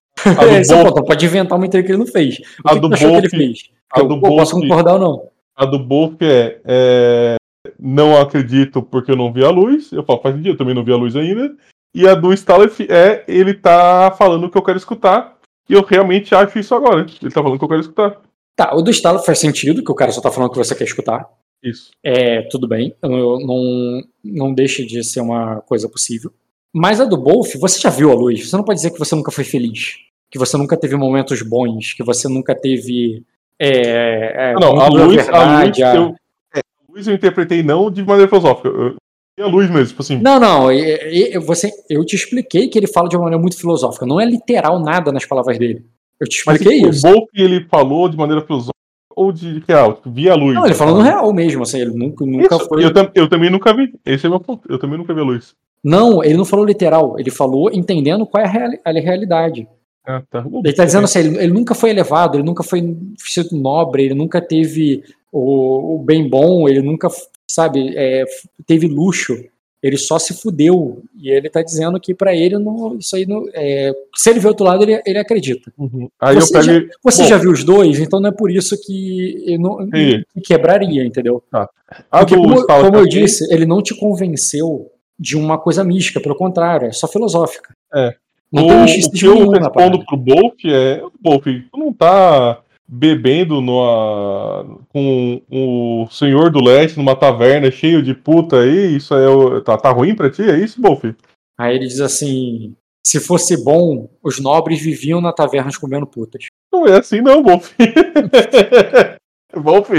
é 0.45 0.63
Bolf, 0.65 0.89
ponto, 0.95 1.05
pode 1.05 1.27
inventar 1.27 1.59
uma 1.59 1.67
intriga 1.67 1.87
que 1.87 1.93
ele 1.93 1.99
não 1.99 2.07
fez. 2.07 2.39
O 2.65 2.69
A 2.69 2.73
que, 2.75 2.81
do 2.81 2.91
que 2.91 2.97
que 2.99 3.05
ele 3.05 3.29
fez? 3.29 3.59
a 3.93 4.01
Eu, 4.01 4.09
do 4.09 4.21
posso 4.21 4.53
Bolf- 4.53 4.63
concordar 4.69 4.95
ou 4.95 4.99
não. 4.99 5.29
a 5.57 5.65
do 5.67 5.79
Bolf 5.79 6.15
é, 6.23 6.61
é, 6.65 7.37
Não 7.79 8.19
acredito 8.19 8.83
porque 8.83 9.11
eu 9.11 9.17
não 9.17 9.33
vi 9.33 9.45
a 9.45 9.51
luz. 9.51 9.93
Eu 9.93 10.03
falo, 10.05 10.21
faz 10.23 10.35
sentido, 10.35 10.55
eu 10.55 10.57
também 10.57 10.75
não 10.75 10.85
vi 10.85 10.93
a 10.93 10.97
luz 10.97 11.15
ainda. 11.17 11.55
E 11.95 12.09
a 12.09 12.15
do 12.15 12.33
Stalef 12.33 12.81
é 12.91 13.25
ele 13.29 13.55
tá 13.55 14.15
falando 14.19 14.45
o 14.45 14.51
que 14.51 14.57
eu 14.59 14.63
quero 14.63 14.79
escutar. 14.79 15.37
E 15.69 15.75
eu 15.75 15.83
realmente 15.83 16.35
acho 16.35 16.59
isso 16.59 16.75
agora. 16.75 17.01
Ele 17.01 17.31
tá 17.31 17.43
falando 17.43 17.55
o 17.55 17.59
que 17.59 17.65
eu 17.65 17.69
quero 17.69 17.81
escutar. 17.81 18.21
Tá, 18.57 18.75
o 18.75 18.83
do 18.83 18.91
estalo 18.91 19.19
faz 19.19 19.39
sentido, 19.39 19.83
que 19.83 19.91
o 19.91 19.95
cara 19.95 20.13
só 20.13 20.21
tá 20.21 20.31
falando 20.31 20.49
o 20.49 20.53
que 20.53 20.59
você 20.59 20.75
quer 20.75 20.85
escutar. 20.85 21.29
Isso. 21.63 21.91
É, 22.05 22.43
tudo 22.43 22.69
bem, 22.69 22.95
eu 23.03 23.09
não, 23.09 23.39
não, 23.41 24.03
não 24.23 24.55
deixa 24.55 24.85
de 24.85 25.03
ser 25.03 25.21
uma 25.21 25.61
coisa 25.63 25.89
possível. 25.89 26.31
Mas 26.75 27.01
a 27.01 27.05
do 27.05 27.17
Bolf, 27.17 27.55
você 27.61 27.79
já 27.81 27.89
viu 27.89 28.11
a 28.11 28.15
luz. 28.15 28.49
Você 28.51 28.57
não 28.57 28.65
pode 28.65 28.79
dizer 28.79 28.91
que 28.91 28.99
você 28.99 29.15
nunca 29.15 29.31
foi 29.31 29.45
feliz, 29.45 29.95
que 30.31 30.39
você 30.39 30.57
nunca 30.57 30.77
teve 30.77 30.97
momentos 30.97 31.41
bons, 31.43 31.93
que 31.95 32.03
você 32.03 32.29
nunca 32.29 32.55
teve. 32.55 33.23
É, 33.59 34.51
é, 34.51 34.55
Não, 34.55 34.81
a 34.81 34.89
luz, 34.89 35.01
a 35.01 35.05
luz, 35.05 35.15
verdade, 35.17 35.83
a- 35.85 35.95
eu, 35.95 36.15
é, 36.55 36.59
a 36.59 36.93
luz 36.93 37.07
eu 37.07 37.15
interpretei 37.15 37.63
não 37.63 37.91
de 37.91 38.03
maneira 38.05 38.29
filosófica. 38.29 38.69
Eu, 38.69 38.97
eu, 39.37 39.47
a 39.47 39.49
luz 39.49 39.71
mesmo, 39.71 39.87
tipo 39.87 40.03
assim. 40.03 40.17
Não, 40.19 40.41
não, 40.41 40.73
e- 40.73 41.35
e- 41.35 41.39
você, 41.39 41.71
eu 41.89 42.05
te 42.05 42.17
expliquei 42.17 42.67
que 42.69 42.77
ele 42.77 42.89
fala 42.89 43.09
de 43.09 43.17
uma 43.17 43.23
maneira 43.25 43.41
muito 43.41 43.57
filosófica. 43.57 44.05
Não 44.05 44.21
é 44.21 44.25
literal 44.25 44.81
nada 44.81 45.13
nas 45.13 45.25
palavras 45.25 45.57
dele. 45.57 45.85
Eu 46.21 46.27
te 46.29 46.43
Mas 46.47 46.57
expliquei 46.57 46.79
tipo, 46.81 46.91
isso. 46.91 47.07
o 47.07 47.13
Bolf 47.13 47.29
ele 47.35 47.65
falou 47.69 48.09
de 48.09 48.17
maneira 48.17 48.43
filosófica 48.43 48.75
ou 49.17 49.31
de 49.31 49.63
real, 49.69 49.95
tipo, 49.95 50.11
via 50.11 50.33
a 50.33 50.37
luz. 50.37 50.55
Não, 50.55 50.65
ele 50.67 50.75
falou 50.75 50.97
no 50.97 51.03
real 51.03 51.33
mesmo, 51.33 51.63
assim, 51.63 51.81
ele 51.81 51.93
nunca, 51.93 52.27
nunca 52.27 52.57
Isso, 52.57 52.67
foi. 52.69 52.85
eu, 52.85 52.91
eu 53.15 53.29
também 53.29 53.51
nunca 53.51 53.73
vi. 53.73 53.95
Esse 54.05 54.27
é 54.27 54.29
o 54.29 54.33
meu 54.33 54.41
ponto. 54.41 54.67
Eu 54.69 54.79
também 54.79 54.99
nunca 54.99 55.15
vi 55.15 55.21
a 55.21 55.25
luz. 55.25 55.55
Não, 55.85 56.25
ele 56.25 56.39
não 56.39 56.47
falou 56.47 56.65
literal, 56.65 57.17
ele 57.21 57.31
falou 57.31 57.71
entendendo 57.71 58.27
qual 58.27 58.43
é 58.43 58.47
a, 58.47 58.51
reali- 58.51 58.81
a 58.83 58.91
realidade. 58.91 59.69
Ah, 60.07 60.23
tá. 60.31 60.45
Ele 60.65 60.73
tá 60.73 60.85
dizendo 60.85 61.05
assim, 61.05 61.19
ele, 61.19 61.39
ele 61.39 61.53
nunca 61.53 61.75
foi 61.75 61.91
elevado, 61.91 62.37
ele 62.37 62.45
nunca 62.45 62.63
foi 62.63 62.97
sido 63.19 63.57
nobre, 63.57 64.05
ele 64.05 64.15
nunca 64.15 64.41
teve 64.41 65.03
o, 65.31 65.97
o 65.97 65.99
bem 65.99 66.29
bom, 66.29 66.69
ele 66.69 66.81
nunca, 66.81 67.09
sabe, 67.47 67.93
é, 67.97 68.25
teve 68.67 68.87
luxo. 68.87 69.35
Ele 69.83 69.99
só 69.99 70.19
se 70.19 70.33
fudeu. 70.33 71.03
E 71.15 71.29
ele 71.29 71.51
tá 71.51 71.61
dizendo 71.63 72.01
que 72.01 72.15
pra 72.15 72.35
ele 72.35 72.59
não, 72.59 72.97
isso 72.97 73.15
aí 73.15 73.27
não. 73.27 73.45
é, 73.53 73.93
se 74.17 74.31
ele 74.31 74.41
vê 74.41 74.49
outro 74.49 74.65
lado, 74.65 74.83
ele, 74.83 74.99
ele 75.05 75.19
acredita. 75.19 75.71
Uhum. 75.77 76.09
Aí 76.19 76.37
Você 76.37 76.57
eu 76.57 76.63
pego. 76.63 76.89
Você 77.03 77.23
Bom. 77.23 77.29
já 77.29 77.37
viu 77.37 77.51
os 77.51 77.63
dois, 77.63 77.99
então 77.99 78.19
não 78.19 78.31
é 78.31 78.33
por 78.33 78.51
isso 78.51 78.81
que, 78.81 79.59
não, 79.59 79.87
quebraria, 80.43 81.05
entendeu? 81.05 81.43
A 81.53 81.69
Porque, 82.21 82.35
como, 82.35 82.67
como 82.67 82.97
eu 82.97 83.07
disse, 83.07 83.47
ele 83.53 83.67
não 83.67 83.83
te 83.83 83.95
convenceu 83.95 84.91
de 85.19 85.37
uma 85.37 85.59
coisa 85.59 85.85
mística, 85.85 86.21
pelo 86.21 86.37
contrário, 86.37 86.89
é 86.89 86.93
só 86.93 87.07
filosófica. 87.07 87.73
É. 87.93 88.15
Não 88.53 88.65
o, 88.65 88.69
tem 88.69 88.77
o 88.77 88.83
misticismo 88.83 89.19
que 89.19 89.27
eu 89.27 89.35
nenhum 89.35 89.51
respondo 89.51 90.05
pro 90.05 90.17
Bolf 90.17 90.55
é: 90.65 91.03
Bolf, 91.21 91.45
tu 91.45 91.79
não 91.79 91.93
tá 91.93 92.61
bebendo 92.87 93.61
numa, 93.61 94.79
com 94.89 95.41
o 95.51 96.07
senhor 96.11 96.51
do 96.51 96.63
leste 96.63 96.97
numa 96.97 97.17
taverna 97.17 97.71
cheio 97.71 98.03
de 98.03 98.15
puta 98.15 98.61
aí? 98.61 98.97
Isso 98.97 99.15
é, 99.15 99.61
tá, 99.63 99.77
tá 99.77 99.91
ruim 99.91 100.15
pra 100.15 100.31
ti? 100.31 100.43
É 100.43 100.59
isso, 100.59 100.81
Bolf? 100.81 101.05
Aí 101.59 101.77
ele 101.77 101.87
diz 101.87 102.01
assim: 102.01 102.75
se 103.05 103.21
fosse 103.21 103.63
bom, 103.63 104.09
os 104.23 104.41
nobres 104.41 104.81
viviam 104.81 105.21
na 105.21 105.33
tavernas 105.33 105.77
comendo 105.77 106.07
putas. 106.07 106.47
Não 106.73 106.87
é 106.87 106.99
assim, 106.99 107.21
não, 107.21 107.43
Bolf. 107.43 107.73
Bolf, 109.55 109.91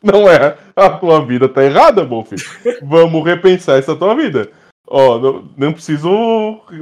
não 0.04 0.28
é. 0.28 0.56
A 0.74 0.90
tua 0.90 1.24
vida 1.24 1.48
tá 1.48 1.64
errada, 1.64 2.04
Bolf. 2.04 2.32
Vamos 2.82 3.24
repensar 3.24 3.78
essa 3.78 3.94
tua 3.94 4.14
vida. 4.14 4.50
Ó, 4.86 5.18
não, 5.18 5.44
não 5.56 5.72
preciso. 5.72 6.08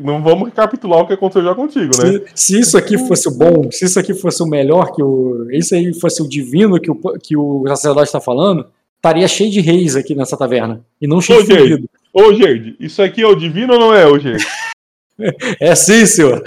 Não 0.02 0.22
vamos 0.22 0.48
recapitular 0.48 1.00
o 1.00 1.06
que 1.06 1.12
aconteceu 1.12 1.44
já 1.44 1.54
contigo, 1.54 1.90
né? 1.98 2.20
Se, 2.34 2.54
se 2.54 2.60
isso 2.60 2.78
aqui 2.78 2.96
fosse 2.96 3.28
o 3.28 3.32
bom, 3.36 3.70
se 3.70 3.84
isso 3.84 4.00
aqui 4.00 4.14
fosse 4.14 4.42
o 4.42 4.46
melhor, 4.46 4.92
que 4.92 5.02
o, 5.02 5.46
isso 5.50 5.74
aí 5.74 5.92
fosse 6.00 6.22
o 6.22 6.28
divino 6.28 6.80
que 6.80 6.90
o, 6.90 6.96
que 7.22 7.36
o 7.36 7.64
sacerdote 7.68 8.06
está 8.06 8.20
falando, 8.20 8.66
estaria 8.96 9.28
cheio 9.28 9.50
de 9.50 9.60
reis 9.60 9.94
aqui 9.94 10.14
nessa 10.14 10.38
taverna. 10.38 10.82
E 11.00 11.06
não 11.06 11.20
cheio 11.20 11.40
Ô, 11.40 11.42
de 11.42 11.58
fudido. 11.58 11.90
Ô, 12.12 12.32
Gerd, 12.32 12.76
isso 12.80 13.02
aqui 13.02 13.22
é 13.22 13.26
o 13.26 13.34
divino 13.34 13.74
ou 13.74 13.80
não 13.80 13.94
é, 13.94 14.06
ô, 14.06 14.18
Gerd? 14.18 14.44
É 15.58 15.74
sim, 15.74 16.06
senhor. 16.06 16.44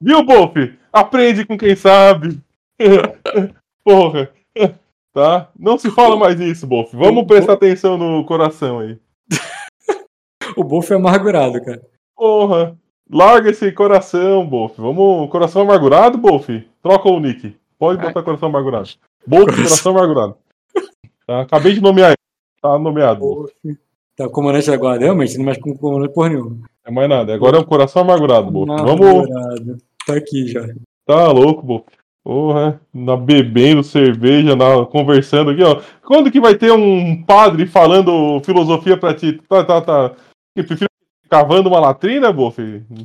Viu, 0.00 0.24
Bolf? 0.24 0.56
Aprende 0.92 1.44
com 1.44 1.56
quem 1.56 1.76
sabe. 1.76 2.36
Porra. 3.84 4.30
Tá? 5.18 5.48
Não 5.58 5.76
se 5.76 5.90
fala 5.90 6.16
mais 6.16 6.38
isso, 6.38 6.64
Bolf. 6.64 6.92
Vamos 6.94 7.24
prestar 7.26 7.54
atenção 7.54 7.98
no 7.98 8.24
coração 8.24 8.78
aí. 8.78 8.96
O 10.56 10.62
Bolf 10.62 10.88
é 10.92 10.94
amargurado, 10.94 11.60
cara. 11.64 11.82
Porra. 12.16 12.76
Larga 13.10 13.50
esse 13.50 13.72
coração, 13.72 14.46
Bolf. 14.46 14.76
Vamos. 14.78 15.28
Coração 15.28 15.62
amargurado, 15.62 16.16
Bolf? 16.18 16.48
Troca 16.80 17.08
o 17.08 17.18
nick. 17.18 17.56
Pode 17.76 18.00
botar 18.00 18.22
coração 18.22 18.48
amargurado. 18.48 18.90
Bolf, 19.26 19.46
Coração- 19.46 19.64
coração 19.64 19.92
amargurado. 19.92 20.36
Tá? 21.26 21.40
Acabei 21.40 21.74
de 21.74 21.80
nomear 21.80 22.10
ele. 22.10 22.16
Tá 22.62 22.78
nomeado. 22.78 23.18
Bolf. 23.18 23.50
Tá 24.16 24.28
comandante 24.28 24.70
da 24.70 24.76
guarda, 24.76 25.04
realmente, 25.04 25.36
não 25.36 25.44
mexe 25.44 25.58
com 25.60 25.76
comandante 25.76 26.14
porra 26.14 26.28
nenhuma. 26.28 26.58
É 26.86 26.90
mais 26.92 27.08
nada. 27.08 27.34
Agora 27.34 27.56
é 27.56 27.60
um 27.60 27.64
coração 27.64 28.02
amargurado, 28.02 28.52
Bolf. 28.52 28.68
Vamos. 28.68 29.28
Tá 30.06 30.14
aqui 30.14 30.46
já. 30.46 30.64
Tá 31.04 31.26
louco, 31.32 31.62
Bolf. 31.66 31.84
Porra, 32.28 32.78
na 32.92 33.16
bebendo 33.16 33.82
cerveja, 33.82 34.54
na, 34.54 34.84
conversando 34.84 35.50
aqui, 35.50 35.62
ó. 35.62 35.80
Quando 36.04 36.30
que 36.30 36.38
vai 36.38 36.54
ter 36.54 36.70
um 36.70 37.22
padre 37.22 37.64
falando 37.64 38.38
filosofia 38.44 38.98
pra 38.98 39.14
ti? 39.14 39.40
Tá, 39.48 39.64
tá, 39.64 39.80
tá. 39.80 40.12
Eu 40.54 40.62
prefiro 40.62 40.90
cavando 41.30 41.70
uma 41.70 41.80
latrina, 41.80 42.30
Bolf? 42.30 42.58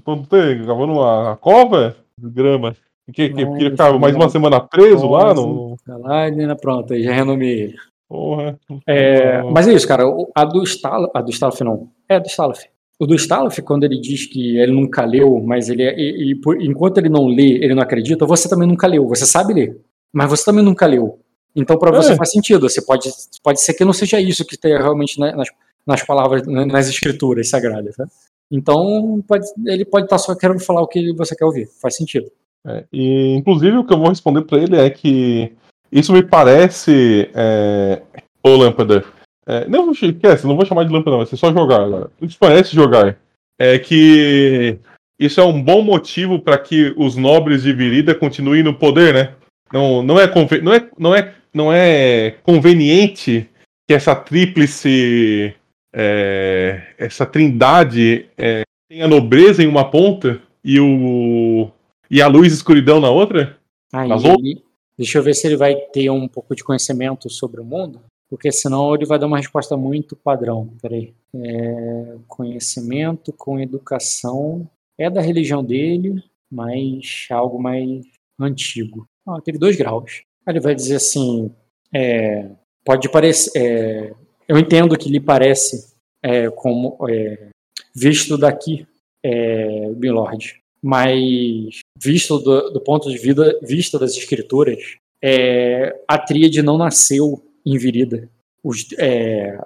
Não 0.06 0.24
tem, 0.24 0.66
cavando 0.66 0.92
uma 0.92 1.38
cova 1.38 1.96
de 2.20 2.30
grama. 2.30 2.76
Que, 3.14 3.30
que, 3.30 3.46
Nossa, 3.46 3.58
queria 3.58 3.72
ficar 3.72 3.98
mais 3.98 4.14
uma 4.14 4.28
semana 4.28 4.60
preso 4.60 5.08
lá? 5.08 5.34
No... 5.34 5.78
Lá, 5.88 6.30
Nina, 6.30 6.58
pronto, 6.58 6.92
aí 6.92 7.02
já 7.04 7.14
renomeei 7.14 7.62
ele. 7.62 7.76
Porra. 8.10 8.60
É, 8.86 9.42
mas 9.44 9.70
é 9.70 9.74
isso, 9.74 9.88
cara. 9.88 10.06
o- 10.06 10.30
A 10.36 10.44
do 10.44 10.62
Stalaf, 10.64 11.12
a 11.16 11.22
do 11.22 11.32
Stalaf 11.32 11.62
não. 11.62 11.88
É 12.10 12.20
do 12.20 12.28
Stalaf. 12.28 12.60
O 13.00 13.06
do 13.08 13.16
Stalaf, 13.16 13.58
quando 13.62 13.84
ele 13.84 14.00
diz 14.00 14.26
que 14.28 14.58
ele 14.58 14.72
nunca 14.72 15.04
leu, 15.06 15.42
mas 15.44 15.68
ele 15.70 15.84
é- 15.84 15.96
e, 16.00 16.32
e 16.32 16.36
por- 16.36 16.62
enquanto 16.62 17.00
ele 17.00 17.10
não 17.10 17.28
lê, 17.28 17.54
ele 17.64 17.74
não 17.74 17.82
acredita, 17.84 18.26
você 18.26 18.48
também 18.48 18.68
nunca 18.68 18.88
leu. 18.88 19.08
Você 19.08 19.26
sabe 19.26 19.54
ler, 19.54 19.78
mas 20.14 20.30
você 20.30 20.46
também 20.46 20.64
nunca 20.64 20.86
leu. 20.86 21.20
Então 21.56 21.78
para 21.78 21.92
você 21.92 22.14
É. 22.14 22.16
faz 22.16 22.32
sentido. 22.32 22.70
Você 22.70 22.82
pode 22.82 23.10
pode 23.44 23.62
ser 23.62 23.74
que 23.74 23.84
não 23.86 23.94
seja 23.94 24.20
isso 24.20 24.46
que 24.46 24.58
tem 24.58 24.78
realmente 24.78 25.20
na- 25.20 25.36
nas, 25.36 25.48
nas 25.86 26.04
palavras, 26.06 26.46
na- 26.48 26.66
nas 26.66 26.88
escrituras 26.88 27.50
sagradas, 27.50 27.96
tá? 27.96 28.06
Então 28.52 29.24
pode- 29.28 29.48
ele 29.66 29.86
pode 29.86 30.06
estar 30.06 30.18
só 30.20 30.36
querendo 30.36 30.60
falar 30.60 30.82
o 30.82 30.88
que 30.88 31.14
você 31.14 31.36
quer 31.36 31.46
ouvir. 31.46 31.68
Faz 31.82 31.96
sentido. 31.96 32.30
É, 32.66 32.86
e, 32.94 33.36
inclusive, 33.36 33.76
o 33.78 33.84
que 33.86 33.94
eu 33.94 33.98
vou 33.98 34.10
responder 34.10 34.44
pra 34.44 34.58
ele 34.60 34.78
é 34.78 34.90
que 34.90 35.52
isso 35.92 36.14
me 36.14 36.24
parece. 36.24 37.30
É, 37.36 38.02
ô, 38.44 38.56
Lâmpada. 38.56 39.04
É, 39.46 39.68
não, 39.68 39.92
esquece, 39.92 40.48
não 40.48 40.56
vou 40.56 40.66
chamar 40.66 40.86
de 40.86 40.92
lâmpada, 40.94 41.18
vai 41.18 41.26
ser 41.26 41.38
só 41.38 41.52
jogar 41.52 41.82
agora. 41.82 42.10
Isso 42.22 42.38
parece 42.40 42.74
jogar. 42.76 43.18
É 43.60 43.78
que 43.78 44.80
isso 45.20 45.40
é 45.40 45.44
um 45.44 45.62
bom 45.62 45.82
motivo 45.82 46.40
para 46.40 46.58
que 46.58 46.94
os 46.98 47.16
nobres 47.16 47.64
de 47.64 47.74
Virida 47.74 48.16
continuem 48.16 48.64
no 48.64 48.74
poder, 48.74 49.14
né? 49.14 49.34
Não, 49.72 50.02
não, 50.04 50.20
é, 50.20 50.28
não, 50.62 50.74
é, 50.74 50.90
não, 50.98 51.16
é, 51.16 51.34
não 51.54 51.74
é 51.74 52.32
conveniente 52.44 53.50
que 53.88 53.94
essa 53.94 54.16
tríplice. 54.16 55.54
é, 55.96 56.82
essa 56.98 57.26
trindade 57.26 58.26
é, 58.38 58.64
tenha 58.90 59.08
nobreza 59.08 59.62
em 59.64 59.68
uma 59.68 59.90
ponta 59.90 60.42
e 60.64 60.80
o 60.80 61.70
e 62.10 62.22
a 62.22 62.28
luz 62.28 62.52
e 62.52 62.56
escuridão 62.56 63.00
na 63.00 63.10
outra? 63.10 63.58
Aí 63.92 64.08
Mas 64.08 64.24
ele- 64.24 64.64
deixa 64.98 65.18
eu 65.18 65.24
ver 65.24 65.34
se 65.34 65.48
ele 65.48 65.58
vai 65.58 65.76
ter 65.76 66.10
um 66.10 66.28
pouco 66.28 66.56
de 66.56 66.64
conhecimento 66.64 67.30
sobre 67.30 67.60
o 67.62 67.66
mundo, 67.66 68.02
porque 68.34 68.52
senão 68.52 68.96
ele 68.96 69.06
vai 69.06 69.20
dar 69.20 69.28
uma 69.28 69.38
resposta 69.38 69.78
muito 69.78 70.16
padrão. 70.16 70.74
Peraí. 70.82 71.14
É, 71.36 72.16
conhecimento 72.28 73.32
com 73.32 73.60
educação 73.60 74.68
é 74.98 75.08
da 75.08 75.22
religião 75.22 75.64
dele, 75.64 76.16
mas 76.52 77.28
algo 77.30 77.62
mais 77.62 78.04
antigo. 78.40 79.06
Ah, 79.28 79.40
teve 79.40 79.60
dois 79.60 79.76
graus. 79.76 80.24
Ele 80.48 80.60
vai 80.60 80.74
dizer 80.74 80.96
assim: 80.96 81.52
é, 81.94 82.50
pode 82.84 83.08
parecer. 83.08 83.52
é, 83.56 84.16
eu 84.48 84.58
entendo 84.58 84.98
que 84.98 85.12
lhe 85.12 85.20
parece 85.20 85.94
é, 86.24 86.50
como 86.50 86.98
é, 87.08 87.50
visto 87.96 88.36
daqui, 88.36 88.88
é, 89.24 89.90
Milord, 89.90 90.60
mas 90.82 91.82
visto 92.02 92.40
do, 92.40 92.72
do 92.72 92.82
ponto 92.82 93.12
de 93.12 93.18
vida, 93.20 93.60
vista 93.62 94.00
das 94.00 94.18
escrituras, 94.18 94.98
é, 95.24 96.02
a 96.08 96.18
tríade 96.18 96.64
não 96.64 96.80
nasceu 96.80 97.53
em 97.66 97.78
Virida. 97.78 98.30
Os, 98.64 98.88
é, 98.98 99.58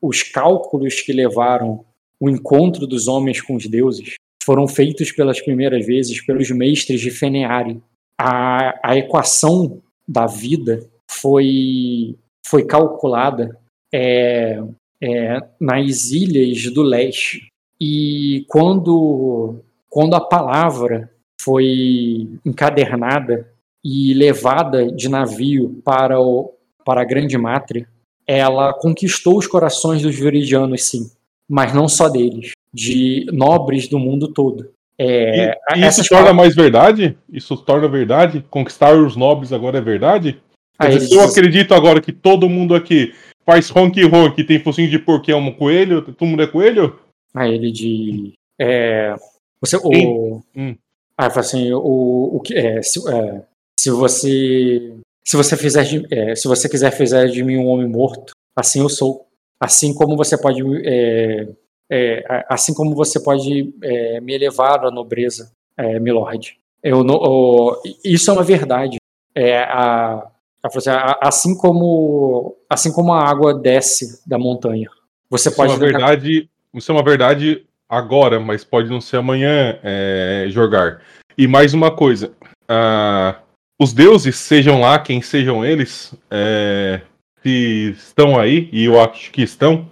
os 0.00 0.22
cálculos 0.22 1.00
que 1.00 1.12
levaram 1.12 1.84
o 2.20 2.28
encontro 2.28 2.86
dos 2.86 3.08
homens 3.08 3.40
com 3.40 3.56
os 3.56 3.66
deuses 3.66 4.14
foram 4.42 4.68
feitos 4.68 5.10
pelas 5.12 5.40
primeiras 5.40 5.86
vezes 5.86 6.20
pelos 6.24 6.50
mestres 6.50 7.00
de 7.00 7.10
Feneari. 7.10 7.80
a, 8.18 8.90
a 8.90 8.96
equação 8.96 9.82
da 10.06 10.26
vida 10.26 10.86
foi, 11.10 12.16
foi 12.46 12.64
calculada 12.64 13.58
é, 13.92 14.62
é, 15.00 15.42
nas 15.60 16.10
ilhas 16.10 16.64
do 16.72 16.82
leste. 16.82 17.48
E 17.80 18.44
quando, 18.48 19.60
quando 19.88 20.14
a 20.14 20.20
palavra 20.20 21.10
foi 21.40 22.28
encadernada 22.44 23.48
e 23.84 24.14
levada 24.14 24.90
de 24.90 25.08
navio 25.08 25.80
para, 25.84 26.20
o, 26.20 26.54
para 26.84 27.00
a 27.00 27.04
Grande 27.04 27.36
Mátria, 27.38 27.88
ela 28.26 28.72
conquistou 28.72 29.38
os 29.38 29.46
corações 29.46 30.02
dos 30.02 30.14
viridianos, 30.14 30.84
sim, 30.84 31.10
mas 31.48 31.74
não 31.74 31.88
só 31.88 32.08
deles, 32.08 32.52
de 32.72 33.26
nobres 33.32 33.88
do 33.88 33.98
mundo 33.98 34.28
todo. 34.28 34.70
É, 34.96 35.58
e, 35.74 35.80
e 35.80 35.86
isso 35.86 36.08
torna 36.08 36.32
mais 36.32 36.54
verdade? 36.54 37.16
Isso 37.32 37.56
torna 37.56 37.88
verdade? 37.88 38.44
Conquistar 38.48 38.94
os 38.94 39.16
nobres 39.16 39.52
agora 39.52 39.78
é 39.78 39.80
verdade? 39.80 40.40
Ah, 40.78 40.88
dizer, 40.88 41.08
se 41.08 41.14
eu 41.14 41.22
acredito 41.22 41.74
agora 41.74 42.00
que 42.00 42.12
todo 42.12 42.48
mundo 42.48 42.74
aqui 42.74 43.12
faz 43.44 43.70
honk 43.74 44.04
honk, 44.04 44.42
tem 44.44 44.58
focinho 44.58 44.88
de 44.88 44.98
porco 44.98 45.30
é 45.30 45.36
um 45.36 45.52
coelho, 45.52 46.02
todo 46.02 46.26
mundo 46.26 46.42
é 46.42 46.46
coelho? 46.46 46.98
Ah, 47.34 47.48
ele 47.48 47.70
de. 47.70 48.32
É, 48.60 49.14
você, 49.60 49.76
o, 49.76 50.42
hum. 50.54 50.76
Ah, 51.16 51.26
assim, 51.26 51.72
o, 51.72 52.36
o 52.36 52.40
que 52.40 52.54
é 52.54 52.82
se, 52.82 53.00
é, 53.08 53.42
se 53.78 53.90
você 53.90 54.96
se 55.26 55.36
você 55.36 55.56
fizer 55.56 55.84
de, 55.84 56.06
é, 56.10 56.34
se 56.34 56.46
você 56.46 56.68
quiser 56.68 56.90
fazer 56.90 57.30
de 57.30 57.42
mim 57.42 57.56
um 57.56 57.68
homem 57.68 57.88
morto, 57.88 58.32
assim 58.54 58.80
eu 58.80 58.88
sou. 58.88 59.26
Assim 59.60 59.94
como 59.94 60.16
você 60.16 60.36
pode 60.36 60.62
é, 60.84 61.48
é, 61.90 62.44
assim 62.48 62.74
como 62.74 62.94
você 62.94 63.22
pode 63.22 63.72
é, 63.82 64.20
me 64.20 64.34
elevar 64.34 64.84
à 64.84 64.90
nobreza, 64.90 65.52
é, 65.76 65.98
milord. 65.98 66.56
Eu, 66.82 67.06
eu, 67.06 67.82
isso 68.04 68.30
é 68.30 68.34
uma 68.34 68.42
verdade. 68.42 68.98
É, 69.34 69.58
a, 69.62 70.28
assim, 70.62 70.90
assim 71.20 71.56
como 71.56 72.56
assim 72.68 72.92
como 72.92 73.12
a 73.12 73.28
água 73.28 73.54
desce 73.54 74.22
da 74.26 74.38
montanha, 74.38 74.88
você 75.30 75.48
isso 75.48 75.56
pode. 75.56 75.72
É 75.72 75.74
uma 75.74 75.80
verdade. 75.80 76.50
Isso 76.74 76.90
é 76.90 76.94
uma 76.94 77.04
verdade 77.04 77.64
agora, 77.88 78.40
mas 78.40 78.64
pode 78.64 78.90
não 78.90 79.00
ser 79.00 79.18
amanhã 79.18 79.78
é, 79.82 80.46
jogar. 80.48 81.00
E 81.38 81.46
mais 81.46 81.72
uma 81.72 81.90
coisa. 81.90 82.32
Uh, 82.64 83.43
os 83.80 83.92
deuses, 83.92 84.36
sejam 84.36 84.80
lá 84.80 84.98
quem 84.98 85.20
sejam 85.20 85.64
eles, 85.64 86.14
é, 86.30 87.00
se 87.42 87.94
estão 87.96 88.38
aí, 88.38 88.68
e 88.72 88.84
eu 88.84 89.00
acho 89.00 89.30
que 89.30 89.42
estão, 89.42 89.88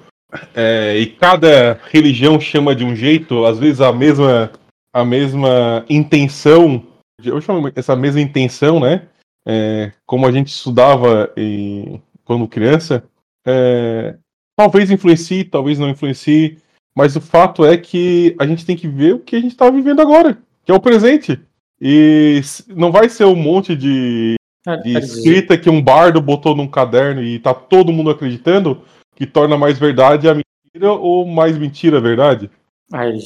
é, 0.55 0.97
e 0.99 1.07
cada 1.07 1.81
religião 1.91 2.41
chama 2.41 2.75
de 2.75 2.85
um 2.85 2.95
jeito, 2.95 3.45
às 3.45 3.59
vezes 3.59 3.81
a 3.81 3.93
mesma, 3.93 4.51
a 4.93 5.05
mesma 5.05 5.85
intenção, 5.89 6.87
eu 7.23 7.41
chamo 7.41 7.71
essa 7.75 7.95
mesma 7.95 8.21
intenção, 8.21 8.81
né? 8.81 9.09
É, 9.47 9.93
como 10.07 10.27
a 10.27 10.33
gente 10.33 10.49
estudava 10.49 11.33
em, 11.37 12.01
quando 12.25 12.49
criança, 12.49 13.05
é, 13.45 14.17
talvez 14.57 14.91
influencie, 14.91 15.45
talvez 15.45 15.79
não 15.79 15.91
influencie, 15.91 16.59
mas 16.95 17.17
o 17.17 17.21
fato 17.21 17.65
é 17.65 17.77
que 17.77 18.37
a 18.39 18.47
gente 18.47 18.65
tem 18.65 18.77
que 18.77 18.87
ver 18.87 19.15
o 19.15 19.19
que 19.19 19.37
a 19.37 19.41
gente 19.41 19.53
está 19.53 19.69
vivendo 19.69 20.01
agora, 20.01 20.39
que 20.65 20.71
é 20.71 20.75
o 20.75 20.81
presente. 20.81 21.41
E 21.85 22.41
não 22.69 22.93
vai 22.93 23.09
ser 23.09 23.25
um 23.25 23.35
monte 23.35 23.75
de, 23.75 24.37
é, 24.65 24.77
de 24.77 24.97
escrita 24.97 25.59
que 25.59 25.69
um 25.69 25.83
bardo 25.83 26.21
botou 26.21 26.55
num 26.55 26.69
caderno 26.69 27.21
e 27.21 27.41
tá 27.41 27.53
todo 27.53 27.93
mundo 27.93 28.09
acreditando 28.09 28.83
que 29.17 29.27
torna 29.27 29.59
mais 29.59 29.81
verdade 29.81 30.29
a 30.29 30.35
mentira 30.35 30.93
ou 30.93 31.27
mais 31.27 31.59
mentira 31.59 31.99
a 31.99 32.01
verdade? 32.01 32.49
Ai, 32.93 33.19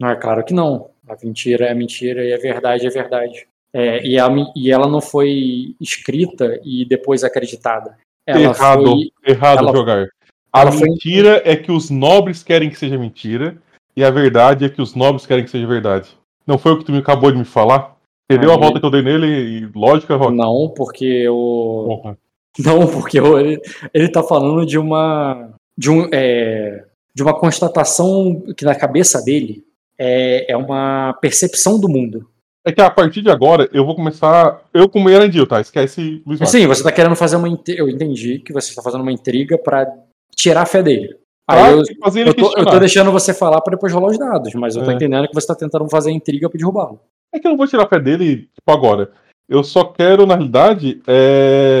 não 0.00 0.08
é 0.08 0.16
claro 0.16 0.42
que 0.42 0.54
não. 0.54 0.88
A 1.06 1.14
mentira 1.22 1.66
é 1.66 1.74
mentira 1.74 2.24
e 2.24 2.32
a 2.32 2.38
verdade 2.38 2.86
é 2.86 2.90
verdade. 2.90 3.46
É, 3.70 4.02
e, 4.02 4.18
a, 4.18 4.28
e, 4.56 4.70
ela 4.72 4.88
não 4.88 5.02
foi 5.02 5.76
escrita 5.78 6.58
e 6.64 6.86
depois 6.86 7.22
acreditada. 7.22 7.98
Ela 8.26 8.40
errado, 8.40 8.84
foi, 8.84 9.12
errado 9.26 9.58
ela, 9.58 9.72
jogar. 9.72 10.08
A 10.50 10.64
mentira 10.70 11.42
foi... 11.42 11.52
é 11.52 11.56
que 11.56 11.70
os 11.70 11.90
nobres 11.90 12.42
querem 12.42 12.70
que 12.70 12.78
seja 12.78 12.96
mentira 12.96 13.58
e 13.94 14.02
a 14.02 14.10
verdade 14.10 14.64
é 14.64 14.70
que 14.70 14.80
os 14.80 14.94
nobres 14.94 15.26
querem 15.26 15.44
que 15.44 15.50
seja 15.50 15.66
verdade. 15.66 16.08
Não 16.46 16.58
foi 16.58 16.72
o 16.72 16.78
que 16.78 16.84
tu 16.84 16.92
me 16.92 16.98
acabou 16.98 17.30
de 17.30 17.38
me 17.38 17.44
falar? 17.44 17.96
Entendeu 18.30 18.50
Aí... 18.50 18.56
a 18.56 18.60
volta 18.60 18.78
que 18.78 18.86
eu 18.86 18.90
dei 18.90 19.02
nele 19.02 19.26
e 19.26 19.70
lógica, 19.74 20.16
Rock? 20.16 20.34
Não, 20.34 20.72
porque 20.76 21.28
o. 21.28 22.14
Não, 22.58 22.86
porque 22.86 23.18
ele, 23.18 23.60
ele 23.94 24.08
tá 24.08 24.22
falando 24.22 24.66
de 24.66 24.78
uma. 24.78 25.50
De, 25.78 25.88
um, 25.88 26.08
é, 26.12 26.84
de 27.14 27.22
uma 27.22 27.32
constatação 27.32 28.42
que 28.56 28.64
na 28.64 28.74
cabeça 28.74 29.22
dele 29.22 29.64
é, 29.98 30.52
é 30.52 30.56
uma 30.56 31.16
percepção 31.20 31.78
do 31.78 31.88
mundo. 31.88 32.28
É 32.64 32.72
que 32.72 32.80
a 32.80 32.90
partir 32.90 33.22
de 33.22 33.30
agora 33.30 33.68
eu 33.72 33.84
vou 33.84 33.94
começar. 33.94 34.62
Eu 34.74 34.88
como 34.88 35.08
Erandil, 35.08 35.46
tá? 35.46 35.60
Esquece 35.60 36.22
Luiz 36.26 36.40
Sim, 36.50 36.66
você 36.66 36.82
tá 36.82 36.92
querendo 36.92 37.16
fazer 37.16 37.36
uma. 37.36 37.48
Eu 37.68 37.88
entendi 37.88 38.38
que 38.38 38.52
você 38.52 38.70
está 38.70 38.82
fazendo 38.82 39.02
uma 39.02 39.12
intriga 39.12 39.56
para 39.56 39.90
tirar 40.34 40.62
a 40.62 40.66
fé 40.66 40.82
dele. 40.82 41.16
Aí 41.50 41.72
eu, 41.72 41.78
eu, 41.78 42.34
tô, 42.34 42.58
eu, 42.58 42.64
tô, 42.64 42.78
deixando 42.78 43.10
você 43.10 43.34
falar 43.34 43.60
para 43.60 43.72
depois 43.72 43.92
rolar 43.92 44.08
os 44.08 44.18
dados, 44.18 44.54
mas 44.54 44.76
eu 44.76 44.84
tô 44.84 44.90
é. 44.90 44.94
entendendo 44.94 45.26
que 45.26 45.34
você 45.34 45.46
tá 45.46 45.54
tentando 45.54 45.88
fazer 45.88 46.10
intriga 46.10 46.48
pra 46.48 46.56
derrubá-lo. 46.56 47.00
É 47.32 47.38
que 47.38 47.46
eu 47.46 47.50
não 47.50 47.58
vou 47.58 47.66
tirar 47.66 47.84
a 47.84 47.88
fé 47.88 47.98
dele, 47.98 48.48
tipo, 48.54 48.70
agora. 48.70 49.10
Eu 49.48 49.64
só 49.64 49.84
quero, 49.84 50.26
na 50.26 50.36
realidade, 50.36 51.02
é... 51.06 51.78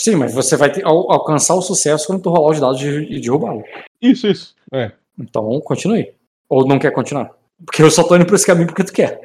Sim, 0.00 0.16
mas 0.16 0.32
você 0.32 0.56
vai 0.56 0.72
ter, 0.72 0.86
al 0.86 1.12
alcançar 1.12 1.54
o 1.54 1.60
sucesso 1.60 2.06
quando 2.06 2.22
tu 2.22 2.30
rolar 2.30 2.52
os 2.52 2.60
dados 2.60 2.80
e 2.80 3.20
derrubá-lo. 3.20 3.62
Isso, 4.00 4.26
isso. 4.26 4.54
É. 4.72 4.92
Então, 5.18 5.60
continue. 5.60 6.14
Ou 6.48 6.66
não 6.66 6.78
quer 6.78 6.90
continuar? 6.90 7.32
Porque 7.64 7.82
eu 7.82 7.90
só 7.90 8.02
tô 8.02 8.16
indo 8.16 8.24
por 8.24 8.34
esse 8.34 8.46
caminho 8.46 8.66
porque 8.66 8.84
tu 8.84 8.92
quer. 8.92 9.20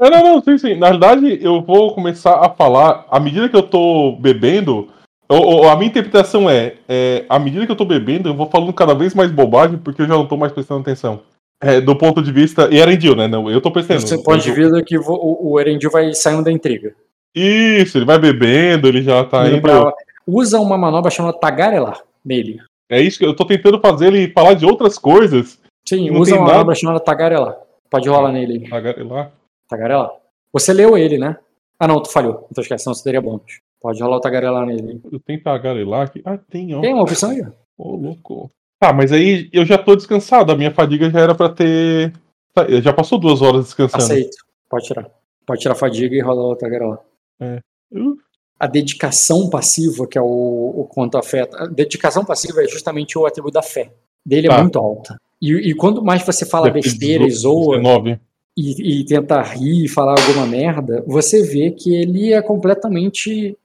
É, 0.00 0.10
não, 0.10 0.22
não, 0.22 0.42
sim, 0.42 0.56
sim. 0.56 0.74
Na 0.76 0.86
realidade, 0.86 1.44
eu 1.44 1.60
vou 1.60 1.92
começar 1.92 2.38
a 2.38 2.48
falar, 2.48 3.04
à 3.10 3.18
medida 3.18 3.48
que 3.48 3.56
eu 3.56 3.64
tô 3.64 4.12
bebendo, 4.12 4.88
a 5.28 5.76
minha 5.76 5.88
interpretação 5.88 6.48
é, 6.48 6.74
é, 6.88 7.24
à 7.28 7.38
medida 7.38 7.66
que 7.66 7.72
eu 7.72 7.76
tô 7.76 7.84
bebendo, 7.84 8.28
eu 8.28 8.34
vou 8.34 8.48
falando 8.48 8.72
cada 8.72 8.94
vez 8.94 9.14
mais 9.14 9.30
bobagem 9.30 9.78
porque 9.78 10.02
eu 10.02 10.06
já 10.06 10.14
não 10.14 10.26
tô 10.26 10.36
mais 10.36 10.52
prestando 10.52 10.80
atenção. 10.80 11.20
É, 11.60 11.80
do 11.80 11.96
ponto 11.96 12.22
de 12.22 12.32
vista. 12.32 12.68
E 12.70 12.78
Erendil, 12.78 13.16
né? 13.16 13.26
Não, 13.26 13.50
eu 13.50 13.60
tô 13.60 13.70
pensando. 13.70 14.00
Você 14.00 14.22
pode 14.22 14.50
ver 14.52 14.84
que 14.84 14.96
o, 14.96 15.38
o 15.40 15.60
Erendil 15.60 15.90
vai 15.90 16.14
saindo 16.14 16.44
da 16.44 16.52
intriga. 16.52 16.94
Isso, 17.34 17.98
ele 17.98 18.04
vai 18.04 18.18
bebendo, 18.18 18.88
ele 18.88 19.02
já 19.02 19.24
tá 19.24 19.48
indo. 19.48 19.60
Pra... 19.60 19.92
Usa 20.26 20.60
uma 20.60 20.78
manobra 20.78 21.10
chamada 21.10 21.38
Tagarelar 21.38 22.02
nele. 22.24 22.60
É 22.88 23.00
isso 23.00 23.18
que 23.18 23.24
eu 23.24 23.34
tô 23.34 23.44
tentando 23.44 23.80
fazer 23.80 24.06
ele 24.06 24.32
falar 24.32 24.54
de 24.54 24.64
outras 24.64 24.98
coisas. 24.98 25.60
Sim, 25.86 26.10
usa 26.10 26.34
uma 26.34 26.42
nada. 26.42 26.52
manobra 26.52 26.74
chamada 26.74 27.00
Tagarelar. 27.00 27.56
Pode 27.90 28.08
rolar 28.08 28.32
nele. 28.32 28.68
Tagarelar? 28.68 29.32
Tagarelar. 29.68 30.12
Você 30.52 30.72
leu 30.72 30.96
ele, 30.96 31.18
né? 31.18 31.36
Ah, 31.78 31.86
não, 31.86 32.02
tu 32.02 32.10
falhou. 32.10 32.46
Então 32.50 32.62
esquece, 32.62 32.84
senão 32.84 32.94
você 32.94 33.04
teria 33.04 33.20
bônus. 33.20 33.60
Pode 33.80 34.02
rolar 34.02 34.16
o 34.16 34.20
tagarelar 34.20 34.66
nele. 34.66 35.00
Eu 35.10 35.20
tenho 35.20 35.42
tagarelar 35.42 36.02
aqui. 36.02 36.20
Ah, 36.24 36.36
tem, 36.36 36.74
ó. 36.74 36.80
Tem 36.80 36.92
uma 36.92 37.02
opção 37.02 37.30
aí, 37.30 37.42
ó. 37.42 37.50
Ô, 37.76 37.96
louco. 37.96 38.50
Tá, 38.80 38.92
mas 38.92 39.12
aí 39.12 39.48
eu 39.52 39.64
já 39.64 39.78
tô 39.78 39.94
descansado. 39.94 40.52
A 40.52 40.56
minha 40.56 40.72
fadiga 40.72 41.10
já 41.10 41.20
era 41.20 41.34
pra 41.34 41.48
ter. 41.48 42.12
Tá, 42.52 42.66
já 42.80 42.92
passou 42.92 43.18
duas 43.18 43.40
horas 43.40 43.66
descansando. 43.66 44.02
Aceito. 44.02 44.36
Pode 44.68 44.84
tirar. 44.84 45.08
Pode 45.46 45.60
tirar 45.60 45.72
a 45.74 45.78
fadiga 45.78 46.14
e 46.14 46.20
rolar 46.20 46.52
o 46.52 46.56
tagarelar. 46.56 46.98
É. 47.40 47.60
Uh. 47.92 48.16
A 48.58 48.66
dedicação 48.66 49.48
passiva, 49.48 50.06
que 50.08 50.18
é 50.18 50.20
o, 50.20 50.24
o 50.24 50.84
quanto 50.84 51.16
afeta. 51.16 51.62
A 51.62 51.66
dedicação 51.66 52.24
passiva 52.24 52.62
é 52.62 52.66
justamente 52.66 53.16
o 53.16 53.24
atributo 53.24 53.54
da 53.54 53.62
fé. 53.62 53.92
Dele 54.26 54.48
é 54.48 54.50
tá. 54.50 54.60
muito 54.60 54.78
alta. 54.78 55.16
E, 55.40 55.52
e 55.52 55.74
quando 55.74 56.04
mais 56.04 56.24
você 56.24 56.44
fala 56.44 56.68
besteira 56.68 57.24
e 57.24 57.30
zoa. 57.30 57.76
19 57.76 58.18
e, 58.58 59.00
e 59.00 59.04
tenta 59.04 59.40
rir 59.40 59.84
e 59.84 59.88
falar 59.88 60.18
alguma 60.20 60.44
merda, 60.44 61.04
você 61.06 61.44
vê 61.44 61.70
que 61.70 61.94
ele 61.94 62.32
é 62.32 62.42
completamente 62.42 63.56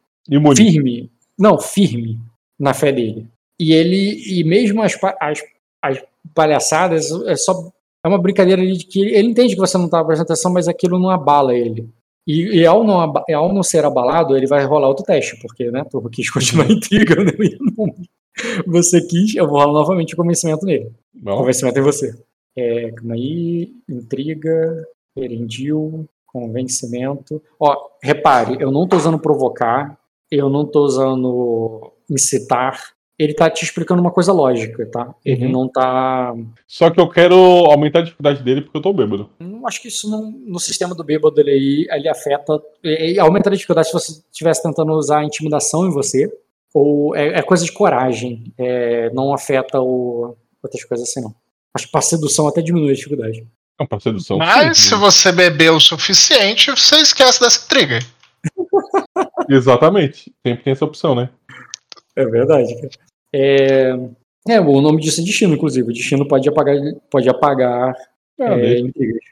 Firme. 0.55 1.11
Não, 1.37 1.59
firme 1.59 2.19
na 2.59 2.73
fé 2.73 2.91
dele. 2.91 3.27
E 3.59 3.73
ele, 3.73 4.39
e 4.39 4.43
mesmo 4.43 4.81
as, 4.81 4.97
as, 5.19 5.39
as 5.81 6.03
palhaçadas, 6.33 7.11
é 7.27 7.35
só 7.35 7.71
é 8.05 8.09
uma 8.09 8.21
brincadeira 8.21 8.65
de 8.65 8.85
que 8.85 8.99
ele 8.99 9.29
entende 9.29 9.53
que 9.53 9.61
você 9.61 9.77
não 9.77 9.85
estava 9.85 10.05
prestando 10.05 10.31
atenção, 10.31 10.51
mas 10.51 10.67
aquilo 10.67 10.99
não 10.99 11.09
abala 11.09 11.55
ele. 11.55 11.87
E, 12.27 12.59
e, 12.59 12.65
ao, 12.65 12.83
não, 12.83 12.99
ao 12.99 13.53
não 13.53 13.63
ser 13.63 13.85
abalado, 13.85 14.35
ele 14.35 14.47
vai 14.47 14.65
rolar 14.65 14.87
outro 14.87 15.05
teste, 15.05 15.37
porque, 15.41 15.71
né, 15.71 15.85
tu 15.89 16.01
quis 16.09 16.29
continuar 16.29 16.67
intriga, 16.71 17.15
né? 17.23 17.31
Você 18.67 19.05
quis, 19.05 19.35
eu 19.35 19.47
vou 19.47 19.59
rolar 19.59 19.73
novamente 19.73 20.13
o 20.13 20.17
convencimento 20.17 20.65
nele. 20.65 20.91
Bom. 21.13 21.37
Convencimento 21.37 21.79
em 21.79 21.83
você. 21.83 22.19
É, 22.57 22.91
calma 22.91 23.13
aí, 23.13 23.71
intriga, 23.87 24.87
erendil, 25.15 26.09
convencimento. 26.25 27.41
Ó, 27.59 27.89
repare, 28.01 28.57
eu 28.59 28.71
não 28.71 28.85
estou 28.85 28.97
usando 28.97 29.19
provocar, 29.19 29.97
eu 30.31 30.49
não 30.49 30.63
estou 30.63 30.85
usando 30.85 31.93
incitar. 32.09 32.79
Ele 33.17 33.31
está 33.31 33.49
te 33.49 33.63
explicando 33.63 34.01
uma 34.01 34.11
coisa 34.11 34.33
lógica, 34.33 34.85
tá? 34.87 35.13
Ele 35.23 35.45
uhum. 35.45 35.51
não 35.51 35.65
está. 35.67 36.33
Só 36.67 36.89
que 36.89 36.99
eu 36.99 37.07
quero 37.07 37.35
aumentar 37.35 37.99
a 37.99 38.03
dificuldade 38.03 38.43
dele 38.43 38.61
porque 38.61 38.77
eu 38.77 38.81
tô 38.81 38.91
bêbado. 38.91 39.29
Não 39.39 39.67
acho 39.67 39.81
que 39.81 39.87
isso 39.87 40.09
não, 40.09 40.31
no 40.31 40.59
sistema 40.59 40.95
do 40.95 41.03
bêbado 41.03 41.39
ele, 41.39 41.87
ele 41.89 42.09
afeta. 42.09 42.61
Ele 42.83 43.19
aumenta 43.19 43.49
a 43.49 43.53
dificuldade 43.53 43.87
se 43.87 43.93
você 43.93 44.21
estivesse 44.31 44.63
tentando 44.63 44.91
usar 44.93 45.23
intimidação 45.23 45.85
em 45.85 45.91
você. 45.91 46.31
Ou 46.73 47.15
é, 47.15 47.39
é 47.39 47.41
coisa 47.43 47.63
de 47.63 47.71
coragem. 47.71 48.51
É, 48.57 49.11
não 49.13 49.31
afeta 49.31 49.79
o, 49.79 50.35
outras 50.61 50.83
coisas 50.83 51.07
assim, 51.07 51.21
não. 51.21 51.35
Acho 51.73 51.85
que 51.85 51.91
para 51.91 52.01
sedução 52.01 52.47
até 52.47 52.61
diminui 52.61 52.91
a 52.91 52.95
dificuldade. 52.95 53.45
Não, 53.79 53.87
para 53.87 53.99
sedução. 53.99 54.37
Mas 54.37 54.77
sim, 54.77 54.89
se 54.89 54.95
você 54.95 55.31
beber 55.31 55.71
o 55.71 55.79
suficiente, 55.79 56.71
você 56.71 56.97
esquece 56.97 57.39
dessa 57.39 57.67
trigger. 57.67 58.05
Exatamente. 59.49 60.33
Sempre 60.45 60.63
tem 60.63 60.73
essa 60.73 60.85
opção, 60.85 61.15
né? 61.15 61.29
É 62.15 62.25
verdade. 62.25 62.73
É, 63.33 63.95
é, 64.47 64.59
o 64.59 64.81
nome 64.81 65.01
disso 65.01 65.21
é 65.21 65.23
destino, 65.23 65.55
inclusive. 65.55 65.89
O 65.89 65.93
destino 65.93 66.27
pode 66.27 66.47
apagar, 66.47 66.75
pode 67.09 67.29
apagar 67.29 67.95
Ah, 68.39 68.59
é, 68.59 68.81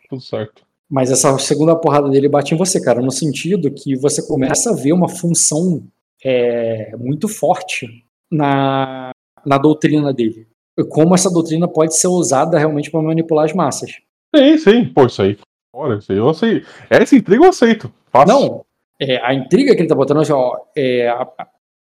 tudo 0.09 0.21
certo. 0.21 0.63
Mas 0.89 1.09
essa 1.09 1.37
segunda 1.39 1.75
porrada 1.75 2.09
dele 2.09 2.27
bate 2.27 2.53
em 2.53 2.57
você, 2.57 2.81
cara, 2.83 3.01
no 3.01 3.11
sentido 3.11 3.71
que 3.71 3.95
você 3.95 4.25
começa 4.27 4.71
a 4.71 4.75
ver 4.75 4.91
uma 4.91 5.07
função 5.07 5.83
é, 6.23 6.95
muito 6.97 7.27
forte 7.29 8.05
na, 8.29 9.11
na 9.45 9.57
doutrina 9.57 10.13
dele. 10.13 10.47
Como 10.89 11.15
essa 11.15 11.29
doutrina 11.29 11.67
pode 11.67 11.95
ser 11.95 12.07
usada 12.07 12.57
realmente 12.57 12.91
para 12.91 13.01
manipular 13.01 13.45
as 13.45 13.53
massas. 13.53 13.91
Sim, 14.35 14.57
sim. 14.57 14.85
Pô, 14.85 15.05
isso 15.05 15.21
aí. 15.21 15.37
Olha, 15.73 15.97
isso 15.97 16.11
aí 16.11 16.17
eu 16.17 16.29
aceito. 16.29 16.67
Essa 16.89 17.15
intriga 17.15 17.45
eu 17.45 17.49
aceito. 17.49 17.93
Fácil. 18.11 18.33
Não, 18.33 18.65
é, 19.01 19.17
a 19.25 19.33
intriga 19.33 19.73
que 19.75 19.81
ele 19.81 19.89
tá 19.89 19.95
botando 19.95 20.19
assim, 20.19 20.31
ó, 20.31 20.55
é, 20.77 21.09
a, 21.09 21.27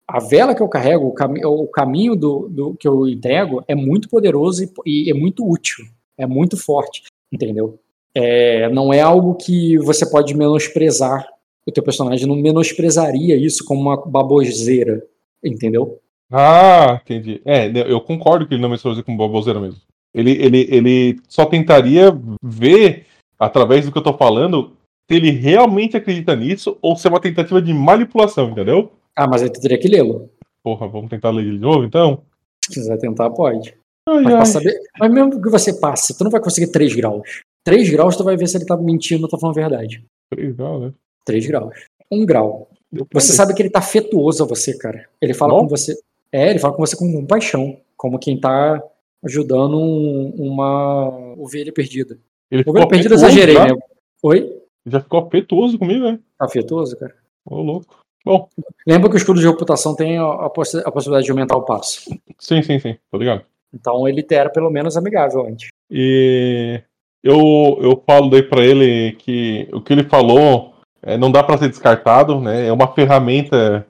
a 0.09 0.19
vela 0.21 0.55
que 0.55 0.63
eu 0.63 0.69
carrego, 0.69 1.07
o, 1.07 1.13
cami 1.13 1.45
o 1.45 1.67
caminho 1.67 2.17
do, 2.17 2.49
do 2.49 2.75
que 2.75 2.89
eu 2.89 3.07
entrego 3.07 3.63
é 3.69 3.75
muito 3.75 4.09
poderoso 4.09 4.65
e, 4.65 4.71
e 4.87 5.11
é 5.11 5.15
muito 5.15 5.47
útil, 5.47 5.85
é 6.17 6.27
muito 6.27 6.57
forte, 6.57 7.03
entendeu? 7.31 7.79
É, 8.15 8.71
não 8.71 8.93
é 8.93 9.03
algo 9.03 9.35
que 9.35 9.77
você 9.79 10.09
pode 10.09 10.35
menosprezar. 10.35 11.29
O 11.67 11.71
teu 11.71 11.83
personagem 11.83 12.27
não 12.27 12.37
menosprezaria 12.37 13.37
isso 13.37 13.65
como 13.67 13.83
uma 13.83 13.97
baboseira, 14.05 15.05
entendeu? 15.45 16.01
Ah, 16.33 17.01
entendi. 17.05 17.43
É, 17.45 17.69
né, 17.69 17.85
eu 17.87 18.01
concordo 18.01 18.47
que 18.47 18.55
ele 18.55 18.63
não 18.63 18.71
me 18.71 18.79
fazer 18.79 19.03
com 19.03 19.17
baboseira 19.17 19.61
mesmo. 19.61 19.81
Ele, 20.15 20.33
ele, 20.33 20.67
ele 20.71 21.21
só 21.29 21.45
tentaria 21.45 22.19
ver, 22.43 23.07
através 23.39 23.85
do 23.85 23.93
que 23.93 23.99
eu 23.99 24.03
tô 24.03 24.15
falando, 24.15 24.73
se 25.11 25.17
ele 25.17 25.31
realmente 25.33 25.97
acredita 25.97 26.37
nisso 26.37 26.79
ou 26.81 26.95
se 26.95 27.05
é 27.07 27.11
uma 27.11 27.21
tentativa 27.21 27.61
de 27.61 27.75
manipulação, 27.75 28.51
entendeu? 28.51 28.93
Ah, 29.17 29.27
mas 29.27 29.43
aí 29.43 29.51
tu 29.51 29.61
teria 29.61 29.77
que 29.77 29.89
lê-lo. 29.89 30.31
Porra, 30.63 30.87
vamos 30.87 31.11
tentar 31.11 31.31
ler 31.31 31.43
ele 31.43 31.55
de 31.55 31.59
novo, 31.59 31.85
então? 31.85 32.23
Se 32.65 32.73
quiser 32.75 32.97
tentar, 32.99 33.29
pode. 33.31 33.75
Ai, 34.09 34.23
Mas, 34.23 34.35
ai. 34.35 34.47
saber, 34.47 34.79
mas 35.01 35.13
mesmo 35.13 35.43
que 35.43 35.51
você 35.51 35.73
passe, 35.75 36.17
tu 36.17 36.23
não 36.23 36.31
vai 36.31 36.41
conseguir 36.41 36.71
3 36.71 36.95
graus. 36.95 37.43
3 37.65 37.91
graus 37.91 38.17
tu 38.17 38.23
vai 38.23 38.37
ver 38.37 38.47
se 38.47 38.57
ele 38.57 38.65
tá 38.67 38.77
mentindo 38.77 39.25
ou 39.25 39.29
tá 39.29 39.37
falando 39.37 39.59
a 39.59 39.61
verdade. 39.61 40.05
Legal, 40.35 40.79
né? 40.81 40.93
3 41.25 41.45
graus. 41.47 41.75
1 42.11 42.25
grau. 42.25 42.69
Deu 42.93 43.05
pra 43.05 43.21
Você 43.21 43.33
sabe 43.33 43.53
que 43.55 43.63
ele 43.63 43.71
tá 43.71 43.81
afetuoso 43.81 44.45
a 44.45 44.47
você, 44.47 44.77
cara. 44.79 45.07
Ele 45.21 45.35
fala 45.35 45.55
Bom. 45.55 45.63
com 45.63 45.69
você. 45.69 45.97
É, 46.33 46.51
ele 46.51 46.59
fala 46.61 46.75
com 46.75 46.85
você 46.87 46.97
com 46.97 47.13
compaixão. 47.13 47.77
Como 47.97 48.19
quem 48.19 48.39
tá 48.39 48.81
ajudando 49.25 49.77
um- 49.77 50.35
uma 50.39 51.35
ovelha 51.37 51.73
perdida. 51.73 52.17
Ele 52.51 52.63
Ovelha 52.67 52.87
perdida, 52.89 53.15
exagerei, 53.15 53.55
né? 53.59 53.69
Oi? 54.23 54.60
Já 54.87 55.01
ficou 55.01 55.21
afetuoso 55.27 55.79
comigo, 55.79 56.05
né? 56.11 56.19
Afetuoso, 56.39 56.97
cara? 56.99 57.15
Ô, 57.45 57.61
louco. 57.63 58.01
Bom, 58.25 58.49
Lembra 58.87 59.09
que 59.09 59.17
o 59.17 59.19
escudo 59.19 59.41
de 59.41 59.47
reputação 59.47 59.95
tem 59.97 60.19
a, 60.19 60.25
a 60.25 60.51
possi- 60.51 60.83
a 60.85 60.91
possibilidade 60.91 61.25
de 61.25 61.31
aumentar 61.31 61.57
o 61.57 61.63
passo. 61.65 62.11
sim, 62.39 62.63
sim, 62.63 62.79
sim. 62.79 62.97
Tô 63.11 63.17
ligado. 63.19 63.45
Então 63.73 64.07
ele 64.09 64.27
era 64.31 64.51
pelo 64.51 64.71
menos 64.71 64.97
amigável 64.97 65.47
antes. 65.47 65.69
E 65.91 66.83
eu, 67.23 67.79
eu 67.81 68.03
falo 68.07 68.29
daí 68.29 68.43
pra 68.43 68.63
ele 68.65 69.13
que 69.13 69.69
o 69.73 69.81
que 69.81 69.93
ele 69.93 70.05
falou 70.05 70.75
é, 71.03 71.17
não 71.17 71.31
dá 71.33 71.43
pra 71.43 71.57
ser 71.57 71.69
descartado, 71.69 72.41
né? 72.41 72.67
É 72.67 72.73
uma 72.73 72.93
ferramenta 72.93 73.87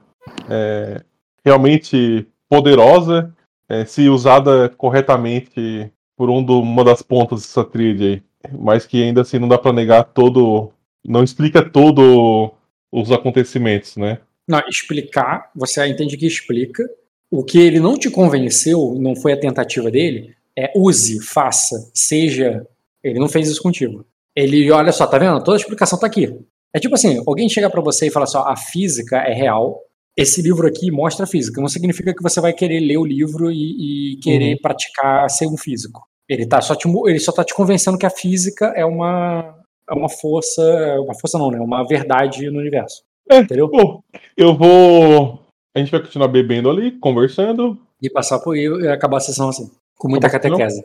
é, 0.48 1.02
realmente 1.44 2.26
poderosa 2.48 3.34
é, 3.68 3.84
se 3.84 4.08
usada 4.08 4.68
corretamente 4.68 5.90
por 6.16 6.30
um 6.30 6.42
do- 6.42 6.60
uma 6.60 6.84
das 6.84 7.02
pontas 7.02 7.40
dessa 7.42 7.64
tríade 7.64 8.04
aí. 8.04 8.22
Mas 8.58 8.86
que 8.86 9.02
ainda 9.02 9.22
assim 9.22 9.38
não 9.38 9.48
dá 9.48 9.58
pra 9.58 9.72
negar 9.72 10.04
todo. 10.04 10.72
Não 11.06 11.22
explica 11.24 11.62
todo 11.62 12.52
os 12.92 13.10
acontecimentos, 13.10 13.96
né? 13.96 14.18
Não, 14.48 14.60
explicar, 14.68 15.50
você 15.54 15.86
entende 15.86 16.16
que 16.16 16.26
explica. 16.26 16.88
O 17.30 17.44
que 17.44 17.58
ele 17.58 17.78
não 17.78 17.96
te 17.96 18.10
convenceu, 18.10 18.96
não 18.98 19.14
foi 19.14 19.32
a 19.32 19.38
tentativa 19.38 19.90
dele, 19.90 20.34
é 20.58 20.72
use, 20.74 21.24
faça, 21.24 21.90
seja. 21.94 22.66
Ele 23.02 23.20
não 23.20 23.28
fez 23.28 23.48
isso 23.48 23.62
contigo. 23.62 24.04
Ele, 24.34 24.70
olha 24.70 24.90
só, 24.92 25.06
tá 25.06 25.18
vendo? 25.18 25.42
Toda 25.42 25.56
a 25.56 25.60
explicação 25.60 25.98
tá 25.98 26.06
aqui. 26.06 26.36
É 26.74 26.78
tipo 26.78 26.94
assim, 26.94 27.22
alguém 27.26 27.48
chega 27.48 27.70
pra 27.70 27.80
você 27.80 28.08
e 28.08 28.10
fala 28.10 28.26
só, 28.26 28.42
a 28.48 28.56
física 28.56 29.18
é 29.18 29.32
real. 29.32 29.80
Esse 30.16 30.42
livro 30.42 30.66
aqui 30.66 30.90
mostra 30.90 31.24
a 31.24 31.28
física. 31.28 31.60
Não 31.60 31.68
significa 31.68 32.12
que 32.12 32.22
você 32.22 32.40
vai 32.40 32.52
querer 32.52 32.80
ler 32.80 32.98
o 32.98 33.06
livro 33.06 33.50
e, 33.50 34.14
e 34.14 34.20
querer 34.20 34.58
praticar 34.60 35.30
ser 35.30 35.46
um 35.46 35.56
físico. 35.56 36.06
Ele, 36.28 36.46
tá 36.46 36.60
só 36.60 36.74
te, 36.74 36.88
ele 37.06 37.18
só 37.18 37.32
tá 37.32 37.44
te 37.44 37.54
convencendo 37.54 37.98
que 37.98 38.06
a 38.06 38.10
física 38.10 38.72
é 38.76 38.84
uma, 38.84 39.59
é 39.90 39.94
uma 39.94 40.08
força. 40.08 40.62
Uma 41.00 41.14
força 41.14 41.38
não, 41.38 41.50
né? 41.50 41.58
Uma 41.60 41.86
verdade 41.86 42.50
no 42.50 42.58
universo. 42.60 43.02
É. 43.28 43.38
Entendeu? 43.40 43.68
Bom, 43.68 44.02
eu 44.36 44.54
vou. 44.56 45.40
A 45.74 45.78
gente 45.78 45.90
vai 45.90 46.00
continuar 46.00 46.28
bebendo 46.28 46.68
ali, 46.70 46.92
conversando. 46.92 47.76
E 48.02 48.08
passar 48.10 48.38
por 48.40 48.54
aí 48.54 48.64
e 48.66 48.88
acabar 48.88 49.18
a 49.18 49.20
sessão 49.20 49.48
assim. 49.48 49.70
Com 49.98 50.08
muita 50.08 50.26
Acabar 50.26 50.38
a 50.38 50.42
sessão? 50.42 50.58
catequese. 50.58 50.84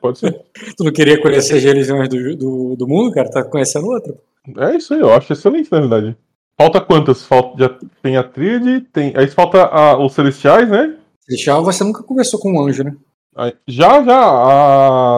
Pode 0.00 0.18
ser. 0.18 0.40
Tu 0.76 0.84
não 0.84 0.92
queria 0.92 1.20
conhecer 1.20 1.56
as 1.56 1.62
religiões 1.62 2.08
do, 2.08 2.36
do, 2.36 2.76
do 2.76 2.88
mundo, 2.88 3.12
cara? 3.12 3.30
Tá 3.30 3.44
conhecendo 3.44 3.86
outra. 3.88 4.14
É 4.58 4.76
isso 4.76 4.92
aí, 4.94 5.00
eu 5.00 5.12
acho 5.12 5.32
excelente, 5.32 5.70
na 5.70 5.80
verdade. 5.80 6.16
Falta 6.56 6.80
quantas? 6.80 7.24
Falta, 7.24 7.56
já 7.58 7.78
tem 8.02 8.16
a 8.16 8.22
tríade, 8.24 8.80
tem. 8.92 9.12
Aí 9.16 9.26
falta 9.28 9.62
a- 9.64 9.96
os 9.98 10.12
celestiais, 10.14 10.68
né? 10.68 10.96
Celestial, 11.20 11.62
você 11.64 11.84
nunca 11.84 12.02
conversou 12.02 12.40
com 12.40 12.52
um 12.52 12.60
anjo, 12.62 12.82
né? 12.84 12.96
Já, 13.66 14.02
já, 14.02 14.18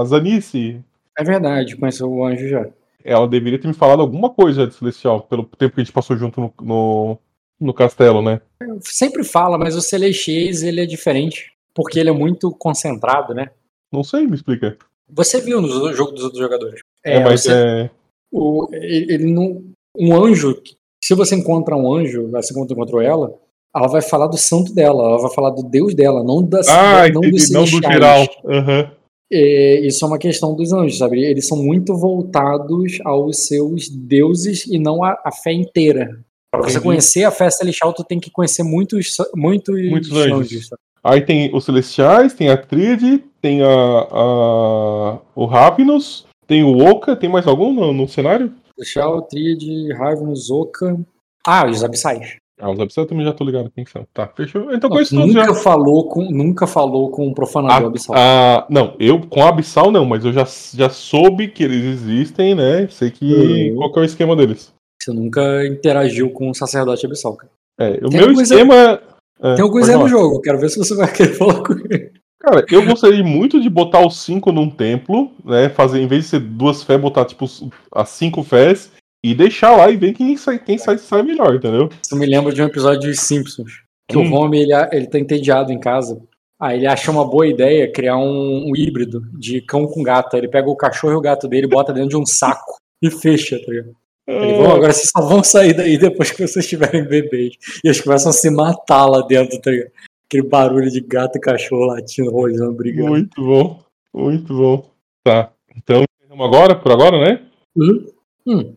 a 0.00 0.04
Zanice, 0.04 0.80
É 1.18 1.24
verdade, 1.24 1.76
conheceu 1.76 2.10
o 2.10 2.24
anjo 2.24 2.48
já. 2.48 2.66
Ela 3.04 3.28
deveria 3.28 3.58
ter 3.60 3.68
me 3.68 3.74
falado 3.74 4.00
alguma 4.00 4.30
coisa 4.30 4.66
de 4.66 4.74
celestial, 4.74 5.20
pelo 5.22 5.44
tempo 5.44 5.74
que 5.74 5.80
a 5.80 5.84
gente 5.84 5.92
passou 5.92 6.16
junto 6.16 6.40
no, 6.40 6.52
no, 6.62 7.18
no 7.60 7.74
castelo, 7.74 8.22
né? 8.22 8.40
Sempre 8.80 9.22
fala, 9.22 9.58
mas 9.58 9.76
o 9.76 9.82
Celestiais, 9.82 10.62
ele 10.62 10.80
é 10.80 10.86
diferente. 10.86 11.52
Porque 11.74 11.98
ele 11.98 12.08
é 12.08 12.12
muito 12.12 12.50
concentrado, 12.52 13.34
né? 13.34 13.50
Não 13.92 14.02
sei, 14.04 14.26
me 14.26 14.34
explica. 14.36 14.78
Você 15.10 15.40
viu 15.40 15.60
no 15.60 15.92
jogo 15.92 16.12
dos 16.12 16.22
outros 16.22 16.40
jogadores. 16.40 16.80
É, 17.04 17.22
mas 17.22 17.42
você- 17.42 17.52
é. 17.52 17.90
o- 18.32 18.68
ele, 18.72 19.12
ele 19.12 19.32
não. 19.32 19.62
Um 19.98 20.14
anjo, 20.16 20.56
se 21.02 21.14
você 21.14 21.34
encontra 21.34 21.76
um 21.76 21.92
anjo, 21.92 22.30
assim 22.36 22.54
como 22.54 22.66
tu 22.66 22.72
encontrou 22.74 23.02
ela, 23.02 23.34
ela 23.74 23.88
vai 23.88 24.00
falar 24.02 24.28
do 24.28 24.36
santo 24.38 24.72
dela, 24.72 25.02
ela 25.02 25.18
vai 25.18 25.34
falar 25.34 25.50
do 25.50 25.62
Deus 25.64 25.94
dela, 25.94 26.22
não 26.22 26.42
da 26.44 26.60
Ah, 26.68 27.08
não 27.08 27.24
entendi, 27.24 27.52
não 27.52 27.64
do 27.64 27.70
geral. 27.70 28.24
Aham. 28.46 28.90
É, 29.36 29.80
isso 29.80 30.04
é 30.04 30.08
uma 30.08 30.18
questão 30.18 30.54
dos 30.54 30.72
anjos, 30.72 30.98
sabe? 30.98 31.20
Eles 31.22 31.48
são 31.48 31.58
muito 31.60 31.96
voltados 31.96 32.98
aos 33.04 33.46
seus 33.46 33.88
deuses 33.88 34.64
e 34.66 34.78
não 34.78 35.02
à, 35.02 35.20
à 35.24 35.32
fé 35.32 35.52
inteira. 35.52 36.20
Para 36.52 36.62
você 36.62 36.80
conhecer 36.80 37.24
a 37.24 37.32
fé 37.32 37.50
celestial, 37.50 37.92
tu 37.92 38.04
tem 38.04 38.20
que 38.20 38.30
conhecer 38.30 38.62
muitos, 38.62 39.16
muitos, 39.34 39.90
Muitos 39.90 40.12
anjos. 40.12 40.68
sabe? 40.68 40.80
Aí 41.02 41.20
tem 41.20 41.54
os 41.54 41.64
celestiais, 41.64 42.32
tem 42.32 42.48
a 42.48 42.56
tríade, 42.56 43.22
tem 43.42 43.60
a, 43.62 43.66
a- 43.68 45.18
o 45.34 45.44
Ravenous, 45.46 46.24
tem 46.46 46.62
o 46.62 46.78
Oka, 46.78 47.16
tem 47.16 47.28
mais 47.28 47.46
algum 47.46 47.72
no, 47.72 47.92
no 47.92 48.08
cenário? 48.08 48.52
Celestial, 48.76 49.22
Tríade, 49.22 49.92
Ravenous, 49.92 50.50
Oka. 50.50 50.98
Ah, 51.46 51.66
os 51.68 51.82
abissais. 51.84 52.36
Ah, 52.60 52.70
os 52.70 52.78
abissais 52.78 53.04
eu 53.04 53.08
também 53.08 53.24
já 53.24 53.32
tô 53.32 53.42
ligado 53.44 53.70
quem 53.74 53.84
são. 53.84 54.06
Tá, 54.14 54.28
fechou. 54.28 54.72
Então 54.72 54.88
Não, 54.88 54.96
conheço 54.96 55.14
tu 55.14 55.20
todos 55.20 55.34
já. 55.34 55.40
nunca 55.46 55.54
falou 55.54 56.08
com 56.08 56.22
nunca 56.30 56.66
falou 56.66 57.10
com 57.10 57.26
um 57.26 57.34
profanador 57.34 57.88
abissal. 57.88 58.14
Ah, 58.16 58.64
não, 58.70 58.94
eu 58.98 59.20
com 59.26 59.42
a 59.42 59.48
Abissal 59.48 59.90
não, 59.90 60.04
mas 60.04 60.24
eu 60.24 60.32
já, 60.32 60.46
já 60.72 60.88
soube 60.88 61.48
que 61.48 61.64
eles 61.64 61.84
existem, 61.84 62.54
né? 62.54 62.86
Sei 62.90 63.10
que 63.10 63.70
Uhum. 63.72 63.76
qual 63.76 63.92
que 63.92 63.98
é 63.98 64.02
o 64.02 64.04
esquema 64.04 64.36
deles. 64.36 64.72
Você 65.02 65.12
nunca 65.12 65.66
interagiu 65.66 66.30
com 66.30 66.48
um 66.48 66.54
sacerdote 66.54 67.04
abissal, 67.04 67.34
cara. 67.36 67.50
É, 67.78 67.90
o 68.04 68.08
Tem 68.08 68.10
meu 68.10 68.20
alguma 68.20 68.34
coisa- 68.36 68.54
esquema. 68.54 69.00
é, 69.42 69.54
Tem 69.54 69.62
algum 69.62 69.74
pode 69.74 69.86
Zé 69.86 69.96
no 69.96 70.08
jogo, 70.08 70.40
quero 70.40 70.58
ver 70.60 70.70
se 70.70 70.78
você 70.78 70.94
vai 70.94 71.12
querer 71.12 71.34
falar 71.34 71.60
com 71.62 71.72
ele. 71.72 72.12
Cara, 72.40 72.64
eu 72.70 72.84
gostaria 72.86 73.24
muito 73.24 73.60
de 73.60 73.68
botar 73.68 74.06
os 74.06 74.18
cinco 74.22 74.52
num 74.52 74.68
templo, 74.70 75.32
né? 75.44 75.68
Fazer, 75.70 76.00
em 76.00 76.06
vez 76.06 76.24
de 76.24 76.28
ser 76.30 76.40
duas 76.40 76.82
fés, 76.84 77.00
botar 77.00 77.24
tipo 77.24 77.46
as 77.92 78.08
cinco 78.10 78.42
fés 78.44 78.92
e 79.24 79.34
deixar 79.34 79.74
lá 79.74 79.90
e 79.90 79.96
ver 79.96 80.12
quem 80.12 80.36
sai, 80.36 80.58
quem 80.58 80.76
sai, 80.76 80.98
sai 80.98 81.22
melhor, 81.22 81.54
entendeu? 81.54 81.88
Isso 82.04 82.14
me 82.14 82.26
lembra 82.26 82.52
de 82.52 82.60
um 82.60 82.66
episódio 82.66 83.08
dos 83.08 83.20
Simpsons. 83.20 83.82
Que 84.06 84.18
Hum. 84.18 84.30
o 84.30 84.34
Homer, 84.34 84.60
ele, 84.60 84.72
ele 84.92 85.06
tá 85.06 85.18
entediado 85.18 85.72
em 85.72 85.80
casa. 85.80 86.20
Aí 86.60 86.76
ele 86.78 86.86
acha 86.86 87.10
uma 87.10 87.24
boa 87.26 87.46
ideia 87.46 87.90
criar 87.90 88.18
um, 88.18 88.66
um 88.70 88.76
híbrido 88.76 89.22
de 89.32 89.62
cão 89.62 89.86
com 89.86 90.02
gato. 90.02 90.34
Aí 90.34 90.40
Ele 90.40 90.48
pega 90.48 90.68
o 90.68 90.76
cachorro 90.76 91.14
e 91.14 91.16
o 91.16 91.20
gato 91.22 91.48
dele, 91.48 91.66
bota 91.66 91.90
dentro 91.90 92.10
de 92.10 92.16
um 92.18 92.26
saco 92.26 92.76
e 93.00 93.10
fecha, 93.10 93.58
tá 93.58 93.72
ligado? 93.72 93.96
Ah. 94.28 94.32
"Bom, 94.32 94.70
agora 94.72 94.92
vocês 94.92 95.10
só 95.10 95.26
vão 95.26 95.42
sair 95.42 95.72
daí 95.74 95.96
depois 95.96 96.30
que 96.30 96.46
vocês 96.46 96.66
tiverem 96.68 97.04
bebês. 97.04 97.54
E 97.82 97.88
eles 97.88 98.00
começam 98.02 98.28
a 98.28 98.32
se 98.32 98.50
matar 98.50 99.06
lá 99.06 99.22
dentro, 99.26 99.58
tá 99.58 99.70
ligado? 99.70 99.90
Aquele 100.26 100.46
barulho 100.48 100.90
de 100.90 101.00
gato 101.00 101.36
e 101.36 101.40
cachorro 101.40 101.86
latindo, 101.86 102.30
rolando, 102.30 102.72
brigando. 102.74 103.08
Muito 103.10 103.42
bom, 103.42 103.82
muito 104.12 104.54
bom. 104.54 104.90
Tá, 105.22 105.50
então 105.76 106.04
vamos 106.28 106.46
agora, 106.46 106.74
por 106.74 106.92
agora, 106.92 107.18
né? 107.24 107.40
Hum? 107.76 108.06
Hum, 108.46 108.74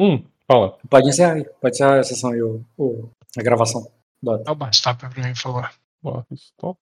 Hum, 0.00 0.24
fala. 0.46 0.78
pode 0.88 1.08
encerrar 1.08 1.34
aí. 1.34 1.44
Pode 1.60 1.74
encerrar 1.74 1.98
a 2.00 2.04
sessão 2.04 2.30
aí, 2.30 2.42
o, 2.42 2.64
o- 2.78 3.10
a 3.38 3.42
gravação. 3.42 3.86
Dá 4.22 4.52
uma 4.52 4.70
stop 4.70 4.98
pra 4.98 5.08
mim, 5.10 5.32
por 5.34 5.40
favor. 5.40 5.70
Ó, 6.02 6.22
Stop. 6.32 6.78